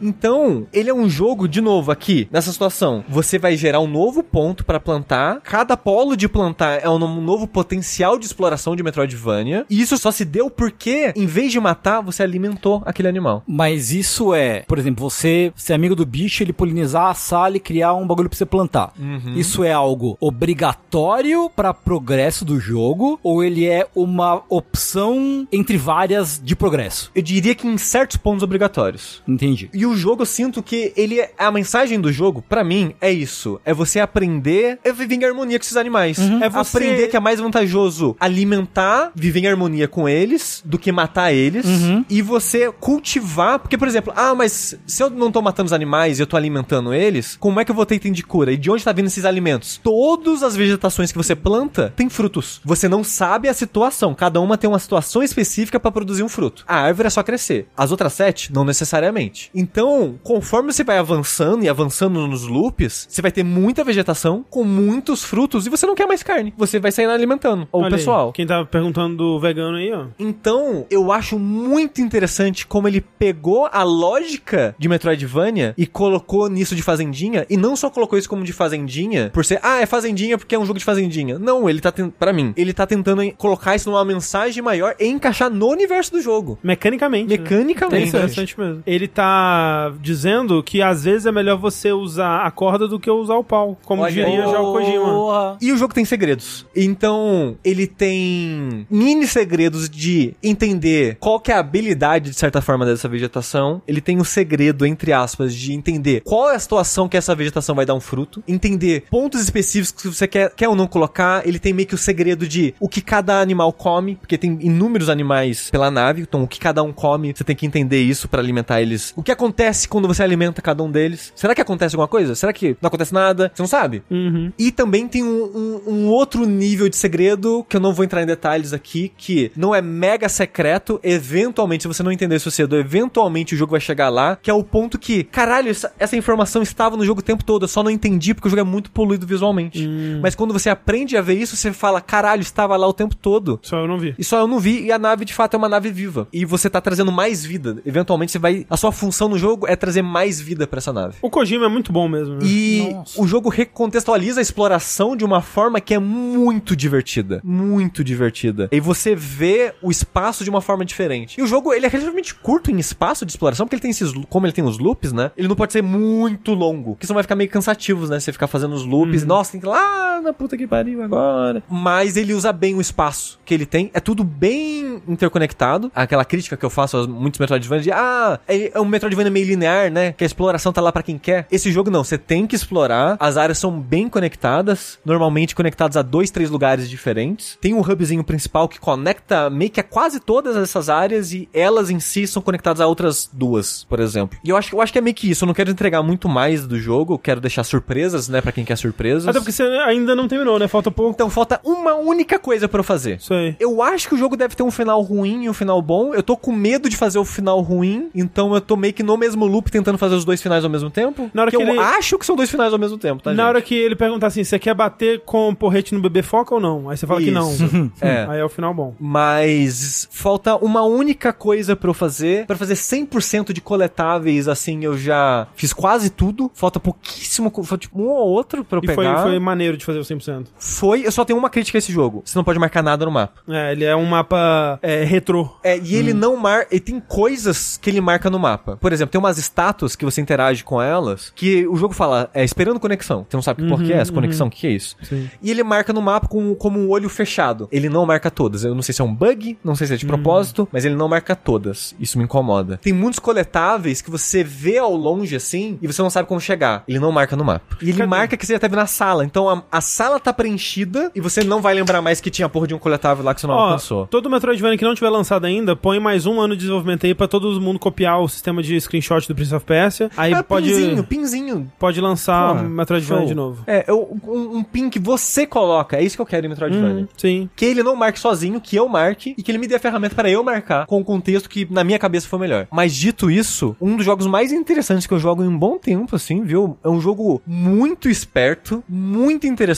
Então, 0.00 0.66
ele 0.72 0.90
é 0.90 0.94
um 0.94 1.08
jogo, 1.08 1.48
de 1.48 1.60
novo, 1.60 1.90
aqui, 1.90 2.28
nessa 2.30 2.52
situação. 2.52 3.04
Você 3.08 3.38
vai 3.38 3.56
gerar 3.56 3.80
um 3.80 3.86
novo 3.86 4.22
ponto 4.22 4.64
pra 4.64 4.80
plantar. 4.80 5.40
Cada 5.42 5.76
polo 5.76 6.16
de 6.16 6.28
plantar 6.48 6.80
é 6.82 6.88
um 6.88 6.98
no- 6.98 7.20
novo 7.20 7.46
potencial 7.46 8.18
de 8.18 8.26
exploração 8.26 8.74
de 8.74 8.82
Metroidvania. 8.82 9.64
E 9.68 9.80
isso 9.80 9.96
só 9.98 10.10
se 10.10 10.24
deu 10.24 10.48
porque, 10.50 11.12
em 11.16 11.26
vez 11.26 11.52
de 11.52 11.60
matar, 11.60 12.00
você 12.00 12.22
alimentou 12.22 12.82
aquele 12.86 13.08
animal. 13.08 13.42
Mas 13.46 13.92
isso 13.92 14.34
é, 14.34 14.60
por 14.66 14.78
exemplo, 14.78 15.08
você 15.08 15.52
ser 15.56 15.72
amigo 15.74 15.94
do 15.94 16.06
bicho, 16.06 16.42
ele 16.42 16.52
polinizar 16.52 17.06
a 17.06 17.14
sala 17.14 17.56
e 17.56 17.60
criar 17.60 17.94
um 17.94 18.06
bagulho 18.06 18.28
pra 18.28 18.36
você 18.38 18.46
plantar. 18.46 18.92
Isso 19.36 19.62
é 19.64 19.72
algo 19.72 20.16
obrigatório 20.20 21.50
pra 21.54 21.72
progresso 21.74 22.44
do 22.44 22.58
jogo 22.58 23.18
ou 23.22 23.42
ele 23.44 23.66
é 23.66 23.86
uma 23.94 24.42
opção 24.48 25.46
entre 25.52 25.76
várias 25.76 26.40
de 26.42 26.54
progresso? 26.56 27.10
Eu 27.14 27.22
diria 27.22 27.54
que 27.54 27.66
em 27.66 27.76
certos 27.78 28.16
pontos 28.16 28.42
obrigatórios. 28.42 29.22
Entendi. 29.26 29.68
E 29.72 29.86
o 29.86 29.96
jogo, 29.96 30.22
eu 30.22 30.26
sinto 30.26 30.62
que 30.62 30.92
ele 30.96 31.20
é, 31.20 31.32
a 31.38 31.50
mensagem 31.50 32.00
do 32.00 32.12
jogo, 32.12 32.42
pra 32.48 32.64
mim, 32.64 32.94
é 33.00 33.10
isso. 33.10 33.60
É 33.64 33.72
você 33.74 34.00
aprender 34.00 34.78
a 34.86 34.92
viver 34.92 35.14
em 35.16 35.24
harmonia 35.24 35.58
com 35.58 35.62
esses 35.64 35.76
animais. 35.76 36.18
É 36.42 36.48
você- 36.48 36.76
aprender 36.78 37.08
que 37.08 37.16
é 37.16 37.20
mais 37.20 37.40
vantajoso 37.40 38.16
alimentar, 38.18 39.12
viver 39.14 39.40
em 39.40 39.46
harmonia 39.48 39.86
com 39.88 40.08
eles, 40.08 40.62
do 40.64 40.78
que 40.78 40.90
matar 40.92 41.32
eles. 41.32 41.66
E 42.08 42.22
você 42.22 42.70
cultivar. 42.80 43.58
Porque, 43.58 43.76
por 43.78 43.88
exemplo, 43.88 44.12
ah, 44.16 44.34
mas 44.34 44.76
se 44.86 45.02
eu 45.02 45.10
não 45.10 45.30
tô 45.30 45.40
matando 45.42 45.66
os 45.66 45.72
animais 45.72 46.18
e 46.18 46.22
eu 46.22 46.26
tô 46.26 46.36
alimentando 46.36 46.92
eles, 46.94 47.36
como 47.38 47.60
é 47.60 47.64
que 47.64 47.70
eu 47.70 47.74
vou 47.74 47.84
ter 47.86 47.96
item 47.96 48.12
de 48.12 48.22
cura? 48.22 48.52
E 48.52 48.56
de 48.56 48.70
onde 48.70 48.84
tá 48.84 48.92
vindo 48.92 49.06
esses 49.06 49.24
alimentos? 49.24 49.78
Todas 49.82 50.42
as 50.42 50.56
vegetações 50.56 51.10
que 51.12 51.18
você 51.18 51.34
planta 51.34 51.92
têm 51.96 52.08
frutos. 52.08 52.60
Você 52.64 52.88
não 52.88 53.02
sabe 53.04 53.48
a 53.48 53.54
situação. 53.54 54.14
Cada 54.14 54.40
uma 54.40 54.56
tem 54.58 54.68
uma 54.68 54.78
situação 54.78 55.22
específica 55.22 55.78
pra 55.80 55.90
produzir 55.90 56.22
um 56.22 56.28
fruto. 56.28 56.64
A 56.66 56.76
árvore 56.76 57.06
é 57.08 57.10
só 57.10 57.22
crescer. 57.22 57.66
As 57.76 57.90
outras 57.90 58.12
sete, 58.12 58.52
não 58.52 58.64
necessariamente. 58.64 59.50
Então, 59.54 60.18
conforme 60.22 60.72
você 60.72 60.84
vai 60.84 60.98
avançando 60.98 61.64
e 61.64 61.68
avançando 61.68 62.26
nos 62.26 62.44
loops, 62.44 63.06
você 63.08 63.20
vai 63.22 63.30
ter 63.32 63.42
muita 63.42 63.84
vegetação 63.84 64.44
com 64.50 64.64
muitos 64.64 65.22
frutos 65.24 65.66
e 65.66 65.70
você 65.70 65.86
não 65.86 65.94
quer 65.94 66.06
mais 66.06 66.22
carne. 66.28 66.52
Você 66.56 66.78
vai 66.78 66.92
sair 66.92 67.06
alimentando. 67.06 67.66
Ou 67.72 67.80
o 67.80 67.84
Olha 67.84 67.94
aí, 67.94 67.98
pessoal. 67.98 68.32
Quem 68.32 68.46
tava 68.46 68.64
perguntando 68.66 69.16
do 69.16 69.40
vegano 69.40 69.76
aí, 69.76 69.92
ó. 69.92 70.04
Então, 70.18 70.86
eu 70.90 71.10
acho 71.10 71.38
muito 71.38 72.00
interessante 72.00 72.66
como 72.66 72.86
ele 72.86 73.00
pegou 73.00 73.68
a 73.72 73.82
lógica 73.82 74.74
de 74.78 74.88
Metroidvania 74.88 75.74
e 75.76 75.86
colocou 75.86 76.48
nisso 76.48 76.74
de 76.76 76.82
fazendinha, 76.82 77.46
e 77.48 77.56
não 77.56 77.74
só 77.76 77.90
colocou 77.90 78.18
isso 78.18 78.28
como 78.28 78.44
de 78.44 78.52
fazendinha, 78.52 79.30
por 79.32 79.44
ser, 79.44 79.58
ah, 79.62 79.80
é 79.80 79.86
fazendinha 79.86 80.36
porque 80.38 80.54
é 80.54 80.58
um 80.58 80.64
jogo 80.66 80.78
de 80.78 80.84
fazendinha. 80.84 81.38
Não, 81.38 81.68
ele 81.68 81.80
tá 81.80 81.90
tentando, 81.90 82.12
pra 82.18 82.32
mim, 82.32 82.52
ele 82.56 82.72
tá 82.72 82.86
tentando 82.86 83.22
en- 83.22 83.32
colocar 83.32 83.74
isso 83.74 83.90
numa 83.90 84.04
mensagem 84.04 84.62
maior 84.62 84.94
e 85.00 85.06
encaixar 85.06 85.50
no 85.50 85.68
universo 85.68 86.12
do 86.12 86.20
jogo. 86.20 86.58
Mecanicamente. 86.62 87.30
né? 87.30 87.38
Mecanicamente. 87.38 88.08
Interessante 88.08 88.58
mesmo. 88.58 88.82
Ele 88.86 89.08
tá 89.08 89.92
dizendo 90.00 90.62
que 90.62 90.82
às 90.82 91.04
vezes 91.04 91.26
é 91.26 91.32
melhor 91.32 91.56
você 91.58 91.92
usar 91.92 92.42
a 92.42 92.50
corda 92.50 92.86
do 92.88 92.98
que 92.98 93.10
usar 93.10 93.36
o 93.36 93.44
pau, 93.44 93.76
como 93.84 94.02
Olha 94.02 94.12
diria 94.12 94.42
já 94.46 94.60
o 94.60 94.72
Kojima. 94.72 95.56
E 95.60 95.72
o 95.72 95.76
jogo 95.76 95.94
tem 95.94 96.04
segredos. 96.18 96.66
Então, 96.74 97.56
ele 97.64 97.86
tem 97.86 98.86
mini 98.90 99.26
segredos 99.26 99.88
de 99.88 100.34
entender 100.42 101.16
qual 101.20 101.38
que 101.40 101.52
é 101.52 101.54
a 101.54 101.60
habilidade, 101.60 102.30
de 102.30 102.36
certa 102.36 102.60
forma, 102.60 102.84
dessa 102.84 103.08
vegetação. 103.08 103.80
Ele 103.86 104.00
tem 104.00 104.18
o 104.18 104.24
segredo, 104.24 104.84
entre 104.84 105.12
aspas, 105.12 105.54
de 105.54 105.72
entender 105.72 106.22
qual 106.24 106.50
é 106.50 106.56
a 106.56 106.58
situação 106.58 107.08
que 107.08 107.16
essa 107.16 107.34
vegetação 107.34 107.74
vai 107.74 107.86
dar 107.86 107.94
um 107.94 108.00
fruto. 108.00 108.42
Entender 108.48 109.04
pontos 109.10 109.40
específicos 109.42 110.02
que 110.02 110.08
você 110.08 110.26
quer, 110.26 110.52
quer 110.54 110.68
ou 110.68 110.74
não 110.74 110.86
colocar. 110.86 111.46
Ele 111.46 111.58
tem 111.58 111.72
meio 111.72 111.86
que 111.86 111.94
o 111.94 111.98
segredo 111.98 112.46
de 112.48 112.74
o 112.80 112.88
que 112.88 113.00
cada 113.00 113.40
animal 113.40 113.72
come, 113.72 114.16
porque 114.16 114.36
tem 114.36 114.58
inúmeros 114.60 115.08
animais 115.08 115.70
pela 115.70 115.90
nave. 115.90 116.22
Então, 116.22 116.42
o 116.42 116.48
que 116.48 116.58
cada 116.58 116.82
um 116.82 116.92
come, 116.92 117.32
você 117.36 117.44
tem 117.44 117.54
que 117.54 117.66
entender 117.66 118.02
isso 118.02 118.28
pra 118.28 118.40
alimentar 118.40 118.82
eles. 118.82 119.12
O 119.16 119.22
que 119.22 119.30
acontece 119.32 119.88
quando 119.88 120.08
você 120.08 120.22
alimenta 120.22 120.60
cada 120.60 120.82
um 120.82 120.90
deles? 120.90 121.32
Será 121.36 121.54
que 121.54 121.60
acontece 121.60 121.94
alguma 121.94 122.08
coisa? 122.08 122.34
Será 122.34 122.52
que 122.52 122.76
não 122.80 122.88
acontece 122.88 123.14
nada? 123.14 123.50
Você 123.54 123.62
não 123.62 123.68
sabe? 123.68 124.02
Uhum. 124.10 124.52
E 124.58 124.70
também 124.72 125.06
tem 125.06 125.22
um, 125.22 125.28
um- 125.44 125.80
um 125.86 126.07
outro 126.10 126.44
nível 126.46 126.88
de 126.88 126.96
segredo 126.96 127.64
que 127.68 127.76
eu 127.76 127.80
não 127.80 127.92
vou 127.92 128.04
entrar 128.04 128.22
em 128.22 128.26
detalhes 128.26 128.72
aqui, 128.72 129.12
que 129.16 129.50
não 129.56 129.74
é 129.74 129.80
mega 129.82 130.28
secreto. 130.28 131.00
Eventualmente, 131.02 131.82
se 131.82 131.88
você 131.88 132.02
não 132.02 132.12
entender 132.12 132.36
isso 132.36 132.50
cedo, 132.50 132.76
eventualmente 132.76 133.54
o 133.54 133.58
jogo 133.58 133.72
vai 133.72 133.80
chegar 133.80 134.08
lá, 134.08 134.36
que 134.36 134.50
é 134.50 134.54
o 134.54 134.62
ponto 134.64 134.98
que, 134.98 135.24
caralho, 135.24 135.70
essa, 135.70 135.92
essa 135.98 136.16
informação 136.16 136.62
estava 136.62 136.96
no 136.96 137.04
jogo 137.04 137.20
o 137.20 137.24
tempo 137.24 137.44
todo, 137.44 137.64
eu 137.64 137.68
só 137.68 137.82
não 137.82 137.90
entendi 137.90 138.34
porque 138.34 138.48
o 138.48 138.50
jogo 138.50 138.60
é 138.60 138.64
muito 138.64 138.90
poluído 138.90 139.26
visualmente. 139.26 139.88
Mas 140.22 140.34
quando 140.34 140.52
você 140.52 140.70
aprende 140.70 141.16
a 141.16 141.20
ver 141.22 141.34
isso, 141.34 141.56
você 141.56 141.72
fala, 141.72 142.00
caralho, 142.00 142.40
estava 142.42 142.76
lá 142.76 142.86
o 142.86 142.92
tempo 142.92 143.14
todo. 143.16 143.58
Só 143.62 143.78
eu 143.78 143.88
não 143.88 143.98
vi. 143.98 144.14
E 144.18 144.24
só 144.24 144.38
eu 144.38 144.46
não 144.46 144.58
vi, 144.58 144.84
e 144.84 144.92
a 144.92 144.98
nave 144.98 145.24
de 145.24 145.34
fato 145.34 145.54
é 145.54 145.56
uma 145.56 145.68
nave 145.68 145.90
viva. 145.90 146.26
E 146.32 146.44
você 146.44 146.68
tá 146.70 146.80
trazendo 146.80 147.12
mais 147.12 147.44
vida. 147.44 147.78
Eventualmente 147.84 148.32
você 148.32 148.38
vai. 148.38 148.66
A 148.68 148.76
sua 148.76 148.92
função 148.92 149.28
no 149.28 149.38
jogo 149.38 149.66
é 149.66 149.76
trazer 149.76 150.02
mais 150.02 150.40
vida 150.40 150.66
pra 150.66 150.78
essa 150.78 150.92
nave. 150.92 151.16
O 151.22 151.30
Kojima 151.30 151.66
é 151.66 151.68
muito 151.68 151.92
bom 151.92 152.08
mesmo. 152.08 152.34
né? 152.34 152.40
E 152.42 152.90
Nossa. 152.92 153.20
o 153.20 153.26
jogo 153.26 153.48
recontextualiza 153.48 154.40
a 154.40 154.42
exploração 154.42 155.16
de 155.16 155.24
uma 155.24 155.40
forma 155.42 155.80
que 155.80 155.94
é 155.94 155.97
muito 156.00 156.74
divertida. 156.76 157.40
Muito 157.44 158.02
divertida. 158.04 158.68
E 158.72 158.80
você 158.80 159.14
vê 159.14 159.74
o 159.82 159.90
espaço 159.90 160.44
de 160.44 160.50
uma 160.50 160.60
forma 160.60 160.84
diferente. 160.84 161.38
E 161.38 161.42
o 161.42 161.46
jogo, 161.46 161.72
ele 161.72 161.86
é 161.86 161.88
relativamente 161.88 162.34
curto 162.34 162.70
em 162.70 162.78
espaço 162.78 163.24
de 163.24 163.32
exploração, 163.32 163.66
porque 163.66 163.76
ele 163.76 163.82
tem 163.82 163.90
esses. 163.90 164.12
Como 164.28 164.46
ele 164.46 164.52
tem 164.52 164.64
os 164.64 164.78
loops, 164.78 165.12
né? 165.12 165.30
Ele 165.36 165.48
não 165.48 165.56
pode 165.56 165.72
ser 165.72 165.82
muito 165.82 166.54
longo. 166.54 166.92
Porque 166.92 167.06
senão 167.06 167.14
vai 167.14 167.22
ficar 167.22 167.36
meio 167.36 167.50
cansativos, 167.50 168.10
né? 168.10 168.20
Você 168.20 168.32
ficar 168.32 168.46
fazendo 168.46 168.74
os 168.74 168.84
loops. 168.84 169.24
Nossa, 169.24 169.52
tem 169.52 169.60
que 169.60 169.66
ir 169.66 169.70
lá 169.70 170.17
na 170.20 170.32
puta 170.32 170.56
que 170.56 170.66
pariu 170.66 171.02
agora. 171.02 171.62
Mas 171.68 172.16
ele 172.16 172.34
usa 172.34 172.52
bem 172.52 172.74
o 172.74 172.80
espaço 172.80 173.38
que 173.44 173.54
ele 173.54 173.66
tem. 173.66 173.90
É 173.94 174.00
tudo 174.00 174.22
bem 174.24 175.02
interconectado. 175.08 175.90
Aquela 175.94 176.24
crítica 176.24 176.56
que 176.56 176.64
eu 176.64 176.70
faço 176.70 176.96
a 176.96 177.06
muitos 177.06 177.40
Metroidvania 177.40 177.82
de 177.82 177.92
ah, 177.92 178.38
é 178.46 178.68
é 178.74 178.80
um 178.80 178.84
Metroidvania 178.84 179.30
meio 179.30 179.46
linear, 179.46 179.90
né? 179.90 180.12
Que 180.12 180.24
a 180.24 180.26
exploração 180.26 180.72
tá 180.72 180.80
lá 180.80 180.92
pra 180.92 181.02
quem 181.02 181.18
quer. 181.18 181.46
Esse 181.50 181.70
jogo 181.70 181.90
não, 181.90 182.04
você 182.04 182.18
tem 182.18 182.46
que 182.46 182.56
explorar. 182.56 183.16
As 183.20 183.36
áreas 183.36 183.58
são 183.58 183.78
bem 183.78 184.08
conectadas, 184.08 184.98
normalmente 185.04 185.54
conectadas 185.54 185.96
a 185.96 186.02
dois, 186.02 186.30
três 186.30 186.50
lugares 186.50 186.88
diferentes. 186.88 187.58
Tem 187.60 187.74
um 187.74 187.80
hubzinho 187.80 188.24
principal 188.24 188.68
que 188.68 188.78
conecta 188.78 189.48
meio 189.50 189.70
que 189.70 189.80
a 189.80 189.84
quase 189.84 190.20
todas 190.20 190.56
essas 190.56 190.88
áreas 190.88 191.32
e 191.32 191.48
elas 191.52 191.90
em 191.90 192.00
si 192.00 192.26
são 192.26 192.42
conectadas 192.42 192.80
a 192.80 192.86
outras 192.86 193.28
duas, 193.32 193.84
por 193.84 194.00
exemplo. 194.00 194.38
E 194.44 194.50
eu 194.50 194.56
acho, 194.56 194.74
eu 194.74 194.80
acho 194.80 194.92
que 194.92 194.98
é 194.98 195.02
meio 195.02 195.14
que 195.14 195.30
isso. 195.30 195.44
Eu 195.44 195.46
não 195.46 195.54
quero 195.54 195.70
entregar 195.70 196.02
muito 196.02 196.28
mais 196.28 196.66
do 196.66 196.78
jogo, 196.78 197.18
quero 197.18 197.40
deixar 197.40 197.64
surpresas, 197.64 198.28
né, 198.28 198.40
Pra 198.40 198.52
quem 198.52 198.64
quer 198.64 198.76
surpresas. 198.76 199.28
Até 199.28 199.40
porque 199.40 199.52
você 199.52 199.62
ainda 199.62 200.07
não 200.14 200.28
terminou, 200.28 200.58
né? 200.58 200.68
Falta 200.68 200.90
pouco. 200.90 201.12
Então 201.12 201.30
falta 201.30 201.60
uma 201.64 201.94
única 201.94 202.38
coisa 202.38 202.68
pra 202.68 202.80
eu 202.80 202.84
fazer. 202.84 203.16
Isso 203.18 203.32
aí. 203.34 203.56
Eu 203.58 203.82
acho 203.82 204.08
que 204.08 204.14
o 204.14 204.18
jogo 204.18 204.36
deve 204.36 204.54
ter 204.54 204.62
um 204.62 204.70
final 204.70 205.00
ruim 205.02 205.44
e 205.44 205.50
um 205.50 205.54
final 205.54 205.80
bom. 205.82 206.14
Eu 206.14 206.22
tô 206.22 206.36
com 206.36 206.52
medo 206.52 206.88
de 206.88 206.96
fazer 206.96 207.18
o 207.18 207.24
final 207.24 207.60
ruim, 207.60 208.08
então 208.14 208.54
eu 208.54 208.60
tô 208.60 208.76
meio 208.76 208.92
que 208.92 209.02
no 209.02 209.16
mesmo 209.16 209.46
loop 209.46 209.70
tentando 209.70 209.98
fazer 209.98 210.14
os 210.14 210.24
dois 210.24 210.40
finais 210.42 210.64
ao 210.64 210.70
mesmo 210.70 210.90
tempo. 210.90 211.30
Na 211.34 211.42
hora 211.42 211.50
que 211.50 211.56
que 211.56 211.62
eu 211.62 211.68
ele- 211.68 211.78
acho 211.78 212.18
que 212.18 212.26
são 212.26 212.36
dois 212.36 212.50
finais 212.50 212.72
ao 212.72 212.78
mesmo 212.78 212.98
tempo, 212.98 213.22
tá, 213.22 213.30
Na 213.30 213.36
gente? 213.42 213.48
hora 213.48 213.62
que 213.62 213.74
ele 213.74 213.96
perguntar 213.96 214.28
assim, 214.28 214.44
você 214.44 214.58
quer 214.58 214.74
bater 214.74 215.20
com 215.24 215.54
porrete 215.54 215.94
no 215.94 216.00
bebê 216.00 216.22
foca 216.22 216.54
ou 216.54 216.60
não? 216.60 216.88
Aí 216.90 216.96
você 216.96 217.06
fala 217.06 217.20
que 217.20 217.30
não. 217.30 217.50
Isso. 217.52 217.68
É. 218.00 218.26
Aí 218.28 218.38
é 218.40 218.44
o 218.44 218.48
final 218.48 218.72
bom. 218.72 218.94
Mas 219.00 220.08
falta 220.10 220.56
uma 220.56 220.82
única 220.82 221.32
coisa 221.32 221.74
pra 221.76 221.90
eu 221.90 221.94
fazer. 221.94 222.46
Pra 222.46 222.56
fazer 222.56 222.74
100% 222.74 223.52
de 223.52 223.60
coletáveis, 223.60 224.48
assim, 224.48 224.84
eu 224.84 224.96
já 224.96 225.46
fiz 225.54 225.72
quase 225.72 226.10
tudo. 226.10 226.50
Falta 226.54 226.78
pouquíssimo, 226.80 227.50
falta 227.50 227.78
tipo 227.78 228.00
um 228.00 228.08
ou 228.08 228.28
outro 228.28 228.64
pra 228.64 228.78
eu 228.78 228.82
E 228.84 228.86
foi, 228.86 228.96
pegar. 228.96 229.22
foi 229.22 229.38
maneiro 229.38 229.76
de 229.76 229.84
fazer 229.84 229.97
o 230.00 230.04
100%. 230.04 230.46
Foi, 230.58 231.06
eu 231.06 231.12
só 231.12 231.24
tenho 231.24 231.38
uma 231.38 231.50
crítica 231.50 231.78
a 231.78 231.80
esse 231.80 231.92
jogo. 231.92 232.22
Você 232.24 232.38
não 232.38 232.44
pode 232.44 232.58
marcar 232.58 232.82
nada 232.82 233.04
no 233.04 233.10
mapa. 233.10 233.40
É, 233.48 233.72
ele 233.72 233.84
é 233.84 233.94
um 233.94 234.04
mapa 234.04 234.78
é, 234.82 235.04
retrô. 235.04 235.56
É, 235.62 235.78
e 235.78 235.94
ele 235.94 236.12
não 236.12 236.36
marca. 236.36 236.68
Ele 236.70 236.80
tem 236.80 237.00
coisas 237.00 237.76
que 237.76 237.90
ele 237.90 238.00
marca 238.00 238.30
no 238.30 238.38
mapa. 238.38 238.76
Por 238.76 238.92
exemplo, 238.92 239.12
tem 239.12 239.18
umas 239.18 239.38
estátuas 239.38 239.96
que 239.96 240.04
você 240.04 240.20
interage 240.20 240.64
com 240.64 240.80
elas 240.80 241.32
que 241.34 241.66
o 241.66 241.76
jogo 241.76 241.94
fala, 241.94 242.30
é 242.34 242.44
esperando 242.44 242.80
conexão. 242.80 243.26
Você 243.28 243.36
não 243.36 243.42
sabe 243.42 243.62
que 243.62 243.68
porra 243.68 243.84
que 243.84 243.92
é 243.92 243.96
essa 243.96 244.12
conexão, 244.12 244.48
o 244.48 244.50
que, 244.50 244.66
é 244.66 244.70
isso? 244.70 244.96
Sim. 245.02 245.30
E 245.42 245.50
ele 245.50 245.62
marca 245.62 245.92
no 245.92 246.02
mapa 246.02 246.28
com, 246.28 246.54
como 246.54 246.78
um 246.78 246.88
olho 246.90 247.08
fechado. 247.08 247.68
Ele 247.70 247.88
não 247.88 248.04
marca 248.06 248.30
todas. 248.30 248.64
Eu 248.64 248.74
não 248.74 248.82
sei 248.82 248.94
se 248.94 249.00
é 249.00 249.04
um 249.04 249.14
bug, 249.14 249.58
não 249.64 249.74
sei 249.74 249.86
se 249.86 249.94
é 249.94 249.96
de 249.96 250.06
propósito, 250.06 250.68
mas 250.72 250.84
ele 250.84 250.94
não 250.94 251.08
marca 251.08 251.34
todas. 251.34 251.94
Isso 251.98 252.18
me 252.18 252.24
incomoda. 252.24 252.78
Tem 252.78 252.92
muitos 252.92 253.18
coletáveis 253.18 254.00
que 254.00 254.10
você 254.10 254.42
vê 254.44 254.78
ao 254.78 254.94
longe 254.94 255.36
assim 255.36 255.78
e 255.80 255.86
você 255.86 256.02
não 256.02 256.10
sabe 256.10 256.28
como 256.28 256.40
chegar. 256.40 256.84
Ele 256.86 256.98
não 256.98 257.12
marca 257.12 257.36
no 257.36 257.44
mapa. 257.44 257.76
E 257.80 257.90
ele 257.90 257.98
Cadê? 257.98 258.08
marca 258.08 258.36
que 258.36 258.46
você 258.46 258.54
já 258.54 258.58
teve 258.58 258.76
na 258.76 258.86
sala. 258.86 259.24
Então 259.24 259.48
a, 259.48 259.62
a 259.70 259.80
sala 259.88 260.20
tá 260.20 260.32
preenchida 260.32 261.10
e 261.14 261.20
você 261.20 261.42
não 261.42 261.60
vai 261.60 261.74
lembrar 261.74 262.00
mais 262.02 262.20
que 262.20 262.30
tinha 262.30 262.48
porra 262.48 262.66
de 262.66 262.74
um 262.74 262.78
coletável 262.78 263.24
lá 263.24 263.34
que 263.34 263.40
você 263.40 263.46
não 263.46 263.54
Ó, 263.54 263.58
alcançou. 263.66 264.06
todo 264.06 264.28
Metroidvania 264.30 264.76
que 264.78 264.84
não 264.84 264.94
tiver 264.94 265.10
lançado 265.10 265.44
ainda, 265.46 265.74
põe 265.74 265.98
mais 265.98 266.26
um 266.26 266.40
ano 266.40 266.54
de 266.54 266.60
desenvolvimento 266.60 267.06
aí 267.06 267.14
pra 267.14 267.26
todo 267.28 267.60
mundo 267.60 267.78
copiar 267.78 268.20
o 268.20 268.28
sistema 268.28 268.62
de 268.62 268.78
screenshot 268.80 269.26
do 269.26 269.34
Prince 269.34 269.54
of 269.54 269.64
Persia. 269.64 270.10
Aí 270.16 270.32
É, 270.32 270.42
pode, 270.42 270.68
pinzinho, 270.68 271.04
pinzinho. 271.04 271.72
pode 271.78 272.00
lançar 272.00 272.54
Porra, 272.54 272.62
Metroidvania 272.68 273.20
show. 273.22 273.28
de 273.28 273.34
novo. 273.34 273.62
É, 273.66 273.84
eu- 273.88 274.18
um, 274.26 274.58
um 274.58 274.62
pin 274.62 274.90
que 274.90 274.98
você 274.98 275.46
coloca. 275.46 275.96
É 275.96 276.02
isso 276.02 276.16
que 276.16 276.22
eu 276.22 276.26
quero 276.26 276.46
em 276.46 276.48
Metroidvania. 276.48 277.04
Hum, 277.04 277.08
sim. 277.16 277.48
Que 277.56 277.64
ele 277.64 277.82
não 277.82 277.96
marque 277.96 278.18
sozinho, 278.18 278.60
que 278.60 278.76
eu 278.76 278.88
marque, 278.88 279.34
e 279.38 279.42
que 279.42 279.50
ele 279.50 279.58
me 279.58 279.66
dê 279.66 279.76
a 279.76 279.80
ferramenta 279.80 280.14
para 280.14 280.30
eu 280.30 280.42
marcar 280.44 280.86
com 280.86 281.00
o 281.00 281.04
contexto 281.04 281.48
que 281.48 281.66
na 281.70 281.82
minha 281.82 281.98
cabeça 281.98 282.28
foi 282.28 282.38
melhor. 282.38 282.66
Mas 282.70 282.94
dito 282.94 283.30
isso, 283.30 283.74
um 283.80 283.96
dos 283.96 284.04
jogos 284.04 284.26
mais 284.26 284.52
interessantes 284.52 285.06
que 285.06 285.14
eu 285.14 285.18
jogo 285.18 285.42
em 285.42 285.48
um 285.48 285.58
bom 285.58 285.78
tempo, 285.78 286.14
assim, 286.16 286.42
viu? 286.42 286.76
É 286.84 286.88
um 286.88 287.00
jogo 287.00 287.40
muito 287.46 288.08
esperto, 288.08 288.82
muito 288.88 289.46
interessante, 289.46 289.77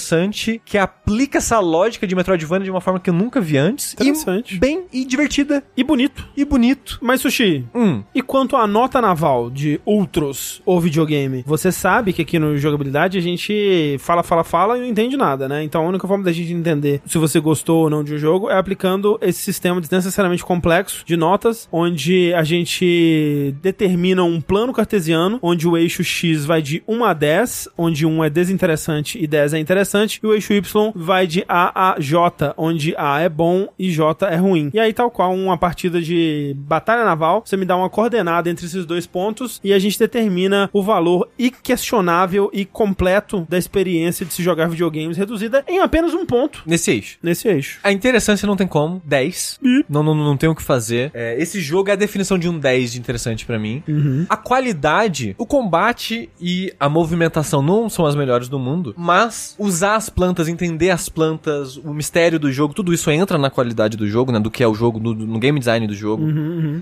que 0.64 0.78
aplica 0.78 1.38
essa 1.38 1.58
lógica 1.60 2.06
de 2.06 2.14
Metroidvania 2.14 2.64
de 2.64 2.70
uma 2.70 2.80
forma 2.80 2.98
que 3.00 3.10
eu 3.10 3.14
nunca 3.14 3.40
vi 3.40 3.56
antes. 3.58 3.94
Interessante. 3.94 4.56
E 4.56 4.58
bem 4.58 4.84
e 4.92 5.04
divertida 5.04 5.62
E 5.76 5.84
bonito. 5.84 6.26
e 6.36 6.44
bonito. 6.44 6.98
Mas, 7.02 7.20
Sushi, 7.20 7.64
Hum. 7.74 8.02
E 8.14 8.22
quanto 8.22 8.56
à 8.56 8.66
nota 8.66 9.00
naval 9.00 9.50
de 9.50 9.80
outros 9.84 10.62
ou 10.64 10.80
videogame, 10.80 11.42
você 11.46 11.70
sabe 11.72 12.12
que 12.12 12.22
aqui 12.22 12.38
no 12.38 12.56
jogabilidade 12.58 13.18
a 13.18 13.20
gente 13.20 13.96
fala, 14.00 14.22
fala, 14.22 14.44
fala 14.44 14.76
e 14.76 14.80
não 14.80 14.86
entende 14.88 15.16
nada, 15.16 15.48
né? 15.48 15.62
Então 15.62 15.84
a 15.84 15.88
única 15.88 16.06
forma 16.08 16.24
da 16.24 16.32
gente 16.32 16.52
entender 16.52 17.00
se 17.06 17.18
você 17.18 17.38
gostou 17.40 17.84
ou 17.84 17.90
não 17.90 18.02
de 18.04 18.14
um 18.14 18.18
jogo 18.18 18.48
é 18.50 18.56
aplicando 18.56 19.18
esse 19.20 19.40
sistema 19.40 19.80
desnecessariamente 19.80 20.44
complexo 20.44 21.04
de 21.04 21.16
notas, 21.16 21.68
onde 21.72 22.32
a 22.34 22.42
gente 22.42 23.54
determina 23.62 24.22
um 24.24 24.40
plano 24.40 24.72
cartesiano, 24.72 25.38
onde 25.42 25.66
o 25.68 25.76
eixo 25.76 26.02
X 26.02 26.44
vai 26.44 26.62
de 26.62 26.82
1 26.86 27.04
a 27.04 27.12
10, 27.12 27.68
onde 27.76 28.06
1 28.06 28.24
é 28.24 28.30
desinteressante 28.30 29.18
e 29.22 29.26
10 29.26 29.54
é 29.54 29.58
interessante, 29.58 29.89
e 30.22 30.26
o 30.26 30.32
eixo 30.34 30.52
Y 30.52 30.92
vai 30.94 31.26
de 31.26 31.44
A 31.48 31.90
a 31.92 32.00
J, 32.00 32.54
onde 32.56 32.94
A 32.96 33.20
é 33.20 33.28
bom 33.28 33.68
e 33.78 33.90
J 33.90 34.26
é 34.28 34.36
ruim. 34.36 34.70
E 34.72 34.78
aí, 34.80 34.92
tal 34.92 35.10
qual 35.10 35.34
uma 35.34 35.56
partida 35.58 36.00
de 36.00 36.54
batalha 36.58 37.04
naval, 37.04 37.42
você 37.44 37.56
me 37.56 37.64
dá 37.64 37.76
uma 37.76 37.90
coordenada 37.90 38.48
entre 38.50 38.66
esses 38.66 38.84
dois 38.86 39.06
pontos 39.06 39.60
e 39.64 39.72
a 39.72 39.78
gente 39.78 39.98
determina 39.98 40.68
o 40.72 40.82
valor 40.82 41.28
inquestionável 41.38 42.50
e 42.52 42.64
completo 42.64 43.46
da 43.48 43.56
experiência 43.58 44.26
de 44.26 44.32
se 44.32 44.42
jogar 44.42 44.68
videogames 44.68 45.16
reduzida 45.16 45.64
em 45.68 45.80
apenas 45.80 46.12
um 46.14 46.26
ponto 46.26 46.62
Nesse 46.66 46.90
eixo. 46.90 47.18
nesse 47.22 47.48
eixo. 47.48 47.78
A 47.82 47.92
interessância 47.92 48.46
não 48.46 48.56
tem 48.56 48.66
como. 48.66 49.00
10. 49.04 49.60
Não, 49.88 50.02
não, 50.02 50.14
não 50.14 50.36
tem 50.36 50.48
o 50.48 50.54
que 50.54 50.62
fazer. 50.62 51.10
É, 51.14 51.40
esse 51.40 51.60
jogo 51.60 51.90
é 51.90 51.92
a 51.92 51.96
definição 51.96 52.38
de 52.38 52.48
um 52.48 52.58
10 52.58 52.92
de 52.92 52.98
interessante 52.98 53.46
pra 53.46 53.58
mim. 53.58 53.82
A 54.28 54.36
qualidade, 54.36 55.34
o 55.38 55.46
combate 55.46 56.28
e 56.40 56.72
a 56.78 56.88
movimentação 56.88 57.62
não 57.62 57.88
são 57.88 58.06
as 58.06 58.14
melhores 58.14 58.48
do 58.48 58.58
mundo, 58.58 58.94
mas 58.96 59.54
usar 59.80 59.96
as 59.96 60.10
plantas, 60.10 60.46
entender 60.48 60.90
as 60.90 61.08
plantas, 61.08 61.76
o 61.76 61.94
mistério 61.94 62.38
do 62.38 62.52
jogo, 62.52 62.74
tudo 62.74 62.92
isso 62.92 63.10
entra 63.10 63.38
na 63.38 63.48
qualidade 63.48 63.96
do 63.96 64.06
jogo, 64.06 64.30
né? 64.30 64.38
Do 64.38 64.50
que 64.50 64.62
é 64.62 64.68
o 64.68 64.74
jogo, 64.74 65.00
no, 65.00 65.14
no 65.14 65.38
game 65.38 65.58
design 65.58 65.86
do 65.86 65.94
jogo. 65.94 66.24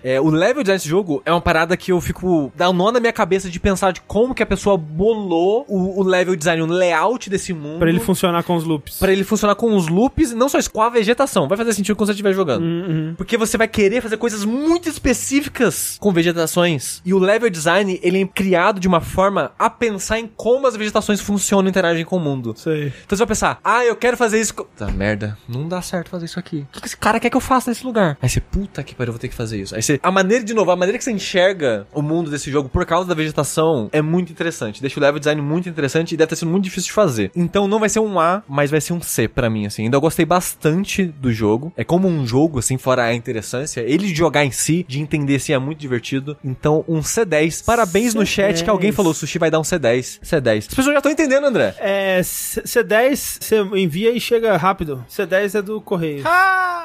É, 0.03 0.21
o 0.21 0.29
level 0.29 0.63
design 0.63 0.79
desse 0.79 0.89
jogo 0.89 1.23
é 1.25 1.33
uma 1.33 1.41
parada 1.41 1.77
que 1.77 1.93
eu 1.93 2.01
fico. 2.01 2.53
dá 2.57 2.69
um 2.71 2.73
nó 2.73 2.91
na 2.91 2.99
minha 2.99 3.13
cabeça 3.13 3.49
de 3.49 3.61
pensar 3.61 3.93
de 3.93 4.01
como 4.01 4.35
que 4.35 4.43
a 4.43 4.47
pessoa 4.47 4.77
bolou 4.77 5.65
o, 5.69 6.01
o 6.01 6.03
level 6.03 6.35
design, 6.35 6.63
o 6.63 6.67
layout 6.67 7.31
desse 7.31 7.53
mundo. 7.53 7.79
Pra 7.79 7.89
ele 7.89 8.01
funcionar 8.01 8.43
com 8.43 8.57
os 8.57 8.65
loops. 8.65 8.99
Pra 8.99 9.13
ele 9.13 9.23
funcionar 9.23 9.55
com 9.55 9.77
os 9.77 9.89
loops, 9.89 10.33
não 10.33 10.49
só 10.49 10.59
isso, 10.59 10.71
com 10.71 10.83
a 10.83 10.89
vegetação. 10.89 11.47
Vai 11.47 11.57
fazer 11.57 11.73
sentido 11.73 11.95
quando 11.95 12.09
você 12.09 12.13
estiver 12.13 12.33
jogando. 12.33 12.63
Uhum. 12.63 13.15
Porque 13.17 13.37
você 13.37 13.57
vai 13.57 13.69
querer 13.69 14.01
fazer 14.01 14.17
coisas 14.17 14.45
muito 14.45 14.89
específicas 14.89 15.97
com 16.01 16.13
vegetações. 16.13 17.01
E 17.05 17.15
o 17.15 17.19
level 17.19 17.49
design, 17.49 17.99
ele 18.03 18.23
é 18.23 18.27
criado 18.27 18.81
de 18.81 18.89
uma 18.89 19.01
forma 19.01 19.53
a 19.59 19.71
pensar 19.71 20.19
em 20.19 20.27
como 20.27 20.67
as 20.67 20.77
vegetações 20.77 21.21
funcionam 21.21 21.67
e 21.67 21.71
interagem 21.71 22.05
com 22.05 22.17
o 22.17 22.21
mundo. 22.21 22.55
Sei. 22.57 22.88
Então 23.05 23.17
você 23.17 23.25
vai 23.25 23.29
pensar, 23.29 23.61
ah, 23.63 23.85
eu 23.85 23.97
quero 23.97 24.17
fazer 24.17 24.41
isso. 24.41 24.55
Tá, 24.77 24.87
merda, 24.89 25.37
não 25.49 25.69
dá 25.69 25.81
certo 25.83 26.11
fazer 26.11 26.27
isso 26.27 26.39
aqui. 26.39 26.67
O 26.75 26.81
que, 26.81 26.87
esse 26.87 26.97
cara 26.97 27.21
quer 27.21 27.31
que 27.31 27.37
eu 27.37 27.41
faça 27.41 27.71
nesse 27.71 27.85
lugar? 27.85 28.17
Aí 28.21 28.29
você, 28.29 28.41
puta 28.41 28.83
que 28.83 28.95
pariu, 28.95 29.11
eu 29.11 29.13
vou 29.15 29.21
ter 29.21 29.29
que 29.29 29.35
fazer 29.35 29.61
isso. 29.61 29.75
Aí 29.75 29.83
você, 29.83 29.99
a 30.03 30.11
maneira, 30.11 30.45
de 30.45 30.55
novo, 30.55 30.71
a 30.71 30.77
maneira 30.77 30.99
que 30.99 31.05
você 31.05 31.13
enxerga 31.13 31.87
o 31.93 32.03
mundo 32.03 32.31
desse 32.31 32.51
jogo 32.51 32.69
por 32.69 32.85
causa 32.85 33.09
da 33.09 33.15
vegetação 33.15 33.89
é 33.93 34.03
muito 34.03 34.33
interessante. 34.33 34.81
Deixa 34.81 34.99
o 34.99 35.03
level 35.03 35.19
design 35.19 35.41
muito 35.41 35.69
interessante 35.69 36.13
e 36.13 36.17
deve 36.17 36.29
ter 36.29 36.37
sido 36.37 36.51
muito 36.51 36.65
difícil 36.65 36.89
de 36.89 36.93
fazer. 36.93 37.31
Então 37.35 37.69
não 37.69 37.79
vai 37.79 37.89
ser 37.89 38.01
um 38.01 38.19
A, 38.19 38.43
mas 38.49 38.71
vai 38.71 38.81
ser 38.81 38.93
um 38.93 39.01
C 39.01 39.29
pra 39.29 39.51
mim, 39.51 39.67
assim. 39.67 39.85
Ainda 39.85 39.97
eu 39.97 40.01
gostei 40.01 40.25
bastante 40.25 41.05
do 41.05 41.33
jogo. 41.33 41.73
É 41.77 41.85
como 41.85 42.09
um 42.09 42.27
jogo, 42.27 42.59
assim, 42.59 42.79
fora 42.79 43.05
a 43.05 43.15
interessância. 43.15 43.81
Ele 43.81 44.15
jogar 44.15 44.45
em 44.45 44.51
si, 44.51 44.85
de 44.89 45.01
entender 45.01 45.39
se 45.39 45.53
é 45.53 45.59
muito 45.59 45.79
divertido. 45.79 46.37
Então, 46.45 46.85
um 46.89 47.01
C10. 47.01 47.65
Parabéns 47.65 48.15
no 48.15 48.27
chat 48.27 48.65
que 48.65 48.71
alguém 48.71 48.91
C10. 48.91 48.95
falou, 48.95 49.15
Sushi 49.15 49.39
vai 49.39 49.51
dar 49.51 49.59
um 49.59 49.63
C10. 49.63 50.21
C10. 50.21 50.59
As 50.59 50.67
pessoas 50.67 50.87
já 50.87 50.99
estão 50.99 51.13
entendendo, 51.13 51.45
André. 51.45 51.75
É, 51.79 52.21
C10 52.69 53.39
você 53.41 53.61
envia 53.79 54.11
e 54.11 54.21
chega 54.21 54.57
rápido. 54.57 55.05
C10 55.11 55.59
é 55.59 55.63
do 55.63 55.81
correio. 55.81 56.25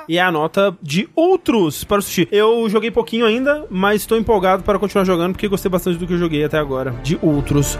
E 0.07 0.17
é 0.17 0.21
a 0.21 0.31
nota 0.31 0.75
de 0.81 1.07
outros 1.15 1.83
para 1.83 1.99
o 1.99 2.01
sushi. 2.01 2.27
Eu 2.31 2.67
joguei 2.69 2.91
pouquinho 2.91 3.25
ainda, 3.25 3.65
mas 3.69 4.01
estou 4.01 4.17
empolgado 4.17 4.63
para 4.63 4.79
continuar 4.79 5.05
jogando 5.05 5.33
porque 5.33 5.47
gostei 5.47 5.69
bastante 5.69 5.97
do 5.97 6.07
que 6.07 6.13
eu 6.13 6.17
joguei 6.17 6.43
até 6.43 6.57
agora. 6.57 6.91
De 7.03 7.17
outros. 7.21 7.77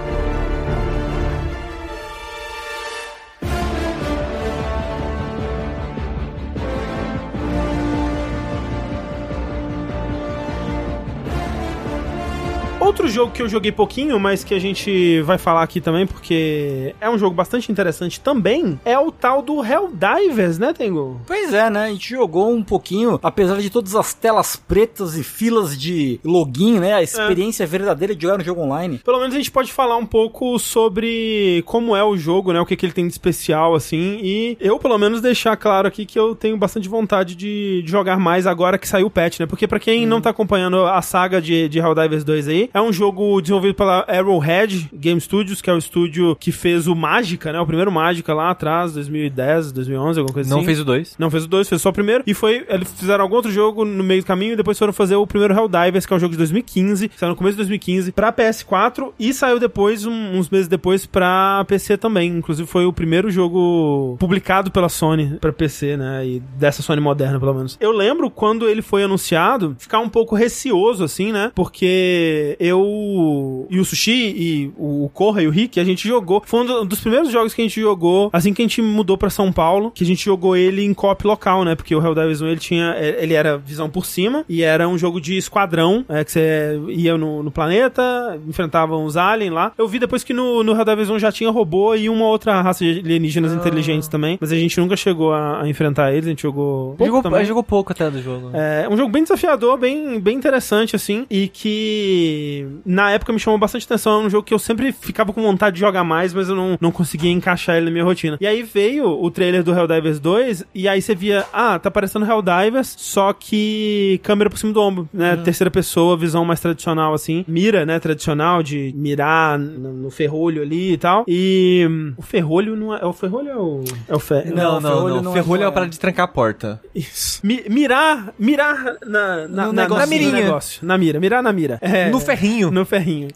Outro 12.83 13.07
jogo 13.07 13.31
que 13.31 13.41
eu 13.41 13.47
joguei 13.47 13.71
pouquinho, 13.71 14.19
mas 14.19 14.43
que 14.43 14.53
a 14.53 14.59
gente 14.59 15.21
vai 15.21 15.37
falar 15.37 15.63
aqui 15.63 15.79
também, 15.79 16.05
porque 16.05 16.93
é 16.99 17.09
um 17.09 17.17
jogo 17.17 17.33
bastante 17.33 17.71
interessante 17.71 18.19
também, 18.19 18.77
é 18.83 18.99
o 18.99 19.09
tal 19.09 19.41
do 19.41 19.63
Helldivers, 19.63 20.59
né, 20.59 20.73
Tengu? 20.73 21.21
Pois 21.25 21.53
é, 21.53 21.69
né? 21.69 21.85
A 21.85 21.87
gente 21.87 22.09
jogou 22.09 22.51
um 22.51 22.61
pouquinho, 22.61 23.17
apesar 23.23 23.61
de 23.61 23.69
todas 23.69 23.95
as 23.95 24.13
telas 24.13 24.57
pretas 24.57 25.17
e 25.17 25.23
filas 25.23 25.79
de 25.79 26.19
login, 26.25 26.77
né? 26.79 26.93
A 26.93 27.01
experiência 27.01 27.65
verdadeira 27.65 28.13
de 28.13 28.21
jogar 28.21 28.37
no 28.37 28.43
jogo 28.43 28.61
online. 28.61 28.99
Pelo 28.99 29.17
menos 29.17 29.33
a 29.33 29.37
gente 29.37 29.49
pode 29.49 29.71
falar 29.71 29.95
um 29.95 30.05
pouco 30.05 30.59
sobre 30.59 31.63
como 31.65 31.95
é 31.95 32.03
o 32.03 32.17
jogo, 32.17 32.51
né? 32.51 32.59
O 32.59 32.65
que, 32.65 32.75
que 32.75 32.85
ele 32.85 32.93
tem 32.93 33.07
de 33.07 33.13
especial, 33.13 33.75
assim. 33.75 34.19
E 34.21 34.57
eu, 34.59 34.77
pelo 34.77 34.97
menos, 34.97 35.21
deixar 35.21 35.55
claro 35.55 35.87
aqui 35.87 36.05
que 36.05 36.19
eu 36.19 36.35
tenho 36.35 36.57
bastante 36.57 36.89
vontade 36.89 37.33
de, 37.33 37.81
jogar 37.85 38.19
mais 38.19 38.45
agora 38.45 38.77
que 38.77 38.87
saiu 38.87 39.07
o 39.07 39.09
patch, 39.09 39.39
né? 39.39 39.45
Porque 39.45 39.67
pra 39.67 39.79
quem 39.79 40.05
não 40.05 40.19
tá 40.19 40.31
acompanhando 40.31 40.85
a 40.85 41.01
saga 41.01 41.41
de, 41.41 41.69
de 41.69 41.79
Helldivers 41.79 42.23
2 42.25 42.47
aí, 42.49 42.69
é 42.73 42.81
um 42.81 42.91
jogo 42.91 43.39
desenvolvido 43.41 43.75
pela 43.75 44.05
Arrowhead 44.07 44.89
Game 44.93 45.19
Studios, 45.21 45.61
que 45.61 45.69
é 45.69 45.73
o 45.73 45.77
estúdio 45.77 46.35
que 46.39 46.51
fez 46.51 46.87
o 46.87 46.95
Mágica, 46.95 47.51
né? 47.53 47.59
O 47.59 47.65
primeiro 47.65 47.91
Mágica 47.91 48.33
lá 48.33 48.49
atrás, 48.49 48.93
2010, 48.93 49.71
2011, 49.71 50.19
alguma 50.19 50.33
coisa 50.33 50.49
Não 50.49 50.57
assim. 50.57 50.65
fez 50.65 50.79
o 50.79 50.85
2. 50.85 51.15
Não 51.19 51.29
fez 51.31 51.45
o 51.45 51.47
2, 51.47 51.69
fez 51.69 51.81
só 51.81 51.89
o 51.89 51.93
primeiro. 51.93 52.23
E 52.25 52.33
foi. 52.33 52.65
Eles 52.69 52.91
fizeram 52.93 53.23
algum 53.23 53.35
outro 53.35 53.51
jogo 53.51 53.85
no 53.85 54.03
meio 54.03 54.21
do 54.21 54.25
caminho 54.25 54.53
e 54.53 54.55
depois 54.55 54.77
foram 54.79 54.93
fazer 54.93 55.15
o 55.15 55.27
primeiro 55.27 55.53
Helldivers, 55.53 56.05
que 56.05 56.13
é 56.13 56.15
um 56.15 56.19
jogo 56.19 56.31
de 56.31 56.37
2015. 56.37 57.11
Saiu 57.15 57.29
no 57.31 57.35
começo 57.35 57.53
de 57.53 57.57
2015 57.57 58.11
pra 58.11 58.31
PS4 58.31 59.13
e 59.19 59.33
saiu 59.33 59.59
depois, 59.59 60.05
um- 60.05 60.37
uns 60.37 60.49
meses 60.49 60.67
depois, 60.67 61.05
pra 61.05 61.63
PC 61.67 61.97
também. 61.97 62.29
Inclusive 62.37 62.67
foi 62.67 62.85
o 62.85 62.93
primeiro 62.93 63.29
jogo 63.29 64.17
publicado 64.19 64.71
pela 64.71 64.89
Sony 64.89 65.37
pra 65.39 65.51
PC, 65.53 65.97
né? 65.97 66.25
E 66.25 66.39
dessa 66.57 66.81
Sony 66.81 67.01
moderna, 67.01 67.39
pelo 67.39 67.53
menos. 67.53 67.77
Eu 67.79 67.91
lembro 67.91 68.29
quando 68.29 68.67
ele 68.67 68.81
foi 68.81 69.03
anunciado, 69.03 69.75
ficar 69.77 69.99
um 69.99 70.09
pouco 70.09 70.35
receoso, 70.35 71.03
assim, 71.03 71.31
né? 71.31 71.51
Porque 71.53 72.55
eu 72.65 73.67
e 73.69 73.79
o 73.79 73.85
Sushi 73.85 74.11
e 74.11 74.71
o 74.77 75.09
Corra 75.13 75.41
e 75.41 75.47
o 75.47 75.51
Rick, 75.51 75.79
a 75.79 75.83
gente 75.83 76.07
jogou. 76.07 76.41
Foi 76.45 76.61
um 76.61 76.65
do- 76.65 76.85
dos 76.85 76.99
primeiros 76.99 77.31
jogos 77.31 77.53
que 77.53 77.61
a 77.61 77.65
gente 77.65 77.79
jogou 77.79 78.29
assim 78.33 78.53
que 78.53 78.61
a 78.61 78.65
gente 78.65 78.81
mudou 78.81 79.17
pra 79.17 79.29
São 79.29 79.51
Paulo, 79.51 79.91
que 79.91 80.03
a 80.03 80.07
gente 80.07 80.23
jogou 80.25 80.55
ele 80.55 80.83
em 80.83 80.93
co-op 80.93 81.25
local, 81.25 81.63
né? 81.63 81.75
Porque 81.75 81.95
o 81.95 82.01
Helldivers 82.03 82.41
1 82.41 82.47
ele 82.47 82.59
tinha. 82.59 82.95
Ele 82.97 83.33
era 83.33 83.57
visão 83.57 83.89
por 83.89 84.05
cima 84.05 84.45
e 84.47 84.61
era 84.63 84.87
um 84.87 84.97
jogo 84.97 85.19
de 85.19 85.37
esquadrão, 85.37 86.05
é, 86.09 86.23
que 86.23 86.31
você 86.31 86.79
ia 86.89 87.17
no, 87.17 87.43
no 87.43 87.51
planeta, 87.51 88.01
enfrentavam 88.47 89.05
os 89.05 89.17
aliens 89.17 89.51
lá. 89.53 89.71
Eu 89.77 89.87
vi 89.87 89.99
depois 89.99 90.23
que 90.23 90.33
no, 90.33 90.63
no 90.63 90.73
Helldivers 90.73 91.09
1 91.09 91.19
já 91.19 91.31
tinha 91.31 91.49
robô 91.49 91.95
e 91.95 92.09
uma 92.09 92.25
outra 92.25 92.61
raça 92.61 92.83
de 92.83 92.99
alienígenas 92.99 93.53
inteligentes 93.53 94.07
também, 94.07 94.37
mas 94.39 94.51
a 94.51 94.55
gente 94.55 94.79
nunca 94.79 94.95
chegou 94.95 95.33
a, 95.33 95.61
a 95.61 95.67
enfrentar 95.69 96.11
eles, 96.11 96.25
a 96.25 96.29
gente 96.29 96.41
jogou. 96.43 96.95
pouco 96.95 97.05
Jogou, 97.05 97.21
também. 97.23 97.45
jogou 97.45 97.63
pouco 97.63 97.91
até 97.91 98.09
do 98.09 98.21
jogo. 98.21 98.49
É 98.53 98.87
um 98.89 98.97
jogo 98.97 99.09
bem 99.11 99.23
desafiador, 99.23 99.77
bem, 99.77 100.19
bem 100.19 100.35
interessante, 100.37 100.95
assim, 100.95 101.25
e 101.29 101.47
que 101.47 102.52
na 102.85 103.11
época 103.11 103.31
me 103.33 103.39
chamou 103.39 103.57
bastante 103.59 103.85
atenção. 103.85 104.21
É 104.23 104.25
um 104.25 104.29
jogo 104.29 104.43
que 104.43 104.53
eu 104.53 104.59
sempre 104.59 104.91
ficava 104.91 105.31
com 105.33 105.41
vontade 105.41 105.75
de 105.75 105.79
jogar 105.79 106.03
mais, 106.03 106.33
mas 106.33 106.49
eu 106.49 106.55
não, 106.55 106.77
não 106.79 106.91
conseguia 106.91 107.31
encaixar 107.31 107.75
ele 107.77 107.85
na 107.85 107.91
minha 107.91 108.03
rotina. 108.03 108.37
E 108.39 108.47
aí 108.47 108.63
veio 108.63 109.05
o 109.07 109.31
trailer 109.31 109.63
do 109.63 109.73
Helldivers 109.73 110.19
2, 110.19 110.65
e 110.73 110.87
aí 110.87 111.01
você 111.01 111.15
via, 111.15 111.45
ah, 111.53 111.77
tá 111.79 111.89
parecendo 111.91 112.25
Helldivers, 112.25 112.95
só 112.97 113.33
que 113.33 114.19
câmera 114.23 114.49
por 114.49 114.57
cima 114.57 114.73
do 114.73 114.81
ombro, 114.81 115.09
né? 115.13 115.35
Terceira 115.37 115.69
pessoa, 115.71 116.17
visão 116.17 116.43
mais 116.45 116.59
tradicional, 116.59 117.13
assim. 117.13 117.43
Mira, 117.47 117.85
né? 117.85 117.99
Tradicional, 117.99 118.61
de 118.63 118.93
mirar 118.95 119.57
no, 119.59 119.93
no 119.93 120.09
ferrolho 120.09 120.61
ali 120.61 120.93
e 120.93 120.97
tal. 120.97 121.23
E 121.27 121.85
hum, 121.89 122.13
o 122.17 122.21
ferrolho 122.21 122.75
não 122.75 122.93
é. 122.95 122.99
É 123.01 123.05
o 123.05 123.13
ferrolho 123.13 123.49
ou 123.49 123.53
é 123.53 123.57
o. 123.57 123.83
É 124.09 124.15
o 124.15 124.19
fe... 124.19 124.35
Não, 124.53 124.79
não, 124.79 124.89
ferrolho 124.91 125.15
não. 125.15 125.21
não 125.23 125.31
é- 125.31 125.33
Ferrolho 125.33 125.61
é 125.61 125.65
não 125.65 125.71
é. 125.71 125.73
parada 125.73 125.91
de 125.91 125.99
trancar 125.99 126.25
a 126.25 126.27
porta. 126.27 126.81
Isso. 126.95 127.39
Mi- 127.45 127.63
mirar, 127.69 128.33
mirar 128.39 128.95
na, 129.05 129.47
na, 129.47 129.65
No 129.67 129.73
na, 129.73 129.81
negocinho. 129.83 129.99
na 129.99 130.05
mirinha. 130.07 130.31
negócio. 130.31 130.85
Na 130.85 130.97
mira, 130.97 131.19
mirar 131.19 131.43
na 131.43 131.51
mira. 131.51 131.77
É, 131.81 132.09
No 132.09 132.19
ferrinho 132.19 132.42
ferrinho. 132.43 132.71
No 132.71 132.85
ferrinho. 132.85 133.27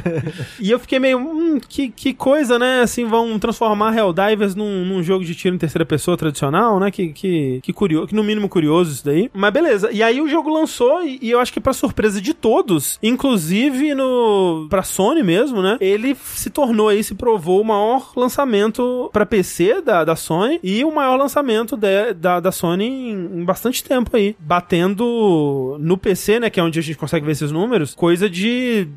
e 0.58 0.70
eu 0.70 0.78
fiquei 0.78 0.98
meio, 0.98 1.18
hum, 1.18 1.60
que, 1.66 1.90
que 1.90 2.14
coisa, 2.14 2.58
né? 2.58 2.80
Assim, 2.80 3.04
vão 3.04 3.38
transformar 3.38 3.96
Helldivers 3.96 4.54
num, 4.54 4.84
num 4.84 5.02
jogo 5.02 5.24
de 5.24 5.34
tiro 5.34 5.54
em 5.54 5.58
terceira 5.58 5.84
pessoa 5.84 6.16
tradicional, 6.16 6.80
né? 6.80 6.90
Que, 6.90 7.08
que, 7.08 7.60
que 7.62 7.72
curioso, 7.72 8.08
que 8.08 8.14
no 8.14 8.24
mínimo 8.24 8.48
curioso 8.48 8.92
isso 8.92 9.04
daí. 9.04 9.30
Mas 9.34 9.52
beleza. 9.52 9.90
E 9.92 10.02
aí 10.02 10.20
o 10.20 10.28
jogo 10.28 10.52
lançou 10.52 11.02
e, 11.02 11.18
e 11.20 11.30
eu 11.30 11.40
acho 11.40 11.52
que 11.52 11.60
pra 11.60 11.72
surpresa 11.72 12.20
de 12.20 12.32
todos, 12.32 12.98
inclusive 13.02 13.94
no 13.94 14.66
pra 14.70 14.82
Sony 14.82 15.22
mesmo, 15.22 15.62
né? 15.62 15.76
Ele 15.80 16.14
se 16.14 16.50
tornou 16.50 16.88
aí, 16.88 17.02
se 17.04 17.14
provou 17.14 17.60
o 17.60 17.64
maior 17.64 18.12
lançamento 18.16 19.10
pra 19.12 19.26
PC 19.26 19.82
da, 19.82 20.04
da 20.04 20.16
Sony 20.16 20.58
e 20.62 20.84
o 20.84 20.94
maior 20.94 21.16
lançamento 21.16 21.76
de, 21.76 22.14
da, 22.14 22.40
da 22.40 22.52
Sony 22.52 22.84
em, 22.84 23.40
em 23.40 23.44
bastante 23.44 23.82
tempo 23.84 24.16
aí. 24.16 24.34
Batendo 24.38 25.76
no 25.80 25.98
PC, 25.98 26.40
né? 26.40 26.50
Que 26.50 26.60
é 26.60 26.62
onde 26.62 26.78
a 26.78 26.82
gente 26.82 26.96
consegue 26.96 27.26
ver 27.26 27.32
esses 27.32 27.52
números, 27.52 27.94
coisa 27.94 28.28
de 28.28 28.37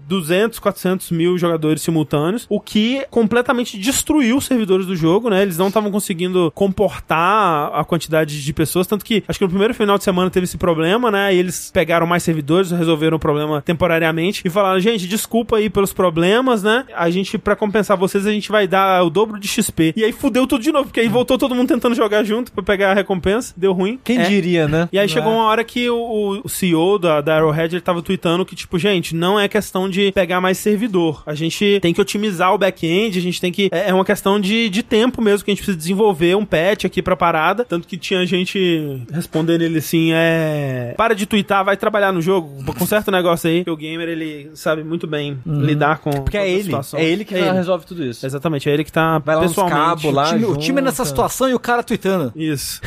200, 0.08 0.60
400 0.60 1.12
mil 1.12 1.38
jogadores 1.38 1.82
simultâneos, 1.82 2.46
o 2.50 2.60
que 2.60 3.06
completamente 3.10 3.78
destruiu 3.78 4.38
os 4.38 4.46
servidores 4.46 4.86
do 4.86 4.96
jogo, 4.96 5.30
né? 5.30 5.42
Eles 5.42 5.58
não 5.58 5.68
estavam 5.68 5.92
conseguindo 5.92 6.52
comportar 6.56 7.72
a 7.74 7.84
quantidade 7.84 8.44
de 8.44 8.54
pessoas, 8.54 8.88
tanto 8.88 9.06
que 9.06 9.24
acho 9.28 9.40
que 9.40 9.46
no 9.46 9.50
primeiro 9.50 9.74
final 9.74 9.98
de 9.98 10.04
semana 10.04 10.30
teve 10.30 10.46
esse 10.46 10.58
problema, 10.58 11.10
né? 11.12 11.34
E 11.34 11.38
eles 11.38 11.72
pegaram 11.74 12.06
mais 12.06 12.24
servidores, 12.24 12.72
resolveram 12.72 13.18
o 13.18 13.20
problema 13.20 13.62
temporariamente 13.62 14.42
e 14.46 14.50
falaram: 14.50 14.80
gente, 14.80 15.08
desculpa 15.08 15.58
aí 15.58 15.70
pelos 15.70 15.94
problemas, 15.94 16.64
né? 16.64 16.86
A 16.96 17.10
gente, 17.10 17.38
pra 17.38 17.56
compensar 17.56 17.98
vocês, 17.98 18.26
a 18.26 18.32
gente 18.32 18.52
vai 18.52 18.68
dar 18.68 19.04
o 19.04 19.10
dobro 19.10 19.40
de 19.40 19.48
XP. 19.48 19.94
E 19.96 20.04
aí 20.04 20.12
fudeu 20.12 20.46
tudo 20.48 20.62
de 20.64 20.72
novo, 20.72 20.86
porque 20.86 21.00
aí 21.00 21.08
voltou 21.08 21.38
todo 21.38 21.56
mundo 21.56 21.68
tentando 21.68 21.96
jogar 21.96 22.24
junto 22.24 22.52
pra 22.52 22.64
pegar 22.64 22.92
a 22.92 22.94
recompensa, 22.94 23.54
deu 23.56 23.74
ruim. 23.74 24.00
Quem 24.04 24.20
É. 24.20 24.24
diria, 24.28 24.68
né? 24.68 24.90
E 24.92 25.00
aí 25.00 25.08
chegou 25.08 25.32
uma 25.34 25.46
hora 25.46 25.64
que 25.64 25.90
o, 25.90 26.42
o 26.44 26.50
CEO 26.50 26.98
da, 27.00 27.22
da 27.22 27.38
Arrowhead 27.38 27.76
ele 27.76 27.82
tava 27.82 28.02
tweetando 28.02 28.46
que, 28.46 28.56
tipo, 28.56 28.78
gente, 28.78 29.16
não 29.16 29.31
é 29.40 29.48
questão 29.48 29.90
de 29.90 30.12
pegar 30.12 30.42
mais 30.42 30.58
servidor. 30.58 31.24
A 31.26 31.36
gente 31.36 31.80
tem 31.82 31.94
que 31.94 32.02
otimizar 32.02 32.54
o 32.54 32.58
back-end, 32.58 33.18
a 33.18 33.22
gente 33.22 33.40
tem 33.40 33.52
que. 33.52 33.70
É 33.72 33.92
é 33.92 33.94
uma 33.94 34.06
questão 34.06 34.40
de, 34.40 34.70
de 34.70 34.82
tempo 34.82 35.22
mesmo, 35.22 35.46
que 35.46 35.52
a 35.52 35.54
gente 35.54 35.60
precisa 35.60 35.78
desenvolver 35.78 36.36
um 36.36 36.46
patch 36.46 36.86
aqui 36.86 37.02
pra 37.02 37.16
parada. 37.16 37.66
Tanto 37.66 37.88
que 37.88 37.98
tinha 37.98 38.26
gente 38.26 39.04
respondendo 39.12 39.62
ele 39.62 39.80
assim: 39.80 40.12
é. 40.14 40.94
Para 40.98 41.14
de 41.14 41.26
twittar, 41.26 41.64
vai 41.64 41.78
trabalhar 41.78 42.12
no 42.12 42.22
jogo, 42.22 42.64
conserta 42.74 43.12
o 43.12 43.14
negócio 43.14 43.50
aí. 43.50 43.64
Que 43.64 43.72
o 43.72 43.78
gamer, 43.78 44.10
ele 44.10 44.52
sabe 44.56 44.84
muito 44.84 45.06
bem 45.06 45.40
lidar 45.46 46.00
com. 46.00 46.12
Porque 46.12 46.38
é 46.38 46.42
todas 46.42 46.54
as 46.54 46.60
ele. 46.60 46.64
situações. 46.64 47.04
É 47.04 47.06
ele 47.06 47.26
que 47.26 47.36
resolve 47.36 47.86
tudo 47.86 48.04
isso. 48.04 48.26
Exatamente, 48.26 48.70
é 48.70 48.74
ele 48.74 48.84
que 48.84 48.92
tá 48.92 49.20
Vai 49.20 49.36
lá 49.36 49.42
pessoalmente. 49.42 49.78
cabos 49.78 50.14
lá. 50.14 50.24
o, 50.24 50.34
time, 50.34 50.46
o 50.46 50.58
time 50.58 50.80
é 50.80 50.84
nessa 50.84 51.06
situação 51.06 51.50
e 51.50 51.54
o 51.54 51.60
cara 51.60 51.84
tweetando. 51.84 52.32
Isso. 52.36 52.82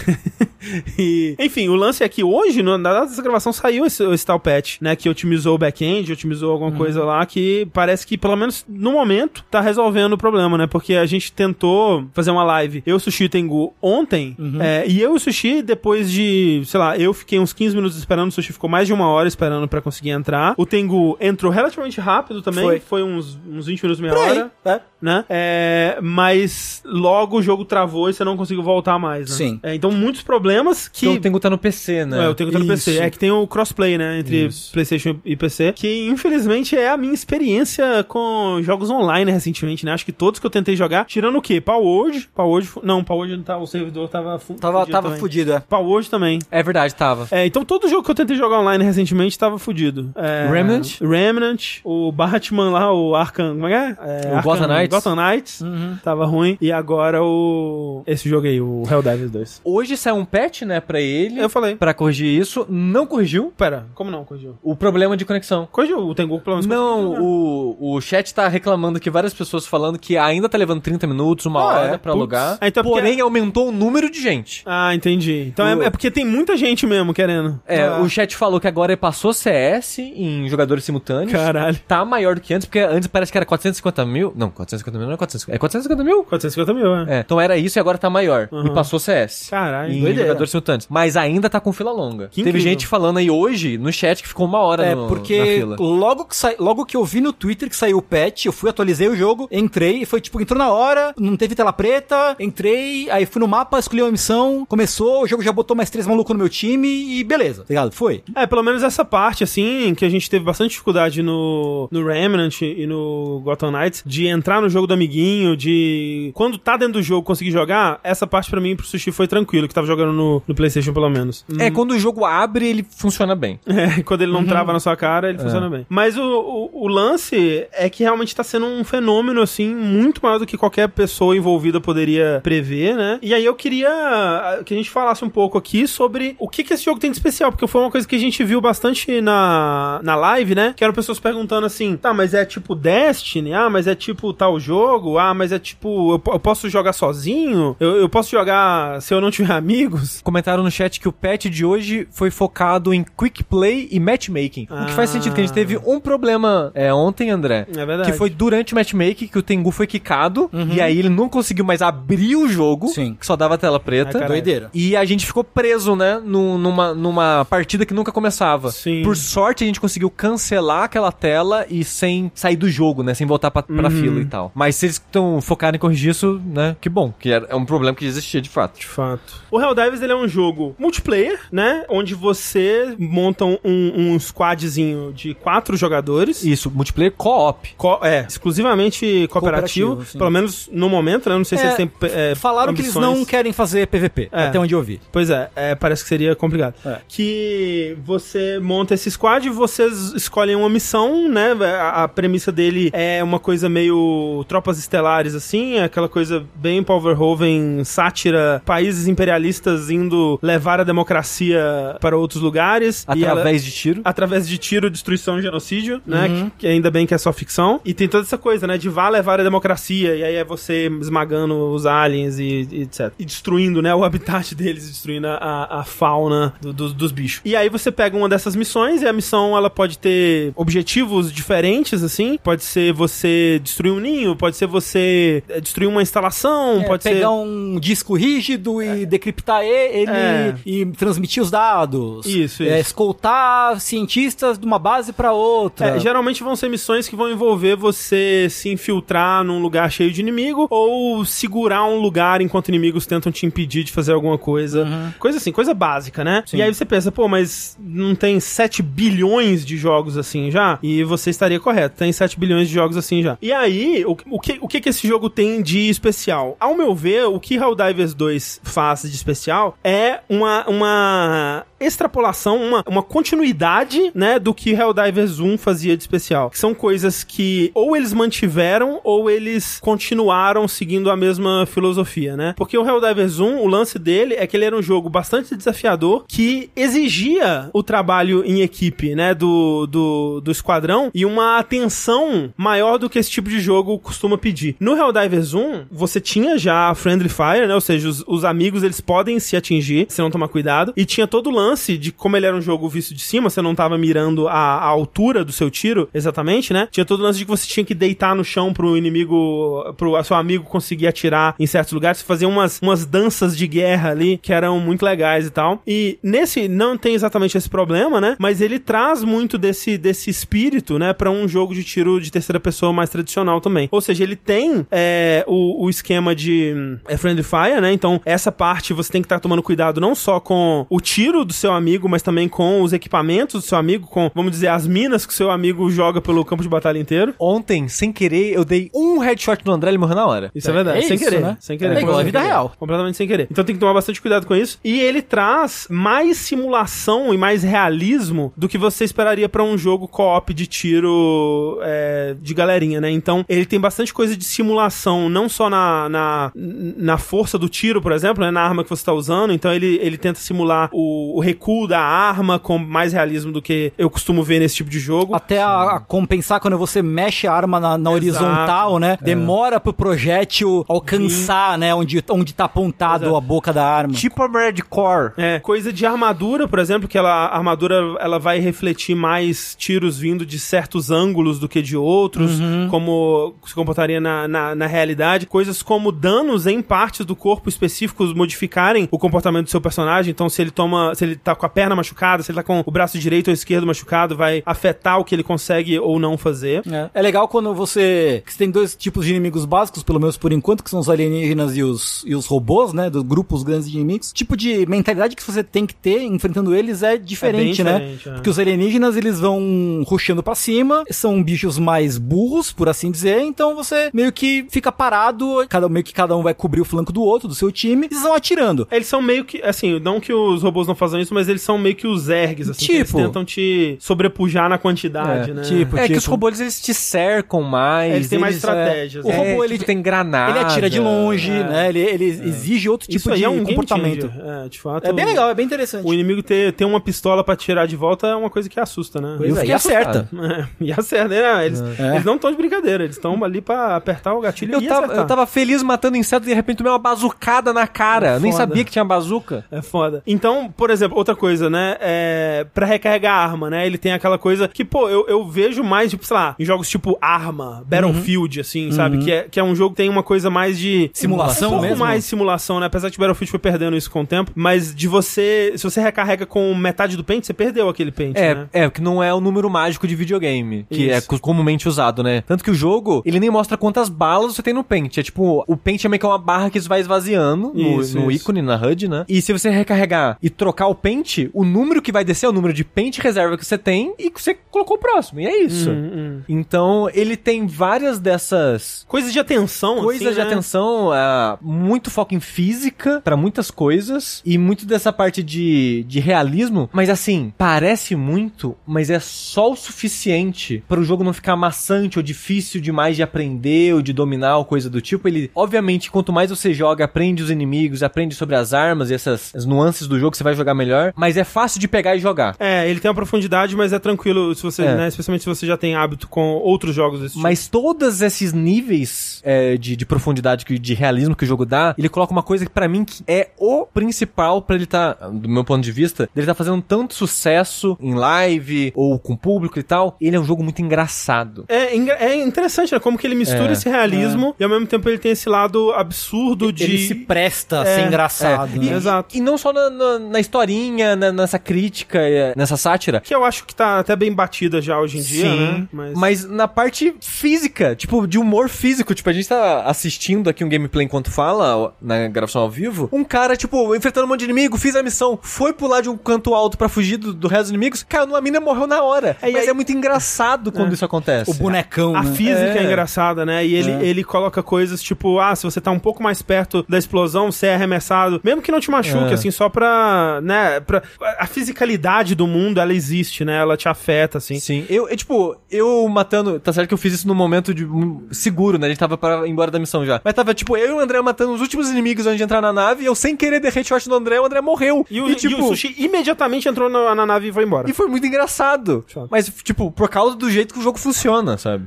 e, 0.98 1.36
enfim, 1.38 1.68
o 1.68 1.74
lance 1.74 2.02
é 2.02 2.08
que 2.08 2.24
hoje, 2.24 2.62
na 2.62 2.76
data 2.78 3.06
dessa 3.06 3.22
gravação, 3.22 3.52
saiu 3.52 3.84
esse, 3.84 4.02
esse 4.04 4.24
tal 4.24 4.40
patch, 4.40 4.80
né? 4.80 4.96
Que 4.96 5.08
otimizou 5.08 5.54
o 5.54 5.58
back-end, 5.58 6.10
otimizou 6.12 6.33
alguma 6.42 6.72
coisa 6.72 7.04
lá 7.04 7.24
que 7.26 7.66
parece 7.72 8.06
que, 8.06 8.16
pelo 8.16 8.36
menos 8.36 8.64
no 8.68 8.92
momento, 8.92 9.44
tá 9.50 9.60
resolvendo 9.60 10.14
o 10.14 10.18
problema, 10.18 10.56
né? 10.58 10.66
Porque 10.66 10.94
a 10.94 11.06
gente 11.06 11.32
tentou 11.32 12.06
fazer 12.12 12.30
uma 12.30 12.44
live, 12.44 12.82
eu, 12.86 12.98
Sushi 12.98 13.28
Tengu, 13.28 13.72
ontem, 13.80 14.36
é, 14.60 14.84
e 14.86 15.00
eu 15.00 15.12
e 15.12 15.16
o 15.16 15.20
Sushi, 15.20 15.62
depois 15.62 16.10
de, 16.10 16.62
sei 16.66 16.80
lá, 16.80 16.96
eu 16.96 17.12
fiquei 17.12 17.38
uns 17.38 17.52
15 17.52 17.76
minutos 17.76 17.96
esperando, 17.96 18.28
o 18.28 18.32
Sushi 18.32 18.52
ficou 18.52 18.68
mais 18.68 18.86
de 18.86 18.92
uma 18.92 19.08
hora 19.08 19.28
esperando 19.28 19.66
pra 19.68 19.80
conseguir 19.80 20.10
entrar. 20.10 20.54
O 20.56 20.66
Tengu 20.66 21.16
entrou 21.20 21.50
relativamente 21.52 22.00
rápido 22.00 22.42
também, 22.42 22.64
Foi. 22.64 22.80
foi, 22.80 23.02
uns, 23.02 23.38
uns 23.48 23.66
20 23.66 23.82
minutos, 23.82 24.00
meia 24.00 24.14
Por 24.14 24.22
aí, 24.22 24.30
hora 24.30 24.52
é. 24.64 24.68
né? 24.68 24.80
É, 25.28 25.98
mas 26.02 26.82
logo 26.84 27.38
o 27.38 27.42
jogo 27.42 27.64
travou 27.64 28.08
e 28.08 28.12
você 28.14 28.24
não 28.24 28.36
conseguiu 28.36 28.62
voltar 28.62 28.98
mais, 28.98 29.30
né? 29.30 29.36
Sim. 29.36 29.60
É, 29.62 29.74
então 29.74 29.90
muitos 29.90 30.22
problemas 30.22 30.88
que... 30.88 31.06
Então 31.06 31.16
o 31.18 31.20
Tengu 31.20 31.40
tá 31.40 31.50
no 31.50 31.58
PC, 31.58 32.04
né? 32.06 32.24
É, 32.24 32.26
eu 32.26 32.34
tenho 32.34 32.50
que 32.50 32.56
estar 32.56 32.64
no 32.66 32.70
PC. 32.72 32.90
Isso. 32.92 33.02
É 33.02 33.10
que 33.10 33.18
tem 33.18 33.30
o 33.30 33.46
crossplay, 33.46 33.98
né? 33.98 34.18
Entre 34.20 34.46
Isso. 34.46 34.72
PlayStation 34.72 35.16
e 35.24 35.36
PC. 35.36 35.72
Que 35.74 36.06
infelizmente 36.08 36.76
é 36.76 36.88
a 36.90 36.96
minha 36.96 37.12
experiência 37.14 38.04
com 38.08 38.58
jogos 38.62 38.90
online 38.90 39.30
recentemente, 39.30 39.84
né? 39.84 39.92
Acho 39.92 40.04
que 40.04 40.12
todos 40.12 40.40
que 40.40 40.46
eu 40.46 40.50
tentei 40.50 40.76
jogar, 40.76 41.04
tirando 41.06 41.36
o 41.36 41.42
quê? 41.42 41.60
Palworld. 41.60 42.28
fu- 42.64 42.80
Não, 42.82 43.02
Palworld 43.04 43.36
não 43.36 43.42
tava. 43.44 43.62
O 43.62 43.66
servidor 43.66 44.08
tava. 44.08 44.38
fu- 44.38 44.54
Tava, 44.54 44.78
fudido 44.80 44.92
tava 44.92 45.06
também. 45.08 45.20
fudido, 45.20 45.52
é. 45.52 45.60
Palworld 45.60 46.10
também. 46.10 46.38
É 46.50 46.62
verdade, 46.62 46.94
tava. 46.94 47.26
É, 47.30 47.46
então 47.46 47.64
todo 47.64 47.88
jogo 47.88 48.02
que 48.02 48.10
eu 48.10 48.14
tentei 48.14 48.36
jogar 48.36 48.60
online 48.60 48.82
recentemente 48.84 49.38
tava 49.38 49.58
fudido. 49.58 50.10
É, 50.14 50.48
Remnant? 50.50 51.00
Remnant, 51.00 51.78
o 51.84 52.10
Batman 52.12 52.70
lá, 52.70 52.92
o 52.92 53.14
Arkham, 53.14 53.54
como 53.54 53.66
é 53.66 53.70
que 53.70 53.74
é? 53.74 54.30
é 54.34 54.38
O 54.38 54.42
Gotham 54.42 54.68
Knights? 54.68 54.88
Gotham 54.94 55.16
Knights, 55.16 55.62
tava 56.02 56.24
ruim. 56.26 56.56
E 56.60 56.70
agora 56.72 57.22
o... 57.22 58.02
esse 58.06 58.28
jogo 58.28 58.46
aí, 58.46 58.60
o 58.60 58.82
Helldivers 58.90 59.30
2. 59.30 59.60
Hoje 59.64 59.96
saiu 59.96 60.16
um 60.16 60.24
patch, 60.24 60.62
né, 60.62 60.80
pra 60.80 61.00
ele. 61.00 61.40
Eu 61.40 61.48
falei, 61.48 61.74
Pra 61.76 61.92
corrigir 61.94 62.26
isso. 62.40 62.66
Não 62.68 63.06
corrigiu 63.06 63.52
pera, 63.56 63.86
como 63.94 64.10
não 64.10 64.24
corrigiu? 64.24 64.56
o 64.62 64.74
problema 64.76 65.16
de 65.16 65.24
conexão. 65.24 65.68
Corrigiu, 65.70 65.98
o 65.98 66.14
Tengu 66.14 66.40
pelo 66.40 66.56
menos 66.56 66.66
Não, 66.66 67.12
né? 67.12 67.18
o, 67.20 67.76
o 67.94 68.00
chat 68.00 68.32
tá 68.34 68.48
reclamando 68.48 68.98
que 69.00 69.10
várias 69.10 69.34
pessoas 69.34 69.66
falando 69.66 69.98
que 69.98 70.16
ainda 70.16 70.48
tá 70.48 70.56
levando 70.58 70.80
30 70.80 71.06
minutos, 71.06 71.46
uma 71.46 71.60
Ah, 71.60 71.64
hora 71.64 71.86
é? 71.94 71.98
pra 71.98 72.12
Putz. 72.12 72.20
alugar. 72.20 72.58
Ah, 72.60 72.68
então 72.68 72.80
é 72.80 72.84
porque- 72.84 73.00
porém, 73.00 73.20
aumentou 73.20 73.68
o 73.68 73.72
número 73.72 74.10
de 74.10 74.20
gente. 74.20 74.62
Ah, 74.66 74.94
entendi. 74.94 75.46
Então 75.48 75.64
O- 75.78 75.82
é, 75.82 75.86
é 75.86 75.90
porque 75.90 76.10
tem 76.10 76.24
muita 76.24 76.56
gente 76.56 76.86
mesmo 76.86 77.12
querendo. 77.14 77.60
É, 77.66 77.82
Ah, 77.84 78.00
o 78.00 78.08
chat 78.08 78.36
falou 78.36 78.60
que 78.60 78.66
agora 78.68 78.96
passou 78.96 79.32
CS 79.32 79.98
em 79.98 80.48
jogadores 80.48 80.84
simultâneos. 80.84 81.32
Caralho. 81.32 81.78
Tá 81.86 82.04
maior 82.04 82.34
do 82.36 82.40
que 82.40 82.54
antes, 82.54 82.66
porque 82.66 82.78
antes 82.78 83.06
parece 83.08 83.30
que 83.32 83.38
era 83.38 83.44
450 83.46 84.04
mil. 84.04 84.32
Não, 84.36 84.50
450 84.50 84.83
mil 84.92 85.06
não 85.06 85.14
é 85.14 85.16
450. 85.16 85.56
É 85.56 85.58
450 85.58 86.04
mil? 86.04 86.24
450 86.24 86.74
mil, 86.74 86.94
é. 86.96 87.16
É, 87.18 87.20
então 87.20 87.40
era 87.40 87.56
isso 87.56 87.78
e 87.78 87.80
agora 87.80 87.98
tá 87.98 88.08
maior. 88.10 88.48
Uhum. 88.52 88.66
E 88.66 88.70
passou 88.74 88.98
CS. 88.98 89.48
Caralho, 89.50 89.92
em 89.92 90.00
doideira. 90.00 90.22
jogadores 90.28 90.50
simultâneos. 90.50 90.86
Mas 90.88 91.16
ainda 91.16 91.48
tá 91.50 91.60
com 91.60 91.72
fila 91.72 91.92
longa. 91.92 92.28
Que 92.28 92.36
Teve 92.42 92.50
incrível. 92.50 92.70
gente 92.72 92.86
falando 92.86 93.18
aí 93.18 93.30
hoje 93.30 93.78
no 93.78 93.92
chat 93.92 94.22
que 94.22 94.28
ficou 94.28 94.46
uma 94.46 94.58
hora 94.58 94.84
É, 94.84 94.94
no, 94.94 95.02
na 95.02 95.08
porque 95.08 95.56
fila. 95.58 95.76
logo 95.78 96.24
que, 96.26 96.36
sai, 96.36 96.56
logo 96.58 96.84
que 96.84 96.96
eu 96.96 97.04
vi 97.04 97.20
no 97.20 97.32
Twitter 97.32 97.68
que 97.68 97.76
saiu 97.76 97.98
o 97.98 98.02
patch, 98.02 98.46
eu 98.46 98.52
fui, 98.52 98.70
atualizei 98.70 99.08
o 99.08 99.16
jogo, 99.16 99.48
entrei 99.50 100.02
e 100.02 100.06
foi 100.06 100.20
tipo, 100.20 100.40
entrou 100.40 100.58
na 100.58 100.70
hora, 100.70 101.14
não 101.18 101.36
teve 101.36 101.54
tela 101.54 101.72
preta, 101.72 102.36
entrei, 102.40 103.08
aí 103.10 103.26
fui 103.26 103.40
no 103.40 103.48
mapa, 103.48 103.78
escolhi 103.78 104.02
uma 104.02 104.10
missão, 104.10 104.64
começou, 104.68 105.22
o 105.22 105.26
jogo 105.26 105.42
já 105.42 105.52
botou 105.52 105.76
mais 105.76 105.90
três 105.90 106.06
malucos 106.06 106.32
no 106.34 106.38
meu 106.38 106.48
time 106.48 106.88
e 107.18 107.24
beleza, 107.24 107.62
tá 107.62 107.66
ligado? 107.68 107.92
Foi. 107.92 108.22
É, 108.34 108.46
pelo 108.46 108.62
menos 108.62 108.82
essa 108.82 109.04
parte, 109.04 109.44
assim, 109.44 109.94
que 109.94 110.04
a 110.04 110.08
gente 110.08 110.28
teve 110.30 110.44
bastante 110.44 110.70
dificuldade 110.70 111.22
no, 111.22 111.88
no 111.90 112.06
Remnant 112.06 112.62
e 112.62 112.86
no 112.86 113.40
Gotham 113.44 113.70
Knights, 113.70 114.02
de 114.04 114.26
entrar 114.26 114.60
no 114.64 114.70
jogo 114.70 114.86
do 114.86 114.94
amiguinho, 114.94 115.56
de. 115.56 116.30
Quando 116.34 116.58
tá 116.58 116.76
dentro 116.76 116.94
do 116.94 117.02
jogo 117.02 117.22
conseguir 117.22 117.50
jogar, 117.50 118.00
essa 118.02 118.26
parte 118.26 118.50
pra 118.50 118.60
mim 118.60 118.70
e 118.70 118.76
pro 118.76 118.86
Sushi 118.86 119.12
foi 119.12 119.26
tranquilo, 119.26 119.68
que 119.68 119.74
tava 119.74 119.86
jogando 119.86 120.12
no, 120.12 120.42
no 120.46 120.54
PlayStation 120.54 120.92
pelo 120.92 121.08
menos. 121.08 121.44
É, 121.58 121.70
quando 121.70 121.92
o 121.92 121.98
jogo 121.98 122.24
abre, 122.24 122.66
ele 122.66 122.86
funciona 122.96 123.34
bem. 123.34 123.60
É, 123.74 124.02
quando 124.02 124.22
ele 124.22 124.30
não 124.30 124.46
trava 124.46 124.72
na 124.72 124.78
sua 124.78 124.96
cara, 124.96 125.28
ele 125.28 125.38
funciona 125.38 125.68
bem. 125.68 125.84
Mas 125.88 126.16
o, 126.16 126.22
o, 126.22 126.84
o 126.84 126.88
lance 126.88 127.66
é 127.72 127.90
que 127.90 128.04
realmente 128.04 128.34
tá 128.34 128.44
sendo 128.44 128.66
um 128.66 128.84
fenômeno, 128.84 129.42
assim, 129.42 129.74
muito 129.74 130.20
maior 130.22 130.38
do 130.38 130.46
que 130.46 130.56
qualquer 130.56 130.88
pessoa 130.88 131.36
envolvida 131.36 131.80
poderia 131.80 132.40
prever, 132.42 132.94
né? 132.94 133.18
E 133.20 133.34
aí 133.34 133.44
eu 133.44 133.54
queria 133.54 133.88
ah, 133.90 134.62
que 134.64 134.72
a 134.72 134.76
gente 134.76 134.88
falasse 134.90 135.24
um 135.24 135.28
pouco 135.28 135.58
aqui 135.58 135.88
sobre 135.88 136.36
o 136.38 136.48
que, 136.48 136.62
que 136.62 136.72
esse 136.72 136.84
jogo 136.84 137.00
tem 137.00 137.10
de 137.10 137.16
especial, 137.16 137.50
porque 137.50 137.66
foi 137.66 137.80
uma 137.80 137.90
coisa 137.90 138.06
que 138.06 138.14
a 138.14 138.18
gente 138.18 138.42
viu 138.44 138.60
bastante 138.60 139.20
na, 139.20 140.00
na 140.02 140.14
live, 140.14 140.54
né? 140.54 140.72
Que 140.76 140.84
eram 140.84 140.94
pessoas 140.94 141.18
perguntando 141.18 141.66
assim, 141.66 141.96
tá, 141.96 142.14
mas 142.14 142.32
é 142.32 142.44
tipo 142.44 142.74
Destiny? 142.74 143.52
Ah, 143.52 143.68
mas 143.68 143.86
é 143.86 143.94
tipo 143.94 144.32
tal 144.32 144.53
jogo? 144.60 145.18
Ah, 145.18 145.32
mas 145.34 145.52
é 145.52 145.58
tipo, 145.58 146.12
eu, 146.14 146.22
eu 146.32 146.40
posso 146.40 146.68
jogar 146.68 146.92
sozinho? 146.92 147.76
Eu, 147.80 147.96
eu 147.96 148.08
posso 148.08 148.30
jogar 148.30 149.00
se 149.00 149.12
eu 149.14 149.20
não 149.20 149.30
tiver 149.30 149.52
amigos? 149.54 150.20
Comentaram 150.22 150.62
no 150.62 150.70
chat 150.70 151.00
que 151.00 151.08
o 151.08 151.12
patch 151.12 151.46
de 151.46 151.64
hoje 151.64 152.06
foi 152.10 152.30
focado 152.30 152.92
em 152.92 153.04
quick 153.04 153.42
play 153.44 153.88
e 153.90 154.00
matchmaking. 154.00 154.66
O 154.70 154.86
que 154.86 154.92
faz 154.92 155.10
Ah. 155.10 155.12
sentido, 155.14 155.34
que 155.34 155.40
a 155.40 155.44
gente 155.44 155.54
teve 155.54 155.78
um 155.86 156.00
problema 156.00 156.70
é, 156.74 156.92
ontem, 156.92 157.30
André. 157.30 157.66
É 157.76 157.84
verdade. 157.86 158.10
Que 158.10 158.16
foi 158.18 158.30
durante 158.30 158.72
o 158.72 158.76
matchmaking 158.76 159.26
que 159.28 159.38
o 159.38 159.42
Tengu 159.42 159.70
foi 159.70 159.86
quicado 159.86 160.50
e 160.72 160.80
aí 160.80 160.98
ele 160.98 161.08
não 161.08 161.28
conseguiu 161.28 161.64
mais 161.64 161.82
abrir 161.82 162.36
o 162.36 162.48
jogo, 162.48 162.88
Sim. 162.88 163.16
que 163.18 163.26
só 163.26 163.36
dava 163.36 163.56
tela 163.58 163.78
preta. 163.80 164.18
Ai. 164.22 164.26
Doideira. 164.28 164.70
E 164.74 164.96
a 164.96 165.04
gente 165.04 165.26
ficou 165.26 165.44
preso, 165.44 165.94
né? 165.96 166.20
nu- 166.24 166.58
Numa, 166.58 166.94
numa 166.94 167.44
partida 167.48 167.84
que 167.84 167.92
nunca 167.94 168.10
começava. 168.12 168.70
Sim. 168.70 169.02
Por 169.02 169.16
sorte, 169.16 169.64
a 169.64 169.66
gente 169.66 169.80
conseguiu 169.80 170.08
cancelar 170.10 170.84
aquela 170.84 171.12
tela 171.12 171.66
e 171.68 171.84
sem 171.84 172.30
sair 172.34 172.56
do 172.56 172.68
jogo, 172.68 173.02
né? 173.02 173.12
Sem 173.14 173.26
voltar 173.26 173.50
pra, 173.50 173.62
pra 173.62 173.88
Uhum. 173.88 173.90
fila 173.90 174.20
e 174.20 174.24
tal. 174.24 174.43
Mas 174.54 174.76
se 174.76 174.86
eles 174.86 174.96
estão 174.96 175.40
focados 175.40 175.76
em 175.76 175.80
corrigir 175.80 176.10
isso, 176.10 176.40
né? 176.44 176.76
Que 176.80 176.88
bom. 176.88 177.12
Que 177.18 177.30
é 177.32 177.54
um 177.54 177.64
problema 177.64 177.94
que 177.96 178.04
existia 178.04 178.40
de 178.40 178.48
fato. 178.48 178.78
De 178.80 178.86
fato. 178.86 179.42
O 179.50 179.60
Helldivers 179.60 180.02
ele 180.02 180.12
é 180.12 180.16
um 180.16 180.26
jogo 180.28 180.74
multiplayer, 180.78 181.38
né? 181.52 181.84
Onde 181.88 182.14
você 182.14 182.94
monta 182.98 183.44
um, 183.44 183.58
um 183.64 184.18
squadzinho 184.18 185.12
de 185.12 185.34
quatro 185.34 185.76
jogadores. 185.76 186.44
Isso, 186.44 186.70
multiplayer 186.70 187.12
co-op. 187.12 187.74
Co- 187.76 188.00
é, 188.02 188.26
exclusivamente 188.28 189.28
cooperativo, 189.30 189.88
Cooperativo, 189.96 190.18
pelo 190.18 190.30
menos 190.30 190.68
no 190.72 190.88
momento, 190.88 191.28
né? 191.28 191.36
Não 191.36 191.44
sei 191.44 191.58
se 191.58 191.64
É, 191.64 191.66
eles 191.68 191.76
têm. 191.76 191.90
é, 192.02 192.34
Falaram 192.34 192.72
que 192.74 192.80
eles 192.80 192.96
ambições. 192.96 193.18
não 193.18 193.24
querem 193.24 193.52
fazer 193.52 193.86
PVP, 193.86 194.28
É. 194.32 194.46
até 194.46 194.58
onde 194.58 194.74
eu 194.74 194.82
vi. 194.82 195.00
Pois 195.12 195.30
é, 195.30 195.50
é, 195.54 195.74
parece 195.74 196.02
que 196.02 196.08
seria 196.08 196.34
complicado. 196.34 196.74
É. 196.84 196.98
Que 197.08 197.96
você 198.04 198.58
monta 198.60 198.94
esse 198.94 199.10
squad, 199.10 199.48
vocês 199.50 200.12
escolhem 200.14 200.56
uma 200.56 200.68
missão, 200.68 201.28
né? 201.28 201.52
A, 201.62 202.04
a 202.04 202.08
premissa 202.08 202.50
dele 202.52 202.90
é 202.92 203.22
uma 203.22 203.38
coisa 203.38 203.68
meio 203.68 204.33
tropas 204.42 204.78
estelares, 204.78 205.34
assim, 205.34 205.74
é 205.74 205.84
aquela 205.84 206.08
coisa 206.08 206.44
bem 206.56 206.82
Powerhoven, 206.82 207.84
sátira, 207.84 208.60
países 208.64 209.06
imperialistas 209.06 209.90
indo 209.90 210.38
levar 210.42 210.80
a 210.80 210.84
democracia 210.84 211.96
para 212.00 212.16
outros 212.16 212.42
lugares. 212.42 213.06
e 213.14 213.22
ela- 213.24 213.32
Através 213.34 213.64
de 213.64 213.70
tiro. 213.70 214.00
através 214.04 214.48
de 214.48 214.58
tiro, 214.58 214.90
destruição 214.90 215.38
e 215.38 215.42
genocídio, 215.42 216.00
né? 216.06 216.28
Que, 216.28 216.50
que 216.60 216.66
ainda 216.66 216.90
bem 216.90 217.06
que 217.06 217.14
é 217.14 217.18
só 217.18 217.32
ficção. 217.32 217.80
E 217.84 217.92
tem 217.94 218.08
toda 218.08 218.24
essa 218.24 218.38
coisa, 218.38 218.66
né? 218.66 218.78
De 218.78 218.88
vá 218.88 219.08
levar 219.08 219.40
a 219.40 219.42
democracia. 219.44 220.14
E 220.16 220.24
aí 220.24 220.34
é 220.34 220.44
você 220.44 220.90
esmagando 221.00 221.54
os 221.72 221.84
aliens 221.86 222.38
e, 222.38 222.66
e 222.70 222.82
etc. 222.82 223.12
E 223.18 223.24
destruindo, 223.24 223.82
né? 223.82 223.94
O 223.94 224.04
habitat 224.04 224.54
deles, 224.56 224.88
destruindo 224.88 225.26
a, 225.28 225.80
a 225.80 225.84
fauna 225.84 226.54
do- 226.60 226.72
do- 226.72 226.94
dos 226.94 227.12
bichos. 227.12 227.42
E 227.44 227.54
aí 227.54 227.68
você 227.68 227.90
pega 227.92 228.16
uma 228.16 228.28
dessas 228.28 228.56
missões 228.56 229.02
e 229.02 229.06
a 229.08 229.12
missão 229.12 229.56
ela 229.56 229.68
pode 229.70 229.98
ter 229.98 230.52
objetivos 230.56 231.32
diferentes, 231.32 232.02
assim. 232.02 232.38
Pode 232.42 232.62
ser 232.64 232.92
você 232.92 233.60
destruir 233.62 233.92
um 233.92 234.00
ninho, 234.00 234.23
pode 234.36 234.56
ser 234.56 234.66
você 234.66 235.42
eh, 235.48 235.60
destruir 235.60 235.86
uma 235.88 236.02
instalação, 236.02 236.80
É, 236.80 236.84
pode 236.84 237.02
pegar 237.02 237.20
ser. 237.20 237.34
um 237.34 237.78
disco 237.80 238.14
rígido 238.16 238.82
e 238.82 239.04
decriptar 239.06 239.62
e- 239.64 239.68
ele 239.68 240.10
É. 240.10 240.54
e 240.64 240.86
transmitir 240.86 241.42
os 241.42 241.50
dados. 241.50 242.26
Isso, 242.26 242.62
É, 242.62 242.78
isso. 242.80 242.88
escoltar 242.88 243.80
cientistas 243.80 244.58
de 244.58 244.64
uma 244.66 244.78
base 244.78 245.12
pra 245.12 245.32
outra. 245.32 245.96
É, 245.96 245.98
geralmente 246.00 246.42
vão 246.42 246.54
ser 246.56 246.68
missões 246.68 247.08
que 247.08 247.16
vão 247.16 247.30
envolver 247.30 247.76
você 247.76 248.46
se 248.50 248.68
infiltrar 248.70 249.42
num 249.44 249.60
lugar 249.60 249.90
cheio 249.90 250.10
de 250.10 250.20
inimigo 250.20 250.66
ou 250.70 251.24
segurar 251.24 251.84
um 251.84 251.98
lugar 252.00 252.40
enquanto 252.40 252.68
inimigos 252.68 253.06
tentam 253.06 253.32
te 253.32 253.46
impedir 253.46 253.84
de 253.84 253.92
fazer 253.92 254.12
alguma 254.12 254.38
coisa. 254.38 254.86
Coisa 255.18 255.38
assim, 255.38 255.52
coisa 255.52 255.72
básica, 255.74 256.22
né? 256.24 256.44
E 256.52 256.60
aí 256.62 256.72
você 256.72 256.84
pensa, 256.84 257.10
pô, 257.10 257.26
mas 257.28 257.76
não 257.80 258.14
tem 258.14 258.38
7 258.40 258.82
bilhões 258.82 259.64
de 259.64 259.76
jogos 259.76 260.16
assim 260.16 260.50
já? 260.50 260.78
E 260.82 261.02
você 261.04 261.30
estaria 261.30 261.58
correto, 261.60 261.96
tem 261.98 262.12
7 262.12 262.38
bilhões 262.38 262.68
de 262.68 262.74
jogos 262.74 262.96
assim 262.96 263.22
já. 263.22 263.36
E 263.40 263.52
aí, 263.52 264.04
o, 264.30 264.40
que, 264.40 264.58
o 264.60 264.68
que 264.68 264.80
que 264.80 264.88
esse 264.88 265.06
jogo 265.06 265.28
tem 265.28 265.62
de 265.62 265.88
especial? 265.88 266.56
Ao 266.60 266.76
meu 266.76 266.94
ver, 266.94 267.24
o 267.24 267.40
que 267.40 267.54
Helldivers 267.54 268.14
2 268.14 268.60
faz 268.62 269.02
de 269.02 269.14
especial 269.14 269.76
é 269.82 270.20
uma, 270.28 270.68
uma 270.68 271.66
extrapolação, 271.84 272.62
uma, 272.62 272.84
uma 272.86 273.02
continuidade, 273.02 274.10
né, 274.14 274.38
do 274.38 274.54
que 274.54 274.70
Helldivers 274.70 275.38
1 275.38 275.58
fazia 275.58 275.96
de 275.96 276.02
especial. 276.02 276.50
Que 276.50 276.58
são 276.58 276.74
coisas 276.74 277.24
que 277.24 277.70
ou 277.74 277.96
eles 277.96 278.12
mantiveram 278.12 279.00
ou 279.04 279.30
eles 279.30 279.78
continuaram 279.80 280.66
seguindo 280.68 281.10
a 281.10 281.16
mesma 281.16 281.66
filosofia, 281.66 282.36
né? 282.36 282.54
Porque 282.56 282.76
o 282.76 282.86
Helldivers 282.86 283.38
1, 283.38 283.58
o 283.58 283.66
lance 283.66 283.98
dele 283.98 284.34
é 284.34 284.46
que 284.46 284.56
ele 284.56 284.64
era 284.64 284.76
um 284.76 284.82
jogo 284.82 285.08
bastante 285.08 285.54
desafiador 285.56 286.24
que 286.28 286.70
exigia 286.76 287.70
o 287.72 287.82
trabalho 287.82 288.44
em 288.44 288.60
equipe, 288.60 289.14
né, 289.14 289.34
do, 289.34 289.86
do, 289.86 290.40
do 290.40 290.50
esquadrão 290.50 291.10
e 291.14 291.24
uma 291.24 291.58
atenção 291.58 292.52
maior 292.56 292.98
do 292.98 293.08
que 293.08 293.18
esse 293.18 293.30
tipo 293.30 293.48
de 293.48 293.60
jogo 293.60 293.98
costuma 293.98 294.38
pedir. 294.38 294.76
No 294.78 294.96
Helldivers 294.96 295.54
1, 295.54 295.86
você 295.90 296.20
tinha 296.20 296.58
já 296.58 296.94
Friendly 296.94 297.28
Fire, 297.28 297.66
né, 297.66 297.74
ou 297.74 297.80
seja, 297.80 298.08
os, 298.08 298.24
os 298.26 298.44
amigos 298.44 298.82
eles 298.82 299.00
podem 299.00 299.38
se 299.38 299.56
atingir 299.56 300.06
se 300.08 300.20
não 300.20 300.30
tomar 300.30 300.48
cuidado, 300.48 300.92
e 300.96 301.04
tinha 301.04 301.26
todo 301.26 301.48
o 301.48 301.52
lance 301.52 301.73
de 301.98 302.12
como 302.12 302.36
ele 302.36 302.46
era 302.46 302.56
um 302.56 302.60
jogo 302.60 302.88
visto 302.88 303.14
de 303.14 303.22
cima, 303.22 303.50
você 303.50 303.60
não 303.60 303.74
tava 303.74 303.98
mirando 303.98 304.48
a, 304.48 304.52
a 304.54 304.84
altura 304.84 305.44
do 305.44 305.52
seu 305.52 305.70
tiro, 305.70 306.08
exatamente, 306.12 306.72
né? 306.72 306.88
Tinha 306.90 307.04
todo 307.04 307.20
o 307.20 307.22
lance 307.22 307.38
de 307.38 307.44
que 307.44 307.50
você 307.50 307.66
tinha 307.66 307.84
que 307.84 307.94
deitar 307.94 308.34
no 308.34 308.44
chão 308.44 308.72
pro 308.72 308.96
inimigo, 308.96 309.94
pro 309.96 310.22
seu 310.22 310.36
amigo 310.36 310.64
conseguir 310.64 311.06
atirar 311.06 311.54
em 311.58 311.66
certos 311.66 311.92
lugares, 311.92 312.18
você 312.18 312.24
fazia 312.24 312.48
umas, 312.48 312.80
umas 312.80 313.04
danças 313.04 313.56
de 313.56 313.66
guerra 313.66 314.10
ali 314.10 314.38
que 314.38 314.52
eram 314.52 314.78
muito 314.80 315.04
legais 315.04 315.46
e 315.46 315.50
tal. 315.50 315.82
E 315.86 316.18
nesse 316.22 316.68
não 316.68 316.96
tem 316.96 317.14
exatamente 317.14 317.56
esse 317.56 317.68
problema, 317.68 318.20
né? 318.20 318.36
Mas 318.38 318.60
ele 318.60 318.78
traz 318.78 319.22
muito 319.22 319.56
desse, 319.58 319.96
desse 319.96 320.30
espírito, 320.30 320.98
né, 320.98 321.12
pra 321.12 321.30
um 321.30 321.48
jogo 321.48 321.74
de 321.74 321.82
tiro 321.82 322.20
de 322.20 322.30
terceira 322.30 322.60
pessoa 322.60 322.92
mais 322.92 323.10
tradicional 323.10 323.60
também. 323.60 323.88
Ou 323.90 324.00
seja, 324.00 324.22
ele 324.22 324.36
tem 324.36 324.86
é, 324.90 325.44
o, 325.46 325.84
o 325.84 325.90
esquema 325.90 326.34
de 326.34 326.98
é, 327.08 327.16
friendly 327.16 327.42
fire, 327.42 327.80
né? 327.80 327.92
Então, 327.92 328.20
essa 328.24 328.52
parte 328.52 328.92
você 328.92 329.10
tem 329.10 329.22
que 329.22 329.26
estar 329.26 329.40
tomando 329.40 329.62
cuidado 329.62 330.00
não 330.00 330.14
só 330.14 330.38
com 330.40 330.86
o 330.90 331.00
tiro 331.00 331.44
do 331.44 331.52
seu 331.54 331.72
amigo, 331.72 332.08
mas 332.08 332.22
também 332.22 332.48
com 332.48 332.82
os 332.82 332.92
equipamentos 332.92 333.62
do 333.62 333.66
seu 333.66 333.78
amigo, 333.78 334.06
com, 334.06 334.30
vamos 334.34 334.52
dizer, 334.52 334.68
as 334.68 334.86
minas 334.86 335.26
que 335.26 335.32
o 335.32 335.36
seu 335.36 335.50
amigo 335.50 335.90
joga 335.90 336.20
pelo 336.20 336.44
campo 336.44 336.62
de 336.62 336.68
batalha 336.68 336.98
inteiro. 336.98 337.34
Ontem, 337.38 337.88
sem 337.88 338.12
querer, 338.12 338.52
eu 338.52 338.64
dei 338.64 338.90
um 338.94 339.18
headshot 339.18 339.64
no 339.64 339.72
André 339.72 339.90
e 339.90 339.92
ele 339.92 339.98
morreu 339.98 340.16
na 340.16 340.26
hora. 340.26 340.50
Isso 340.54 340.70
é, 340.70 340.72
verdade, 340.72 340.98
é 340.98 341.02
sem 341.02 341.16
isso, 341.16 341.24
querer, 341.24 341.40
né? 341.40 341.56
sem 341.60 341.78
querer. 341.78 341.96
É 341.96 342.00
igual 342.00 342.18
a 342.18 342.22
vida 342.22 342.40
real. 342.40 342.72
Completamente 342.78 343.16
sem 343.16 343.26
querer. 343.26 343.48
Então 343.50 343.64
tem 343.64 343.74
que 343.74 343.80
tomar 343.80 343.94
bastante 343.94 344.20
cuidado 344.20 344.46
com 344.46 344.54
isso. 344.54 344.78
E 344.84 345.00
ele 345.00 345.22
traz 345.22 345.86
mais 345.90 346.38
simulação 346.38 347.32
e 347.32 347.38
mais 347.38 347.62
realismo 347.62 348.52
do 348.56 348.68
que 348.68 348.78
você 348.78 349.04
esperaria 349.04 349.48
pra 349.48 349.62
um 349.62 349.76
jogo 349.76 350.08
co-op 350.08 350.52
de 350.52 350.66
tiro 350.66 351.78
é, 351.82 352.34
de 352.40 352.54
galerinha, 352.54 353.00
né? 353.00 353.10
Então 353.10 353.44
ele 353.48 353.66
tem 353.66 353.80
bastante 353.80 354.12
coisa 354.12 354.36
de 354.36 354.44
simulação, 354.44 355.28
não 355.28 355.48
só 355.48 355.68
na, 355.70 356.08
na, 356.08 356.52
na 356.54 357.18
força 357.18 357.58
do 357.58 357.68
tiro, 357.68 358.00
por 358.00 358.12
exemplo, 358.12 358.44
né? 358.44 358.50
na 358.50 358.62
arma 358.62 358.82
que 358.82 358.90
você 358.90 359.04
tá 359.04 359.12
usando. 359.12 359.52
Então 359.52 359.72
ele, 359.72 359.98
ele 360.02 360.16
tenta 360.16 360.38
simular 360.38 360.88
o, 360.92 361.38
o 361.38 361.40
recuo 361.44 361.86
da 361.86 362.00
arma 362.00 362.58
com 362.58 362.78
mais 362.78 363.12
realismo 363.12 363.52
do 363.52 363.60
que 363.60 363.92
eu 363.98 364.08
costumo 364.08 364.42
ver 364.42 364.60
nesse 364.60 364.76
tipo 364.76 364.90
de 364.90 364.98
jogo. 364.98 365.34
Até 365.34 365.62
a, 365.62 365.96
a 365.96 366.00
compensar 366.00 366.60
quando 366.60 366.78
você 366.78 367.02
mexe 367.02 367.46
a 367.46 367.52
arma 367.52 367.78
na, 367.78 367.98
na 367.98 368.10
horizontal, 368.10 368.98
né? 368.98 369.18
Demora 369.20 369.78
pro 369.78 369.92
projétil 369.92 370.84
alcançar, 370.88 371.78
né? 371.78 371.94
Onde, 371.94 372.22
onde 372.30 372.54
tá 372.54 372.64
apontado 372.64 373.24
Exato. 373.24 373.36
a 373.36 373.40
boca 373.40 373.72
da 373.72 373.86
arma. 373.86 374.14
Tipo 374.14 374.42
a 374.42 374.48
Red 374.48 374.82
Core. 374.88 375.32
É, 375.36 375.60
coisa 375.60 375.92
de 375.92 376.06
armadura, 376.06 376.66
por 376.66 376.78
exemplo, 376.78 377.08
que 377.08 377.18
ela, 377.18 377.46
a 377.46 377.56
armadura 377.56 377.96
ela 378.20 378.38
vai 378.38 378.58
refletir 378.58 379.14
mais 379.14 379.74
tiros 379.78 380.18
vindo 380.18 380.46
de 380.46 380.58
certos 380.58 381.10
ângulos 381.10 381.58
do 381.58 381.68
que 381.68 381.82
de 381.82 381.96
outros, 381.96 382.52
como 382.90 383.54
se 383.66 383.74
comportaria 383.74 384.20
na, 384.20 384.48
na, 384.48 384.74
na 384.74 384.86
realidade. 384.86 385.46
Coisas 385.46 385.82
como 385.82 386.10
danos 386.10 386.66
em 386.66 386.80
partes 386.80 387.26
do 387.26 387.36
corpo 387.36 387.68
específicos 387.68 388.32
modificarem 388.32 389.08
o 389.10 389.18
comportamento 389.18 389.64
do 389.64 389.70
seu 389.70 389.80
personagem. 389.80 390.30
Então, 390.30 390.48
se 390.48 390.62
ele 390.62 390.70
toma, 390.70 391.14
se 391.14 391.24
ele 391.24 391.33
tá 391.36 391.54
com 391.54 391.66
a 391.66 391.68
perna 391.68 391.94
machucada, 391.96 392.42
se 392.42 392.50
ele 392.50 392.56
tá 392.56 392.62
com 392.62 392.82
o 392.84 392.90
braço 392.90 393.18
direito 393.18 393.48
ou 393.48 393.54
esquerdo 393.54 393.86
machucado, 393.86 394.36
vai 394.36 394.62
afetar 394.64 395.18
o 395.18 395.24
que 395.24 395.34
ele 395.34 395.42
consegue 395.42 395.98
ou 395.98 396.18
não 396.18 396.36
fazer. 396.36 396.82
É. 396.90 397.10
É 397.14 397.22
legal 397.22 397.48
quando 397.48 397.74
você. 397.74 398.42
que 398.44 398.52
você 398.52 398.58
tem 398.58 398.70
dois 398.70 398.94
tipos 398.94 399.24
de 399.26 399.32
inimigos 399.32 399.64
básicos, 399.64 400.02
pelo 400.02 400.20
menos 400.20 400.36
por 400.36 400.52
enquanto, 400.52 400.82
que 400.82 400.90
são 400.90 401.00
os 401.00 401.08
alienígenas 401.08 401.76
e 401.76 401.82
os, 401.82 402.22
e 402.26 402.34
os 402.34 402.46
robôs, 402.46 402.92
né? 402.92 403.10
Dos 403.10 403.22
grupos 403.22 403.62
grandes 403.62 403.90
de 403.90 403.96
inimigos. 403.96 404.30
O 404.30 404.34
tipo 404.34 404.56
de 404.56 404.86
mentalidade 404.86 405.36
que 405.36 405.42
você 405.42 405.62
tem 405.62 405.86
que 405.86 405.94
ter 405.94 406.22
enfrentando 406.22 406.74
eles 406.74 407.02
é 407.02 407.16
diferente, 407.16 407.80
É 407.80 407.84
né? 407.84 407.92
diferente, 407.98 408.28
é. 408.28 408.32
Porque 408.32 408.50
os 408.50 408.58
alienígenas 408.58 409.16
eles 409.16 409.40
vão 409.40 410.02
rushando 410.06 410.42
pra 410.42 410.54
cima, 410.54 411.04
são 411.10 411.42
bichos 411.42 411.78
mais 411.78 412.18
burros, 412.18 412.72
por 412.72 412.88
assim 412.88 413.10
dizer, 413.10 413.40
então 413.40 413.74
você 413.74 414.10
meio 414.12 414.32
que 414.32 414.66
fica 414.70 414.90
parado, 414.92 415.64
cada, 415.68 415.88
meio 415.88 416.04
que 416.04 416.12
cada 416.12 416.36
um 416.36 416.42
vai 416.42 416.54
cobrir 416.54 416.80
o 416.80 416.84
flanco 416.84 417.12
do 417.12 417.22
outro, 417.22 417.48
do 417.48 417.54
seu 417.54 417.70
time, 417.72 418.06
e 418.06 418.14
eles 418.14 418.22
vão 418.22 418.34
atirando. 418.34 418.86
Eles 418.90 419.06
são 419.06 419.20
meio 419.22 419.44
que, 419.44 419.62
assim, 419.62 419.98
não 420.00 420.20
que 420.20 420.32
os 420.32 420.62
robôs 420.62 420.86
não 420.86 420.94
façam 420.94 421.20
isso, 421.24 421.34
mas 421.34 421.48
eles 421.48 421.60
são 421.62 421.76
meio 421.76 421.94
que 421.96 422.06
os 422.06 422.28
ergs, 422.28 422.70
assim, 422.70 422.86
que 422.86 422.92
eles 422.92 423.08
Tipo. 423.08 423.18
tentam 423.20 423.44
te 423.44 423.96
sobrepujar 424.00 424.68
na 424.68 424.78
quantidade, 424.78 425.50
É, 425.50 425.54
né? 425.54 425.62
tipo, 425.62 425.96
É 425.98 426.06
que 426.06 426.12
os 426.14 426.20
tipo- 426.22 426.30
robôs 426.30 426.60
eles 426.60 426.80
te 426.80 426.94
cercam 426.94 427.62
mais. 427.62 428.14
Eles 428.14 428.28
têm 428.28 428.38
mais 428.38 428.54
é, 428.54 428.56
estratégias. 428.58 429.24
O 429.24 429.28
né? 429.28 429.36
robô, 429.36 429.62
é, 429.62 429.66
ele- 429.66 429.74
tipo, 429.74 429.86
tem 429.86 430.00
granada. 430.00 430.50
Ele 430.50 430.58
atira 430.60 430.88
de 430.88 431.00
longe, 431.00 431.50
é. 431.50 431.64
né? 431.64 431.88
Ele, 431.88 431.98
ele 432.00 432.24
exige 432.26 432.88
outro 432.88 433.06
tipo 433.08 433.18
Isso 433.18 433.30
aí 433.32 433.38
de 433.38 433.44
é 433.44 433.48
um 433.48 433.64
comportamento. 433.64 434.30
É, 434.64 434.68
de 434.68 434.78
fato. 434.80 435.06
É 435.06 435.12
bem 435.12 435.24
legal, 435.24 435.50
é 435.50 435.54
bem 435.54 435.66
interessante. 435.66 436.06
O 436.06 436.14
inimigo 436.14 436.42
ter, 436.42 436.72
ter 436.72 436.84
uma 436.84 437.00
pistola 437.00 437.42
pra 437.42 437.56
tirar 437.56 437.86
de 437.86 437.96
volta 437.96 438.26
é 438.28 438.34
uma 438.34 438.50
coisa 438.50 438.68
que 438.68 438.78
assusta, 438.78 439.20
né? 439.20 439.34
Fiquei 439.38 439.54
fiquei 439.54 439.72
acerta. 439.72 440.28
É, 440.34 440.66
e 440.84 440.92
acerta, 440.92 441.28
né? 441.28 441.66
Eles, 441.66 441.80
É. 441.98 442.12
eles 442.12 442.24
não 442.24 442.36
estão 442.36 442.50
de 442.50 442.56
brincadeira, 442.56 443.04
eles 443.04 443.16
estão 443.16 443.42
ali 443.44 443.60
pra 443.60 443.96
apertar 443.96 444.34
o 444.34 444.40
gatilho 444.40 444.74
Eu 444.74 444.80
e 444.82 444.86
tava, 444.86 445.00
acertar. 445.06 445.24
eu 445.24 445.26
tava 445.26 445.46
feliz 445.46 445.82
matando 445.82 446.16
inseto 446.16 446.44
e 446.44 446.48
de 446.48 446.54
repente 446.54 446.78
tomei 446.78 446.92
uma 446.92 446.98
bazucada 446.98 447.72
na 447.72 447.86
cara. 447.86 448.38
Nem 448.38 448.52
sabia 448.52 448.84
que 448.84 448.90
tinha 448.90 449.04
bazuca. 449.04 449.64
É 449.70 449.80
foda. 449.82 450.22
Então, 450.26 450.72
por 450.76 450.90
exemplo, 450.90 451.13
outra 451.14 451.34
coisa, 451.36 451.68
né? 451.70 451.96
É, 452.00 452.66
pra 452.74 452.86
recarregar 452.86 453.34
a 453.34 453.42
arma, 453.44 453.70
né? 453.70 453.86
Ele 453.86 453.98
tem 453.98 454.12
aquela 454.12 454.38
coisa 454.38 454.68
que, 454.68 454.84
pô, 454.84 455.08
eu, 455.08 455.26
eu 455.28 455.46
vejo 455.48 455.82
mais, 455.82 456.10
tipo, 456.10 456.24
sei 456.26 456.36
lá, 456.36 456.54
em 456.58 456.64
jogos 456.64 456.88
tipo 456.88 457.16
Arma, 457.20 457.82
Battlefield, 457.86 458.60
assim, 458.60 458.90
sabe? 458.92 459.18
Que, 459.18 459.32
é, 459.32 459.42
que 459.50 459.58
é 459.60 459.64
um 459.64 459.74
jogo 459.74 459.90
que 459.90 459.96
tem 460.02 460.08
uma 460.08 460.22
coisa 460.22 460.50
mais 460.50 460.78
de. 460.78 461.10
Simulação 461.14 461.68
um 461.68 461.72
pouco 461.72 461.86
mesmo? 461.86 462.04
mais 462.04 462.24
simulação, 462.24 462.80
né? 462.80 462.86
Apesar 462.86 463.10
que 463.10 463.18
Battlefield 463.18 463.50
foi 463.50 463.58
perdendo 463.60 463.96
isso 463.96 464.10
com 464.10 464.22
o 464.22 464.26
tempo. 464.26 464.50
Mas 464.54 464.94
de 464.94 465.08
você. 465.08 465.72
Se 465.76 465.84
você 465.84 466.00
recarrega 466.00 466.46
com 466.46 466.74
metade 466.74 467.16
do 467.16 467.24
pente, 467.24 467.46
você 467.46 467.52
perdeu 467.54 467.88
aquele 467.88 468.10
pente, 468.10 468.38
É, 468.38 468.54
né? 468.54 468.68
é, 468.72 468.90
que 468.90 469.00
não 469.00 469.22
é 469.22 469.32
o 469.32 469.40
número 469.40 469.68
mágico 469.70 470.06
de 470.06 470.14
videogame, 470.14 470.86
que 470.90 471.10
é 471.10 471.18
Isso. 471.18 471.28
co- 471.28 471.38
comumente 471.38 471.88
usado, 471.88 472.22
né? 472.22 472.42
Tanto 472.46 472.62
que 472.64 472.70
o 472.70 472.74
jogo, 472.74 473.22
ele 473.24 473.40
nem 473.40 473.50
mostra 473.50 473.76
quantas 473.76 474.08
balas 474.08 474.54
você 474.54 474.62
tem 474.62 474.74
no 474.74 474.84
pente. 474.84 475.20
É 475.20 475.22
tipo, 475.22 475.64
o 475.66 475.76
pente 475.76 476.06
é 476.06 476.10
meio 476.10 476.20
que 476.20 476.26
uma 476.26 476.38
barra 476.38 476.70
que 476.70 476.80
vai 476.80 477.00
esvaziando 477.00 477.72
no, 477.74 478.00
Isso, 478.00 478.18
no 478.18 478.30
isso. 478.30 478.42
ícone, 478.42 478.60
na 478.62 478.76
HUD, 478.76 479.08
né? 479.08 479.24
E 479.28 479.40
se 479.40 479.52
você 479.52 479.70
recarregar 479.70 480.36
e 480.42 480.50
trocar 480.50 480.86
o 480.88 480.94
pente, 481.04 481.50
o 481.52 481.66
número 481.66 482.00
que 482.00 482.10
vai 482.10 482.24
descer 482.24 482.46
é 482.46 482.48
o 482.48 482.52
número 482.52 482.72
de 482.72 482.82
pente 482.82 483.20
reserva 483.20 483.58
que 483.58 483.66
você 483.66 483.76
tem 483.76 484.14
e 484.18 484.30
que 484.30 484.40
você 484.40 484.54
colocou 484.54 484.96
o 484.96 485.00
próximo. 485.00 485.38
E 485.38 485.46
é 485.46 485.62
isso. 485.62 485.90
Hum, 485.90 486.10
hum. 486.14 486.42
Então, 486.48 487.10
ele 487.12 487.36
tem 487.36 487.66
várias 487.66 488.18
dessas 488.18 489.04
Coisas 489.06 489.30
de 489.30 489.38
atenção, 489.38 489.98
coisas 490.02 490.26
assim, 490.26 490.34
de 490.34 490.40
né? 490.40 490.52
atenção, 490.52 491.12
ah, 491.12 491.58
muito 491.60 492.10
foco 492.10 492.34
em 492.34 492.40
física 492.40 493.20
pra 493.22 493.36
muitas 493.36 493.70
coisas 493.70 494.40
e 494.46 494.56
muito 494.56 494.86
dessa 494.86 495.12
parte 495.12 495.42
de, 495.42 496.04
de 496.08 496.20
realismo, 496.20 496.88
mas 496.90 497.10
assim, 497.10 497.52
parece 497.58 498.16
muito, 498.16 498.74
mas 498.86 499.10
é 499.10 499.20
só 499.20 499.72
o 499.72 499.76
suficiente 499.76 500.82
para 500.88 501.00
o 501.00 501.04
jogo 501.04 501.22
não 501.22 501.34
ficar 501.34 501.54
maçante 501.54 502.18
ou 502.18 502.22
difícil 502.22 502.80
demais 502.80 503.14
de 503.14 503.22
aprender 503.22 503.94
ou 503.94 504.00
de 504.00 504.14
dominar 504.14 504.56
ou 504.56 504.64
coisa 504.64 504.88
do 504.88 505.02
tipo. 505.02 505.28
Ele, 505.28 505.50
obviamente, 505.54 506.10
quanto 506.10 506.32
mais 506.32 506.48
você 506.48 506.72
joga, 506.72 507.04
aprende 507.04 507.42
os 507.42 507.50
inimigos, 507.50 508.02
aprende 508.02 508.34
sobre 508.34 508.56
as 508.56 508.72
armas 508.72 509.10
e 509.10 509.14
essas 509.14 509.54
as 509.54 509.66
nuances 509.66 510.06
do 510.06 510.18
jogo, 510.18 510.34
você 510.34 510.42
vai 510.42 510.54
jogar 510.54 510.74
melhor, 510.74 510.93
mas 511.16 511.36
é 511.36 511.44
fácil 511.44 511.80
de 511.80 511.88
pegar 511.88 512.14
e 512.16 512.18
jogar. 512.18 512.54
É, 512.58 512.88
ele 512.88 513.00
tem 513.00 513.08
uma 513.08 513.14
profundidade, 513.14 513.76
mas 513.76 513.92
é 513.92 513.98
tranquilo 513.98 514.54
se 514.54 514.62
você, 514.62 514.82
É. 514.82 514.94
né? 514.94 515.08
Especialmente 515.08 515.42
se 515.42 515.48
você 515.48 515.66
já 515.66 515.76
tem 515.76 515.94
hábito 515.94 516.28
com 516.28 516.54
outros 516.54 516.94
jogos 516.94 517.20
desse 517.20 517.32
tipo. 517.34 517.42
Mas 517.42 517.66
todos 517.68 518.20
esses 518.20 518.52
níveis 518.52 519.40
é, 519.44 519.76
de, 519.76 519.96
de 519.96 520.06
profundidade, 520.06 520.64
que- 520.64 520.78
de 520.78 520.94
realismo 520.94 521.34
que 521.36 521.44
o 521.44 521.46
jogo 521.46 521.64
dá, 521.66 521.94
ele 521.98 522.08
coloca 522.08 522.32
uma 522.32 522.42
coisa 522.42 522.64
que 522.64 522.70
pra 522.70 522.88
mim 522.88 523.04
que 523.04 523.22
é 523.26 523.50
o 523.58 523.86
principal 523.86 524.60
pra 524.62 524.76
ele 524.76 524.86
tá, 524.86 525.12
do 525.32 525.48
meu 525.48 525.64
ponto 525.64 525.82
de 525.82 525.92
vista, 525.92 526.28
dele 526.34 526.46
tá 526.46 526.54
fazendo 526.54 526.80
tanto 526.82 527.14
sucesso 527.14 527.96
em 528.00 528.14
live 528.14 528.92
ou 528.94 529.18
com 529.18 529.36
público 529.36 529.78
e 529.78 529.82
tal. 529.82 530.16
Ele 530.20 530.36
é 530.36 530.40
um 530.40 530.44
jogo 530.44 530.62
muito 530.62 530.80
engraçado. 530.82 531.64
É, 531.68 531.94
é 531.96 532.42
interessante, 532.42 532.92
né? 532.92 532.98
Como 533.00 533.18
que 533.18 533.26
ele 533.26 533.34
mistura 533.34 533.68
É, 533.68 533.72
esse 533.72 533.88
realismo 533.88 534.54
e 534.58 534.64
ao 534.64 534.70
mesmo 534.70 534.86
tempo 534.86 535.08
ele 535.08 535.18
tem 535.18 535.32
esse 535.32 535.48
lado 535.48 535.92
absurdo 535.92 536.72
de. 536.72 536.84
Ele 536.84 536.98
se 536.98 537.14
presta 537.14 537.80
a 537.82 537.84
ser 537.84 538.00
É, 538.00 538.06
engraçado, 538.06 538.70
E, 538.76 538.78
né? 538.78 538.92
Exato. 538.96 539.36
e 539.36 539.40
não 539.40 539.56
só 539.58 539.72
na, 539.72 539.90
na- 539.90 540.18
na 540.18 540.40
historinha, 540.40 540.83
na- 540.92 541.32
nessa 541.32 541.58
crítica, 541.58 542.18
é, 542.20 542.52
nessa 542.56 542.76
sátira. 542.76 543.20
Que 543.20 543.34
eu 543.34 543.44
acho 543.44 543.64
que 543.64 543.74
tá 543.74 543.98
até 544.00 544.14
bem 544.16 544.32
batida 544.32 544.80
já 544.80 544.98
hoje 544.98 545.18
em 545.18 545.22
dia, 545.22 545.54
né? 545.54 545.88
Mas... 546.14 546.44
na 546.48 546.66
parte 546.68 547.14
física, 547.20 547.94
tipo, 547.94 548.26
de 548.26 548.38
humor 548.38 548.68
físico. 548.68 549.14
Tipo, 549.14 549.30
a 549.30 549.32
gente 549.32 549.48
tá 549.48 549.82
assistindo 549.84 550.48
aqui 550.50 550.64
um 550.64 550.68
gameplay 550.68 551.04
enquanto 551.04 551.30
fala, 551.30 551.94
na 552.00 552.26
gravação 552.28 552.62
ao 552.62 552.70
vivo. 552.70 553.08
Um 553.12 553.24
cara, 553.24 553.56
tipo, 553.56 553.94
enfrentando 553.94 554.26
um 554.26 554.28
monte 554.28 554.40
de 554.40 554.44
inimigo, 554.46 554.76
fiz 554.76 554.96
a 554.96 555.02
missão, 555.02 555.38
foi 555.42 555.72
pular 555.72 556.00
de 556.00 556.08
um 556.08 556.16
canto 556.16 556.54
alto 556.54 556.76
pra 556.78 556.88
fugir 556.88 557.16
do, 557.16 557.32
do 557.32 557.48
resto 557.48 557.64
dos 557.64 557.70
inimigos, 557.70 558.02
caiu 558.02 558.26
numa 558.26 558.40
mina 558.40 558.58
e 558.58 558.60
morreu 558.60 558.86
na 558.86 559.02
hora. 559.02 559.36
É, 559.42 559.48
e 559.50 559.52
Mas 559.52 559.62
aí- 559.64 559.68
é 559.68 559.72
muito 559.72 559.92
engraçado 559.92 560.72
quando 560.72 560.92
isso 560.92 561.04
acontece. 561.04 561.50
O 561.50 561.54
bonecão, 561.54 562.14
A 562.16 562.22
né? 562.22 562.32
física 562.34 562.60
é. 562.60 562.78
É. 562.78 562.84
engraçada, 562.84 563.44
né? 563.44 563.64
E 563.64 563.74
ele, 563.74 563.90
É. 563.92 564.04
ele 564.06 564.24
coloca 564.24 564.62
coisas 564.62 565.02
tipo, 565.02 565.38
ah, 565.38 565.54
se 565.54 565.64
você 565.64 565.80
tá 565.80 565.90
um 565.90 565.98
pouco 565.98 566.22
mais 566.22 566.42
perto 566.42 566.84
da 566.88 566.98
explosão, 566.98 567.50
você 567.50 567.66
é 567.68 567.74
arremessado, 567.74 568.40
mesmo 568.44 568.62
que 568.62 568.70
não 568.72 568.80
te 568.80 568.90
machuque, 568.90 569.30
É. 569.30 569.34
assim, 569.34 569.50
só 569.50 569.68
pra, 569.68 570.40
né, 570.42 570.63
pra... 570.80 571.02
A 571.38 571.46
fisicalidade 571.46 572.34
do 572.34 572.46
mundo, 572.46 572.80
ela 572.80 572.92
existe, 572.92 573.44
né? 573.44 573.56
Ela 573.56 573.76
te 573.76 573.88
afeta, 573.88 574.38
assim. 574.38 574.58
Sim, 574.58 574.84
eu, 574.88 575.08
eu, 575.08 575.16
tipo, 575.16 575.56
eu 575.70 576.06
matando. 576.08 576.58
Tá 576.60 576.72
certo 576.72 576.88
que 576.88 576.94
eu 576.94 576.98
fiz 576.98 577.14
isso 577.14 577.28
no 577.28 577.34
momento 577.34 577.74
de 577.74 577.84
um, 577.84 578.26
seguro, 578.30 578.78
né? 578.78 578.86
A 578.86 578.90
gente 578.90 578.98
tava 578.98 579.16
para 579.16 579.46
ir 579.46 579.50
embora 579.50 579.70
da 579.70 579.78
missão 579.78 580.04
já. 580.04 580.20
Mas 580.24 580.34
tava, 580.34 580.54
tipo, 580.54 580.76
eu 580.76 580.90
e 580.90 580.92
o 580.92 581.00
André 581.00 581.20
matando 581.20 581.52
os 581.52 581.60
últimos 581.60 581.90
inimigos 581.90 582.26
antes 582.26 582.38
de 582.38 582.44
entrar 582.44 582.60
na 582.60 582.72
nave, 582.72 583.02
e 583.02 583.06
eu 583.06 583.14
sem 583.14 583.36
querer 583.36 583.60
dei 583.60 583.70
headshot 583.70 584.08
no 584.08 584.16
André, 584.16 584.40
o 584.40 584.44
André 584.44 584.60
morreu. 584.60 585.06
E 585.10 585.20
o, 585.20 585.34
tipo, 585.34 585.54
e 585.54 585.60
o 585.60 585.68
Sushi 585.68 585.94
imediatamente 585.98 586.68
entrou 586.68 586.88
na, 586.88 587.14
na 587.14 587.26
nave 587.26 587.48
e 587.48 587.52
foi 587.52 587.64
embora. 587.64 587.88
E 587.88 587.92
foi 587.92 588.06
muito 588.06 588.26
engraçado. 588.26 589.04
Chato. 589.06 589.28
Mas, 589.30 589.50
tipo, 589.62 589.90
por 589.90 590.08
causa 590.08 590.36
do 590.36 590.50
jeito 590.50 590.74
que 590.74 590.80
o 590.80 590.82
jogo 590.82 590.98
funciona, 590.98 591.56
sabe? 591.56 591.86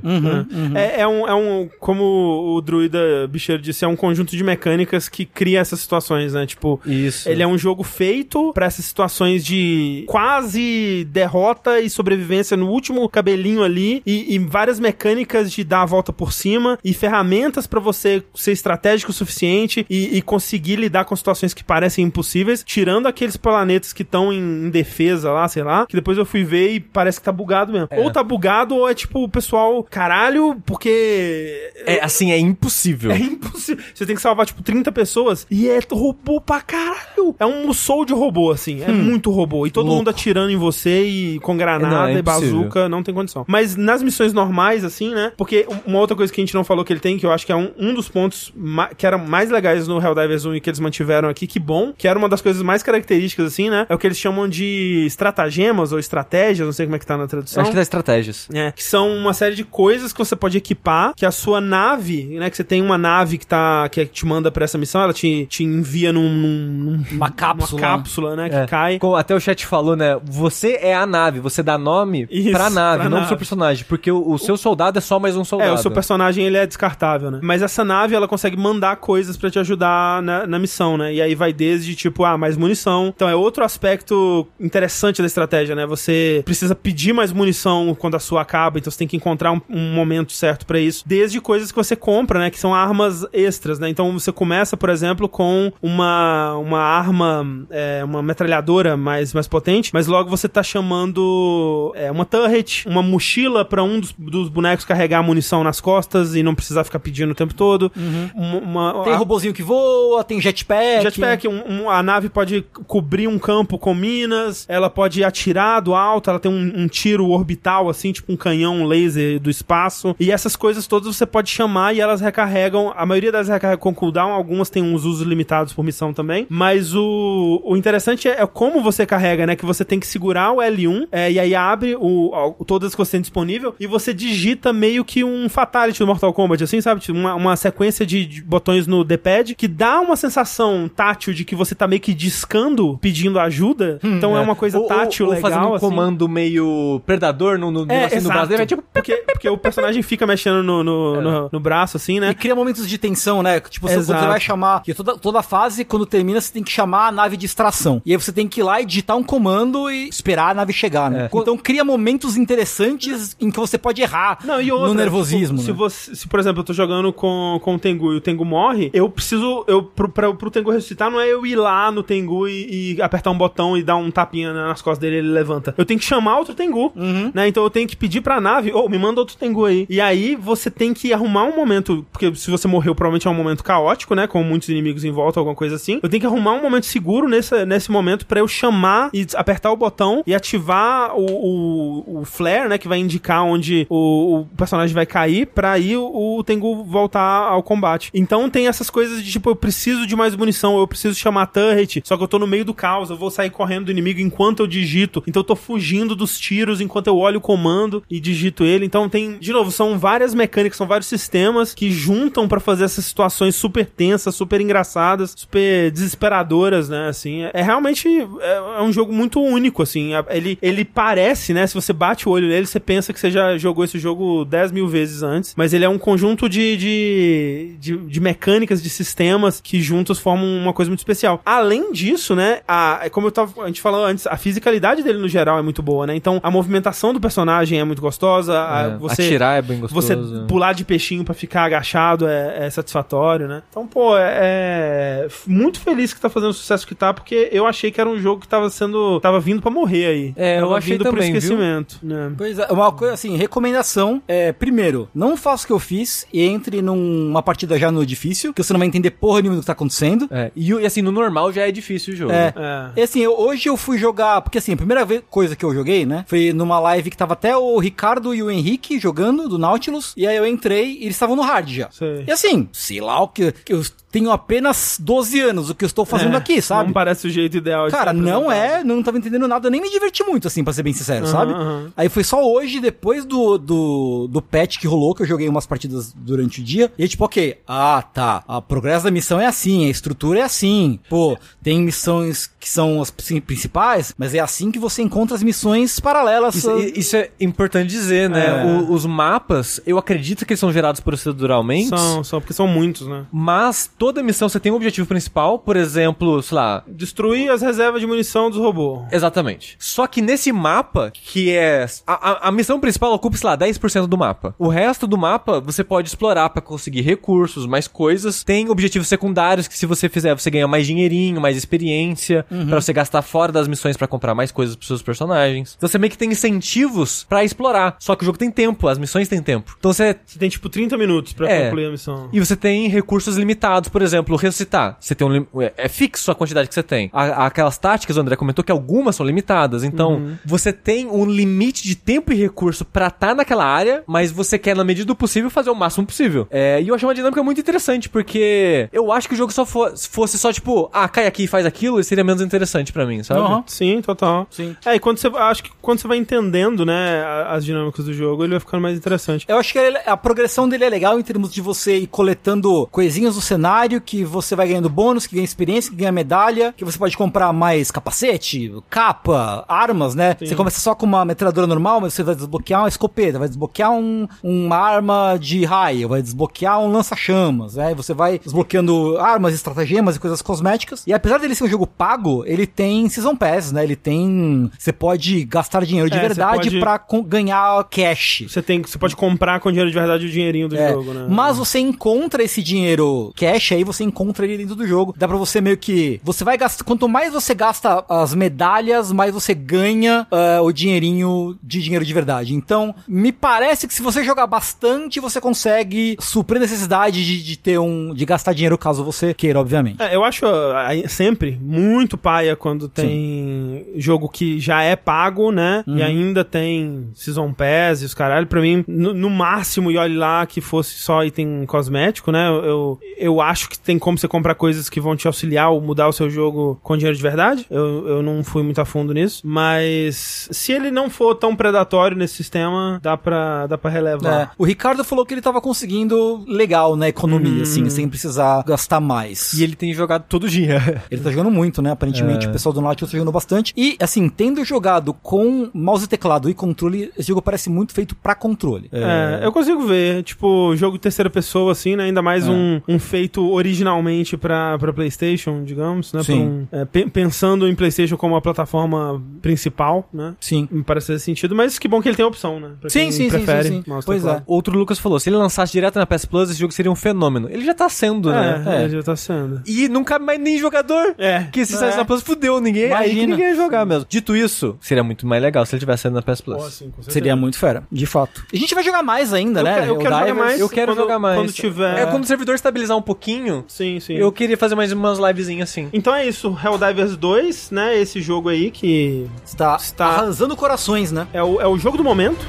É, 0.74 1.02
é 1.02 1.08
um, 1.08 1.26
é 1.26 1.34
um, 1.34 1.68
como 1.80 2.54
o 2.56 2.60
druida 2.60 3.26
bicheiro 3.28 3.62
disse, 3.62 3.84
é 3.84 3.88
um 3.88 3.96
conjunto 3.96 4.36
de 4.36 4.44
mecânicas 4.44 5.08
que 5.08 5.24
cria 5.24 5.60
essas 5.60 5.80
situações, 5.80 6.32
né? 6.32 6.46
Tipo, 6.46 6.80
Isso. 6.84 7.28
ele 7.28 7.42
é 7.42 7.46
um 7.46 7.58
jogo 7.58 7.82
feito 7.82 8.52
pra 8.52 8.67
essas 8.68 8.84
situações 8.84 9.44
de 9.44 10.04
quase 10.06 11.06
derrota 11.10 11.80
e 11.80 11.90
sobrevivência 11.90 12.56
no 12.56 12.68
último 12.68 13.08
cabelinho 13.08 13.62
ali 13.62 14.02
e, 14.06 14.34
e 14.34 14.38
várias 14.38 14.78
mecânicas 14.78 15.50
de 15.50 15.64
dar 15.64 15.82
a 15.82 15.86
volta 15.86 16.12
por 16.12 16.32
cima 16.32 16.78
e 16.84 16.94
ferramentas 16.94 17.66
pra 17.66 17.80
você 17.80 18.22
ser 18.34 18.52
estratégico 18.52 19.10
o 19.10 19.14
suficiente 19.14 19.84
e, 19.88 20.18
e 20.18 20.22
conseguir 20.22 20.76
lidar 20.76 21.04
com 21.04 21.16
situações 21.16 21.54
que 21.54 21.64
parecem 21.64 22.04
impossíveis, 22.04 22.62
tirando 22.64 23.06
aqueles 23.06 23.36
planetas 23.36 23.92
que 23.92 24.02
estão 24.02 24.32
em, 24.32 24.66
em 24.66 24.70
defesa 24.70 25.32
lá, 25.32 25.48
sei 25.48 25.62
lá, 25.62 25.86
que 25.86 25.96
depois 25.96 26.18
eu 26.18 26.24
fui 26.24 26.44
ver 26.44 26.72
e 26.72 26.80
parece 26.80 27.18
que 27.18 27.24
tá 27.24 27.32
bugado 27.32 27.72
mesmo. 27.72 27.88
Ou 27.92 28.10
tá 28.10 28.22
bugado 28.22 28.76
ou 28.76 28.88
é 28.88 28.94
tipo 28.94 29.24
o 29.24 29.28
pessoal, 29.28 29.82
caralho, 29.82 30.60
porque 30.66 31.72
É, 31.86 32.04
assim, 32.04 32.30
é 32.30 32.38
impossível. 32.38 33.10
é 33.12 33.18
impossível. 33.18 33.82
Você 33.94 34.06
tem 34.06 34.14
que 34.14 34.22
salvar, 34.22 34.46
tipo, 34.46 34.62
30 34.62 34.92
pessoas 34.92 35.46
e 35.50 35.68
é 35.68 35.78
robô 35.90 36.40
pra 36.40 36.60
caralho. 36.60 37.34
É 37.38 37.46
um 37.46 37.66
musou 37.66 38.04
de 38.04 38.12
robô, 38.12 38.52
assim. 38.60 38.82
É 38.82 38.88
muito 38.92 39.30
robô. 39.30 39.66
E 39.66 39.70
todo 39.70 39.84
Louco. 39.86 39.98
mundo 39.98 40.08
atirando 40.10 40.50
em 40.50 40.56
você 40.56 41.04
e 41.04 41.38
com 41.40 41.56
granada 41.56 41.86
Não, 41.94 42.06
é 42.08 42.14
e 42.18 42.22
bazuca, 42.22 42.88
não 42.88 43.02
tem 43.02 43.14
condição. 43.14 43.44
Mas 43.48 43.76
nas 43.76 44.02
missões 44.02 44.32
normais, 44.32 44.84
assim, 44.84 45.14
né? 45.14 45.32
Porque 45.36 45.66
uma 45.86 45.98
outra 45.98 46.16
coisa 46.16 46.32
que 46.32 46.40
a 46.40 46.44
gente 46.44 46.54
não 46.54 46.64
falou 46.64 46.84
que 46.84 46.92
ele 46.92 47.00
tem, 47.00 47.16
que 47.18 47.24
eu 47.26 47.32
acho 47.32 47.44
que 47.46 47.52
é 47.52 47.56
um, 47.56 47.70
um 47.78 47.94
dos 47.94 48.08
pontos 48.08 48.52
que 48.96 49.06
eram 49.06 49.18
mais 49.18 49.50
legais 49.50 49.86
no 49.88 50.00
Helldivers 50.00 50.44
1 50.44 50.54
e 50.56 50.60
que 50.60 50.68
eles 50.70 50.80
mantiveram 50.80 51.28
aqui, 51.28 51.46
que 51.46 51.58
bom, 51.58 51.92
que 51.96 52.06
era 52.08 52.18
uma 52.18 52.28
das 52.28 52.40
coisas 52.40 52.62
mais 52.62 52.82
características, 52.82 53.46
assim, 53.46 53.70
né? 53.70 53.86
É 53.88 53.94
o 53.94 53.98
que 53.98 54.06
eles 54.06 54.18
chamam 54.18 54.48
de 54.48 55.04
estratagemas 55.06 55.92
ou 55.92 55.98
estratégias, 55.98 56.66
não 56.66 56.72
sei 56.72 56.86
como 56.86 56.96
é 56.96 56.98
que 56.98 57.06
tá 57.06 57.16
na 57.16 57.26
tradução. 57.26 57.60
Acho 57.60 57.70
que 57.70 57.76
dá 57.76 57.82
estratégias. 57.82 58.48
É, 58.52 58.72
que 58.72 58.82
são 58.82 59.10
uma 59.16 59.32
série 59.34 59.54
de 59.54 59.64
coisas 59.64 60.12
que 60.12 60.18
você 60.18 60.34
pode 60.36 60.56
equipar, 60.56 61.12
que 61.14 61.26
a 61.26 61.30
sua 61.30 61.60
nave, 61.60 62.24
né, 62.38 62.48
que 62.50 62.56
você 62.56 62.64
tem 62.64 62.80
uma 62.82 62.96
nave 62.98 63.38
que 63.38 63.46
tá, 63.46 63.88
que 63.88 64.04
te 64.06 64.24
manda 64.26 64.50
pra 64.50 64.64
essa 64.64 64.78
missão, 64.78 65.02
ela 65.02 65.12
te, 65.12 65.46
te 65.46 65.64
envia 65.64 66.12
num, 66.12 66.28
num- 66.28 67.04
Uma 67.12 67.30
cápsula. 67.30 67.80
uma 67.80 67.88
cápsula, 67.88 68.36
né, 68.36 68.47
que 68.48 68.54
É. 68.56 68.66
cai. 68.66 68.98
Como 68.98 69.14
até 69.16 69.34
o 69.34 69.40
chat 69.40 69.64
falou, 69.66 69.96
né? 69.96 70.18
Você 70.24 70.78
é 70.80 70.94
a 70.94 71.06
nave, 71.06 71.40
você 71.40 71.62
dá 71.62 71.76
nome 71.78 72.26
Isso, 72.30 72.50
pra 72.52 72.70
nave, 72.70 73.00
pra 73.00 73.04
não 73.04 73.10
nave. 73.18 73.20
pro 73.22 73.28
seu 73.28 73.36
personagem. 73.36 73.84
Porque 73.88 74.10
o, 74.10 74.30
o 74.32 74.38
seu 74.38 74.56
soldado 74.56 74.98
é 74.98 75.00
só 75.00 75.18
mais 75.18 75.36
um 75.36 75.44
soldado. 75.44 75.70
É, 75.70 75.74
o 75.74 75.78
seu 75.78 75.90
personagem 75.90 76.44
ele 76.44 76.56
é 76.56 76.66
descartável, 76.66 77.30
né? 77.30 77.40
Mas 77.42 77.62
essa 77.62 77.84
nave 77.84 78.14
ela 78.14 78.28
consegue 78.28 78.56
mandar 78.56 78.96
coisas 78.96 79.36
pra 79.36 79.50
te 79.50 79.58
ajudar 79.58 80.22
na, 80.22 80.46
na 80.46 80.58
missão, 80.58 80.96
né? 80.96 81.12
E 81.14 81.20
aí 81.22 81.34
vai 81.34 81.52
desde 81.52 81.94
tipo, 81.94 82.24
ah, 82.24 82.36
mais 82.38 82.56
munição. 82.56 83.12
Então 83.14 83.28
é 83.28 83.34
outro 83.34 83.64
aspecto 83.64 84.46
interessante 84.60 85.20
da 85.22 85.26
estratégia, 85.26 85.74
né? 85.74 85.86
Você 85.86 86.42
precisa 86.44 86.74
pedir 86.74 87.12
mais 87.12 87.32
munição 87.32 87.96
quando 87.98 88.16
a 88.16 88.18
sua 88.20 88.42
acaba, 88.42 88.78
então 88.78 88.90
você 88.90 88.98
tem 88.98 89.08
que 89.08 89.16
encontrar 89.16 89.52
um, 89.52 89.60
um 89.68 89.92
momento 89.94 90.32
certo 90.32 90.66
pra 90.66 90.78
isso. 90.78 91.04
Desde 91.06 91.40
coisas 91.40 91.70
que 91.72 91.76
você 91.76 91.96
compra, 91.96 92.38
né? 92.38 92.50
Que 92.50 92.58
são 92.58 92.74
armas 92.74 93.24
extras, 93.32 93.78
né? 93.78 93.88
Então 93.88 94.12
você 94.12 94.30
começa, 94.32 94.76
por 94.76 94.90
exemplo, 94.90 95.28
com 95.28 95.72
uma, 95.82 96.54
uma 96.56 96.80
arma, 96.80 97.46
é, 97.70 98.02
uma 98.04 98.22
metralhadora 98.42 98.96
mais, 98.96 99.34
mais 99.34 99.48
potente, 99.48 99.90
mas 99.92 100.06
logo 100.06 100.30
você 100.30 100.48
tá 100.48 100.62
chamando 100.62 101.92
é, 101.96 102.10
uma 102.10 102.24
turret, 102.24 102.84
uma 102.86 103.02
mochila 103.02 103.64
pra 103.64 103.82
um 103.82 103.98
dos, 103.98 104.14
dos 104.16 104.48
bonecos 104.48 104.84
carregar 104.84 105.22
munição 105.22 105.64
nas 105.64 105.80
costas 105.80 106.36
e 106.36 106.42
não 106.42 106.54
precisar 106.54 106.84
ficar 106.84 107.00
pedindo 107.00 107.32
o 107.32 107.34
tempo 107.34 107.52
todo. 107.54 107.90
Uma, 108.34 108.92
uma- 108.92 109.04
Tem 109.04 109.12
a- 109.12 109.16
robozinho 109.16 109.52
que 109.52 109.62
voa, 109.62 110.22
tem 110.22 110.40
jetpack. 110.40 111.02
Jetpack, 111.02 111.48
um- 111.48 111.82
um- 111.84 111.90
a 111.90 112.00
nave 112.02 112.28
pode 112.28 112.64
cobrir 112.86 113.26
um 113.26 113.38
campo 113.38 113.76
com 113.78 113.92
minas, 113.94 114.64
ela 114.68 114.88
pode 114.88 115.24
atirar 115.24 115.80
do 115.82 115.94
alto, 115.94 116.30
ela 116.30 116.38
tem 116.38 116.50
um, 116.50 116.82
um 116.84 116.86
tiro 116.88 117.28
orbital, 117.30 117.88
assim, 117.88 118.12
tipo 118.12 118.32
um 118.32 118.36
canhão 118.36 118.84
laser 118.86 119.40
do 119.40 119.50
espaço. 119.50 120.14
E 120.20 120.30
essas 120.30 120.54
coisas 120.54 120.86
todas 120.86 121.14
você 121.16 121.26
pode 121.26 121.50
chamar 121.50 121.94
e 121.94 122.00
elas 122.00 122.20
recarregam. 122.20 122.92
A 122.96 123.04
maioria 123.04 123.32
delas 123.32 123.48
recarrega 123.48 123.80
com 123.80 123.92
cooldown, 123.94 124.30
algumas 124.32 124.70
têm 124.70 124.82
uns 124.82 125.04
usos 125.04 125.26
limitados 125.26 125.72
por 125.72 125.84
missão 125.84 126.12
também. 126.12 126.46
Mas 126.48 126.94
o, 126.94 127.60
o 127.64 127.76
interessante 127.76 128.27
é, 128.28 128.42
é 128.42 128.46
como 128.46 128.82
você 128.82 129.04
carrega, 129.06 129.46
né? 129.46 129.56
Que 129.56 129.64
você 129.66 129.84
tem 129.84 129.98
que 130.00 130.06
segurar 130.06 130.52
o 130.52 130.56
L1 130.58 131.08
é, 131.12 131.30
e 131.32 131.38
aí 131.40 131.54
abre 131.54 131.94
o, 131.96 132.30
o- 132.58 132.64
todas 132.64 132.92
que 132.94 132.98
você 132.98 133.12
tem 133.12 133.20
disponível 133.20 133.74
e 133.78 133.86
você 133.86 134.12
digita 134.14 134.72
meio 134.72 135.04
que 135.04 135.24
um 135.24 135.48
Fatality 135.48 135.98
do 136.00 136.06
Mortal 136.06 136.32
Kombat, 136.32 136.62
assim, 136.64 136.80
sabe? 136.80 137.00
Tipo, 137.00 137.18
Uma, 137.18 137.34
uma 137.34 137.56
sequência 137.56 138.04
de, 138.06 138.24
de 138.26 138.42
botões 138.42 138.86
no 138.86 139.04
D-pad 139.04 139.54
que 139.54 139.66
dá 139.68 140.00
uma 140.00 140.16
sensação 140.16 140.88
tátil 140.94 141.32
de 141.32 141.44
que 141.44 141.54
você 141.54 141.74
tá 141.74 141.86
meio 141.86 142.00
que 142.00 142.14
discando, 142.14 142.98
pedindo 143.00 143.38
ajuda. 143.40 143.98
então 144.02 144.36
é. 144.36 144.40
uma 144.40 144.54
coisa 144.54 144.78
Ou- 144.78 144.84
ou- 144.84 144.88
tátil 144.88 145.26
ou 145.26 145.32
legal, 145.32 145.50
fazendo 145.50 145.68
um 145.70 145.74
assim. 145.74 145.86
comando 145.86 146.28
meio 146.28 147.00
predador 147.06 147.58
no, 147.58 147.70
no, 147.70 147.82
É, 147.84 147.86
negocinho 148.00 148.22
no 148.22 148.28
braço 148.28 148.48
dele. 148.48 148.62
É 148.62 148.66
tipo, 148.66 148.82
porque, 148.92 149.16
porque 149.32 149.48
o 149.48 149.56
personagem 149.58 150.02
fica 150.02 150.26
mexendo 150.26 150.62
no, 150.62 150.82
no, 150.84 151.20
no, 151.20 151.48
no 151.52 151.60
braço, 151.60 151.96
assim, 151.96 152.16
E 152.16 152.20
né? 152.20 152.34
cria 152.34 152.54
momentos 152.54 152.88
de 152.88 152.98
tensão, 152.98 153.42
né? 153.42 153.60
Tipo, 153.60 153.88
você, 153.88 153.96
você 154.02 154.12
vai 154.12 154.40
chamar. 154.40 154.82
Toda, 154.96 155.16
toda 155.18 155.42
fase, 155.42 155.84
quando 155.84 156.04
termina, 156.06 156.40
você 156.40 156.52
tem 156.52 156.62
que 156.62 156.70
chamar 156.70 157.08
a 157.08 157.12
nave 157.12 157.36
de 157.36 157.46
extração. 157.46 158.00
E 158.04 158.12
aí 158.12 158.17
você 158.18 158.32
tem 158.32 158.46
que 158.48 158.60
ir 158.60 158.62
lá 158.62 158.80
e 158.80 158.86
digitar 158.86 159.16
um 159.16 159.22
comando 159.22 159.90
e 159.90 160.08
esperar 160.08 160.50
a 160.50 160.54
nave 160.54 160.72
chegar, 160.72 161.10
né? 161.10 161.28
É. 161.32 161.38
Então 161.38 161.56
cria 161.56 161.84
momentos 161.84 162.36
interessantes 162.36 163.36
em 163.40 163.50
que 163.50 163.58
você 163.58 163.78
pode 163.78 164.00
errar 164.02 164.38
Não, 164.44 164.60
e 164.60 164.70
outra, 164.70 164.88
no 164.88 164.94
nervosismo. 164.94 165.58
se 165.58 165.68
né? 165.68 165.72
você, 165.76 166.14
se 166.14 166.28
por 166.28 166.38
exemplo, 166.40 166.60
eu 166.60 166.64
tô 166.64 166.72
jogando 166.72 167.12
com, 167.12 167.58
com 167.62 167.74
o 167.74 167.78
Tengu 167.78 168.12
e 168.12 168.16
o 168.16 168.20
Tengu 168.20 168.44
morre, 168.44 168.90
eu 168.92 169.08
preciso, 169.08 169.64
eu, 169.66 169.82
pro, 169.82 170.08
pra, 170.08 170.32
pro 170.34 170.50
Tengu 170.50 170.70
ressuscitar, 170.70 171.10
não 171.10 171.20
é 171.20 171.28
eu 171.28 171.44
ir 171.46 171.56
lá 171.56 171.90
no 171.90 172.02
Tengu 172.02 172.48
e, 172.48 172.94
e 172.96 173.02
apertar 173.02 173.30
um 173.30 173.38
botão 173.38 173.76
e 173.76 173.82
dar 173.82 173.96
um 173.96 174.10
tapinha 174.10 174.52
nas 174.52 174.82
costas 174.82 174.98
dele 174.98 175.16
e 175.16 175.18
ele 175.20 175.28
levanta. 175.28 175.74
Eu 175.78 175.84
tenho 175.84 175.98
que 176.00 176.06
chamar 176.06 176.38
outro 176.38 176.54
Tengu, 176.54 176.92
Uhum. 176.96 177.30
né? 177.34 177.48
Então 177.48 177.62
eu 177.62 177.70
tenho 177.70 177.86
que 177.88 177.96
pedir 177.96 178.20
pra 178.20 178.40
nave, 178.40 178.72
ô, 178.72 178.88
me 178.88 178.98
manda 178.98 179.20
outro 179.20 179.36
Tengu 179.36 179.64
aí. 179.64 179.86
E 179.88 180.00
aí 180.00 180.34
você 180.36 180.70
tem 180.70 180.92
que 180.94 181.12
arrumar 181.12 181.44
um 181.44 181.54
momento, 181.56 182.04
porque 182.12 182.34
se 182.34 182.50
você 182.50 182.66
morreu, 182.68 182.94
provavelmente 182.94 183.26
é 183.26 183.30
um 183.30 183.34
momento 183.34 183.62
caótico, 183.64 184.14
né? 184.14 184.26
Com 184.26 184.42
muitos 184.42 184.68
inimigos 184.68 185.04
em 185.04 185.10
volta, 185.10 185.38
alguma 185.40 185.54
coisa 185.56 185.76
assim. 185.76 186.00
Eu 186.02 186.08
tenho 186.08 186.20
que 186.20 186.26
arrumar 186.26 186.52
um 186.54 186.62
momento 186.62 186.86
seguro 186.86 187.28
nesse, 187.28 187.64
nesse 187.64 187.90
momento 187.90 188.07
momento 188.08 188.26
pra 188.26 188.40
eu 188.40 188.48
chamar 188.48 189.10
e 189.12 189.26
apertar 189.34 189.70
o 189.70 189.76
botão 189.76 190.22
e 190.26 190.34
ativar 190.34 191.14
o, 191.14 191.24
o, 191.24 192.20
o 192.20 192.24
flare, 192.24 192.68
né? 192.68 192.78
Que 192.78 192.88
vai 192.88 192.98
indicar 192.98 193.44
onde 193.44 193.86
o, 193.88 194.40
o 194.40 194.44
personagem 194.56 194.94
vai 194.94 195.06
cair 195.06 195.46
pra 195.46 195.72
aí 195.72 195.96
o, 195.96 196.38
o 196.38 196.44
Tengu 196.44 196.84
voltar 196.84 197.20
ao 197.20 197.62
combate. 197.62 198.10
Então 198.14 198.48
tem 198.48 198.68
essas 198.68 198.88
coisas 198.90 199.22
de 199.22 199.30
tipo, 199.30 199.50
eu 199.50 199.56
preciso 199.56 200.06
de 200.06 200.16
mais 200.16 200.34
munição, 200.34 200.78
eu 200.78 200.86
preciso 200.86 201.14
chamar 201.14 201.42
a 201.42 201.46
turret, 201.46 202.02
só 202.04 202.16
que 202.16 202.22
eu 202.22 202.28
tô 202.28 202.38
no 202.38 202.46
meio 202.46 202.64
do 202.64 202.74
caos, 202.74 203.10
eu 203.10 203.16
vou 203.16 203.30
sair 203.30 203.50
correndo 203.50 203.86
do 203.86 203.90
inimigo 203.90 204.20
enquanto 204.20 204.60
eu 204.60 204.66
digito. 204.66 205.22
Então 205.26 205.40
eu 205.40 205.44
tô 205.44 205.56
fugindo 205.56 206.16
dos 206.16 206.38
tiros 206.38 206.80
enquanto 206.80 207.08
eu 207.08 207.16
olho 207.16 207.38
o 207.38 207.40
comando 207.40 208.02
e 208.10 208.18
digito 208.18 208.64
ele. 208.64 208.86
Então 208.86 209.08
tem, 209.08 209.38
de 209.38 209.52
novo, 209.52 209.70
são 209.70 209.98
várias 209.98 210.34
mecânicas, 210.34 210.76
são 210.76 210.86
vários 210.86 211.08
sistemas 211.08 211.74
que 211.74 211.90
juntam 211.90 212.48
pra 212.48 212.60
fazer 212.60 212.84
essas 212.84 213.04
situações 213.04 213.54
super 213.54 213.86
tensas, 213.86 214.34
super 214.34 214.60
engraçadas, 214.60 215.34
super 215.36 215.90
desesperadoras, 215.90 216.88
né? 216.88 217.08
Assim, 217.08 217.42
é, 217.44 217.50
é 217.54 217.62
realmente 218.06 218.28
é, 218.40 218.78
é 218.78 218.82
um 218.82 218.92
jogo 218.92 219.12
muito 219.12 219.40
único, 219.40 219.82
assim. 219.82 220.12
Ele, 220.28 220.58
ele 220.60 220.84
parece, 220.84 221.52
né? 221.52 221.66
Se 221.66 221.74
você 221.74 221.92
bate 221.92 222.28
o 222.28 222.32
olho 222.32 222.48
nele, 222.48 222.66
você 222.66 222.78
pensa 222.78 223.12
que 223.12 223.18
você 223.18 223.30
já 223.30 223.56
jogou 223.58 223.84
esse 223.84 223.98
jogo 223.98 224.44
10 224.44 224.72
mil 224.72 224.86
vezes 224.86 225.22
antes. 225.22 225.54
Mas 225.56 225.72
ele 225.72 225.84
é 225.84 225.88
um 225.88 225.98
conjunto 225.98 226.48
de, 226.48 226.76
de, 226.76 227.76
de, 227.78 227.96
de 227.96 228.20
mecânicas, 228.20 228.82
de 228.82 228.90
sistemas 228.90 229.60
que 229.60 229.80
juntos 229.80 230.18
formam 230.18 230.46
uma 230.46 230.72
coisa 230.72 230.90
muito 230.90 231.00
especial. 231.00 231.40
Além 231.44 231.92
disso, 231.92 232.34
né? 232.34 232.60
A, 232.66 233.00
é 233.04 233.10
como 233.10 233.26
eu 233.28 233.32
tava, 233.32 233.62
a 233.62 233.66
gente 233.66 233.80
falou 233.80 234.04
antes, 234.04 234.26
a 234.26 234.36
fisicalidade 234.36 235.02
dele 235.02 235.18
no 235.18 235.28
geral 235.28 235.58
é 235.58 235.62
muito 235.62 235.82
boa, 235.82 236.06
né? 236.06 236.14
Então 236.14 236.40
a 236.42 236.50
movimentação 236.50 237.12
do 237.12 237.20
personagem 237.20 237.80
é 237.80 237.84
muito 237.84 238.02
gostosa. 238.02 238.54
É, 238.54 238.96
você 238.96 239.22
Atirar 239.22 239.58
é 239.58 239.62
bem 239.62 239.80
gostoso. 239.80 240.06
você 240.06 240.46
pular 240.46 240.72
de 240.72 240.84
peixinho 240.84 241.24
pra 241.24 241.34
ficar 241.34 241.64
agachado 241.64 242.26
é, 242.26 242.66
é 242.66 242.70
satisfatório, 242.70 243.48
né? 243.48 243.62
Então, 243.70 243.86
pô, 243.86 244.16
é, 244.16 244.28
é 244.28 245.28
muito 245.46 245.80
feliz 245.80 246.12
que 246.12 246.20
tá 246.20 246.28
fazendo 246.28 246.50
o 246.50 246.54
sucesso 246.54 246.86
que 246.86 246.94
tá, 246.94 247.12
porque 247.12 247.48
eu 247.52 247.66
achei 247.78 247.90
que 247.90 248.00
era 248.00 248.10
um 248.10 248.18
jogo 248.18 248.40
que 248.40 248.48
tava 248.48 248.68
sendo. 248.70 249.20
tava 249.20 249.38
vindo 249.40 249.62
pra 249.62 249.70
morrer 249.70 250.06
aí. 250.06 250.32
É, 250.36 250.56
eu 250.58 250.62
tava 250.62 250.78
achei 250.78 250.92
vindo 250.92 251.02
pro 251.04 251.12
também, 251.12 251.28
viu? 251.30 251.38
esquecimento. 251.38 251.98
Né? 252.02 252.32
Pois 252.36 252.58
é, 252.58 252.66
uma 252.70 252.90
coisa 252.92 253.14
assim, 253.14 253.36
recomendação 253.36 254.22
é, 254.26 254.52
primeiro, 254.52 255.08
não 255.14 255.36
faça 255.36 255.64
o 255.64 255.66
que 255.66 255.72
eu 255.72 255.78
fiz 255.78 256.26
e 256.32 256.42
entre 256.42 256.82
numa 256.82 257.42
partida 257.42 257.78
já 257.78 257.90
no 257.90 258.04
difícil, 258.04 258.52
que 258.52 258.62
você 258.62 258.72
não 258.72 258.78
vai 258.78 258.88
entender 258.88 259.10
porra 259.12 259.40
nenhuma 259.40 259.56
do 259.56 259.60
que 259.62 259.66
tá 259.66 259.72
acontecendo. 259.72 260.28
É, 260.30 260.50
e, 260.54 260.74
o- 260.74 260.80
e 260.80 260.86
assim, 260.86 261.02
no 261.02 261.12
normal 261.12 261.52
já 261.52 261.66
é 261.66 261.70
difícil 261.72 262.14
o 262.14 262.16
jogo. 262.16 262.32
É. 262.32 262.52
É. 262.56 262.90
E 262.96 263.02
assim, 263.02 263.20
eu- 263.20 263.38
hoje 263.38 263.68
eu 263.68 263.76
fui 263.76 263.98
jogar, 263.98 264.40
porque 264.42 264.58
assim, 264.58 264.72
a 264.72 264.76
primeira 264.76 265.04
vez, 265.04 265.22
coisa 265.30 265.54
que 265.54 265.64
eu 265.64 265.72
joguei, 265.74 266.04
né, 266.04 266.24
foi 266.26 266.52
numa 266.52 266.78
live 266.80 267.10
que 267.10 267.16
tava 267.16 267.34
até 267.34 267.56
o 267.56 267.78
Ricardo 267.78 268.34
e 268.34 268.42
o 268.42 268.50
Henrique 268.50 268.98
jogando, 268.98 269.48
do 269.48 269.58
Nautilus, 269.58 270.12
e 270.16 270.26
aí 270.26 270.36
eu 270.36 270.46
entrei 270.46 270.92
e 270.98 271.02
eles 271.04 271.14
estavam 271.14 271.36
no 271.36 271.42
hard 271.42 271.68
já. 271.68 271.88
Sei. 271.90 272.24
E 272.26 272.30
assim, 272.30 272.68
sei 272.72 273.00
lá 273.00 273.20
o 273.22 273.28
que, 273.28 273.52
que 273.52 273.72
eu 273.72 273.82
tenho 274.10 274.30
apenas 274.30 274.96
12 275.00 275.40
anos, 275.40 275.70
o 275.70 275.74
que 275.74 275.84
eu 275.84 275.86
estou 275.86 276.04
fazendo 276.04 276.34
É, 276.34 276.38
aqui, 276.38 276.60
sabe? 276.62 276.86
Não 276.86 276.92
parece 276.92 277.26
o 277.26 277.30
jeito 277.30 277.56
ideal 277.58 277.86
de 277.86 277.92
Cara, 277.92 278.12
não 278.12 278.50
é, 278.50 278.82
não 278.82 279.02
tava 279.02 279.18
entendendo 279.18 279.46
nada, 279.46 279.66
eu 279.66 279.70
nem 279.70 279.80
me 279.80 279.90
diverti 279.90 280.22
muito, 280.24 280.48
assim, 280.48 280.64
pra 280.64 280.72
ser 280.72 280.82
bem 280.82 280.92
sincero, 280.92 281.24
Aham, 281.26 281.32
sabe? 281.32 281.52
aham. 281.52 281.92
Aí 281.96 282.08
foi 282.08 282.24
só 282.24 282.42
hoje, 282.42 282.80
depois 282.80 283.24
do, 283.24 283.58
do, 283.58 284.28
do 284.30 284.40
patch 284.42 284.78
que 284.78 284.86
rolou, 284.86 285.14
que 285.14 285.22
eu 285.22 285.26
joguei 285.26 285.48
umas 285.48 285.66
partidas 285.66 286.12
durante 286.16 286.60
o 286.60 286.64
dia, 286.64 286.92
e 286.98 287.02
aí, 287.02 287.08
tipo, 287.08 287.24
ok, 287.24 287.58
ah, 287.66 288.02
tá, 288.14 288.42
a 288.48 288.60
progresso 288.62 289.04
da 289.04 289.10
missão 289.10 289.38
é 289.40 289.46
assim, 289.46 289.86
a 289.86 289.90
estrutura 289.90 290.40
é 290.40 290.42
assim, 290.42 290.98
pô, 291.08 291.36
tem 291.62 291.80
missões 291.80 292.50
que 292.58 292.68
são 292.68 293.00
as 293.02 293.10
prin- 293.10 293.40
principais, 293.40 294.14
mas 294.16 294.34
é 294.34 294.40
assim 294.40 294.70
que 294.70 294.78
você 294.78 295.02
encontra 295.02 295.34
as 295.36 295.42
missões 295.42 296.00
paralelas. 296.00 296.54
Isso, 296.54 296.70
ah, 296.70 296.78
isso 296.80 297.16
é 297.16 297.30
importante 297.40 297.88
dizer, 297.90 298.28
né? 298.30 298.46
É. 298.46 298.64
O- 298.64 298.92
os 298.92 299.04
mapas, 299.06 299.80
eu 299.86 299.98
acredito 299.98 300.44
que 300.46 300.52
eles 300.52 300.60
são 300.60 300.72
gerados 300.72 301.00
proceduralmente. 301.00 301.88
São, 301.88 302.24
são, 302.24 302.40
porque 302.40 302.52
são 302.52 302.66
muitos, 302.66 303.06
né? 303.06 303.24
Mas 303.32 303.90
toda 303.98 304.22
missão 304.22 304.48
você 304.48 304.60
tem 304.60 304.70
um 304.72 304.76
objetivo 304.76 305.06
principal, 305.06 305.58
por 305.58 305.76
exemplo, 305.76 306.40
sei 306.42 306.54
lá. 306.56 306.82
Destruir 306.86 307.50
as 307.50 307.62
reservas 307.62 308.00
de 308.00 308.06
munição 308.06 308.48
dos 308.50 308.58
robôs. 308.58 309.02
Exatamente. 309.12 309.76
Só 309.78 310.06
que 310.06 310.22
nesse 310.22 310.52
mapa, 310.52 311.10
que 311.12 311.50
é. 311.50 311.86
A, 312.06 312.30
a- 312.30 312.48
a 312.48 312.52
missão 312.52 312.78
principal 312.80 313.12
ocupa, 313.12 313.36
sei 313.36 313.48
lá, 313.50 313.56
10% 313.56 314.06
do 314.06 314.16
mapa. 314.18 314.54
O 314.58 314.68
resto 314.68 315.06
do 315.06 315.18
mapa 315.18 315.60
você 315.60 315.82
pode 315.84 316.08
explorar 316.08 316.48
pra 316.50 316.62
conseguir 316.62 317.00
recursos, 317.02 317.66
mais 317.66 317.86
coisas. 317.88 318.42
Tem 318.44 318.68
objetivos 318.70 319.08
secundários 319.08 319.66
que, 319.68 319.76
se 319.76 319.86
você 319.86 320.08
fizer, 320.08 320.34
você 320.34 320.50
ganha 320.50 320.68
mais 320.68 320.86
dinheirinho, 320.86 321.40
mais 321.40 321.56
experiência, 321.56 322.44
pra 322.68 322.80
você 322.80 322.92
gastar 322.92 323.22
fora 323.22 323.50
das 323.52 323.66
missões 323.68 323.96
pra 323.96 324.06
comprar 324.06 324.34
mais 324.34 324.50
coisas 324.52 324.76
pros 324.76 324.86
seus 324.88 325.02
personagens. 325.02 325.74
Então 325.76 325.88
você 325.88 325.98
meio 325.98 326.10
que 326.10 326.18
tem 326.18 326.30
incentivos 326.30 327.24
pra 327.28 327.44
explorar. 327.44 327.96
Só 327.98 328.14
que 328.14 328.22
o 328.22 328.26
jogo 328.26 328.38
tem 328.38 328.50
tempo, 328.50 328.86
as 328.88 328.98
missões 328.98 329.28
têm 329.28 329.42
tempo. 329.42 329.74
Então 329.78 329.92
você 329.92 330.16
Você 330.26 330.38
tem 330.38 330.48
tipo 330.48 330.68
30 330.68 330.96
minutos 330.96 331.32
pra 331.32 331.48
É. 331.50 331.64
concluir 331.64 331.86
a 331.86 331.90
missão. 331.90 332.28
e 332.32 332.40
você 332.40 332.56
tem 332.56 332.88
recursos 332.88 333.36
limitados, 333.36 333.87
por 333.88 334.02
exemplo, 334.02 334.36
ressuscitar. 334.36 334.96
Você 335.00 335.14
tem 335.14 335.26
um 335.26 335.30
lim- 335.32 335.46
é, 335.60 335.72
é 335.76 335.88
fixo 335.88 336.30
a 336.30 336.34
quantidade 336.34 336.68
que 336.68 336.74
você 336.74 336.82
tem. 336.82 337.10
A- 337.12 337.46
aquelas 337.46 337.78
táticas, 337.78 338.16
o 338.16 338.20
André 338.20 338.36
comentou 338.36 338.64
que 338.64 338.72
algumas 338.72 339.16
são 339.16 339.24
limitadas. 339.26 339.84
Então, 339.84 340.36
você 340.44 340.72
tem 340.72 341.06
um 341.06 341.24
limite 341.24 341.82
de 341.84 341.94
tempo 341.96 342.32
e 342.32 342.36
recurso 342.36 342.84
pra 342.84 343.08
estar 343.08 343.34
naquela 343.34 343.64
área, 343.64 344.02
mas 344.06 344.30
você 344.30 344.58
quer, 344.58 344.76
na 344.76 344.84
medida 344.84 345.06
do 345.06 345.14
possível, 345.16 345.50
fazer 345.50 345.70
o 345.70 345.74
máximo 345.74 346.06
possível. 346.06 346.46
É, 346.50 346.80
e 346.82 346.88
eu 346.88 346.94
achei 346.94 347.06
uma 347.08 347.14
dinâmica 347.14 347.42
muito 347.42 347.60
interessante, 347.60 348.08
porque 348.08 348.88
eu 348.92 349.12
acho 349.12 349.28
que 349.28 349.34
o 349.34 349.36
jogo 349.36 349.52
só 349.52 349.64
fo- 349.64 349.92
fosse 349.96 350.38
só 350.38 350.52
tipo, 350.52 350.90
ah, 350.92 351.08
cai 351.08 351.26
aqui 351.26 351.44
e 351.44 351.46
faz 351.46 351.64
aquilo, 351.66 352.02
seria 352.02 352.24
menos 352.24 352.42
interessante 352.42 352.92
pra 352.92 353.06
mim, 353.06 353.22
sabe? 353.22 353.40
Aham. 353.40 353.64
Sim, 353.66 354.00
total. 354.02 354.46
Sim. 354.50 354.76
É, 354.84 354.94
e 354.94 354.98
quando 355.00 355.18
você. 355.18 355.28
Acho 355.28 355.62
que 355.62 355.70
quando 355.80 355.98
você 356.00 356.08
vai 356.08 356.16
entendendo, 356.18 356.84
né, 356.84 357.24
as 357.48 357.64
dinâmicas 357.64 358.04
do 358.04 358.12
jogo, 358.12 358.42
ele 358.44 358.50
vai 358.52 358.60
ficando 358.60 358.80
mais 358.82 358.96
interessante. 358.96 359.44
Eu 359.48 359.56
acho 359.58 359.72
que 359.72 359.78
a 359.78 360.16
progressão 360.16 360.68
dele 360.68 360.84
é 360.84 360.88
legal 360.88 361.18
em 361.18 361.22
termos 361.22 361.52
de 361.52 361.60
você 361.60 361.98
ir 361.98 362.06
coletando 362.06 362.86
coisinhas 362.90 363.34
do 363.34 363.40
cenário, 363.40 363.77
que 364.00 364.24
você 364.24 364.56
vai 364.56 364.68
ganhando 364.68 364.88
bônus, 364.88 365.26
que 365.26 365.34
ganha 365.34 365.44
experiência, 365.44 365.90
que 365.90 365.96
ganha 365.96 366.10
medalha, 366.12 366.74
que 366.76 366.84
você 366.84 366.98
pode 366.98 367.16
comprar 367.16 367.52
mais 367.52 367.90
capacete, 367.90 368.72
capa, 368.90 369.64
armas, 369.68 370.14
né? 370.14 370.36
Você 370.40 370.54
começa 370.54 370.80
só 370.80 370.94
com 370.94 371.06
uma 371.06 371.24
metralhadora 371.24 371.66
normal, 371.66 372.00
mas 372.00 372.14
você 372.14 372.22
vai 372.22 372.34
desbloquear 372.34 372.82
uma 372.82 372.88
escopeta, 372.88 373.38
vai 373.38 373.48
desbloquear 373.48 373.92
um, 373.92 374.26
uma 374.42 374.76
arma 374.76 375.36
de 375.40 375.64
raio, 375.64 376.08
vai 376.08 376.22
desbloquear 376.22 376.80
um 376.80 376.90
lança-chamas, 376.90 377.76
né? 377.76 377.94
Você 377.94 378.14
vai 378.14 378.38
desbloqueando 378.38 379.16
armas, 379.18 379.54
estratagemas 379.54 380.16
e 380.16 380.20
coisas 380.20 380.42
cosméticas. 380.42 381.04
E 381.06 381.12
apesar 381.12 381.38
dele 381.38 381.54
ser 381.54 381.64
um 381.64 381.68
jogo 381.68 381.86
pago, 381.86 382.44
ele 382.46 382.66
tem 382.66 383.08
Season 383.08 383.36
Pass, 383.36 383.72
né? 383.72 383.84
Ele 383.84 383.96
tem... 383.96 384.70
Você 384.78 384.92
pode 384.92 385.44
gastar 385.44 385.84
dinheiro 385.84 386.10
de 386.10 386.16
É, 386.16 386.20
verdade 386.20 386.70
pode- 386.70 386.80
pra 386.80 387.00
ganhar 387.26 387.84
cash. 387.84 388.44
Você 388.48 388.62
tem, 388.62 388.82
você 388.82 388.98
pode 388.98 389.14
comprar 389.16 389.60
com 389.60 389.70
dinheiro 389.70 389.90
de 389.90 389.96
verdade 389.96 390.26
o 390.26 390.30
dinheirinho 390.30 390.68
do 390.68 390.76
É, 390.76 390.92
jogo, 390.92 391.12
né? 391.12 391.26
Mas 391.28 391.56
você 391.58 391.78
encontra 391.78 392.42
esse 392.42 392.62
dinheiro 392.62 393.32
cash 393.36 393.67
aí, 393.74 393.84
você 393.84 394.04
encontra 394.04 394.44
ele 394.44 394.58
dentro 394.58 394.74
do 394.74 394.86
jogo. 394.86 395.14
Dá 395.16 395.26
pra 395.26 395.36
você 395.36 395.60
meio 395.60 395.76
que. 395.76 396.20
Você 396.22 396.44
vai 396.44 396.56
gastar. 396.56 396.84
Quanto 396.84 397.08
mais 397.08 397.32
você 397.32 397.54
gasta 397.54 398.04
as 398.08 398.34
medalhas, 398.34 399.12
mais 399.12 399.32
você 399.32 399.54
ganha 399.54 400.26
ah, 400.30 400.60
o 400.62 400.72
dinheirinho 400.72 401.58
de 401.62 401.82
dinheiro 401.82 402.04
de 402.04 402.14
verdade. 402.14 402.54
Então, 402.54 402.94
me 403.06 403.32
parece 403.32 403.86
que 403.86 403.94
se 403.94 404.02
você 404.02 404.22
jogar 404.24 404.46
bastante, 404.46 405.20
você 405.20 405.40
consegue 405.40 406.16
suprir 406.20 406.58
a 406.58 406.60
necessidade 406.60 407.24
de, 407.24 407.42
de 407.42 407.58
ter 407.58 407.78
um. 407.78 408.14
de 408.14 408.24
gastar 408.24 408.52
dinheiro 408.52 408.78
caso 408.78 409.04
você 409.04 409.34
queira, 409.34 409.60
obviamente. 409.60 410.02
É, 410.02 410.14
eu 410.14 410.24
acho 410.24 410.46
ah, 410.46 410.88
sempre 411.08 411.58
muito 411.60 412.16
paia 412.16 412.56
quando 412.56 412.88
tem 412.88 413.86
jogo 413.96 414.28
que 414.28 414.58
já 414.58 414.82
é 414.82 414.96
pago, 414.96 415.50
né? 415.50 415.84
Uhum. 415.86 415.98
E 415.98 416.02
ainda 416.02 416.44
tem 416.44 417.08
Season 417.14 417.52
Pass 417.52 418.02
e 418.02 418.04
os 418.04 418.14
caralho. 418.14 418.46
Pra 418.46 418.60
mim, 418.60 418.84
no, 418.86 419.14
no 419.14 419.30
máximo, 419.30 419.90
e 419.90 419.96
olhe 419.96 420.16
lá 420.16 420.46
que 420.46 420.60
fosse 420.60 420.98
só 420.98 421.24
item 421.24 421.64
cosmético, 421.66 422.30
né? 422.32 422.48
Eu, 422.48 422.64
eu, 422.64 423.00
eu 423.16 423.40
acho 423.58 423.68
que 423.68 423.78
tem 423.78 423.98
como 423.98 424.16
você 424.18 424.28
comprar 424.28 424.54
coisas 424.54 424.88
que 424.88 425.00
vão 425.00 425.16
te 425.16 425.26
auxiliar 425.26 425.70
ou 425.70 425.80
mudar 425.80 426.08
o 426.08 426.12
seu 426.12 426.30
jogo 426.30 426.78
com 426.82 426.96
dinheiro 426.96 427.16
de 427.16 427.22
verdade. 427.22 427.66
Eu, 427.70 428.06
eu 428.06 428.22
não 428.22 428.42
fui 428.44 428.62
muito 428.62 428.80
a 428.80 428.84
fundo 428.84 429.12
nisso. 429.12 429.42
Mas 429.44 430.48
se 430.50 430.72
ele 430.72 430.90
não 430.90 431.10
for 431.10 431.34
tão 431.34 431.54
predatório 431.56 432.16
nesse 432.16 432.34
sistema, 432.34 432.98
dá 433.02 433.16
pra, 433.16 433.66
dá 433.66 433.76
pra 433.76 433.90
É, 433.90 433.94
relevar. 433.94 434.52
o 434.56 434.64
Ricardo 434.64 435.02
falou 435.04 435.26
que 435.26 435.34
ele 435.34 435.40
tava 435.42 435.60
conseguindo 435.60 436.44
legal 436.46 436.96
na 436.96 437.08
economia, 437.08 437.62
assim, 437.62 437.88
sem 437.90 438.08
precisar 438.08 438.62
gastar 438.64 439.00
mais. 439.00 439.52
E 439.54 439.64
ele 439.64 439.74
tem 439.74 439.92
jogado 439.92 440.24
todo 440.28 440.48
dia. 440.48 440.78
Ele 441.10 441.20
tá 441.22 441.30
jogando 441.30 441.50
muito, 441.50 441.80
né? 441.82 441.90
Aparentemente 441.90 442.46
É. 442.46 442.48
o 442.48 442.52
pessoal 442.52 442.72
do 442.72 442.80
Nautilus 442.80 443.10
tá 443.10 443.16
jogando 443.18 443.32
bastante. 443.32 443.72
E, 443.76 443.96
assim, 444.00 444.28
tendo 444.28 444.64
jogado 444.64 445.12
com 445.14 445.70
mouse 445.72 446.04
e 446.04 446.08
teclado 446.08 446.48
e 446.50 446.54
controle, 446.54 447.10
esse 447.18 447.28
jogo 447.28 447.40
parece 447.42 447.70
muito 447.70 447.92
feito 447.92 448.14
pra 448.14 448.34
controle. 448.34 448.88
É, 448.92 449.40
eu 449.42 449.50
consigo 449.52 449.80
ver, 449.86 450.22
tipo, 450.22 450.74
jogo 450.76 450.96
de 450.96 451.02
terceira 451.02 451.30
pessoa, 451.30 451.72
assim, 451.72 451.96
né? 451.96 452.04
Ainda 452.04 452.20
mais 452.22 452.46
É. 452.46 452.50
um, 452.50 452.80
um 452.86 452.98
feito 452.98 453.47
originalmente 453.52 454.36
pra, 454.36 454.78
pra 454.78 454.92
PlayStation, 454.92 455.62
digamos, 455.64 456.12
né? 456.12 456.22
Sim. 456.22 456.42
um- 456.42 456.66
é, 456.72 456.84
pe- 456.84 457.08
pensando 457.08 457.68
em 457.68 457.74
PlayStation 457.74 458.16
como 458.16 458.36
a 458.36 458.40
plataforma 458.40 459.22
principal, 459.42 460.08
né? 460.12 460.34
Sim. 460.40 460.68
Me 460.70 460.82
parece 460.82 461.08
fazer 461.08 461.18
sentido, 461.20 461.54
mas 461.54 461.78
que 461.78 461.88
bom 461.88 462.00
que 462.02 462.08
ele 462.08 462.16
tem 462.16 462.24
a 462.24 462.28
opção, 462.28 462.60
né? 462.60 462.70
Pra 462.80 462.90
Sim, 462.90 463.00
quem 463.00 463.12
sim, 463.12 463.24
sim, 463.24 463.30
prefere 463.30 463.68
sim, 463.68 463.82
sim. 463.84 463.92
e 463.98 464.04
Pois 464.04 464.24
é. 464.24 464.42
Outro 464.46 464.76
Lucas 464.78 464.98
falou: 464.98 465.18
se 465.18 465.28
ele 465.28 465.36
lançasse 465.36 465.72
direto 465.72 465.98
na 465.98 466.06
PS 466.06 466.24
Plus, 466.26 466.50
esse 466.50 466.58
jogo 466.60 466.72
seria 466.72 466.90
um 466.90 466.96
fenômeno. 466.96 467.48
Ele 467.50 467.64
já 467.64 467.74
tá 467.74 467.88
sendo, 467.88 468.30
né? 468.30 468.62
É, 468.66 468.82
É. 468.82 468.84
é, 468.84 468.88
já 468.88 469.02
tá 469.02 469.16
sendo. 469.16 469.62
E 469.66 469.88
não 469.88 470.04
cabe 470.04 470.24
mais 470.24 470.40
nem 470.40 470.58
jogador. 470.58 471.14
É. 471.18 471.44
Que 471.52 471.64
se 471.64 471.74
É. 471.74 471.76
saísse 471.78 471.96
na 471.96 472.04
Plus, 472.04 472.22
fudeu. 472.22 472.60
Ninguém, 472.60 472.84
aí 472.92 473.10
que 473.10 473.14
Imagina. 473.16 473.26
ninguém 473.36 473.46
ia 473.50 473.54
jogar 473.56 473.84
mesmo. 473.86 474.06
Dito 474.08 474.34
isso, 474.34 474.76
seria 474.80 475.02
muito 475.04 475.26
mais 475.26 475.42
legal 475.42 475.64
se 475.66 475.74
ele 475.74 475.80
tivesse 475.80 476.02
saindo 476.04 476.14
na 476.14 476.22
PS 476.22 476.40
Plus. 476.40 476.62
Com 476.62 476.70
certeza. 476.70 477.10
Seria 477.10 477.36
muito 477.36 477.58
fera, 477.58 477.82
de 477.90 478.06
fato. 478.06 478.44
A 478.52 478.56
gente 478.56 478.74
vai 478.74 478.82
jogar 478.82 479.02
mais 479.02 479.32
ainda, 479.32 479.60
Eu 479.60 479.64
né? 479.64 479.74
quero- 479.74 479.86
eu 479.86 479.96
quero 479.98 480.10
jogar 480.14 480.26
Divers- 480.26 480.38
mais. 480.46 480.60
Eu 480.60 480.68
quero 480.68 480.92
Quando- 480.92 480.98
jogar 480.98 481.18
mais. 481.18 481.38
quando 481.38 481.52
tiver- 481.52 481.98
É, 481.98 482.06
quando 482.06 482.24
o 482.24 482.26
servidor 482.26 482.54
estabilizar 482.54 482.96
um 482.96 483.02
pouquinho, 483.02 483.37
Sim, 483.68 484.00
sim. 484.00 484.14
eu 484.14 484.30
queria 484.32 484.56
fazer 484.56 484.74
mais 484.74 484.92
umas 484.92 485.18
livezinhas 485.18 485.68
assim. 485.70 485.88
Então 485.92 486.14
é 486.14 486.26
isso, 486.26 486.56
Helldivers 486.64 487.16
2, 487.16 487.70
né? 487.70 487.98
Esse 487.98 488.20
jogo 488.20 488.48
aí 488.48 488.70
que 488.70 489.26
Está, 489.44 489.76
Está- 489.76 490.06
arrasando 490.06 490.56
corações, 490.56 491.12
né? 491.12 491.26
é 491.32 491.42
o, 491.42 491.60
é 491.60 491.66
o 491.66 491.76
jogo 491.78 491.96
do 491.96 492.04
momento. 492.04 492.46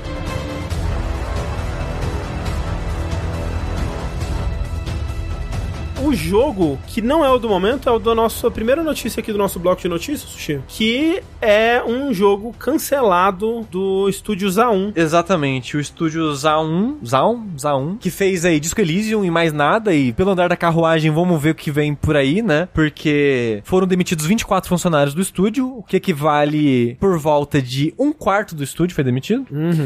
O 6.09 6.13
jogo 6.15 6.79
que 6.87 7.03
não 7.03 7.23
é 7.23 7.29
o 7.29 7.37
do 7.37 7.47
momento 7.47 7.87
é 7.87 7.91
o 7.91 7.99
da 7.99 8.15
nossa 8.15 8.49
primeira 8.49 8.81
notícia 8.81 9.19
aqui 9.19 9.31
do 9.31 9.37
nosso 9.37 9.59
bloco 9.59 9.79
de 9.79 9.87
notícias, 9.87 10.21
Sushi, 10.31 10.59
que 10.67 11.21
é 11.39 11.83
um 11.85 12.11
jogo 12.11 12.51
cancelado 12.57 13.67
do 13.69 14.09
estúdio 14.09 14.49
Z1. 14.49 14.93
Exatamente, 14.95 15.77
o 15.77 15.79
estúdio 15.79 16.33
Zaun, 16.33 16.97
Zaun, 17.05 17.45
Zaun, 17.59 17.95
que 17.97 18.09
fez 18.09 18.43
aí 18.43 18.59
Disco 18.59 18.81
Elysium 18.81 19.23
e 19.23 19.29
mais 19.29 19.53
nada, 19.53 19.93
e 19.93 20.11
pelo 20.11 20.31
andar 20.31 20.49
da 20.49 20.57
carruagem 20.57 21.11
vamos 21.11 21.39
ver 21.39 21.51
o 21.51 21.55
que 21.55 21.69
vem 21.69 21.93
por 21.93 22.15
aí, 22.15 22.41
né? 22.41 22.67
Porque 22.73 23.61
foram 23.63 23.85
demitidos 23.85 24.25
24 24.25 24.67
funcionários 24.67 25.13
do 25.13 25.21
estúdio, 25.21 25.77
o 25.77 25.83
que 25.83 25.97
equivale 25.97 26.97
por 26.99 27.19
volta 27.19 27.61
de 27.61 27.93
um 27.99 28.11
quarto 28.11 28.55
do 28.55 28.63
estúdio 28.63 28.95
foi 28.95 29.03
demitido. 29.03 29.45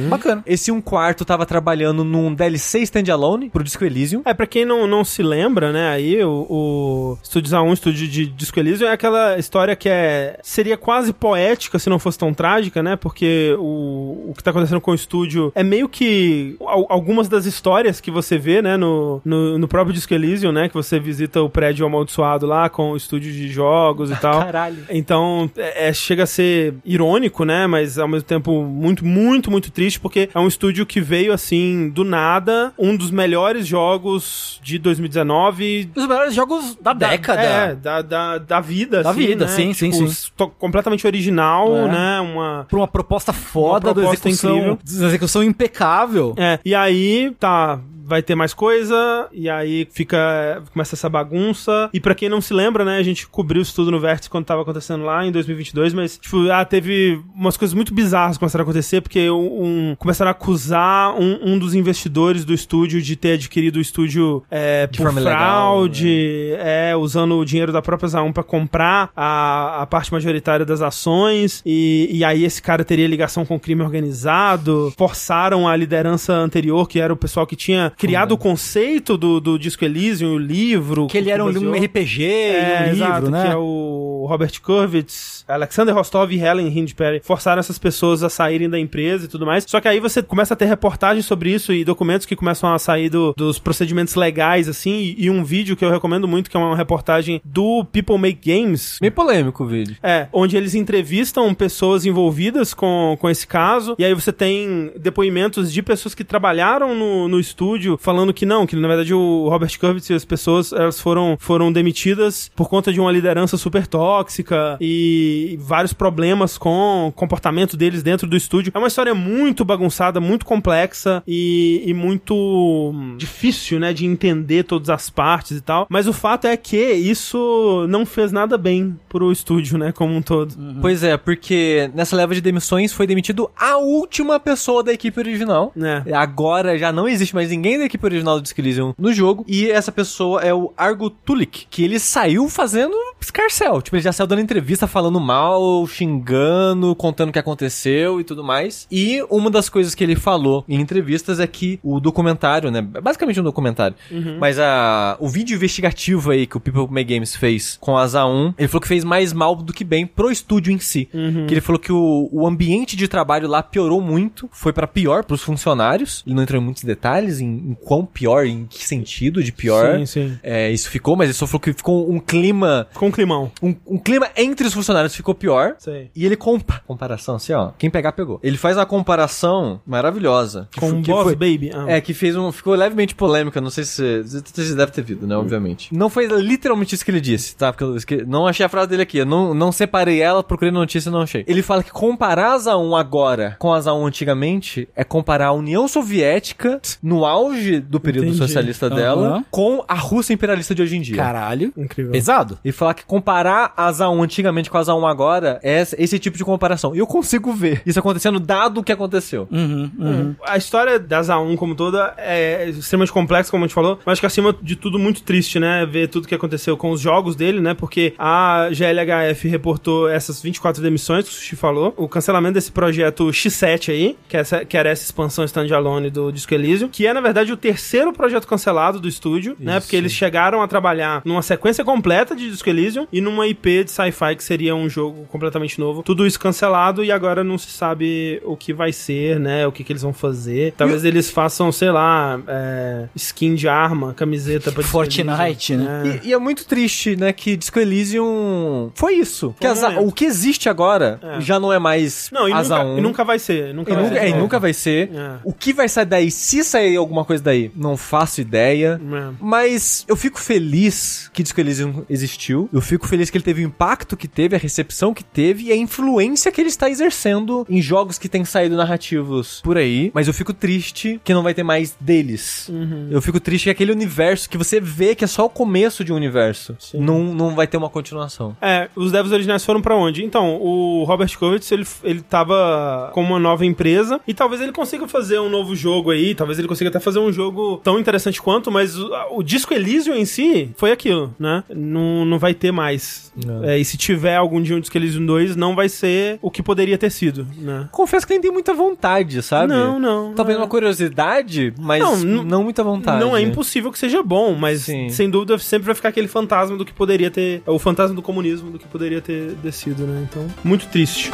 Bacana. 0.10 0.42
Esse 0.46 0.72
um 0.72 0.80
quarto 0.80 1.26
tava 1.26 1.46
trabalhando 1.46 2.06
num 2.06 2.34
DLC 2.34 2.80
standalone 2.84 3.50
pro 3.50 3.62
Disco 3.62 3.84
Elysium. 3.84 4.22
É, 4.24 4.34
pra 4.34 4.48
quem 4.48 4.64
não, 4.64 4.88
não 4.88 5.04
se 5.04 5.22
lembra, 5.22 5.74
né, 5.74 5.90
aí 5.90 6.13
o, 6.22 6.46
o 6.50 7.18
Estúdio 7.24 7.52
Z1, 7.52 7.74
estúdio 7.74 8.08
de 8.08 8.26
Disco 8.26 8.60
Elysium, 8.60 8.88
é 8.88 8.92
aquela 8.92 9.38
história 9.40 9.76
que 9.76 9.88
é 9.88 10.38
seria 10.44 10.76
quase 10.76 11.14
poética 11.14 11.80
se 11.80 11.90
não 11.90 11.98
fosse 11.98 12.18
tão 12.18 12.34
trágica, 12.34 12.84
né, 12.84 12.96
porque 12.98 13.56
o, 13.60 14.28
o 14.30 14.34
que 14.36 14.44
tá 14.44 14.52
acontecendo 14.52 14.82
com 14.82 14.92
o 14.92 14.96
estúdio 14.96 15.52
é 15.56 15.64
meio 15.64 15.88
que 15.88 16.56
al- 16.62 16.88
algumas 16.90 17.30
das 17.30 17.46
histórias 17.46 18.02
que 18.02 18.12
você 18.12 18.38
vê, 18.38 18.62
né, 18.62 18.76
no, 18.76 19.22
no, 19.24 19.58
no 19.58 19.68
próprio 19.68 19.94
Disco 19.94 20.14
Elysium, 20.14 20.52
né, 20.52 20.68
que 20.68 20.74
você 20.76 21.00
visita 21.00 21.42
o 21.42 21.50
prédio 21.50 21.86
amaldiçoado 21.86 22.46
lá 22.46 22.68
com 22.70 22.92
o 22.92 22.98
estúdio 22.98 23.32
de 23.32 23.48
jogos 23.48 24.12
e 24.12 24.16
tal. 24.20 24.42
Caralho. 24.42 24.78
Então, 24.90 25.50
é, 25.56 25.88
é- 25.90 25.94
chega 25.94 26.24
a 26.24 26.28
ser 26.28 26.74
irônico, 26.84 27.46
né? 27.46 27.66
Mas 27.68 27.98
ao 27.98 28.08
mesmo 28.08 28.28
tempo 28.28 28.64
muito, 28.64 29.06
muito, 29.06 29.50
muito 29.52 29.72
triste, 29.72 30.00
porque 30.00 30.30
é 30.34 30.40
um 30.40 30.48
estúdio 30.48 30.86
que 30.86 31.00
veio 31.00 31.32
assim, 31.32 31.90
do 31.90 32.04
nada, 32.04 32.74
um 32.78 32.96
dos 32.96 33.12
melhores 33.12 33.66
jogos 33.68 34.60
de 34.64 34.78
2019. 34.80 35.90
Os 36.04 36.08
melhores 36.10 36.34
jogos 36.34 36.76
da, 36.82 36.94
década. 36.94 37.42
É, 37.42 37.76
da, 37.76 38.02
da, 38.02 38.38
da 38.38 38.60
vida, 38.60 39.02
Da 39.04 39.10
assim, 39.12 39.20
vida, 39.28 39.46
né? 39.46 39.52
sim, 39.52 39.74
sim, 39.74 39.90
Tipo, 39.92 40.08
sim. 40.10 40.32
to- 40.36 40.50
Completamente 40.60 41.06
original, 41.08 41.76
É. 41.76 41.88
né? 41.88 42.20
Uma. 42.22 42.66
Por 42.70 42.78
uma 42.78 42.88
proposta 42.88 43.32
foda, 43.34 43.88
Uma 43.88 43.94
da 43.94 44.02
proposta 44.02 44.30
execução, 44.30 44.56
incrível. 44.58 44.80
da 45.00 45.06
execução 45.08 45.44
impecável. 45.44 46.34
É, 46.38 46.60
e 46.64 46.76
aí, 46.76 47.34
tá. 47.40 47.80
Vai 48.14 48.22
ter 48.22 48.36
mais 48.36 48.54
coisa, 48.54 49.28
e 49.32 49.50
aí 49.50 49.88
fica. 49.92 50.62
Começa 50.72 50.94
essa 50.94 51.10
bagunça. 51.10 51.90
E 51.92 52.00
pra 52.00 52.14
quem 52.14 52.30
não 52.30 52.40
se 52.42 52.54
lembra, 52.54 52.86
né, 52.86 52.98
a 52.98 53.02
gente 53.02 53.28
cobriu 53.28 53.60
isso 53.60 53.74
tudo 53.74 53.90
no 53.90 54.00
Vértice 54.00 54.30
quando 54.30 54.46
tava 54.46 54.62
acontecendo 54.62 55.04
lá 55.04 55.26
em 55.26 55.32
2022, 55.32 55.96
mas, 55.96 56.20
tipo, 56.20 56.48
ah, 56.52 56.64
teve 56.64 57.20
umas 57.34 57.58
coisas 57.58 57.74
muito 57.74 57.92
bizarras 57.92 58.38
que 58.38 58.40
começaram 58.40 58.62
a 58.62 58.66
acontecer, 58.66 59.02
porque 59.02 59.32
um, 59.32 59.96
começaram 59.98 60.30
a 60.30 60.32
acusar 60.32 61.16
um, 61.20 61.54
um 61.54 61.58
dos 61.58 61.74
investidores 61.74 62.46
do 62.46 62.54
estúdio 62.54 63.02
de 63.02 63.16
ter 63.16 63.32
adquirido 63.32 63.78
o 63.78 63.82
estúdio 63.82 64.44
é, 64.52 64.86
por 64.86 64.98
forma 64.98 65.20
ilegal, 65.20 65.40
fraude, 65.40 66.54
é, 66.60 66.96
usando 66.96 67.40
o 67.40 67.44
dinheiro 67.44 67.72
da 67.72 67.82
própria 67.82 68.10
Zaun 68.10 68.32
pra 68.32 68.44
comprar 68.44 69.10
a, 69.16 69.82
a 69.82 69.88
parte 69.88 70.12
majoritária 70.14 70.68
das 70.68 70.84
ações, 70.84 71.64
e, 71.66 72.10
e 72.12 72.24
aí 72.24 72.44
esse 72.44 72.62
cara 72.62 72.86
teria 72.86 73.08
ligação 73.08 73.44
com 73.44 73.56
o 73.56 73.60
crime 73.60 73.82
organizado, 73.82 74.94
forçaram 74.96 75.68
a 75.68 75.76
liderança 75.76 76.32
anterior, 76.32 76.88
que 76.88 77.00
era 77.00 77.12
o 77.12 77.18
pessoal 77.18 77.48
que 77.48 77.56
tinha 77.56 77.92
criado 78.08 78.32
o 78.34 78.38
conceito 78.38 79.18
do, 79.18 79.40
do 79.40 79.58
Disco 79.60 79.84
Elysium, 79.86 80.36
o 80.36 80.38
livro. 80.38 81.08
Que 81.08 81.18
ele 81.18 81.30
era 81.30 81.44
um, 81.44 81.48
um 81.50 81.72
RPG 81.74 82.24
É, 82.24 82.86
um 82.88 82.92
exato, 82.92 83.14
livro, 83.26 83.32
né? 83.32 83.44
que 83.46 83.52
é 83.52 83.56
o 83.58 84.26
Robert 84.30 84.62
Kurvitz, 84.62 85.44
Alexander 85.48 85.94
Rostov 85.94 86.32
e 86.32 86.40
Helen 86.40 86.68
Hindperry 86.68 87.22
forçaram 87.24 87.60
essas 87.60 87.78
pessoas 87.78 88.24
a 88.24 88.30
saírem 88.30 88.70
da 88.70 88.80
empresa 88.80 89.26
e 89.26 89.28
tudo 89.28 89.46
mais. 89.46 89.66
Só 89.68 89.80
que 89.82 89.88
aí 89.88 90.00
você 90.00 90.22
começa 90.24 90.54
a 90.54 90.58
ter 90.58 90.66
reportagens 90.66 91.26
sobre 91.26 91.52
isso 91.54 91.74
e 91.74 91.84
documentos 91.84 92.26
que 92.26 92.36
começam 92.36 92.74
a 92.74 92.80
sair 92.80 93.10
do- 93.10 93.34
dos 93.36 93.60
procedimentos 93.60 94.16
legais, 94.16 94.68
assim, 94.70 94.92
e, 95.18 95.26
e 95.26 95.30
um 95.30 95.44
vídeo 95.44 95.76
que 95.76 95.84
eu 95.84 95.92
recomendo 95.92 96.28
muito, 96.28 96.50
que 96.50 96.56
é 96.58 96.60
uma 96.60 96.76
reportagem 96.76 97.42
do 97.44 97.84
People 97.92 98.18
Make 98.18 98.40
Games, 98.54 98.98
Meio 99.02 99.12
polêmico 99.12 99.64
o 99.64 99.68
vídeo. 99.68 99.96
é, 100.02 100.28
onde 100.32 100.56
eles 100.56 100.74
entrevistam 100.76 101.54
pessoas 101.54 102.06
envolvidas 102.06 102.74
com, 102.74 103.18
com 103.20 103.30
esse 103.30 103.46
caso, 103.46 103.96
e 104.00 104.06
aí 104.06 104.14
você 104.14 104.32
tem 104.32 104.92
depoimentos 105.00 105.72
de 105.72 105.82
pessoas 105.82 106.16
que 106.16 106.24
trabalharam 106.24 106.96
no, 106.96 107.28
no 107.28 107.40
estúdio 107.40 107.83
falando 108.00 108.34
que 108.34 108.46
não, 108.46 108.66
que 108.66 108.76
na 108.76 108.88
verdade 108.88 109.14
o 109.14 109.48
Robert 109.50 109.78
Kurvitz 109.80 110.10
e 110.10 110.14
as 110.14 110.26
pessoas 110.26 110.72
elas 110.72 111.00
foram, 111.00 111.38
foram 111.40 111.72
demitidas 111.72 112.52
por 112.56 112.70
conta 112.70 112.92
de 112.92 113.00
uma 113.00 113.12
liderança 113.12 113.58
super 113.58 113.88
tóxica 113.88 114.78
e 114.80 115.58
vários 115.62 115.94
problemas 115.94 116.58
com 116.58 117.08
o 117.08 117.12
comportamento 117.12 117.78
deles 117.78 118.04
dentro 118.04 118.28
do 118.28 118.36
estúdio. 118.36 118.72
É 118.74 118.78
uma 118.78 118.88
história 118.88 119.14
muito 119.14 119.66
bagunçada, 119.66 120.20
muito 120.20 120.46
complexa 120.46 121.24
e, 121.28 121.84
e 121.86 121.94
muito 121.94 122.34
hum, 122.36 123.16
difícil, 123.18 123.80
né, 123.80 123.94
de 123.94 124.06
entender 124.06 124.64
todas 124.64 124.90
as 124.90 125.10
partes 125.10 125.58
e 125.58 125.62
tal. 125.62 125.88
Mas 125.90 126.08
o 126.08 126.14
fato 126.14 126.46
é 126.46 126.56
que 126.58 126.94
isso 126.94 127.86
não 127.90 128.06
fez 128.06 128.32
nada 128.32 128.58
bem 128.58 128.98
pro 129.10 129.32
estúdio, 129.32 129.78
né, 129.78 129.92
como 129.92 130.16
um 130.16 130.22
todo. 130.22 130.56
Pois 130.82 131.04
é, 131.04 131.18
porque 131.18 131.90
nessa 131.94 132.16
leva 132.16 132.34
de 132.34 132.42
demissões 132.42 132.94
foi 132.94 133.08
demitido 133.08 133.50
a 133.58 133.78
última 133.78 134.40
pessoa 134.40 134.84
da 134.84 134.94
equipe 134.94 135.20
original. 135.20 135.72
né 135.76 136.04
Agora 136.14 136.78
já 136.78 136.92
não 136.92 137.08
existe 137.08 137.36
mais 137.36 137.50
ninguém 137.50 137.73
da 137.78 137.86
equipe 137.86 138.06
original 138.06 138.36
do 138.36 138.44
Disco 138.44 138.60
Elysium 138.60 138.94
no 138.98 139.14
jogo. 139.14 139.46
E 139.48 139.70
essa 139.70 139.92
pessoa 139.92 140.42
é 140.42 140.54
o 140.54 140.74
Argo 140.78 141.10
Tulik, 141.10 141.68
que 141.70 141.84
ele 141.84 142.00
saiu 142.00 142.50
fazendo 142.50 142.96
escarcel. 143.20 143.82
Tipo, 143.82 143.96
ele 143.96 144.04
já 144.04 144.12
saiu 144.12 144.28
dando 144.28 144.42
entrevista 144.42 144.88
falando 144.88 145.20
mal, 145.20 145.86
xingando, 145.88 146.96
contando 146.96 147.30
o 147.30 147.32
que 147.34 147.40
aconteceu 147.40 148.20
e 148.20 148.24
tudo 148.24 148.44
mais. 148.44 148.88
E 148.92 149.24
uma 149.30 149.50
das 149.50 149.70
coisas 149.70 149.96
que 149.96 150.04
ele 150.04 150.16
falou 150.16 150.64
em 150.68 150.80
entrevistas 150.80 151.40
é 151.40 151.48
que 151.48 151.80
o 151.84 152.00
documentário, 152.00 152.70
né? 152.72 152.82
Basicamente 152.82 153.40
um 153.40 153.44
documentário. 153.44 153.96
Mas 154.40 154.60
a, 154.60 155.18
o 155.20 155.28
vídeo 155.30 155.56
investigativo 155.56 156.32
aí 156.32 156.46
que 156.46 156.58
o 156.58 156.60
People 156.60 156.88
Make 156.90 157.14
Games 157.14 157.36
fez 157.36 157.78
com 157.80 157.98
a 157.98 158.06
ZA1, 158.06 158.54
ele 158.58 158.68
falou 158.68 158.82
que 158.82 158.88
fez 158.88 159.04
mais 159.04 159.34
mal 159.34 159.56
do 159.56 159.74
que 159.74 159.84
bem 159.84 160.06
pro 160.06 160.32
estúdio 160.32 160.72
em 160.74 160.80
si. 160.80 161.06
Que 161.48 161.54
ele 161.54 161.62
falou 161.62 161.80
que 161.80 161.92
o, 161.92 162.30
o 162.32 162.48
ambiente 162.48 162.96
de 162.96 163.08
trabalho 163.08 163.48
lá 163.48 163.64
piorou 163.64 164.02
muito, 164.02 164.50
foi 164.52 164.74
pra 164.74 164.88
pior 164.88 165.24
pros 165.24 165.42
funcionários. 165.42 166.24
Ele 166.26 166.36
não 166.36 166.44
entrou 166.44 166.62
em 166.62 166.66
muitos 166.66 166.84
detalhes 166.84 167.40
em, 167.40 167.63
em 167.64 167.74
quão 167.74 168.06
pior, 168.06 168.46
em 168.46 168.66
que 168.66 168.86
sentido 168.86 169.44
de 169.44 169.52
pior. 169.52 169.98
Sim, 170.00 170.06
sim. 170.06 170.40
É, 170.44 170.72
isso 170.72 170.90
ficou, 170.90 171.16
mas 171.16 171.28
ele 171.28 171.34
só 171.34 171.48
falou 171.48 171.60
que 171.60 171.74
ficou 171.74 172.10
um 172.12 172.20
clima. 172.20 172.88
Com 172.94 173.12
climão. 173.12 173.52
Um, 173.62 173.76
um 173.88 173.98
clima 173.98 174.28
entre 174.36 174.68
os 174.68 174.74
funcionários 174.74 175.16
ficou 175.16 175.34
pior. 175.34 175.76
Sei. 175.80 176.10
E 176.16 176.26
ele 176.26 176.36
compa 176.36 176.82
comparação, 176.86 177.36
assim, 177.36 177.54
ó. 177.54 177.72
Quem 177.78 177.90
pegar, 177.90 178.12
pegou. 178.12 178.40
Ele 178.44 178.58
faz 178.58 178.78
uma 178.78 178.86
comparação 178.86 179.82
maravilhosa. 179.86 180.68
Com 180.78 180.90
um 180.90 181.02
que 181.02 181.12
Boss 181.12 181.24
foi- 181.24 181.36
Baby. 181.36 181.72
Ah. 181.74 181.86
É, 181.88 182.02
que 182.02 182.14
fez 182.14 182.36
um. 182.36 182.52
Ficou 182.52 182.76
levemente 182.76 183.16
polêmica. 183.16 183.60
Não 183.62 183.70
sei 183.70 183.84
se. 183.84 184.22
Você 184.24 184.76
deve 184.76 184.92
ter 184.92 185.02
visto, 185.02 185.26
né? 185.26 185.36
Obviamente. 185.36 185.94
Não 185.96 186.10
foi 186.10 186.28
literalmente 186.28 186.96
isso 186.96 187.04
que 187.06 187.12
ele 187.12 187.22
disse, 187.22 187.56
tá? 187.56 187.72
Porque 187.74 188.16
eu 188.16 188.28
não 188.28 188.48
achei 188.48 188.66
a 188.66 188.70
frase 188.70 188.90
dele 188.90 189.04
aqui. 189.04 189.18
Eu 189.20 189.26
não, 189.26 189.54
não 189.54 189.72
separei 189.72 190.22
ela, 190.22 190.44
procurei 190.44 190.72
notícia 190.72 191.10
e 191.10 191.12
não 191.12 191.22
achei. 191.22 191.44
Ele 191.48 191.62
fala 191.62 191.84
que 191.84 191.92
comparar 191.92 192.54
a 192.54 192.58
ZA1 192.58 193.00
agora 193.00 193.56
com 193.60 193.74
a 193.74 193.80
ZA1 193.80 194.06
antigamente 194.08 194.88
é 194.96 195.04
comparar 195.04 195.48
a 195.48 195.52
União 195.54 195.88
Soviética 195.88 196.82
no 197.02 197.26
auge 197.26 197.53
do 197.82 198.00
período 198.00 198.26
Entendi. 198.26 198.38
socialista 198.40 198.90
dela 198.90 199.28
Aham. 199.28 199.46
com 199.52 199.84
a 199.88 199.96
Rússia 199.96 200.34
imperialista 200.34 200.74
de 200.76 200.82
hoje 200.82 200.98
em 200.98 201.02
dia. 201.02 201.16
Caralho. 201.16 201.72
Incrível. 201.78 202.12
Pesado. 202.12 202.58
E 202.64 202.72
falar 202.72 202.94
que 202.94 203.06
comparar 203.06 203.74
a 203.76 203.92
ZA1 203.92 204.22
antigamente 204.24 204.70
com 204.70 204.78
a 204.78 204.82
ZA1 204.82 205.06
agora 205.10 205.60
é 205.64 205.82
esse- 205.98 206.20
tipo 206.24 206.38
de 206.38 206.46
comparação. 206.46 206.96
E 206.96 207.00
eu 207.00 207.08
consigo 207.08 207.52
ver 207.52 207.82
isso 207.86 208.00
acontecendo 208.00 208.40
dado 208.40 208.80
o 208.80 208.84
que 208.84 208.92
aconteceu. 208.92 209.48
Uhum, 209.52 209.92
uhum. 210.00 210.36
A 210.48 210.56
história 210.58 210.98
da 210.98 211.22
ZA1 211.22 211.56
como 211.58 211.76
toda 211.76 212.14
é 212.18 212.70
extremamente 212.70 213.12
complexa, 213.12 213.52
como 213.52 213.66
a 213.66 213.68
gente 213.68 213.76
falou, 213.76 214.00
mas 214.06 214.20
que 214.20 214.26
acima 214.26 214.56
de 214.62 214.76
tudo 214.78 214.98
muito 214.98 215.22
triste, 215.24 215.60
né? 215.60 215.86
Ver 215.86 216.08
tudo 216.08 216.28
que 216.28 216.36
aconteceu 216.36 216.78
com 216.78 216.92
os 216.92 217.02
jogos 217.02 217.36
dele, 217.36 217.60
né? 217.60 217.74
Porque 217.74 218.14
a 218.18 218.70
GLHF 218.72 219.48
reportou 219.50 220.08
essas 220.08 220.42
24 220.42 220.82
demissões 220.82 221.26
que 221.26 221.32
o 221.32 221.34
Sushi 221.34 221.56
falou, 221.58 221.94
o 221.98 222.08
cancelamento 222.08 222.54
desse 222.54 222.72
projeto 222.72 223.26
X7 223.30 223.90
aí, 223.92 224.18
que, 224.30 224.38
é 224.38 224.40
essa, 224.40 224.64
que 224.64 224.78
era 224.78 224.88
essa 224.90 225.04
expansão 225.04 225.44
standalone 225.44 226.10
do 226.10 226.32
Disco 226.32 226.54
Elysium, 226.54 226.88
que 226.88 227.06
é, 227.06 227.14
na 227.14 227.20
verdade, 227.22 227.43
o 227.52 227.58
terceiro 227.58 228.14
projeto 228.14 228.48
cancelado 228.48 229.00
do 229.00 229.08
estúdio, 229.08 229.56
né? 229.60 229.80
Porque 229.80 229.96
eles 229.96 230.12
chegaram 230.12 230.62
a 230.62 230.68
trabalhar 230.68 231.22
numa 231.26 231.42
sequência 231.42 231.84
completa 231.84 232.36
de 232.36 232.50
Disco 232.50 232.70
Elysium 232.70 233.08
e 233.12 233.20
numa 233.22 233.48
IP 233.48 233.84
de 233.84 233.92
sci-fi 233.92 234.36
que 234.36 234.44
seria 234.44 234.76
um 234.76 234.88
jogo 234.90 235.26
completamente 235.30 235.80
novo. 235.80 236.04
Tudo 236.04 236.26
isso 236.26 236.40
cancelado 236.40 237.04
e 237.04 237.12
agora 237.12 237.44
não 237.44 237.58
se 237.58 237.70
sabe 237.70 238.42
o 238.46 238.56
que 238.56 238.74
vai 238.74 238.92
ser, 238.94 239.40
né? 239.40 239.66
O 239.68 239.72
que, 239.72 239.84
que 239.84 239.92
eles 239.92 240.02
vão 240.02 240.14
fazer. 240.14 240.74
Talvez 240.78 241.04
eles 241.04 241.30
façam, 241.30 241.72
sei 241.72 241.92
lá, 241.92 242.40
é, 242.48 243.08
skin 243.16 243.56
de 243.56 243.68
arma, 243.68 244.14
camiseta 244.14 244.72
pra 244.72 244.82
Disco 244.82 244.92
Fortnite, 244.92 245.74
Elysium. 245.74 245.78
né? 245.78 246.20
É. 246.24 246.26
E, 246.26 246.30
e 246.30 246.34
é 246.34 246.38
muito 246.38 246.66
triste, 246.66 247.16
né, 247.16 247.34
que 247.34 247.56
Disco 247.58 247.80
Elysium 247.80 248.92
foi 248.96 249.16
isso. 249.16 249.56
Que 249.60 249.68
um 249.68 250.08
o 250.08 250.12
que 250.12 250.26
existe 250.26 250.70
agora 250.70 251.20
É. 251.22 251.42
já 251.42 251.60
não 251.60 251.72
é 251.74 251.80
mais 251.80 252.30
Não, 252.32 252.48
e 252.48 252.54
asa 252.54 252.78
nunca, 252.80 252.90
1. 252.92 252.98
e 252.98 253.02
nunca 253.02 253.24
vai 253.24 253.40
ser. 253.40 253.74
Nunca 253.74 253.92
E 253.92 253.96
vai 253.96 254.04
nunca, 254.04 254.16
ser. 254.16 254.22
é, 254.22 254.30
e 254.30 254.34
nunca 254.34 254.60
vai 254.60 254.74
ser. 254.74 255.10
É. 255.14 255.32
O 255.44 255.54
que 255.54 255.74
vai 255.74 255.88
sair 255.90 256.06
daí, 256.06 256.30
se 256.32 256.64
sair 256.64 256.96
alguma 256.98 257.24
coisa 257.26 257.33
daí, 257.42 257.72
não 257.76 257.98
faço 257.98 258.42
ideia. 258.42 259.00
É. 259.02 259.34
Mas 259.40 260.06
eu 260.08 260.16
fico 260.16 260.40
feliz 260.40 261.30
que 261.34 261.44
Disco 261.44 261.60
Elysium 261.60 262.06
existiu. 262.10 262.70
Eu 262.72 262.82
fico 262.82 263.08
feliz 263.08 263.30
que 263.30 263.38
ele 263.38 263.44
teve 263.44 263.64
o 263.64 263.68
impacto 263.68 264.18
que 264.18 264.28
teve, 264.28 264.56
a 264.56 264.60
recepção 264.60 265.14
que 265.14 265.24
teve 265.24 265.66
e 265.66 265.72
a 265.72 265.76
influência 265.76 266.52
que 266.52 266.62
ele 266.62 266.70
está 266.70 266.90
exercendo 266.90 267.66
em 267.70 267.82
jogos 267.82 268.18
que 268.18 268.30
têm 268.30 268.46
saído 268.46 268.76
narrativos 268.76 269.62
por 269.62 269.78
aí. 269.78 270.12
Mas 270.14 270.28
eu 270.28 270.34
fico 270.34 270.54
triste 270.54 271.20
que 271.24 271.34
não 271.34 271.44
vai 271.44 271.54
ter 271.54 271.64
mais 271.64 271.96
deles. 272.00 272.70
Uhum. 272.70 273.08
Eu 273.12 273.22
fico 273.22 273.40
triste 273.40 273.66
que 273.66 273.70
aquele 273.70 273.92
universo 273.92 274.50
que 274.50 274.58
você 274.58 274.80
vê 274.80 275.16
que 275.16 275.24
é 275.24 275.28
só 275.28 275.46
o 275.46 275.50
começo 275.50 276.04
de 276.04 276.12
um 276.12 276.16
universo, 276.16 276.76
Sim. 276.80 277.00
não, 277.00 277.34
não 277.34 277.56
vai 277.56 277.68
ter 277.68 277.78
uma 277.78 277.90
continuação. 277.90 278.56
É, 278.62 278.90
os 278.96 279.12
devs 279.12 279.32
originais 279.32 279.64
foram 279.64 279.82
pra 279.82 279.96
onde? 279.96 280.24
Então, 280.24 280.58
o 280.62 281.04
Robert 281.04 281.38
Kovitz, 281.38 281.72
ele, 281.72 281.86
ele 282.04 282.22
tava 282.22 283.12
com 283.14 283.22
uma 283.22 283.40
nova 283.40 283.66
empresa 283.66 284.20
e 284.28 284.34
talvez 284.34 284.62
ele 284.62 284.72
consiga 284.72 285.08
fazer 285.08 285.40
um 285.40 285.50
novo 285.50 285.76
jogo 285.76 286.12
aí, 286.12 286.36
talvez 286.36 286.60
ele 286.60 286.68
consiga 286.68 286.90
até 286.90 287.00
fazer 287.00 287.20
um 287.20 287.23
jogo 287.32 287.78
tão 287.84 288.00
interessante 288.00 288.42
quanto, 288.42 288.72
mas 288.72 288.98
o, 288.98 289.10
o 289.32 289.44
Disco 289.44 289.74
Elysium 289.74 290.16
em 290.16 290.26
si 290.26 290.72
foi 290.76 290.92
aquilo, 290.92 291.34
né? 291.40 291.64
Não, 291.74 292.26
não 292.26 292.40
vai 292.40 292.54
ter 292.54 292.72
mais. 292.72 293.32
Não. 293.46 293.64
É, 293.64 293.78
e 293.78 293.86
se 293.86 293.98
tiver 293.98 294.36
algum 294.36 294.62
dia 294.62 294.76
um 294.76 294.80
Disco 294.80 294.98
Elysium 294.98 295.26
2, 295.26 295.56
não 295.56 295.76
vai 295.76 295.90
ser 295.90 296.38
o 296.42 296.52
que 296.52 296.62
poderia 296.62 296.98
ter 296.98 297.10
sido, 297.10 297.48
né? 297.58 297.88
Confesso 297.92 298.26
que 298.28 298.34
nem 298.34 298.42
tem 298.42 298.52
muita 298.52 298.74
vontade, 298.74 299.42
sabe? 299.42 299.68
Não, 299.72 300.00
não. 300.00 300.34
Talvez 300.34 300.58
é. 300.58 300.62
uma 300.62 300.68
curiosidade, 300.68 301.74
mas 301.80 302.02
Não, 302.02 302.18
não, 302.18 302.44
não- 302.44 302.64
muita 302.64 302.84
vontade. 302.84 303.20
Não 303.20 303.36
é 303.36 303.42
impossível 303.42 303.92
que 303.92 304.00
seja 304.00 304.24
bom, 304.24 304.56
mas 304.56 304.82
Sim. 304.82 305.10
sem 305.10 305.30
dúvida 305.30 305.58
sempre 305.58 305.86
vai 305.86 305.96
ficar 305.96 306.10
aquele 306.10 306.28
fantasma 306.28 306.78
do 306.78 306.86
que 306.86 306.94
poderia 306.94 307.30
ter. 307.30 307.62
O 307.66 307.78
fantasma 307.78 308.16
do 308.16 308.22
comunismo 308.22 308.72
do 308.72 308.80
que 308.80 308.88
poderia 308.88 309.22
ter 309.22 309.52
descido, 309.56 310.04
né? 310.04 310.28
Então, 310.30 310.48
muito 310.64 310.88
triste. 310.88 311.32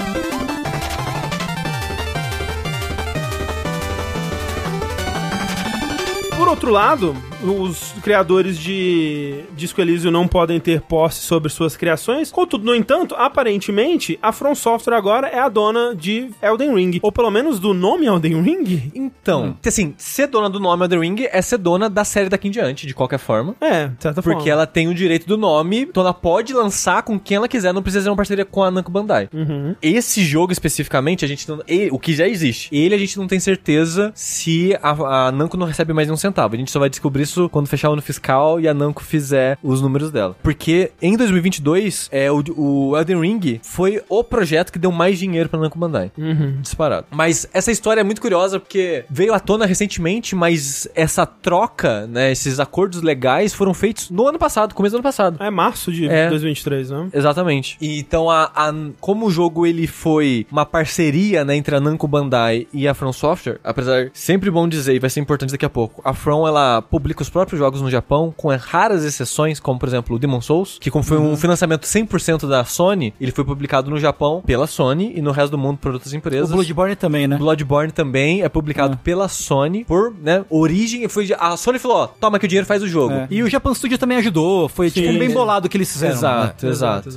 Outro 6.50 6.72
lado, 6.72 7.16
os 7.44 7.94
criadores 8.04 8.58
de 8.58 9.44
Disco 9.56 9.80
Elysium 9.82 10.12
não 10.12 10.28
podem 10.28 10.60
ter 10.60 10.82
posse 10.82 11.22
sobre 11.22 11.50
suas 11.50 11.76
criações. 11.78 12.32
Contudo, 12.32 12.66
no 12.66 12.76
entanto, 12.76 13.16
aparentemente, 13.16 14.20
a 14.22 14.32
From 14.32 14.56
Software 14.56 14.96
agora 14.96 15.28
é 15.28 15.40
a 15.40 15.50
dona 15.50 15.96
de 15.96 16.30
Elden 16.42 16.76
Ring. 16.76 17.00
Ou 17.02 17.12
pelo 17.12 17.32
menos 17.32 17.60
do 17.60 17.74
nome 17.74 18.06
Elden 18.06 18.42
Ring. 18.42 18.92
Então, 18.94 19.58
assim, 19.66 19.94
ser 19.98 20.28
dona 20.28 20.50
do 20.50 20.60
nome 20.60 20.84
Elden 20.84 21.00
Ring 21.00 21.28
é 21.32 21.42
ser 21.42 21.58
dona 21.58 21.90
da 21.90 22.04
série 22.04 22.30
daqui 22.30 22.48
em 22.48 22.52
diante, 22.52 22.86
de 22.86 22.94
qualquer 22.94 23.20
forma. 23.20 23.56
É, 23.62 23.88
de 23.88 24.02
certa 24.02 24.22
forma. 24.22 24.38
Porque 24.38 24.50
ela 24.50 24.68
tem 24.68 24.88
o 24.88 24.94
direito 24.94 25.28
do 25.28 25.38
nome, 25.38 25.82
então 25.82 26.02
ela 26.02 26.14
pode 26.14 26.54
lançar 26.54 27.04
com 27.04 27.20
quem 27.20 27.38
ela 27.38 27.48
quiser, 27.48 27.74
não 27.74 27.82
precisa 27.82 28.04
ser 28.04 28.10
uma 28.10 28.16
parceria 28.16 28.46
com 28.46 28.64
a 28.64 28.72
Namco 28.72 28.92
Bandai. 28.92 29.30
Uhum. 29.34 29.76
Esse 29.82 30.24
jogo 30.24 30.52
especificamente, 30.52 31.24
a 31.24 31.28
gente 31.28 31.48
não. 31.48 31.62
e- 31.68 31.90
o 31.92 32.00
que 32.00 32.14
já 32.14 32.28
existe. 32.28 32.70
Ele 32.76 32.96
a 32.96 32.98
gente 32.98 33.18
não 33.18 33.28
tem 33.28 33.40
certeza 33.40 34.12
se 34.14 34.78
a, 34.82 35.28
a 35.28 35.32
Namco 35.32 35.58
não 35.58 35.66
recebe 35.66 35.94
mais 35.94 36.08
nenhum 36.08 36.18
centavo. 36.18 36.56
A 36.56 36.58
gente 36.58 36.72
só 36.72 36.80
vai 36.80 36.90
descobrir 36.90 37.26
isso 37.30 37.50
quando 37.50 37.68
fechar 37.68 37.90
o 37.90 37.94
ano 37.94 38.02
fiscal 38.02 38.60
e 38.60 38.68
a 38.68 38.74
Namco 38.74 39.04
fizer 39.04 39.58
os 39.64 39.82
números 39.82 40.12
dela. 40.12 40.36
Porque 40.44 40.92
em 41.02 41.16
2022, 41.16 42.10
é, 42.12 42.32
o, 42.32 42.44
o 42.58 42.98
Elden 42.98 43.20
Ring 43.22 43.60
foi 43.64 44.02
o 44.10 44.24
projeto 44.24 44.72
que 44.72 44.80
deu 44.80 44.92
mais 44.92 45.18
dinheiro 45.18 45.50
pra 45.50 45.60
Namco 45.60 45.78
Bandai. 45.78 46.12
Uhum. 46.18 46.58
Disparado. 46.62 47.08
Mas 47.12 47.48
essa 47.54 47.72
história 47.72 48.02
é 48.02 48.04
muito 48.04 48.22
curiosa 48.22 48.60
porque 48.60 49.06
veio 49.10 49.34
à 49.34 49.40
tona 49.40 49.66
recentemente, 49.66 50.36
mas 50.36 50.88
essa 50.96 51.26
troca, 51.26 52.08
né, 52.08 52.32
esses 52.32 52.60
acordos 52.60 53.02
legais 53.02 53.54
foram 53.54 53.74
feitos 53.74 54.10
no 54.10 54.28
ano 54.28 54.38
passado, 54.40 54.74
começo 54.76 54.94
do 54.94 54.98
ano 54.98 55.04
passado. 55.04 55.42
É 55.44 55.50
março 55.50 55.92
de 55.92 56.08
É. 56.08 56.30
2023, 56.30 56.90
né? 56.90 57.10
Exatamente. 57.14 57.78
E 57.82 58.00
então, 58.00 58.30
a, 58.30 58.52
a- 58.56 58.74
como 59.00 59.28
o 59.28 59.32
jogo 59.32 59.66
ele 59.66 59.88
foi 59.88 60.46
uma 60.52 60.66
parceria 60.66 61.44
né, 61.46 61.56
entre 61.56 61.76
a 61.76 61.80
Namco 61.80 62.08
Bandai 62.08 62.68
e 62.74 62.88
a 62.88 62.94
From 62.94 63.14
Software, 63.14 63.60
apesar 63.64 64.10
sempre 64.14 64.50
bom 64.52 64.68
dizer 64.68 64.96
e 64.96 65.00
vai 65.00 65.10
ser 65.10 65.20
importante 65.20 65.52
daqui 65.52 65.66
a 65.66 65.70
pouco, 65.70 66.02
a 66.04 66.14
From 66.14 66.48
ela 66.48 66.82
publica 67.20 67.24
os 67.24 67.30
próprios 67.30 67.60
jogos 67.60 67.82
no 67.82 67.90
Japão 67.90 68.34
com 68.36 68.50
raras 68.56 69.04
exceções, 69.04 69.60
como 69.60 69.80
por 69.80 69.88
exemplo 69.88 70.16
o 70.16 70.20
Demon 70.20 70.42
Souls, 70.42 70.78
que 70.80 70.90
como 70.90 71.04
foi 71.04 71.18
um 71.18 71.36
financiamento 71.36 71.84
100% 71.86 72.48
da 72.48 72.64
Sony, 72.64 73.14
ele 73.20 73.32
foi 73.32 73.44
publicado 73.44 73.90
no 73.90 74.00
Japão 74.00 74.42
pela 74.46 74.68
Sony 74.68 75.14
e 75.16 75.22
no 75.22 75.32
resto 75.32 75.52
do 75.52 75.58
mundo 75.58 75.78
por 75.78 75.94
outras 75.94 76.14
O 76.14 76.16
empresas. 76.16 76.52
Bloodborne 76.52 76.96
também, 76.96 77.28
né? 77.28 77.38
Bloodborne 77.38 77.92
também 77.92 78.42
é 78.42 78.50
publicado 78.50 78.98
pela 78.98 79.28
Sony 79.28 79.84
por, 79.84 80.14
né, 80.14 80.46
origem, 80.50 81.08
foi 81.08 81.30
a 81.38 81.58
Sony 81.58 81.80
falou, 81.80 81.98
ó, 81.98 82.08
toma 82.08 82.40
que 82.40 82.46
o 82.46 82.48
dinheiro 82.48 82.68
faz 82.68 82.82
o 82.82 82.88
jogo. 82.88 83.14
É. 83.14 83.28
E 83.30 83.44
o 83.44 83.50
Japan 83.50 83.74
Studio 83.74 83.98
também 83.98 84.18
ajudou, 84.18 84.70
foi 84.70 84.90
tipo 84.90 85.12
Sim. 85.12 85.20
bem 85.20 85.32
bolado 85.32 85.68
o 85.68 85.70
que 85.70 85.78
eles 85.78 85.92
fizeram. 85.92 86.16
Exato, 86.16 86.66
né? 86.66 86.72
exato. 86.72 87.10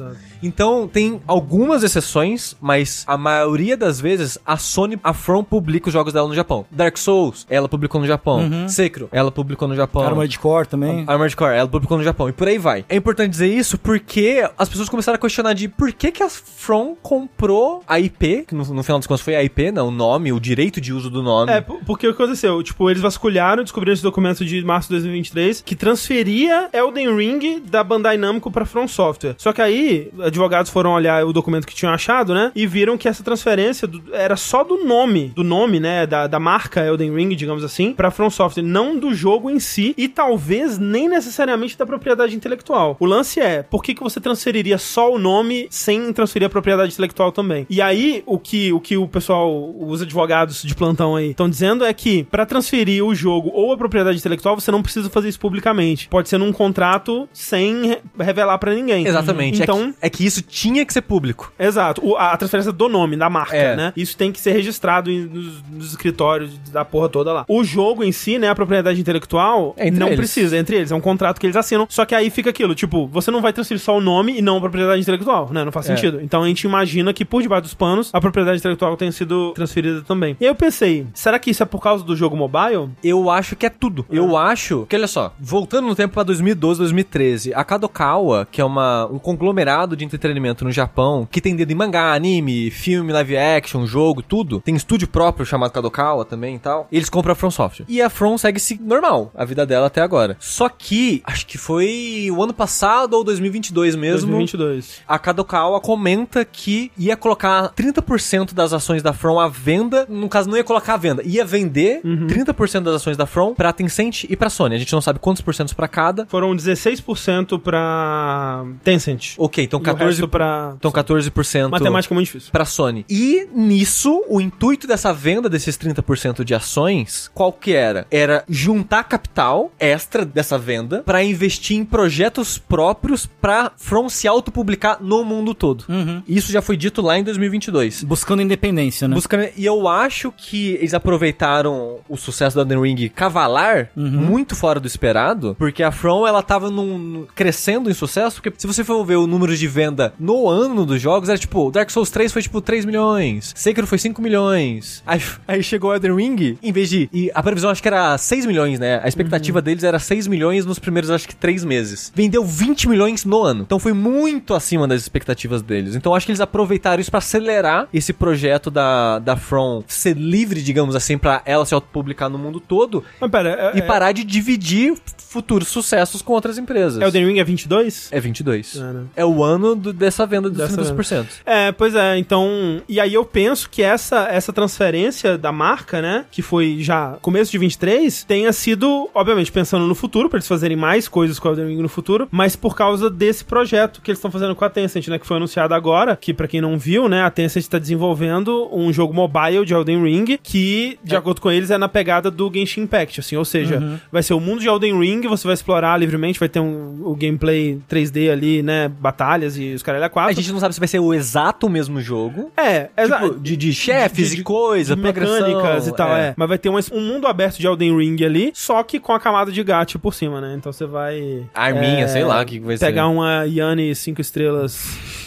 Então, 0.43 0.89
tem 0.93 1.21
algumas 1.27 1.85
exceções, 1.85 2.57
mas 2.61 3.05
a 3.07 3.17
maioria 3.17 3.77
das 3.77 4.01
vezes 4.01 4.39
a 4.45 4.57
Sony, 4.57 4.99
a 5.05 5.13
From 5.13 5.45
publica 5.45 5.89
os 5.89 5.93
jogos 5.93 6.13
dela 6.13 6.27
no 6.27 6.35
Japão. 6.35 6.65
Dark 6.71 6.97
Souls, 6.97 7.47
ela 7.49 7.69
publicou 7.69 8.01
no 8.01 8.07
Japão. 8.07 8.69
Sekiro, 8.69 9.09
ela 9.13 9.31
publicou 9.31 9.69
no 9.69 9.77
Japão. 9.77 9.92
Armored 10.01 10.39
Core 10.39 10.67
também. 10.69 11.05
Armored 11.07 11.37
Core, 11.37 11.55
ela 11.57 11.69
publicou 11.69 11.99
no 11.99 12.05
Japão. 12.05 12.29
E 12.29 12.33
por 12.33 12.49
aí 12.49 12.59
vai. 12.59 12.85
É 12.89 12.97
importante 12.97 13.31
dizer 13.31 13.49
isso 13.49 13.77
porque 13.79 14.49
as 14.57 14.69
pessoas 14.69 14.89
começaram 14.89 15.17
a 15.17 15.19
questionar 15.19 15.53
de 15.53 15.69
por 15.69 15.93
que 15.93 16.11
que 16.11 16.23
a 16.23 16.29
From 16.29 16.95
comprou 17.03 17.83
a 17.87 17.99
IP, 18.01 18.45
que 18.49 18.55
no, 18.55 18.65
no 18.65 18.83
final 18.83 18.99
das 18.99 19.07
contas 19.07 19.21
foi 19.21 19.35
a 19.35 19.43
IP, 19.43 19.71
não, 19.73 19.89
o 19.89 19.91
nome, 19.91 20.33
o 20.33 20.41
direito 20.41 20.81
de 20.81 20.93
uso 20.93 21.11
do 21.11 21.23
nome. 21.23 21.53
É, 21.53 21.61
porque 21.61 22.07
o 22.09 22.15
que 22.15 22.23
aconteceu? 22.23 22.63
Tipo, 22.63 22.89
eles 22.89 23.03
vasculharam, 23.03 23.63
descobriram 23.63 23.93
esse 23.95 24.03
documento 24.03 24.45
de 24.45 24.65
março 24.65 24.89
de 24.89 24.95
2023 24.95 25.61
que 25.63 25.75
transferia 25.75 26.69
Elden 26.73 27.15
Ring 27.17 27.61
da 27.61 27.83
Bandai 27.83 28.17
Namco 28.17 28.51
pra 28.51 28.65
From 28.65 28.87
Software. 28.87 29.35
Só 29.39 29.53
que 29.53 29.61
aí, 29.61 30.11
advogados 30.23 30.71
foram 30.71 30.93
olhar 30.93 31.25
o 31.25 31.33
documento 31.33 31.67
que 31.67 31.75
tinham 31.75 31.93
achado, 31.93 32.33
né? 32.35 32.53
E 32.55 32.67
viram 32.67 32.97
que 32.97 33.09
essa 33.09 33.23
transferência 33.23 33.89
do- 33.89 34.03
era 34.15 34.37
só 34.37 34.63
do 34.63 34.85
nome, 34.85 35.33
do 35.35 35.43
nome, 35.43 35.81
né? 35.81 36.07
Da, 36.07 36.27
da 36.27 36.39
marca 36.39 36.85
Elden 36.85 37.15
Ring, 37.15 37.35
digamos 37.35 37.65
assim, 37.65 37.93
pra 37.93 38.11
From 38.11 38.31
Software, 38.31 38.63
não 38.63 38.99
do 38.99 39.15
jogo 39.15 39.51
em 39.51 39.59
si 39.59 39.82
e 39.97 40.09
talvez 40.09 40.79
nem 40.79 41.09
necessariamente 41.09 41.77
da 41.77 41.85
propriedade 41.87 42.35
intelectual. 42.37 42.97
O 43.01 43.07
lance 43.07 43.41
é, 43.41 43.63
por 43.63 43.83
que, 43.83 43.95
que 43.95 44.03
você 44.03 44.21
transferiria 44.21 44.79
só 44.79 45.13
o 45.13 45.19
nome 45.19 45.67
sem 45.71 46.13
transferir 46.13 46.47
a 46.47 46.51
propriedade 46.51 46.93
intelectual 46.93 47.33
também? 47.33 47.67
E 47.69 47.81
aí, 47.81 48.23
o 48.27 48.39
que 48.39 48.73
o, 48.73 48.81
que 48.81 48.97
o 48.97 49.09
pessoal, 49.09 49.75
os 49.79 50.03
advogados 50.03 50.63
de 50.63 50.75
plantão 50.75 51.17
aí, 51.17 51.31
estão 51.31 51.49
dizendo 51.49 51.85
é 51.85 51.93
que 51.93 52.25
pra 52.25 52.45
transferir 52.47 53.05
o 53.05 53.15
jogo 53.15 53.51
ou 53.53 53.73
a 53.73 53.77
propriedade 53.77 54.19
intelectual, 54.19 54.59
você 54.59 54.71
não 54.71 54.83
precisa 54.83 55.09
fazer 55.11 55.29
isso 55.29 55.41
publicamente. 55.41 56.09
Pode 56.09 56.29
ser 56.29 56.39
num 56.39 56.53
contrato 56.53 57.29
sem 57.33 57.87
re- 57.87 57.99
revelar 58.19 58.59
pra 58.59 58.75
ninguém. 58.75 59.07
Exatamente. 59.07 59.63
Então, 59.63 59.95
É 60.01 60.09
que, 60.09 60.17
é 60.17 60.19
que 60.23 60.27
isso 60.27 60.43
tinha 60.43 60.85
que 60.85 60.93
ser 60.93 61.03
público. 61.03 61.53
Exato, 61.59 62.05
o- 62.07 62.17
a 62.17 62.37
transferência 62.37 62.73
do 62.73 62.89
nome, 62.89 63.17
da 63.17 63.29
marca, 63.31 63.57
É. 63.57 63.77
né? 63.77 63.93
Isso 63.97 64.17
tem 64.17 64.31
que 64.33 64.41
ser 64.41 64.53
registrado 64.53 65.11
em- 65.11 65.25
nos, 65.27 65.63
nos 65.71 65.91
escritórios 65.91 66.59
da 66.71 66.85
porra 66.85 67.09
toda 67.09 67.33
lá. 67.33 67.45
O 67.49 67.65
jogo 67.65 68.05
em 68.05 68.13
si, 68.13 68.39
né, 68.39 68.49
a 68.49 68.55
propriedade 68.55 69.01
intelectual, 69.01 69.72
É 69.77 69.87
entre 69.89 69.99
não 70.01 70.07
eles. 70.09 70.19
precisa, 70.19 70.57
é 70.57 70.59
entre 70.59 70.77
eles, 70.77 70.91
é 70.91 70.95
um 70.95 71.01
contrato 71.01 71.39
que 71.41 71.47
eles 71.47 71.57
assinam, 71.57 71.87
só 71.89 72.05
que 72.05 72.15
aí 72.15 72.31
fica 72.31 72.51
aquilo, 72.51 72.75
tipo, 72.75 73.07
você 73.09 73.31
não 73.31 73.41
vai 73.41 73.53
transferir 73.53 73.81
só 73.83 73.97
o 73.97 74.01
nome 74.01 74.39
e 74.39 74.43
não 74.43 74.57
a 74.59 74.61
propriedade 74.61 75.01
intelectual, 75.01 75.51
né? 75.53 75.65
Não 75.65 75.73
faz 75.73 75.89
É. 75.89 75.95
sentido. 75.97 76.21
Então 76.21 76.43
a 76.43 76.49
gente 76.49 76.65
imagina 76.65 77.13
que 77.13 77.25
por 77.25 77.43
debaixo 77.43 77.63
dos 77.63 77.75
panos, 77.75 78.11
a 78.13 78.21
propriedade 78.21 78.59
intelectual 78.59 78.97
tenha 78.97 79.13
sido 79.13 79.53
transferida 79.53 80.03
também. 80.03 80.37
E 80.41 80.45
aí 80.45 80.51
eu 80.51 80.55
pensei, 80.55 81.07
será 81.15 81.39
que 81.39 81.51
isso 81.51 81.63
é 81.63 81.67
por 81.67 81.81
causa 81.83 82.05
do 82.05 82.15
jogo 82.17 82.37
mobile? 82.37 82.91
Eu 83.03 83.31
acho 83.31 83.57
que 83.57 83.67
é 83.67 83.71
tudo. 83.71 84.05
Eu 84.11 84.37
acho 84.37 84.87
que, 84.89 84.97
olha 84.97 85.07
só, 85.07 85.33
voltando 85.41 85.87
no 85.89 85.95
tempo 85.95 86.15
pra 86.15 86.23
2012, 86.23 86.79
2013, 86.81 87.55
a 87.55 87.65
Kadokawa, 87.65 88.47
que 88.51 88.61
é 88.61 88.65
uma, 88.65 89.07
um 89.07 89.19
conglomerado 89.19 89.97
de 89.97 90.05
entretenimento 90.05 90.65
no 90.65 90.73
Japão, 90.73 91.27
que 91.31 91.41
tem 91.41 91.55
dedo 91.57 91.71
em 91.73 91.75
mangá, 91.75 92.13
anime, 92.15 92.71
filme, 92.71 93.13
live 93.13 93.37
action, 93.37 93.85
jogo, 93.87 94.23
tudo, 94.23 94.61
tem 94.61 94.75
estúdio 94.77 95.09
próprio 95.09 95.45
chamado 95.47 95.71
Kadokawa 95.73 96.25
também 96.25 96.57
e 96.57 96.59
tal, 96.59 96.87
eles 96.93 97.09
compram 97.09 97.33
a 97.33 97.35
From 97.35 97.51
Software. 97.51 97.87
E 97.89 98.01
a 98.01 98.09
From 98.11 98.37
segue-se 98.39 98.81
normal, 98.83 99.31
a 99.35 99.45
vida 99.53 99.67
dela 99.67 99.87
até 99.87 100.01
agora. 100.01 100.37
Só 100.41 100.69
que, 100.69 101.23
acho 101.25 101.47
que 101.47 101.57
foi 101.59 102.29
o 102.31 102.43
ano 102.43 102.53
passado 102.55 103.15
ou 103.15 103.25
2022 103.25 103.95
mesmo, 103.95 104.31
2022. 104.33 105.03
a 105.07 105.19
Kadokawa 105.19 105.81
comenta 105.81 106.45
que 106.45 106.91
ia 106.99 107.17
colocar 107.17 107.71
30% 107.75 108.53
das 108.55 108.73
ações 108.73 109.03
da 109.03 109.13
From 109.13 109.39
à 109.39 109.49
venda. 109.49 110.07
No 110.09 110.29
caso, 110.29 110.49
não 110.49 110.57
ia 110.57 110.65
colocar 110.65 110.95
à 110.95 110.97
venda, 110.97 111.23
ia 111.25 111.45
vender 111.45 112.01
30% 112.03 112.81
das 112.81 112.95
ações 112.97 113.17
da 113.17 113.27
From 113.27 113.55
pra 113.55 113.73
Tencent 113.73 114.25
e 114.25 114.37
pra 114.37 114.51
Sony. 114.51 114.75
A 114.75 114.79
gente 114.79 114.93
não 114.93 115.01
sabe 115.01 115.19
quantos 115.19 115.43
porcentos 115.43 115.73
pra 115.75 115.89
cada. 115.89 116.27
Foram 116.27 116.55
16% 116.55 117.59
pra 117.61 118.65
Tencent. 118.85 119.35
Ok, 119.39 119.65
então 119.65 119.81
E 119.81 119.83
o 119.83 119.85
14%. 119.85 119.99
resto 120.07 120.29
pra... 120.29 120.75
Então 120.77 120.91
14% 120.91 121.69
Matemática 121.71 122.13
é 122.13 122.17
muito 122.17 122.27
difícil. 122.27 122.51
pra 122.53 122.65
Sony. 122.65 123.05
E 123.09 123.47
nisso, 123.55 124.25
o 124.29 124.41
intuito 124.41 124.87
dessa 124.87 125.13
venda 125.13 125.49
desses 125.49 125.77
30% 125.77 126.45
de 126.45 126.55
ações, 126.55 127.31
qual 127.35 127.53
que 127.53 127.73
era? 127.73 128.07
Era 128.11 128.45
juntar 128.49 129.05
capital 129.05 129.42
capital 129.43 129.73
extra 129.79 130.25
dessa 130.25 130.57
venda 130.59 131.03
pra 131.05 131.23
investir 131.23 131.77
em 131.77 131.85
projetos 131.85 132.59
próprios 132.59 133.27
pra 133.27 133.73
From 133.77 134.09
se 134.09 134.29
autopublicar 134.29 134.99
no 135.01 135.25
mundo 135.25 135.55
todo. 135.55 135.85
Isso 136.29 136.53
já 136.53 136.63
foi 136.63 136.77
dito 136.77 137.03
lá 137.03 137.19
em 137.19 137.25
2022. 137.25 138.05
Buscando 138.05 138.43
independência, 138.43 139.09
né? 139.09 139.15
Buscando, 139.15 139.49
e 139.57 139.65
eu 139.67 139.89
acho 139.89 140.33
que 140.33 140.75
eles 140.75 140.95
aproveitaram 140.95 141.99
o 142.09 142.17
sucesso 142.17 142.57
da 142.57 142.63
Elden 142.63 142.81
Ring 142.83 143.09
cavalar 143.09 143.91
muito 143.97 144.55
fora 144.55 144.79
do 144.79 144.87
esperado, 144.87 145.57
porque 145.59 145.83
a 145.83 145.91
From 145.91 146.27
ela 146.27 146.43
tava 146.43 146.71
num- 146.71 147.27
crescendo 147.35 147.91
em 147.91 147.95
sucesso, 147.95 148.41
porque 148.41 148.53
se 148.59 148.67
você 148.67 148.85
for 148.85 149.05
ver 149.05 149.17
o 149.17 149.27
número 149.27 149.57
de 149.57 149.67
venda 149.67 150.13
no 150.19 150.49
ano 150.49 150.87
dos 150.87 151.01
jogos, 151.01 151.29
era 151.29 151.39
tipo, 151.39 151.71
Dark 151.71 151.91
Souls 151.91 152.11
3 152.11 152.33
foi 152.33 152.43
tipo 152.43 152.61
3 152.61 152.85
milhões, 152.85 153.53
Sekiro 153.57 153.87
foi 153.87 153.99
5 153.99 154.21
milhões. 154.23 155.03
Aí, 155.07 155.21
aí 155.49 155.63
chegou 155.63 155.91
o 155.91 155.95
Elden 155.95 156.15
Ring, 156.15 156.59
em 156.63 156.73
vez 156.73 156.89
de. 156.89 157.09
E 157.13 157.31
a 157.35 157.43
previsão 157.43 157.71
acho 157.71 157.83
que 157.83 157.89
era 157.89 158.17
6 158.17 158.47
milhões, 158.47 158.79
né? 158.79 159.01
A 159.03 159.09
expectativa 159.09 159.32
deles 159.63 159.85
era 159.85 159.99
6 159.99 160.27
milhões 160.27 160.65
nos 160.67 160.79
primeiros, 160.79 161.11
acho 161.11 161.29
que 161.29 161.35
3 161.37 161.65
meses. 161.65 162.13
Vendeu 162.15 162.45
20 162.45 162.89
milhões 162.89 163.25
no 163.25 163.43
ano. 163.43 163.63
Então 163.63 163.79
foi 163.79 163.93
muito 163.93 164.55
acima 164.55 164.87
das 164.89 165.01
expectativas 165.03 165.63
deles. 165.63 165.95
Então 165.95 166.15
acho 166.15 166.27
que 166.27 166.33
eles 166.33 166.41
aproveitaram 166.41 167.01
isso 167.01 167.11
pra 167.11 167.19
acelerar 167.19 167.89
esse 167.93 168.13
projeto 168.13 168.71
da, 168.71 169.19
da 169.19 169.37
From 169.37 169.83
ser 169.87 170.17
livre, 170.17 170.63
digamos 170.63 170.95
assim, 170.97 171.17
pra 171.19 171.43
ela 171.45 171.65
se 171.65 171.75
autopublicar 171.75 172.29
no 172.29 172.39
mundo 172.39 172.61
todo 172.61 173.05
Mas 173.21 173.31
pera, 173.31 173.73
é, 173.75 173.79
e 173.79 173.83
parar 173.83 174.13
de 174.13 174.25
dividir 174.25 174.95
futuros 175.17 175.69
sucessos 175.69 176.21
com 176.21 176.33
outras 176.35 176.59
empresas. 176.59 177.01
é, 177.01 177.05
Elden 177.05 177.27
Ring 177.27 177.39
é 177.39 177.45
22? 177.45 178.09
É 178.13 178.21
22. 178.21 178.77
É, 178.77 178.81
né? 178.81 179.05
É 179.17 179.25
o 179.25 179.43
ano 179.43 179.75
do- 179.75 179.93
dessa 179.93 180.27
venda 180.27 180.49
dos 180.51 180.59
Dessa 180.59 180.77
32%. 180.77 181.27
É, 181.47 181.73
pois 181.73 181.95
é, 181.95 182.19
então. 182.19 182.83
E 182.89 183.01
aí 183.01 183.15
eu 183.15 183.25
penso 183.25 183.69
que 183.71 183.83
essa, 183.83 184.27
essa 184.29 184.53
transferência 184.53 185.39
da 185.39 185.51
marca, 185.51 186.03
né? 186.03 186.27
Que 186.31 186.43
foi 186.43 186.79
já 186.81 187.17
começo 187.23 187.51
de 187.51 187.59
23, 187.59 188.25
tenha 188.25 188.53
sido, 188.53 189.09
obviamente, 189.23 189.51
pensando 189.51 189.87
no 189.87 189.95
futuro, 189.95 190.29
pra 190.29 190.37
eles 190.39 190.47
fazerem 190.49 190.77
mais 190.77 191.09
coisas 191.09 191.39
com 191.39 191.49
o 191.49 191.53
Elden 191.53 191.69
Ring 191.69 191.83
no 191.83 191.89
futuro, 191.89 192.29
mas 192.31 192.55
por 192.55 192.77
causa 192.77 193.09
desse 193.09 193.45
projeto 193.45 194.01
que 194.03 194.11
eles 194.11 194.19
estão 194.19 194.31
fazendo 194.31 194.55
com 194.55 194.65
a 194.65 194.71
Tencent, 194.71 195.09
né? 195.09 195.19
Que 195.19 195.27
foi 195.27 195.37
anunciado 195.37 195.75
agora, 195.75 196.15
que 196.17 196.35
pra 196.35 196.47
quem 196.47 196.61
não 196.61 196.79
viu, 196.79 197.09
né? 197.09 197.23
A 197.23 197.31
Tencent 197.31 197.67
tá 197.67 197.79
desenvolvendo 197.79 198.69
um 198.73 198.93
jogo 198.93 199.15
mobile 199.15 199.65
de 199.65 199.73
Elden 199.75 200.03
Ring, 200.05 200.39
que, 200.43 200.99
de 201.03 201.17
acordo 201.17 201.41
com 201.41 201.51
eles, 201.51 201.71
é 201.71 201.79
na 201.79 201.89
pegada 201.89 202.31
do 202.31 202.51
Genshin 202.53 202.83
Impact, 202.83 203.21
assim, 203.21 203.37
ou 203.37 203.45
seja, 203.45 204.01
vai 204.11 204.23
ser 204.23 204.35
o 204.35 204.41
mundo 204.41 204.61
de 204.61 204.69
Elden 204.69 204.99
Ring, 204.99 205.21
você 205.29 205.47
vai 205.47 205.55
explorar 205.55 205.97
livremente, 205.99 206.39
vai 206.39 206.49
ter 206.49 206.61
um, 206.61 207.01
o 207.05 207.15
gameplay 207.15 207.79
3D 207.91 208.31
ali, 208.31 208.63
né? 208.63 208.89
Batalhas 208.89 209.57
e 209.57 209.73
os 209.75 209.83
caralho 209.83 210.05
a 210.05 210.09
quatro. 210.09 210.31
A 210.31 210.35
gente 210.35 210.53
não 210.53 210.59
sabe 210.61 210.75
se 210.75 210.81
vai 210.81 210.89
ser 210.89 210.99
o 210.99 211.15
exato 211.15 211.69
mesmo 211.69 212.01
jogo. 212.01 212.51
É, 212.57 212.89
exa- 212.97 213.19
Tipo, 213.21 213.39
de, 213.41 213.57
de 213.57 213.73
chefes 213.73 214.31
de- 214.31 214.41
e 214.41 214.43
coisa, 214.43 214.97
de 214.97 215.03
progressão, 215.03 215.47
mecânicas 215.47 215.87
e 215.87 215.93
tal, 215.95 216.09
é. 216.17 216.35
Mas 216.37 216.49
vai 216.49 216.59
ter 216.59 216.69
um, 216.69 216.79
um 216.93 217.01
mundo 217.01 217.27
aberto 217.27 217.59
de 217.59 217.67
Elden 217.67 217.97
Ring 217.97 218.25
ali, 218.25 218.51
só 218.55 218.83
que 218.83 218.99
com 218.99 219.12
a 219.15 219.21
camada 219.21 219.51
de 219.53 219.63
gacha 219.63 219.99
por 219.99 220.15
cima, 220.15 220.41
né? 220.41 220.55
Então 220.57 220.73
você 220.73 220.87
vai. 220.87 221.47
Arminha, 221.55 222.05
é, 222.05 222.09
sei 222.09 222.25
lá 222.25 222.43
o 222.43 222.45
que 222.45 222.59
que 222.59 222.65
vai 222.65 222.77
ser. 222.77 222.87
Pegar 222.87 223.09
uma 223.09 223.45
Yanni 223.45 223.95
5 223.95 224.21
estrelas. 224.21 225.23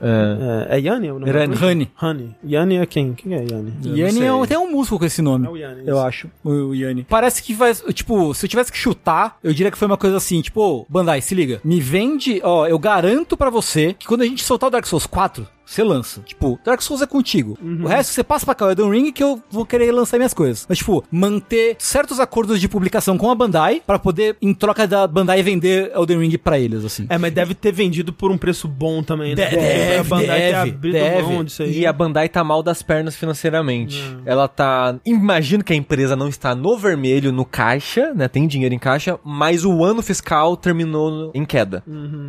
É. 0.00 0.68
É, 0.70 0.78
é 0.78 0.80
Yanni 0.80 1.10
o 1.10 1.18
nome? 1.18 1.30
Rani. 1.30 1.56
Honey. 1.56 1.90
Honey. 2.00 2.36
Yanni 2.44 2.76
é 2.76 2.86
quem? 2.86 3.14
Quem 3.14 3.34
é 3.34 3.38
Yanni? 3.38 3.72
Yanni 3.84 4.22
é 4.22 4.46
tem 4.46 4.56
um 4.56 4.70
músico 4.70 4.98
com 4.98 5.04
esse 5.04 5.20
nome. 5.20 5.46
É 5.46 5.50
o 5.50 5.56
Yanni. 5.56 5.82
Eu 5.86 6.00
acho, 6.00 6.28
o, 6.44 6.50
o 6.50 6.74
Yanni. 6.74 7.04
Parece 7.08 7.42
que 7.42 7.52
vai, 7.52 7.74
tipo, 7.74 8.32
se 8.34 8.46
eu 8.46 8.50
tivesse 8.50 8.72
que 8.72 8.78
chutar, 8.78 9.36
eu 9.42 9.52
diria 9.52 9.70
que 9.70 9.78
foi 9.78 9.86
uma 9.86 9.96
coisa 9.96 10.16
assim, 10.16 10.40
tipo, 10.40 10.60
ô, 10.60 10.86
Bandai, 10.88 11.20
se 11.20 11.34
liga, 11.34 11.60
me 11.64 11.80
vende, 11.80 12.40
ó, 12.44 12.66
eu 12.66 12.78
garanto 12.78 13.36
pra 13.36 13.50
você 13.50 13.94
que 13.98 14.06
quando 14.06 14.22
a 14.22 14.26
gente 14.26 14.44
soltar 14.44 14.68
o 14.68 14.70
Dark 14.70 14.86
Souls 14.86 15.06
4, 15.06 15.46
você 15.68 15.82
lança. 15.82 16.20
Tipo, 16.24 16.58
Dark 16.64 16.80
Souls 16.80 17.02
é 17.02 17.06
contigo. 17.06 17.58
O 17.82 17.86
resto 17.86 18.12
você 18.12 18.24
passa 18.24 18.44
pra 18.46 18.54
cá, 18.54 18.66
o 18.66 18.70
Elden 18.70 18.90
Ring, 18.90 19.12
que 19.12 19.22
eu 19.22 19.42
vou 19.50 19.66
querer 19.66 19.92
lançar 19.92 20.16
minhas 20.16 20.32
coisas. 20.34 20.64
Mas, 20.68 20.78
tipo, 20.78 21.04
manter 21.10 21.76
certos 21.78 22.18
acordos 22.20 22.60
de 22.60 22.68
publicação 22.68 23.18
com 23.18 23.30
a 23.30 23.34
Bandai 23.34 23.82
pra 23.86 23.98
poder, 23.98 24.36
em 24.40 24.54
troca 24.54 24.86
da 24.86 25.06
Bandai, 25.06 25.42
vender 25.42 25.92
Elden 25.94 26.20
Ring 26.20 26.38
pra 26.38 26.58
eles, 26.58 26.84
assim. 26.84 27.06
É, 27.08 27.18
mas 27.18 27.32
deve 27.32 27.54
ter 27.54 27.72
vendido 27.72 28.12
por 28.12 28.30
um 28.30 28.38
preço 28.38 28.66
bom 28.66 29.02
também, 29.02 29.34
né? 29.34 29.48
Deve, 29.50 29.96
a 29.98 30.04
Bandai 30.04 30.38
deve, 30.40 30.70
abrido 30.70 30.92
deve. 30.98 31.22
mão 31.22 31.44
disso 31.44 31.62
aí. 31.62 31.78
E 31.80 31.86
a 31.86 31.92
Bandai 31.92 32.28
tá 32.28 32.42
mal 32.42 32.62
das 32.62 32.82
pernas 32.82 33.14
financeiramente. 33.16 34.02
Ela 34.24 34.48
tá. 34.48 34.96
Imagino 35.04 35.62
que 35.62 35.72
a 35.72 35.76
empresa 35.76 36.16
não 36.16 36.28
está 36.28 36.54
no 36.54 36.76
vermelho 36.78 37.32
no 37.32 37.44
caixa, 37.44 38.12
né? 38.14 38.26
Tem 38.28 38.46
dinheiro 38.46 38.74
em 38.74 38.78
caixa, 38.78 39.18
mas 39.24 39.64
o 39.64 39.84
ano 39.84 40.02
fiscal 40.02 40.56
terminou 40.56 41.10
no- 41.10 41.30
em 41.34 41.44
queda 41.44 41.82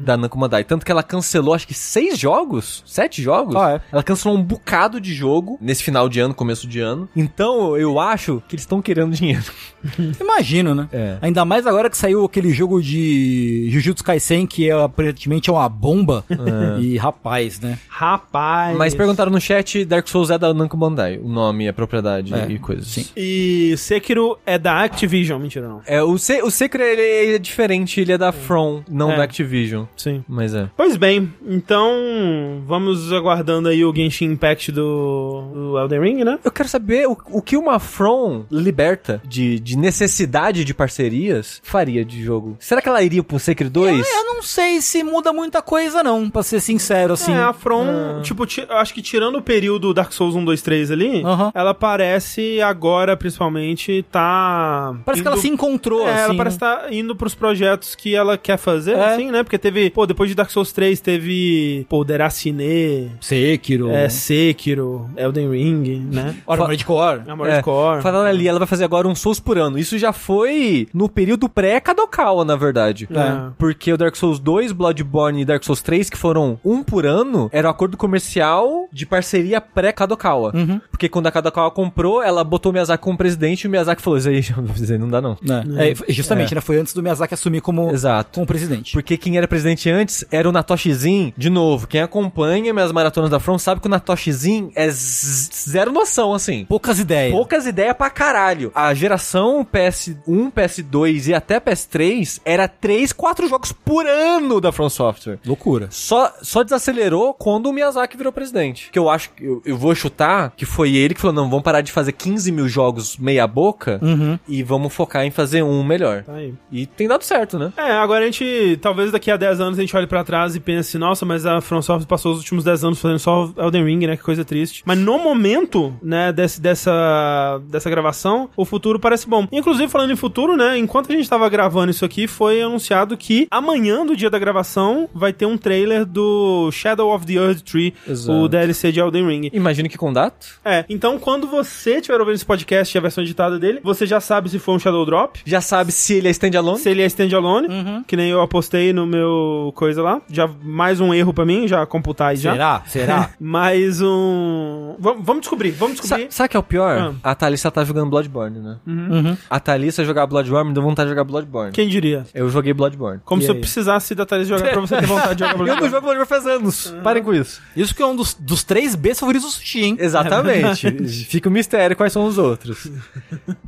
da 0.03 0.17
Namco 0.17 0.37
Bandai. 0.37 0.63
Tanto 0.63 0.85
que 0.85 0.91
ela 0.91 1.03
cancelou, 1.03 1.53
acho 1.53 1.67
que 1.67 1.73
seis 1.73 2.17
jogos? 2.17 2.83
Sete 2.85 3.21
jogos? 3.21 3.28
Ah, 3.57 3.71
é. 3.73 3.81
Ela 3.91 4.03
cancelou 4.03 4.37
um 4.37 4.41
bocado 4.43 4.99
de 4.99 5.13
jogo 5.13 5.57
nesse 5.61 5.83
final 5.83 6.07
de 6.09 6.19
ano, 6.19 6.33
começo 6.33 6.67
de 6.67 6.79
ano. 6.79 7.07
Então 7.15 7.75
eu 7.77 7.99
acho 7.99 8.41
que 8.47 8.55
eles 8.55 8.63
estão 8.63 8.81
querendo 8.81 9.13
dinheiro. 9.13 9.43
Imagino, 10.19 10.73
né? 10.75 10.87
É. 10.91 11.17
Ainda 11.21 11.43
mais 11.45 11.65
agora 11.65 11.89
que 11.89 11.97
saiu 11.97 12.23
aquele 12.25 12.51
jogo 12.53 12.81
de 12.81 13.67
Jujutsu 13.71 14.03
Kaisen, 14.03 14.45
que 14.45 14.69
é, 14.69 14.73
aparentemente 14.73 15.49
é 15.49 15.53
uma 15.53 15.67
bomba. 15.69 16.23
E 16.79 16.97
rapaz, 16.97 17.59
né? 17.59 17.77
Rapaz. 17.87 18.77
Mas 18.77 18.95
perguntaram 18.95 19.31
no 19.31 19.39
chat: 19.41 19.83
Dark 19.85 20.07
Souls 20.07 20.29
é 20.29 20.37
da 20.37 20.53
Namco 20.53 20.77
Bandai. 20.77 21.17
O 21.17 21.27
nome, 21.27 21.67
a 21.67 21.73
propriedade 21.73 22.33
É, 22.33 22.47
e 22.49 22.57
coisas. 22.59 22.87
sim. 22.87 23.05
E 23.15 23.75
Sekiro 23.77 24.37
é 24.45 24.57
da 24.57 24.83
Activision, 24.83 25.39
mentira 25.41 25.67
não. 25.67 25.81
É, 25.85 26.01
o, 26.01 26.17
Se 26.17 26.41
o 26.41 26.49
Sekiro 26.49 26.83
ele, 26.83 27.01
ele 27.01 27.35
é 27.35 27.39
diferente, 27.39 27.99
ele 27.99 28.11
é 28.13 28.17
da 28.17 28.31
From, 28.31 28.81
não 28.89 29.11
É. 29.11 29.17
da 29.17 29.23
Activision. 29.23 29.85
Sim. 29.95 30.23
Mas 30.27 30.53
é. 30.53 30.69
Pois 30.77 30.95
bem, 30.95 31.31
então 31.47 32.61
vamos 32.65 33.11
aguardando 33.19 33.69
aí 33.69 33.83
o 33.85 33.93
Genshin 33.95 34.25
Impact 34.25 34.71
do, 34.71 35.41
do 35.53 35.79
Elden 35.79 35.99
Ring, 36.01 36.23
né? 36.23 36.39
Eu 36.43 36.51
quero 36.51 36.67
saber 36.69 37.07
o, 37.07 37.17
o 37.31 37.41
que 37.41 37.55
uma 37.57 37.79
From 37.79 38.45
liberta 38.51 39.21
de, 39.25 39.59
de 39.59 39.77
necessidade 39.77 40.63
de 40.65 40.73
parcerias 40.73 41.59
faria 41.63 42.03
de 42.03 42.21
jogo. 42.23 42.55
Será 42.59 42.81
que 42.81 42.89
ela 42.89 43.01
iria 43.03 43.23
pro 43.23 43.39
Sekiro 43.39 43.69
2? 43.69 44.07
Eu 44.07 44.25
não 44.33 44.41
sei 44.41 44.81
se 44.81 45.03
muda 45.03 45.31
muita 45.33 45.61
coisa, 45.61 46.01
não, 46.03 46.29
pra 46.29 46.43
ser 46.43 46.59
sincero, 46.59 47.13
assim. 47.13 47.33
É, 47.33 47.37
a 47.43 47.53
From, 47.53 48.21
tipo, 48.23 48.45
ti- 48.45 48.65
eu 48.67 48.77
acho 48.77 48.93
que 48.93 49.01
tirando 49.01 49.37
o 49.37 49.41
período 49.41 49.93
Dark 49.93 50.11
Souls 50.11 50.35
1, 50.35 50.45
2, 50.45 50.61
3 50.61 50.91
ali, 50.91 51.23
Aham. 51.23 51.51
ela 51.53 51.73
parece 51.73 52.61
agora, 52.61 53.15
principalmente, 53.17 54.03
tá... 54.11 54.95
Parece 55.05 55.21
que 55.21 55.27
ela 55.27 55.35
indo- 55.37 55.41
se 55.41 55.49
encontrou, 55.49 56.07
É, 56.07 56.11
assim. 56.13 56.23
ela 56.23 56.35
parece 56.35 56.55
estar 56.55 56.93
indo 56.93 57.15
pros 57.15 57.35
projetos 57.35 57.95
que 57.95 58.15
ela 58.15 58.37
quer 58.37 58.57
fazer, 58.57 58.93
É. 58.95 59.13
assim, 59.13 59.31
né? 59.31 59.43
Porque 59.43 59.57
teve, 59.57 59.89
pô, 59.89 60.05
depois 60.05 60.29
de 60.29 60.35
Dark 60.35 60.49
Souls 60.51 60.71
3, 60.71 60.99
teve, 61.01 61.85
pô, 61.89 62.03
Deracine, 62.03 63.08
Sekiro. 63.21 63.89
é, 63.91 64.09
Sekiro, 64.09 65.09
Elden 65.15 65.49
Ring, 65.51 66.07
né? 66.11 66.35
Armored 66.47 66.85
Core. 66.85 67.21
Armored 67.27 67.63
Core. 67.63 68.01
Falando 68.01 68.27
ali, 68.27 68.47
ela 68.47 68.59
vai 68.59 68.67
fazer 68.67 68.83
agora 68.83 69.07
um 69.07 69.15
Souls 69.15 69.39
por 69.39 69.57
ano. 69.57 69.77
Isso 69.77 69.97
já 69.97 70.11
foi 70.13 70.87
no 70.93 71.09
período 71.09 71.47
pré-Kadokawa, 71.47 72.45
na 72.45 72.55
verdade. 72.55 73.07
É. 73.11 73.51
Porque 73.57 73.91
o 73.91 73.97
Dark 73.97 74.15
Souls 74.15 74.39
2, 74.39 74.71
Bloodborne 74.71 75.41
e 75.41 75.45
Dark 75.45 75.63
Souls 75.63 75.81
3, 75.81 76.09
que 76.09 76.17
foram 76.17 76.59
um 76.63 76.83
por 76.83 77.05
ano, 77.05 77.49
era 77.51 77.67
um 77.67 77.71
acordo 77.71 77.97
comercial 77.97 78.87
de 78.91 79.05
parceria 79.05 79.61
pré-Kadokawa. 79.61 80.51
Uhum. 80.55 80.81
Porque 80.89 81.09
quando 81.09 81.27
a 81.27 81.31
Kadokawa 81.31 81.71
comprou, 81.71 82.21
ela 82.21 82.43
botou 82.43 82.71
o 82.71 82.73
Miyazaki 82.73 83.03
como 83.03 83.17
presidente 83.17 83.63
e 83.63 83.67
o 83.67 83.69
Miyazaki 83.69 84.01
falou: 84.01 84.17
Isso 84.17 84.29
aí, 84.29 84.43
não 84.97 85.09
dá 85.09 85.21
não. 85.21 85.37
É, 85.77 85.91
é, 85.91 86.13
justamente, 86.13 86.53
né? 86.53 86.61
Foi 86.61 86.77
antes 86.77 86.93
do 86.93 87.01
Miyazaki 87.01 87.33
assumir 87.33 87.61
como, 87.61 87.91
Exato. 87.91 88.31
como 88.33 88.45
presidente. 88.45 88.93
Porque 88.93 89.17
quem 89.17 89.37
era 89.37 89.47
presidente 89.47 89.89
antes 89.89 90.25
era 90.31 90.47
o 90.47 90.51
Natoshizinho. 90.51 91.33
De 91.37 91.49
novo, 91.49 91.87
quem 91.87 92.01
acompanha 92.01 92.73
minhas 92.73 92.91
maratonas 92.99 93.29
da 93.29 93.39
From 93.39 93.57
sabe 93.57 93.81
que 93.81 93.87
o 93.87 93.89
Natoshizinho 93.89 94.71
é 94.75 94.89
zero 94.89 95.91
noção, 95.91 96.33
assim. 96.33 96.65
Poucas 96.67 96.99
ideias. 96.99 97.31
Poucas 97.33 97.65
ideias 97.65 97.95
pra 97.95 98.09
caralho. 98.09 98.71
A 98.75 98.93
geração 98.93 99.65
PS1, 99.65 100.51
PS2 100.51 101.27
e 101.27 101.33
até 101.33 101.59
PS3 101.59 102.41
era 102.45 102.67
3, 102.67 103.11
4 103.13 103.47
jogos 103.47 103.71
por 103.71 104.05
ano 104.05 104.59
da 104.61 104.71
From 104.71 104.89
Software. 104.89 105.39
Loucura. 105.45 105.87
Só, 105.91 106.31
só 106.41 106.63
desacelerou 106.63 107.33
quando 107.33 107.67
o 107.67 107.73
Miyazaki 107.73 108.17
virou 108.17 108.31
presidente. 108.31 108.89
Que 108.91 108.99
eu 108.99 109.09
acho, 109.09 109.29
que- 109.31 109.43
eu, 109.43 109.61
eu 109.65 109.77
vou 109.77 109.93
chutar 109.95 110.53
que 110.55 110.65
foi 110.65 110.95
ele 110.95 111.13
que 111.13 111.21
falou: 111.21 111.35
não, 111.35 111.49
vamos 111.49 111.63
parar 111.63 111.81
de 111.81 111.91
fazer 111.91 112.11
15 112.11 112.51
mil 112.51 112.67
jogos 112.67 113.17
meia 113.17 113.47
boca 113.47 113.99
Uhum. 114.01 114.37
e 114.47 114.61
vamos 114.63 114.93
focar 114.93 115.25
em 115.25 115.31
fazer 115.31 115.63
um 115.63 115.83
melhor. 115.83 116.23
Tá. 116.23 116.33
E 116.71 116.85
tem 116.85 117.07
dado 117.07 117.23
certo, 117.23 117.57
né? 117.57 117.71
É, 117.77 117.91
agora 117.93 118.23
a 118.23 118.25
gente, 118.25 118.77
talvez 118.81 119.11
daqui 119.11 119.31
a 119.31 119.37
10 119.37 119.59
anos 119.59 119.77
a 119.77 119.81
gente 119.81 119.95
olhe 119.95 120.07
pra 120.07 120.23
trás 120.23 120.55
e 120.55 120.59
pense, 120.59 120.97
nossa, 120.97 121.25
mas 121.25 121.45
a 121.45 121.61
From 121.61 121.81
Software 121.81 122.07
passou 122.07 122.31
os 122.33 122.39
últimos 122.39 122.63
10 122.63 122.78
anos 122.83 122.99
fazendo 122.99 123.19
só 123.19 123.51
Elden 123.57 123.83
Ring, 123.85 124.07
né? 124.07 124.15
Que 124.17 124.23
coisa 124.23 124.43
triste. 124.45 124.81
Mas 124.85 124.97
no 124.97 125.17
momento, 125.19 125.93
né, 126.01 126.31
desse, 126.31 126.61
dessa, 126.61 127.61
dessa 127.69 127.89
gravação, 127.89 128.49
o 128.55 128.65
futuro 128.65 128.99
parece 128.99 129.27
bom. 129.27 129.47
Inclusive, 129.51 129.87
falando 129.87 130.11
em 130.11 130.15
futuro, 130.15 130.55
né, 130.55 130.77
enquanto 130.77 131.11
a 131.11 131.15
gente 131.15 131.29
tava 131.29 131.47
gravando 131.49 131.91
isso 131.91 132.05
aqui, 132.05 132.27
foi 132.27 132.61
anunciado 132.61 133.15
que 133.17 133.47
amanhã, 133.51 134.05
do 134.05 134.15
dia 134.15 134.29
da 134.29 134.39
gravação, 134.39 135.09
vai 135.13 135.33
ter 135.33 135.45
um 135.45 135.57
trailer 135.57 136.05
do 136.05 136.69
Shadow 136.71 137.13
of 137.13 137.25
the 137.25 137.33
Earth 137.33 137.61
Tree, 137.61 137.93
Exato. 138.07 138.39
o 138.39 138.47
DLC 138.47 138.91
de 138.91 138.99
Elden 138.99 139.27
Ring. 139.27 139.49
Imagino 139.53 139.89
que 139.89 139.97
com 139.97 140.11
data. 140.11 140.45
É, 140.63 140.85
então 140.89 141.17
quando 141.19 141.47
você 141.47 141.95
estiver 141.97 142.19
ouvindo 142.19 142.35
esse 142.35 142.45
podcast 142.45 142.95
e 142.95 142.97
a 142.97 143.01
versão 143.01 143.23
editada 143.23 143.57
dele, 143.59 143.79
você 143.83 144.05
já 144.05 144.19
sabe 144.19 144.49
se 144.49 144.59
foi 144.59 144.75
um 144.75 144.79
Shadow 144.79 145.05
Drop, 145.05 145.39
Já 145.45 145.61
sabe 145.61 145.91
se 145.91 146.15
ele 146.15 146.27
é 146.27 146.31
standalone. 146.31 146.79
se 146.79 146.89
ele 146.89 147.01
é 147.01 147.05
standalone, 147.05 147.67
que 148.07 148.15
nem 148.15 148.29
eu 148.29 148.41
apostei 148.41 148.93
no 148.93 149.05
meu 149.05 149.71
coisa 149.75 150.01
lá. 150.01 150.21
Já 150.29 150.49
mais 150.63 150.99
um 150.99 151.13
erro 151.13 151.33
pra 151.33 151.45
mim, 151.45 151.67
já 151.67 151.85
computar 151.85 152.29
aí 152.29 152.37
já. 152.37 152.51
Será? 152.53 152.68
Será? 152.69 152.83
Será? 152.87 153.29
Mas 153.39 154.01
um. 154.01 154.95
Vamos, 154.99 155.25
vamos 155.25 155.41
descobrir, 155.41 155.71
vamos 155.71 155.97
Sa 155.97 156.01
descobrir. 156.03 156.27
sabe 156.31 156.47
o 156.47 156.49
que 156.49 156.57
é 156.57 156.59
o 156.59 156.63
pior? 156.63 157.15
A 157.23 157.35
Thalissa 157.35 157.71
tá 157.71 157.83
jogando 157.83 158.09
Bloodborne, 158.09 158.59
né? 158.59 158.77
Uhum. 158.85 159.37
A 159.49 159.59
Thalissa 159.59 160.03
jogar 160.05 160.25
Bloodborne 160.27 160.69
me 160.69 160.73
deu 160.73 160.83
vontade 160.83 161.07
de 161.07 161.11
jogar 161.11 161.23
Bloodborne. 161.23 161.71
Quem 161.71 161.87
diria? 161.87 162.25
Eu 162.33 162.49
joguei 162.49 162.73
Bloodborne. 162.73 163.21
Como 163.25 163.41
E 163.41 163.45
se 163.45 163.51
eu 163.51 163.55
aí? 163.55 163.61
precisasse 163.61 164.13
da 164.15 164.25
Thalys 164.25 164.47
jogar 164.47 164.69
pra 164.71 164.81
você 164.81 164.97
ter 164.97 165.05
vontade 165.05 165.35
de 165.35 165.39
jogar 165.39 165.53
Eu 165.55 165.57
não 165.59 165.65
Bloodborne. 165.65 165.89
jogo 165.91 166.01
Bloodborne 166.01 166.25
faz 166.27 166.45
anos. 166.47 166.93
Parem 167.03 167.23
com 167.23 167.33
isso. 167.33 167.61
Isso 167.75 167.93
que 167.95 168.01
é 168.01 168.05
um 168.05 168.15
dos, 168.15 168.33
dos 168.33 168.63
três 168.63 168.95
Bs 168.95 169.19
favoritos 169.19 169.47
do 169.47 169.51
sushi, 169.53 169.83
hein? 169.83 169.97
Exatamente. 169.99 170.91
Fica 171.25 171.49
o 171.49 171.51
mistério 171.51 171.95
quais 171.95 172.13
são 172.13 172.25
os 172.25 172.37
outros. 172.37 172.87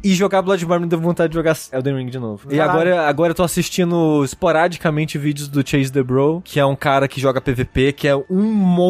E 0.04 0.14
jogar 0.14 0.42
Bloodborne 0.42 0.84
me 0.86 0.90
deu 0.90 1.00
vontade 1.00 1.30
de 1.32 1.36
jogar 1.36 1.56
Elden 1.72 1.96
Ring 1.98 2.10
de 2.10 2.20
novo. 2.20 2.48
E 2.52 2.58
Caralho. 2.58 2.72
agora, 2.72 3.08
agora 3.08 3.32
eu 3.32 3.36
tô 3.36 3.44
assistindo 3.44 4.24
esporadicamente 4.24 5.18
vídeos 5.18 5.48
do 5.48 5.68
Chase 5.68 5.92
the 5.92 6.04
Bro, 6.04 6.42
que 6.44 6.60
é 6.60 6.66
um 6.66 6.76
cara 6.76 7.08
que 7.08 7.20
joga 7.22 7.40
PVP, 7.42 7.94
que 7.94 8.08
é 8.08 8.16
um 8.30 8.42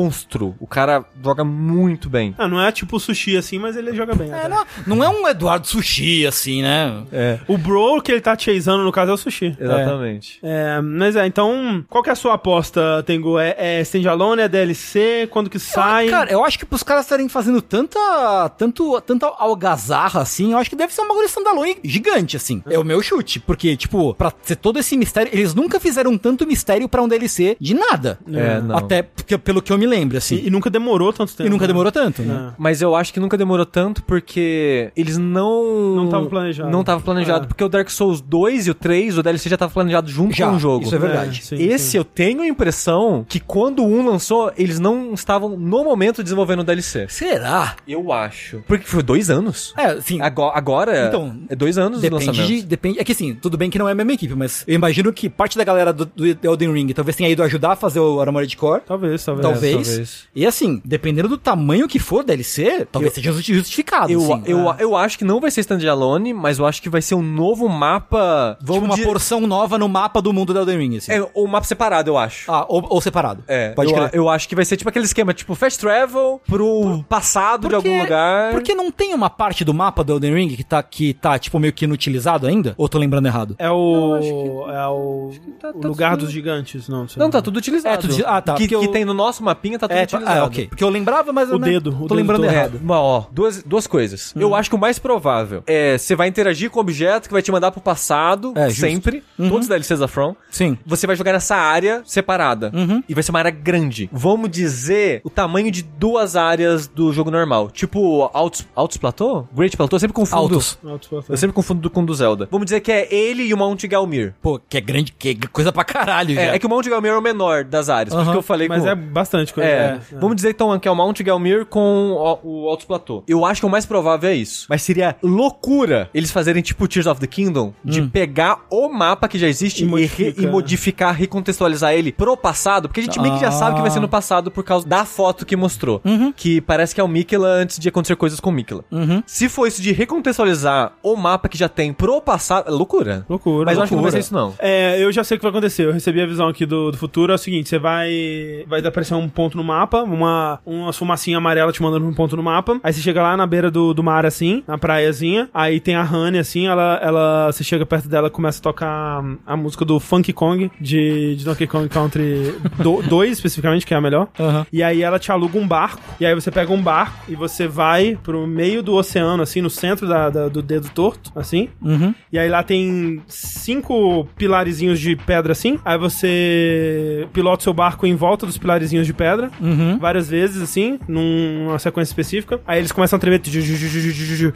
monstro. 0.02 0.56
O 0.60 0.68
cara 0.68 1.06
joga 1.24 1.44
muito 1.44 2.10
bem. 2.10 2.34
Ah, 2.38 2.48
não 2.48 2.62
é 2.62 2.72
tipo 2.72 3.00
sushi 3.00 3.38
assim, 3.38 3.60
mas 3.60 3.76
ele 3.76 3.94
joga 3.94 4.16
bem. 4.16 4.32
É, 4.32 4.48
não, 4.48 4.66
não 4.88 5.04
é 5.04 5.10
um 5.10 5.28
Eduardo 5.28 5.68
Sushi, 5.68 6.26
assim, 6.26 6.62
né? 6.62 7.04
É. 7.12 7.40
O 7.48 7.58
bro 7.58 8.02
que 8.02 8.12
ele 8.12 8.22
tá 8.22 8.38
chaseando, 8.38 8.84
no 8.84 8.92
caso, 8.92 9.12
é 9.12 9.14
o 9.14 9.18
sushi. 9.18 9.56
Exatamente. 9.60 10.40
É, 10.42 10.82
mas 10.82 11.16
é, 11.16 11.26
então, 11.26 11.84
qual 11.90 12.04
que 12.04 12.10
é 12.10 12.14
a 12.14 12.16
sua 12.16 12.34
aposta, 12.34 13.04
Tengu? 13.06 13.38
É, 13.38 13.56
é 13.58 13.82
standalone, 13.82 14.42
é 14.42 14.48
DLC? 14.48 15.28
Quando 15.30 15.50
que 15.50 15.60
sai? 15.60 16.08
Cara, 16.08 16.32
eu 16.32 16.44
acho 16.44 16.58
que 16.58 16.66
pros 16.66 16.84
caras 16.84 17.06
estarem 17.06 17.30
fazendo 17.30 17.62
tanta, 17.62 18.50
tanto, 18.58 19.00
tanta 19.02 19.28
algazarra, 19.38 20.22
assim, 20.22 20.52
eu 20.52 20.58
acho 20.58 20.70
que 20.70 20.76
deve 20.76 20.94
ser 20.94 21.02
um 21.02 21.08
bagulho 21.08 21.28
standalone 21.28 21.78
gigante, 21.84 22.38
assim. 22.38 22.64
É 22.70 22.78
o 22.78 22.84
meu 22.84 23.02
chute, 23.02 23.40
porque, 23.40 23.76
tipo, 23.76 24.14
pra 24.14 24.34
ser 24.42 24.56
todo 24.56 24.80
esse 24.80 24.98
mistério, 24.98 25.32
eles 25.34 25.54
nunca 25.54 25.80
fizeram 25.80 26.18
tanto 26.18 26.48
mistério 26.48 26.90
pra 26.90 27.02
um 27.02 27.08
DLC 27.08 27.58
de 27.60 27.74
nada. 27.74 28.20
É, 28.32 28.62
não. 28.62 28.78
Até 28.78 29.04
porque, 29.04 29.38
pelo 29.38 29.62
que 29.62 29.72
eu 29.72 29.78
me 29.78 29.86
lembro, 29.92 30.18
assim. 30.18 30.36
e, 30.36 30.48
e 30.48 30.50
nunca 30.50 30.70
demorou 30.70 31.12
tanto 31.14 31.36
tempo. 31.36 31.48
E 31.48 31.50
nunca 31.50 31.64
né? 31.64 31.68
demorou 31.68 31.92
tanto, 31.92 32.22
né? 32.22 32.50
É. 32.50 32.54
Mas 32.58 32.82
eu 32.82 32.96
acho 32.96 33.14
que 33.14 33.20
nunca 33.20 33.38
demorou 33.38 33.66
tanto 33.66 34.04
porque 34.04 34.92
eles 34.96 35.18
não. 35.18 35.96
Não 35.96 36.10
tava 36.10 36.26
planejado. 36.28 36.70
Não 36.70 36.84
tava 36.84 37.02
planejado. 37.02 37.46
É. 37.46 37.48
Porque 37.48 37.64
o 37.64 37.70
Dark 37.70 37.90
Souls 37.90 38.22
2 38.22 38.68
e 38.68 38.72
o 38.72 38.74
3, 38.74 39.18
o 39.18 39.24
DLC 39.24 39.50
já 39.50 39.58
tava 39.58 39.72
planejado 39.72 40.10
junto 40.10 40.36
Já, 40.36 40.48
com 40.50 40.56
o 40.56 40.60
jogo. 40.60 40.86
isso 40.86 40.96
é 40.96 41.00
verdade. 41.00 41.44
sim, 41.44 41.56
Esse 41.56 41.92
sim. 41.92 41.98
eu 41.98 42.04
tenho 42.04 42.42
a 42.42 42.48
impressão 42.48 43.26
que 43.28 43.40
quando 43.40 43.84
um 43.84 44.06
lançou, 44.06 44.52
eles 44.58 44.80
não 44.80 45.14
estavam 45.14 45.50
no 45.58 45.84
momento 45.84 46.24
desenvolvendo 46.24 46.62
o 46.62 46.64
DLC. 46.64 47.08
Será? 47.10 47.76
Eu 47.88 48.12
acho. 48.12 48.64
Porque 48.68 48.86
foi 48.86 49.04
dois 49.04 49.30
anos. 49.30 49.74
É, 49.78 49.86
assim, 49.88 50.22
Agora, 50.22 50.58
agora 50.58 51.08
Então, 51.08 51.36
é 51.50 51.56
dois 51.56 51.78
anos 51.78 52.00
do 52.00 52.02
Depende 52.02 52.26
lançamento. 52.28 52.48
de, 52.48 52.62
depende, 52.64 53.00
é 53.00 53.04
que 53.04 53.12
assim, 53.12 53.34
tudo 53.36 53.58
bem 53.58 53.70
que 53.70 53.78
não 53.80 53.88
é 53.88 53.92
a 53.92 53.96
mesma 53.96 54.14
equipe, 54.14 54.34
mas 54.36 54.64
eu 54.68 54.76
imagino 54.76 55.12
que 55.12 55.30
parte 55.30 55.58
da 55.58 55.64
galera 55.64 55.92
do, 55.92 56.06
do 56.06 56.26
Elden 56.26 56.72
Ring 56.74 56.88
talvez 56.94 57.16
tenha 57.16 57.30
ido 57.30 57.42
ajudar 57.44 57.72
a 57.72 57.76
fazer 57.76 58.00
o 58.00 58.20
Armored 58.22 58.56
Core. 58.58 58.82
Talvez, 58.86 59.24
talvez. 59.24 59.46
Talvez. 59.48 59.81
Talvez. 59.88 60.28
E 60.36 60.46
assim, 60.46 60.82
dependendo 60.86 61.28
do 61.28 61.38
tamanho 61.38 61.88
que 61.88 62.00
for 62.00 62.24
DLC, 62.24 62.88
talvez 62.92 63.14
seja 63.14 63.32
justi- 63.32 63.54
justificado. 63.54 64.12
Eu, 64.12 64.22
assim. 64.22 64.44
eu, 64.46 64.76
eu 64.80 64.96
acho 64.96 65.18
que 65.18 65.24
não 65.26 65.40
vai 65.40 65.52
ser 65.52 65.62
standalone, 65.62 66.34
mas 66.34 66.60
eu 66.60 66.66
acho 66.66 66.82
que 66.82 66.90
vai 66.90 67.02
ser 67.02 67.16
um 67.16 67.22
novo 67.22 67.68
mapa. 67.68 68.56
Tipo 68.60 68.74
Vamos 68.74 68.90
uma 68.90 68.96
dizer- 68.96 69.08
porção 69.08 69.42
nova 69.42 69.78
no 69.78 69.88
mapa 69.90 70.22
do 70.22 70.32
mundo 70.34 70.54
do 70.54 70.60
Elden 70.60 70.78
Ring, 70.78 70.98
assim. 70.98 71.12
É, 71.12 71.28
o 71.34 71.48
mapa 71.48 71.66
separado, 71.66 72.10
eu 72.10 72.18
acho. 72.18 72.52
Ah, 72.52 72.66
ou, 72.68 72.86
ou 72.90 73.02
separado. 73.02 73.44
É, 73.48 73.70
Pode 73.72 73.92
eu, 73.92 73.96
crer. 73.98 74.10
eu 74.14 74.30
acho 74.30 74.48
que 74.48 74.56
vai 74.56 74.66
ser 74.66 74.78
tipo 74.78 74.90
aquele 74.90 75.06
esquema, 75.06 75.34
tipo 75.34 75.56
fast 75.56 75.80
travel 75.80 76.42
pro 76.48 77.04
passado 77.10 77.68
de 77.68 77.76
algum 77.76 78.02
lugar. 78.02 78.52
Porque 78.52 78.74
não 78.74 78.92
tem 78.92 79.14
uma 79.14 79.30
parte 79.30 79.64
do 79.64 79.74
mapa 79.74 80.04
do 80.04 80.14
Elden 80.14 80.34
Ring 80.34 80.50
que 80.56 80.64
tá, 80.64 80.82
que 80.84 81.14
tá 81.14 81.38
tipo, 81.40 81.60
meio 81.60 81.74
que 81.74 81.86
inutilizado 81.86 82.48
ainda? 82.48 82.74
Ou 82.78 82.88
tô 82.90 82.98
lembrando 82.98 83.26
errado? 83.28 83.56
É 83.58 83.70
o. 83.70 84.66
É 84.70 84.88
o. 84.88 85.32
tá- 85.60 85.70
o 85.70 85.74
tá 85.80 85.88
lugar 85.88 86.12
tudo- 86.12 86.26
dos 86.26 86.32
gigantes, 86.34 86.88
não. 86.88 87.06
Não, 87.18 87.26
lá. 87.26 87.32
tá 87.32 87.42
tudo 87.42 87.58
utilizado. 87.58 87.94
É, 87.96 87.98
tudo 87.98 88.24
ah, 88.26 88.42
tá, 88.42 88.54
Que, 88.54 88.64
porque 88.68 88.78
que 88.80 88.86
eu- 88.88 88.92
tem 88.92 89.06
no 89.06 89.14
nosso 89.14 89.44
mapinha, 89.44 89.71
tá 89.80 89.88
tudo 89.88 89.98
É, 89.98 90.04
utilizado. 90.04 90.40
ah, 90.40 90.46
ok. 90.46 90.68
Porque 90.68 90.84
eu 90.84 90.90
lembrava, 90.90 91.32
mas 91.34 91.50
eu 91.50 91.56
O 91.56 91.60
né, 91.60 91.68
dedo, 91.70 91.90
o 91.90 91.94
tô 91.94 92.00
dedo 92.00 92.16
lembrando 92.16 92.44
todo. 92.44 92.52
errado. 92.54 92.80
Mas, 92.84 92.98
ó, 92.98 93.28
duas, 93.32 93.64
duas 93.64 93.88
coisas. 93.88 94.34
Eu 94.36 94.54
acho 94.56 94.70
que 94.70 94.76
o 94.76 94.80
mais 94.80 94.98
provável 95.00 95.64
é 95.68 95.98
você 95.98 96.16
vai 96.16 96.28
interagir 96.28 96.70
com 96.70 96.80
o 96.80 96.82
objeto 96.82 97.28
que 97.28 97.34
vai 97.34 97.42
te 97.42 97.52
mandar 97.52 97.72
pro 97.72 97.82
passado, 97.82 98.54
É, 98.56 98.70
sempre. 98.70 99.24
Todos 99.38 99.62
os 99.62 99.68
DLCs 99.68 100.00
da 100.00 100.08
From. 100.08 100.36
Sim. 100.50 100.78
Você 100.86 101.06
vai 101.08 101.16
jogar 101.16 101.34
nessa 101.34 101.56
área 101.56 102.02
separada. 102.06 102.72
Uhum. 102.74 103.04
E 103.08 103.14
vai 103.14 103.24
ser 103.24 103.32
uma 103.32 103.40
área 103.40 103.52
grande. 103.52 104.10
Vamos 104.12 104.50
dizer 104.50 105.22
o 105.24 105.30
tamanho 105.30 105.72
de 105.72 105.82
duas 105.84 106.36
áreas 106.36 106.88
do 106.88 107.12
jogo 107.14 107.32
normal. 107.32 107.70
Tipo, 107.72 108.30
Altos, 108.34 108.68
Altos 108.76 108.98
Platô? 108.98 109.46
Great 109.54 109.76
Platô? 109.76 109.96
Eu 109.96 110.00
sempre 110.00 110.14
confundo. 110.14 110.42
Altos. 110.42 110.78
Altos 110.86 111.10
Eu 111.30 111.38
sempre 111.38 111.54
confundo 111.54 111.90
com 111.90 112.02
o 112.02 112.06
do 112.06 112.14
Zelda. 112.14 112.48
Vamos 112.52 112.66
dizer 112.66 112.80
que 112.82 112.92
é 112.92 113.14
ele 113.14 113.44
e 113.44 113.54
o 113.54 113.58
Mount 113.58 113.84
Galmir. 113.88 114.34
Pô, 114.42 114.60
que 114.60 114.78
é 114.78 114.82
grande, 114.82 115.12
que 115.12 115.30
é 115.30 115.48
coisa 115.52 115.72
pra 115.72 115.84
caralho 115.84 116.34
já. 116.36 116.42
É, 116.42 116.56
é 116.56 116.60
que 116.60 116.66
o 116.66 116.70
Mount 116.70 116.88
Galmir 116.88 117.12
é 117.12 117.18
o 117.18 117.22
menor 117.22 117.64
das 117.64 117.90
áreas. 117.90 118.14
Por 118.14 118.22
isso 118.22 118.32
que 118.32 118.38
eu 118.38 118.42
falei 118.42 118.68
Mas 118.68 118.84
com... 118.84 118.90
é 118.90 118.96
bastante 118.96 119.54
coisa. 119.54 119.61
É, 119.64 119.68
é. 119.76 120.00
vamos 120.20 120.36
dizer 120.36 120.50
então 120.52 120.78
que 120.80 120.88
é 120.88 120.92
o 120.92 120.96
Mount 120.96 121.22
Galmir 121.22 121.66
com 121.66 122.12
o, 122.44 122.66
o 122.66 122.70
Altos 122.70 122.86
Platô. 122.86 123.24
Eu 123.28 123.46
acho 123.46 123.62
que 123.62 123.66
o 123.66 123.70
mais 123.70 123.86
provável 123.86 124.30
é 124.30 124.36
isso. 124.36 124.66
Mas 124.70 124.82
seria 124.82 125.16
loucura 125.24 126.10
eles 126.14 126.32
fazerem 126.32 126.62
tipo 126.62 126.88
Tears 126.88 127.08
of 127.08 127.20
the 127.20 127.28
Kingdom, 127.28 127.74
de 127.84 128.02
pegar 128.04 128.66
o 128.70 128.90
mapa 128.90 129.28
que 129.28 129.38
já 129.38 129.48
existe 129.48 129.84
E 129.86 129.88
e, 130.02 130.06
re- 130.06 130.36
e 130.38 130.48
modificar, 130.48 131.14
recontextualizar 131.16 131.94
ele 131.94 132.12
pro 132.12 132.36
passado, 132.38 132.88
porque 132.88 133.00
a 133.00 133.04
gente 133.04 133.20
meio 133.20 133.36
que 133.36 133.42
já 133.42 133.52
sabe 133.52 133.76
que 133.76 133.82
vai 133.82 133.92
ser 133.92 134.00
no 134.00 134.08
passado 134.10 134.50
por 134.52 134.64
causa 134.64 134.88
da 134.88 135.06
foto 135.06 135.46
que 135.46 135.56
mostrou. 135.56 136.02
Que 136.36 136.62
parece 136.62 136.94
que 136.96 137.02
é 137.02 137.04
o 137.04 137.08
Mikela 137.08 137.48
antes 137.48 137.78
de 137.80 137.90
acontecer 137.90 138.16
coisas 138.16 138.40
com 138.40 138.50
o 138.50 138.54
Mikela. 138.54 138.84
Se 139.26 139.50
for 139.50 139.68
isso 139.68 139.82
de 139.82 139.92
recontextualizar 139.92 140.94
o 141.04 141.16
mapa 141.16 141.48
que 141.50 141.58
já 141.58 141.68
tem 141.70 141.92
pro 141.94 142.22
passado, 142.22 142.68
é 142.68 142.72
loucura. 142.72 143.26
Loucura. 143.30 143.66
Mas 143.66 143.78
eu 143.78 143.84
acho 143.84 143.90
que 143.90 143.96
não 143.96 144.02
vai 144.04 144.12
loucura. 144.12 144.22
ser 144.24 144.28
isso 144.28 144.34
não. 144.34 144.54
É, 144.60 145.04
eu 145.04 145.12
já 145.12 145.24
sei 145.24 145.36
o 145.36 145.40
que 145.40 145.44
vai 145.44 145.52
acontecer. 145.52 145.86
Eu 145.86 145.92
recebi 145.94 146.22
a 146.22 146.26
visão 146.26 146.48
aqui 146.48 146.66
do, 146.66 146.92
do 146.92 146.98
futuro. 146.98 147.32
É 147.32 147.36
o 147.36 147.38
seguinte: 147.38 147.70
você 147.70 147.78
vai. 147.80 148.64
Vai 148.68 148.80
aparecer 148.86 149.14
um 149.14 149.28
ponto 149.30 149.51
no 149.58 149.64
mapa, 149.64 150.04
uma, 150.04 150.60
uma 150.66 150.94
fumacinha 150.94 151.38
amarela 151.38 151.72
te 151.72 151.82
mandando 151.82 152.06
um 152.08 152.14
ponto 152.14 152.36
no 152.36 152.44
mapa. 152.44 152.80
Aí 152.84 152.94
você 152.94 153.02
chega 153.02 153.22
lá 153.22 153.36
na 153.38 153.46
beira 153.48 153.70
do, 153.72 153.94
do 153.94 154.04
mar, 154.04 154.26
assim, 154.26 154.64
na 154.68 154.78
praiazinha. 154.78 155.50
Aí 155.54 155.80
tem 155.80 155.96
a 155.96 156.04
Honey, 156.04 156.40
assim, 156.40 156.68
ela, 156.68 157.00
ela. 157.02 157.52
Você 157.52 157.64
chega 157.64 157.86
perto 157.86 158.08
dela 158.08 158.30
começa 158.30 158.60
a 158.60 158.64
tocar 158.64 159.24
a 159.46 159.58
música 159.58 159.84
do 159.86 160.00
Funky 160.00 160.34
Kong, 160.34 160.72
de, 160.80 161.36
de 161.36 161.46
Donkey 161.46 161.68
Kong 161.68 161.88
Country 161.90 162.56
2, 163.08 163.32
especificamente, 163.32 163.86
que 163.86 163.94
é 163.94 163.98
a 163.98 164.02
melhor. 164.02 164.28
Aham. 164.40 164.66
E 164.72 164.82
aí 164.84 165.02
ela 165.02 165.20
te 165.20 165.32
aluga 165.32 165.58
um 165.58 165.68
barco. 165.68 166.02
E 166.20 166.26
aí 166.26 166.34
você 166.36 166.52
pega 166.52 166.72
um 166.72 166.82
barco 166.82 167.18
e 167.30 167.36
você 167.36 167.68
vai 167.68 168.18
pro 168.24 168.46
meio 168.48 168.82
do 168.84 168.94
oceano, 168.96 169.42
assim, 169.44 169.62
no 169.62 169.70
centro 169.70 170.08
da, 170.08 170.30
da- 170.30 170.48
do 170.48 170.62
dedo 170.62 170.90
torto, 170.90 171.32
assim. 171.36 171.70
Uhum. 171.82 172.14
E 172.32 172.38
aí 172.40 172.50
lá 172.50 172.64
tem 172.64 173.22
cinco 173.28 174.28
pilarizinhos 174.38 175.00
de 175.00 175.16
pedra 175.16 175.52
assim. 175.52 175.80
Aí 175.84 175.98
você 175.98 177.28
pilota 177.34 177.60
o 177.60 177.64
seu 177.64 177.74
barco 177.74 178.06
em 178.06 178.16
volta 178.16 178.46
dos 178.46 178.58
pilarizinhos 178.58 179.06
de 179.08 179.14
pedra. 179.14 179.31
Uhum. 179.60 179.98
Várias 180.00 180.30
vezes, 180.30 180.62
assim, 180.62 181.00
num- 181.08 181.66
numa 181.66 181.80
sequência 181.80 182.12
específica. 182.12 182.60
Aí 182.68 182.80
eles 182.80 182.92
começam 182.92 183.18
a 183.18 183.20
tremer. 183.20 183.42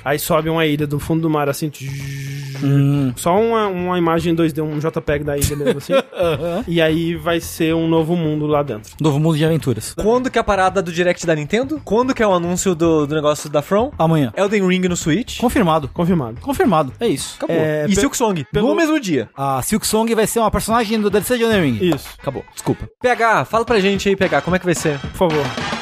Aí 0.04 0.20
sobe 0.20 0.50
uma 0.50 0.66
ilha 0.66 0.86
do 0.88 1.00
fundo 1.00 1.22
do 1.22 1.30
mar, 1.30 1.48
assim. 1.50 1.72
Hum. 2.64 3.12
Só 3.16 3.40
uma, 3.40 3.68
uma 3.68 3.98
imagem 3.98 4.34
2D, 4.36 4.62
um 4.64 4.80
JPEG 4.80 5.24
da 5.24 5.38
ilha 5.38 5.56
mesmo, 5.56 5.78
assim. 5.78 5.94
E 6.68 6.82
aí 6.82 7.16
vai 7.16 7.40
ser 7.40 7.74
um 7.76 7.88
novo 7.88 8.16
mundo 8.16 8.46
lá 8.48 8.64
dentro. 8.64 8.92
Novo 9.00 9.20
mundo 9.20 9.38
de 9.38 9.46
aventuras. 9.46 9.94
Quando 9.94 10.30
que 10.30 10.38
é 10.38 10.42
a 10.42 10.44
parada 10.44 10.82
do 10.82 10.92
Direct 10.92 11.26
da 11.26 11.36
Nintendo? 11.36 11.82
Quando 11.84 12.14
que 12.14 12.24
é 12.24 12.28
o 12.28 12.34
anúncio 12.34 12.74
do, 12.74 13.06
do 13.06 13.14
negócio 13.16 13.50
da 13.50 13.62
From? 13.62 13.92
Amanhã. 13.98 14.32
Elden 14.36 14.68
Ring 14.68 14.88
no 14.88 14.96
Switch? 14.96 15.40
Confirmado. 15.40 15.90
Confirmado. 15.94 16.40
Confirmado. 16.42 16.94
É 17.00 17.08
isso. 17.08 17.36
Acabou. 17.38 17.56
É, 17.56 17.86
e 17.88 17.96
Silk 17.96 18.16
Song, 18.16 18.46
pelo- 18.52 18.70
no 18.70 18.76
mesmo 18.76 19.00
dia. 19.00 19.30
A 19.36 19.62
Silk 19.62 19.86
Song 19.86 20.14
vai 20.16 20.26
ser 20.28 20.40
uma 20.40 20.50
personagem 20.52 21.00
do 21.00 21.10
DLC 21.10 21.38
de 21.38 21.44
Elden 21.44 21.62
Ring. 21.62 21.96
Isso, 21.96 22.08
Acabou. 22.20 22.44
Desculpa. 22.54 22.88
PH, 23.02 23.46
fala 23.46 23.66
pra 23.66 23.80
gente 23.80 24.08
aí, 24.10 24.16
PH, 24.16 24.42
como 24.42 24.56
é 24.56 24.60
que 24.60 24.65
vai 24.66 24.76
ser? 24.76 25.00
por 25.00 25.30
favor. 25.30 25.75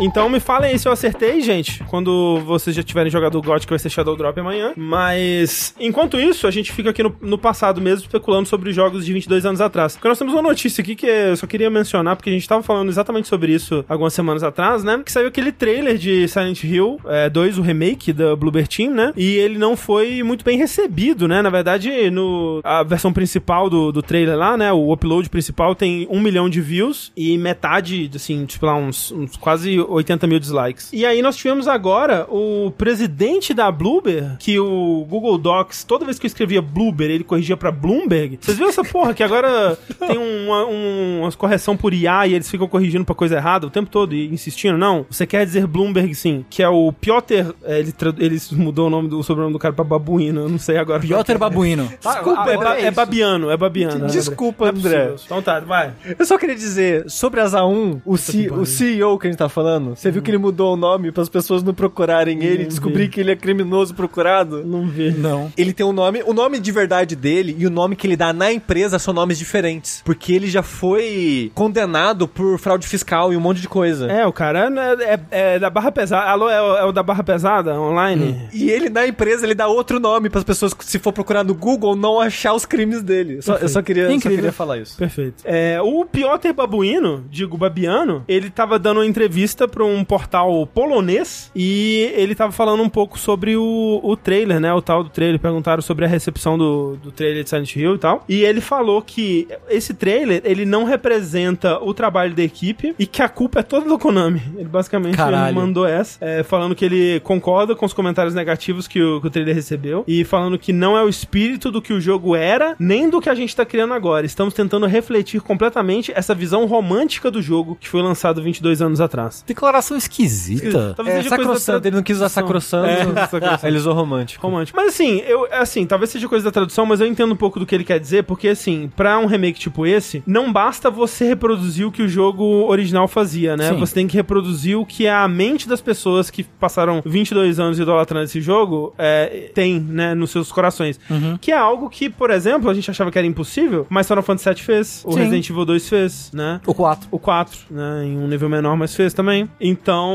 Então 0.00 0.28
me 0.28 0.38
falem 0.38 0.70
aí 0.70 0.78
se 0.78 0.86
eu 0.86 0.92
acertei, 0.92 1.40
gente, 1.40 1.82
quando 1.84 2.40
vocês 2.46 2.74
já 2.74 2.84
tiverem 2.84 3.10
jogado 3.10 3.36
o 3.36 3.42
GOT, 3.42 3.66
que 3.66 3.72
vai 3.72 3.78
ser 3.80 3.90
Shadow 3.90 4.16
Drop 4.16 4.38
amanhã. 4.38 4.72
Mas, 4.76 5.74
enquanto 5.78 6.20
isso, 6.20 6.46
a 6.46 6.52
gente 6.52 6.72
fica 6.72 6.90
aqui 6.90 7.02
no, 7.02 7.14
no 7.20 7.36
passado 7.36 7.80
mesmo, 7.80 8.04
especulando 8.04 8.48
sobre 8.48 8.72
jogos 8.72 9.04
de 9.04 9.12
22 9.12 9.44
anos 9.44 9.60
atrás. 9.60 9.94
Porque 9.94 10.06
nós 10.06 10.18
temos 10.18 10.32
uma 10.32 10.42
notícia 10.42 10.82
aqui 10.82 10.94
que 10.94 11.06
eu 11.06 11.36
só 11.36 11.48
queria 11.48 11.68
mencionar, 11.68 12.14
porque 12.14 12.30
a 12.30 12.32
gente 12.32 12.48
tava 12.48 12.62
falando 12.62 12.88
exatamente 12.88 13.26
sobre 13.26 13.52
isso 13.52 13.84
algumas 13.88 14.14
semanas 14.14 14.44
atrás, 14.44 14.84
né? 14.84 15.02
Que 15.04 15.10
saiu 15.10 15.26
aquele 15.26 15.50
trailer 15.50 15.98
de 15.98 16.28
Silent 16.28 16.62
Hill 16.62 17.00
é, 17.06 17.28
2, 17.28 17.58
o 17.58 17.62
remake 17.62 18.12
da 18.12 18.36
Bluebird 18.36 18.68
Team, 18.68 18.92
né? 18.92 19.12
E 19.16 19.34
ele 19.36 19.58
não 19.58 19.76
foi 19.76 20.22
muito 20.22 20.44
bem 20.44 20.56
recebido, 20.56 21.26
né? 21.26 21.42
Na 21.42 21.50
verdade, 21.50 22.08
no, 22.08 22.60
a 22.62 22.84
versão 22.84 23.12
principal 23.12 23.68
do, 23.68 23.90
do 23.90 24.00
trailer 24.00 24.36
lá, 24.36 24.56
né? 24.56 24.72
O 24.72 24.92
upload 24.92 25.28
principal 25.28 25.74
tem 25.74 26.06
um 26.08 26.20
milhão 26.20 26.48
de 26.48 26.60
views 26.60 27.10
e 27.16 27.36
metade, 27.36 28.08
assim, 28.14 28.46
tipo 28.46 28.64
lá, 28.64 28.76
uns, 28.76 29.10
uns 29.10 29.36
quase 29.36 29.87
80 29.88 30.26
mil 30.26 30.38
dislikes. 30.38 30.90
E 30.92 31.04
aí 31.06 31.22
nós 31.22 31.36
tivemos 31.36 31.66
agora 31.68 32.26
o 32.30 32.70
presidente 32.76 33.52
da 33.54 33.70
Bloober, 33.70 34.36
que 34.38 34.58
o 34.58 35.06
Google 35.08 35.38
Docs, 35.38 35.84
toda 35.84 36.04
vez 36.04 36.18
que 36.18 36.26
eu 36.26 36.28
escrevia 36.28 36.60
Bloober, 36.62 37.10
ele 37.10 37.24
corrigia 37.24 37.56
pra 37.56 37.70
Bloomberg. 37.70 38.38
Vocês 38.40 38.56
viram 38.56 38.70
essa 38.70 38.84
porra 38.84 39.14
que 39.14 39.22
agora 39.22 39.78
tem 40.06 40.16
uma, 40.18 40.66
um, 40.66 41.20
uma 41.22 41.32
correção 41.32 41.76
por 41.76 41.92
IA 41.94 42.26
e 42.26 42.34
eles 42.34 42.50
ficam 42.50 42.66
corrigindo 42.68 43.04
pra 43.04 43.14
coisa 43.14 43.36
errada 43.36 43.66
o 43.66 43.70
tempo 43.70 43.90
todo 43.90 44.14
e 44.14 44.26
insistindo? 44.32 44.76
Não, 44.78 45.06
você 45.10 45.26
quer 45.26 45.44
dizer 45.44 45.66
Bloomberg 45.66 46.14
sim, 46.14 46.44
que 46.50 46.62
é 46.62 46.68
o 46.68 46.92
Piotr, 46.92 47.54
é, 47.64 47.78
ele, 47.80 47.94
ele 48.18 48.40
mudou 48.52 48.86
o 48.86 48.90
nome 48.90 49.08
do 49.08 49.18
o 49.18 49.22
sobrenome 49.22 49.52
do 49.52 49.58
cara 49.58 49.74
pra 49.74 49.84
Babuíno, 49.84 50.42
eu 50.42 50.48
não 50.48 50.58
sei 50.58 50.76
agora. 50.78 51.00
Piotr 51.00 51.36
Babuino. 51.38 51.88
Desculpa, 52.02 52.50
é, 52.50 52.56
ba- 52.56 52.78
é 52.80 52.90
Babiano, 52.90 53.50
é 53.50 53.56
Babiano. 53.56 53.98
né? 54.00 54.06
Desculpa, 54.06 54.66
é 54.66 54.68
André. 54.70 55.06
possível. 55.08 55.16
Então 55.24 55.42
tá, 55.42 55.60
vai. 55.60 55.92
Eu 56.18 56.24
só 56.24 56.38
queria 56.38 56.54
dizer, 56.54 57.08
sobre 57.10 57.40
as 57.40 57.52
A1, 57.52 58.00
o, 58.04 58.16
C- 58.16 58.50
o 58.50 58.64
CEO 58.64 59.18
que 59.18 59.26
a 59.26 59.30
gente 59.30 59.38
tá 59.38 59.48
falando, 59.48 59.77
você 59.96 60.10
viu 60.10 60.22
que 60.22 60.30
ele 60.30 60.38
mudou 60.38 60.74
o 60.74 60.76
nome 60.76 61.10
para 61.12 61.22
as 61.22 61.28
pessoas 61.28 61.62
não 61.62 61.74
procurarem 61.74 62.42
ele 62.44 62.62
e 62.64 62.66
descobrir 62.66 63.08
que 63.08 63.20
ele 63.20 63.30
é 63.32 63.36
criminoso 63.36 63.94
procurado? 63.94 64.64
Não 64.64 64.86
vi. 64.86 65.10
Não. 65.10 65.52
Ele 65.56 65.72
tem 65.72 65.84
um 65.84 65.92
nome, 65.92 66.22
o 66.26 66.32
nome 66.32 66.58
de 66.60 66.70
verdade 66.72 67.14
dele 67.16 67.54
e 67.58 67.66
o 67.66 67.70
nome 67.70 67.96
que 67.96 68.06
ele 68.06 68.16
dá 68.16 68.32
na 68.32 68.52
empresa 68.52 68.98
são 68.98 69.12
nomes 69.14 69.38
diferentes. 69.38 70.02
Porque 70.04 70.32
ele 70.32 70.48
já 70.48 70.62
foi 70.62 71.50
condenado 71.54 72.26
por 72.26 72.58
fraude 72.58 72.86
fiscal 72.86 73.32
e 73.32 73.36
um 73.36 73.40
monte 73.40 73.60
de 73.60 73.68
coisa. 73.68 74.06
É, 74.10 74.26
o 74.26 74.32
cara 74.32 74.68
é, 75.00 75.14
é- 75.14 75.54
é 75.54 75.58
da 75.58 75.70
barra 75.70 75.92
pesada. 75.92 76.28
Alô, 76.30 76.48
é, 76.48 76.60
o- 76.60 76.76
é 76.78 76.84
o 76.84 76.92
da 76.92 77.02
barra 77.02 77.22
pesada 77.22 77.78
online? 77.78 78.48
E 78.52 78.70
ele 78.70 78.88
na 78.88 79.06
empresa 79.06 79.44
ele 79.46 79.54
dá 79.54 79.68
outro 79.68 80.00
nome 80.00 80.28
para 80.30 80.38
as 80.38 80.44
pessoas, 80.44 80.74
se 80.80 80.98
for 80.98 81.12
procurar 81.12 81.44
no 81.44 81.54
Google, 81.54 81.94
não 81.94 82.18
achar 82.20 82.54
os 82.54 82.64
crimes 82.66 83.02
dele. 83.02 83.42
Só- 83.42 83.56
eu 83.56 83.68
só 83.68 83.82
queria, 83.82 84.08
só 84.20 84.28
queria 84.28 84.52
falar 84.52 84.78
isso. 84.78 84.96
Perfeito. 84.96 85.42
É, 85.44 85.78
o 85.82 86.04
Piotr 86.04 86.52
Babuino, 86.52 87.24
digo 87.30 87.56
Babiano, 87.56 88.24
ele 88.26 88.50
tava 88.50 88.78
dando 88.78 88.98
uma 88.98 89.06
entrevista 89.06 89.67
pra 89.68 89.84
um 89.84 90.04
portal 90.04 90.66
polonês 90.66 91.50
e 91.54 92.10
ele 92.14 92.34
tava 92.34 92.52
falando 92.52 92.82
um 92.82 92.88
pouco 92.88 93.18
sobre 93.18 93.56
o, 93.56 94.00
o 94.02 94.16
trailer, 94.16 94.60
né? 94.60 94.72
O 94.72 94.82
tal 94.82 95.04
do 95.04 95.10
trailer. 95.10 95.38
Perguntaram 95.38 95.82
sobre 95.82 96.04
a 96.04 96.08
recepção 96.08 96.58
do, 96.58 96.96
do 96.96 97.12
trailer 97.12 97.44
de 97.44 97.50
Silent 97.50 97.76
Hill 97.76 97.94
e 97.94 97.98
tal. 97.98 98.24
E 98.28 98.42
ele 98.42 98.60
falou 98.60 99.00
que 99.02 99.48
esse 99.68 99.94
trailer, 99.94 100.42
ele 100.44 100.64
não 100.64 100.84
representa 100.84 101.78
o 101.82 101.94
trabalho 101.94 102.34
da 102.34 102.42
equipe 102.42 102.94
e 102.98 103.06
que 103.06 103.22
a 103.22 103.28
culpa 103.28 103.60
é 103.60 103.62
toda 103.62 103.88
do 103.88 103.98
Konami. 103.98 104.42
Ele 104.56 104.68
basicamente 104.68 105.16
Caralho. 105.16 105.54
mandou 105.54 105.86
essa, 105.86 106.18
é, 106.20 106.42
falando 106.42 106.74
que 106.74 106.84
ele 106.84 107.20
concorda 107.20 107.74
com 107.74 107.86
os 107.86 107.92
comentários 107.92 108.34
negativos 108.34 108.88
que 108.88 109.02
o, 109.02 109.20
que 109.20 109.26
o 109.26 109.30
trailer 109.30 109.54
recebeu 109.54 110.04
e 110.06 110.24
falando 110.24 110.58
que 110.58 110.72
não 110.72 110.96
é 110.96 111.02
o 111.02 111.08
espírito 111.08 111.70
do 111.70 111.82
que 111.82 111.92
o 111.92 112.00
jogo 112.00 112.34
era, 112.34 112.74
nem 112.78 113.08
do 113.08 113.20
que 113.20 113.28
a 113.28 113.34
gente 113.34 113.54
tá 113.54 113.64
criando 113.64 113.94
agora. 113.94 114.26
Estamos 114.26 114.54
tentando 114.54 114.86
refletir 114.86 115.40
completamente 115.40 116.12
essa 116.14 116.34
visão 116.34 116.66
romântica 116.66 117.30
do 117.30 117.42
jogo 117.42 117.76
que 117.80 117.88
foi 117.88 118.02
lançado 118.02 118.42
22 118.42 118.82
anos 118.82 119.00
atrás. 119.00 119.44
Declaração 119.58 119.96
esquisita. 119.96 120.94
Talvez 120.94 121.18
É, 121.18 121.22
da 121.24 121.28
sacrosanto, 121.30 121.88
ele 121.88 121.96
não 121.96 122.02
quis 122.02 122.16
usar 122.16 122.28
sacrosanto. 122.28 122.88
É, 122.88 123.26
sacrosanto. 123.26 123.66
Ele 123.66 123.76
usou 123.76 123.92
romântico. 123.92 124.46
Romântico. 124.46 124.78
Mas 124.78 124.94
assim, 124.94 125.18
eu 125.26 125.48
assim, 125.52 125.84
talvez 125.84 126.10
seja 126.10 126.28
coisa 126.28 126.44
da 126.44 126.52
tradução, 126.52 126.86
mas 126.86 127.00
eu 127.00 127.06
entendo 127.08 127.32
um 127.32 127.36
pouco 127.36 127.58
do 127.58 127.66
que 127.66 127.74
ele 127.74 127.82
quer 127.82 127.98
dizer, 127.98 128.22
porque 128.22 128.48
assim, 128.48 128.90
pra 128.94 129.18
um 129.18 129.26
remake 129.26 129.58
tipo 129.58 129.84
esse, 129.84 130.22
não 130.26 130.52
basta 130.52 130.90
você 130.90 131.26
reproduzir 131.26 131.86
o 131.86 131.90
que 131.90 132.02
o 132.02 132.08
jogo 132.08 132.44
original 132.68 133.08
fazia, 133.08 133.56
né? 133.56 133.70
Sim. 133.70 133.78
Você 133.80 133.94
tem 133.94 134.06
que 134.06 134.16
reproduzir 134.16 134.78
o 134.78 134.86
que 134.86 135.08
a 135.08 135.26
mente 135.26 135.68
das 135.68 135.80
pessoas 135.80 136.30
que 136.30 136.44
passaram 136.44 137.02
22 137.04 137.58
anos 137.58 137.78
idolatrando 137.80 138.24
esse 138.24 138.40
jogo 138.40 138.94
é, 138.96 139.50
tem, 139.54 139.80
né, 139.80 140.14
nos 140.14 140.30
seus 140.30 140.52
corações. 140.52 141.00
Que 141.40 141.50
é 141.50 141.58
algo 141.58 141.90
que, 141.90 142.08
por 142.08 142.30
exemplo, 142.30 142.70
a 142.70 142.74
gente 142.74 142.90
achava 142.90 143.10
que 143.10 143.18
era 143.18 143.26
impossível, 143.26 143.86
mas 143.90 144.06
Final 144.06 144.22
Fantasy 144.22 144.48
VII 144.50 144.62
fez, 144.62 145.02
o 145.04 145.12
Sim. 145.12 145.18
Resident 145.18 145.50
Evil 145.50 145.64
2 145.64 145.88
fez, 145.88 146.30
né? 146.32 146.60
O 146.66 146.74
4. 146.74 147.08
O 147.10 147.18
4, 147.18 147.58
né? 147.70 148.04
Em 148.04 148.18
um 148.18 148.28
nível 148.28 148.48
menor, 148.48 148.76
mas 148.76 148.94
fez 148.94 149.12
também. 149.12 149.37
Então, 149.60 150.14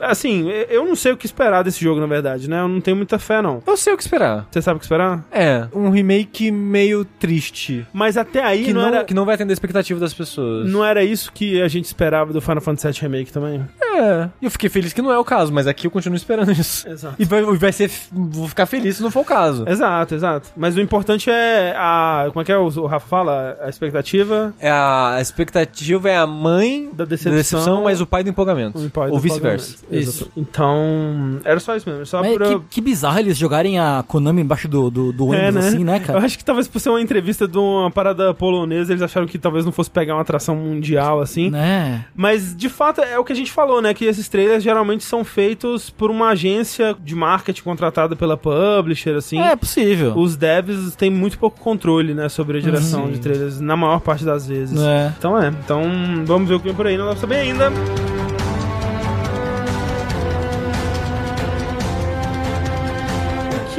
assim, 0.00 0.48
eu 0.68 0.84
não 0.84 0.96
sei 0.96 1.12
o 1.12 1.16
que 1.16 1.26
esperar 1.26 1.62
desse 1.62 1.82
jogo, 1.82 2.00
na 2.00 2.06
verdade, 2.06 2.48
né? 2.48 2.60
Eu 2.60 2.68
não 2.68 2.80
tenho 2.80 2.96
muita 2.96 3.18
fé, 3.18 3.40
não. 3.42 3.62
Eu 3.66 3.76
sei 3.76 3.92
o 3.92 3.96
que 3.96 4.02
esperar. 4.02 4.46
Você 4.50 4.60
sabe 4.62 4.76
o 4.76 4.80
que 4.80 4.84
esperar? 4.84 5.24
É, 5.30 5.66
um 5.74 5.90
remake 5.90 6.50
meio 6.50 7.04
triste. 7.04 7.86
Mas 7.92 8.16
até 8.16 8.42
aí 8.42 8.64
Que 8.66 8.72
não, 8.72 8.82
não, 8.82 8.88
era, 8.88 9.04
que 9.04 9.14
não 9.14 9.24
vai 9.24 9.34
atender 9.34 9.52
a 9.52 9.54
expectativa 9.54 9.98
das 10.00 10.14
pessoas. 10.14 10.68
não 10.70 10.84
era 10.84 11.02
isso 11.04 11.32
que 11.32 11.60
a 11.62 11.68
gente 11.68 11.84
esperava 11.86 12.32
do 12.32 12.40
Final 12.40 12.60
Fantasy 12.60 12.88
VII 13.00 13.00
Remake 13.10 13.32
também. 13.32 13.64
É. 13.82 14.28
E 14.40 14.44
eu 14.44 14.50
fiquei 14.50 14.68
feliz 14.70 14.92
que 14.92 15.02
não 15.02 15.12
é 15.12 15.18
o 15.18 15.24
caso, 15.24 15.52
mas 15.52 15.66
aqui 15.66 15.86
eu 15.86 15.90
continuo 15.90 16.16
esperando 16.16 16.52
isso. 16.52 16.88
Exato. 16.88 17.16
E 17.18 17.24
vai, 17.24 17.42
vai 17.42 17.72
ser. 17.72 17.90
Vou 18.12 18.46
ficar 18.48 18.66
feliz 18.66 18.96
se 18.96 19.02
não 19.02 19.10
for 19.10 19.20
o 19.20 19.24
caso. 19.24 19.64
Exato, 19.68 20.14
exato. 20.14 20.48
Mas 20.56 20.76
o 20.76 20.80
importante 20.80 21.28
é 21.30 21.74
a. 21.76 22.26
Como 22.28 22.40
é 22.40 22.44
que 22.44 22.52
é 22.52 22.56
o, 22.56 22.66
o 22.66 22.86
Rafa 22.86 23.08
fala? 23.08 23.58
A 23.60 23.68
expectativa. 23.68 24.54
É 24.60 24.70
a, 24.70 25.14
a 25.16 25.20
expectativa 25.20 26.08
é 26.08 26.16
a 26.16 26.26
mãe 26.26 26.90
Da 26.92 27.04
decepção. 27.04 27.82
mas 27.82 28.00
o 28.00 28.06
pai 28.06 28.17
do 28.22 28.30
empolgamento. 28.30 28.78
o 28.78 28.90
pai 28.90 29.10
Ou 29.10 29.18
vice-versa. 29.18 29.76
Isso. 29.90 30.30
Então. 30.36 31.40
Era 31.44 31.60
só 31.60 31.76
isso 31.76 31.88
mesmo. 31.88 32.04
Só 32.06 32.20
Mas 32.20 32.34
pra. 32.36 32.48
que, 32.48 32.60
que 32.70 32.80
bizarro 32.80 33.18
eles 33.18 33.36
jogarem 33.36 33.78
a 33.78 34.04
Konami 34.06 34.42
embaixo 34.42 34.68
do, 34.68 34.90
do, 34.90 35.12
do 35.12 35.34
É, 35.34 35.48
ônibus 35.48 35.66
assim, 35.66 35.84
né, 35.84 35.96
Eu 35.96 36.00
cara? 36.06 36.18
acho 36.24 36.36
que 36.38 36.44
talvez 36.44 36.66
por 36.68 36.78
ser 36.80 36.90
uma 36.90 37.00
entrevista 37.00 37.46
de 37.48 37.58
uma 37.58 37.90
parada 37.90 38.32
polonesa, 38.34 38.92
eles 38.92 39.02
acharam 39.02 39.26
que 39.26 39.38
talvez 39.38 39.64
não 39.64 39.72
fosse 39.72 39.90
pegar 39.90 40.14
uma 40.14 40.22
atração 40.22 40.56
mundial 40.56 41.20
assim. 41.20 41.50
Né? 41.50 42.04
Mas 42.14 42.56
de 42.56 42.68
fato 42.68 43.00
é 43.00 43.18
o 43.18 43.24
que 43.24 43.32
a 43.32 43.36
gente 43.36 43.52
falou, 43.52 43.80
né? 43.82 43.94
Que 43.94 44.04
esses 44.04 44.28
trailers 44.28 44.62
geralmente 44.62 45.04
são 45.04 45.24
feitos 45.24 45.90
por 45.90 46.10
uma 46.10 46.28
agência 46.30 46.96
de 47.02 47.14
marketing 47.14 47.62
contratada 47.62 48.14
pela 48.16 48.36
publisher, 48.36 49.16
assim. 49.16 49.40
É 49.40 49.54
possível. 49.56 50.14
Os 50.16 50.36
devs 50.36 50.94
têm 50.96 51.10
muito 51.10 51.38
pouco 51.38 51.58
controle, 51.60 52.14
né, 52.14 52.28
sobre 52.28 52.58
a 52.58 52.60
direção 52.60 53.06
Sim. 53.06 53.12
de 53.12 53.20
trailers, 53.20 53.60
na 53.60 53.76
maior 53.76 54.00
parte 54.00 54.24
das 54.24 54.46
vezes. 54.46 54.80
É. 54.80 55.12
Então 55.18 55.40
é. 55.40 55.48
Então 55.48 55.82
vamos 56.24 56.48
ver 56.48 56.54
o 56.54 56.58
que 56.60 56.66
vem 56.66 56.74
por 56.74 56.86
aí, 56.86 56.96
não 56.96 57.04
dá 57.06 57.12
pra 57.12 57.20
saber 57.20 57.36
ainda. 57.36 57.70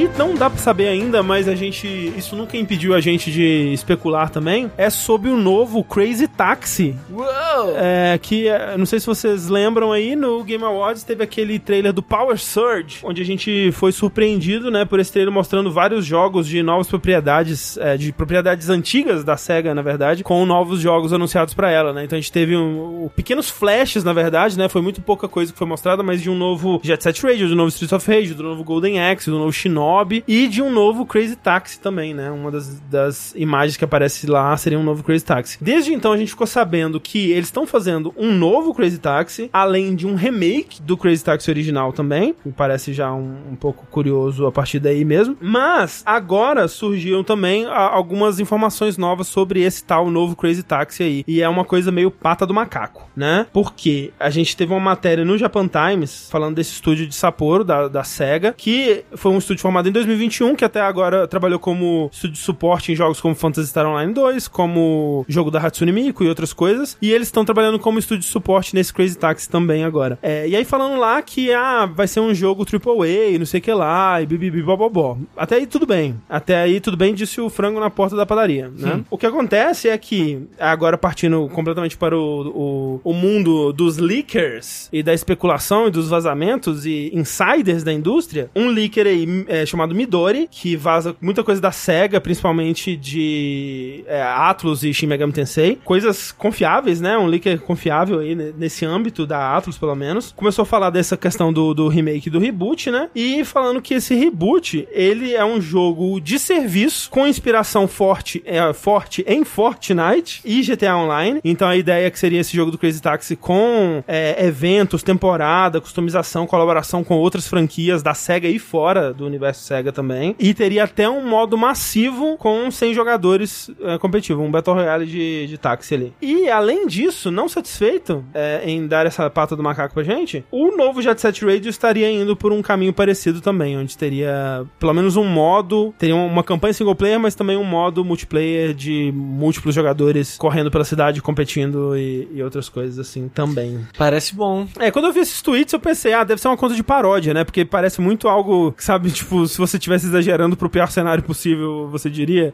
Que 0.08 0.18
não 0.18 0.34
dá 0.36 0.50
pra 0.50 0.60
saber 0.60 0.88
ainda, 0.88 1.22
mas 1.22 1.48
a 1.48 1.56
gente. 1.56 1.88
Isso 2.18 2.36
nunca 2.36 2.56
impediu 2.58 2.94
a 2.94 3.02
gente 3.02 3.32
de 3.32 3.72
especular 3.74 4.30
também. 4.30 4.72
É 4.78 4.90
sobre 4.90 5.30
o 5.30 5.38
novo 5.38 5.84
Crazy 5.84 6.28
Taxi. 6.28 6.96
Uou! 7.12 7.74
É, 7.76 8.18
que 8.22 8.48
é, 8.48 8.78
não 8.78 8.86
sei 8.86 9.00
se 9.00 9.06
vocês 9.08 9.48
lembram 9.50 9.92
aí, 9.92 10.16
no 10.16 10.44
Game 10.44 10.64
Awards 10.64 11.04
teve 11.04 11.24
aquele 11.24 11.60
trailer 11.60 11.92
do 11.92 12.02
Power 12.02 12.38
Surge, 12.38 13.00
onde 13.04 13.22
a 13.22 13.26
gente 13.26 13.72
foi 13.74 13.92
surpreendido, 13.92 14.72
né, 14.72 14.86
por 14.86 15.00
esse 15.00 15.12
trailer 15.12 15.34
mostrando 15.34 15.72
vários 15.72 16.06
jogos 16.06 16.48
de 16.48 16.62
novas 16.64 16.88
propriedades, 16.88 17.78
é, 17.78 17.98
de 17.98 18.12
propriedades 18.12 18.70
antigas 18.70 19.24
da 19.24 19.36
SEGA, 19.36 19.74
na 19.76 19.82
verdade, 19.82 20.24
com 20.24 20.46
novos 20.46 20.80
jogos 20.80 21.12
anunciados 21.12 21.54
pra 21.54 21.70
ela, 21.72 21.92
né? 21.92 22.04
Então 22.06 22.18
a 22.18 22.22
gente 22.22 22.32
teve 22.32 22.56
um, 22.56 23.06
um- 23.06 23.10
pequenos 23.10 23.50
flashes, 23.50 24.04
na 24.04 24.14
verdade, 24.14 24.58
né? 24.58 24.70
Foi 24.70 24.82
muito 24.82 25.02
pouca 25.02 25.28
coisa 25.28 25.52
que 25.52 25.58
foi 25.58 25.68
mostrada, 25.68 26.04
mas 26.04 26.22
de 26.22 26.30
um 26.30 26.36
novo 26.38 26.80
Jet 26.84 27.04
Set 27.04 27.22
Radio, 27.24 27.48
do 27.50 27.56
novo 27.56 27.70
Streets 27.70 27.92
of 27.94 28.10
Rage, 28.12 28.34
do 28.34 28.44
novo 28.44 28.64
Golden 28.64 29.00
Axe, 29.02 29.30
do 29.30 29.38
novo 29.38 29.52
Shinobi 29.52 29.89
e 30.28 30.48
de 30.48 30.62
um 30.62 30.72
novo 30.72 31.06
Crazy 31.06 31.36
Taxi 31.36 31.80
também, 31.80 32.14
né? 32.14 32.30
Uma 32.32 32.52
das, 32.52 32.80
das 32.82 33.34
imagens 33.36 33.78
que 33.78 33.86
aparece 33.86 34.28
lá 34.28 34.56
seria 34.58 34.80
um 34.80 34.84
novo 34.84 35.04
Crazy 35.04 35.26
Taxi. 35.26 35.58
Desde 35.62 35.94
então 35.94 36.12
a 36.12 36.18
gente 36.18 36.30
ficou 36.30 36.48
sabendo 36.48 37.00
que 37.00 37.32
eles 37.32 37.48
estão 37.48 37.66
fazendo 37.66 38.14
um 38.18 38.34
novo 38.34 38.74
Crazy 38.74 39.00
Taxi, 39.00 39.50
além 39.52 39.96
de 39.96 40.08
um 40.08 40.16
remake 40.16 40.82
do 40.82 40.98
Crazy 40.98 41.24
Taxi 41.24 41.50
original 41.50 41.94
também. 41.94 42.36
Me 42.46 42.52
parece 42.52 42.94
já 42.94 43.12
um, 43.12 43.38
um 43.52 43.56
pouco 43.56 43.86
curioso 43.88 44.46
a 44.46 44.52
partir 44.52 44.80
daí 44.80 45.04
mesmo. 45.06 45.38
Mas 45.42 46.04
agora 46.06 46.68
surgiram 46.68 47.24
também 47.24 47.66
algumas 47.66 48.40
informações 48.40 48.98
novas 48.98 49.28
sobre 49.28 49.62
esse 49.62 49.84
tal 49.84 50.10
novo 50.10 50.36
Crazy 50.36 50.64
Taxi 50.64 51.04
aí. 51.04 51.24
E 51.28 51.42
é 51.42 51.50
uma 51.50 51.66
coisa 51.66 51.92
meio 51.92 52.12
pata 52.12 52.46
do 52.46 52.54
macaco, 52.54 53.10
né? 53.16 53.46
Porque 53.52 54.12
a 54.20 54.30
gente 54.30 54.56
teve 54.56 54.74
uma 54.74 54.80
matéria 54.80 55.24
no 55.26 55.38
Japan 55.38 55.68
Times 55.68 56.30
falando 56.30 56.56
desse 56.56 56.74
estúdio 56.74 57.08
de 57.08 57.16
Sapporo, 57.16 57.64
da, 57.64 57.88
da 57.88 58.04
SEGA, 58.04 58.54
que 58.56 59.04
foi 59.16 59.32
um 59.32 59.38
estúdio 59.38 59.62
formado 59.62 59.79
em 59.88 59.92
2021, 59.92 60.56
que 60.56 60.66
até 60.66 60.82
agora 60.82 61.28
trabalhou 61.28 61.60
como 61.60 62.10
estúdio 62.12 62.34
de 62.34 62.40
suporte 62.40 62.92
em 62.92 62.96
jogos 62.96 63.22
como 63.22 63.36
Phantasy 63.36 63.70
Star 63.70 63.86
Online 63.86 64.14
2, 64.14 64.48
como 64.48 65.26
jogo 65.28 65.52
da 65.52 65.60
Hatsune 65.60 65.92
Miku 65.92 66.24
e 66.24 66.30
outras 66.30 66.54
coisas. 66.54 66.98
E 67.02 67.12
eles 67.12 67.28
estão 67.28 67.46
trabalhando 67.46 67.80
como 67.80 68.00
estúdio 68.00 68.22
de 68.22 68.32
suporte 68.32 68.76
nesse 68.76 68.94
Crazy 68.94 69.18
Taxi 69.18 69.50
também 69.50 69.84
agora. 69.84 70.18
É, 70.22 70.48
e 70.48 70.56
aí 70.56 70.66
falando 70.66 71.00
lá 71.00 71.22
que 71.22 71.52
ah, 71.54 71.86
vai 71.86 72.08
ser 72.08 72.20
um 72.20 72.34
jogo 72.34 72.66
AAA, 72.66 73.38
não 73.38 73.46
sei 73.46 73.60
o 73.60 73.64
que 73.64 73.74
lá, 73.74 74.22
e 74.22 74.26
bibibi 74.26 74.62
bobobó. 74.62 75.18
Até 75.36 75.56
aí 75.56 75.68
tudo 75.68 75.86
bem. 75.86 76.16
Até 76.28 76.58
aí 76.62 76.80
tudo 76.80 76.98
bem, 76.98 77.14
disse 77.14 77.40
o 77.42 77.50
frango 77.50 77.80
na 77.80 77.90
porta 77.90 78.16
da 78.16 78.26
padaria, 78.26 78.72
né? 78.78 79.04
O 79.10 79.18
que 79.18 79.26
acontece 79.26 79.90
é 79.90 79.98
que, 79.98 80.48
agora 80.60 80.98
partindo 80.98 81.48
completamente 81.50 81.98
para 81.98 82.18
o, 82.18 83.02
o, 83.04 83.12
o 83.12 83.14
mundo 83.14 83.72
dos 83.74 83.98
leakers 83.98 84.90
e 84.92 85.04
da 85.04 85.14
especulação 85.14 85.88
e 85.88 85.92
dos 85.92 86.10
vazamentos 86.10 86.86
e 86.86 87.12
insiders 87.14 87.84
da 87.84 87.94
indústria, 87.94 88.50
um 88.56 88.68
leaker 88.70 89.08
aí 89.08 89.46
é, 89.48 89.66
chamado 89.70 89.96
Midori, 89.96 90.48
que 90.50 90.76
vaza 90.76 91.16
muita 91.22 91.44
coisa 91.44 91.62
da 91.62 91.72
SEGA, 91.72 92.20
principalmente 92.20 92.96
de 92.96 94.04
é, 94.08 94.22
Atlus 94.22 94.84
e 94.84 94.94
Shin 94.94 95.08
Megami 95.08 95.34
Tensei. 95.34 95.80
Coisas 95.84 96.32
confiáveis, 96.32 97.02
né? 97.02 97.18
Um 97.18 97.26
leaker 97.26 97.60
confiável 97.62 98.20
aí 98.20 98.36
nesse 98.36 98.86
âmbito 98.86 99.26
da 99.26 99.56
Atlus, 99.56 99.78
pelo 99.78 99.96
menos. 99.96 100.34
Começou 100.36 100.64
a 100.64 100.66
falar 100.66 100.90
dessa 100.90 101.16
questão 101.18 101.52
do, 101.52 101.74
do 101.74 101.88
remake 101.88 102.30
do 102.30 102.40
reboot, 102.40 102.92
né? 102.92 103.10
E 103.16 103.44
falando 103.46 103.82
que 103.82 103.96
esse 103.96 104.16
reboot, 104.16 104.88
ele 104.92 105.34
é 105.34 105.46
um 105.46 105.62
jogo 105.62 106.20
de 106.20 106.40
serviço 106.40 107.10
com 107.10 107.28
inspiração 107.28 107.88
forte, 107.88 108.42
é, 108.46 108.72
forte 108.74 109.24
em 109.28 109.44
Fortnite 109.44 110.42
e 110.44 110.62
GTA 110.62 110.96
Online. 110.96 111.40
Então 111.44 111.68
a 111.68 111.78
ideia 111.78 112.08
é 112.08 112.10
que 112.10 112.20
seria 112.20 112.40
esse 112.40 112.56
jogo 112.56 112.72
do 112.72 112.78
Crazy 112.78 113.02
Taxi 113.02 113.36
com 113.36 114.04
é, 114.08 114.46
eventos, 114.46 115.04
temporada, 115.04 115.82
customização, 115.82 116.48
colaboração 116.48 117.04
com 117.04 117.16
outras 117.16 117.48
franquias 117.48 118.02
da 118.02 118.14
SEGA 118.14 118.48
e 118.48 118.60
fora 118.60 119.14
do 119.14 119.26
universo 119.26 119.59
SEGA 119.60 119.92
também. 119.92 120.36
E 120.40 120.54
teria 120.54 120.84
até 120.84 121.10
um 121.10 121.26
modo 121.26 121.58
massivo 121.58 122.38
com 122.38 122.70
100 122.70 122.94
jogadores 122.94 123.72
é, 123.82 123.98
competitivos, 123.98 124.44
um 124.44 124.52
Battle 124.52 124.76
Royale 124.76 125.06
de, 125.06 125.48
de 125.48 125.58
táxi 125.58 125.96
ali. 125.96 126.14
E 126.22 126.50
além 126.50 126.88
disso, 126.88 127.32
não 127.32 127.48
satisfeito 127.48 128.24
é, 128.34 128.62
em 128.66 128.88
dar 128.88 129.06
essa 129.06 129.30
pata 129.30 129.56
do 129.56 129.64
macaco 129.64 129.94
pra 129.94 130.04
gente, 130.04 130.44
o 130.52 130.76
novo 130.76 131.02
Jet 131.02 131.20
Set 131.20 131.44
Radio 131.44 131.70
estaria 131.70 132.10
indo 132.10 132.36
por 132.36 132.52
um 132.52 132.62
caminho 132.62 132.94
parecido 132.94 133.42
também, 133.42 133.78
onde 133.78 133.98
teria 133.98 134.66
pelo 134.80 134.94
menos 134.94 135.16
um 135.16 135.26
modo, 135.26 135.94
teria 135.98 136.16
uma 136.16 136.44
campanha 136.44 136.74
single 136.74 136.96
player, 136.96 137.20
mas 137.20 137.36
também 137.36 137.58
um 137.58 137.64
modo 137.64 138.04
multiplayer 138.04 138.74
de 138.74 139.12
múltiplos 139.14 139.76
jogadores 139.76 140.38
correndo 140.38 140.72
pela 140.72 140.84
cidade, 140.84 141.22
competindo 141.22 141.98
e, 141.98 142.28
e 142.34 142.44
outras 142.44 142.70
coisas 142.70 143.00
assim 143.00 143.28
também. 143.30 143.86
Parece 143.98 144.36
bom. 144.36 144.68
É, 144.80 144.92
quando 144.92 145.06
eu 145.06 145.14
vi 145.14 145.20
esses 145.20 145.42
tweets, 145.42 145.74
eu 145.74 145.80
pensei, 145.80 146.14
ah, 146.14 146.24
deve 146.24 146.42
ser 146.42 146.48
uma 146.48 146.58
conta 146.58 146.76
de 146.76 146.84
paródia, 146.84 147.34
né? 147.34 147.44
Porque 147.44 147.66
parece 147.66 148.02
muito 148.02 148.28
algo, 148.28 148.74
sabe, 148.78 149.12
tipo, 149.12 149.48
se 149.50 149.58
você 149.58 149.78
estivesse 149.78 150.06
exagerando 150.06 150.56
pro 150.56 150.70
pior 150.70 150.90
cenário 150.90 151.24
possível, 151.24 151.88
você 151.92 152.10
diria. 152.10 152.54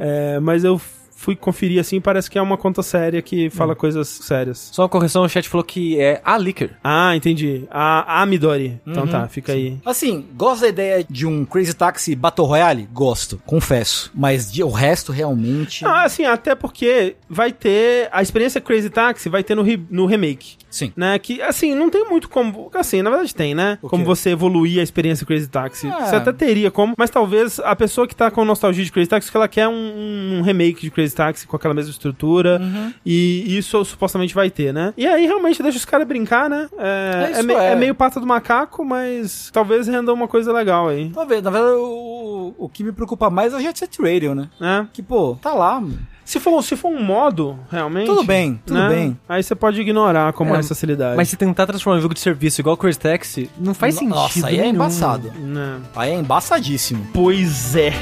É, 0.00 0.40
mas 0.40 0.64
eu 0.64 0.80
fui 1.14 1.36
conferir 1.36 1.78
assim, 1.78 2.00
parece 2.00 2.30
que 2.30 2.38
é 2.38 2.42
uma 2.42 2.56
conta 2.56 2.82
séria 2.82 3.20
que 3.20 3.50
fala 3.50 3.76
coisas 3.76 4.08
sérias. 4.08 4.70
Só 4.72 4.80
uma 4.84 4.88
correção, 4.88 5.22
o 5.22 5.28
chat 5.28 5.46
falou 5.50 5.62
que 5.62 6.00
é 6.00 6.18
a 6.24 6.38
Licker. 6.38 6.70
Ah, 6.82 7.14
entendi. 7.14 7.64
A, 7.70 8.22
a 8.22 8.24
Midori. 8.24 8.80
Então 8.86 9.06
tá, 9.06 9.28
fica 9.28 9.52
aí. 9.52 9.76
Assim, 9.84 10.24
gosto 10.34 10.62
da 10.62 10.68
ideia 10.68 11.04
de 11.06 11.26
um 11.26 11.44
Crazy 11.44 11.74
Taxi 11.74 12.16
Battle 12.16 12.46
Royale? 12.46 12.88
Gosto, 12.90 13.38
confesso. 13.44 14.10
Mas 14.14 14.50
de, 14.50 14.64
o 14.64 14.70
resto, 14.70 15.12
realmente... 15.12 15.84
Ah, 15.84 16.04
assim, 16.04 16.24
até 16.24 16.54
porque 16.54 17.16
vai 17.28 17.52
ter 17.52 18.08
a 18.12 18.22
experiência 18.22 18.58
Crazy 18.58 18.88
Taxi 18.88 19.28
vai 19.28 19.44
ter 19.44 19.54
no, 19.54 19.62
re- 19.62 19.82
no 19.90 20.06
remake. 20.06 20.56
Sim. 20.70 20.92
Né, 20.96 21.18
que 21.18 21.42
assim, 21.42 21.74
não 21.74 21.90
tem 21.90 22.08
muito 22.08 22.28
como. 22.28 22.70
Assim, 22.74 23.02
na 23.02 23.10
verdade 23.10 23.34
tem, 23.34 23.54
né? 23.54 23.76
Como 23.82 24.04
você 24.04 24.30
evoluir 24.30 24.78
a 24.80 24.82
experiência 24.82 25.26
Crazy 25.26 25.48
Taxi. 25.48 25.88
Ah. 25.88 26.06
Você 26.06 26.16
até 26.16 26.32
teria 26.32 26.70
como, 26.70 26.94
mas 26.96 27.10
talvez 27.10 27.58
a 27.60 27.74
pessoa 27.74 28.06
que 28.06 28.14
tá 28.14 28.30
com 28.30 28.44
nostalgia 28.44 28.84
de 28.84 28.92
Crazy 28.92 29.08
Taxi, 29.08 29.30
que 29.30 29.36
ela 29.36 29.48
quer 29.48 29.66
um, 29.68 30.38
um 30.38 30.42
remake 30.42 30.80
de 30.82 30.90
Crazy 30.90 31.14
Taxi 31.14 31.46
com 31.46 31.56
aquela 31.56 31.74
mesma 31.74 31.90
estrutura. 31.90 32.58
Uhum. 32.60 32.92
E 33.04 33.56
isso 33.58 33.84
supostamente 33.84 34.34
vai 34.34 34.48
ter, 34.50 34.72
né? 34.72 34.94
E 34.96 35.06
aí 35.06 35.26
realmente 35.26 35.62
deixa 35.62 35.78
os 35.78 35.84
caras 35.84 36.06
brincar, 36.06 36.48
né? 36.48 36.68
É, 36.78 37.30
É 37.34 37.38
é, 37.40 37.42
me- 37.42 37.54
é. 37.54 37.72
é 37.72 37.74
meio 37.74 37.94
pata 37.94 38.20
do 38.20 38.26
macaco, 38.26 38.84
mas 38.84 39.50
talvez 39.52 39.88
renda 39.88 40.12
uma 40.12 40.28
coisa 40.28 40.52
legal 40.52 40.88
aí. 40.88 41.10
Talvez, 41.10 41.42
na 41.42 41.50
verdade, 41.50 41.74
o, 41.76 42.54
o 42.58 42.68
que 42.68 42.84
me 42.84 42.92
preocupa 42.92 43.28
mais 43.28 43.52
é 43.52 43.56
o 43.56 43.60
Jet 43.60 43.78
Set 43.78 44.00
Radio, 44.00 44.34
né? 44.34 44.48
Né? 44.60 44.86
Que, 44.92 45.02
pô, 45.02 45.36
tá 45.42 45.52
lá. 45.52 45.80
mano. 45.80 45.98
Se 46.30 46.38
for, 46.38 46.62
se 46.62 46.76
for 46.76 46.92
um 46.92 47.02
modo, 47.02 47.58
realmente. 47.72 48.06
Tudo 48.06 48.22
bem, 48.22 48.62
tudo 48.64 48.78
né? 48.78 48.88
bem. 48.88 49.18
Aí 49.28 49.42
você 49.42 49.52
pode 49.52 49.80
ignorar 49.80 50.32
como 50.32 50.54
É, 50.54 50.58
é, 50.58 50.60
essa 50.60 50.68
facilidade. 50.68 51.16
Mas 51.16 51.28
se 51.28 51.36
tentar 51.36 51.66
transformar 51.66 51.98
um 51.98 52.00
jogo 52.00 52.14
de 52.14 52.20
serviço 52.20 52.60
igual 52.60 52.74
o 52.74 52.78
Crazy 52.78 53.00
Taxi, 53.00 53.50
não 53.58 53.74
faz 53.74 53.96
sentido. 53.96 54.14
Nossa, 54.14 54.46
aí 54.46 54.58
é 54.58 54.62
nenhum. 54.62 54.76
embaçado. 54.76 55.32
Né? 55.32 55.80
Aí 55.96 56.12
é 56.12 56.14
embaçadíssimo. 56.14 57.04
Pois 57.12 57.74
é. 57.74 57.92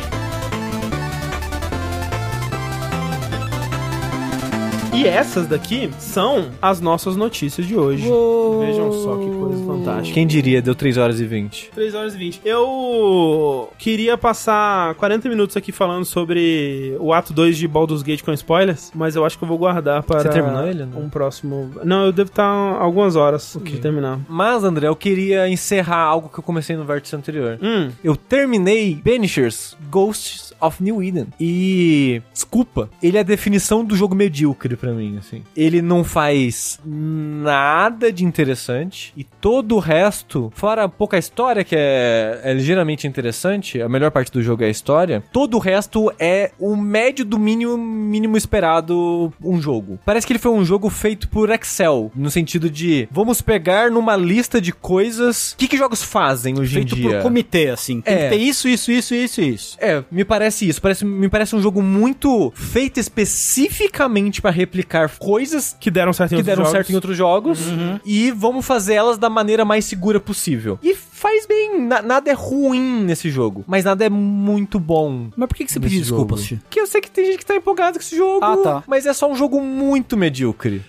E 4.98 5.06
essas 5.06 5.46
daqui 5.46 5.88
são 5.98 6.50
as 6.60 6.80
nossas 6.80 7.14
notícias 7.14 7.64
de 7.66 7.76
hoje. 7.76 8.02
Vejam 8.02 8.92
só 8.92 9.16
que 9.16 9.30
coisa 9.30 9.64
fantástica. 9.64 10.14
Quem 10.14 10.26
diria, 10.26 10.60
deu 10.60 10.74
3 10.74 10.96
horas 10.96 11.20
e 11.20 11.24
20. 11.24 11.70
3 11.72 11.94
horas 11.94 12.14
e 12.14 12.18
20. 12.18 12.40
Eu 12.44 13.70
queria 13.78 14.18
passar 14.18 14.94
40 14.96 15.28
minutos 15.28 15.56
aqui 15.56 15.70
falando 15.70 16.04
sobre 16.04 16.96
o 16.98 17.12
ato 17.12 17.32
2 17.32 17.56
de 17.56 17.68
Baldur's 17.68 18.02
Gate 18.02 18.22
com 18.22 18.32
spoilers, 18.32 18.90
mas 18.94 19.14
eu 19.14 19.24
acho 19.24 19.38
que 19.38 19.44
eu 19.44 19.48
vou 19.48 19.56
guardar 19.58 20.02
para 20.02 20.20
Você 20.20 20.28
terminou 20.30 20.66
ele, 20.66 20.84
né? 20.84 20.92
um 20.96 21.08
próximo. 21.08 21.70
Não, 21.84 22.06
eu 22.06 22.12
devo 22.12 22.30
estar 22.30 22.44
algumas 22.44 23.14
horas 23.14 23.56
de 23.62 23.78
terminar. 23.78 24.18
Mas, 24.28 24.64
André, 24.64 24.88
eu 24.88 24.96
queria 24.96 25.48
encerrar 25.48 26.00
algo 26.02 26.28
que 26.28 26.40
eu 26.40 26.42
comecei 26.42 26.76
no 26.76 26.84
vértice 26.84 27.14
anterior. 27.14 27.58
Hum, 27.62 27.90
Eu 28.02 28.16
terminei 28.16 28.94
Banishers 28.96 29.76
Ghosts 29.90 30.52
of 30.60 30.82
New 30.82 31.00
Eden. 31.02 31.28
E, 31.38 32.20
desculpa, 32.32 32.90
ele 33.02 33.16
é 33.16 33.20
a 33.20 33.24
definição 33.24 33.84
do 33.84 33.94
jogo 33.94 34.14
medíocre 34.14 34.76
pra 34.88 34.96
mim, 34.96 35.16
assim. 35.18 35.42
Ele 35.56 35.80
não 35.82 36.02
faz 36.04 36.78
nada 36.84 38.12
de 38.12 38.24
interessante 38.24 39.12
e 39.16 39.24
todo 39.24 39.76
o 39.76 39.78
resto, 39.78 40.50
fora 40.54 40.88
pouca 40.88 41.18
história 41.18 41.64
que 41.64 41.74
é, 41.76 42.40
é 42.44 42.52
ligeiramente 42.54 43.06
interessante, 43.06 43.80
a 43.80 43.88
melhor 43.88 44.10
parte 44.10 44.32
do 44.32 44.42
jogo 44.42 44.62
é 44.62 44.66
a 44.66 44.70
história, 44.70 45.22
todo 45.32 45.54
o 45.56 45.60
resto 45.60 46.12
é 46.18 46.50
o 46.58 46.76
médio 46.76 47.24
do 47.24 47.38
mínimo, 47.38 47.76
mínimo 47.76 48.36
esperado 48.36 49.32
um 49.42 49.60
jogo. 49.60 49.98
Parece 50.04 50.26
que 50.26 50.32
ele 50.32 50.38
foi 50.38 50.52
um 50.52 50.64
jogo 50.64 50.88
feito 50.90 51.28
por 51.28 51.50
Excel, 51.50 52.10
no 52.14 52.30
sentido 52.30 52.70
de 52.70 53.08
vamos 53.10 53.40
pegar 53.42 53.90
numa 53.90 54.16
lista 54.16 54.60
de 54.60 54.72
coisas. 54.72 55.52
O 55.52 55.56
que, 55.56 55.68
que 55.68 55.76
jogos 55.76 56.02
fazem 56.02 56.58
hoje 56.58 56.74
Feito 56.74 56.94
em 56.94 56.98
dia? 57.00 57.10
por 57.16 57.22
comitê, 57.22 57.68
assim. 57.68 58.00
Tem 58.00 58.14
É. 58.14 58.28
que 58.30 58.36
ter 58.36 58.42
isso, 58.42 58.68
isso, 58.68 58.90
isso, 58.90 59.14
isso, 59.14 59.40
isso. 59.40 59.76
É, 59.80 60.02
me 60.10 60.24
parece 60.24 60.68
isso. 60.68 60.80
Parece, 60.80 61.04
me 61.04 61.28
parece 61.28 61.54
um 61.54 61.60
jogo 61.62 61.82
muito 61.82 62.52
feito 62.54 62.98
especificamente 62.98 64.40
pra 64.40 64.50
replicar 64.50 64.77
coisas 65.18 65.76
que 65.78 65.90
deram 65.90 66.12
certo 66.12 66.32
em 66.32 66.36
que 66.36 66.40
outros 66.40 66.46
deram 66.56 66.64
jogos. 66.64 66.72
certo 66.72 66.90
em 66.90 66.94
outros 66.94 67.16
jogos 67.16 67.58
e 68.04 68.30
vamos 68.32 68.64
fazer 68.66 68.94
elas 68.94 69.18
da 69.18 69.28
maneira 69.30 69.64
mais 69.64 69.84
segura 69.84 70.18
possível. 70.20 70.78
E 70.82 70.94
faz 70.94 71.46
bem, 71.46 71.80
na- 71.82 72.02
nada 72.02 72.30
é 72.30 72.34
ruim 72.34 73.02
nesse 73.04 73.30
jogo, 73.30 73.64
mas 73.66 73.84
nada 73.84 74.04
é 74.04 74.08
muito 74.08 74.78
bom. 74.78 75.28
Mas 75.36 75.48
por 75.48 75.56
que, 75.56 75.64
que 75.64 75.72
você 75.72 75.80
pediu 75.80 76.00
desculpas, 76.00 76.40
jogo. 76.42 76.60
Fih? 76.62 76.66
Que 76.70 76.80
eu 76.80 76.86
sei 76.86 77.00
que 77.00 77.10
tem 77.10 77.24
gente 77.26 77.38
que 77.38 77.46
tá 77.46 77.56
empolgado 77.56 77.98
com 77.98 78.02
esse 78.04 78.16
jogo, 78.16 78.44
Ah, 78.44 78.56
tá. 78.56 78.82
mas 78.86 79.04
é 79.06 79.12
só 79.12 79.30
um 79.30 79.34
jogo 79.34 79.60
muito 79.60 80.16
medíocre. 80.16 80.82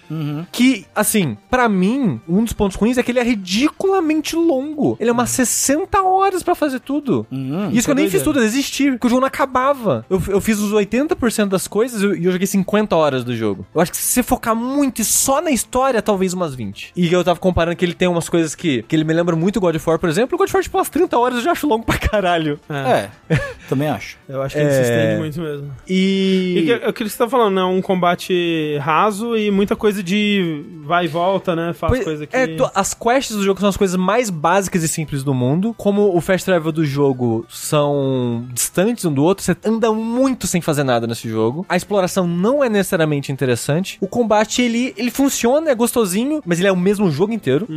Que, 0.52 0.86
assim, 0.96 1.38
pra 1.50 1.68
mim, 1.70 2.20
um 2.28 2.44
dos 2.44 2.54
pontos 2.54 2.78
ruins 2.78 2.98
é 2.98 3.04
que 3.04 3.12
ele 3.12 3.20
é 3.20 3.24
ridiculamente 3.24 4.36
longo. 4.36 4.98
Ele 5.00 5.10
é 5.10 5.14
umas 5.14 5.30
60 5.32 6.02
horas 6.02 6.44
pra 6.44 6.56
fazer 6.56 6.80
tudo. 6.80 7.26
Hum, 7.32 7.70
Isso 7.72 7.86
que 7.88 7.92
eu 7.92 7.96
nem 7.96 8.06
fiz 8.06 8.22
doideira. 8.22 8.24
tudo, 8.26 8.40
eu 8.40 8.44
desisti, 8.44 8.92
porque 8.92 9.08
o 9.08 9.10
jogo 9.10 9.22
não 9.22 9.28
acabava. 9.28 10.06
Eu, 10.10 10.22
eu 10.28 10.42
fiz 10.42 10.60
os 10.60 10.72
80% 10.74 11.48
das 11.48 11.68
coisas 11.68 12.02
e 12.02 12.06
eu, 12.06 12.16
e 12.16 12.26
eu 12.26 12.32
joguei 12.32 12.48
50 12.48 12.96
horas 12.96 13.24
do 13.24 13.36
jogo. 13.36 13.66
Eu 13.74 13.82
acho 13.82 13.92
que 13.92 13.98
se 13.98 14.04
você 14.14 14.24
focar 14.24 14.56
muito 14.56 15.02
e 15.02 15.06
só 15.06 15.42
na 15.42 15.52
história, 15.52 16.02
talvez 16.02 16.34
umas 16.34 16.56
20. 16.56 16.92
E 16.96 17.12
eu 17.14 17.24
tava 17.24 17.40
comparando 17.40 17.76
que 17.78 17.86
ele 17.86 17.94
tem 17.94 18.08
umas 18.08 18.28
coisas 18.28 18.56
que, 18.56 18.82
que 18.84 18.96
ele 18.96 19.04
me 19.04 19.14
lembra 19.14 19.36
muito 19.36 19.60
God 19.60 19.76
of 19.76 19.88
War, 19.90 20.00
por 20.00 20.10
exemplo. 20.10 20.36
O 20.36 20.38
God 20.40 20.48
of 20.48 20.56
War, 20.56 20.64
tipo, 20.64 20.78
umas 20.78 20.90
30 20.90 21.18
horas 21.18 21.38
eu 21.38 21.44
já 21.44 21.52
acho 21.52 21.68
longo 21.68 21.86
pra 21.86 21.98
caralho. 21.98 22.60
É, 22.68 23.10
É, 23.30 23.40
também 23.70 23.88
acho. 23.88 24.18
eu 24.28 24.42
acho 24.42 24.56
que 24.56 24.62
ele 24.62 24.72
se 24.72 24.78
É. 24.80 24.82
estende 24.82 25.20
muito 25.20 25.40
mesmo. 25.40 25.72
E... 25.88 26.56
E 26.58 26.66
que, 26.66 26.74
aquilo 26.74 26.94
que 26.94 27.10
você 27.10 27.18
tá 27.18 27.30
falando, 27.30 27.56
né? 27.56 27.64
Um 27.64 27.82
combate 27.82 28.78
raso 28.82 29.38
e 29.38 29.52
muita 29.52 29.76
coisa 29.76 30.02
de 30.02 30.64
vai 30.84 31.06
e 31.06 31.08
volta, 31.08 31.56
né? 31.56 31.72
Faz 31.74 31.92
Pois- 31.94 32.04
coisa 32.04 32.26
que. 32.26 32.36
é, 32.36 32.48
to- 32.48 32.72
as 32.74 32.94
quests 32.96 33.36
do 33.38 33.44
jogo 33.44 33.60
são 33.60 33.70
as 33.70 33.78
coisas 33.78 33.96
mais 33.96 34.32
básicas 34.32 34.82
e 34.84 34.88
simples 34.88 35.24
do 35.24 35.34
mundo. 35.34 35.76
Como 35.78 36.16
o 36.16 36.20
fast 36.22 36.44
travel 36.44 36.72
do 36.72 36.84
jogo 36.84 37.46
são 37.50 38.46
distantes 38.52 39.06
um 39.06 39.14
do 39.14 39.24
outro, 39.24 39.44
você 39.44 39.56
anda 39.64 39.92
muito 39.92 40.48
sem 40.48 40.60
fazer 40.60 40.84
nada 40.84 41.06
nesse 41.06 41.30
jogo. 41.30 41.66
A 41.70 41.78
exploração 41.78 42.26
não 42.28 42.64
é 42.64 42.70
necessariamente 42.70 43.32
interessante. 43.32 43.59
O 44.02 44.08
combate, 44.08 44.62
ele, 44.62 44.94
ele 44.98 45.12
funciona, 45.12 45.70
é 45.70 45.76
gostosinho, 45.76 46.42
mas 46.46 46.60
ele 46.60 46.68
é 46.68 46.72
o 46.72 46.78
mesmo 46.78 47.10
jogo 47.12 47.34
inteiro. 47.34 47.68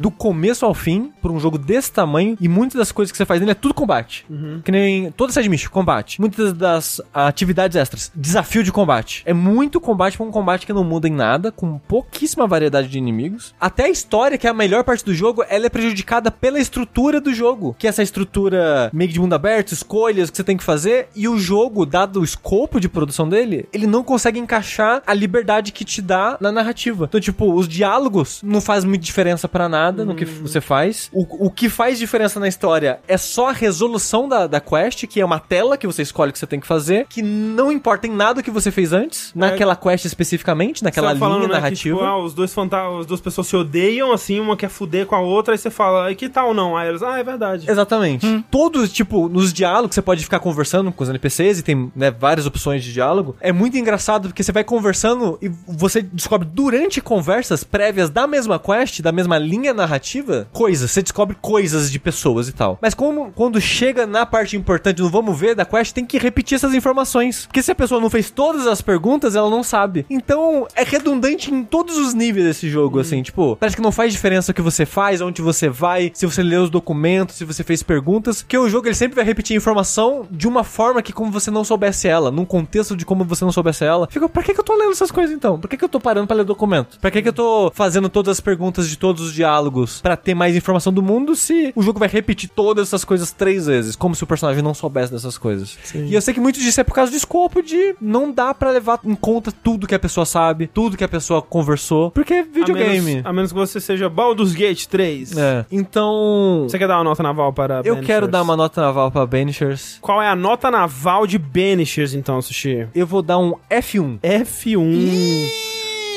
Do 0.00 0.10
começo 0.10 0.64
ao 0.64 0.74
fim, 0.74 1.12
por 1.20 1.30
um 1.30 1.40
jogo 1.40 1.58
desse 1.58 1.92
tamanho. 1.92 2.36
E 2.40 2.48
muitas 2.48 2.78
das 2.78 2.92
coisas 2.92 3.10
que 3.10 3.18
você 3.18 3.24
faz 3.24 3.40
nele 3.40 3.52
é 3.52 3.54
tudo 3.54 3.74
combate. 3.74 4.26
Que 4.64 4.72
nem 4.72 5.10
toda 5.12 5.32
side 5.32 5.48
mission, 5.48 5.70
combate. 5.70 6.20
Muitas 6.20 6.52
das 6.52 7.00
atividades 7.12 7.76
extras, 7.76 8.12
desafio 8.14 8.62
de 8.62 8.72
combate. 8.72 9.22
É 9.24 9.32
muito 9.32 9.80
combate 9.80 10.16
pra 10.16 10.26
um 10.26 10.30
combate 10.30 10.66
que 10.66 10.72
não 10.72 10.84
muda 10.84 11.08
em 11.08 11.12
nada, 11.12 11.50
com 11.50 11.78
pouquíssima 11.78 12.46
variedade 12.46 12.88
de 12.88 12.98
inimigos. 12.98 13.54
Até 13.60 13.84
a 13.84 13.88
história, 13.88 14.38
que 14.38 14.46
é 14.46 14.50
a 14.50 14.54
melhor 14.54 14.84
parte 14.84 15.04
do 15.04 15.14
jogo, 15.14 15.44
ela 15.48 15.66
é 15.66 15.68
prejudicada 15.68 16.30
pela 16.30 16.58
estrutura 16.58 17.20
do 17.20 17.32
jogo. 17.32 17.74
Que 17.78 17.86
é 17.86 17.90
essa 17.90 18.02
estrutura 18.02 18.90
meio 18.92 19.10
de 19.10 19.20
mundo 19.20 19.34
aberto, 19.34 19.72
escolhas 19.72 20.30
que 20.30 20.36
você 20.36 20.44
tem 20.44 20.56
que 20.56 20.64
fazer. 20.64 21.08
E 21.14 21.28
o 21.28 21.38
jogo, 21.38 21.86
dado 21.86 22.20
o 22.20 22.24
escopo 22.24 22.80
de 22.80 22.88
produção 22.88 23.28
dele, 23.28 23.68
ele 23.72 23.86
não 23.86 24.02
consegue 24.02 24.38
encaixar 24.38 25.02
a 25.06 25.14
liberdade 25.14 25.29
que 25.72 25.84
te 25.84 26.02
dá 26.02 26.36
na 26.40 26.50
narrativa. 26.52 27.04
Então, 27.04 27.20
tipo, 27.20 27.52
os 27.54 27.68
diálogos 27.68 28.40
não 28.42 28.60
faz 28.60 28.84
muita 28.84 29.04
diferença 29.04 29.48
pra 29.48 29.68
nada 29.68 30.04
no 30.04 30.14
que 30.14 30.24
você 30.24 30.60
faz. 30.60 31.08
O, 31.12 31.46
o 31.46 31.50
que 31.50 31.68
faz 31.68 31.98
diferença 31.98 32.38
na 32.40 32.48
história 32.48 33.00
é 33.06 33.16
só 33.16 33.48
a 33.48 33.52
resolução 33.52 34.28
da, 34.28 34.46
da 34.46 34.60
quest, 34.60 35.06
que 35.06 35.20
é 35.20 35.24
uma 35.24 35.38
tela 35.38 35.76
que 35.76 35.86
você 35.86 36.02
escolhe 36.02 36.30
o 36.30 36.32
que 36.32 36.38
você 36.38 36.46
tem 36.46 36.60
que 36.60 36.66
fazer, 36.66 37.06
que 37.08 37.22
não 37.22 37.70
importa 37.70 38.06
em 38.06 38.10
nada 38.10 38.40
o 38.40 38.42
que 38.42 38.50
você 38.50 38.70
fez 38.70 38.92
antes, 38.92 39.32
naquela 39.34 39.76
quest 39.76 40.04
especificamente, 40.04 40.82
naquela 40.82 41.08
Você 41.08 41.14
linha 41.14 41.20
tá 41.20 41.26
falando, 41.26 41.42
né, 41.42 41.48
que, 41.48 41.52
narrativa. 41.60 41.98
tipo, 41.98 42.08
ah, 42.08 42.22
os 42.22 42.34
dois 42.34 42.52
fantasmas, 42.52 43.00
as 43.00 43.06
duas 43.06 43.20
pessoas 43.20 43.46
se 43.46 43.56
odeiam, 43.56 44.12
assim, 44.12 44.40
uma 44.40 44.56
quer 44.56 44.68
fuder 44.68 45.06
com 45.06 45.14
a 45.14 45.20
outra, 45.20 45.54
aí 45.54 45.58
você 45.58 45.70
fala, 45.70 46.10
e 46.10 46.14
que 46.14 46.28
tal 46.28 46.54
não? 46.54 46.76
Aí 46.76 46.88
eles, 46.88 47.02
ah, 47.02 47.18
é 47.18 47.22
verdade. 47.22 47.70
Exatamente. 47.70 48.44
Todos, 48.50 48.92
tipo, 48.92 49.28
nos 49.28 49.52
diálogos, 49.52 49.94
você 49.94 50.02
pode 50.02 50.22
ficar 50.22 50.40
conversando 50.40 50.90
com 50.92 51.02
os 51.02 51.10
NPCs 51.10 51.58
e 51.58 51.62
tem 51.62 51.90
né, 51.94 52.10
várias 52.10 52.46
opções 52.46 52.82
de 52.84 52.92
diálogo. 52.92 53.36
É 53.40 53.52
muito 53.52 53.76
engraçado 53.76 54.28
porque 54.28 54.42
você 54.42 54.52
vai 54.52 54.64
conversando 54.64 55.19
e 55.40 55.48
você 55.66 56.02
descobre 56.02 56.48
durante 56.50 57.00
conversas 57.00 57.64
prévias 57.64 58.10
da 58.10 58.26
mesma 58.26 58.58
quest, 58.58 59.00
da 59.00 59.12
mesma 59.12 59.38
linha 59.38 59.72
narrativa, 59.72 60.48
coisas. 60.52 60.90
Você 60.90 61.02
descobre 61.02 61.36
coisas 61.40 61.90
de 61.90 61.98
pessoas 61.98 62.48
e 62.48 62.52
tal. 62.52 62.78
Mas 62.80 62.94
como, 62.94 63.32
quando 63.32 63.60
chega 63.60 64.06
na 64.06 64.24
parte 64.26 64.56
importante, 64.56 65.00
no 65.02 65.10
vamos 65.10 65.38
ver 65.38 65.54
da 65.54 65.64
quest, 65.64 65.92
tem 65.92 66.06
que 66.06 66.18
repetir 66.18 66.56
essas 66.56 66.74
informações. 66.74 67.46
Porque 67.46 67.62
se 67.62 67.72
a 67.72 67.74
pessoa 67.74 68.00
não 68.00 68.10
fez 68.10 68.30
todas 68.30 68.66
as 68.66 68.80
perguntas, 68.80 69.34
ela 69.36 69.50
não 69.50 69.62
sabe. 69.62 70.06
Então, 70.08 70.66
é 70.74 70.82
redundante 70.82 71.52
em 71.52 71.62
todos 71.62 71.96
os 71.96 72.14
níveis 72.14 72.46
desse 72.46 72.68
jogo, 72.68 73.00
assim. 73.00 73.22
Tipo, 73.22 73.56
parece 73.56 73.76
que 73.76 73.82
não 73.82 73.92
faz 73.92 74.12
diferença 74.12 74.52
o 74.52 74.54
que 74.54 74.62
você 74.62 74.86
faz, 74.86 75.20
onde 75.20 75.42
você 75.42 75.68
vai, 75.68 76.10
se 76.14 76.26
você 76.26 76.42
leu 76.42 76.62
os 76.62 76.70
documentos, 76.70 77.36
se 77.36 77.44
você 77.44 77.62
fez 77.62 77.82
perguntas. 77.82 78.42
Porque 78.42 78.56
o 78.56 78.68
jogo, 78.68 78.86
ele 78.86 78.94
sempre 78.94 79.16
vai 79.16 79.24
repetir 79.24 79.54
a 79.54 79.58
informação 79.58 80.26
de 80.30 80.48
uma 80.48 80.64
forma 80.64 81.02
que 81.02 81.12
como 81.12 81.30
você 81.30 81.50
não 81.50 81.64
soubesse 81.64 82.08
ela, 82.08 82.30
num 82.30 82.44
contexto 82.44 82.96
de 82.96 83.04
como 83.04 83.24
você 83.24 83.44
não 83.44 83.52
soubesse 83.52 83.84
ela. 83.84 84.08
Fica, 84.10 84.28
pra 84.28 84.42
que, 84.42 84.54
que 84.54 84.60
eu 84.60 84.64
tô 84.64 84.74
lendo 84.74 84.92
essas 84.92 85.09
coisas 85.10 85.34
então? 85.34 85.58
Por 85.58 85.68
que, 85.68 85.76
que 85.76 85.84
eu 85.84 85.88
tô 85.88 86.00
parando 86.00 86.26
pra 86.26 86.36
ler 86.36 86.44
documento? 86.44 86.98
Pra 87.00 87.10
que, 87.10 87.22
que 87.22 87.28
eu 87.28 87.32
tô 87.32 87.70
fazendo 87.74 88.08
todas 88.08 88.32
as 88.36 88.40
perguntas 88.40 88.88
de 88.88 88.96
todos 88.96 89.22
os 89.22 89.32
diálogos 89.34 90.00
pra 90.00 90.16
ter 90.16 90.34
mais 90.34 90.56
informação 90.56 90.92
do 90.92 91.02
mundo 91.02 91.34
se 91.36 91.72
o 91.76 91.82
jogo 91.82 91.98
vai 91.98 92.08
repetir 92.08 92.48
todas 92.54 92.88
essas 92.88 93.04
coisas 93.04 93.30
três 93.32 93.66
vezes, 93.66 93.96
como 93.96 94.14
se 94.14 94.24
o 94.24 94.26
personagem 94.26 94.62
não 94.62 94.74
soubesse 94.74 95.12
dessas 95.12 95.36
coisas. 95.38 95.76
E 95.94 96.14
eu 96.14 96.20
sei 96.20 96.34
que 96.34 96.40
muito 96.40 96.58
disso 96.60 96.80
é 96.80 96.84
por 96.84 96.94
causa 96.94 97.10
do 97.10 97.16
escopo 97.16 97.62
de 97.62 97.94
não 98.00 98.30
dá 98.32 98.52
pra 98.54 98.70
levar 98.70 99.00
em 99.04 99.14
conta 99.14 99.52
tudo 99.52 99.86
que 99.86 99.94
a 99.94 99.98
pessoa 99.98 100.24
sabe, 100.26 100.66
tudo 100.66 100.96
que 100.96 101.04
a 101.04 101.08
pessoa 101.08 101.42
conversou, 101.42 102.10
porque 102.10 102.34
é 102.34 102.40
A 102.40 102.44
videogame. 102.44 103.00
menos, 103.00 103.26
a 103.26 103.32
menos 103.32 103.52
que 103.52 103.58
você 103.58 103.80
seja 103.80 104.08
Baldur's 104.08 104.52
Gate 104.54 104.86
3. 104.86 105.36
É. 105.36 105.64
Então, 105.70 106.64
Você 106.68 106.78
quer 106.78 106.88
dar 106.88 106.96
uma 106.98 107.04
nota 107.04 107.22
naval 107.22 107.52
para 107.52 107.76
eu 107.78 107.94
Banishers? 107.94 108.06
quero 108.06 108.28
dar 108.28 108.42
uma 108.42 108.56
nota 108.56 108.80
naval 108.80 109.10
pra 109.10 109.26
Banishers. 109.26 109.98
Qual 110.00 110.20
é 110.22 110.28
a 110.28 110.36
nota 110.36 110.70
naval 110.70 111.26
de 111.26 111.38
Banishers, 111.38 112.14
então, 112.14 112.40
Sushi? 112.40 112.86
Eu 112.94 113.06
vou 113.06 113.22
dar 113.22 113.38
um 113.38 113.54
F1. 113.70 114.18
F1 114.20 114.99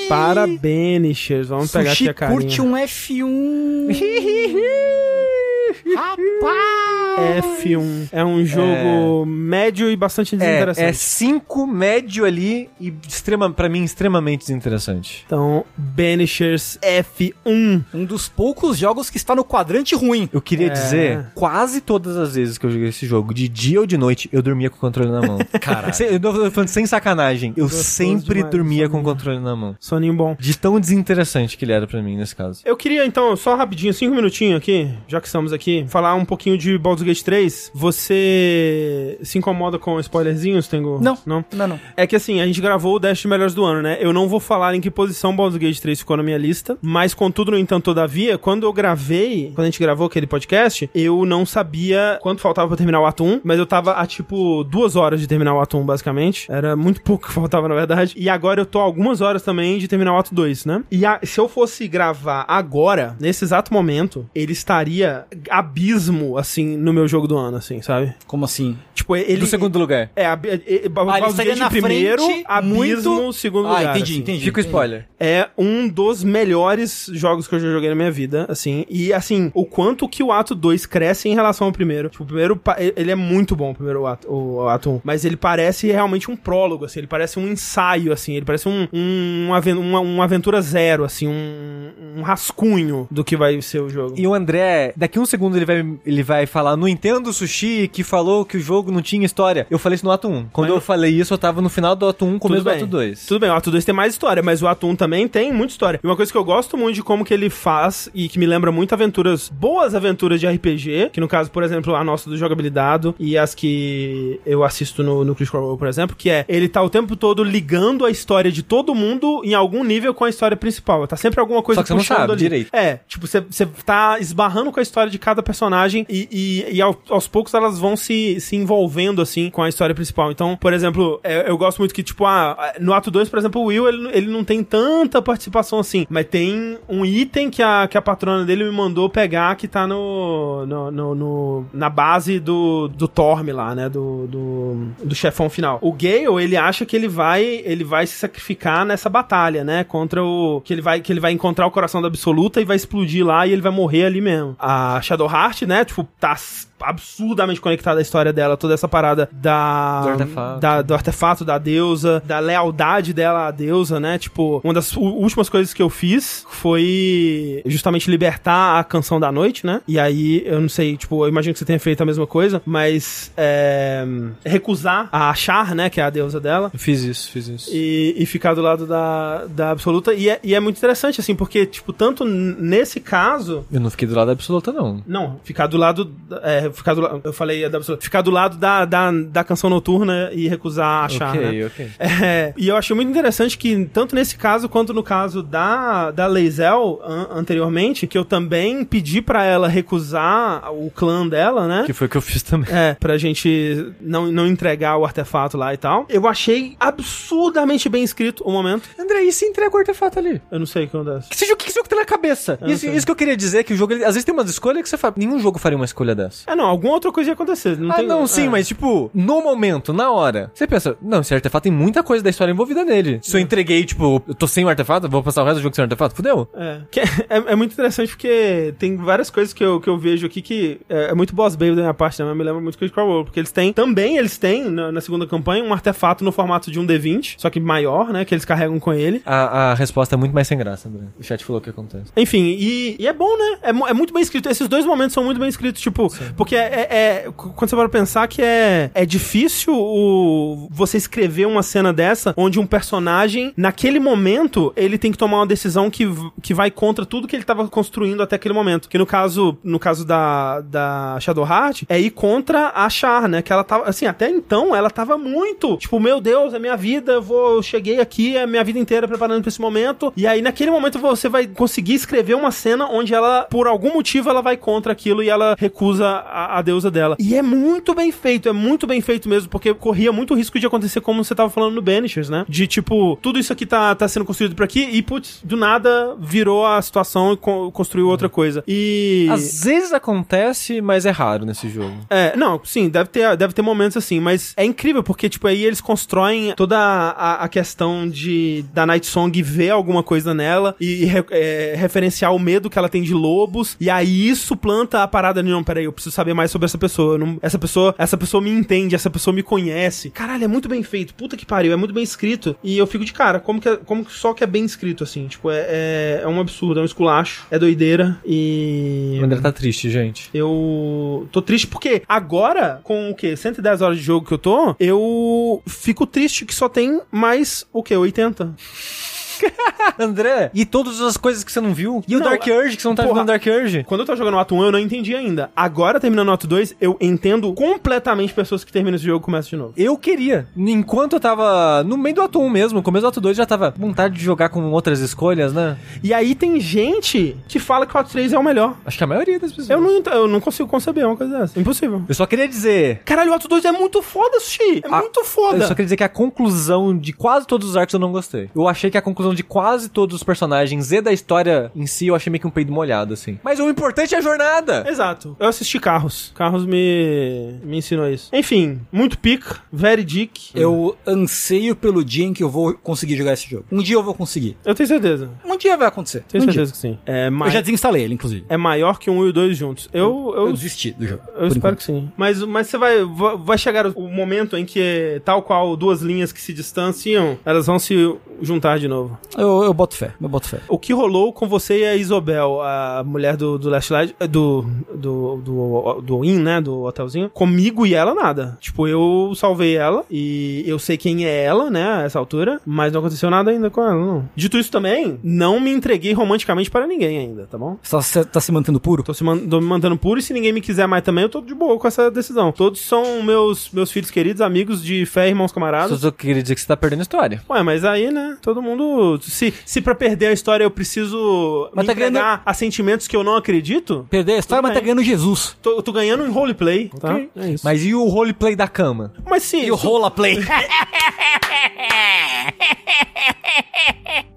para 0.09 0.45
Banishers. 0.47 1.47
Vamos 1.47 1.71
pegar 1.71 1.91
aqui 1.91 1.99
Sushi 1.99 2.09
a 2.09 2.13
carinha. 2.13 2.39
curte 2.39 2.61
um 2.61 2.73
F1. 2.73 3.87
F1. 7.17 8.09
É 8.11 8.23
um 8.23 8.43
jogo 8.45 9.25
médio 9.25 9.89
e 9.89 9.95
bastante 9.95 10.35
É, 10.35 10.37
desinteressante. 10.37 10.87
é 10.89 10.93
5 10.93 11.67
médio 11.67 12.25
ali 12.25 12.69
e 12.79 12.93
extrema, 13.07 13.49
pra 13.51 13.69
mim 13.69 13.83
extremamente 13.83 14.41
desinteressante. 14.41 15.23
Então, 15.25 15.63
Banishers 15.77 16.77
F1. 16.81 17.83
Um 17.93 18.05
dos 18.05 18.27
poucos 18.27 18.77
jogos 18.77 19.09
que 19.09 19.17
está 19.17 19.35
no 19.35 19.43
quadrante 19.43 19.95
ruim. 19.95 20.29
Eu 20.33 20.41
queria 20.41 20.67
É. 20.67 20.69
dizer, 20.69 21.25
quase 21.35 21.81
todas 21.81 22.17
as 22.17 22.35
vezes 22.35 22.57
que 22.57 22.65
eu 22.65 22.71
joguei 22.71 22.89
esse 22.89 23.05
jogo, 23.05 23.33
de 23.33 23.47
dia 23.47 23.79
ou 23.79 23.85
de 23.85 23.97
noite, 23.97 24.29
eu 24.31 24.41
dormia 24.41 24.69
com 24.69 24.77
o 24.77 24.79
controle 24.79 25.11
na 25.11 25.21
mão. 25.21 25.37
Caralho. 25.61 25.93
Sem- 25.93 26.07
Eu 26.07 26.19
tô 26.19 26.51
falando 26.51 26.67
sem 26.69 26.85
sacanagem. 26.85 27.53
Eu 27.55 27.65
Gostoso 27.65 27.83
sempre 27.83 28.35
demais, 28.35 28.51
dormia 28.51 28.89
com 28.89 28.97
o 28.97 28.99
soninho. 28.99 29.15
controle 29.15 29.39
na 29.39 29.55
mão. 29.55 29.75
Soninho 29.79 30.13
bom. 30.13 30.35
De 30.39 30.57
tão 30.57 30.79
desinteressante 30.79 31.57
que 31.57 31.65
ele 31.65 31.71
era 31.71 31.87
pra 31.87 32.01
mim 32.01 32.17
nesse 32.17 32.35
caso. 32.35 32.61
Eu 32.65 32.75
queria, 32.75 33.05
então, 33.05 33.35
só 33.35 33.55
rapidinho, 33.55 33.93
cinco 33.93 34.15
minutinhos 34.15 34.57
aqui, 34.57 34.89
já 35.07 35.19
que 35.21 35.27
estamos 35.27 35.53
aqui, 35.53 35.85
falar 35.87 36.15
um 36.15 36.25
pouquinho 36.25 36.57
de 36.57 36.77
Baldur's 36.77 37.02
Gate 37.03 37.21
3. 37.21 37.71
Você 37.73 39.17
se 39.23 39.37
incomoda 39.37 39.77
com 39.79 39.99
spoilerzinhos, 39.99 40.67
Tengu? 40.67 40.99
Não. 41.01 41.17
Não? 41.25 41.43
Não, 41.53 41.67
não. 41.67 41.79
É 41.95 42.05
que 42.07 42.15
assim, 42.15 42.41
a 42.41 42.45
gente 42.45 42.61
gravou 42.61 42.95
o 42.95 42.99
Dash 42.99 43.19
de 43.19 43.27
Melhores 43.27 43.53
do 43.53 43.63
Ano, 43.63 43.81
né? 43.81 43.97
Eu 43.99 44.13
não 44.13 44.27
vou 44.27 44.39
falar 44.39 44.75
em 44.75 44.81
que 44.81 44.89
posição 44.91 45.35
Baldur's 45.35 45.57
Gate 45.61 45.79
3 45.79 45.99
ficou 45.99 46.17
na 46.17 46.23
minha 46.23 46.37
lista, 46.37 46.77
mas 46.81 47.13
contudo, 47.13 47.51
no 47.51 47.57
entanto, 47.57 47.85
todavia, 47.85 48.37
quando 48.37 48.63
eu 48.63 48.73
gravei, 48.73 49.51
quando 49.53 49.65
a 49.65 49.69
gente 49.69 49.79
gravou 49.79 50.07
aquele 50.07 50.27
podcast, 50.27 50.89
eu 50.93 51.25
não 51.25 51.45
sabia 51.45 52.19
quanto 52.21 52.41
faltava 52.41 52.67
pra 52.67 52.77
terminar 52.77 53.01
o 53.01 53.05
ato 53.05 53.23
1, 53.23 53.41
mas 53.43 53.59
eu 53.59 53.65
tava 53.65 53.93
a 53.93 54.05
tipo 54.05 54.63
duas 54.63 54.95
horas 54.95 55.19
de 55.19 55.27
terminar 55.27 55.53
o 55.55 55.59
ato 55.59 55.77
1, 55.77 55.85
basicamente. 55.85 56.51
Era 56.51 56.75
muito 56.75 57.01
pouco 57.01 57.27
que 57.27 57.33
faltava, 57.33 57.67
na 57.67 57.75
verdade. 57.75 58.13
E 58.17 58.29
agora 58.29 58.61
eu 58.61 58.65
tô 58.65 58.79
algumas 58.79 59.21
horas 59.21 59.41
também 59.43 59.77
de 59.77 59.87
terminar 59.87 60.13
o 60.13 60.17
ato 60.17 60.33
2, 60.33 60.65
né? 60.65 60.83
E 60.91 61.05
a- 61.05 61.19
se 61.23 61.39
eu 61.39 61.47
fosse 61.49 61.87
gravar 61.87 62.45
agora, 62.47 63.15
nesse 63.19 63.43
exato 63.43 63.73
momento, 63.73 64.29
ele 64.33 64.51
estaria 64.53 65.25
abismo, 65.49 66.37
assim, 66.37 66.77
no 66.77 66.92
meu 66.93 67.07
jogo 67.07 67.27
do 67.27 67.37
ano, 67.37 67.57
assim, 67.57 67.81
sabe? 67.81 68.13
Como 68.27 68.45
assim? 68.45 68.77
Tipo, 68.93 69.15
ele. 69.15 69.37
Do 69.37 69.45
segundo 69.45 69.77
lugar. 69.77 70.09
É, 70.15 70.25
a, 70.25 70.39
é, 70.43 70.53
é, 70.55 71.29
estaria 71.29 71.51
Gate 71.51 71.57
na 71.59 71.69
primeiro, 71.69 72.23
frente, 72.23 72.45
abismo, 72.47 73.13
muito- 73.15 73.33
segundo 73.33 73.67
Ah, 73.67 73.79
lugar. 73.79 73.95
entendi, 73.97 74.11
assim. 74.13 74.21
entendi. 74.21 74.45
Fica 74.45 74.59
o 74.59 74.63
spoiler. 74.63 75.05
É 75.19 75.49
um 75.57 75.87
dos 75.87 76.23
melhores 76.23 77.09
jogos 77.13 77.47
que 77.47 77.55
eu 77.55 77.59
já 77.59 77.71
joguei 77.71 77.89
na 77.89 77.95
minha 77.95 78.11
vida, 78.11 78.45
assim. 78.49 78.85
E, 78.89 79.11
assim, 79.13 79.51
o 79.53 79.65
quanto 79.65 80.07
que 80.07 80.21
o 80.23 80.31
ato 80.31 80.53
2 80.55 80.85
cresce 80.85 81.29
em 81.29 81.33
relação 81.33 81.67
ao 81.67 81.73
primeiro. 81.73 82.09
Tipo, 82.09 82.23
o 82.23 82.27
primeiro, 82.27 82.59
ele 82.95 83.11
é 83.11 83.15
muito 83.15 83.55
bom, 83.55 83.71
o 83.71 83.75
primeiro 83.75 84.05
ato, 84.05 84.31
o, 84.31 84.67
ato 84.67 84.89
1. 84.91 85.01
Mas 85.03 85.25
ele 85.25 85.35
parece 85.37 85.87
realmente 85.91 86.29
um 86.29 86.35
prólogo, 86.35 86.85
assim. 86.85 86.99
Ele 86.99 87.07
parece 87.07 87.39
um 87.39 87.47
ensaio, 87.47 88.11
assim. 88.11 88.35
Ele 88.35 88.45
parece 88.45 88.67
um, 88.69 88.87
um, 88.93 89.49
uma, 89.79 89.99
uma 89.99 90.23
aventura 90.23 90.61
zero, 90.61 91.03
assim. 91.03 91.27
Um, 91.27 91.91
um 92.17 92.21
rascunho 92.21 93.07
do 93.09 93.23
que 93.23 93.35
vai 93.35 93.61
ser 93.61 93.81
o 93.81 93.89
jogo. 93.89 94.15
E 94.17 94.27
o 94.27 94.33
André, 94.33 94.93
daqui 94.95 95.19
um 95.19 95.25
segundo 95.25 95.55
ele 95.55 95.65
vai, 95.65 95.85
ele 96.05 96.23
vai 96.23 96.45
falar, 96.45 96.75
não 96.83 96.87
entendo 96.87 97.27
o 97.27 97.33
Sushi 97.33 97.87
que 97.87 98.03
falou 98.03 98.43
que 98.45 98.57
o 98.57 98.59
jogo 98.59 98.91
não 98.91 99.01
tinha 99.01 99.25
história. 99.25 99.65
Eu 99.69 99.79
falei 99.79 99.95
isso 99.95 100.05
no 100.05 100.11
ato 100.11 100.27
1. 100.27 100.47
Quando 100.51 100.67
Mas- 100.69 100.75
eu 100.75 100.81
falei 100.81 101.11
isso, 101.11 101.33
eu 101.33 101.37
tava 101.37 101.61
no 101.61 101.69
final 101.69 101.95
do 101.95 102.07
ato 102.07 102.25
1, 102.25 102.37
começo 102.39 102.63
do 102.63 102.69
ato 102.69 102.85
2. 102.85 103.25
Tudo 103.25 103.39
bem, 103.39 103.49
o 103.49 103.53
ato 103.53 103.71
2 103.71 103.85
tem 103.85 103.95
mais 103.95 104.13
história, 104.13 104.43
mas 104.43 104.61
o 104.61 104.67
ato 104.67 104.85
1 104.85 104.95
também 104.95 105.27
tem 105.27 105.51
muita 105.53 105.71
história. 105.71 105.99
E 106.03 106.05
uma 106.05 106.15
coisa 106.15 106.31
que 106.31 106.37
eu 106.37 106.43
gosto 106.43 106.77
muito 106.77 106.95
de 106.95 107.03
como 107.03 107.23
que 107.23 107.33
ele 107.33 107.49
faz 107.49 108.09
e 108.13 108.27
que 108.27 108.37
me 108.37 108.45
lembra 108.45 108.71
muito 108.71 108.93
aventuras, 108.93 109.47
boas 109.49 109.95
aventuras 109.95 110.39
de 110.39 110.47
RPG, 110.47 111.09
que 111.13 111.21
no 111.21 111.27
caso, 111.27 111.49
por 111.49 111.63
exemplo, 111.63 111.95
a 111.95 112.03
nossa 112.03 112.29
do 112.29 112.37
Jogabilidade 112.37 113.13
e 113.17 113.37
as 113.37 113.55
que 113.55 114.39
eu 114.45 114.63
assisto 114.63 115.01
no, 115.03 115.23
no 115.23 115.33
Critical 115.35 115.61
Role, 115.61 115.77
por 115.77 115.87
exemplo, 115.87 116.15
que 116.17 116.29
é 116.29 116.45
ele 116.49 116.67
tá 116.67 116.81
o 116.81 116.89
tempo 116.89 117.15
todo 117.15 117.43
ligando 117.43 118.05
a 118.05 118.11
história 118.11 118.51
de 118.51 118.61
todo 118.61 118.93
mundo 118.93 119.41
em 119.45 119.53
algum 119.53 119.83
nível 119.83 120.13
com 120.13 120.25
a 120.25 120.29
história 120.29 120.57
principal. 120.57 121.07
Tá 121.07 121.15
sempre 121.15 121.39
alguma 121.39 121.61
coisa 121.63 121.79
Só 121.79 121.83
que 121.83 121.87
você 121.87 121.93
não 121.93 121.99
puxando 121.99 122.17
sabe 122.17 122.31
ali. 122.33 122.39
direito. 122.41 122.69
É, 122.73 122.99
tipo, 123.07 123.25
você 123.27 123.39
você 123.41 123.65
tá 123.85 124.17
esbarrando 124.19 124.71
com 124.71 124.79
a 124.79 124.83
história 124.83 125.09
de 125.11 125.17
cada 125.19 125.41
personagem 125.41 126.05
e, 126.09 126.27
e, 126.31 126.72
e 126.73 126.81
ao- 126.81 126.97
aos 127.09 127.27
poucos 127.27 127.53
elas 127.53 127.77
vão 127.79 127.95
se, 127.95 128.39
se 128.39 128.55
envolvendo, 128.55 129.21
assim, 129.21 129.49
com 129.49 129.61
a 129.61 129.69
história 129.69 129.93
principal. 129.95 130.31
Então, 130.31 130.55
por 130.57 130.73
exemplo, 130.73 131.19
é, 131.23 131.49
eu 131.49 131.57
gosto 131.57 131.79
muito 131.79 131.93
que, 131.93 132.03
tipo, 132.03 132.25
ah, 132.25 132.73
no 132.79 132.93
ato 132.93 133.09
2, 133.11 133.29
por 133.29 133.39
exemplo, 133.39 133.61
o 133.61 133.65
Will, 133.65 133.87
ele, 133.87 134.09
ele 134.13 134.27
não 134.27 134.43
tem 134.43 134.63
tanta 134.63 135.21
participação 135.21 135.79
assim, 135.79 136.05
mas 136.09 136.25
tem 136.25 136.77
um 136.89 137.05
item 137.05 137.49
que 137.49 137.61
a, 137.61 137.87
que 137.87 137.97
a 137.97 138.01
patrona 138.01 138.45
dele 138.45 138.63
me 138.63 138.71
mandou 138.71 139.09
pegar 139.09 139.55
que 139.55 139.67
tá 139.67 139.85
no, 139.87 140.65
no, 140.65 140.91
no- 140.91 141.15
no- 141.15 141.65
na 141.73 141.89
base 141.89 142.39
do, 142.39 142.87
do 142.87 143.07
Torm 143.07 143.47
lá, 143.51 143.75
né, 143.75 143.89
do, 143.89 144.27
do, 144.27 144.87
do 145.03 145.15
chefão 145.15 145.49
final. 145.49 145.77
O 145.81 145.91
Gale, 145.93 146.41
ele 146.43 146.57
acha 146.57 146.85
que 146.85 146.95
ele 146.95 147.07
vai, 147.07 147.43
ele 147.43 147.83
vai 147.83 148.07
se 148.07 148.15
sacrificar 148.15 148.85
nessa 148.85 149.09
batalha, 149.09 149.63
né, 149.63 149.83
contra 149.83 150.23
o, 150.23 150.61
que 150.63 150.73
ele 150.73 150.81
vai, 150.81 151.01
que 151.01 151.11
ele 151.11 151.19
vai 151.19 151.31
encontrar 151.31 151.67
o 151.67 151.71
coração 151.71 152.01
da 152.01 152.07
absoluta 152.07 152.59
e 152.61 152.65
vai 152.65 152.75
explodir 152.75 153.25
lá 153.25 153.45
e 153.45 153.51
ele 153.51 153.61
vai 153.61 153.71
morrer 153.71 154.05
ali 154.05 154.21
mesmo. 154.21 154.55
A 154.59 154.99
Shadowheart, 155.01 155.63
né, 155.63 155.83
tipo, 155.85 156.07
tá 156.19 156.35
left 156.63 156.72
absurdamente 156.83 157.59
conectada 157.61 157.99
à 157.99 158.01
história 158.01 158.31
dela, 158.33 158.57
toda 158.57 158.73
essa 158.73 158.87
parada 158.87 159.29
da 159.31 160.01
Do 160.01 160.09
artefato. 160.09 160.59
da- 160.59 160.81
do 160.81 160.93
artefato 160.93 161.45
da 161.45 161.57
deusa, 161.57 162.21
da 162.25 162.39
lealdade 162.39 163.13
dela 163.13 163.47
à 163.47 163.51
deusa, 163.51 163.99
né? 163.99 164.17
Tipo, 164.17 164.61
uma 164.63 164.73
das 164.73 164.95
últimas 164.95 165.49
coisas 165.49 165.73
que 165.73 165.81
eu 165.81 165.89
fiz 165.89 166.45
foi 166.49 167.61
justamente 167.65 168.09
libertar 168.09 168.79
a 168.79 168.83
canção 168.83 169.19
da 169.19 169.31
noite, 169.31 169.65
né? 169.65 169.81
E 169.87 169.99
aí, 169.99 170.43
eu 170.45 170.59
não 170.61 170.69
sei, 170.69 170.97
tipo, 170.97 171.23
eu 171.25 171.29
imagino 171.29 171.53
que 171.53 171.59
você 171.59 171.65
tenha 171.65 171.79
feito 171.79 172.01
a 172.01 172.05
mesma 172.05 172.27
coisa, 172.27 172.61
mas 172.65 173.31
é, 173.37 174.05
recusar 174.45 175.09
a 175.11 175.29
achar, 175.29 175.75
né? 175.75 175.89
Que 175.89 175.99
é 176.01 176.03
a 176.03 176.09
deusa 176.09 176.39
dela. 176.39 176.69
Eu 176.73 176.79
fiz 176.79 177.01
isso, 177.03 177.31
fiz 177.31 177.47
isso. 177.47 177.69
E, 177.73 178.15
e 178.17 178.25
ficar 178.25 178.53
do 178.53 178.61
lado 178.61 178.85
da, 178.85 179.45
da 179.45 179.71
absoluta. 179.71 180.13
E 180.13 180.29
é, 180.29 180.39
e 180.43 180.53
é 180.55 180.59
muito 180.59 180.77
interessante, 180.77 181.19
assim, 181.19 181.35
porque, 181.35 181.65
tipo, 181.65 181.93
tanto 181.93 182.25
nesse 182.25 182.99
caso. 182.99 183.65
Eu 183.71 183.79
não 183.79 183.89
fiquei 183.89 184.07
do 184.07 184.15
lado 184.15 184.27
da 184.27 184.33
absoluta, 184.33 184.71
não. 184.71 185.01
Não, 185.07 185.39
ficar 185.43 185.67
do 185.67 185.77
lado. 185.77 186.11
É, 186.43 186.69
ficar 186.73 186.93
do 186.93 187.01
lado. 187.01 187.21
Eu 187.23 187.33
falei 187.33 187.63
Adaptive 187.63 187.85
Solution. 187.85 188.03
Ficar 188.03 188.21
do 188.21 188.31
lado 188.31 188.57
da, 188.57 188.85
da, 188.85 189.11
da 189.11 189.43
canção 189.43 189.69
noturna 189.69 190.29
e 190.33 190.47
recusar 190.47 191.05
achar, 191.05 191.29
ok, 191.35 191.41
né? 191.59 191.65
ok. 191.65 191.89
É, 191.99 192.53
e 192.57 192.67
eu 192.67 192.75
achei 192.75 192.95
muito 192.95 193.09
interessante 193.09 193.57
que, 193.57 193.85
tanto 193.93 194.15
nesse 194.15 194.35
caso 194.37 194.67
quanto 194.67 194.93
no 194.93 195.03
caso 195.03 195.41
da, 195.43 196.11
da 196.11 196.27
Lazel 196.27 196.99
an- 197.03 197.27
anteriormente, 197.31 198.07
que 198.07 198.17
eu 198.17 198.25
também 198.25 198.83
pedi 198.83 199.21
pra 199.21 199.43
ela 199.45 199.67
recusar 199.67 200.71
o 200.73 200.89
clã 200.91 201.27
dela, 201.27 201.67
né? 201.67 201.83
Que 201.85 201.93
foi 201.93 202.07
o 202.07 202.09
que 202.09 202.17
eu 202.17 202.21
fiz 202.21 202.41
também. 202.43 202.73
É, 202.73 202.95
pra 202.99 203.17
gente 203.17 203.93
não, 204.01 204.31
não 204.31 204.47
entregar 204.47 204.97
o 204.97 205.05
artefato 205.05 205.57
lá 205.57 205.73
e 205.73 205.77
tal. 205.77 206.05
Eu 206.09 206.27
achei 206.27 206.75
absurdamente 206.79 207.87
bem 207.89 208.03
escrito 208.03 208.43
o 208.43 208.51
momento. 208.51 208.89
André, 208.99 209.21
e 209.23 209.31
se 209.31 209.45
entrega 209.45 209.75
o 209.75 209.77
artefato 209.79 210.19
ali? 210.19 210.41
Eu 210.51 210.59
não 210.59 210.65
sei 210.65 210.85
o 210.85 210.87
que 210.89 210.97
acontece. 210.97 211.29
Que 211.29 211.37
seja 211.37 211.53
o 211.53 211.57
que 211.57 211.65
esse 211.67 211.75
jogo 211.75 211.87
tem 211.87 211.97
na 211.99 212.05
cabeça. 212.05 212.57
Isso, 212.65 212.87
isso 212.87 213.05
que 213.05 213.11
eu 213.11 213.15
queria 213.15 213.37
dizer, 213.37 213.59
é 213.59 213.63
que 213.63 213.73
o 213.73 213.77
jogo, 213.77 213.93
ele- 213.93 214.03
às 214.03 214.15
vezes 214.15 214.23
tem 214.25 214.33
umas 214.33 214.49
escolhas 214.49 214.81
que 214.83 214.89
você 214.89 214.97
fala, 214.97 215.13
nenhum 215.17 215.39
jogo 215.39 215.59
faria 215.59 215.75
uma 215.77 215.85
escolha 215.85 216.15
dessa. 216.15 216.43
É, 216.53 216.55
não, 216.55 216.65
alguma 216.65 216.93
outra 216.93 217.11
coisa 217.11 217.31
ia 217.31 217.33
acontecer. 217.33 217.77
Não 217.77 217.91
ah, 217.91 217.95
tem, 217.95 218.07
não, 218.07 218.27
sim, 218.27 218.45
é. 218.45 218.49
mas 218.49 218.67
tipo, 218.67 219.09
no 219.13 219.41
momento, 219.41 219.91
na 219.91 220.11
hora, 220.11 220.51
você 220.53 220.67
pensa, 220.67 220.95
não, 221.01 221.21
esse 221.21 221.33
artefato 221.33 221.63
tem 221.63 221.71
muita 221.71 222.03
coisa 222.03 222.23
da 222.23 222.29
história 222.29 222.51
envolvida 222.51 222.85
nele. 222.85 223.19
Se 223.21 223.35
eu 223.35 223.41
entreguei, 223.41 223.83
tipo, 223.83 224.21
eu 224.27 224.35
tô 224.35 224.47
sem 224.47 224.63
o 224.63 224.69
artefato, 224.69 225.09
vou 225.09 225.23
passar 225.23 225.41
o 225.41 225.45
resto 225.45 225.57
do 225.57 225.63
jogo 225.63 225.75
sem 225.75 225.83
o 225.83 225.85
artefato, 225.85 226.15
fudeu. 226.15 226.47
É. 226.53 226.81
É, 227.29 227.37
é- 227.37 227.43
é 227.53 227.55
muito 227.55 227.73
interessante 227.73 228.09
porque 228.09 228.73
tem 228.77 228.95
várias 228.95 229.29
coisas 229.29 229.53
que 229.53 229.63
eu, 229.63 229.81
que 229.81 229.89
eu 229.89 229.97
vejo 229.97 230.25
aqui 230.25 230.41
que 230.41 230.79
é, 230.87 231.05
é 231.11 231.13
muito 231.15 231.33
boss 231.35 231.55
baby 231.55 231.75
da 231.75 231.81
minha 231.81 231.93
parte, 231.93 232.21
né? 232.21 232.27
Mas 232.27 232.37
me 232.37 232.43
lembra 232.43 232.61
muito 232.61 232.77
Critical 232.77 233.07
Role, 233.07 233.25
porque 233.25 233.39
eles 233.39 233.51
têm, 233.51 233.73
também 233.73 234.17
eles 234.17 234.37
têm, 234.37 234.69
na, 234.69 234.91
na 234.91 235.01
segunda 235.01 235.25
campanha, 235.25 235.63
um 235.63 235.73
artefato 235.73 236.23
no 236.23 236.31
formato 236.31 236.71
de 236.71 236.79
um 236.79 236.85
D20, 236.85 237.35
só 237.37 237.49
que 237.49 237.59
maior, 237.59 238.09
né? 238.13 238.25
Que 238.25 238.33
eles 238.33 238.45
carregam 238.45 238.79
com 238.79 238.93
ele. 238.93 239.21
A, 239.25 239.71
a 239.71 239.73
resposta 239.73 240.15
é 240.15 240.17
muito 240.17 240.33
mais 240.33 240.47
sem 240.47 240.57
graça, 240.57 240.87
André. 240.87 241.05
O 241.19 241.23
chat 241.23 241.43
falou 241.43 241.59
o 241.59 241.63
que 241.63 241.69
acontece. 241.69 242.11
Enfim, 242.15 242.55
e, 242.59 242.95
e 242.99 243.07
é 243.07 243.13
bom, 243.13 243.37
né? 243.37 243.57
É, 243.63 243.69
é 243.69 243.93
muito 243.93 244.13
bem 244.13 244.21
escrito. 244.21 244.49
Esses 244.49 244.67
dois 244.67 244.85
momentos 244.85 245.13
são 245.13 245.23
muito 245.23 245.39
bem 245.39 245.49
escritos, 245.49 245.81
tipo, 245.81 246.07
porque 246.43 246.55
é, 246.55 246.59
é- 246.59 246.87
é- 247.25 247.31
Quando 247.35 247.69
você 247.69 247.75
para 247.75 247.89
pensar 247.89 248.27
que 248.27 248.41
é, 248.41 248.91
é 248.93 249.05
difícil 249.05 249.73
o, 249.73 250.67
você 250.69 250.97
escrever 250.97 251.45
uma 251.47 251.63
cena 251.63 251.93
dessa 251.93 252.33
onde 252.35 252.59
um 252.59 252.65
personagem, 252.65 253.53
naquele 253.55 253.99
momento, 253.99 254.73
ele 254.75 254.97
tem 254.97 255.11
que 255.11 255.17
tomar 255.17 255.37
uma 255.37 255.47
decisão 255.47 255.89
que, 255.89 256.07
que 256.41 256.53
vai 256.53 256.69
contra 256.69 257.05
tudo 257.05 257.27
que 257.27 257.35
ele 257.35 257.43
tava 257.43 257.67
construindo 257.67 258.21
até 258.21 258.35
aquele 258.35 258.53
momento. 258.53 258.89
Que 258.89 258.97
no 258.97 259.05
caso, 259.05 259.57
no 259.63 259.79
caso 259.79 260.05
da, 260.05 260.61
da 260.61 261.17
Shadowheart, 261.19 261.83
é 261.87 261.99
ir 261.99 262.11
contra 262.11 262.71
a 262.75 262.89
Char, 262.89 263.27
né? 263.27 263.41
Que 263.41 263.53
ela 263.53 263.63
tava, 263.63 263.85
assim, 263.85 264.05
até 264.05 264.29
então, 264.29 264.75
ela 264.75 264.89
tava 264.89 265.17
muito, 265.17 265.77
tipo, 265.77 265.99
meu 265.99 266.19
Deus, 266.19 266.53
é 266.53 266.59
minha 266.59 266.75
vida, 266.75 267.13
eu 267.13 267.21
vou, 267.21 267.55
eu 267.55 267.63
cheguei 267.63 267.99
aqui, 267.99 268.35
é 268.35 268.45
minha 268.45 268.63
vida 268.63 268.79
inteira 268.79 269.07
preparando 269.07 269.41
pra 269.41 269.49
esse 269.49 269.61
momento. 269.61 270.11
E 270.17 270.27
aí, 270.27 270.41
naquele 270.41 270.71
momento, 270.71 270.99
você 270.99 271.29
vai 271.29 271.47
conseguir 271.47 271.93
escrever 271.93 272.35
uma 272.35 272.51
cena 272.51 272.87
onde 272.89 273.13
ela, 273.13 273.43
por 273.49 273.67
algum 273.67 273.93
motivo, 273.93 274.29
ela 274.29 274.41
vai 274.41 274.57
contra 274.57 274.91
aquilo 274.91 275.23
e 275.23 275.29
ela 275.29 275.55
recusa 275.57 276.23
a, 276.33 276.57
a 276.59 276.61
deusa 276.61 276.89
dela. 276.89 277.15
E 277.19 277.35
é 277.35 277.41
muito 277.41 277.93
bem 277.93 278.11
feito, 278.11 278.49
é 278.49 278.51
muito 278.53 278.87
bem 278.87 279.01
feito 279.01 279.27
mesmo, 279.29 279.49
porque 279.49 279.73
corria 279.73 280.11
muito 280.11 280.33
risco 280.33 280.59
de 280.59 280.65
acontecer 280.67 281.01
como 281.01 281.23
você 281.23 281.35
tava 281.35 281.49
falando 281.49 281.75
no 281.75 281.81
Banishers, 281.81 282.29
né? 282.29 282.45
De 282.47 282.67
tipo, 282.67 283.17
tudo 283.21 283.39
isso 283.39 283.53
aqui 283.53 283.65
tá, 283.65 283.93
tá 283.95 284.07
sendo 284.07 284.25
construído 284.25 284.55
por 284.55 284.63
aqui 284.63 284.81
e, 284.91 285.01
putz, 285.01 285.39
do 285.43 285.55
nada 285.57 286.15
virou 286.19 286.65
a 286.65 286.81
situação 286.81 287.33
e 287.33 287.37
co- 287.37 287.71
construiu 287.71 288.07
outra 288.07 288.29
coisa. 288.29 288.63
E. 288.67 289.27
Às 289.31 289.63
vezes 289.63 289.93
acontece, 289.93 290.81
mas 290.81 291.05
é 291.05 291.11
raro 291.11 291.45
nesse 291.45 291.69
jogo. 291.69 291.93
É, 292.09 292.35
não, 292.35 292.59
sim, 292.63 292.89
deve 292.89 293.09
ter, 293.09 293.35
deve 293.37 293.53
ter 293.53 293.61
momentos 293.61 293.97
assim, 293.97 294.19
mas 294.19 294.53
é 294.57 294.63
incrível 294.65 295.03
porque, 295.03 295.29
tipo, 295.29 295.47
aí 295.47 295.63
eles 295.63 295.81
constroem 295.81 296.53
toda 296.55 296.77
a, 296.77 297.43
a 297.43 297.47
questão 297.47 298.07
de 298.09 298.63
da 298.73 298.85
Night 298.85 299.05
Song 299.05 299.41
ver 299.41 299.69
alguma 299.71 300.01
coisa 300.03 300.33
nela 300.33 300.75
e 300.79 301.05
re- 301.05 301.25
é, 301.31 301.73
referenciar 301.77 302.33
o 302.33 302.39
medo 302.39 302.69
que 302.69 302.77
ela 302.79 302.89
tem 302.89 303.03
de 303.03 303.13
lobos, 303.13 303.75
e 303.79 303.89
aí 303.89 304.27
isso 304.29 304.55
planta 304.55 305.03
a 305.03 305.07
parada 305.07 305.43
de, 305.43 305.49
não, 305.49 305.63
peraí, 305.63 305.85
eu 305.85 305.91
preciso 305.93 306.13
saber 306.15 306.22
mais 306.31 306.51
sobre 306.51 306.65
essa 306.65 306.77
pessoa, 306.77 307.17
não- 307.17 307.39
essa 307.41 307.57
pessoa, 307.57 307.95
essa 307.97 308.15
pessoa 308.15 308.39
me 308.41 308.51
entende, 308.51 308.93
essa 308.93 309.09
pessoa 309.09 309.33
me 309.33 309.41
conhece. 309.41 310.11
Caralho, 310.11 310.43
é 310.43 310.47
muito 310.47 310.69
bem 310.69 310.83
feito, 310.83 311.15
puta 311.15 311.35
que 311.35 311.45
pariu, 311.45 311.73
é 311.73 311.75
muito 311.75 311.93
bem 311.93 312.03
escrito, 312.03 312.55
e 312.63 312.77
eu 312.77 312.85
fico 312.85 313.03
de 313.03 313.11
cara, 313.11 313.39
como 313.39 313.59
que, 313.59 313.67
é- 313.67 313.77
como 313.77 314.07
só 314.09 314.31
que 314.33 314.43
é 314.43 314.47
bem 314.47 314.63
escrito, 314.63 315.03
assim, 315.03 315.27
tipo, 315.27 315.49
é, 315.49 315.65
é, 315.67 316.19
é 316.23 316.27
um 316.27 316.39
absurdo, 316.39 316.79
é 316.79 316.83
um 316.83 316.85
esculacho, 316.85 317.47
é 317.49 317.57
doideira, 317.57 318.19
e... 318.23 319.17
O 319.19 319.25
André 319.25 319.39
tá 319.41 319.51
triste, 319.51 319.89
gente. 319.89 320.29
Eu 320.33 321.27
tô 321.31 321.41
triste 321.41 321.65
porque 321.65 322.03
agora, 322.07 322.79
com 322.83 323.09
o 323.09 323.15
quê? 323.15 323.35
110 323.35 323.81
horas 323.81 323.97
de 323.97 324.03
jogo 324.03 324.27
que 324.27 324.33
eu 324.33 324.37
tô, 324.37 324.75
eu 324.79 325.63
fico 325.65 326.05
triste 326.05 326.45
que 326.45 326.53
só 326.53 326.69
tem 326.69 327.01
mais 327.11 327.65
o 327.73 327.81
quê? 327.81 327.95
80. 327.95 328.53
André, 329.99 330.49
e 330.53 330.65
todas 330.65 330.99
as 331.01 331.17
coisas 331.17 331.43
que 331.43 331.51
você 331.51 331.61
não 331.61 331.73
viu? 331.73 332.03
E 332.07 332.15
o 332.15 332.19
Não, 332.19 332.25
Dark 332.25 332.45
Urge, 332.47 332.75
que 332.75 332.81
você 332.81 332.87
não 332.87 332.95
tá 332.95 333.03
porra. 333.03 333.13
jogando 333.15 333.27
Dark 333.27 333.45
Urge? 333.45 333.83
Quando 333.83 334.01
eu 334.01 334.05
tava 334.05 334.17
jogando 334.17 334.35
o 334.35 334.39
ato 334.39 334.55
1, 334.55 334.63
eu 334.63 334.71
não 334.71 334.79
entendi 334.79 335.15
ainda. 335.15 335.51
Agora, 335.55 335.99
terminando 335.99 336.29
o 336.29 336.31
ato 336.31 336.47
2, 336.47 336.75
eu 336.81 336.97
entendo 336.99 337.51
completamente 337.53 338.33
pessoas 338.33 338.63
que 338.63 338.71
terminam 338.71 338.95
esse 338.95 339.05
jogo 339.05 339.21
e 339.21 339.25
começam 339.25 339.49
de 339.49 339.55
novo. 339.57 339.73
Eu 339.77 339.97
queria. 339.97 340.47
Enquanto 340.55 341.13
eu 341.13 341.19
tava 341.19 341.83
no 341.83 341.97
meio 341.97 342.15
do 342.15 342.21
ato 342.21 342.39
1 342.39 342.49
mesmo, 342.49 342.77
no 342.79 342.83
começo 342.83 343.01
do 343.03 343.07
ato 343.09 343.21
2 343.21 343.37
já 343.37 343.45
tava 343.45 343.73
vontade 343.77 344.15
de 344.15 344.23
jogar 344.23 344.49
com 344.49 344.71
outras 344.71 344.99
escolhas, 344.99 345.53
né? 345.53 345.77
E 346.03 346.13
aí 346.13 346.35
tem 346.35 346.59
gente 346.59 347.35
que 347.47 347.59
fala 347.59 347.85
que 347.85 347.95
o 347.95 347.99
ato 347.99 348.11
3 348.11 348.33
é 348.33 348.39
o 348.39 348.43
melhor. 348.43 348.75
Acho 348.85 348.97
que 348.97 349.03
a 349.03 349.07
maioria 349.07 349.39
das 349.39 349.51
pessoas. 349.51 349.69
Eu 349.69 349.79
não, 349.81 350.01
eu 350.13 350.27
não 350.27 350.39
consigo 350.39 350.67
conceber 350.69 351.05
uma 351.05 351.15
coisa 351.15 351.39
dessa. 351.39 351.59
Impossível. 351.59 352.03
Eu 352.07 352.15
só 352.15 352.25
queria 352.25 352.47
dizer. 352.47 353.01
Caralho, 353.05 353.31
o 353.31 353.33
ato 353.33 353.47
2 353.47 353.65
é 353.65 353.71
muito 353.71 354.01
foda, 354.01 354.39
Sushi. 354.39 354.81
É 354.83 354.87
Ah, 354.89 354.99
muito 354.99 355.23
foda. 355.23 355.57
Eu 355.57 355.61
só 355.67 355.69
queria 355.69 355.85
dizer 355.85 355.97
que 355.97 356.03
a 356.03 356.09
conclusão 356.09 356.97
de 356.97 357.13
quase 357.13 357.45
todos 357.47 357.69
os 357.69 357.77
arcos 357.77 357.93
eu 357.93 357.99
não 357.99 358.11
gostei. 358.11 358.49
Eu 358.55 358.67
achei 358.67 358.89
que 358.89 358.97
a 358.97 359.01
conclusão 359.01 359.33
de 359.33 359.43
quase 359.53 359.87
todos 359.87 360.15
os 360.15 360.23
personagens 360.23 360.91
e 360.91 360.99
da 360.99 361.13
história 361.13 361.71
em 361.75 361.85
si 361.85 362.07
eu 362.07 362.15
achei 362.15 362.31
meio 362.31 362.41
que 362.41 362.47
um 362.47 362.49
peido 362.49 362.71
molhado, 362.73 363.13
assim. 363.13 363.37
Mas 363.43 363.59
o 363.59 363.69
importante 363.69 364.15
é 364.15 364.17
a 364.17 364.21
jornada! 364.21 364.83
Exato. 364.89 365.37
Eu 365.39 365.47
assisti 365.47 365.79
Carros. 365.79 366.31
Carros 366.33 366.65
me, 366.65 367.59
me 367.63 367.77
ensinou 367.77 368.09
isso. 368.09 368.31
Enfim, 368.33 368.81
muito 368.91 369.15
pica, 369.19 369.57
very 369.71 370.03
dick. 370.03 370.49
Eu 370.55 370.97
anseio 371.05 371.75
pelo 371.75 372.03
dia 372.03 372.25
em 372.25 372.33
que 372.33 372.41
eu 372.43 372.49
vou 372.49 372.73
conseguir 372.73 373.15
jogar 373.15 373.33
esse 373.33 373.47
jogo. 373.47 373.65
Um 373.71 373.83
dia 373.83 373.95
eu 373.95 374.01
vou 374.01 374.15
conseguir. 374.15 374.57
Eu 374.65 374.73
tenho 374.73 374.87
certeza. 374.87 375.29
Um 375.45 375.55
dia 375.55 375.77
vai 375.77 375.87
acontecer. 375.87 376.23
Tenho 376.27 376.43
um 376.43 376.47
certeza 376.47 376.71
que 376.71 376.77
sim. 376.79 376.97
É, 377.05 377.29
Dia. 377.29 377.31
ma 377.31 377.47
Eu 377.47 377.51
já 377.51 377.61
desinstalei 377.61 378.01
ele, 378.03 378.15
inclusive. 378.15 378.45
é 378.49 378.57
maior 378.57 378.97
que 378.97 379.09
um 379.11 379.23
e 379.23 379.29
o 379.29 379.33
dois 379.33 379.55
juntos. 379.55 379.87
Eu, 379.93 380.33
Eu 380.35 380.47
eu, 380.47 380.53
desisti 380.53 380.91
do 380.91 381.05
jogo. 381.05 381.21
eu 381.35 381.47
espero 381.47 381.57
enquanto. 381.57 381.77
que 381.77 381.83
sim. 381.83 382.11
Mas, 382.17 382.41
mas 382.43 382.65
você 382.67 382.77
vai, 382.77 383.03
va- 383.03 383.35
vai 383.35 383.57
chegar 383.57 383.85
o 383.87 384.07
momento 384.09 384.57
em 384.57 384.65
que, 384.65 385.21
tal 385.23 385.43
qual 385.43 385.75
duas 385.77 386.01
linhas 386.01 386.31
que 386.31 386.41
se 386.41 386.53
distanciam, 386.53 387.37
elas 387.45 387.67
vão 387.67 387.77
se 387.77 387.93
juntar 388.41 388.79
de 388.79 388.87
novo. 388.87 389.17
Eu, 389.37 389.42
eu 389.63 389.73
boto 389.73 389.95
fé, 389.95 390.13
eu 390.21 390.29
boto 390.29 390.47
fé. 390.47 390.59
O 390.67 390.77
que 390.77 390.93
rolou 390.93 391.33
com 391.33 391.47
você 391.47 391.79
e 391.79 391.85
a 391.85 391.95
Isobel, 391.95 392.61
a 392.61 393.03
mulher 393.05 393.35
do, 393.35 393.57
do 393.57 393.69
Last 393.69 393.91
Light, 393.91 394.15
eh, 394.19 394.27
do, 394.27 394.65
do, 394.93 395.37
do, 395.37 396.01
do 396.01 396.25
Inn, 396.25 396.39
né, 396.39 396.61
do 396.61 396.83
hotelzinho, 396.83 397.29
comigo 397.29 397.85
e 397.85 397.93
ela 397.93 398.13
nada. 398.13 398.57
Tipo, 398.59 398.87
eu 398.87 399.33
salvei 399.35 399.75
ela 399.75 400.03
e 400.09 400.63
eu 400.65 400.79
sei 400.79 400.97
quem 400.97 401.25
é 401.25 401.43
ela, 401.43 401.69
né, 401.69 401.83
a 401.83 402.01
essa 402.03 402.19
altura, 402.19 402.61
mas 402.65 402.91
não 402.93 402.99
aconteceu 402.99 403.29
nada 403.29 403.51
ainda 403.51 403.69
com 403.69 403.81
ela, 403.81 403.95
não. 403.95 404.29
Dito 404.35 404.57
isso 404.57 404.71
também, 404.71 405.19
não 405.23 405.59
me 405.59 405.71
entreguei 405.71 406.13
romanticamente 406.13 406.69
para 406.71 406.87
ninguém 406.87 407.17
ainda, 407.17 407.47
tá 407.49 407.57
bom? 407.57 407.77
Você 407.81 408.23
tá, 408.23 408.31
tá 408.33 408.39
se 408.39 408.51
mantendo 408.51 408.79
puro? 408.79 409.03
Tô, 409.03 409.13
se 409.13 409.23
man 409.23 409.37
tô 409.37 409.59
me 409.59 409.67
mantendo 409.67 409.97
puro 409.97 410.19
e 410.19 410.23
se 410.23 410.33
ninguém 410.33 410.53
me 410.53 410.61
quiser 410.61 410.87
mais 410.87 411.03
também, 411.03 411.23
eu 411.23 411.29
tô 411.29 411.41
de 411.41 411.53
boa 411.53 411.77
com 411.77 411.87
essa 411.87 412.09
decisão. 412.09 412.51
Todos 412.51 412.81
são 412.81 413.21
meus, 413.23 413.69
meus 413.71 413.91
filhos 413.91 414.11
queridos, 414.11 414.41
amigos 414.41 414.83
de 414.83 415.05
fé, 415.05 415.27
irmãos 415.27 415.51
camaradas. 415.51 415.99
Só 415.99 416.11
queria 416.11 416.41
dizer 416.41 416.55
que 416.55 416.61
você 416.61 416.67
tá 416.67 416.77
perdendo 416.77 417.01
história. 417.01 417.41
Ué, 417.49 417.63
mas 417.63 417.83
aí, 417.83 418.11
né, 418.11 418.37
todo 418.41 418.61
mundo... 418.61 419.17
Se, 419.33 419.53
se 419.65 419.81
pra 419.81 419.93
perder 419.95 420.27
a 420.27 420.31
história 420.33 420.63
eu 420.63 420.71
preciso 420.71 421.69
Mas 421.73 421.83
me 421.83 421.87
tá 421.87 421.93
ganhando- 421.93 422.17
entregar 422.17 422.41
a 422.45 422.53
sentimentos 422.53 423.07
que 423.07 423.15
eu 423.15 423.23
não 423.23 423.35
acredito, 423.35 424.05
Perder 424.09 424.33
a 424.33 424.37
história, 424.39 424.61
mas 424.61 424.73
tá 424.73 424.79
ganhando 424.79 425.03
Jesus. 425.03 425.57
tô, 425.61 425.71
eu 425.77 425.83
tô 425.83 425.91
ganhando 425.91 426.25
em 426.25 426.29
roleplay, 426.31 426.89
tá? 426.99 427.13
Ok. 427.13 427.29
É 427.35 427.49
isso. 427.49 427.63
Mas 427.65 427.83
e 427.83 427.93
o 427.95 428.03
roleplay 428.07 428.55
da 428.55 428.67
cama? 428.67 429.13
Mas 429.29 429.43
sim, 429.43 429.63
E 429.65 429.71
o 429.71 429.75
isso- 429.75 429.87
rola 429.87 430.09
play. 430.11 430.37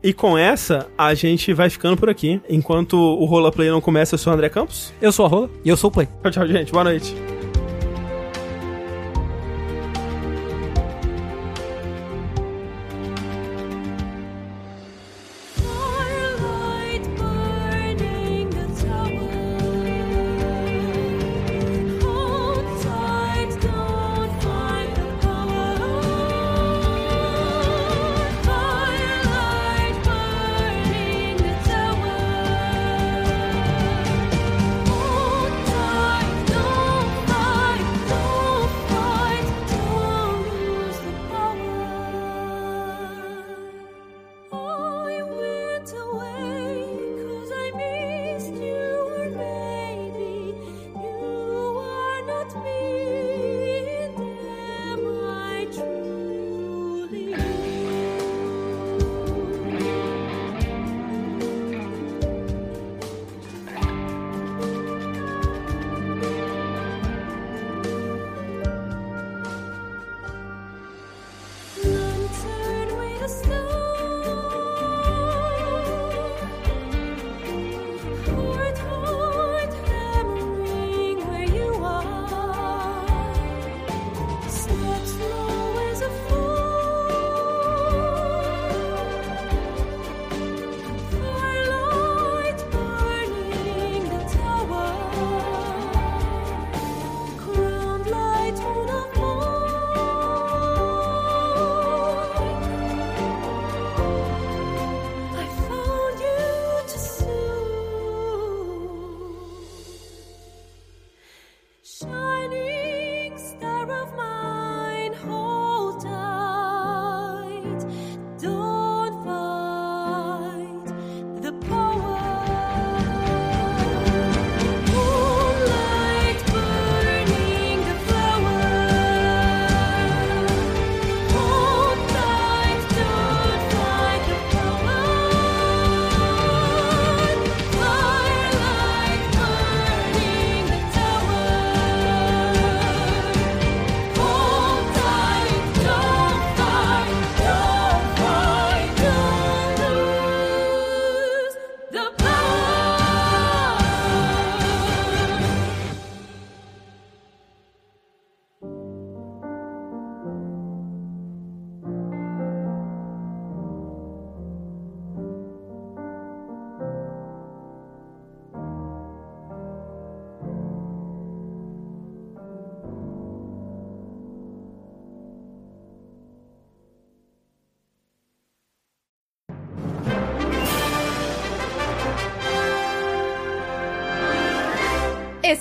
e 0.02 0.12
com 0.12 0.36
essa, 0.38 0.86
a 0.96 1.14
gente 1.14 1.52
vai 1.52 1.68
ficando 1.70 1.96
por 1.96 2.08
aqui. 2.08 2.40
Enquanto 2.48 2.94
o 2.96 3.24
roleplay 3.24 3.70
não 3.70 3.80
começa, 3.80 4.14
eu 4.14 4.18
sou 4.18 4.32
o 4.32 4.34
André 4.34 4.48
Campos. 4.48 4.92
Eu 5.00 5.12
sou 5.12 5.26
a 5.26 5.28
rola. 5.28 5.50
e 5.64 5.68
eu 5.68 5.76
sou 5.76 5.88
o 5.88 5.92
play. 5.92 6.06
Tchau, 6.22 6.30
tchau, 6.30 6.46
gente. 6.46 6.72
Boa 6.72 6.84
noite. 6.84 7.14